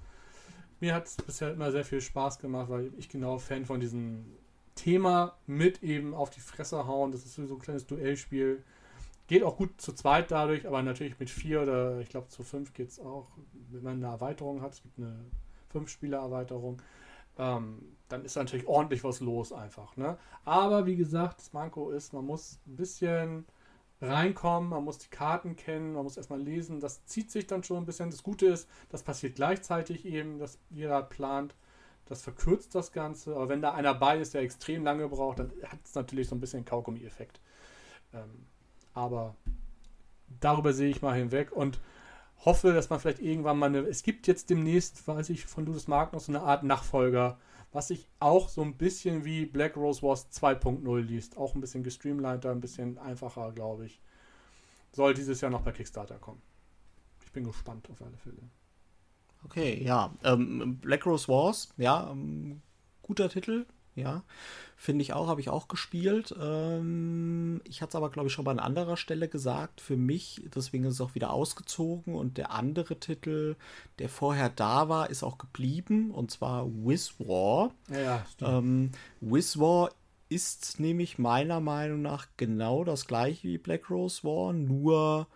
Mir 0.80 0.94
hat 0.94 1.08
es 1.08 1.18
bisher 1.18 1.54
immer 1.54 1.72
sehr 1.72 1.84
viel 1.84 2.02
Spaß 2.02 2.40
gemacht, 2.40 2.70
weil 2.70 2.92
ich 2.98 3.10
genau 3.10 3.38
Fan 3.38 3.66
von 3.66 3.80
diesem 3.80 4.26
Thema 4.76 5.36
mit 5.48 5.84
eben 5.84 6.14
auf 6.14 6.30
die 6.30 6.40
Fresse 6.40 6.88
hauen. 6.88 7.12
Das 7.12 7.26
ist 7.26 7.36
so 7.36 7.42
ein 7.42 7.60
kleines 7.60 7.86
Duellspiel. 7.88 8.64
Geht 9.28 9.44
auch 9.44 9.58
gut 9.58 9.82
zu 9.82 9.94
zweit 9.94 10.32
dadurch, 10.32 10.66
aber 10.66 10.82
natürlich 10.82 11.20
mit 11.20 11.30
vier 11.30 11.62
oder 11.62 12.00
ich 12.00 12.10
glaube 12.10 12.30
zu 12.30 12.44
fünf 12.44 12.74
geht 12.74 12.90
es 12.90 13.00
auch, 13.00 13.28
wenn 13.70 13.84
man 13.84 13.96
eine 13.98 14.14
Erweiterung 14.14 14.62
hat. 14.62 14.74
Es 14.74 14.82
gibt 14.82 14.98
eine 14.98 15.26
Fünf-Spieler-Erweiterung. 15.70 16.82
Ähm, 17.38 17.96
dann 18.08 18.24
ist 18.24 18.36
natürlich 18.36 18.68
ordentlich 18.68 19.04
was 19.04 19.20
los 19.20 19.52
einfach. 19.52 19.98
Ne? 19.98 20.18
Aber 20.46 20.86
wie 20.86 20.96
gesagt, 20.96 21.40
das 21.40 21.54
Manko 21.54 21.92
ist, 21.92 22.14
man 22.14 22.26
muss 22.26 22.60
ein 22.66 22.78
bisschen 22.78 23.46
reinkommen, 24.02 24.70
man 24.70 24.84
muss 24.84 25.00
die 25.00 25.10
Karten 25.10 25.56
kennen, 25.56 25.94
man 25.94 26.04
muss 26.04 26.18
erstmal 26.18 26.42
lesen. 26.42 26.80
Das 26.80 27.06
zieht 27.06 27.32
sich 27.32 27.48
dann 27.48 27.64
schon 27.64 27.78
ein 27.78 27.86
bisschen. 27.86 28.10
Das 28.10 28.24
Gute 28.24 28.46
ist, 28.46 28.70
das 28.90 29.04
passiert 29.04 29.36
gleichzeitig 29.36 30.06
eben, 30.06 30.40
dass 30.40 30.60
jeder 30.70 31.04
plant. 31.04 31.56
Das 32.06 32.22
verkürzt 32.22 32.74
das 32.76 32.94
Ganze. 32.94 33.36
Aber 33.36 33.50
wenn 33.50 33.62
da 33.62 33.74
einer 33.74 33.94
bei 33.94 34.18
ist, 34.20 34.34
der 34.34 34.42
extrem 34.42 34.84
lange 34.84 35.10
braucht, 35.10 35.40
dann 35.40 35.52
hat 35.64 35.80
es 35.84 35.96
natürlich 35.96 36.30
so 36.30 36.36
ein 36.36 36.40
bisschen 36.40 36.64
Kaugummi-Effekt. 36.64 37.42
Ähm, 38.14 38.46
aber 38.98 39.36
darüber 40.42 40.74
sehe 40.74 40.90
ich 40.90 41.02
mal 41.02 41.16
hinweg 41.16 41.52
und 41.52 41.80
hoffe, 42.44 42.74
dass 42.74 42.90
man 42.90 43.00
vielleicht 43.00 43.22
irgendwann 43.22 43.58
mal 43.58 43.68
eine. 43.68 43.80
Es 43.80 44.04
gibt 44.04 44.28
jetzt 44.28 44.50
demnächst, 44.50 45.08
weiß 45.08 45.30
ich, 45.30 45.46
von 45.46 45.66
Ludus 45.66 45.88
noch 45.88 46.20
so 46.20 46.32
eine 46.32 46.42
Art 46.42 46.64
Nachfolger 46.64 47.38
was 47.72 47.90
sich 47.90 48.08
auch 48.20 48.50
so 48.50 48.62
ein 48.62 48.76
bisschen 48.76 49.26
wie 49.26 49.46
Black 49.46 49.76
Rose 49.76 50.02
Wars 50.02 50.30
2.0 50.32 51.00
liest. 51.00 51.38
Auch 51.38 51.54
ein 51.56 51.62
bisschen 51.62 51.84
gestreamliner, 51.84 52.50
ein 52.50 52.62
bisschen 52.62 52.98
einfacher, 52.98 53.52
glaube 53.52 53.86
ich. 53.86 54.00
Soll 54.94 55.14
dieses 55.14 55.42
Jahr 55.42 55.52
noch 55.52 55.62
bei 55.62 55.72
Kickstarter 55.72 56.18
kommen. 56.18 56.42
Ich 57.26 57.32
bin 57.32 57.44
gespannt 57.44 57.90
auf 57.92 58.02
alle 58.02 58.18
Fälle. 58.18 58.50
Okay, 59.44 59.84
ja. 59.84 60.14
Ähm, 60.24 60.80
Black 60.80 61.06
Rose 61.06 61.28
Wars, 61.28 61.70
ja, 61.78 62.10
ähm, 62.10 62.62
guter 63.04 63.30
Titel. 63.30 63.66
Ja. 63.98 64.24
Finde 64.80 65.02
ich 65.02 65.14
auch, 65.14 65.28
habe 65.28 65.42
ich 65.42 65.50
auch 65.50 65.68
gespielt. 65.68 66.36
Ähm, 66.40 67.62
ich 67.64 67.82
hatte 67.82 67.90
es 67.90 67.96
aber, 67.96 68.12
glaube 68.12 68.28
ich, 68.28 68.34
schon 68.34 68.46
mal 68.46 68.52
an 68.52 68.60
anderer 68.60 68.96
Stelle 68.96 69.28
gesagt. 69.28 69.82
Für 69.82 69.98
mich, 69.98 70.44
deswegen 70.54 70.84
ist 70.84 70.94
es 70.94 71.02
auch 71.02 71.16
wieder 71.16 71.32
ausgezogen. 71.32 72.14
Und 72.14 72.38
der 72.38 72.52
andere 72.52 73.00
Titel, 73.00 73.56
der 73.98 74.08
vorher 74.08 74.50
da 74.50 74.88
war, 74.88 75.10
ist 75.10 75.24
auch 75.24 75.40
geblieben. 75.40 76.12
Und 76.12 76.30
zwar 76.30 76.68
Wiz 76.68 77.16
War. 77.18 77.72
Ja, 77.90 78.00
ja, 78.00 78.26
ähm, 78.42 78.92
Wiz 79.20 79.58
War 79.58 79.90
ist 80.30 80.80
nämlich 80.80 81.18
meiner 81.18 81.60
Meinung 81.60 82.02
nach 82.02 82.28
genau 82.38 82.84
das 82.84 83.08
gleiche 83.08 83.48
wie 83.48 83.58
Black 83.58 83.90
Rose 83.90 84.24
War, 84.24 84.54
nur 84.54 85.28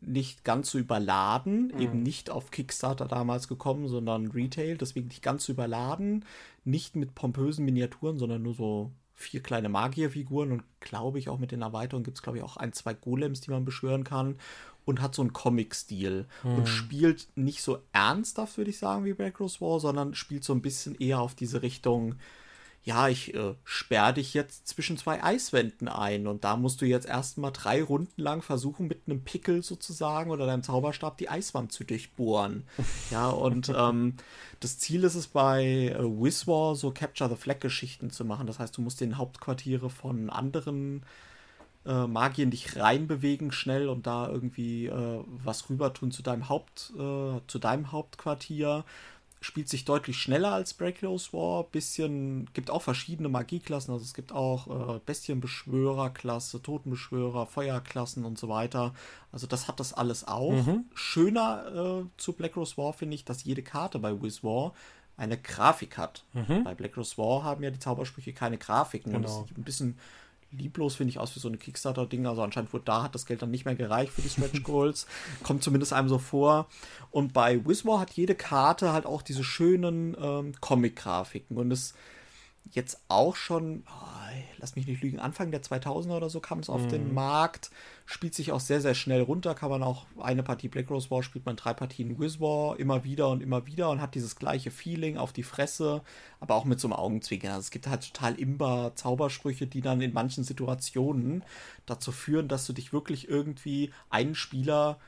nicht 0.00 0.44
ganz 0.44 0.70
so 0.70 0.78
überladen, 0.78 1.72
mhm. 1.74 1.80
eben 1.80 2.02
nicht 2.02 2.30
auf 2.30 2.50
Kickstarter 2.50 3.06
damals 3.06 3.48
gekommen, 3.48 3.88
sondern 3.88 4.28
Retail, 4.28 4.76
deswegen 4.76 5.08
nicht 5.08 5.22
ganz 5.22 5.44
so 5.44 5.52
überladen, 5.52 6.24
nicht 6.64 6.96
mit 6.96 7.14
pompösen 7.14 7.64
Miniaturen, 7.64 8.18
sondern 8.18 8.42
nur 8.42 8.54
so 8.54 8.90
vier 9.14 9.42
kleine 9.42 9.68
Magierfiguren 9.68 10.50
und 10.52 10.62
glaube 10.80 11.18
ich 11.18 11.28
auch 11.28 11.38
mit 11.38 11.52
den 11.52 11.60
Erweiterungen 11.60 12.04
gibt 12.04 12.16
es 12.16 12.22
glaube 12.22 12.38
ich 12.38 12.44
auch 12.44 12.56
ein, 12.56 12.72
zwei 12.72 12.94
Golems, 12.94 13.42
die 13.42 13.50
man 13.50 13.66
beschwören 13.66 14.02
kann 14.04 14.36
und 14.86 15.02
hat 15.02 15.14
so 15.14 15.22
einen 15.22 15.34
Comic-Stil 15.34 16.26
mhm. 16.42 16.54
und 16.54 16.68
spielt 16.68 17.28
nicht 17.34 17.62
so 17.62 17.78
ernsthaft, 17.92 18.56
würde 18.56 18.70
ich 18.70 18.78
sagen, 18.78 19.04
wie 19.04 19.12
Black 19.12 19.38
Rose 19.38 19.60
War, 19.60 19.78
sondern 19.78 20.14
spielt 20.14 20.44
so 20.44 20.54
ein 20.54 20.62
bisschen 20.62 20.94
eher 20.94 21.20
auf 21.20 21.34
diese 21.34 21.62
Richtung, 21.62 22.14
ja, 22.82 23.08
ich 23.08 23.34
äh, 23.34 23.54
sperre 23.62 24.14
dich 24.14 24.32
jetzt 24.32 24.66
zwischen 24.66 24.96
zwei 24.96 25.22
Eiswänden 25.22 25.86
ein 25.86 26.26
und 26.26 26.44
da 26.44 26.56
musst 26.56 26.80
du 26.80 26.86
jetzt 26.86 27.06
erstmal 27.06 27.52
drei 27.52 27.82
Runden 27.82 28.22
lang 28.22 28.40
versuchen, 28.40 28.88
mit 28.88 29.02
einem 29.06 29.22
Pickel 29.22 29.62
sozusagen 29.62 30.30
oder 30.30 30.46
deinem 30.46 30.62
Zauberstab 30.62 31.18
die 31.18 31.28
Eiswand 31.28 31.72
zu 31.72 31.84
durchbohren. 31.84 32.64
ja, 33.10 33.28
und 33.28 33.70
ähm, 33.76 34.14
das 34.60 34.78
Ziel 34.78 35.04
ist 35.04 35.14
es 35.14 35.26
bei 35.26 35.94
äh, 35.94 36.02
Wizwar 36.02 36.74
so 36.74 36.90
Capture 36.90 37.28
the 37.28 37.36
Flag 37.36 37.60
Geschichten 37.60 38.10
zu 38.10 38.24
machen. 38.24 38.46
Das 38.46 38.58
heißt, 38.58 38.76
du 38.76 38.80
musst 38.80 39.00
den 39.02 39.18
Hauptquartiere 39.18 39.90
von 39.90 40.30
anderen 40.30 41.02
äh, 41.84 42.06
Magiern 42.06 42.50
dich 42.50 42.76
reinbewegen 42.76 43.52
schnell 43.52 43.88
und 43.88 44.06
da 44.06 44.28
irgendwie 44.28 44.86
äh, 44.86 45.24
was 45.26 45.68
rüber 45.68 45.92
tun 45.92 46.12
zu 46.12 46.22
deinem 46.22 46.48
Haupt, 46.48 46.92
äh, 46.96 47.40
zu 47.46 47.58
deinem 47.58 47.92
Hauptquartier 47.92 48.84
spielt 49.40 49.68
sich 49.70 49.86
deutlich 49.86 50.18
schneller 50.18 50.52
als 50.52 50.74
Breakless 50.74 51.32
War. 51.32 51.64
Bisschen, 51.64 52.50
gibt 52.52 52.70
auch 52.70 52.82
verschiedene 52.82 53.28
Magieklassen. 53.28 53.92
Also 53.92 54.04
es 54.04 54.12
gibt 54.12 54.32
auch 54.32 54.96
äh, 54.96 55.00
Bestienbeschwörer-Klasse, 55.04 56.62
Totenbeschwörer, 56.62 57.46
Feuerklassen 57.46 58.24
und 58.24 58.38
so 58.38 58.48
weiter. 58.48 58.94
Also 59.32 59.46
das 59.46 59.66
hat 59.66 59.80
das 59.80 59.94
alles 59.94 60.28
auch. 60.28 60.52
Mhm. 60.52 60.84
Schöner 60.94 62.02
äh, 62.02 62.04
zu 62.18 62.34
Black 62.34 62.56
Rose 62.56 62.76
War 62.76 62.92
finde 62.92 63.14
ich, 63.14 63.24
dass 63.24 63.44
jede 63.44 63.62
Karte 63.62 63.98
bei 63.98 64.20
Wiz 64.22 64.44
War 64.44 64.74
eine 65.16 65.38
Grafik 65.38 65.96
hat. 65.96 66.24
Mhm. 66.34 66.64
Bei 66.64 66.74
Black 66.74 66.96
Rose 66.96 67.16
War 67.16 67.42
haben 67.42 67.62
ja 67.62 67.70
die 67.70 67.78
Zaubersprüche 67.78 68.34
keine 68.34 68.58
Grafiken. 68.58 69.12
Genau. 69.12 69.18
Und 69.18 69.24
das 69.24 69.48
sieht 69.48 69.58
ein 69.58 69.64
bisschen 69.64 69.98
lieblos, 70.52 70.96
finde 70.96 71.10
ich, 71.10 71.18
aus 71.18 71.34
wie 71.36 71.40
so 71.40 71.48
eine 71.48 71.56
Kickstarter-Ding. 71.56 72.26
Also 72.26 72.42
anscheinend 72.42 72.72
wurde 72.72 72.84
da, 72.86 73.02
hat 73.02 73.14
das 73.14 73.26
Geld 73.26 73.42
dann 73.42 73.50
nicht 73.50 73.64
mehr 73.64 73.74
gereicht 73.74 74.12
für 74.12 74.22
die 74.22 74.28
Stretch 74.28 74.62
Goals. 74.64 75.06
Kommt 75.42 75.62
zumindest 75.62 75.92
einem 75.92 76.08
so 76.08 76.18
vor. 76.18 76.68
Und 77.10 77.32
bei 77.32 77.64
Wismore 77.64 78.00
hat 78.00 78.10
jede 78.12 78.34
Karte 78.34 78.92
halt 78.92 79.06
auch 79.06 79.22
diese 79.22 79.44
schönen 79.44 80.16
ähm, 80.20 80.52
Comic-Grafiken. 80.60 81.56
Und 81.56 81.70
es 81.70 81.94
jetzt 82.72 83.02
auch 83.08 83.36
schon, 83.36 83.84
oh, 83.86 84.10
lass 84.58 84.76
mich 84.76 84.86
nicht 84.86 85.02
lügen, 85.02 85.18
Anfang 85.18 85.50
der 85.50 85.62
2000er 85.62 86.16
oder 86.16 86.30
so 86.30 86.40
kam 86.40 86.60
es 86.60 86.70
auf 86.70 86.82
mhm. 86.82 86.88
den 86.88 87.14
Markt. 87.14 87.70
Spielt 88.06 88.34
sich 88.34 88.52
auch 88.52 88.60
sehr, 88.60 88.80
sehr 88.80 88.94
schnell 88.94 89.22
runter. 89.22 89.54
Kann 89.54 89.70
man 89.70 89.82
auch 89.82 90.06
eine 90.20 90.42
Partie 90.42 90.68
Black 90.68 90.90
Rose 90.90 91.10
War, 91.10 91.22
spielt 91.22 91.46
man 91.46 91.56
drei 91.56 91.74
Partien 91.74 92.18
Wiz 92.18 92.40
War 92.40 92.78
immer 92.78 93.04
wieder 93.04 93.28
und 93.28 93.42
immer 93.42 93.66
wieder 93.66 93.90
und 93.90 94.00
hat 94.00 94.14
dieses 94.14 94.36
gleiche 94.36 94.70
Feeling 94.70 95.16
auf 95.16 95.32
die 95.32 95.42
Fresse, 95.42 96.02
aber 96.38 96.54
auch 96.54 96.64
mit 96.64 96.80
so 96.80 96.88
einem 96.88 96.94
Augenzwinkern. 96.94 97.52
Also 97.52 97.62
es 97.62 97.70
gibt 97.70 97.86
halt 97.86 98.12
total 98.12 98.34
imbar 98.34 98.94
Zaubersprüche, 98.94 99.66
die 99.66 99.80
dann 99.80 100.00
in 100.00 100.12
manchen 100.12 100.44
Situationen 100.44 101.44
dazu 101.86 102.12
führen, 102.12 102.48
dass 102.48 102.66
du 102.66 102.72
dich 102.72 102.92
wirklich 102.92 103.28
irgendwie 103.28 103.92
einen 104.10 104.34
Spieler 104.34 104.98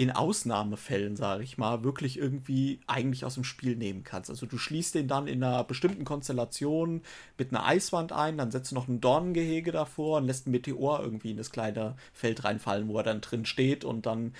in 0.00 0.10
Ausnahmefällen, 0.10 1.14
sage 1.14 1.44
ich 1.44 1.58
mal, 1.58 1.84
wirklich 1.84 2.16
irgendwie 2.16 2.80
eigentlich 2.86 3.26
aus 3.26 3.34
dem 3.34 3.44
Spiel 3.44 3.76
nehmen 3.76 4.02
kannst. 4.02 4.30
Also 4.30 4.46
du 4.46 4.56
schließt 4.56 4.94
den 4.94 5.08
dann 5.08 5.26
in 5.26 5.44
einer 5.44 5.62
bestimmten 5.62 6.06
Konstellation 6.06 7.02
mit 7.36 7.50
einer 7.50 7.66
Eiswand 7.66 8.10
ein, 8.10 8.38
dann 8.38 8.50
setzt 8.50 8.70
du 8.70 8.76
noch 8.76 8.88
ein 8.88 9.02
Dornengehege 9.02 9.72
davor 9.72 10.16
und 10.16 10.26
lässt 10.26 10.46
einen 10.46 10.52
Meteor 10.52 11.00
irgendwie 11.00 11.32
in 11.32 11.36
das 11.36 11.50
kleine 11.50 11.96
Feld 12.14 12.44
reinfallen, 12.44 12.88
wo 12.88 12.96
er 12.96 13.02
dann 13.02 13.20
drin 13.20 13.44
steht 13.44 13.84
und 13.84 14.06
dann 14.06 14.32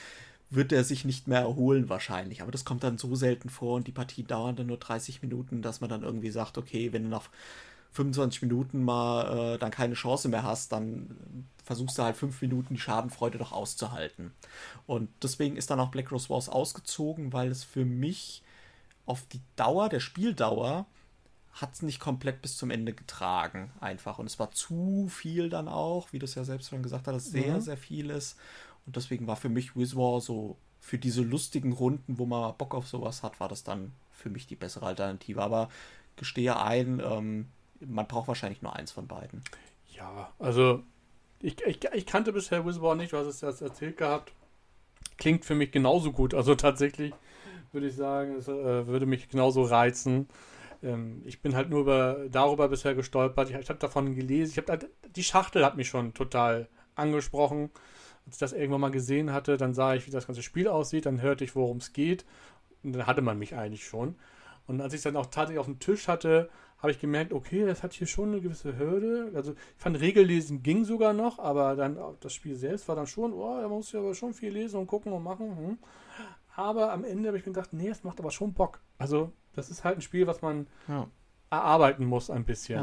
wird 0.49 0.73
er 0.73 0.83
sich 0.83 1.05
nicht 1.05 1.29
mehr 1.29 1.41
erholen 1.41 1.91
wahrscheinlich. 1.91 2.41
Aber 2.41 2.53
das 2.53 2.65
kommt 2.65 2.83
dann 2.83 2.97
so 2.97 3.15
selten 3.15 3.51
vor 3.51 3.77
und 3.77 3.87
die 3.87 3.93
Partien 3.93 4.27
dauern 4.27 4.57
dann 4.57 4.67
nur 4.67 4.79
30 4.79 5.21
Minuten, 5.21 5.61
dass 5.61 5.83
man 5.83 5.91
dann 5.91 6.05
irgendwie 6.05 6.31
sagt, 6.31 6.57
okay, 6.57 6.95
wenn 6.95 7.03
du 7.03 7.11
nach 7.11 7.29
25 7.93 8.43
Minuten 8.43 8.83
mal 8.83 9.55
äh, 9.55 9.59
dann 9.59 9.70
keine 9.70 9.94
Chance 9.94 10.28
mehr 10.28 10.43
hast, 10.43 10.73
dann 10.73 11.47
versuchst 11.65 11.99
du 11.99 12.02
halt 12.02 12.17
fünf 12.17 12.41
Minuten 12.41 12.75
die 12.75 12.81
Schadenfreude 12.81 13.39
doch 13.39 13.52
auszuhalten. 13.52 14.33
Und 14.86 15.09
deswegen 15.23 15.57
ist 15.57 15.70
dann 15.70 15.81
auch 15.81 15.91
Black 15.91 16.12
Rose 16.12 16.31
Wars 16.31 16.49
ausgezogen, 16.49 17.33
weil 17.33 17.49
es 17.49 17.65
für 17.65 17.85
mich 17.85 18.43
auf 19.07 19.27
die 19.33 19.41
Dauer, 19.57 19.89
der 19.89 20.01
Spieldauer, 20.01 20.86
hat 21.52 21.75
es 21.75 21.83
nicht 21.83 21.99
komplett 21.99 22.43
bis 22.43 22.57
zum 22.57 22.70
Ende 22.70 22.93
getragen, 22.93 23.73
einfach. 23.81 24.19
Und 24.19 24.27
es 24.27 24.39
war 24.39 24.52
zu 24.52 25.09
viel 25.09 25.49
dann 25.49 25.69
auch, 25.69 26.12
wie 26.12 26.20
du 26.20 26.25
es 26.25 26.36
ja 26.36 26.44
selbst 26.44 26.70
schon 26.70 26.83
gesagt 26.83 27.09
hast, 27.09 27.31
sehr, 27.31 27.57
mhm. 27.57 27.60
sehr 27.60 27.77
viel 27.77 28.10
ist. 28.10 28.39
Und 28.86 28.97
deswegen 28.97 29.27
war 29.27 29.36
für 29.36 29.49
mich 29.49 29.77
Wizwar 29.77 30.20
so, 30.20 30.57
für 30.81 30.99
diese 30.99 31.23
lustigen 31.23 31.73
Runden, 31.73 32.19
wo 32.19 32.27
man 32.27 32.57
Bock 32.57 32.75
auf 32.75 32.89
sowas 32.89 33.23
hat, 33.23 33.41
war 33.41 33.49
das 33.49 33.65
dann 33.65 33.93
für 34.12 34.31
mich 34.31 34.47
die 34.47 34.57
bessere 34.57 34.86
Alternative. 34.86 35.43
Aber 35.43 35.69
gestehe 36.17 36.59
ein, 36.59 37.01
ähm, 37.05 37.49
man 37.81 38.07
braucht 38.07 38.28
wahrscheinlich 38.28 38.62
nur 38.62 38.75
eins 38.76 38.92
von 38.92 39.07
beiden. 39.07 39.42
Ja, 39.89 40.33
also 40.39 40.83
ich, 41.41 41.60
ich, 41.62 41.84
ich 41.92 42.07
kannte 42.07 42.33
bisher 42.33 42.65
Whisper 42.65 42.94
nicht, 42.94 43.12
du 43.12 43.17
hast 43.17 43.26
es 43.26 43.41
jetzt 43.41 43.62
erzählt 43.62 43.97
gehabt. 43.97 44.33
Klingt 45.17 45.44
für 45.44 45.55
mich 45.55 45.70
genauso 45.70 46.12
gut. 46.12 46.34
Also 46.34 46.55
tatsächlich 46.55 47.12
würde 47.73 47.89
ich 47.89 47.97
sagen, 47.97 48.34
es 48.36 48.49
äh, 48.49 48.86
würde 48.86 49.07
mich 49.07 49.28
genauso 49.28 49.62
reizen. 49.62 50.28
Ähm, 50.83 51.23
ich 51.25 51.41
bin 51.41 51.55
halt 51.55 51.70
nur 51.70 51.81
über, 51.81 52.26
darüber 52.31 52.68
bisher 52.68 52.94
gestolpert. 52.94 53.50
Ich, 53.50 53.57
ich 53.57 53.68
habe 53.68 53.78
davon 53.78 54.15
gelesen. 54.15 54.52
Ich 54.52 54.59
habe 54.59 54.73
halt, 54.73 54.91
die 55.17 55.25
Schachtel 55.25 55.65
hat 55.65 55.76
mich 55.76 55.89
schon 55.89 56.15
total 56.15 56.68
angesprochen. 56.94 57.70
Als 58.26 58.36
ich 58.36 58.41
das 58.41 58.52
irgendwann 58.52 58.83
mal 58.83 58.91
gesehen 58.91 59.33
hatte, 59.33 59.57
dann 59.57 59.75
sah 59.75 59.94
ich, 59.94 60.07
wie 60.07 60.10
das 60.10 60.26
ganze 60.26 60.42
Spiel 60.42 60.68
aussieht, 60.68 61.07
dann 61.07 61.23
hörte 61.23 61.44
ich, 61.44 61.57
worum 61.57 61.78
es 61.78 61.92
geht. 61.92 62.25
Und 62.83 62.92
dann 62.92 63.07
hatte 63.07 63.23
man 63.23 63.39
mich 63.39 63.57
eigentlich 63.57 63.86
schon. 63.86 64.17
Und 64.67 64.81
als 64.81 64.92
ich 64.92 64.99
es 64.99 65.05
dann 65.05 65.17
auch 65.17 65.26
tatsächlich 65.26 65.59
auf 65.59 65.67
dem 65.67 65.81
Tisch 65.81 66.09
hatte, 66.09 66.49
habe 66.81 66.92
ich 66.92 66.99
gemerkt, 66.99 67.33
okay, 67.33 67.67
das 67.67 67.83
hat 67.83 67.92
hier 67.92 68.07
schon 68.07 68.31
eine 68.31 68.41
gewisse 68.41 68.78
Hürde. 68.78 69.31
Also 69.34 69.52
ich 69.52 69.59
fand 69.76 70.00
Regellesen 70.00 70.62
ging 70.62 70.84
sogar 70.84 71.12
noch, 71.12 71.39
aber 71.39 71.76
dann 71.76 71.99
das 72.20 72.33
Spiel 72.33 72.57
selbst 72.57 72.89
war 72.89 72.97
dann 72.97 73.07
schon, 73.07 73.33
oh, 73.33 73.60
da 73.60 73.68
muss 73.68 73.89
ich 73.89 73.97
aber 73.97 74.15
schon 74.15 74.33
viel 74.33 74.52
lesen 74.52 74.81
und 74.81 74.86
gucken 74.86 75.12
und 75.12 75.23
machen. 75.23 75.57
Hm. 75.57 75.78
Aber 76.57 76.92
am 76.92 77.05
Ende 77.05 77.28
habe 77.28 77.39
ich 77.39 77.44
mir 77.44 77.52
gedacht, 77.52 77.73
nee, 77.73 77.89
es 77.89 78.02
macht 78.02 78.18
aber 78.18 78.31
schon 78.31 78.55
Bock. 78.55 78.81
Also 78.99 79.33
das 79.52 79.70
ist 79.70 79.84
halt 79.84 79.99
ein 79.99 80.02
Spiel, 80.02 80.26
was 80.26 80.42
man 80.42 80.67
ja. 80.89 81.07
erarbeiten 81.50 82.07
muss 82.07 82.31
ein 82.31 82.44
bisschen. 82.44 82.78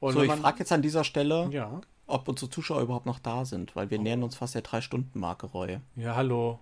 Ja. 0.00 0.10
so, 0.10 0.22
ich 0.22 0.32
frage 0.32 0.58
jetzt 0.60 0.72
an 0.72 0.82
dieser 0.82 1.04
Stelle, 1.04 1.48
ja. 1.50 1.80
ob 2.06 2.28
unsere 2.28 2.50
Zuschauer 2.50 2.80
überhaupt 2.80 3.06
noch 3.06 3.18
da 3.18 3.44
sind, 3.44 3.76
weil 3.76 3.90
wir 3.90 3.98
oh. 3.98 4.02
nähern 4.02 4.22
uns 4.22 4.36
fast 4.36 4.54
der 4.54 4.62
Drei-Stunden-Marke, 4.62 5.46
Reue. 5.46 5.82
Ja, 5.96 6.16
hallo. 6.16 6.60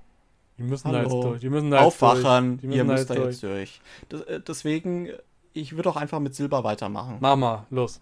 Die 0.58 0.62
müssen 0.62 0.88
Hallo. 0.88 0.96
da 0.96 1.02
jetzt 1.02 1.24
durch. 1.24 1.40
Die 1.40 1.50
müssen 1.50 1.70
da 1.70 1.80
Aufwachen, 1.80 2.52
jetzt 2.52 2.64
durch. 2.64 2.74
ihr 2.74 2.84
müsst 2.84 3.10
da 3.10 3.14
jetzt 3.14 3.42
durch. 3.42 3.80
durch. 4.08 4.26
Äh, 4.26 4.40
deswegen 4.40 5.10
ich 5.56 5.76
würde 5.76 5.90
auch 5.90 5.96
einfach 5.96 6.20
mit 6.20 6.34
Silber 6.34 6.64
weitermachen. 6.64 7.16
Mama, 7.20 7.66
los. 7.70 8.00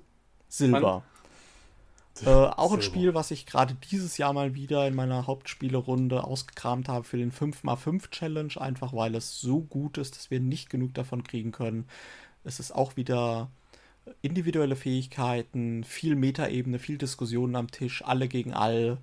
Silber. 0.48 1.02
Äh, 2.24 2.28
auch 2.28 2.56
Silber. 2.70 2.74
ein 2.74 2.82
Spiel, 2.82 3.14
was 3.14 3.30
ich 3.30 3.46
gerade 3.46 3.74
dieses 3.90 4.18
Jahr 4.18 4.32
mal 4.32 4.54
wieder 4.54 4.86
in 4.86 4.94
meiner 4.94 5.26
Hauptspielerunde 5.26 6.24
ausgekramt 6.24 6.88
habe 6.88 7.04
für 7.04 7.16
den 7.16 7.32
5x5 7.32 8.10
Challenge, 8.10 8.52
einfach 8.60 8.92
weil 8.92 9.14
es 9.14 9.40
so 9.40 9.60
gut 9.60 9.98
ist, 9.98 10.16
dass 10.16 10.30
wir 10.30 10.40
nicht 10.40 10.70
genug 10.70 10.94
davon 10.94 11.22
kriegen 11.22 11.52
können. 11.52 11.86
Es 12.44 12.60
ist 12.60 12.74
auch 12.74 12.96
wieder 12.96 13.50
individuelle 14.20 14.76
Fähigkeiten, 14.76 15.84
viel 15.84 16.14
Metaebene, 16.14 16.78
viel 16.78 16.98
Diskussionen 16.98 17.56
am 17.56 17.70
Tisch, 17.70 18.04
alle 18.04 18.28
gegen 18.28 18.52
all 18.52 18.98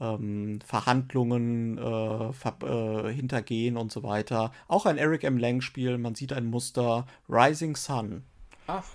ähm, 0.00 0.60
Verhandlungen 0.64 1.78
äh, 1.78 2.32
ver 2.32 2.56
äh, 2.62 3.12
hintergehen 3.12 3.76
und 3.76 3.92
so 3.92 4.02
weiter. 4.02 4.52
Auch 4.68 4.86
ein 4.86 4.98
Eric 4.98 5.24
M. 5.24 5.38
Lang-Spiel, 5.38 5.98
man 5.98 6.14
sieht 6.14 6.32
ein 6.32 6.46
Muster. 6.46 7.06
Rising 7.28 7.76
Sun. 7.76 8.24
Ach. 8.66 8.86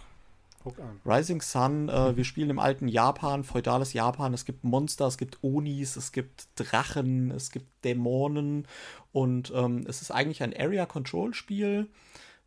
Guck 0.61 0.77
an. 0.79 0.99
Rising 1.05 1.41
Sun, 1.41 1.87
äh, 1.87 2.17
wir 2.17 2.25
spielen 2.25 2.49
im 2.49 2.59
alten 2.59 2.89
Japan, 2.89 3.43
feudales 3.43 3.93
Japan. 3.93 4.33
Es 4.33 4.43
gibt 4.43 4.63
Monster, 4.63 5.07
es 5.07 5.17
gibt 5.17 5.39
Onis, 5.41 5.95
es 5.95 6.11
gibt 6.11 6.47
Drachen, 6.55 7.31
es 7.31 7.51
gibt 7.51 7.67
Dämonen 7.85 8.67
und 9.13 9.53
ähm, 9.55 9.85
es 9.87 10.01
ist 10.01 10.11
eigentlich 10.11 10.43
ein 10.43 10.53
Area-Control-Spiel 10.53 11.87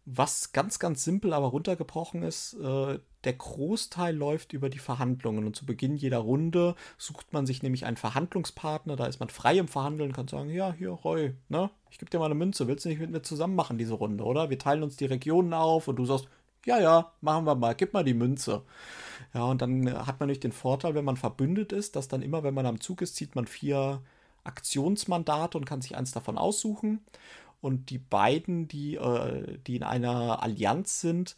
was 0.05 0.53
ganz, 0.53 0.79
ganz 0.79 1.05
simpel 1.05 1.33
aber 1.33 1.49
runtergebrochen 1.49 2.23
ist, 2.23 2.55
äh, 2.55 2.99
der 3.25 3.35
Großteil 3.35 4.17
läuft 4.17 4.53
über 4.53 4.69
die 4.69 4.79
Verhandlungen. 4.79 5.45
Und 5.45 5.57
zu 5.57 5.67
Beginn 5.67 5.97
jeder 5.97 6.19
Runde 6.19 6.75
sucht 6.99 7.33
man 7.33 7.47
sich 7.47 7.63
nämlich 7.63 7.85
einen 7.87 7.97
Verhandlungspartner. 7.97 8.97
Da 8.97 9.07
ist 9.07 9.21
man 9.21 9.29
frei 9.29 9.59
im 9.59 9.69
Verhandeln, 9.69 10.13
kann 10.13 10.29
sagen, 10.29 10.51
ja, 10.51 10.73
hier, 10.73 10.91
Roy, 10.91 11.35
ne? 11.49 11.71
Ich 11.91 11.99
gebe 11.99 12.11
dir 12.11 12.19
mal 12.19 12.27
eine 12.27 12.35
Münze. 12.35 12.69
Willst 12.69 12.85
du 12.85 12.89
nicht 12.89 13.01
mit 13.01 13.11
mir 13.11 13.23
zusammen 13.23 13.55
machen, 13.55 13.79
diese 13.79 13.95
Runde, 13.95 14.25
oder? 14.25 14.51
Wir 14.51 14.59
teilen 14.59 14.83
uns 14.83 14.97
die 14.97 15.05
Regionen 15.07 15.55
auf 15.55 15.89
und 15.89 15.97
du 15.97 16.05
sagst, 16.07 16.29
Ja, 16.65 16.79
ja, 16.81 17.13
machen 17.21 17.45
wir 17.45 17.55
mal, 17.57 17.75
gib 17.75 17.93
mal 17.93 18.05
die 18.05 18.15
Münze. 18.15 18.63
Ja, 19.35 19.45
und 19.45 19.63
dann 19.63 19.87
äh, 19.87 19.93
hat 19.93 20.21
man 20.21 20.29
nicht 20.29 20.45
den 20.45 20.53
Vorteil, 20.53 20.95
wenn 20.95 21.05
man 21.05 21.17
verbündet 21.17 21.73
ist, 21.73 21.97
dass 21.97 22.09
dann 22.09 22.23
immer, 22.23 22.43
wenn 22.45 22.55
man 22.55 22.67
am 22.67 22.81
Zug 22.81 23.03
ist, 23.03 23.17
zieht 23.17 23.35
man 23.35 23.47
vier 23.47 24.03
Aktionsmandate 24.45 25.59
und 25.59 25.65
kann 25.67 25.83
sich 25.83 25.97
eins 25.97 26.13
davon 26.13 26.39
aussuchen. 26.39 27.01
Und 27.61 27.91
die 27.91 27.99
beiden, 27.99 28.69
die, 28.69 28.97
äh, 28.97 29.59
die 29.67 29.77
in 29.77 29.83
einer 29.85 30.43
Allianz 30.43 31.01
sind, 31.01 31.37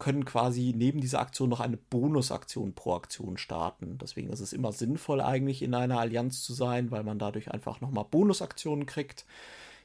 können 0.00 0.24
quasi 0.24 0.74
neben 0.76 1.00
dieser 1.00 1.20
Aktion 1.20 1.48
noch 1.48 1.60
eine 1.60 1.76
Bonusaktion 1.76 2.74
pro 2.74 2.94
Aktion 2.94 3.38
starten. 3.38 3.98
Deswegen 3.98 4.30
ist 4.30 4.40
es 4.40 4.52
immer 4.52 4.72
sinnvoll, 4.72 5.20
eigentlich 5.20 5.62
in 5.62 5.74
einer 5.74 6.00
Allianz 6.00 6.42
zu 6.42 6.52
sein, 6.52 6.90
weil 6.90 7.04
man 7.04 7.20
dadurch 7.20 7.52
einfach 7.52 7.80
nochmal 7.80 8.06
Bonusaktionen 8.10 8.86
kriegt. 8.86 9.24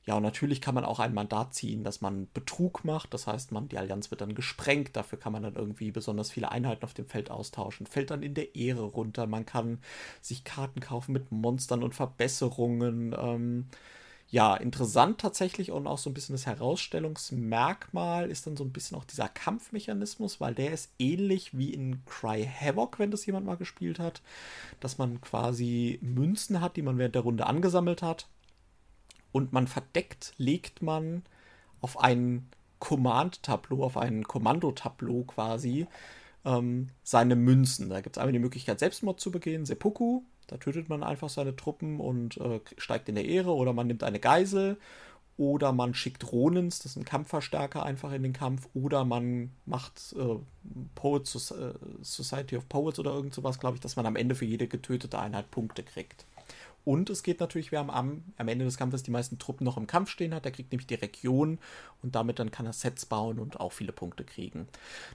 Ja, 0.06 0.16
und 0.16 0.24
natürlich 0.24 0.62
kann 0.62 0.76
man 0.76 0.86
auch 0.86 1.00
ein 1.00 1.16
Mandat 1.16 1.56
ziehen, 1.56 1.84
dass 1.84 2.00
man 2.00 2.28
Betrug 2.32 2.86
macht. 2.86 3.14
Das 3.14 3.26
heißt, 3.26 3.52
man, 3.52 3.70
die 3.70 3.78
Allianz 3.78 4.12
wird 4.12 4.22
dann 4.22 4.36
gesprengt. 4.36 4.96
Dafür 4.96 5.20
kann 5.20 5.34
man 5.34 5.42
dann 5.42 5.56
irgendwie 5.56 5.92
besonders 5.92 6.32
viele 6.32 6.52
Einheiten 6.52 6.84
auf 6.84 6.94
dem 6.94 7.08
Feld 7.08 7.32
austauschen. 7.32 7.88
Fällt 7.88 8.12
dann 8.12 8.22
in 8.22 8.36
der 8.36 8.56
Ehre 8.56 8.84
runter. 8.84 9.26
Man 9.26 9.48
kann 9.48 9.80
sich 10.22 10.44
Karten 10.44 10.80
kaufen 10.80 11.12
mit 11.12 11.32
Monstern 11.32 11.82
und 11.84 11.96
Verbesserungen. 11.96 13.16
Ähm, 13.20 13.66
ja, 14.30 14.56
interessant 14.56 15.20
tatsächlich 15.20 15.72
und 15.72 15.88
auch 15.88 15.98
so 15.98 16.10
ein 16.10 16.14
bisschen 16.14 16.34
das 16.34 16.46
Herausstellungsmerkmal 16.46 18.30
ist 18.30 18.48
dann 18.48 18.58
so 18.58 18.64
ein 18.64 18.72
bisschen 18.72 18.98
auch 18.98 19.06
dieser 19.06 19.30
Kampfmechanismus, 19.30 20.42
weil 20.42 20.56
der 20.56 20.72
ist 20.72 20.92
ähnlich 20.98 21.58
wie 21.58 21.74
in 21.74 22.04
Cry 22.06 22.46
Havoc, 22.46 23.00
wenn 23.00 23.12
das 23.12 23.26
jemand 23.26 23.46
mal 23.46 23.56
gespielt 23.58 24.00
hat, 24.00 24.22
dass 24.80 24.98
man 24.98 25.22
quasi 25.22 26.00
Münzen 26.02 26.60
hat, 26.60 26.76
die 26.76 26.82
man 26.82 26.98
während 26.98 27.16
der 27.16 27.22
Runde 27.22 27.46
angesammelt 27.46 28.02
hat 28.02 28.28
und 29.32 29.54
man 29.54 29.68
verdeckt, 29.68 30.34
legt 30.38 30.82
man 30.82 31.24
auf 31.82 32.00
ein 32.00 32.48
Command-Tableau, 32.80 33.84
auf 33.84 33.98
ein 33.98 34.24
Kommandotableau 34.24 35.24
quasi 35.24 35.88
ähm, 36.46 36.90
seine 37.04 37.36
Münzen. 37.36 37.90
Da 37.90 38.02
gibt 38.02 38.18
es 38.18 38.20
einmal 38.20 38.34
die 38.34 38.40
Möglichkeit, 38.40 38.80
Selbstmord 38.80 39.20
zu 39.20 39.32
begehen, 39.32 39.66
Seppuku. 39.66 40.24
Da 40.48 40.58
tötet 40.58 40.90
man 40.90 41.04
einfach 41.04 41.30
seine 41.30 41.56
Truppen 41.56 42.00
und 42.00 42.38
äh, 42.38 42.60
steigt 42.78 43.10
in 43.10 43.16
der 43.16 43.26
Ehre 43.26 43.54
oder 43.54 43.74
man 43.74 43.88
nimmt 43.88 44.04
eine 44.04 44.20
Geisel 44.20 44.78
oder 45.38 45.74
man 45.74 45.94
schickt 45.94 46.32
Ronins, 46.32 46.80
das 46.80 46.94
sind 46.94 47.06
Kampfverstärker, 47.06 47.84
einfach 47.84 48.14
in 48.14 48.24
den 48.24 48.34
Kampf 48.34 48.70
oder 48.74 49.04
man 49.04 49.52
macht 49.66 50.16
äh, 50.18 50.38
Poets, 50.96 51.52
äh, 51.52 51.74
Society 52.02 52.56
of 52.56 52.70
Poets 52.70 53.00
oder 53.00 53.14
irgend 53.14 53.34
sowas, 53.34 53.60
glaube 53.60 53.76
ich, 53.76 53.82
dass 53.82 53.98
man 53.98 54.06
am 54.06 54.16
Ende 54.16 54.36
für 54.36 54.46
jede 54.46 54.68
getötete 54.68 55.20
Einheit 55.20 55.52
Punkte 55.52 55.84
kriegt. 55.84 56.26
Und 56.86 57.10
es 57.10 57.24
geht 57.24 57.40
natürlich, 57.40 57.72
wer 57.72 57.80
am, 57.80 58.24
am 58.38 58.48
Ende 58.48 58.64
des 58.64 58.78
Kampfes 58.78 59.02
die 59.02 59.12
meisten 59.12 59.40
Truppen 59.40 59.66
noch 59.66 59.76
im 59.76 59.88
Kampf 59.88 60.12
stehen 60.12 60.36
hat, 60.36 60.46
der 60.46 60.52
kriegt 60.52 60.72
nämlich 60.72 60.86
die 60.86 60.94
Region 60.94 61.58
und 62.04 62.14
damit 62.14 62.38
dann 62.38 62.52
kann 62.52 62.68
er 62.68 62.74
Sets 62.74 63.08
bauen 63.08 63.40
und 63.40 63.60
auch 63.60 63.72
viele 63.72 63.92
Punkte 63.92 64.24
kriegen. 64.24 64.68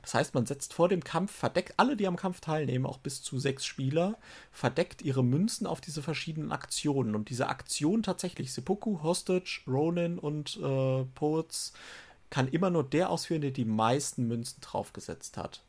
Das 0.03 0.15
heißt, 0.15 0.35
man 0.35 0.47
setzt 0.47 0.75
vor 0.75 0.89
dem 0.89 1.05
Kampf, 1.05 1.31
verdeckt 1.31 1.75
alle, 1.77 1.97
die 1.97 2.09
am 2.09 2.17
Kampf 2.17 2.41
teilnehmen, 2.41 2.87
auch 2.87 2.99
bis 2.99 3.23
zu 3.23 3.39
sechs 3.39 3.65
Spieler, 3.65 4.19
verdeckt 4.51 5.01
ihre 5.03 5.23
Münzen 5.23 5.65
auf 5.67 5.81
diese 5.81 6.03
verschiedenen 6.03 6.51
Aktionen. 6.51 7.15
Und 7.15 7.31
diese 7.31 7.49
Aktion 7.49 8.03
tatsächlich, 8.03 8.53
Seppuku, 8.53 9.05
Hostage, 9.05 9.61
Ronin 9.69 10.19
und 10.19 10.57
äh, 10.57 11.05
Poets, 11.15 11.73
kann 12.31 12.49
immer 12.49 12.71
nur 12.71 12.83
der 12.83 13.11
ausführen, 13.11 13.43
der 13.43 13.53
die 13.53 13.65
meisten 13.65 14.27
Münzen 14.27 14.61
draufgesetzt 14.61 15.37
hat. 15.37 15.63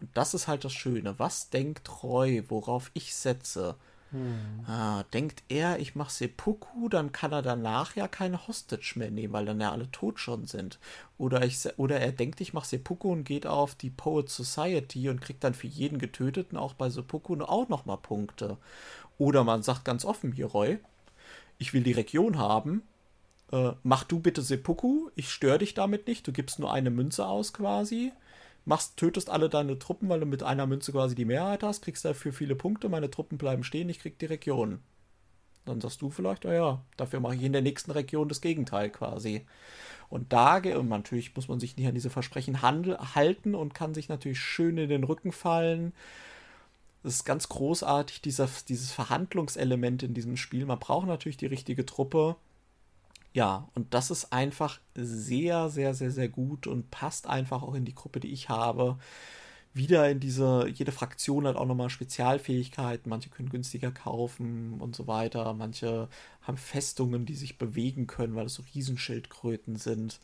Und 0.00 0.10
das 0.14 0.34
ist 0.34 0.46
halt 0.46 0.64
das 0.64 0.72
Schöne. 0.72 1.18
Was 1.18 1.50
denkt 1.50 2.02
Roy, 2.02 2.44
worauf 2.48 2.90
ich 2.94 3.14
setze? 3.14 3.76
Hm. 4.12 4.64
Ah, 4.66 5.04
denkt 5.14 5.42
er, 5.48 5.78
ich 5.78 5.94
mache 5.94 6.12
Seppuku, 6.12 6.88
dann 6.88 7.12
kann 7.12 7.32
er 7.32 7.42
danach 7.42 7.96
ja 7.96 8.08
keine 8.08 8.46
Hostage 8.46 8.94
mehr 8.96 9.10
nehmen, 9.10 9.32
weil 9.32 9.46
dann 9.46 9.60
ja 9.60 9.72
alle 9.72 9.90
tot 9.90 10.20
schon 10.20 10.46
sind. 10.46 10.78
Oder, 11.18 11.42
ich, 11.44 11.66
oder 11.78 11.98
er 11.98 12.12
denkt, 12.12 12.40
ich 12.42 12.52
mache 12.52 12.66
Seppuku 12.66 13.10
und 13.10 13.24
geht 13.24 13.46
auf 13.46 13.74
die 13.74 13.90
Poet 13.90 14.28
Society 14.28 15.08
und 15.08 15.20
kriegt 15.22 15.42
dann 15.44 15.54
für 15.54 15.66
jeden 15.66 15.98
Getöteten 15.98 16.58
auch 16.58 16.74
bei 16.74 16.90
Seppuku 16.90 17.42
auch 17.42 17.68
nochmal 17.68 17.96
Punkte. 17.96 18.58
Oder 19.18 19.44
man 19.44 19.62
sagt 19.62 19.84
ganz 19.84 20.04
offen 20.04 20.32
hier, 20.32 20.50
ich 21.58 21.72
will 21.72 21.82
die 21.82 21.92
Region 21.92 22.38
haben, 22.38 22.82
äh, 23.50 23.72
mach 23.82 24.04
du 24.04 24.18
bitte 24.18 24.42
Seppuku, 24.42 25.10
ich 25.14 25.30
störe 25.30 25.58
dich 25.58 25.74
damit 25.74 26.06
nicht, 26.06 26.26
du 26.26 26.32
gibst 26.32 26.58
nur 26.58 26.72
eine 26.72 26.90
Münze 26.90 27.26
aus 27.26 27.52
quasi 27.52 28.12
machst, 28.64 28.96
tötest 28.96 29.30
alle 29.30 29.48
deine 29.48 29.78
Truppen, 29.78 30.08
weil 30.08 30.20
du 30.20 30.26
mit 30.26 30.42
einer 30.42 30.66
Münze 30.66 30.92
quasi 30.92 31.14
die 31.14 31.24
Mehrheit 31.24 31.62
hast, 31.62 31.82
kriegst 31.82 32.04
dafür 32.04 32.32
viele 32.32 32.54
Punkte, 32.54 32.88
meine 32.88 33.10
Truppen 33.10 33.38
bleiben 33.38 33.64
stehen, 33.64 33.88
ich 33.88 33.98
krieg 33.98 34.18
die 34.18 34.26
Region. 34.26 34.80
Dann 35.64 35.80
sagst 35.80 36.02
du 36.02 36.10
vielleicht, 36.10 36.44
oh 36.44 36.52
ja, 36.52 36.84
dafür 36.96 37.20
mache 37.20 37.36
ich 37.36 37.42
in 37.42 37.52
der 37.52 37.62
nächsten 37.62 37.92
Region 37.92 38.28
das 38.28 38.40
Gegenteil 38.40 38.90
quasi. 38.90 39.46
Und 40.08 40.32
da, 40.32 40.56
und 40.56 40.88
natürlich 40.88 41.34
muss 41.36 41.48
man 41.48 41.60
sich 41.60 41.76
nicht 41.76 41.86
an 41.86 41.94
diese 41.94 42.10
Versprechen 42.10 42.62
handel, 42.62 42.98
halten 43.14 43.54
und 43.54 43.74
kann 43.74 43.94
sich 43.94 44.08
natürlich 44.08 44.40
schön 44.40 44.76
in 44.76 44.88
den 44.88 45.04
Rücken 45.04 45.32
fallen. 45.32 45.92
Es 47.04 47.14
ist 47.14 47.24
ganz 47.24 47.48
großartig, 47.48 48.20
dieser, 48.20 48.48
dieses 48.68 48.92
Verhandlungselement 48.92 50.02
in 50.02 50.14
diesem 50.14 50.36
Spiel. 50.36 50.66
Man 50.66 50.78
braucht 50.78 51.06
natürlich 51.06 51.36
die 51.36 51.46
richtige 51.46 51.86
Truppe. 51.86 52.36
Ja, 53.34 53.68
und 53.74 53.94
das 53.94 54.10
ist 54.10 54.32
einfach 54.32 54.78
sehr, 54.94 55.70
sehr, 55.70 55.94
sehr, 55.94 56.10
sehr 56.10 56.28
gut 56.28 56.66
und 56.66 56.90
passt 56.90 57.26
einfach 57.26 57.62
auch 57.62 57.74
in 57.74 57.84
die 57.86 57.94
Gruppe, 57.94 58.20
die 58.20 58.32
ich 58.32 58.48
habe. 58.50 58.98
Wieder 59.74 60.10
in 60.10 60.20
diese, 60.20 60.68
jede 60.68 60.92
Fraktion 60.92 61.46
hat 61.46 61.56
auch 61.56 61.66
nochmal 61.66 61.90
Spezialfähigkeiten. 61.90 63.08
Manche 63.10 63.30
können 63.30 63.48
günstiger 63.50 63.90
kaufen 63.92 64.80
und 64.80 64.96
so 64.96 65.06
weiter. 65.06 65.54
Manche 65.54 66.08
haben 66.42 66.58
Festungen, 66.58 67.26
die 67.26 67.34
sich 67.36 67.58
bewegen 67.58 68.06
können, 68.06 68.34
weil 68.36 68.46
es 68.46 68.54
so 68.54 68.64
Riesenschildkröten 68.74 69.76
sind 69.76 70.20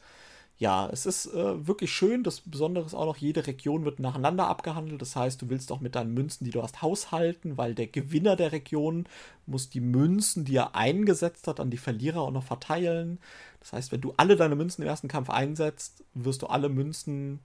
ja, 0.58 0.88
es 0.90 1.06
ist 1.06 1.26
äh, 1.26 1.66
wirklich 1.68 1.92
schön. 1.92 2.24
Das 2.24 2.40
Besondere 2.40 2.84
ist 2.84 2.94
auch 2.94 3.06
noch, 3.06 3.16
jede 3.16 3.46
Region 3.46 3.84
wird 3.84 4.00
nacheinander 4.00 4.48
abgehandelt. 4.48 5.00
Das 5.00 5.14
heißt, 5.14 5.40
du 5.40 5.48
willst 5.50 5.70
auch 5.70 5.80
mit 5.80 5.94
deinen 5.94 6.12
Münzen, 6.12 6.44
die 6.44 6.50
du 6.50 6.62
hast, 6.62 6.82
haushalten, 6.82 7.56
weil 7.56 7.76
der 7.76 7.86
Gewinner 7.86 8.34
der 8.34 8.50
Region 8.50 9.06
muss 9.46 9.70
die 9.70 9.80
Münzen, 9.80 10.44
die 10.44 10.56
er 10.56 10.74
eingesetzt 10.74 11.46
hat, 11.46 11.60
an 11.60 11.70
die 11.70 11.76
Verlierer 11.76 12.22
auch 12.22 12.32
noch 12.32 12.42
verteilen. 12.42 13.20
Das 13.60 13.72
heißt, 13.72 13.92
wenn 13.92 14.00
du 14.00 14.14
alle 14.16 14.34
deine 14.34 14.56
Münzen 14.56 14.82
im 14.82 14.88
ersten 14.88 15.06
Kampf 15.06 15.30
einsetzt, 15.30 16.04
wirst 16.14 16.42
du 16.42 16.48
alle 16.48 16.68
Münzen 16.68 17.38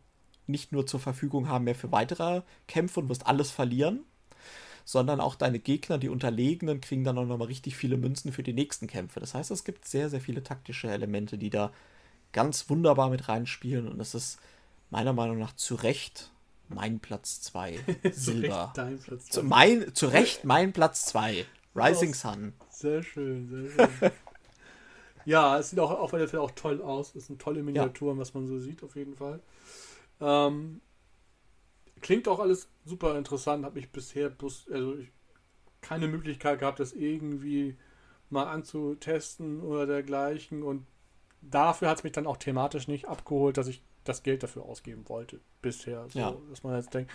nicht 0.47 0.71
nur 0.71 0.87
zur 0.87 0.99
Verfügung 0.99 1.47
haben 1.47 1.65
mehr 1.65 1.75
für 1.75 1.91
weitere 1.91 2.41
Kämpfe 2.67 2.99
und 2.99 3.09
wirst 3.09 3.27
alles 3.27 3.51
verlieren, 3.51 4.01
sondern 4.85 5.21
auch 5.21 5.35
deine 5.35 5.59
Gegner, 5.59 5.99
die 5.99 6.09
Unterlegenen, 6.09 6.81
kriegen 6.81 7.03
dann 7.03 7.17
auch 7.19 7.25
nochmal 7.25 7.47
richtig 7.47 7.75
viele 7.77 7.95
Münzen 7.97 8.33
für 8.33 8.43
die 8.43 8.53
nächsten 8.53 8.87
Kämpfe. 8.87 9.19
Das 9.19 9.35
heißt, 9.35 9.51
es 9.51 9.63
gibt 9.63 9.85
sehr, 9.85 10.09
sehr 10.09 10.19
viele 10.19 10.43
taktische 10.43 10.89
Elemente, 10.89 11.37
die 11.37 11.51
da 11.51 11.71
ganz 12.33 12.69
wunderbar 12.69 13.09
mit 13.09 13.29
reinspielen 13.29 13.87
und 13.87 13.99
es 13.99 14.13
ist 14.13 14.39
meiner 14.89 15.13
Meinung 15.13 15.39
nach 15.39 15.55
zu 15.55 15.75
Recht 15.75 16.31
mein 16.67 16.99
Platz 16.99 17.41
2 17.41 17.79
Silber. 18.11 18.73
dein 18.75 18.99
Platz 18.99 19.25
zwei. 19.27 19.31
Zu, 19.31 19.43
mein, 19.43 19.95
zu 19.95 20.07
Recht 20.07 20.43
mein 20.43 20.73
Platz 20.73 21.05
2 21.05 21.45
Rising 21.75 22.13
Sun. 22.13 22.53
Sehr 22.69 23.01
schön, 23.01 23.47
sehr 23.47 23.89
schön. 23.89 24.11
ja, 25.25 25.57
es 25.57 25.69
sieht 25.69 25.79
auch 25.79 25.91
auf 25.91 26.13
jeden 26.13 26.27
Fall 26.27 26.39
auch 26.39 26.51
toll 26.51 26.81
aus. 26.81 27.15
Es 27.15 27.27
sind 27.27 27.41
tolle 27.41 27.63
Miniaturen, 27.63 28.17
ja. 28.17 28.21
was 28.21 28.33
man 28.33 28.47
so 28.47 28.59
sieht, 28.59 28.83
auf 28.83 28.95
jeden 28.95 29.15
Fall. 29.15 29.39
Ähm, 30.21 30.81
klingt 32.01 32.27
auch 32.27 32.39
alles 32.39 32.67
super 32.85 33.17
interessant. 33.17 33.65
Habe 33.65 33.79
ich 33.79 33.91
bisher 33.91 34.29
bloß, 34.29 34.67
also 34.71 34.95
ich, 34.97 35.11
keine 35.81 36.07
Möglichkeit 36.07 36.59
gehabt, 36.59 36.79
das 36.79 36.93
irgendwie 36.93 37.75
mal 38.29 38.45
anzutesten 38.45 39.61
oder 39.61 39.87
dergleichen. 39.87 40.61
Und 40.61 40.85
dafür 41.49 41.89
hat 41.89 41.97
es 41.97 42.03
mich 42.03 42.13
dann 42.13 42.27
auch 42.27 42.37
thematisch 42.37 42.87
nicht 42.87 43.07
abgeholt, 43.07 43.57
dass 43.57 43.67
ich 43.67 43.81
das 44.03 44.23
Geld 44.23 44.43
dafür 44.43 44.63
ausgeben 44.63 45.07
wollte 45.07 45.39
bisher. 45.61 46.07
So, 46.09 46.19
ja. 46.19 46.35
Dass 46.49 46.63
man 46.63 46.75
jetzt 46.75 46.93
denkt, 46.93 47.11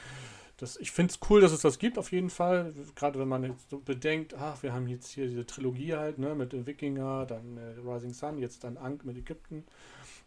das, 0.59 0.77
ich 0.77 0.91
finde 0.91 1.13
es 1.13 1.21
cool, 1.31 1.41
dass 1.41 1.53
es 1.53 1.61
das 1.61 1.79
gibt, 1.79 1.99
auf 1.99 2.11
jeden 2.11 2.31
Fall. 2.31 2.75
Gerade 2.97 3.21
wenn 3.21 3.29
man 3.29 3.45
jetzt 3.45 3.71
so 3.71 3.79
bedenkt, 3.79 4.35
ach, 4.35 4.61
wir 4.63 4.73
haben 4.73 4.89
jetzt 4.89 5.09
hier 5.09 5.29
diese 5.29 5.47
Trilogie 5.47 5.95
halt, 5.95 6.19
ne, 6.19 6.35
mit 6.35 6.53
den 6.53 6.67
Wikinger, 6.67 7.27
dann 7.27 7.57
äh, 7.57 7.89
Rising 7.89 8.13
Sun, 8.13 8.39
jetzt 8.39 8.65
dann 8.65 8.77
Ankh 8.77 9.07
mit 9.07 9.17
Ägypten. 9.17 9.65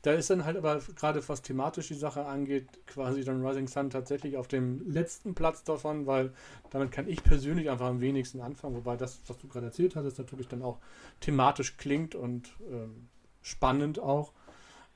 Da 0.03 0.13
ist 0.13 0.30
dann 0.30 0.45
halt 0.45 0.57
aber 0.57 0.80
gerade 0.95 1.27
was 1.27 1.41
thematisch 1.41 1.89
die 1.89 1.95
Sache 1.95 2.25
angeht, 2.25 2.65
quasi 2.88 3.23
dann 3.25 3.45
Rising 3.45 3.67
Sun 3.67 3.89
tatsächlich 3.89 4.38
auf 4.38 4.47
dem 4.47 4.89
letzten 4.89 5.35
Platz 5.35 5.63
davon, 5.63 6.07
weil 6.07 6.33
damit 6.69 6.91
kann 6.91 7.09
ich 7.09 7.23
persönlich 7.23 7.69
einfach 7.69 7.88
am 7.88 7.99
wenigsten 7.99 8.39
anfangen, 8.39 8.77
wobei 8.77 8.95
das, 8.95 9.21
was 9.27 9.38
du 9.38 9.47
gerade 9.47 9.67
erzählt 9.67 9.95
hast, 9.95 10.17
natürlich 10.17 10.47
dann 10.47 10.63
auch 10.63 10.80
thematisch 11.19 11.75
klingt 11.77 12.15
und 12.15 12.53
ähm, 12.71 13.09
spannend 13.41 13.99
auch. 13.99 14.33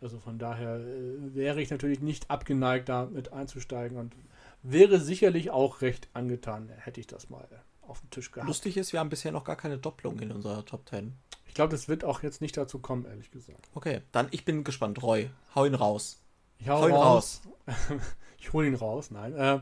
Also 0.01 0.19
von 0.19 0.37
daher 0.37 0.77
äh, 0.77 1.35
wäre 1.35 1.61
ich 1.61 1.69
natürlich 1.69 2.01
nicht 2.01 2.29
abgeneigt, 2.29 2.89
da 2.89 3.05
mit 3.05 3.33
einzusteigen 3.33 3.97
und 3.97 4.15
wäre 4.61 4.99
sicherlich 4.99 5.51
auch 5.51 5.81
recht 5.81 6.09
angetan, 6.13 6.69
hätte 6.69 6.99
ich 6.99 7.07
das 7.07 7.29
mal 7.29 7.47
auf 7.81 8.01
dem 8.01 8.09
Tisch 8.09 8.31
gehabt. 8.31 8.47
Lustig 8.47 8.77
ist, 8.77 8.93
wir 8.93 8.99
haben 8.99 9.09
bisher 9.09 9.31
noch 9.31 9.43
gar 9.43 9.55
keine 9.55 9.77
Doppelung 9.77 10.19
in 10.19 10.31
unserer 10.31 10.65
Top 10.65 10.87
10. 10.89 11.13
Ich 11.47 11.53
glaube, 11.53 11.71
das 11.71 11.87
wird 11.87 12.03
auch 12.03 12.23
jetzt 12.23 12.41
nicht 12.41 12.57
dazu 12.57 12.79
kommen, 12.79 13.05
ehrlich 13.05 13.31
gesagt. 13.31 13.69
Okay, 13.73 14.01
dann 14.11 14.27
ich 14.31 14.43
bin 14.43 14.63
gespannt. 14.63 15.01
Roy, 15.01 15.29
hau 15.53 15.65
ihn 15.65 15.75
raus. 15.75 16.21
Ich 16.57 16.67
hau, 16.67 16.81
hau 16.81 16.87
ihn 16.87 16.95
raus. 16.95 17.41
raus. 17.67 17.75
ich 18.37 18.53
hole 18.53 18.67
ihn 18.67 18.75
raus, 18.75 19.11
nein. 19.11 19.33
Äh, 19.33 19.59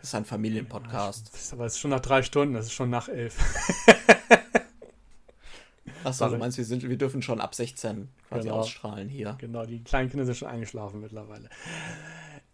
das 0.00 0.10
ist 0.10 0.14
ein 0.14 0.24
Familienpodcast. 0.24 1.30
Ja, 1.34 1.52
aber 1.52 1.66
es 1.66 1.74
ist 1.74 1.78
schon 1.80 1.90
nach 1.90 2.00
drei 2.00 2.22
Stunden, 2.22 2.54
das 2.54 2.66
ist 2.66 2.72
schon 2.72 2.90
nach 2.90 3.08
elf. 3.08 3.38
Achso, 6.06 6.28
du 6.28 6.38
meinst, 6.38 6.56
wir, 6.56 6.64
sind, 6.64 6.88
wir 6.88 6.96
dürfen 6.96 7.20
schon 7.20 7.40
ab 7.40 7.54
16 7.54 8.08
quasi 8.28 8.42
genau. 8.44 8.60
ausstrahlen 8.60 9.08
hier. 9.08 9.36
Genau, 9.38 9.66
die 9.66 9.82
kleinen 9.82 10.08
Kinder 10.08 10.24
sind 10.24 10.36
schon 10.36 10.46
eingeschlafen 10.46 11.00
mittlerweile. 11.00 11.50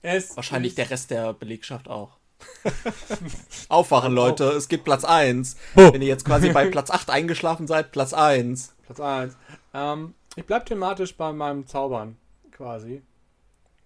Es 0.01 0.35
Wahrscheinlich 0.37 0.75
der 0.75 0.89
Rest 0.89 1.11
der 1.11 1.35
Belegschaft 1.35 1.89
auch. 1.89 2.17
Aufwachen, 3.69 4.15
Leute, 4.15 4.45
es 4.45 4.69
gibt 4.69 4.85
Platz 4.85 5.05
1. 5.05 5.57
Oh. 5.77 5.93
Wenn 5.93 6.01
ihr 6.01 6.09
jetzt 6.09 6.25
quasi 6.25 6.51
bei 6.51 6.67
Platz 6.71 6.91
8 6.91 7.11
eingeschlafen 7.11 7.67
seid, 7.67 7.93
Platz 7.93 8.15
1. 8.15 8.75
Platz 8.87 9.01
1. 9.01 9.37
Ähm, 9.75 10.15
ich 10.35 10.47
bleib 10.47 10.65
thematisch 10.65 11.15
bei 11.15 11.33
meinem 11.33 11.67
Zaubern 11.67 12.17
quasi. 12.53 13.03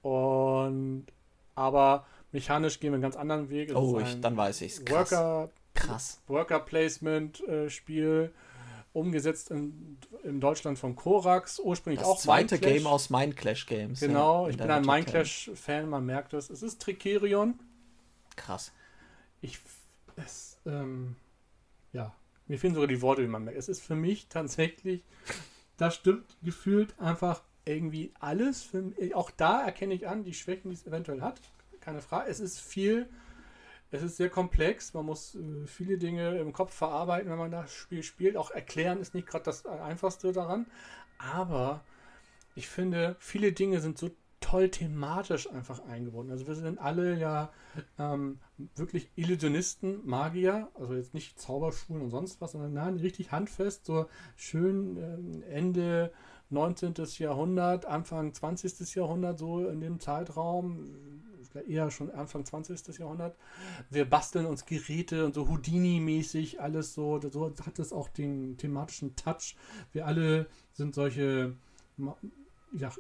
Und 0.02 1.06
aber 1.56 2.06
mechanisch 2.30 2.78
gehen 2.78 2.92
wir 2.92 2.94
einen 2.94 3.02
ganz 3.02 3.16
anderen 3.16 3.50
Weg. 3.50 3.70
Es 3.70 3.74
Oh, 3.74 3.98
ich, 3.98 4.20
dann 4.20 4.36
weiß 4.36 4.60
ich's. 4.60 4.84
Krass. 4.84 5.10
Worker, 5.10 5.50
Krass. 5.74 6.22
Worker 6.28 6.60
Placement 6.60 7.40
äh, 7.48 7.68
Spiel 7.68 8.32
umgesetzt 8.97 9.50
in, 9.50 9.99
in 10.25 10.41
Deutschland 10.41 10.78
von 10.78 10.97
Korax, 10.97 11.60
ursprünglich 11.60 12.00
Das 12.00 12.08
auch 12.08 12.18
zweite. 12.18 12.58
Game 12.58 12.86
aus 12.86 13.10
Mindclash 13.10 13.66
Games. 13.66 14.00
Genau, 14.00 14.44
ja, 14.44 14.50
ich 14.50 14.57
bin 14.57 14.70
ein 14.70 14.83
Top 14.83 14.92
10. 14.92 14.94
Mindclash-Fan, 14.94 15.89
man 15.89 16.07
merkt 16.07 16.33
es. 16.33 16.50
Es 16.50 16.62
ist 16.62 16.81
Tricerion. 16.81 17.58
Krass. 18.36 18.73
Ich, 19.41 19.58
es, 20.16 20.58
ähm, 20.66 21.16
ja, 21.92 22.15
mir 22.47 22.58
fehlen 22.58 22.75
sogar 22.75 22.89
die 22.89 23.02
Worte, 23.02 23.23
wie 23.23 23.28
man 23.28 23.44
merkt. 23.44 23.58
Es 23.58 23.68
ist 23.68 23.83
für 23.83 23.97
mich 23.97 24.28
tatsächlich, 24.28 25.02
da 25.76 25.91
stimmt 25.91 26.36
gefühlt 26.42 26.99
einfach 26.99 27.42
irgendwie 27.66 28.12
alles. 28.18 28.62
Für, 28.62 28.92
auch 29.15 29.31
da 29.31 29.62
erkenne 29.62 29.94
ich 29.94 30.08
an, 30.08 30.25
die 30.25 30.34
Schwächen, 30.34 30.70
die 30.70 30.76
es 30.76 30.86
eventuell 30.86 31.20
hat. 31.20 31.41
Keine 31.81 32.00
Frage. 32.00 32.31
Es 32.31 32.41
ist 32.41 32.60
viel, 32.60 33.08
es 33.97 34.02
ist 34.02 34.16
sehr 34.16 34.31
komplex. 34.31 34.94
Man 34.94 35.07
muss 35.07 35.34
äh, 35.34 35.66
viele 35.66 35.99
Dinge 35.99 36.39
im 36.39 36.52
Kopf 36.52 36.75
verarbeiten, 36.75 37.31
wenn 37.31 37.39
man 37.39 37.50
das 37.50 37.73
Spiel 37.73 38.02
spielt. 38.02 38.36
Auch 38.36 38.50
erklären 38.50 39.00
ist 39.00 39.15
nicht 39.15 39.26
gerade 39.26 39.44
das 39.44 39.66
Einfachste 39.66 40.33
daran. 40.33 40.66
Aber 41.18 41.83
ich 42.55 42.68
finde, 42.68 43.16
viele 43.18 43.52
Dinge 43.52 43.81
sind 43.81 43.99
so 43.99 44.10
toll 44.41 44.68
thematisch 44.70 45.50
einfach 45.50 45.84
eingebunden. 45.86 46.31
Also 46.31 46.47
wir 46.47 46.55
sind 46.55 46.78
alle 46.78 47.18
ja 47.18 47.50
ähm, 47.99 48.39
wirklich 48.76 49.10
Illusionisten, 49.16 50.07
Magier, 50.07 50.68
also 50.75 50.94
jetzt 50.94 51.15
nicht 51.15 51.41
Zauberschulen 51.41 52.02
und 52.02 52.10
sonst 52.10 52.41
was, 52.41 52.52
sondern 52.52 52.73
nein, 52.73 52.97
richtig 52.97 53.33
handfest, 53.33 53.86
so 53.86 54.07
schön 54.36 54.97
ähm, 54.99 55.42
Ende 55.50 56.12
19. 56.50 56.94
Jahrhundert, 57.18 57.86
Anfang 57.86 58.33
20. 58.33 58.94
Jahrhundert, 58.94 59.39
so 59.39 59.66
in 59.66 59.81
dem 59.81 59.99
Zeitraum, 59.99 61.25
eher 61.60 61.90
schon 61.90 62.10
Anfang 62.10 62.44
20. 62.44 62.98
Jahrhundert. 62.98 63.36
Wir 63.90 64.04
basteln 64.04 64.46
uns 64.46 64.66
Geräte 64.66 65.24
und 65.24 65.34
so 65.34 65.48
Houdini-mäßig, 65.48 66.60
alles 66.60 66.94
so, 66.94 67.20
so 67.20 67.52
hat 67.64 67.78
es 67.78 67.92
auch 67.92 68.08
den 68.08 68.56
thematischen 68.56 69.16
Touch. 69.16 69.56
Wir 69.92 70.06
alle 70.06 70.46
sind 70.72 70.94
solche 70.94 71.54
ja, 72.72 72.90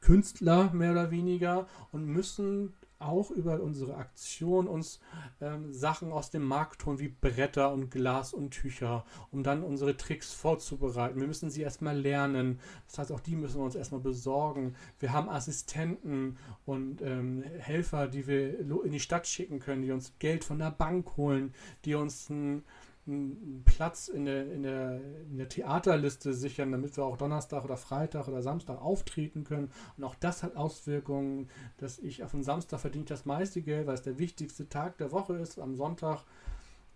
Künstler 0.00 0.72
mehr 0.72 0.92
oder 0.92 1.10
weniger 1.10 1.66
und 1.92 2.06
müssen 2.06 2.72
auch 3.00 3.30
über 3.30 3.60
unsere 3.60 3.96
Aktion 3.96 4.68
uns 4.68 5.00
ähm, 5.40 5.72
Sachen 5.72 6.12
aus 6.12 6.30
dem 6.30 6.44
Markt 6.44 6.84
holen, 6.86 6.98
wie 6.98 7.08
Bretter 7.08 7.72
und 7.72 7.90
Glas 7.90 8.32
und 8.32 8.50
Tücher, 8.50 9.04
um 9.32 9.42
dann 9.42 9.62
unsere 9.62 9.96
Tricks 9.96 10.32
vorzubereiten. 10.32 11.18
Wir 11.18 11.26
müssen 11.26 11.50
sie 11.50 11.62
erstmal 11.62 11.98
lernen. 11.98 12.60
Das 12.86 12.98
heißt, 12.98 13.12
auch 13.12 13.20
die 13.20 13.36
müssen 13.36 13.58
wir 13.58 13.64
uns 13.64 13.74
erstmal 13.74 14.00
besorgen. 14.00 14.74
Wir 14.98 15.12
haben 15.12 15.28
Assistenten 15.28 16.36
und 16.66 17.02
ähm, 17.02 17.42
Helfer, 17.58 18.06
die 18.06 18.26
wir 18.26 18.60
in 18.60 18.92
die 18.92 19.00
Stadt 19.00 19.26
schicken 19.26 19.58
können, 19.58 19.82
die 19.82 19.92
uns 19.92 20.12
Geld 20.18 20.44
von 20.44 20.58
der 20.58 20.70
Bank 20.70 21.16
holen, 21.16 21.54
die 21.84 21.94
uns 21.94 22.28
ein 22.28 22.64
einen 23.06 23.62
Platz 23.64 24.08
in 24.08 24.26
der, 24.26 24.52
in, 24.52 24.62
der, 24.62 25.00
in 25.30 25.38
der 25.38 25.48
Theaterliste 25.48 26.34
sichern, 26.34 26.72
damit 26.72 26.96
wir 26.96 27.04
auch 27.04 27.16
Donnerstag 27.16 27.64
oder 27.64 27.76
Freitag 27.76 28.28
oder 28.28 28.42
Samstag 28.42 28.80
auftreten 28.80 29.44
können. 29.44 29.70
Und 29.96 30.04
auch 30.04 30.14
das 30.14 30.42
hat 30.42 30.56
Auswirkungen, 30.56 31.48
dass 31.78 31.98
ich 31.98 32.22
auf 32.22 32.32
dem 32.32 32.42
Samstag 32.42 32.80
verdiene 32.80 33.04
ich 33.04 33.08
das 33.08 33.24
meiste 33.24 33.62
Geld, 33.62 33.86
weil 33.86 33.94
es 33.94 34.02
der 34.02 34.18
wichtigste 34.18 34.68
Tag 34.68 34.98
der 34.98 35.12
Woche 35.12 35.34
ist. 35.36 35.58
Am 35.58 35.74
Sonntag 35.74 36.24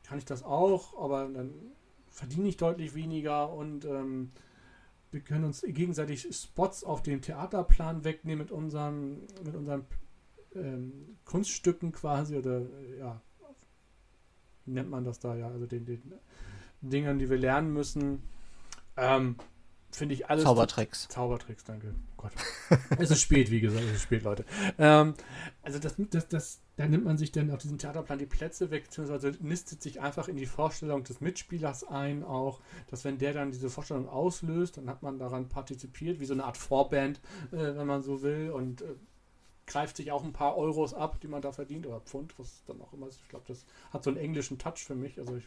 kann 0.03 0.19
ich 0.19 0.25
das 0.25 0.43
auch, 0.43 1.01
aber 1.01 1.29
dann 1.29 1.55
verdiene 2.09 2.49
ich 2.49 2.57
deutlich 2.57 2.95
weniger 2.95 3.53
und 3.53 3.85
ähm, 3.85 4.31
wir 5.11 5.21
können 5.21 5.45
uns 5.45 5.63
gegenseitig 5.67 6.29
Spots 6.35 6.85
auf 6.85 7.03
dem 7.03 7.23
Theaterplan 7.23 8.05
wegnehmen 8.05 8.41
mit 8.41 8.53
unseren, 8.53 9.23
mit 9.45 9.55
unseren 9.55 9.87
ähm, 10.55 11.17
Kunststücken 11.25 11.93
quasi 11.93 12.37
oder 12.37 12.63
ja, 12.99 13.21
nennt 14.67 14.91
man 14.91 15.05
das 15.05 15.19
da 15.19 15.35
ja, 15.35 15.49
also 15.49 15.67
den, 15.67 15.85
den 15.85 16.03
Dingern, 16.81 17.19
die 17.19 17.31
wir 17.31 17.39
lernen 17.39 17.73
müssen. 17.73 18.23
Ähm, 18.97 19.37
Finde 19.95 20.15
ich 20.15 20.29
alles. 20.29 20.43
Zaubertricks. 20.43 21.07
Zaubertricks, 21.09 21.63
danke. 21.63 21.95
Oh 22.17 22.23
Gott. 22.23 22.33
es 22.99 23.13
ist 23.13 23.21
spät, 23.21 23.53
wie 23.53 23.61
gesagt, 23.61 23.85
es 23.85 23.97
ist 23.97 24.03
spät, 24.03 24.25
Leute. 24.25 24.45
Ähm, 24.77 25.15
also 25.63 25.79
das, 25.79 25.95
das, 26.11 26.27
das, 26.27 26.61
da 26.77 26.89
nimmt 26.89 27.05
man 27.05 27.17
sich 27.17 27.31
dann 27.31 27.49
auf 27.53 27.59
diesem 27.59 27.79
Theaterplan 27.79 28.19
die 28.19 28.27
Plätze 28.27 28.73
weg, 28.73 28.85
beziehungsweise 28.85 29.37
nistet 29.41 29.83
sich 29.83 30.01
einfach 30.01 30.27
in 30.27 30.37
die 30.37 30.47
Vorstellung 30.47 31.05
des 31.05 31.21
Mitspielers 31.21 31.85
ein, 31.85 32.25
auch, 32.25 32.61
dass 32.89 33.05
wenn 33.05 33.19
der 33.19 33.35
dann 33.35 33.53
diese 33.53 33.71
Vorstellung 33.71 34.09
auslöst, 34.09 34.79
dann 34.79 34.91
hat 34.91 35.05
man 35.05 35.21
daran 35.21 35.49
partizipiert, 35.49 36.19
wie 36.19 36.27
so 36.27 36.35
eine 36.35 36.43
Art 36.43 36.57
Vorband, 36.57 37.21
äh, 37.53 37.77
wenn 37.77 37.87
man 37.87 38.03
so 38.03 38.21
will, 38.23 38.51
und 38.51 38.83
äh, 38.83 38.97
greift 39.67 39.97
sich 39.97 40.13
auch 40.13 40.25
ein 40.25 40.33
paar 40.33 40.57
Euros 40.57 40.95
ab, 40.95 41.21
die 41.21 41.29
man 41.29 41.43
da 41.43 41.53
verdient, 41.53 41.87
oder 41.87 42.01
Pfund, 42.01 42.39
was 42.39 42.63
dann 42.67 42.81
auch 42.81 42.93
immer 42.93 43.09
ist. 43.09 43.21
Ich 43.23 43.29
glaube, 43.29 43.45
das 43.49 43.65
hat 43.93 44.05
so 44.05 44.11
einen 44.11 44.19
englischen 44.19 44.59
Touch 44.59 44.79
für 44.79 44.95
mich. 44.95 45.19
Also 45.19 45.37
ich 45.37 45.45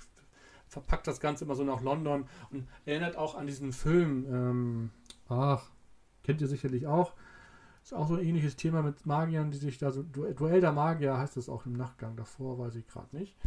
verpackt 0.68 1.08
das 1.08 1.20
Ganze 1.20 1.46
immer 1.46 1.56
so 1.56 1.64
nach 1.64 1.82
London 1.82 2.28
und 2.52 2.68
erinnert 2.86 3.16
auch 3.16 3.36
an 3.36 3.48
diesen 3.48 3.74
Film. 3.74 4.26
Ähm, 4.30 4.92
ach, 5.30 5.70
kennt 6.24 6.42
ihr 6.42 6.48
sicherlich 6.48 6.88
auch. 6.88 7.14
Ist 7.84 7.94
auch 7.94 8.08
so 8.08 8.16
ein 8.16 8.24
ähnliches 8.24 8.58
Thema 8.58 8.82
mit 8.82 9.06
Magiern, 9.06 9.50
die 9.50 9.58
sich 9.58 9.78
da 9.78 9.92
so. 9.92 10.04
Du 10.04 10.26
Duell 10.34 10.60
der 10.60 10.74
Magier 10.74 11.18
heißt 11.18 11.38
es 11.38 11.48
auch 11.48 11.66
im 11.66 11.74
Nachgang. 11.74 12.18
Davor 12.18 12.60
weiß 12.60 12.76
ich 12.76 12.88
gerade 12.88 13.16
nicht. 13.16 13.38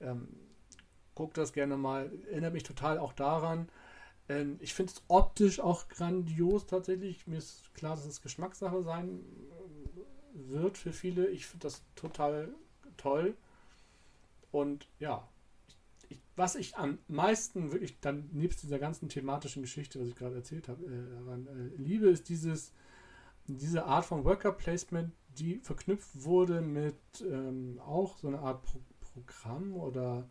Ähm, 0.00 0.28
guckt 1.14 1.38
das 1.38 1.52
gerne 1.52 1.76
mal. 1.76 2.10
Erinnert 2.28 2.54
mich 2.54 2.64
total 2.64 2.98
auch 2.98 3.12
daran. 3.12 3.68
Ähm, 4.28 4.56
ich 4.60 4.74
finde 4.74 4.92
es 4.92 5.02
optisch 5.06 5.60
auch 5.60 5.88
grandios 5.88 6.66
tatsächlich. 6.66 7.26
Mir 7.26 7.38
ist 7.38 7.72
klar, 7.74 7.94
dass 7.94 8.06
es 8.06 8.20
Geschmackssache 8.20 8.82
sein 8.82 9.20
wird 10.34 10.76
für 10.76 10.92
viele. 10.92 11.28
Ich 11.28 11.46
finde 11.46 11.64
das 11.64 11.82
total 11.94 12.52
toll. 12.96 13.34
Und 14.50 14.88
ja, 14.98 15.26
ich, 16.08 16.20
was 16.36 16.54
ich 16.54 16.76
am 16.76 16.98
meisten 17.08 17.72
wirklich 17.72 17.98
dann 18.00 18.28
nebst 18.32 18.62
dieser 18.62 18.78
ganzen 18.78 19.08
thematischen 19.08 19.62
Geschichte, 19.62 20.00
was 20.00 20.08
ich 20.08 20.16
gerade 20.16 20.36
erzählt 20.36 20.68
habe, 20.68 20.84
äh, 20.84 21.50
äh, 21.50 21.76
liebe, 21.76 22.08
ist 22.08 22.28
dieses, 22.28 22.72
diese 23.46 23.84
Art 23.84 24.04
von 24.04 24.24
Worker 24.24 24.52
Placement, 24.52 25.12
die 25.38 25.58
verknüpft 25.58 26.24
wurde 26.24 26.60
mit 26.60 26.96
ähm, 27.20 27.80
auch 27.84 28.18
so 28.18 28.28
einer 28.28 28.40
Art 28.40 28.62
Pro 28.62 28.80
Programm 29.00 29.76
oder 29.76 30.28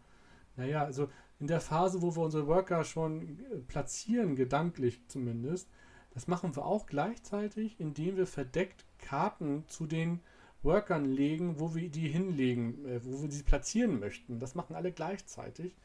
naja, 0.58 0.84
also 0.84 1.10
in 1.40 1.48
der 1.48 1.62
Phase, 1.62 2.02
wo 2.02 2.16
wir 2.16 2.24
unsere 2.24 2.48
Worker 2.48 2.84
schon 2.84 3.40
äh, 3.40 3.58
platzieren, 3.68 4.36
gedanklich 4.36 5.00
zumindest, 5.08 5.70
das 6.12 6.28
machen 6.28 6.56
wir 6.56 6.66
auch 6.66 6.86
gleichzeitig, 6.86 7.80
indem 7.80 8.18
wir 8.18 8.28
verdeckt 8.28 8.86
Karten 9.04 9.66
zu 9.68 9.86
den 9.86 10.22
Workern 10.64 11.06
legen, 11.06 11.60
wo 11.60 11.76
wir 11.76 11.90
die 11.90 12.08
hinlegen, 12.08 12.86
äh, 12.86 13.04
wo 13.04 13.22
wir 13.22 13.32
sie 13.32 13.44
platzieren 13.44 14.00
möchten. 14.00 14.40
Das 14.40 14.56
machen 14.56 14.76
alle 14.76 14.92
gleichzeitig. 14.92 15.76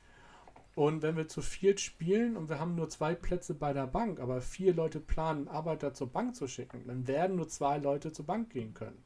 Und 0.75 1.03
wenn 1.03 1.17
wir 1.17 1.27
zu 1.27 1.43
viert 1.43 1.81
spielen 1.81 2.37
und 2.37 2.49
wir 2.49 2.61
haben 2.61 2.77
nur 2.77 2.89
zwei 2.89 3.17
Plätze 3.17 3.53
bei 3.55 3.73
der 3.73 3.89
Bank, 3.89 4.21
aber 4.21 4.41
vier 4.41 4.73
Leute 4.73 5.01
planen, 5.01 5.49
Arbeiter 5.49 5.93
zur 5.93 6.07
Bank 6.13 6.37
zu 6.37 6.47
schicken, 6.47 6.87
dann 6.87 7.09
werden 7.09 7.37
nur 7.37 7.49
zwei 7.49 7.79
Leute 7.79 8.13
zur 8.13 8.27
Bank 8.27 8.51
gehen 8.51 8.75
können. 8.75 9.03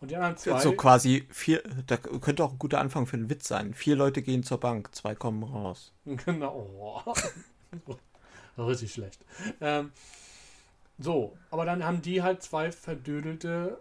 Und 0.00 0.10
die 0.10 0.16
anderen 0.16 0.38
zwei. 0.38 0.58
So 0.60 0.72
quasi 0.72 1.26
vier, 1.30 1.62
da 1.86 1.98
könnte 1.98 2.44
auch 2.44 2.52
ein 2.52 2.58
guter 2.58 2.80
Anfang 2.80 3.06
für 3.06 3.16
einen 3.16 3.28
Witz 3.28 3.46
sein. 3.46 3.74
Vier 3.74 3.96
Leute 3.96 4.22
gehen 4.22 4.42
zur 4.42 4.58
Bank, 4.58 4.94
zwei 4.94 5.14
kommen 5.14 5.42
raus. 5.42 5.92
Genau. 6.24 7.04
Richtig 8.58 8.92
schlecht. 8.92 9.24
Ähm, 9.60 9.92
so, 10.98 11.36
aber 11.50 11.64
dann 11.64 11.84
haben 11.84 12.02
die 12.02 12.22
halt 12.22 12.42
zwei 12.42 12.70
verdödelte 12.70 13.80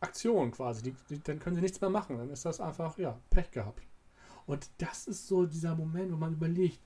Aktionen 0.00 0.52
quasi. 0.52 0.82
Die, 0.82 0.94
die, 1.08 1.22
dann 1.22 1.38
können 1.38 1.56
sie 1.56 1.62
nichts 1.62 1.80
mehr 1.80 1.90
machen. 1.90 2.18
Dann 2.18 2.30
ist 2.30 2.44
das 2.44 2.60
einfach, 2.60 2.98
ja, 2.98 3.18
Pech 3.30 3.50
gehabt. 3.50 3.82
Und 4.46 4.70
das 4.78 5.06
ist 5.06 5.26
so 5.26 5.46
dieser 5.46 5.74
Moment, 5.74 6.12
wo 6.12 6.16
man 6.16 6.32
überlegt, 6.32 6.80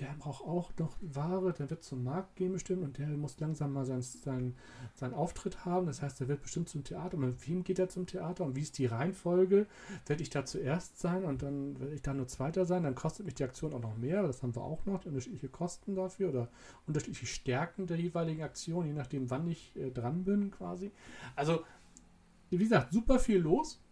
der 0.00 0.14
braucht 0.18 0.44
auch 0.44 0.72
noch 0.78 0.96
Ware, 1.00 1.52
der 1.52 1.70
wird 1.70 1.84
zum 1.84 2.04
Markt 2.04 2.36
gehen 2.36 2.52
bestimmt 2.52 2.82
und 2.82 2.98
der 2.98 3.06
muss 3.08 3.38
langsam 3.38 3.72
mal 3.72 3.84
seinen 3.84 4.02
sein, 4.02 4.54
sein 4.94 5.14
Auftritt 5.14 5.64
haben. 5.64 5.86
Das 5.86 6.02
heißt, 6.02 6.20
der 6.20 6.28
wird 6.28 6.42
bestimmt 6.42 6.68
zum 6.68 6.84
Theater. 6.84 7.16
Und 7.16 7.26
mit 7.26 7.48
wem 7.48 7.64
geht 7.64 7.78
er 7.78 7.88
zum 7.88 8.06
Theater 8.06 8.44
und 8.44 8.56
wie 8.56 8.62
ist 8.62 8.78
die 8.78 8.86
Reihenfolge? 8.86 9.66
Werde 10.06 10.22
ich 10.22 10.30
da 10.30 10.44
zuerst 10.44 10.98
sein 10.98 11.24
und 11.24 11.42
dann 11.42 11.78
werde 11.78 11.94
ich 11.94 12.02
da 12.02 12.14
nur 12.14 12.26
Zweiter 12.26 12.64
sein? 12.64 12.82
Dann 12.82 12.94
kostet 12.94 13.26
mich 13.26 13.34
die 13.34 13.44
Aktion 13.44 13.74
auch 13.74 13.80
noch 13.80 13.96
mehr. 13.96 14.22
Das 14.22 14.42
haben 14.42 14.54
wir 14.54 14.62
auch 14.62 14.84
noch. 14.86 15.04
Unterschiedliche 15.04 15.48
Kosten 15.48 15.94
dafür 15.94 16.30
oder 16.30 16.48
unterschiedliche 16.86 17.26
Stärken 17.26 17.86
der 17.86 17.98
jeweiligen 17.98 18.42
Aktion, 18.42 18.86
je 18.86 18.92
nachdem, 18.92 19.30
wann 19.30 19.46
ich 19.48 19.76
äh, 19.76 19.90
dran 19.90 20.24
bin 20.24 20.50
quasi. 20.50 20.90
Also, 21.36 21.62
wie 22.50 22.58
gesagt, 22.58 22.92
super 22.92 23.18
viel 23.18 23.38
los 23.38 23.83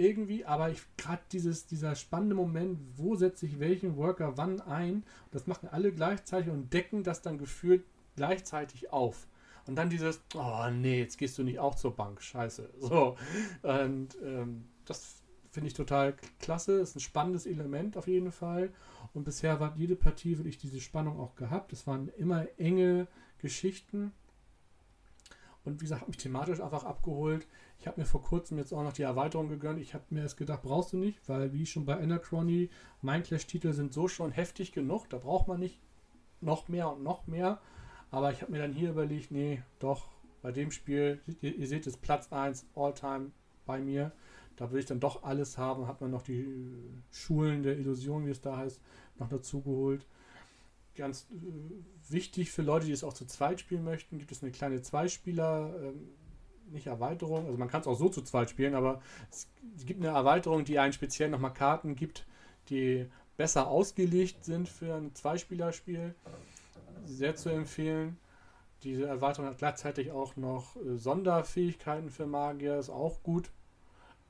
irgendwie, 0.00 0.44
aber 0.44 0.70
ich 0.70 0.80
gerade 0.96 1.22
dieses 1.30 1.66
dieser 1.66 1.94
spannende 1.94 2.34
Moment, 2.34 2.78
wo 2.96 3.14
setze 3.14 3.46
ich 3.46 3.60
welchen 3.60 3.96
Worker 3.96 4.36
wann 4.36 4.60
ein, 4.60 5.04
das 5.30 5.46
machen 5.46 5.68
alle 5.70 5.92
gleichzeitig 5.92 6.50
und 6.50 6.72
decken 6.72 7.04
das 7.04 7.22
dann 7.22 7.38
gefühlt 7.38 7.84
gleichzeitig 8.16 8.92
auf. 8.92 9.26
Und 9.66 9.76
dann 9.76 9.90
dieses, 9.90 10.20
oh 10.34 10.68
nee, 10.72 10.98
jetzt 10.98 11.18
gehst 11.18 11.38
du 11.38 11.42
nicht 11.42 11.58
auch 11.58 11.74
zur 11.74 11.94
Bank, 11.94 12.22
scheiße. 12.22 12.70
So. 12.80 13.16
Und 13.62 14.16
ähm, 14.24 14.64
das 14.84 15.22
finde 15.52 15.68
ich 15.68 15.74
total 15.74 16.16
klasse. 16.40 16.80
Ist 16.80 16.96
ein 16.96 17.00
spannendes 17.00 17.46
Element 17.46 17.96
auf 17.96 18.08
jeden 18.08 18.32
Fall. 18.32 18.72
Und 19.14 19.24
bisher 19.24 19.60
war 19.60 19.76
jede 19.76 19.96
Partie 19.96 20.38
wirklich 20.38 20.58
diese 20.58 20.80
Spannung 20.80 21.20
auch 21.20 21.36
gehabt. 21.36 21.72
Es 21.72 21.86
waren 21.86 22.08
immer 22.16 22.46
enge 22.58 23.06
Geschichten. 23.38 24.12
Und 25.64 25.80
wie 25.80 25.84
gesagt, 25.84 26.00
hat 26.02 26.08
mich 26.08 26.16
thematisch 26.16 26.60
einfach 26.60 26.84
abgeholt. 26.84 27.46
Ich 27.80 27.86
habe 27.86 27.98
mir 27.98 28.06
vor 28.06 28.22
kurzem 28.22 28.58
jetzt 28.58 28.74
auch 28.74 28.82
noch 28.82 28.92
die 28.92 29.02
Erweiterung 29.02 29.48
gegönnt. 29.48 29.80
Ich 29.80 29.94
habe 29.94 30.04
mir 30.10 30.20
erst 30.20 30.36
gedacht, 30.36 30.60
brauchst 30.62 30.92
du 30.92 30.98
nicht, 30.98 31.18
weil 31.26 31.54
wie 31.54 31.64
schon 31.64 31.86
bei 31.86 31.98
Anachrony, 31.98 32.68
mein 33.00 33.22
Clash-Titel 33.22 33.72
sind 33.72 33.94
so 33.94 34.06
schon 34.06 34.32
heftig 34.32 34.72
genug. 34.72 35.08
Da 35.08 35.16
braucht 35.16 35.48
man 35.48 35.60
nicht 35.60 35.80
noch 36.42 36.68
mehr 36.68 36.92
und 36.92 37.02
noch 37.02 37.26
mehr. 37.26 37.58
Aber 38.10 38.32
ich 38.32 38.42
habe 38.42 38.52
mir 38.52 38.58
dann 38.58 38.74
hier 38.74 38.90
überlegt, 38.90 39.30
nee, 39.30 39.62
doch, 39.78 40.08
bei 40.42 40.52
dem 40.52 40.70
Spiel, 40.70 41.20
ihr, 41.40 41.56
ihr 41.56 41.66
seht 41.66 41.86
es, 41.86 41.96
Platz 41.96 42.30
1 42.30 42.66
All-Time 42.74 43.30
bei 43.64 43.80
mir. 43.80 44.12
Da 44.56 44.70
will 44.70 44.80
ich 44.80 44.86
dann 44.86 45.00
doch 45.00 45.22
alles 45.22 45.56
haben. 45.56 45.86
Hat 45.86 46.02
man 46.02 46.10
noch 46.10 46.22
die 46.22 46.46
Schulen 47.10 47.62
der 47.62 47.78
Illusion, 47.78 48.26
wie 48.26 48.30
es 48.30 48.42
da 48.42 48.58
heißt, 48.58 48.78
noch 49.18 49.30
dazu 49.30 49.62
geholt. 49.62 50.04
Ganz 50.96 51.28
äh, 51.30 52.12
wichtig 52.12 52.50
für 52.50 52.60
Leute, 52.60 52.84
die 52.84 52.92
es 52.92 53.04
auch 53.04 53.14
zu 53.14 53.24
zweit 53.24 53.60
spielen 53.60 53.84
möchten, 53.84 54.18
gibt 54.18 54.32
es 54.32 54.42
eine 54.42 54.52
kleine 54.52 54.82
Zweispieler, 54.82 55.74
ähm, 55.82 56.08
nicht 56.70 56.86
Erweiterung, 56.86 57.46
also 57.46 57.58
man 57.58 57.68
kann 57.68 57.80
es 57.80 57.86
auch 57.86 57.96
so 57.96 58.08
zu 58.08 58.22
zweit 58.22 58.50
spielen, 58.50 58.74
aber 58.74 59.00
es 59.30 59.46
gibt 59.86 60.00
eine 60.00 60.14
Erweiterung, 60.14 60.64
die 60.64 60.78
einen 60.78 60.92
speziell 60.92 61.30
nochmal 61.30 61.52
Karten 61.52 61.96
gibt, 61.96 62.26
die 62.68 63.06
besser 63.36 63.68
ausgelegt 63.68 64.44
sind 64.44 64.68
für 64.68 64.94
ein 64.94 65.14
Zweispielerspiel. 65.14 66.14
Sehr 67.06 67.36
zu 67.36 67.48
empfehlen. 67.48 68.18
Diese 68.82 69.06
Erweiterung 69.06 69.48
hat 69.48 69.58
gleichzeitig 69.58 70.10
auch 70.10 70.36
noch 70.36 70.76
äh, 70.76 70.96
Sonderfähigkeiten 70.96 72.10
für 72.10 72.26
Magier, 72.26 72.78
ist 72.78 72.90
auch 72.90 73.22
gut. 73.22 73.50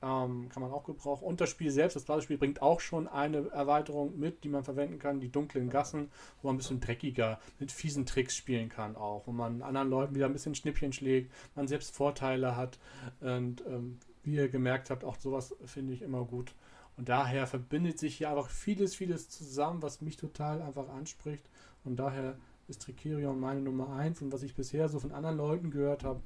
Ähm, 0.03 0.49
kann 0.49 0.62
man 0.62 0.73
auch 0.73 0.85
gebrauchen. 0.85 1.25
Und 1.25 1.43
das 1.43 1.51
Spiel 1.51 1.70
selbst, 1.70 1.95
das 1.95 2.05
Basisspiel, 2.05 2.39
bringt 2.39 2.62
auch 2.62 2.81
schon 2.81 3.07
eine 3.07 3.49
Erweiterung 3.51 4.19
mit, 4.19 4.45
die 4.45 4.49
man 4.49 4.65
verwenden 4.65 4.99
kann, 4.99 5.20
die 5.20 5.31
dunklen 5.31 5.69
Gassen, 5.69 6.11
wo 6.41 6.49
man 6.49 6.55
ein 6.55 6.59
bisschen 6.59 6.81
dreckiger 6.81 7.39
mit 7.59 7.70
fiesen 7.70 8.07
Tricks 8.07 8.35
spielen 8.35 8.70
kann 8.70 8.97
auch, 8.97 9.27
wo 9.27 9.33
man 9.33 9.61
anderen 9.61 9.91
Leuten 9.91 10.15
wieder 10.15 10.27
ein 10.27 10.33
bisschen 10.33 10.55
Schnippchen 10.55 10.95
schlägt, 10.95 11.31
man 11.55 11.69
selbst 11.69 11.95
Vorteile 11.95 12.57
hat. 12.57 12.79
Und 13.20 13.62
ähm, 13.67 13.99
wie 14.23 14.37
ihr 14.37 14.49
gemerkt 14.49 14.89
habt, 14.91 15.05
auch 15.05 15.17
sowas 15.19 15.55
finde 15.67 15.93
ich 15.93 16.03
immer 16.03 16.25
gut. 16.25 16.55
Und 16.97 17.09
daher 17.09 17.47
verbindet 17.47 17.99
sich 17.99 18.17
hier 18.17 18.31
einfach 18.31 18.51
vieles, 18.51 18.95
vieles 18.95 19.29
zusammen, 19.29 19.83
was 19.83 20.01
mich 20.01 20.17
total 20.17 20.62
einfach 20.62 20.89
anspricht. 20.89 21.49
Und 21.85 21.97
daher 21.97 22.37
ist 22.69 22.83
Tricerion 22.83 23.41
meine 23.41 23.61
Nummer 23.61 23.91
1. 23.97 24.23
Und 24.23 24.33
was 24.33 24.43
ich 24.43 24.55
bisher 24.55 24.89
so 24.89 24.99
von 24.99 25.12
anderen 25.12 25.37
Leuten 25.37 25.70
gehört 25.70 26.05
habe, 26.05 26.20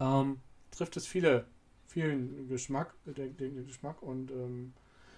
ähm, 0.00 0.40
trifft 0.70 0.96
es 0.96 1.06
viele 1.06 1.46
vielen 1.86 2.48
Geschmack, 2.48 2.94
den, 3.04 3.36
den 3.36 3.66
Geschmack 3.66 4.02
und 4.02 4.30
ähm, 4.30 4.72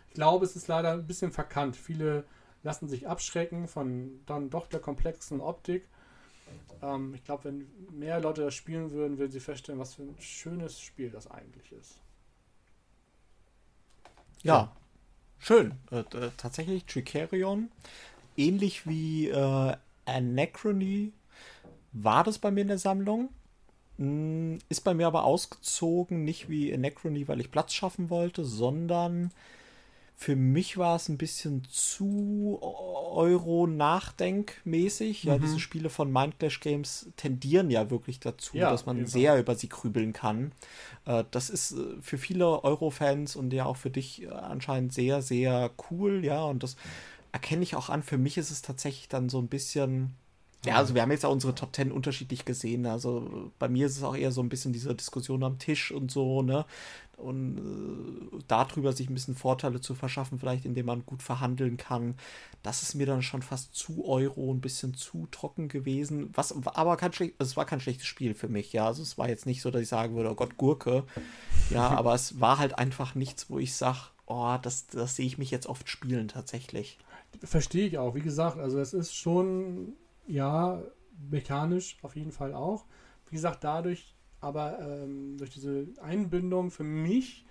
ich 0.09 0.15
glaube, 0.15 0.45
es 0.45 0.57
ist 0.57 0.69
leider 0.69 0.93
ein 0.93 1.07
bisschen 1.07 1.33
verkannt. 1.33 1.77
Viele 1.77 2.25
lassen 2.63 2.89
sich 2.89 3.09
abschrecken 3.09 3.69
von 3.69 4.21
dann 4.27 4.51
doch 4.51 4.67
der 4.67 4.81
komplexen 4.81 5.41
Optik. 5.41 5.87
Ähm, 6.83 7.15
ich 7.15 7.25
glaube, 7.25 7.45
wenn 7.45 7.67
mehr 7.99 8.21
Leute 8.21 8.43
das 8.43 8.55
spielen 8.55 8.91
würden, 8.91 9.19
würden 9.19 9.33
sie 9.33 9.41
feststellen, 9.41 9.81
was 9.81 9.95
für 9.95 10.03
ein 10.03 10.17
schönes 10.19 10.81
Spiel 10.81 11.11
das 11.11 11.31
eigentlich 11.31 11.73
ist. 11.73 11.99
Ja, 14.43 14.55
ja. 14.55 14.77
schön. 15.39 15.75
Äh, 15.91 16.05
tatsächlich 16.37 16.85
Tricerion, 16.87 17.71
ähnlich 18.37 18.87
wie 18.87 19.29
äh, 19.29 19.77
Anachrony, 20.07 21.13
war 21.93 22.25
das 22.25 22.39
bei 22.39 22.51
mir 22.51 22.63
in 22.63 22.69
der 22.69 22.79
Sammlung. 22.79 23.31
Hm, 23.99 24.59
ist 24.69 24.83
bei 24.83 24.95
mir 24.95 25.07
aber 25.07 25.25
ausgezogen, 25.25 26.25
nicht 26.25 26.49
wie 26.49 26.73
Anachrony, 26.73 27.29
weil 27.29 27.41
ich 27.41 27.51
Platz 27.51 27.73
schaffen 27.73 28.11
wollte, 28.11 28.45
sondern 28.45 29.31
für 30.21 30.35
mich 30.35 30.77
war 30.77 30.97
es 30.97 31.09
ein 31.09 31.17
bisschen 31.17 31.63
zu 31.71 32.59
Euro-Nachdenkmäßig. 32.61 35.23
Ja, 35.23 35.39
mhm. 35.39 35.43
diese 35.43 35.61
Spiele 35.61 35.91
von 35.91 36.13
Mindclash 36.13 36.59
Games 36.59 37.13
tendieren 37.17 37.71
ja 37.71 37.89
wirklich 37.89 38.19
dazu, 38.19 38.57
ja, 38.57 38.69
dass 38.69 38.85
man 38.85 39.07
sehr 39.07 39.39
über 39.39 39.55
sie 39.55 39.69
grübeln 39.69 40.13
kann. 40.13 40.51
Äh, 41.05 41.23
das 41.31 41.51
ist 41.51 41.71
äh, 41.71 42.03
für 42.03 42.19
viele 42.19 42.65
Euro-Fans 42.65 43.37
und 43.37 43.53
ja 43.53 43.67
auch 43.67 43.77
für 43.77 43.91
dich 43.91 44.25
äh, 44.25 44.31
anscheinend 44.31 44.93
sehr, 44.93 45.23
sehr 45.23 45.71
cool. 45.89 46.25
Ja, 46.25 46.43
und 46.43 46.65
das 46.65 46.75
erkenne 47.31 47.63
ich 47.63 47.77
auch 47.77 47.89
an. 47.89 48.03
Für 48.03 48.19
mich 48.19 48.39
ist 48.39 48.51
es 48.51 48.61
tatsächlich 48.61 49.09
dann 49.09 49.29
so 49.29 49.39
ein 49.39 49.47
bisschen 49.47 50.17
ja, 50.67 50.75
also 50.75 50.95
wir 50.95 51.03
haben 51.03 51.13
jetzt 51.13 51.25
auch 51.25 51.33
unsere 51.33 51.55
Top 51.55 51.73
Ten 51.73 51.93
unterschiedlich 51.93 52.45
gesehen. 52.45 52.85
Also 52.87 53.53
bei 53.59 53.69
mir 53.69 53.87
ist 53.87 53.97
es 53.97 54.03
auch 54.03 54.17
eher 54.17 54.33
so 54.33 54.43
ein 54.43 54.49
bisschen 54.49 54.73
diese 54.73 54.95
Diskussion 54.95 55.45
am 55.45 55.59
Tisch 55.59 55.93
und 55.93 56.11
so, 56.11 56.43
ne? 56.43 56.65
Und 57.17 57.59
äh, 57.59 58.39
darüber 58.47 58.93
sich 58.93 59.09
ein 59.09 59.15
bisschen 59.15 59.35
Vorteile 59.35 59.81
zu 59.81 59.95
verschaffen, 59.95 60.39
vielleicht 60.39 60.65
indem 60.65 60.87
man 60.87 61.07
gut 61.07 61.23
verhandeln 61.23 61.77
kann. 61.77 62.15
Das 62.63 62.83
ist 62.83 62.95
mir 62.95 63.07
dann 63.07 63.23
schon 63.23 63.43
fast 63.43 63.75
zu 63.75 64.05
Euro, 64.05 64.53
ein 64.53 64.61
bisschen 64.61 64.95
zu 64.95 65.27
trocken 65.31 65.69
gewesen. 65.69 66.31
Was 66.35 66.53
aber 66.67 66.97
kein 66.97 67.13
schlecht, 67.13 67.35
es 67.39 67.57
war 67.57 67.65
kein 67.65 67.81
schlechtes 67.81 68.07
Spiel 68.07 68.35
für 68.35 68.49
mich, 68.49 68.73
ja. 68.73 68.87
Also 68.87 69.03
es 69.03 69.17
war 69.17 69.29
jetzt 69.29 69.47
nicht 69.47 69.63
so, 69.63 69.71
dass 69.71 69.83
ich 69.83 69.89
sagen 69.89 70.17
würde, 70.17 70.31
oh 70.31 70.35
Gott, 70.35 70.57
Gurke. 70.57 71.05
Ja, 71.71 71.89
aber 71.97 72.15
es 72.15 72.41
war 72.41 72.59
halt 72.59 72.79
einfach 72.79 73.15
nichts, 73.15 73.49
wo 73.49 73.59
ich 73.59 73.75
sage, 73.75 73.99
oh, 74.27 74.57
das, 74.61 74.89
das 74.89 75.17
sehe 75.17 75.27
ich 75.27 75.39
mich 75.39 75.51
jetzt 75.51 75.67
oft 75.67 75.89
spielen 75.89 76.29
tatsächlich. 76.29 76.99
Verstehe 77.43 77.87
ich 77.87 77.99
auch. 77.99 78.15
Wie 78.15 78.21
gesagt, 78.23 78.59
also 78.59 78.79
es 78.81 78.93
ist 78.93 79.15
schon 79.15 79.95
ja, 80.29 80.83
mechanisch 81.31 81.97
auf 82.03 82.15
jeden 82.15 82.33
Fall 82.33 82.55
auch. 82.55 82.85
Wie 83.27 83.35
gesagt, 83.35 83.65
dadurch 83.65 84.15
aber 84.41 84.79
ähm, 84.81 85.37
durch 85.37 85.51
diese 85.51 85.89
Einbindung 86.01 86.71
für 86.71 86.85
mich 86.85 87.45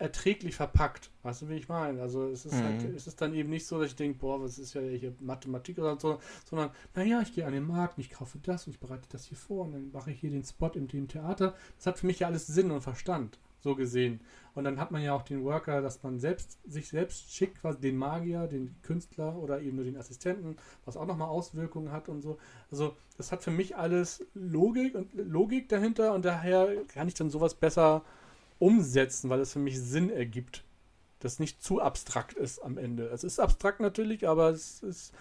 erträglich 0.00 0.56
verpackt. 0.56 1.10
Weißt 1.22 1.42
du, 1.42 1.48
wie 1.48 1.54
ich 1.54 1.68
meine? 1.68 2.02
Also 2.02 2.28
es 2.28 2.44
ist, 2.44 2.54
halt, 2.54 2.78
mhm. 2.78 2.86
halt, 2.86 2.96
es 2.96 3.06
ist 3.06 3.20
dann 3.20 3.32
eben 3.32 3.48
nicht 3.48 3.64
so, 3.64 3.78
dass 3.78 3.90
ich 3.90 3.96
denke, 3.96 4.18
boah, 4.18 4.42
was 4.42 4.58
ist 4.58 4.74
ja 4.74 4.80
hier 4.80 5.14
Mathematik 5.20 5.78
oder 5.78 5.98
so, 6.00 6.18
sondern, 6.44 6.70
naja, 6.94 7.20
ich 7.22 7.32
gehe 7.32 7.46
an 7.46 7.52
den 7.52 7.66
Markt 7.66 7.96
und 7.96 8.02
ich 8.02 8.10
kaufe 8.10 8.38
das 8.42 8.66
und 8.66 8.72
ich 8.72 8.80
bereite 8.80 9.06
das 9.10 9.26
hier 9.26 9.38
vor 9.38 9.66
und 9.66 9.72
dann 9.72 9.92
mache 9.92 10.10
ich 10.10 10.18
hier 10.18 10.30
den 10.30 10.42
Spot 10.42 10.70
im 10.74 10.88
dem 10.88 11.06
Theater. 11.06 11.54
Das 11.76 11.86
hat 11.86 11.98
für 11.98 12.06
mich 12.06 12.18
ja 12.18 12.26
alles 12.26 12.48
Sinn 12.48 12.72
und 12.72 12.80
Verstand 12.80 13.38
so 13.60 13.74
gesehen. 13.74 14.20
Und 14.58 14.64
dann 14.64 14.80
hat 14.80 14.90
man 14.90 15.00
ja 15.00 15.14
auch 15.14 15.22
den 15.22 15.44
Worker, 15.44 15.82
dass 15.82 16.02
man 16.02 16.18
selbst 16.18 16.58
sich 16.68 16.88
selbst 16.88 17.32
schickt, 17.32 17.60
quasi 17.60 17.80
den 17.80 17.96
Magier, 17.96 18.48
den 18.48 18.74
Künstler 18.82 19.36
oder 19.36 19.60
eben 19.60 19.76
nur 19.76 19.84
den 19.84 19.96
Assistenten, 19.96 20.56
was 20.84 20.96
auch 20.96 21.06
nochmal 21.06 21.28
Auswirkungen 21.28 21.92
hat 21.92 22.08
und 22.08 22.22
so. 22.22 22.38
Also 22.68 22.96
das 23.16 23.30
hat 23.30 23.44
für 23.44 23.52
mich 23.52 23.76
alles 23.76 24.26
Logik 24.34 24.96
und 24.96 25.14
Logik 25.14 25.68
dahinter 25.68 26.12
und 26.12 26.24
daher 26.24 26.74
kann 26.88 27.06
ich 27.06 27.14
dann 27.14 27.30
sowas 27.30 27.54
besser 27.54 28.02
umsetzen, 28.58 29.30
weil 29.30 29.38
es 29.38 29.52
für 29.52 29.60
mich 29.60 29.80
Sinn 29.80 30.10
ergibt. 30.10 30.64
Das 31.20 31.38
nicht 31.38 31.62
zu 31.62 31.80
abstrakt 31.80 32.32
ist 32.32 32.58
am 32.58 32.78
Ende. 32.78 33.10
Es 33.10 33.22
ist 33.22 33.38
abstrakt 33.38 33.78
natürlich, 33.78 34.26
aber 34.26 34.50
es 34.50 34.82
ist 34.82 35.14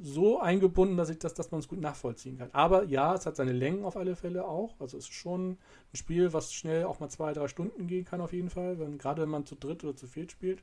so 0.00 0.40
eingebunden, 0.40 0.96
dass 0.96 1.10
ich 1.10 1.18
das, 1.18 1.34
dass 1.34 1.50
man 1.50 1.60
es 1.60 1.68
gut 1.68 1.80
nachvollziehen 1.80 2.38
kann. 2.38 2.50
Aber 2.52 2.84
ja, 2.84 3.14
es 3.14 3.26
hat 3.26 3.36
seine 3.36 3.52
Längen 3.52 3.84
auf 3.84 3.96
alle 3.96 4.16
Fälle 4.16 4.46
auch. 4.46 4.74
Also 4.80 4.96
es 4.96 5.04
ist 5.04 5.14
schon 5.14 5.52
ein 5.52 5.96
Spiel, 5.96 6.32
was 6.32 6.52
schnell 6.52 6.84
auch 6.84 7.00
mal 7.00 7.08
zwei, 7.08 7.32
drei 7.32 7.48
Stunden 7.48 7.86
gehen 7.86 8.04
kann 8.04 8.20
auf 8.20 8.32
jeden 8.32 8.50
Fall, 8.50 8.78
wenn, 8.78 8.98
gerade 8.98 9.22
wenn 9.22 9.28
man 9.28 9.46
zu 9.46 9.54
dritt 9.54 9.84
oder 9.84 9.96
zu 9.96 10.06
viert 10.06 10.32
spielt. 10.32 10.62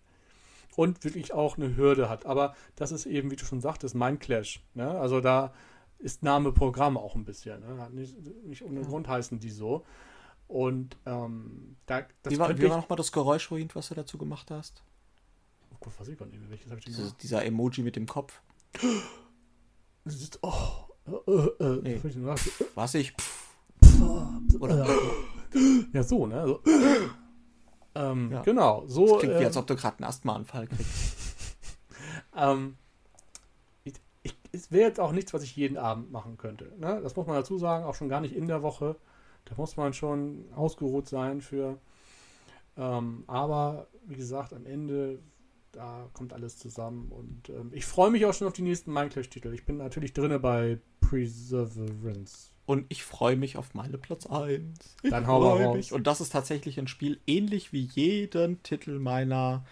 Und 0.76 1.04
wirklich 1.04 1.34
auch 1.34 1.58
eine 1.58 1.76
Hürde 1.76 2.10
hat. 2.10 2.26
Aber 2.26 2.56
das 2.76 2.92
ist 2.92 3.06
eben, 3.06 3.32
wie 3.32 3.36
du 3.36 3.44
schon 3.44 3.60
sagtest, 3.60 3.96
Mindclash. 3.96 4.62
Ne? 4.76 4.90
Also 4.90 5.20
da 5.20 5.54
ist 5.98 6.24
Name 6.24 6.52
Programm 6.52 6.98
auch 6.98 7.16
ein 7.16 7.26
bisschen. 7.26 7.60
Ne? 7.62 7.90
Nicht, 7.92 8.16
nicht 8.46 8.64
ohne 8.64 8.82
Grund 8.82 9.08
heißen 9.08 9.40
die 9.40 9.50
so. 9.50 9.84
Und 10.48 10.98
ähm, 11.06 11.76
da, 11.86 12.04
das 12.24 12.34
wie 12.34 12.40
war, 12.40 12.58
wie 12.58 12.70
war 12.70 12.78
nochmal 12.78 12.98
das 12.98 13.12
Geräusch 13.12 13.52
was 13.52 13.90
du 13.90 13.96
dazu 13.96 14.18
gemacht 14.18 14.50
hast? 14.50 14.84
Oh 15.72 15.78
Gott, 15.80 15.94
was 15.98 16.08
ich 16.08 16.18
gar 16.18 16.26
nicht 16.26 16.40
mehr. 16.40 16.50
Welches 16.50 16.72
habe 16.72 16.80
ich 16.80 16.86
denn 16.86 16.96
gemacht? 16.96 17.22
Dieser 17.22 17.46
Emoji 17.46 17.84
mit 17.84 17.96
dem 17.96 18.08
Kopf. 18.08 18.42
Oh, 20.42 20.90
äh, 21.28 21.64
äh, 21.64 21.82
nee. 21.82 22.02
Was 22.76 22.96
ich. 22.96 23.14
Oder? 24.60 24.88
Ja, 25.94 26.04
so, 26.04 26.28
ne? 26.28 26.42
Also, 26.42 26.62
ähm, 27.96 28.32
ja. 28.32 28.42
Genau, 28.44 28.84
so. 28.88 29.08
Das 29.08 29.20
klingt 29.20 29.40
wie, 29.40 29.46
als 29.46 29.56
ähm, 29.56 29.62
ob 29.62 29.68
du 29.68 29.76
gerade 29.76 29.98
einen 29.98 30.06
Asthmaanfall 30.06 30.68
kriegst. 30.68 31.18
ähm, 32.36 32.78
ich, 33.84 33.94
ich, 34.24 34.38
es 34.52 34.72
wäre 34.72 34.88
jetzt 34.88 35.00
auch 35.00 35.12
nichts, 35.12 35.34
was 35.34 35.44
ich 35.44 35.56
jeden 35.56 35.78
Abend 35.78 36.12
machen 36.12 36.38
könnte. 36.38 36.72
Ne? 36.78 37.00
Das 37.02 37.16
muss 37.16 37.28
man 37.28 37.36
dazu 37.36 37.58
sagen, 37.58 37.86
auch 37.86 37.96
schon 37.96 38.10
gar 38.10 38.22
nicht 38.22 38.36
in 38.36 38.48
der 38.48 38.62
Woche. 38.62 38.96
Da 39.46 39.56
muss 39.58 39.78
man 39.78 39.94
schon 39.94 40.46
ausgeruht 40.56 41.08
sein 41.08 41.42
für. 41.42 41.80
Ähm, 42.78 43.24
aber 43.28 43.88
wie 44.06 44.16
gesagt, 44.16 44.54
am 44.54 44.66
Ende 44.66 45.20
da 45.72 46.10
kommt 46.14 46.34
alles 46.34 46.58
zusammen 46.58 47.12
und 47.12 47.50
ähm, 47.50 47.72
ich 47.74 47.86
freue 47.86 48.12
mich 48.12 48.26
auch 48.26 48.34
schon 48.34 48.48
auf 48.48 48.54
die 48.54 48.62
nächsten 48.62 48.92
Minecraft-Titel. 48.92 49.54
Ich 49.54 49.66
bin 49.66 49.78
natürlich 49.78 50.14
drinne 50.14 50.40
bei 50.40 50.80
Perseverance. 51.02 52.52
Und 52.66 52.86
ich 52.90 53.04
freue 53.04 53.36
mich 53.36 53.58
auf 53.58 53.74
meine 53.74 53.98
Platz 53.98 54.28
1. 54.28 54.62
Dann 55.04 55.26
hau 55.26 55.40
mal 55.40 55.64
raus. 55.64 55.92
Und 55.92 56.06
das 56.06 56.22
ist 56.22 56.32
tatsächlich 56.32 56.78
ein 56.80 56.88
Spiel 56.88 57.20
ähnlich 57.26 57.74
wie 57.74 57.82
jeden 57.82 58.62
Titel 58.62 59.00
meiner 59.00 59.66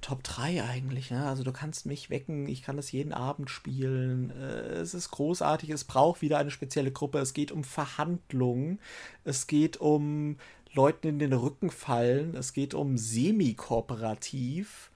Top 0.00 0.22
3 0.22 0.64
eigentlich, 0.64 1.10
ne? 1.10 1.26
Also 1.26 1.44
du 1.44 1.52
kannst 1.52 1.84
mich 1.84 2.08
wecken, 2.08 2.48
ich 2.48 2.62
kann 2.62 2.76
das 2.76 2.90
jeden 2.90 3.12
Abend 3.12 3.50
spielen. 3.50 4.30
Äh, 4.30 4.78
es 4.80 4.94
ist 4.94 5.10
großartig, 5.10 5.70
es 5.70 5.84
braucht 5.84 6.22
wieder 6.22 6.38
eine 6.38 6.50
spezielle 6.50 6.90
Gruppe. 6.90 7.18
Es 7.18 7.34
geht 7.34 7.52
um 7.52 7.64
Verhandlungen, 7.64 8.80
es 9.24 9.46
geht 9.46 9.76
um 9.76 10.38
Leuten 10.72 11.08
in 11.08 11.18
den 11.18 11.32
Rücken 11.32 11.70
fallen, 11.70 12.34
es 12.34 12.52
geht 12.52 12.74
um 12.74 12.96
semi-kooperativ 12.96 14.90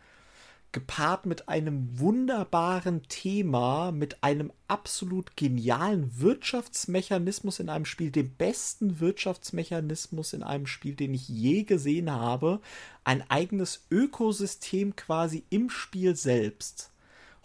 gepaart 0.75 1.25
mit 1.25 1.49
einem 1.49 1.99
wunderbaren 1.99 3.05
Thema, 3.05 3.93
mit 3.93 4.23
einem 4.23 4.53
absolut 4.67 5.37
genialen 5.37 6.21
Wirtschaftsmechanismus 6.21 7.61
in 7.61 7.69
einem 7.71 7.85
Spiel, 7.85 8.11
dem 8.11 8.31
besten 8.31 8.99
Wirtschaftsmechanismus 9.01 10.33
in 10.33 10.43
einem 10.43 10.67
Spiel, 10.67 10.97
den 10.97 11.15
ich 11.15 11.29
je 11.29 11.63
gesehen 11.63 12.11
habe, 12.11 12.61
ein 13.05 13.29
eigenes 13.31 13.87
Ökosystem 13.91 14.97
quasi 14.97 15.45
im 15.49 15.71
Spiel 15.71 16.17
selbst. 16.17 16.91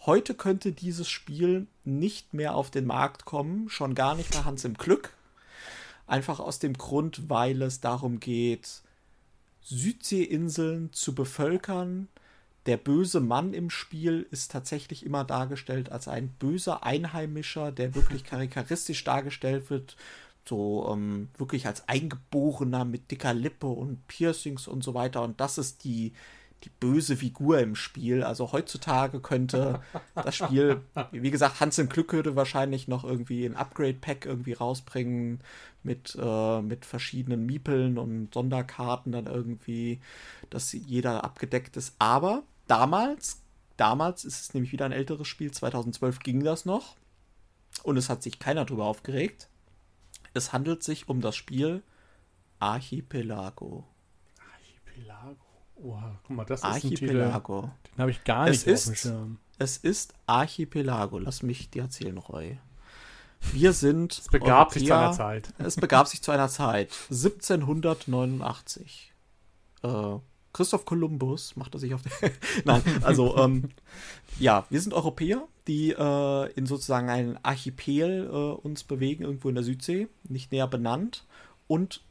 Heute 0.00 0.34
könnte 0.34 0.72
dieses 0.72 1.08
Spiel 1.08 1.68
nicht 1.84 2.34
mehr 2.34 2.56
auf 2.56 2.70
den 2.70 2.86
Markt 2.86 3.24
kommen, 3.26 3.68
schon 3.68 3.94
gar 3.94 4.16
nicht 4.16 4.32
bei 4.32 4.42
Hans 4.44 4.64
im 4.64 4.74
Glück. 4.74 5.14
Einfach 6.10 6.40
aus 6.40 6.58
dem 6.58 6.74
Grund, 6.74 7.28
weil 7.30 7.62
es 7.62 7.80
darum 7.80 8.18
geht, 8.18 8.82
Südseeinseln 9.62 10.92
zu 10.92 11.14
bevölkern, 11.14 12.08
der 12.66 12.78
böse 12.78 13.20
Mann 13.20 13.54
im 13.54 13.70
Spiel 13.70 14.26
ist 14.32 14.50
tatsächlich 14.50 15.06
immer 15.06 15.24
dargestellt 15.24 15.92
als 15.92 16.08
ein 16.08 16.28
böser 16.28 16.82
Einheimischer, 16.82 17.70
der 17.70 17.94
wirklich 17.94 18.24
karikaristisch 18.24 19.04
dargestellt 19.04 19.70
wird, 19.70 19.96
so 20.44 20.90
ähm, 20.92 21.28
wirklich 21.38 21.68
als 21.68 21.88
Eingeborener 21.88 22.84
mit 22.84 23.12
dicker 23.12 23.32
Lippe 23.32 23.68
und 23.68 24.04
Piercings 24.08 24.66
und 24.66 24.82
so 24.82 24.94
weiter. 24.94 25.22
Und 25.22 25.40
das 25.40 25.58
ist 25.58 25.84
die, 25.84 26.12
die 26.64 26.70
böse 26.70 27.16
Figur 27.16 27.58
im 27.58 27.74
Spiel. 27.74 28.22
Also 28.22 28.52
heutzutage 28.52 29.20
könnte 29.20 29.80
das 30.14 30.36
Spiel, 30.36 30.82
wie 31.10 31.30
gesagt, 31.30 31.60
Hans 31.60 31.78
im 31.78 31.88
Glück 31.88 32.12
würde 32.12 32.36
wahrscheinlich 32.36 32.88
noch 32.88 33.04
irgendwie 33.04 33.46
ein 33.46 33.56
Upgrade-Pack 33.56 34.26
irgendwie 34.26 34.52
rausbringen 34.52 35.40
mit, 35.82 36.16
äh, 36.20 36.60
mit 36.60 36.84
verschiedenen 36.84 37.46
Miepeln 37.46 37.98
und 37.98 38.34
Sonderkarten 38.34 39.12
dann 39.12 39.26
irgendwie, 39.26 40.00
dass 40.50 40.72
jeder 40.72 41.24
abgedeckt 41.24 41.76
ist. 41.76 41.94
Aber 41.98 42.42
damals, 42.66 43.40
damals 43.76 44.24
ist 44.24 44.40
es 44.40 44.54
nämlich 44.54 44.72
wieder 44.72 44.84
ein 44.84 44.92
älteres 44.92 45.28
Spiel, 45.28 45.50
2012 45.50 46.20
ging 46.20 46.44
das 46.44 46.64
noch 46.66 46.96
und 47.82 47.96
es 47.96 48.08
hat 48.10 48.22
sich 48.22 48.38
keiner 48.38 48.64
drüber 48.64 48.84
aufgeregt. 48.84 49.48
Es 50.34 50.52
handelt 50.52 50.82
sich 50.82 51.08
um 51.08 51.20
das 51.20 51.36
Spiel 51.36 51.82
Archipelago. 52.58 53.84
Archipelago. 54.52 55.49
Oha, 55.82 56.18
guck 56.24 56.36
mal, 56.36 56.44
das 56.44 56.60
ist 56.60 56.64
Archipelago. 56.64 57.60
ein 57.62 57.70
Titel, 57.70 57.92
den 57.96 58.02
habe 58.02 58.10
ich 58.10 58.24
gar 58.24 58.44
nicht 58.48 58.66
es 58.66 58.70
auf 58.78 58.84
dem 58.84 58.92
ist, 58.92 58.98
Schirm. 59.00 59.38
Es 59.58 59.76
ist 59.76 60.14
Archipelago. 60.26 61.18
Lass 61.18 61.42
mich 61.42 61.70
dir 61.70 61.82
erzählen, 61.82 62.16
Roy. 62.18 62.58
Wir 63.52 63.72
sind. 63.72 64.12
Es 64.12 64.28
begab 64.28 64.72
sich 64.72 64.86
zu 64.86 64.92
Europäer- 64.92 65.06
einer 65.08 65.16
Zeit. 65.16 65.54
Es 65.58 65.76
begab 65.76 66.08
sich 66.08 66.22
zu 66.22 66.30
einer 66.30 66.48
Zeit. 66.48 66.90
1789. 67.10 69.12
Äh, 69.82 70.16
Christoph 70.52 70.84
Kolumbus 70.84 71.56
machte 71.56 71.78
sich 71.78 71.94
auf. 71.94 72.02
Nein, 72.64 72.82
also, 73.02 73.36
ähm, 73.38 73.70
ja, 74.38 74.66
wir 74.68 74.80
sind 74.80 74.92
Europäer, 74.92 75.46
die 75.68 75.92
äh, 75.92 76.52
in 76.54 76.66
sozusagen 76.66 77.08
einen 77.08 77.38
Archipel 77.42 78.26
äh, 78.26 78.66
uns 78.66 78.84
bewegen, 78.84 79.24
irgendwo 79.24 79.48
in 79.48 79.54
der 79.54 79.64
Südsee, 79.64 80.08
nicht 80.28 80.52
näher 80.52 80.66
benannt, 80.66 81.24
und 81.66 82.02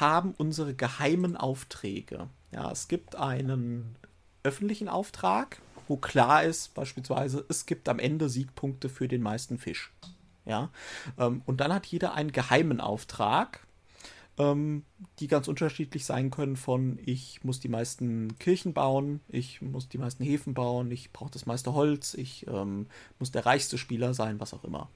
haben 0.00 0.34
unsere 0.36 0.74
geheimen 0.74 1.36
Aufträge. 1.36 2.28
Ja, 2.54 2.70
es 2.70 2.86
gibt 2.86 3.16
einen 3.16 3.96
öffentlichen 4.44 4.88
Auftrag, 4.88 5.60
wo 5.88 5.96
klar 5.96 6.44
ist, 6.44 6.72
beispielsweise, 6.74 7.44
es 7.48 7.66
gibt 7.66 7.88
am 7.88 7.98
Ende 7.98 8.28
Siegpunkte 8.28 8.88
für 8.88 9.08
den 9.08 9.22
meisten 9.22 9.58
Fisch. 9.58 9.92
Ja, 10.46 10.70
ähm, 11.18 11.42
und 11.46 11.60
dann 11.60 11.72
hat 11.72 11.86
jeder 11.86 12.14
einen 12.14 12.30
geheimen 12.30 12.80
Auftrag, 12.80 13.66
ähm, 14.38 14.84
die 15.18 15.26
ganz 15.26 15.48
unterschiedlich 15.48 16.04
sein 16.04 16.30
können 16.30 16.54
von 16.54 17.00
ich 17.04 17.42
muss 17.42 17.58
die 17.58 17.68
meisten 17.68 18.38
Kirchen 18.38 18.72
bauen, 18.72 19.20
ich 19.28 19.60
muss 19.60 19.88
die 19.88 19.98
meisten 19.98 20.22
Häfen 20.22 20.54
bauen, 20.54 20.92
ich 20.92 21.12
brauche 21.12 21.32
das 21.32 21.46
meiste 21.46 21.74
Holz, 21.74 22.14
ich 22.14 22.46
ähm, 22.46 22.86
muss 23.18 23.32
der 23.32 23.46
reichste 23.46 23.78
Spieler 23.78 24.14
sein, 24.14 24.38
was 24.38 24.54
auch 24.54 24.62
immer. 24.62 24.88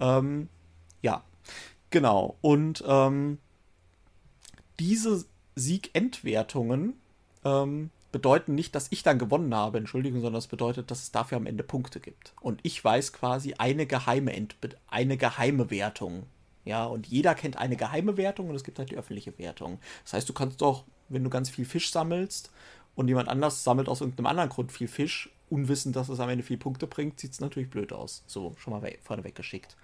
Ähm, 0.00 0.48
ja, 1.02 1.24
genau. 1.90 2.38
Und 2.40 2.82
ähm, 2.86 3.38
diese 4.78 5.26
Siegentwertungen 5.56 6.94
ähm, 7.44 7.90
bedeuten 8.12 8.54
nicht, 8.54 8.74
dass 8.74 8.86
ich 8.90 9.02
dann 9.02 9.18
gewonnen 9.18 9.54
habe, 9.54 9.78
Entschuldigung, 9.78 10.20
sondern 10.20 10.38
das 10.38 10.46
bedeutet, 10.46 10.90
dass 10.90 11.02
es 11.02 11.12
dafür 11.12 11.36
am 11.36 11.46
Ende 11.46 11.64
Punkte 11.64 12.00
gibt. 12.00 12.32
Und 12.40 12.60
ich 12.62 12.82
weiß 12.82 13.12
quasi 13.12 13.54
eine 13.54 13.86
geheime, 13.86 14.32
Entbe 14.32 14.70
eine 14.88 15.16
geheime 15.16 15.70
Wertung. 15.70 16.24
Ja, 16.64 16.84
und 16.84 17.06
jeder 17.06 17.34
kennt 17.34 17.58
eine 17.58 17.76
geheime 17.76 18.16
Wertung 18.16 18.48
und 18.48 18.56
es 18.56 18.64
gibt 18.64 18.78
halt 18.78 18.90
die 18.90 18.96
öffentliche 18.96 19.38
Wertung. 19.38 19.78
Das 20.04 20.14
heißt, 20.14 20.28
du 20.28 20.32
kannst 20.32 20.60
doch, 20.60 20.84
wenn 21.08 21.24
du 21.24 21.30
ganz 21.30 21.48
viel 21.48 21.64
Fisch 21.64 21.90
sammelst 21.90 22.50
und 22.94 23.08
jemand 23.08 23.28
anders 23.28 23.62
sammelt 23.62 23.88
aus 23.88 24.00
irgendeinem 24.00 24.26
anderen 24.26 24.50
Grund 24.50 24.72
viel 24.72 24.88
Fisch, 24.88 25.30
unwissend, 25.48 25.94
dass 25.94 26.08
es 26.08 26.18
am 26.18 26.28
Ende 26.28 26.42
viel 26.42 26.56
Punkte 26.56 26.86
bringt, 26.86 27.20
sieht 27.20 27.32
es 27.32 27.40
natürlich 27.40 27.70
blöd 27.70 27.92
aus. 27.92 28.24
So, 28.26 28.54
schon 28.58 28.72
mal 28.72 28.82
we 28.82 28.96
vorne 29.02 29.22
weggeschickt. 29.22 29.76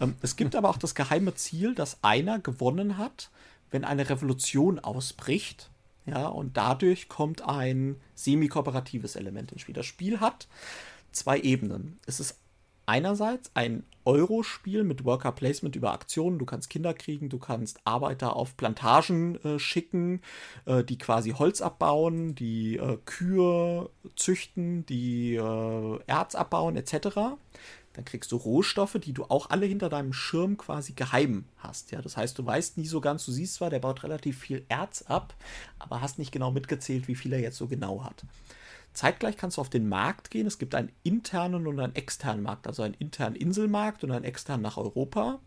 Ähm, 0.00 0.16
es 0.22 0.36
gibt 0.36 0.56
aber 0.56 0.70
auch 0.70 0.78
das 0.78 0.94
geheime 0.94 1.34
Ziel, 1.34 1.74
dass 1.74 1.98
einer 2.02 2.38
gewonnen 2.38 2.96
hat, 2.96 3.30
wenn 3.72 3.84
eine 3.84 4.08
Revolution 4.08 4.78
ausbricht. 4.78 5.70
Ja, 6.06 6.26
und 6.26 6.56
dadurch 6.56 7.08
kommt 7.08 7.42
ein 7.42 7.96
semi-kooperatives 8.14 9.16
Element 9.16 9.52
ins 9.52 9.60
Spiel. 9.60 9.74
Das 9.74 9.86
Spiel 9.86 10.20
hat 10.20 10.48
zwei 11.12 11.38
Ebenen. 11.40 11.98
Es 12.06 12.18
ist 12.18 12.38
einerseits 12.86 13.50
ein 13.54 13.84
Euro-Spiel 14.04 14.84
mit 14.84 15.04
Worker 15.04 15.32
Placement 15.32 15.76
über 15.76 15.92
Aktionen. 15.92 16.38
Du 16.38 16.44
kannst 16.44 16.70
Kinder 16.70 16.92
kriegen, 16.94 17.28
du 17.28 17.38
kannst 17.38 17.80
Arbeiter 17.84 18.36
auf 18.36 18.56
Plantagen 18.56 19.36
äh, 19.44 19.58
schicken, 19.58 20.20
äh, 20.64 20.82
die 20.82 20.98
quasi 20.98 21.30
Holz 21.30 21.60
abbauen, 21.60 22.34
die 22.34 22.76
äh, 22.76 22.98
Kühe 23.04 23.90
züchten, 24.16 24.84
die 24.86 25.34
äh, 25.36 25.98
Erz 26.06 26.34
abbauen, 26.34 26.76
etc. 26.76 27.36
Dann 27.94 28.04
kriegst 28.04 28.32
du 28.32 28.36
Rohstoffe, 28.36 28.98
die 28.98 29.12
du 29.12 29.24
auch 29.24 29.50
alle 29.50 29.66
hinter 29.66 29.88
deinem 29.88 30.12
Schirm 30.12 30.56
quasi 30.56 30.94
geheim 30.94 31.44
hast. 31.58 31.92
Ja, 31.92 32.00
das 32.00 32.16
heißt, 32.16 32.38
du 32.38 32.44
weißt 32.44 32.78
nie 32.78 32.86
so 32.86 33.00
ganz, 33.00 33.24
du 33.26 33.32
siehst 33.32 33.54
zwar, 33.54 33.70
der 33.70 33.80
baut 33.80 34.02
relativ 34.02 34.38
viel 34.38 34.64
Erz 34.68 35.02
ab, 35.02 35.34
aber 35.78 36.00
hast 36.00 36.18
nicht 36.18 36.32
genau 36.32 36.50
mitgezählt, 36.50 37.06
wie 37.06 37.14
viel 37.14 37.32
er 37.32 37.40
jetzt 37.40 37.58
so 37.58 37.68
genau 37.68 38.02
hat. 38.04 38.24
Zeitgleich 38.92 39.36
kannst 39.36 39.56
du 39.56 39.60
auf 39.60 39.70
den 39.70 39.88
Markt 39.88 40.30
gehen. 40.30 40.46
Es 40.46 40.58
gibt 40.58 40.74
einen 40.74 40.92
internen 41.02 41.66
und 41.66 41.80
einen 41.80 41.94
externen 41.94 42.42
Markt, 42.42 42.66
also 42.66 42.82
einen 42.82 42.94
internen 42.94 43.36
Inselmarkt 43.36 44.04
und 44.04 44.10
einen 44.10 44.24
externen 44.24 44.62
nach 44.62 44.76
Europa, 44.76 45.40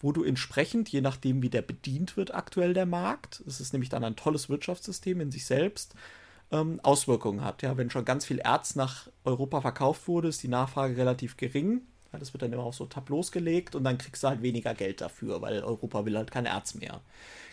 wo 0.00 0.12
du 0.12 0.24
entsprechend, 0.24 0.88
je 0.88 1.00
nachdem, 1.00 1.42
wie 1.42 1.50
der 1.50 1.62
bedient 1.62 2.16
wird, 2.16 2.34
aktuell 2.34 2.74
der 2.74 2.86
Markt, 2.86 3.42
es 3.46 3.60
ist 3.60 3.72
nämlich 3.72 3.90
dann 3.90 4.04
ein 4.04 4.16
tolles 4.16 4.48
Wirtschaftssystem 4.48 5.20
in 5.20 5.30
sich 5.30 5.46
selbst, 5.46 5.94
ähm, 6.50 6.80
Auswirkungen 6.82 7.44
hat. 7.44 7.62
Ja, 7.62 7.76
wenn 7.76 7.90
schon 7.90 8.04
ganz 8.04 8.24
viel 8.24 8.38
Erz 8.38 8.74
nach 8.74 9.08
Europa 9.24 9.60
verkauft 9.60 10.08
wurde, 10.08 10.28
ist 10.28 10.42
die 10.42 10.48
Nachfrage 10.48 10.96
relativ 10.96 11.36
gering. 11.36 11.82
Ja, 12.12 12.18
das 12.18 12.32
wird 12.32 12.42
dann 12.42 12.52
immer 12.52 12.64
auf 12.64 12.74
so 12.74 12.86
Tableaus 12.86 13.30
gelegt 13.30 13.76
und 13.76 13.84
dann 13.84 13.98
kriegst 13.98 14.24
du 14.24 14.28
halt 14.28 14.42
weniger 14.42 14.74
Geld 14.74 15.00
dafür, 15.00 15.42
weil 15.42 15.62
Europa 15.62 16.04
will 16.04 16.16
halt 16.16 16.32
kein 16.32 16.46
Erz 16.46 16.74
mehr. 16.74 17.00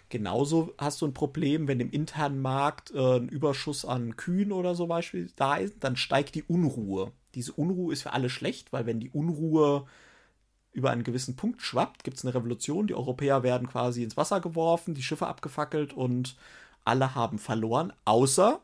Genauso 0.09 0.73
hast 0.77 1.01
du 1.01 1.05
ein 1.05 1.13
Problem, 1.13 1.67
wenn 1.67 1.79
im 1.79 1.91
internen 1.91 2.41
Markt 2.41 2.91
äh, 2.91 3.17
ein 3.17 3.27
Überschuss 3.27 3.83
an 3.83 4.15
Kühen 4.15 4.51
oder 4.51 4.73
so 4.73 4.87
Beispiel 4.87 5.29
da 5.35 5.55
ist, 5.55 5.75
dann 5.81 5.97
steigt 5.97 6.35
die 6.35 6.43
Unruhe. 6.43 7.11
Diese 7.35 7.51
Unruhe 7.53 7.91
ist 7.91 8.03
für 8.03 8.13
alle 8.13 8.29
schlecht, 8.29 8.71
weil 8.71 8.85
wenn 8.85 8.99
die 8.99 9.09
Unruhe 9.09 9.85
über 10.71 10.91
einen 10.91 11.03
gewissen 11.03 11.35
Punkt 11.35 11.61
schwappt, 11.61 12.03
gibt 12.03 12.17
es 12.17 12.25
eine 12.25 12.35
Revolution, 12.35 12.87
die 12.87 12.95
Europäer 12.95 13.43
werden 13.43 13.67
quasi 13.67 14.03
ins 14.03 14.15
Wasser 14.15 14.39
geworfen, 14.39 14.93
die 14.93 15.03
Schiffe 15.03 15.27
abgefackelt 15.27 15.91
und 15.93 16.37
alle 16.85 17.15
haben 17.15 17.39
verloren, 17.39 17.91
außer 18.05 18.61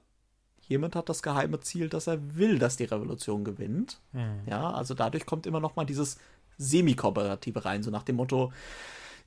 jemand 0.62 0.96
hat 0.96 1.10
das 1.10 1.24
geheime 1.24 1.60
Ziel, 1.60 1.90
dass 1.90 2.08
er 2.08 2.38
will, 2.38 2.58
dass 2.58 2.78
die 2.78 2.86
Revolution 2.86 3.44
gewinnt. 3.44 4.00
Ja, 4.46 4.72
also 4.72 4.94
dadurch 4.94 5.26
kommt 5.26 5.46
immer 5.46 5.60
noch 5.60 5.76
mal 5.76 5.86
dieses 5.86 6.18
Semi-Kooperative 6.58 7.66
rein, 7.66 7.84
so 7.84 7.92
nach 7.92 8.04
dem 8.04 8.16
Motto, 8.16 8.54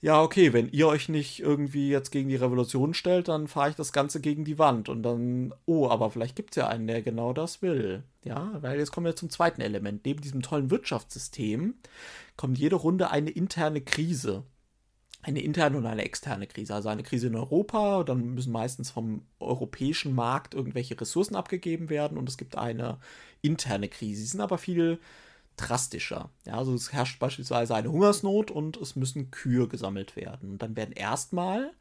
ja, 0.01 0.23
okay, 0.23 0.53
wenn 0.53 0.69
ihr 0.69 0.89
euch 0.89 1.09
nicht 1.09 1.41
irgendwie 1.41 1.89
jetzt 1.89 2.11
gegen 2.11 2.29
die 2.29 2.37
Revolution 2.37 2.93
stellt, 2.93 3.29
dann 3.29 3.49
fahre 3.49 3.71
ich 3.71 3.77
das 3.77 3.93
Ganze 3.93 4.21
gegen 4.21 4.45
die 4.45 4.59
Wand. 4.59 4.89
Und 4.89 5.03
dann, 5.03 5.55
oh, 5.65 5.89
aber 5.89 6.11
vielleicht 6.11 6.37
gibt 6.37 6.51
es 6.51 6.57
ja 6.57 6.69
einen, 6.69 6.87
der 6.87 7.03
genau 7.03 7.33
das 7.33 7.63
will. 7.63 8.03
Ja, 8.23 8.59
weil 8.61 8.79
jetzt 8.79 8.93
kommen 8.93 9.07
wir 9.07 9.17
zum 9.17 9.31
zweiten 9.31 9.63
Element. 9.63 10.05
Neben 10.05 10.21
diesem 10.21 10.43
tollen 10.43 10.71
Wirtschaftssystem 10.71 11.75
kommt 12.37 12.59
jede 12.59 12.77
Runde 12.77 13.11
eine 13.11 13.31
interne 13.31 13.81
Krise. 13.81 14.45
Eine 15.23 15.41
interne 15.41 15.79
und 15.79 15.87
eine 15.87 16.05
externe 16.05 16.47
Krise. 16.47 16.75
Also 16.75 16.89
eine 16.91 17.03
Krise 17.03 17.29
in 17.29 17.35
Europa, 17.35 18.05
dann 18.05 18.35
müssen 18.35 18.53
meistens 18.53 18.91
vom 18.91 19.23
europäischen 19.41 20.15
Markt 20.15 20.55
irgendwelche 20.55 21.01
Ressourcen 21.01 21.37
abgegeben 21.37 21.89
werden 21.89 22.19
und 22.19 22.29
es 22.29 22.37
gibt 22.37 22.57
eine 22.59 22.99
interne 23.41 23.89
Krise. 23.89 24.21
Sie 24.21 24.27
sind 24.27 24.41
aber 24.41 24.59
viel 24.59 25.01
drastischer. 25.57 26.31
Ja, 26.45 26.55
also 26.55 26.75
es 26.75 26.93
herrscht 26.93 27.19
beispielsweise 27.19 27.75
eine 27.75 27.91
Hungersnot 27.91 28.51
und 28.51 28.77
es 28.77 28.97
müssen 28.97 29.31
Kühe 29.31 29.69
gesammelt 29.69 30.17
werden. 30.17 30.53
Und 30.53 30.63
dann 30.63 30.77
werden 30.77 30.93
erstmal 30.93 31.73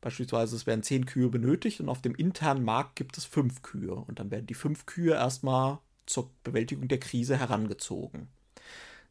Beispielsweise, 0.00 0.56
es 0.56 0.66
werden 0.66 0.82
zehn 0.82 1.04
Kühe 1.04 1.28
benötigt 1.28 1.80
und 1.80 1.88
auf 1.88 2.00
dem 2.00 2.14
internen 2.14 2.64
Markt 2.64 2.96
gibt 2.96 3.18
es 3.18 3.26
fünf 3.26 3.62
Kühe. 3.62 3.94
Und 3.94 4.18
dann 4.18 4.30
werden 4.30 4.46
die 4.46 4.54
fünf 4.54 4.86
Kühe 4.86 5.12
erstmal 5.12 5.78
zur 6.06 6.30
Bewältigung 6.42 6.88
der 6.88 7.00
Krise 7.00 7.36
herangezogen. 7.36 8.28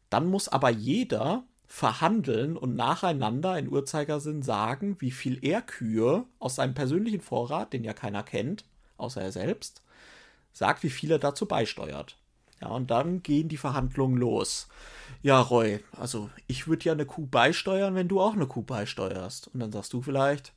Dann 0.09 0.27
muss 0.27 0.49
aber 0.49 0.69
jeder 0.69 1.43
verhandeln 1.67 2.57
und 2.57 2.75
nacheinander 2.75 3.59
in 3.59 3.69
Uhrzeigersinn 3.69 4.41
sagen, 4.41 4.97
wie 4.99 5.11
viel 5.11 5.37
er 5.45 5.61
Kühe 5.61 6.25
aus 6.39 6.55
seinem 6.55 6.73
persönlichen 6.73 7.21
Vorrat, 7.21 7.73
den 7.73 7.83
ja 7.83 7.93
keiner 7.93 8.23
kennt, 8.23 8.65
außer 8.97 9.21
er 9.21 9.31
selbst, 9.31 9.83
sagt, 10.51 10.81
wie 10.81 10.89
viel 10.89 11.11
er 11.11 11.19
dazu 11.19 11.45
beisteuert. 11.45 12.17
Ja, 12.61 12.69
und 12.69 12.91
dann 12.91 13.23
gehen 13.23 13.47
die 13.47 13.57
Verhandlungen 13.57 14.17
los. 14.17 14.67
Ja, 15.21 15.39
Roy, 15.39 15.79
also 15.97 16.29
ich 16.47 16.67
würde 16.67 16.85
ja 16.85 16.93
eine 16.93 17.05
Kuh 17.05 17.25
beisteuern, 17.25 17.95
wenn 17.95 18.07
du 18.07 18.19
auch 18.19 18.33
eine 18.33 18.47
Kuh 18.47 18.63
beisteuerst. 18.63 19.49
Und 19.53 19.59
dann 19.59 19.71
sagst 19.71 19.93
du 19.93 20.01
vielleicht, 20.01 20.53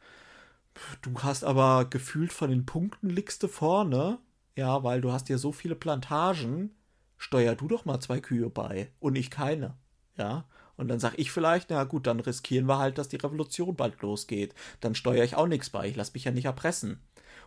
du 1.03 1.15
hast 1.21 1.45
aber 1.45 1.85
gefühlt 1.85 2.33
von 2.33 2.51
den 2.51 2.67
Punkten 2.67 3.09
liegst 3.09 3.43
du 3.43 3.49
vorne. 3.49 4.19
Ja, 4.57 4.83
weil 4.85 5.01
du 5.01 5.13
hast 5.13 5.29
ja 5.29 5.39
so 5.39 5.53
viele 5.53 5.75
Plantagen. 5.75 6.71
Steuer 7.17 7.55
du 7.55 7.69
doch 7.69 7.85
mal 7.85 8.01
zwei 8.01 8.21
Kühe 8.21 8.51
bei 8.51 8.91
und 8.99 9.17
ich 9.17 9.31
keine. 9.31 9.77
Ja, 10.19 10.45
und 10.77 10.89
dann 10.89 10.99
sag 10.99 11.19
ich 11.19 11.31
vielleicht, 11.31 11.71
na 11.71 11.85
gut, 11.85 12.07
dann 12.07 12.21
riskieren 12.21 12.67
wir 12.67 12.79
halt, 12.79 12.99
dass 12.99 13.09
die 13.09 13.17
Revolution 13.17 13.77
bald 13.77 14.01
losgeht. 14.03 14.55
Dann 14.81 14.95
steuere 14.95 15.25
ich 15.25 15.37
auch 15.37 15.47
nichts 15.47 15.71
bei. 15.71 15.89
Ich 15.89 15.97
lasse 15.97 16.13
mich 16.15 16.25
ja 16.25 16.33
nicht 16.33 16.47
erpressen. 16.47 17.01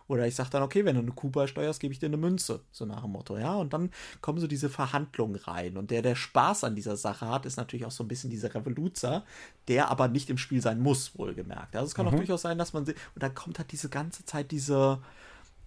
Oder 0.08 0.26
ich 0.26 0.34
sage 0.34 0.50
dann, 0.50 0.62
okay, 0.62 0.84
wenn 0.84 0.94
du 0.94 1.02
eine 1.02 1.12
Kuh 1.12 1.30
beisteuerst, 1.30 1.80
gebe 1.80 1.92
ich 1.92 1.98
dir 1.98 2.06
eine 2.06 2.16
Münze. 2.16 2.60
So 2.70 2.86
nach 2.86 3.02
dem 3.02 3.12
Motto, 3.12 3.38
ja. 3.38 3.54
Und 3.54 3.72
dann 3.72 3.90
kommen 4.20 4.38
so 4.38 4.46
diese 4.46 4.68
Verhandlungen 4.68 5.36
rein. 5.36 5.76
Und 5.76 5.90
der, 5.90 6.02
der 6.02 6.14
Spaß 6.14 6.64
an 6.64 6.76
dieser 6.76 6.96
Sache 6.96 7.28
hat, 7.28 7.46
ist 7.46 7.56
natürlich 7.56 7.86
auch 7.86 7.90
so 7.90 8.04
ein 8.04 8.08
bisschen 8.08 8.30
dieser 8.30 8.54
Revoluzer, 8.54 9.24
der 9.68 9.90
aber 9.90 10.08
nicht 10.08 10.30
im 10.30 10.38
Spiel 10.38 10.62
sein 10.62 10.80
muss, 10.80 11.18
wohlgemerkt. 11.18 11.74
Also 11.74 11.86
es 11.86 11.94
kann 11.94 12.06
mhm. 12.06 12.12
auch 12.12 12.16
durchaus 12.16 12.42
sein, 12.42 12.58
dass 12.58 12.72
man. 12.72 12.84
Und 12.84 12.96
dann 13.16 13.34
kommt 13.34 13.58
halt 13.58 13.72
diese 13.72 13.88
ganze 13.88 14.24
Zeit 14.24 14.50
diese 14.50 15.00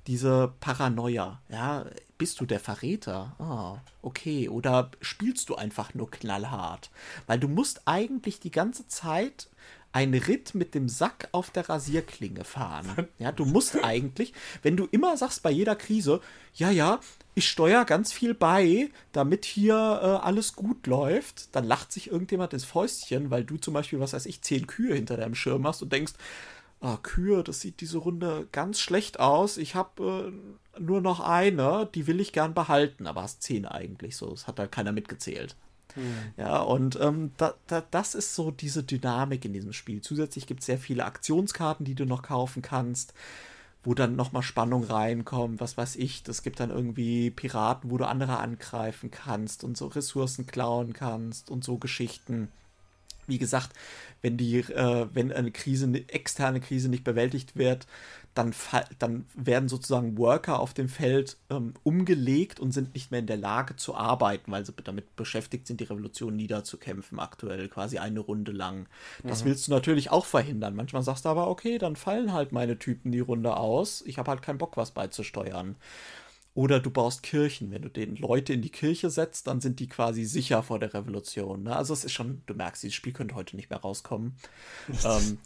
diese 0.08 0.54
Paranoia. 0.60 1.40
Ja, 1.50 1.86
bist 2.18 2.40
du 2.40 2.46
der 2.48 2.60
Verräter? 2.60 3.36
Ah, 3.38 3.78
okay. 4.02 4.50
Oder 4.50 4.90
spielst 5.02 5.50
du 5.50 5.56
einfach 5.56 5.94
nur 5.94 6.10
knallhart? 6.10 6.90
Weil 7.28 7.40
du 7.40 7.48
musst 7.48 7.84
eigentlich 7.86 8.40
die 8.40 8.50
ganze 8.50 8.88
Zeit 8.88 9.50
einen 9.92 10.22
Ritt 10.22 10.54
mit 10.56 10.76
dem 10.76 10.88
Sack 10.88 11.30
auf 11.32 11.50
der 11.50 11.68
Rasierklinge 11.68 12.44
fahren. 12.44 13.08
Ja, 13.18 13.32
du 13.32 13.46
musst 13.46 13.84
eigentlich, 13.84 14.34
wenn 14.62 14.78
du 14.78 14.88
immer 14.92 15.18
sagst 15.18 15.44
bei 15.44 15.52
jeder 15.52 15.76
Krise, 15.76 16.22
ja, 16.54 16.70
ja, 16.70 17.00
ich 17.36 17.48
steuere 17.48 17.86
ganz 17.86 18.12
viel 18.12 18.34
bei, 18.34 18.90
damit 19.12 19.46
hier 19.46 19.74
äh, 19.76 20.26
alles 20.26 20.56
gut 20.56 20.88
läuft, 20.88 21.56
dann 21.56 21.66
lacht 21.66 21.92
sich 21.92 22.12
irgendjemand 22.12 22.54
ins 22.54 22.66
Fäustchen, 22.66 23.32
weil 23.32 23.44
du 23.44 23.58
zum 23.58 23.74
Beispiel, 23.74 24.00
was 24.00 24.14
weiß 24.14 24.26
ich, 24.26 24.42
zehn 24.42 24.68
Kühe 24.68 24.94
hinter 24.94 25.18
deinem 25.18 25.36
Schirm 25.36 25.66
hast 25.66 25.82
und 25.82 25.92
denkst, 25.92 26.14
ah, 26.82 26.98
Kühe, 27.02 27.44
das 27.44 27.62
sieht 27.62 27.82
diese 27.82 27.98
Runde 27.98 28.48
ganz 28.52 28.80
schlecht 28.80 29.20
aus. 29.20 29.58
Ich 29.58 29.76
habe 29.76 30.34
äh, 30.78 30.80
nur 30.80 31.02
noch 31.02 31.20
eine, 31.20 31.90
die 31.94 32.08
will 32.08 32.20
ich 32.20 32.34
gern 32.34 32.54
behalten, 32.54 33.08
aber 33.08 33.24
hast 33.24 33.44
zehn 33.44 33.66
eigentlich 33.66 34.16
so. 34.16 34.30
Das 34.30 34.48
hat 34.48 34.60
da 34.60 34.68
keiner 34.68 34.92
mitgezählt. 34.92 35.56
Hm. 35.96 36.14
Ja, 36.38 36.60
und 36.60 37.00
ähm, 37.02 37.32
da, 37.38 37.54
da, 37.68 37.84
das 37.92 38.16
ist 38.16 38.36
so 38.36 38.52
diese 38.52 38.84
Dynamik 38.84 39.46
in 39.46 39.54
diesem 39.54 39.74
Spiel. 39.74 40.02
Zusätzlich 40.02 40.48
gibt 40.48 40.62
es 40.62 40.68
sehr 40.68 40.78
viele 40.78 41.06
Aktionskarten, 41.06 41.86
die 41.86 41.96
du 41.96 42.06
noch 42.06 42.24
kaufen 42.24 42.62
kannst, 42.62 43.14
wo 43.84 43.94
dann 43.94 44.16
nochmal 44.16 44.44
Spannung 44.44 44.84
reinkommt, 44.84 45.62
was 45.62 45.78
weiß 45.78 45.96
ich. 45.96 46.24
Es 46.28 46.44
gibt 46.44 46.60
dann 46.60 46.70
irgendwie 46.70 47.32
Piraten, 47.32 47.92
wo 47.92 47.98
du 47.98 48.08
andere 48.08 48.38
angreifen 48.38 49.12
kannst 49.12 49.64
und 49.64 49.78
so 49.78 49.88
Ressourcen 49.88 50.46
klauen 50.46 50.94
kannst 50.94 51.50
und 51.50 51.64
so 51.64 51.78
Geschichten 51.78 52.50
wie 53.30 53.38
gesagt, 53.38 53.70
wenn 54.22 54.36
die, 54.36 54.58
äh, 54.58 55.08
wenn 55.14 55.32
eine 55.32 55.52
Krise, 55.52 55.86
eine 55.86 56.10
externe 56.10 56.60
Krise 56.60 56.90
nicht 56.90 57.04
bewältigt 57.04 57.56
wird, 57.56 57.88
dann, 58.34 58.54
dann 59.00 59.26
werden 59.34 59.70
sozusagen 59.70 60.18
Worker 60.18 60.60
auf 60.60 60.74
dem 60.74 60.88
Feld 60.88 61.38
ähm, 61.50 61.74
umgelegt 61.84 62.60
und 62.60 62.72
sind 62.72 62.94
nicht 62.94 63.12
mehr 63.12 63.20
in 63.20 63.28
der 63.28 63.38
Lage 63.38 63.76
zu 63.76 63.96
arbeiten, 63.96 64.52
weil 64.52 64.66
sie 64.66 64.74
damit 64.84 65.16
beschäftigt 65.16 65.68
sind, 65.68 65.80
die 65.80 65.86
Revolution 65.86 66.36
niederzukämpfen, 66.36 67.20
aktuell 67.20 67.68
quasi 67.68 67.98
eine 67.98 68.20
Runde 68.20 68.52
lang. 68.52 68.88
Das 69.24 69.44
mhm. 69.44 69.50
willst 69.50 69.68
du 69.68 69.72
natürlich 69.72 70.12
auch 70.12 70.26
verhindern. 70.26 70.76
Manchmal 70.76 71.04
sagst 71.04 71.26
du 71.26 71.30
aber, 71.30 71.48
okay, 71.48 71.78
dann 71.78 71.96
fallen 71.96 72.34
halt 72.34 72.52
meine 72.52 72.78
Typen 72.78 73.12
die 73.12 73.20
Runde 73.20 73.58
aus. 73.58 74.04
Ich 74.06 74.18
habe 74.18 74.32
halt 74.32 74.42
keinen 74.42 74.58
Bock, 74.58 74.78
was 74.78 74.92
beizusteuern. 74.92 75.76
Oder 76.54 76.80
du 76.80 76.90
baust 76.90 77.24
Kirchen. 77.24 77.72
Wenn 77.72 77.84
du 77.84 77.90
den 77.90 78.16
Leute 78.16 78.54
in 78.54 78.62
die 78.62 78.72
Kirche 78.72 79.10
setzt, 79.10 79.48
dann 79.48 79.62
sind 79.62 79.80
die 79.80 79.88
quasi 79.88 80.26
sicher 80.26 80.64
vor 80.64 80.80
der 80.80 80.94
Revolution. 80.94 81.64
Ne? 81.64 81.76
Also 81.76 81.94
es 81.94 82.04
ist 82.04 82.12
schon, 82.12 82.42
du 82.48 82.54
merkst, 82.54 82.84
dieses 82.84 82.96
Spiel 82.96 83.14
könnte 83.14 83.36
heute 83.36 83.56
nicht 83.56 83.70
mehr 83.70 83.80
rauskommen. 83.80 84.36
ähm, 85.06 85.38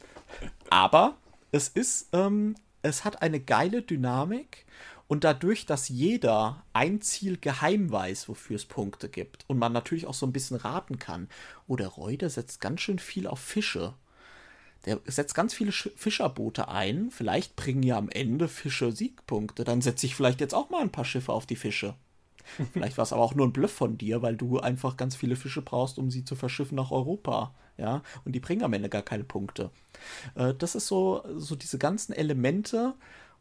aber 0.69 1.17
es 1.51 1.67
ist, 1.67 2.09
ähm, 2.13 2.55
es 2.83 3.03
hat 3.03 3.21
eine 3.21 3.39
geile 3.39 3.81
Dynamik 3.81 4.65
und 5.07 5.23
dadurch, 5.23 5.65
dass 5.65 5.89
jeder 5.89 6.63
ein 6.73 7.01
Ziel 7.01 7.37
geheim 7.37 7.91
weiß, 7.91 8.29
wofür 8.29 8.55
es 8.55 8.65
Punkte 8.65 9.09
gibt 9.09 9.45
und 9.47 9.57
man 9.57 9.73
natürlich 9.73 10.05
auch 10.05 10.13
so 10.13 10.25
ein 10.25 10.33
bisschen 10.33 10.57
raten 10.57 10.99
kann, 10.99 11.27
oh, 11.67 11.75
der 11.75 11.87
Reuter 11.87 12.29
setzt 12.29 12.61
ganz 12.61 12.81
schön 12.81 12.99
viel 12.99 13.27
auf 13.27 13.39
Fische. 13.39 13.93
Der 14.85 14.99
setzt 15.05 15.33
ganz 15.33 15.53
viele 15.53 15.71
Fischerboote 15.71 16.67
ein. 16.67 17.09
Vielleicht 17.09 17.55
bringen 17.55 17.83
ja 17.83 17.97
am 17.97 18.09
Ende 18.09 18.49
Fische 18.49 18.91
Siegpunkte. 18.91 19.63
Dann 19.63 19.81
setze 19.81 20.05
ich 20.05 20.15
vielleicht 20.15 20.41
jetzt 20.41 20.53
auch 20.53 20.69
mal 20.69 20.81
ein 20.81 20.91
paar 20.91 21.05
Schiffe 21.05 21.31
auf 21.31 21.45
die 21.45 21.55
Fische. 21.55 21.95
Vielleicht 22.73 22.97
war 22.97 23.03
es 23.03 23.13
aber 23.13 23.21
auch 23.21 23.35
nur 23.35 23.47
ein 23.47 23.53
Bluff 23.53 23.71
von 23.71 23.97
dir, 23.97 24.21
weil 24.21 24.35
du 24.35 24.59
einfach 24.59 24.97
ganz 24.97 25.15
viele 25.15 25.37
Fische 25.37 25.61
brauchst, 25.61 25.97
um 25.97 26.11
sie 26.11 26.25
zu 26.25 26.35
verschiffen 26.35 26.75
nach 26.75 26.91
Europa. 26.91 27.55
Ja, 27.77 28.03
und 28.23 28.33
die 28.33 28.39
bringen 28.39 28.63
am 28.63 28.73
Ende 28.73 28.89
gar 28.89 29.01
keine 29.01 29.23
Punkte. 29.23 29.71
Äh, 30.35 30.53
das 30.53 30.75
ist 30.75 30.87
so, 30.87 31.23
so 31.35 31.55
diese 31.55 31.77
ganzen 31.77 32.13
Elemente. 32.13 32.93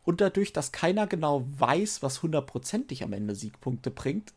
Und 0.05 0.20
dadurch, 0.20 0.52
dass 0.52 0.73
keiner 0.73 1.07
genau 1.07 1.47
weiß, 1.59 2.02
was 2.02 2.23
hundertprozentig 2.23 3.05
am 3.05 3.12
Ende 3.12 3.35
Siegpunkte 3.35 3.91
bringt, 3.91 4.33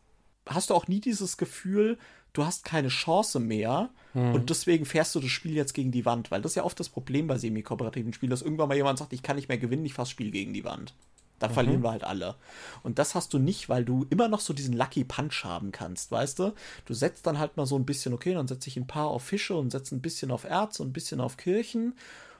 hast 0.46 0.70
du 0.70 0.74
auch 0.74 0.86
nie 0.86 1.00
dieses 1.00 1.38
Gefühl, 1.38 1.98
du 2.32 2.44
hast 2.44 2.64
keine 2.64 2.88
Chance 2.88 3.40
mehr 3.40 3.90
mhm. 4.14 4.34
und 4.34 4.50
deswegen 4.50 4.84
fährst 4.84 5.14
du 5.14 5.20
das 5.20 5.30
Spiel 5.30 5.54
jetzt 5.54 5.72
gegen 5.72 5.90
die 5.90 6.04
Wand, 6.04 6.30
weil 6.30 6.42
das 6.42 6.52
ist 6.52 6.56
ja 6.56 6.64
oft 6.64 6.78
das 6.78 6.88
Problem 6.88 7.26
bei 7.26 7.38
semi-kooperativen 7.38 8.12
Spielen, 8.12 8.30
dass 8.30 8.42
irgendwann 8.42 8.68
mal 8.68 8.76
jemand 8.76 8.98
sagt, 8.98 9.12
ich 9.12 9.22
kann 9.22 9.36
nicht 9.36 9.48
mehr 9.48 9.58
gewinnen, 9.58 9.86
ich 9.86 9.94
fasse 9.94 10.12
Spiel 10.12 10.30
gegen 10.30 10.52
die 10.52 10.64
Wand. 10.64 10.94
Da 11.38 11.48
mhm. 11.48 11.52
verlieren 11.52 11.82
wir 11.82 11.90
halt 11.90 12.04
alle. 12.04 12.36
Und 12.82 12.98
das 12.98 13.14
hast 13.14 13.34
du 13.34 13.38
nicht, 13.38 13.68
weil 13.68 13.84
du 13.84 14.06
immer 14.10 14.28
noch 14.28 14.40
so 14.40 14.52
diesen 14.52 14.74
Lucky 14.74 15.04
Punch 15.04 15.44
haben 15.44 15.72
kannst, 15.72 16.10
weißt 16.10 16.38
du? 16.38 16.54
Du 16.84 16.94
setzt 16.94 17.26
dann 17.26 17.38
halt 17.38 17.56
mal 17.56 17.66
so 17.66 17.76
ein 17.76 17.86
bisschen, 17.86 18.14
okay, 18.14 18.34
dann 18.34 18.48
setze 18.48 18.68
ich 18.68 18.76
ein 18.76 18.86
paar 18.86 19.08
auf 19.08 19.22
Fische 19.22 19.54
und 19.54 19.70
setze 19.70 19.94
ein 19.94 20.02
bisschen 20.02 20.30
auf 20.30 20.44
Erz 20.44 20.80
und 20.80 20.88
ein 20.88 20.92
bisschen 20.92 21.20
auf 21.20 21.36
Kirchen 21.36 21.94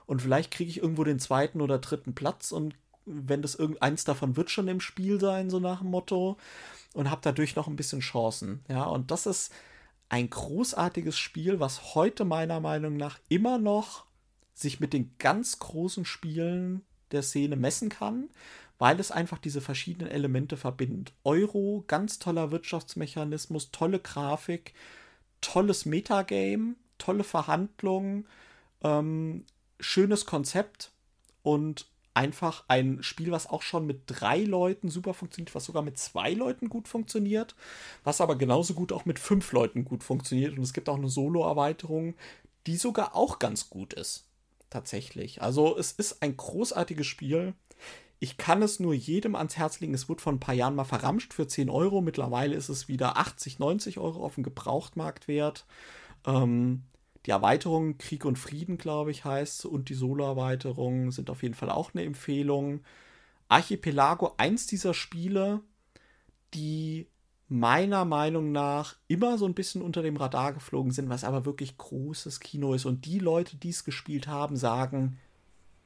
und 0.06 0.22
vielleicht 0.22 0.50
kriege 0.50 0.70
ich 0.70 0.78
irgendwo 0.78 1.04
den 1.04 1.18
zweiten 1.18 1.60
oder 1.60 1.78
dritten 1.78 2.14
Platz 2.14 2.52
und 2.52 2.74
wenn 3.04 3.42
das 3.42 3.54
irgendeins 3.54 4.04
davon 4.04 4.36
wird 4.36 4.50
schon 4.50 4.66
im 4.68 4.80
Spiel 4.80 5.20
sein, 5.20 5.48
so 5.48 5.60
nach 5.60 5.80
dem 5.80 5.90
Motto, 5.90 6.36
und 6.96 7.10
habe 7.10 7.20
dadurch 7.22 7.54
noch 7.56 7.68
ein 7.68 7.76
bisschen 7.76 8.00
Chancen. 8.00 8.64
Ja, 8.68 8.84
und 8.84 9.10
das 9.10 9.26
ist 9.26 9.52
ein 10.08 10.30
großartiges 10.30 11.18
Spiel, 11.18 11.60
was 11.60 11.94
heute 11.94 12.24
meiner 12.24 12.58
Meinung 12.58 12.96
nach 12.96 13.18
immer 13.28 13.58
noch 13.58 14.06
sich 14.54 14.80
mit 14.80 14.92
den 14.92 15.14
ganz 15.18 15.58
großen 15.58 16.04
Spielen 16.04 16.82
der 17.12 17.22
Szene 17.22 17.56
messen 17.56 17.90
kann, 17.90 18.30
weil 18.78 19.00
es 19.00 19.10
einfach 19.10 19.38
diese 19.38 19.60
verschiedenen 19.60 20.10
Elemente 20.10 20.56
verbindet. 20.56 21.12
Euro, 21.24 21.84
ganz 21.86 22.18
toller 22.18 22.50
Wirtschaftsmechanismus, 22.50 23.70
tolle 23.70 24.00
Grafik, 24.00 24.74
tolles 25.40 25.86
Metagame, 25.86 26.74
tolle 26.98 27.24
Verhandlungen, 27.24 28.26
ähm, 28.82 29.44
schönes 29.80 30.26
Konzept 30.26 30.90
und 31.42 31.86
einfach 32.14 32.64
ein 32.68 33.02
Spiel, 33.02 33.30
was 33.30 33.46
auch 33.46 33.62
schon 33.62 33.86
mit 33.86 34.02
drei 34.06 34.38
Leuten 34.40 34.88
super 34.88 35.12
funktioniert, 35.12 35.54
was 35.54 35.66
sogar 35.66 35.82
mit 35.82 35.98
zwei 35.98 36.32
Leuten 36.32 36.70
gut 36.70 36.88
funktioniert, 36.88 37.54
was 38.04 38.22
aber 38.22 38.36
genauso 38.36 38.72
gut 38.72 38.90
auch 38.90 39.04
mit 39.04 39.18
fünf 39.18 39.52
Leuten 39.52 39.84
gut 39.84 40.02
funktioniert. 40.02 40.56
Und 40.56 40.64
es 40.64 40.72
gibt 40.72 40.88
auch 40.88 40.96
eine 40.96 41.10
Solo-Erweiterung, 41.10 42.14
die 42.66 42.78
sogar 42.78 43.14
auch 43.14 43.38
ganz 43.38 43.68
gut 43.68 43.92
ist. 43.92 44.24
Tatsächlich. 44.70 45.42
Also 45.42 45.78
es 45.78 45.92
ist 45.92 46.22
ein 46.22 46.36
großartiges 46.36 47.06
Spiel. 47.06 47.54
Ich 48.18 48.38
kann 48.38 48.62
es 48.62 48.80
nur 48.80 48.94
jedem 48.94 49.34
ans 49.34 49.56
Herz 49.56 49.80
legen. 49.80 49.94
Es 49.94 50.08
wurde 50.08 50.22
vor 50.22 50.32
ein 50.32 50.40
paar 50.40 50.54
Jahren 50.54 50.74
mal 50.74 50.84
verramscht 50.84 51.34
für 51.34 51.46
10 51.46 51.68
Euro. 51.68 52.00
Mittlerweile 52.00 52.54
ist 52.54 52.70
es 52.70 52.88
wieder 52.88 53.18
80, 53.18 53.58
90 53.58 53.98
Euro 53.98 54.24
auf 54.24 54.36
dem 54.36 54.44
Gebrauchtmarkt 54.44 55.28
wert. 55.28 55.66
Ähm, 56.24 56.82
die 57.26 57.30
Erweiterung 57.30 57.98
Krieg 57.98 58.24
und 58.24 58.38
Frieden, 58.38 58.78
glaube 58.78 59.10
ich, 59.10 59.24
heißt 59.24 59.66
und 59.66 59.88
die 59.88 59.94
Solo-Erweiterung 59.94 61.10
sind 61.10 61.28
auf 61.28 61.42
jeden 61.42 61.54
Fall 61.54 61.70
auch 61.70 61.92
eine 61.92 62.04
Empfehlung. 62.04 62.80
Archipelago, 63.48 64.34
eins 64.38 64.66
dieser 64.66 64.94
Spiele, 64.94 65.60
die 66.54 67.08
meiner 67.48 68.04
Meinung 68.04 68.50
nach 68.50 68.96
immer 69.08 69.38
so 69.38 69.44
ein 69.44 69.54
bisschen 69.54 69.82
unter 69.82 70.02
dem 70.02 70.16
Radar 70.16 70.52
geflogen 70.52 70.92
sind, 70.92 71.08
was 71.08 71.24
aber 71.24 71.44
wirklich 71.44 71.76
großes 71.76 72.40
Kino 72.40 72.74
ist. 72.74 72.86
Und 72.86 73.04
die 73.04 73.18
Leute, 73.18 73.56
die 73.56 73.70
es 73.70 73.84
gespielt 73.84 74.26
haben, 74.26 74.56
sagen, 74.56 75.18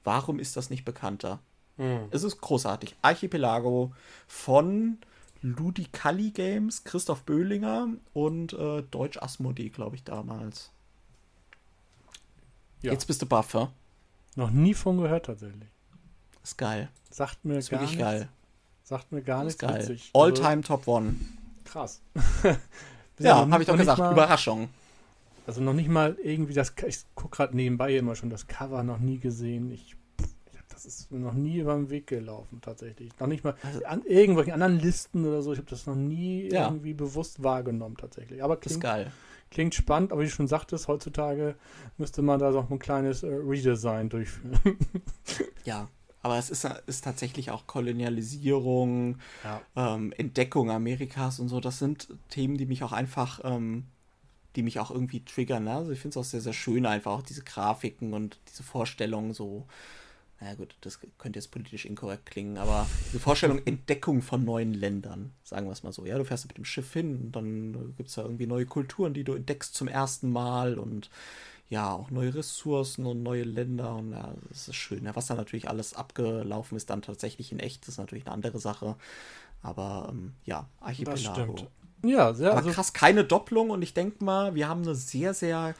warum 0.04 0.38
ist 0.38 0.56
das 0.56 0.70
nicht 0.70 0.84
bekannter? 0.84 1.40
Hm. 1.80 2.08
Es 2.10 2.22
ist 2.24 2.40
großartig. 2.40 2.94
Archipelago 3.02 3.92
von 4.28 4.98
Ludicalli 5.42 6.30
Games, 6.30 6.84
Christoph 6.84 7.22
Böhlinger 7.22 7.88
und 8.12 8.52
äh, 8.52 8.82
Deutsch 8.90 9.16
Asmodee, 9.16 9.70
glaube 9.70 9.96
ich, 9.96 10.04
damals. 10.04 10.70
Ja. 12.82 12.92
Jetzt 12.92 13.06
bist 13.06 13.22
du 13.22 13.26
baff, 13.26 13.54
ja? 13.54 13.70
Noch 14.36 14.50
nie 14.50 14.74
von 14.74 14.98
gehört 15.00 15.26
tatsächlich. 15.26 15.68
Ist 16.42 16.56
geil. 16.58 16.88
Sagt 17.10 17.44
mir 17.44 17.58
Ist 17.58 17.70
gar 17.70 17.80
wirklich 17.80 17.96
nichts. 17.98 18.04
geil. 18.10 18.28
Sagt 18.84 19.12
mir 19.12 19.22
gar 19.22 19.44
nichts. 19.44 19.58
geil. 19.58 19.80
Witzig. 19.82 20.10
All 20.14 20.30
Also, 20.30 20.42
time 20.42 20.60
Top 20.62 20.86
One. 20.86 21.14
Krass. 21.64 22.00
Ja, 23.22 23.44
noch 23.44 23.52
habe 23.52 23.62
ich 23.62 23.68
doch 23.68 23.76
gesagt. 23.76 23.98
Mal, 23.98 24.12
Überraschung. 24.12 24.70
also 25.46 25.60
noch 25.60 25.74
nicht 25.74 25.90
mal 25.90 26.16
irgendwie 26.22 26.54
das. 26.54 26.72
Ich 26.86 27.00
gucke 27.14 27.36
gerade 27.36 27.54
nebenbei 27.54 27.94
immer 27.94 28.14
schon 28.16 28.30
das 28.30 28.46
Cover 28.46 28.82
noch 28.82 28.96
nie 28.98 29.18
gesehen. 29.18 29.70
Ich, 29.70 29.94
das 30.84 31.00
ist 31.00 31.10
mir 31.10 31.18
noch 31.18 31.34
nie 31.34 31.58
über 31.58 31.74
den 31.74 31.90
Weg 31.90 32.06
gelaufen 32.06 32.60
tatsächlich. 32.62 33.10
Noch 33.18 33.26
nicht 33.26 33.44
mal 33.44 33.54
Also- 33.62 33.84
an 33.84 34.02
irgendwelchen 34.04 34.52
anderen 34.54 34.78
Listen 34.78 35.26
oder 35.26 35.42
so. 35.42 35.52
Ich 35.52 35.58
habe 35.58 35.68
das 35.70 35.86
noch 35.86 35.94
nie 35.96 36.48
Ja. 36.50 36.66
irgendwie 36.66 36.94
bewusst 36.94 37.42
wahrgenommen 37.42 37.96
tatsächlich. 37.96 38.42
Aber 38.42 38.54
Ist 38.54 38.60
klingt, 38.62 38.80
geil. 38.82 39.12
klingt 39.50 39.74
spannend. 39.74 40.12
Aber 40.12 40.20
wie 40.22 40.26
du 40.26 40.30
schon 40.30 40.48
sagtest, 40.48 40.88
heutzutage 40.88 41.54
müsste 41.98 42.22
man 42.22 42.38
da 42.40 42.50
doch 42.50 42.70
ein 42.70 42.78
kleines 42.78 43.22
äh, 43.22 43.28
Redesign 43.28 44.08
durchführen. 44.08 44.58
Ja. 45.64 45.88
Aber 46.22 46.36
es 46.36 46.50
ist, 46.50 46.66
ist 46.86 47.02
tatsächlich 47.04 47.50
auch 47.50 47.66
Kolonialisierung, 47.66 49.16
ja. 49.42 49.60
ähm, 49.76 50.12
Entdeckung 50.18 50.70
Amerikas 50.70 51.40
und 51.40 51.48
so. 51.48 51.60
Das 51.60 51.78
sind 51.78 52.08
Themen, 52.28 52.58
die 52.58 52.66
mich 52.66 52.82
auch 52.82 52.92
einfach, 52.92 53.40
ähm, 53.44 53.84
die 54.56 54.62
mich 54.62 54.80
auch 54.80 54.90
irgendwie 54.90 55.24
triggern. 55.24 55.64
Ne? 55.64 55.72
Also 55.74 55.92
ich 55.92 56.00
finde 56.00 56.18
es 56.18 56.26
auch 56.26 56.28
sehr, 56.28 56.40
sehr 56.42 56.52
schön, 56.52 56.84
einfach 56.84 57.12
auch 57.12 57.22
diese 57.22 57.42
Grafiken 57.42 58.12
und 58.12 58.38
diese 58.48 58.62
Vorstellungen 58.62 59.32
so. 59.32 59.66
Na 60.42 60.54
gut, 60.54 60.74
das 60.80 60.98
könnte 61.18 61.38
jetzt 61.38 61.50
politisch 61.50 61.84
inkorrekt 61.84 62.26
klingen, 62.26 62.56
aber 62.56 62.86
diese 63.08 63.20
Vorstellung 63.20 63.60
Entdeckung 63.66 64.22
von 64.22 64.42
neuen 64.42 64.72
Ländern, 64.72 65.32
sagen 65.44 65.66
wir 65.66 65.72
es 65.72 65.82
mal 65.82 65.92
so. 65.92 66.06
Ja, 66.06 66.16
du 66.16 66.24
fährst 66.24 66.46
mit 66.48 66.56
dem 66.56 66.64
Schiff 66.64 66.92
hin 66.94 67.16
und 67.24 67.32
dann 67.32 67.94
gibt 67.96 68.08
es 68.08 68.14
da 68.14 68.22
irgendwie 68.22 68.46
neue 68.46 68.64
Kulturen, 68.64 69.12
die 69.12 69.24
du 69.24 69.34
entdeckst 69.34 69.74
zum 69.74 69.86
ersten 69.86 70.30
Mal 70.30 70.78
und 70.78 71.10
ja, 71.68 71.92
auch 71.92 72.10
neue 72.10 72.34
Ressourcen 72.34 73.06
und 73.06 73.22
neue 73.22 73.44
Länder 73.44 73.94
und 73.94 74.12
ja, 74.12 74.34
das 74.48 74.68
ist 74.68 74.76
schön. 74.76 75.04
Ja, 75.04 75.14
was 75.14 75.26
da 75.26 75.34
natürlich 75.34 75.68
alles 75.68 75.94
abgelaufen 75.94 76.76
ist, 76.76 76.90
dann 76.90 77.02
tatsächlich 77.02 77.52
in 77.52 77.60
echt, 77.60 77.86
ist 77.86 77.98
natürlich 77.98 78.26
eine 78.26 78.34
andere 78.34 78.58
Sache. 78.58 78.96
Aber 79.62 80.08
ähm, 80.10 80.32
ja, 80.46 80.66
Archipelago. 80.80 81.20
Das 81.22 81.32
stimmt. 81.32 81.66
Ja, 82.02 82.32
sehr. 82.34 82.50
Aber 82.50 82.58
Also, 82.58 82.70
krass, 82.70 82.92
keine 82.92 83.24
Doppelung 83.24 83.70
und 83.70 83.82
ich 83.82 83.94
denke 83.94 84.24
mal, 84.24 84.54
wir 84.54 84.68
haben 84.68 84.82
eine 84.82 84.94
sehr, 84.94 85.34
sehr 85.34 85.74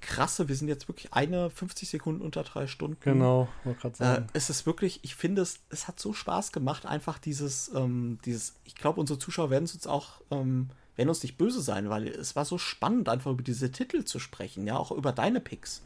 krasse, 0.00 0.48
wir 0.48 0.56
sind 0.56 0.68
jetzt 0.68 0.88
wirklich 0.88 1.12
eine 1.12 1.50
50 1.50 1.88
Sekunden 1.88 2.22
unter 2.22 2.42
drei 2.42 2.66
Stunden. 2.66 2.96
genau, 3.00 3.48
wollte 3.64 3.80
gerade 3.80 3.94
Äh, 3.94 3.98
sagen. 3.98 4.26
es 4.32 4.50
ist 4.50 4.66
wirklich, 4.66 5.00
ich 5.02 5.14
finde 5.14 5.42
es, 5.42 5.60
es 5.70 5.88
hat 5.88 6.00
so 6.00 6.12
Spaß 6.12 6.52
gemacht, 6.52 6.86
einfach 6.86 7.18
dieses, 7.18 7.70
ähm, 7.74 8.18
dieses, 8.24 8.54
ich 8.64 8.74
glaube, 8.74 9.00
unsere 9.00 9.18
Zuschauer 9.18 9.50
werden 9.50 9.64
es 9.64 9.74
uns 9.74 9.86
auch, 9.86 10.20
ähm, 10.30 10.68
werden 10.96 11.08
uns 11.08 11.22
nicht 11.22 11.38
böse 11.38 11.60
sein, 11.62 11.88
weil 11.90 12.08
es 12.08 12.36
war 12.36 12.44
so 12.44 12.58
spannend, 12.58 13.08
einfach 13.08 13.30
über 13.30 13.42
diese 13.42 13.70
Titel 13.70 14.04
zu 14.04 14.18
sprechen, 14.18 14.66
ja, 14.66 14.76
auch 14.76 14.90
über 14.90 15.12
deine 15.12 15.40
Picks. 15.40 15.82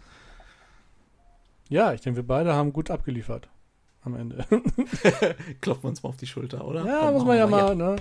ja, 1.68 1.92
ich 1.92 2.00
denke, 2.00 2.16
wir 2.18 2.26
beide 2.26 2.54
haben 2.54 2.72
gut 2.72 2.90
abgeliefert. 2.90 3.48
Am 4.02 4.14
Ende. 4.16 4.44
Klopfen 5.62 5.84
wir 5.84 5.88
uns 5.88 6.02
mal 6.02 6.10
auf 6.10 6.16
die 6.18 6.26
Schulter, 6.26 6.66
oder? 6.66 6.84
Ja, 6.84 7.00
Komm, 7.06 7.14
muss 7.14 7.24
man 7.24 7.38
ja 7.38 7.46
mal, 7.46 7.74
ne? 7.74 7.96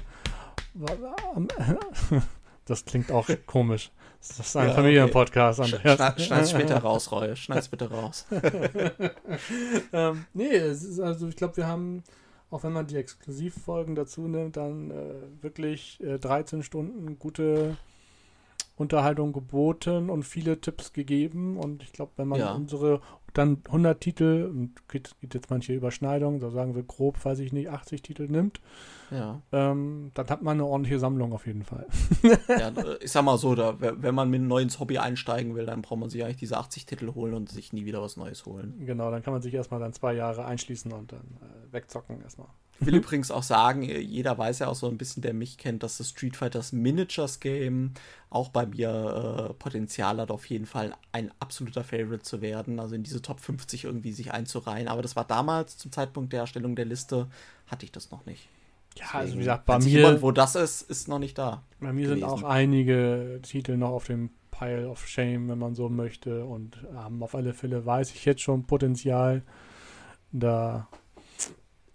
Wa- 0.73 1.15
am- 1.35 1.47
Das 2.65 2.83
klingt 2.85 3.09
auch 3.11 3.29
komisch. 3.45 3.89
Das 4.27 4.39
ist 4.39 4.55
ein 4.55 4.69
Ja, 4.69 4.73
Familienpodcast, 4.73 5.59
Andreas. 5.59 5.97
Schneid, 5.97 6.21
schneid's 6.21 6.51
später 6.51 6.77
raus, 6.83 7.11
Reue. 7.11 7.35
Schneid's 7.35 7.67
bitte 7.67 7.89
raus. 7.91 8.25
ähm, 9.93 10.25
nee, 10.33 10.59
also 10.59 11.27
ich 11.27 11.35
glaube, 11.35 11.57
wir 11.57 11.67
haben, 11.67 12.03
auch 12.49 12.63
wenn 12.63 12.71
man 12.71 12.87
die 12.87 12.95
Exklusivfolgen 12.95 13.95
dazu 13.95 14.21
nimmt, 14.21 14.55
dann 14.55 14.91
äh, 14.91 15.43
wirklich 15.43 16.01
äh, 16.01 16.19
13 16.19 16.63
Stunden 16.63 17.19
gute 17.19 17.75
Unterhaltung 18.75 19.33
geboten 19.33 20.09
und 20.09 20.23
viele 20.23 20.59
Tipps 20.59 20.93
gegeben. 20.93 21.57
Und 21.57 21.83
ich 21.83 21.93
glaube, 21.93 22.13
wenn 22.17 22.27
man 22.27 22.39
Ja. 22.39 22.53
unsere 22.53 23.01
dann 23.33 23.63
100 23.65 23.99
Titel, 23.99 24.69
gibt, 24.89 25.19
gibt 25.19 25.33
jetzt 25.33 25.49
manche 25.49 25.73
Überschneidungen, 25.73 26.39
da 26.39 26.51
sagen 26.51 26.75
wir 26.75 26.83
grob, 26.83 27.25
weiß 27.25 27.39
ich 27.39 27.51
nicht, 27.51 27.67
80 27.67 28.03
Titel 28.03 28.27
nimmt, 28.27 28.61
Ja. 29.09 29.41
ähm, 29.51 30.11
dann 30.13 30.27
hat 30.29 30.43
man 30.43 30.57
eine 30.57 30.67
ordentliche 30.67 30.99
Sammlung 30.99 31.33
auf 31.33 31.47
jeden 31.47 31.63
Fall. 31.63 31.87
ja, 32.47 32.71
ich 33.01 33.11
sag 33.11 33.23
mal 33.25 33.39
so, 33.39 33.55
da, 33.55 33.75
wenn 33.79 34.13
man 34.13 34.29
mit 34.29 34.43
neu 34.43 34.61
ins 34.61 34.79
Hobby 34.79 34.99
einsteigen 34.99 35.55
will, 35.55 35.65
dann 35.65 35.81
braucht 35.81 35.99
man 35.99 36.09
sich 36.11 36.23
eigentlich 36.23 36.37
diese 36.37 36.57
80 36.57 36.85
Titel 36.85 37.15
holen 37.15 37.33
und 37.33 37.49
sich 37.49 37.73
nie 37.73 37.85
wieder 37.85 38.03
was 38.03 38.17
Neues 38.17 38.45
holen. 38.45 38.75
Genau, 38.85 39.09
dann 39.09 39.23
kann 39.23 39.33
man 39.33 39.41
sich 39.41 39.53
erstmal 39.55 39.79
dann 39.79 39.93
zwei 39.93 40.13
Jahre 40.13 40.45
einschließen 40.45 40.91
und 40.93 41.11
dann 41.11 41.21
äh, 41.41 41.73
wegzocken 41.73 42.21
erstmal. 42.21 42.49
Ich 42.83 42.87
will 42.87 42.95
übrigens 42.95 43.31
auch 43.31 43.43
sagen, 43.43 43.83
jeder 43.83 44.37
weiß 44.37 44.59
ja 44.59 44.67
auch 44.67 44.75
so 44.75 44.87
ein 44.89 44.97
bisschen, 44.97 45.21
der 45.21 45.33
mich 45.33 45.57
kennt, 45.57 45.83
dass 45.83 45.97
das 45.97 46.09
Street 46.09 46.35
Fighters 46.35 46.73
Miniatures 46.73 47.39
Game 47.39 47.91
auch 48.29 48.49
bei 48.49 48.65
mir 48.65 49.49
äh, 49.49 49.53
Potenzial 49.53 50.19
hat, 50.19 50.31
auf 50.31 50.45
jeden 50.47 50.65
Fall 50.65 50.93
ein 51.13 51.31
absoluter 51.39 51.83
Favorite 51.83 52.23
zu 52.23 52.41
werden, 52.41 52.79
also 52.79 52.95
in 52.95 53.03
diese 53.03 53.21
Top 53.21 53.39
50 53.39 53.85
irgendwie 53.85 54.11
sich 54.11 54.33
einzureihen. 54.33 54.87
Aber 54.87 55.01
das 55.01 55.15
war 55.15 55.23
damals, 55.25 55.77
zum 55.77 55.91
Zeitpunkt 55.91 56.33
der 56.33 56.41
Erstellung 56.41 56.75
der 56.75 56.85
Liste, 56.85 57.27
hatte 57.67 57.85
ich 57.85 57.91
das 57.91 58.11
noch 58.11 58.25
nicht. 58.25 58.49
Ja, 58.97 59.05
also 59.05 59.19
Deswegen, 59.19 59.35
wie 59.35 59.43
gesagt, 59.43 59.65
bei 59.65 59.79
mir, 59.79 59.85
Jemand, 59.87 60.21
wo 60.21 60.31
das 60.31 60.55
ist, 60.55 60.81
ist 60.81 61.07
noch 61.07 61.19
nicht 61.19 61.37
da. 61.37 61.63
bei 61.79 61.93
mir 61.93 62.09
sind 62.09 62.19
gewesen. 62.19 62.31
auch 62.31 62.43
einige 62.43 63.39
Titel 63.43 63.77
noch 63.77 63.91
auf 63.91 64.05
dem 64.07 64.29
Pile 64.51 64.89
of 64.89 65.07
Shame, 65.07 65.47
wenn 65.49 65.57
man 65.57 65.73
so 65.73 65.89
möchte. 65.89 66.45
Und 66.45 66.77
haben 66.93 67.23
auf 67.23 67.33
alle 67.33 67.53
Fälle, 67.53 67.85
weiß 67.85 68.11
ich 68.11 68.25
jetzt 68.25 68.41
schon 68.41 68.65
Potenzial, 68.65 69.41
da 70.31 70.87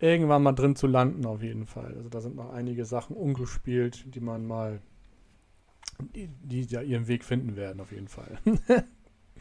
irgendwann 0.01 0.43
mal 0.43 0.53
drin 0.53 0.77
zu 0.77 0.87
landen, 0.87 1.27
auf 1.27 1.43
jeden 1.43 1.67
Fall. 1.67 1.95
Also 1.97 2.09
da 2.09 2.21
sind 2.21 2.37
noch 2.37 2.51
einige 2.51 2.85
Sachen 2.85 3.17
ungespielt, 3.17 4.15
die 4.15 4.21
man 4.21 4.47
mal, 4.47 4.81
die, 6.15 6.29
die 6.43 6.63
ja 6.63 6.83
ihren 6.83 7.09
Weg 7.09 7.25
finden 7.25 7.57
werden, 7.57 7.81
auf 7.81 7.93
jeden 7.93 8.09
Fall. 8.09 8.39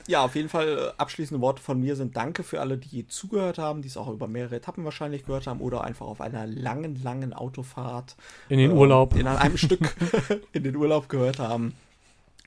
Ja, 0.06 0.24
auf 0.24 0.36
jeden 0.36 0.50
Fall 0.50 0.68
äh, 0.68 1.02
abschließende 1.02 1.42
Worte 1.42 1.61
von 1.61 1.80
mir 1.80 1.95
sind 1.95 2.16
Danke 2.16 2.44
für 2.44 2.61
alle, 2.61 2.77
die 2.77 3.08
zugehört 3.08 3.58
haben, 3.58 3.82
die 3.82 3.88
es 3.88 3.98
auch 3.98 4.08
über 4.10 4.27
mehrere 4.27 4.58
Etappen 4.58 4.86
wahrscheinlich 4.86 5.26
gehört 5.26 5.48
haben 5.48 5.60
oder 5.60 5.84
einfach 5.84 6.06
auf 6.06 6.22
einer 6.22 6.45
langen, 6.45 7.02
langen 7.02 7.34
Autofahrt 7.34 8.16
In 8.50 8.60
den 8.60 8.72
ähm, 8.72 8.77
Urlaub. 8.77 9.16
in 9.16 9.27
einem 9.27 9.58
Stück 9.58 9.95
in 10.53 10.64
den 10.64 10.76
Urlaub 10.76 11.10
gehört 11.10 11.40
haben. 11.40 11.74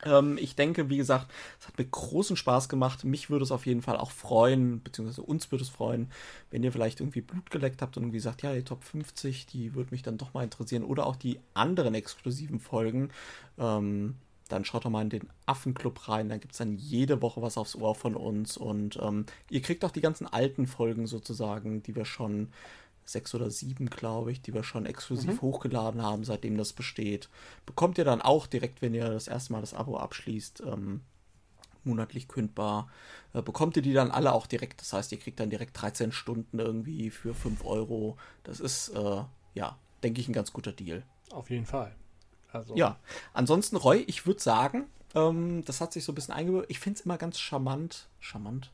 Ähm, 0.05 0.39
ich 0.39 0.57
denke, 0.57 0.89
wie 0.89 0.97
gesagt, 0.97 1.31
es 1.61 1.69
hat 1.69 1.79
mir 1.79 1.85
großen 1.85 2.37
Spaß 2.37 2.69
gemacht. 2.69 3.05
Mich 3.05 3.31
würde 3.31 3.45
es 3.45 3.53
auf 3.53 3.67
jeden 3.67 3.83
Fall 3.83 3.97
auch 3.97 4.11
freuen, 4.11 4.83
beziehungsweise 4.83 5.23
uns 5.23 5.51
würde 5.51 5.65
es 5.65 5.71
freuen, 5.71 6.11
wenn 6.51 6.63
ihr 6.63 6.73
vielleicht 6.73 7.01
irgendwie 7.01 7.21
Blut 7.21 7.51
geleckt 7.51 7.83
habt 7.83 7.97
und 7.97 8.05
irgendwie 8.05 8.21
sagt, 8.21 8.43
ja, 8.43 8.55
die 8.55 8.65
Top 8.65 8.85
50, 8.85 9.47
die 9.47 9.75
würde 9.75 9.91
mich 9.93 10.03
dann 10.03 10.19
doch 10.19 10.35
mal 10.35 10.45
interessieren. 10.45 10.85
Oder 10.85 11.07
auch 11.07 11.17
die 11.17 11.41
anderen 11.55 11.95
exklusiven 11.95 12.61
Folgen. 12.61 13.11
Ähm, 13.59 14.17
dann 14.51 14.65
schaut 14.65 14.85
doch 14.85 14.91
mal 14.91 15.03
in 15.03 15.11
den 15.11 15.29
Affenclub 15.47 16.09
rein. 16.09 16.29
Da 16.29 16.37
gibt 16.37 16.53
es 16.53 16.59
dann 16.59 16.77
jede 16.77 17.23
Woche 17.23 17.41
was 17.41 17.57
aufs 17.57 17.77
Ohr 17.77 17.95
von 17.95 18.17
uns. 18.17 18.57
Und 18.57 18.99
ähm, 19.01 19.27
ihr 19.49 19.63
kriegt 19.63 19.85
auch 19.85 19.93
die 19.93 20.01
ganzen 20.01 20.27
alten 20.27 20.67
Folgen 20.67 21.07
sozusagen, 21.07 21.83
die 21.83 21.95
wir 21.95 22.05
schon, 22.05 22.49
sechs 23.05 23.35
oder 23.35 23.51
sieben, 23.51 23.91
glaube 23.91 24.31
ich, 24.33 24.41
die 24.41 24.55
wir 24.55 24.63
schon 24.63 24.87
exklusiv 24.87 25.41
hochgeladen 25.43 26.03
haben, 26.03 26.25
seitdem 26.25 26.57
das 26.57 26.73
besteht. 26.73 27.29
Bekommt 27.67 27.99
ihr 27.99 28.05
dann 28.05 28.23
auch 28.23 28.47
direkt, 28.47 28.83
wenn 28.83 28.95
ihr 28.95 29.09
das 29.09 29.29
erste 29.29 29.53
Mal 29.53 29.61
das 29.61 29.75
Abo 29.75 29.97
abschließt, 29.99 30.63
ähm, 30.67 31.01
monatlich 31.85 32.29
kündbar, 32.29 32.89
äh, 33.33 33.43
bekommt 33.43 33.77
ihr 33.77 33.83
die 33.83 33.93
dann 33.93 34.11
alle 34.11 34.33
auch 34.33 34.47
direkt. 34.47 34.81
Das 34.81 34.93
heißt, 34.93 35.13
ihr 35.13 35.19
kriegt 35.19 35.41
dann 35.41 35.51
direkt 35.51 35.81
13 35.81 36.13
Stunden 36.13 36.59
irgendwie 36.59 37.11
für 37.11 37.35
5 37.35 37.65
Euro. 37.65 38.17
Das 38.45 38.61
ist, 38.61 38.91
äh, 38.91 39.23
ja, 39.55 39.79
denke 40.03 40.21
ich, 40.21 40.29
ein 40.29 40.33
ganz 40.33 40.53
guter 40.53 40.73
Deal. 40.73 41.03
Auf 41.31 41.51
jeden 41.51 41.67
Fall. 41.67 41.95
Also, 42.53 42.75
Ja, 42.77 42.99
ansonsten, 43.33 43.77
Roy, 43.77 44.05
ich 44.07 44.27
würde 44.27 44.41
sagen, 44.41 44.87
ähm, 45.15 45.65
das 45.65 45.81
hat 45.81 45.93
sich 45.93 46.05
so 46.05 46.13
ein 46.13 46.15
bisschen 46.15 46.35
eingebürgert. 46.35 46.71
Ich 46.71 46.79
finde 46.79 46.99
es 46.99 47.05
immer 47.05 47.19
ganz 47.19 47.39
charmant. 47.39 48.09
Charmant. 48.19 48.71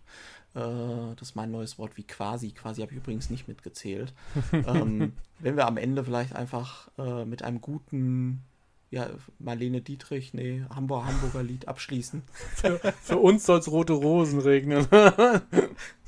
Äh, 0.57 1.15
das 1.17 1.29
ist 1.29 1.37
mein 1.37 1.51
neues 1.51 1.79
Wort 1.79 1.97
wie 1.97 2.05
quasi. 2.05 2.51
Quasi 2.51 2.81
habe 2.81 2.93
ich 2.93 2.99
übrigens 2.99 3.29
nicht 3.31 3.47
mitgezählt. 3.47 4.15
ähm, 4.53 5.13
wenn 5.39 5.57
wir 5.57 5.67
am 5.67 5.77
Ende 5.77 6.03
vielleicht 6.03 6.35
einfach 6.35 6.89
äh, 6.99 7.25
mit 7.27 7.43
einem 7.43 7.61
guten, 7.61 8.43
ja, 8.91 9.11
Marlene 9.39 9.83
Dietrich, 9.83 10.33
nee, 10.33 10.65
Hamburg, 10.75 11.05
Hamburger 11.05 11.43
Lied 11.43 11.69
abschließen. 11.69 12.23
Für 13.03 13.19
uns 13.19 13.45
soll 13.45 13.59
es 13.59 13.71
rote 13.71 13.93
Rosen 13.93 14.41
regnen. 14.41 14.87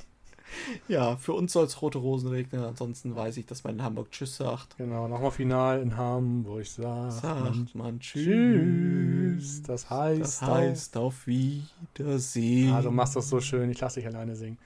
Ja, 0.88 1.16
für 1.16 1.32
uns 1.34 1.52
soll 1.52 1.64
es 1.66 1.80
rote 1.82 1.98
Rosen 1.98 2.28
regnen. 2.30 2.62
Ansonsten 2.64 3.14
weiß 3.14 3.36
ich, 3.36 3.46
dass 3.46 3.64
man 3.64 3.74
in 3.76 3.82
Hamburg 3.82 4.10
Tschüss 4.10 4.36
sagt. 4.36 4.76
genau, 4.76 5.06
nochmal 5.08 5.30
final 5.30 5.80
in 5.80 5.96
Hamburg 5.96 6.66
sagt 6.66 7.12
Sagt 7.12 7.74
man 7.74 8.00
Tschüss. 8.00 9.62
Das 9.62 9.88
heißt, 9.90 10.20
Das 10.20 10.42
heißt 10.42 10.96
auf 10.96 11.26
Wiedersehen. 11.26 12.72
Auch, 12.72 12.76
ah, 12.76 12.82
du 12.82 12.90
machst 12.90 13.16
das 13.16 13.28
so 13.28 13.40
schön. 13.40 13.70
Ich 13.70 13.80
lasse 13.80 14.00
dich 14.00 14.06
alleine 14.06 14.36
singen. 14.36 14.58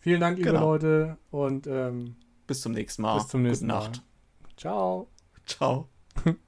Vielen 0.00 0.20
Dank, 0.20 0.38
liebe 0.38 0.50
Genau. 0.50 0.72
Leute. 0.72 1.16
Und 1.30 1.66
ähm, 1.66 2.16
Bis 2.46 2.60
zum 2.60 2.72
nächsten 2.72 3.02
Mal. 3.02 3.18
bis 3.18 3.28
zum 3.28 3.42
nächsten 3.42 3.66
Gute 3.66 3.78
Mal. 3.78 3.84
Nacht. 3.88 4.02
Ciao. 4.56 5.08
Ciao. 5.46 5.88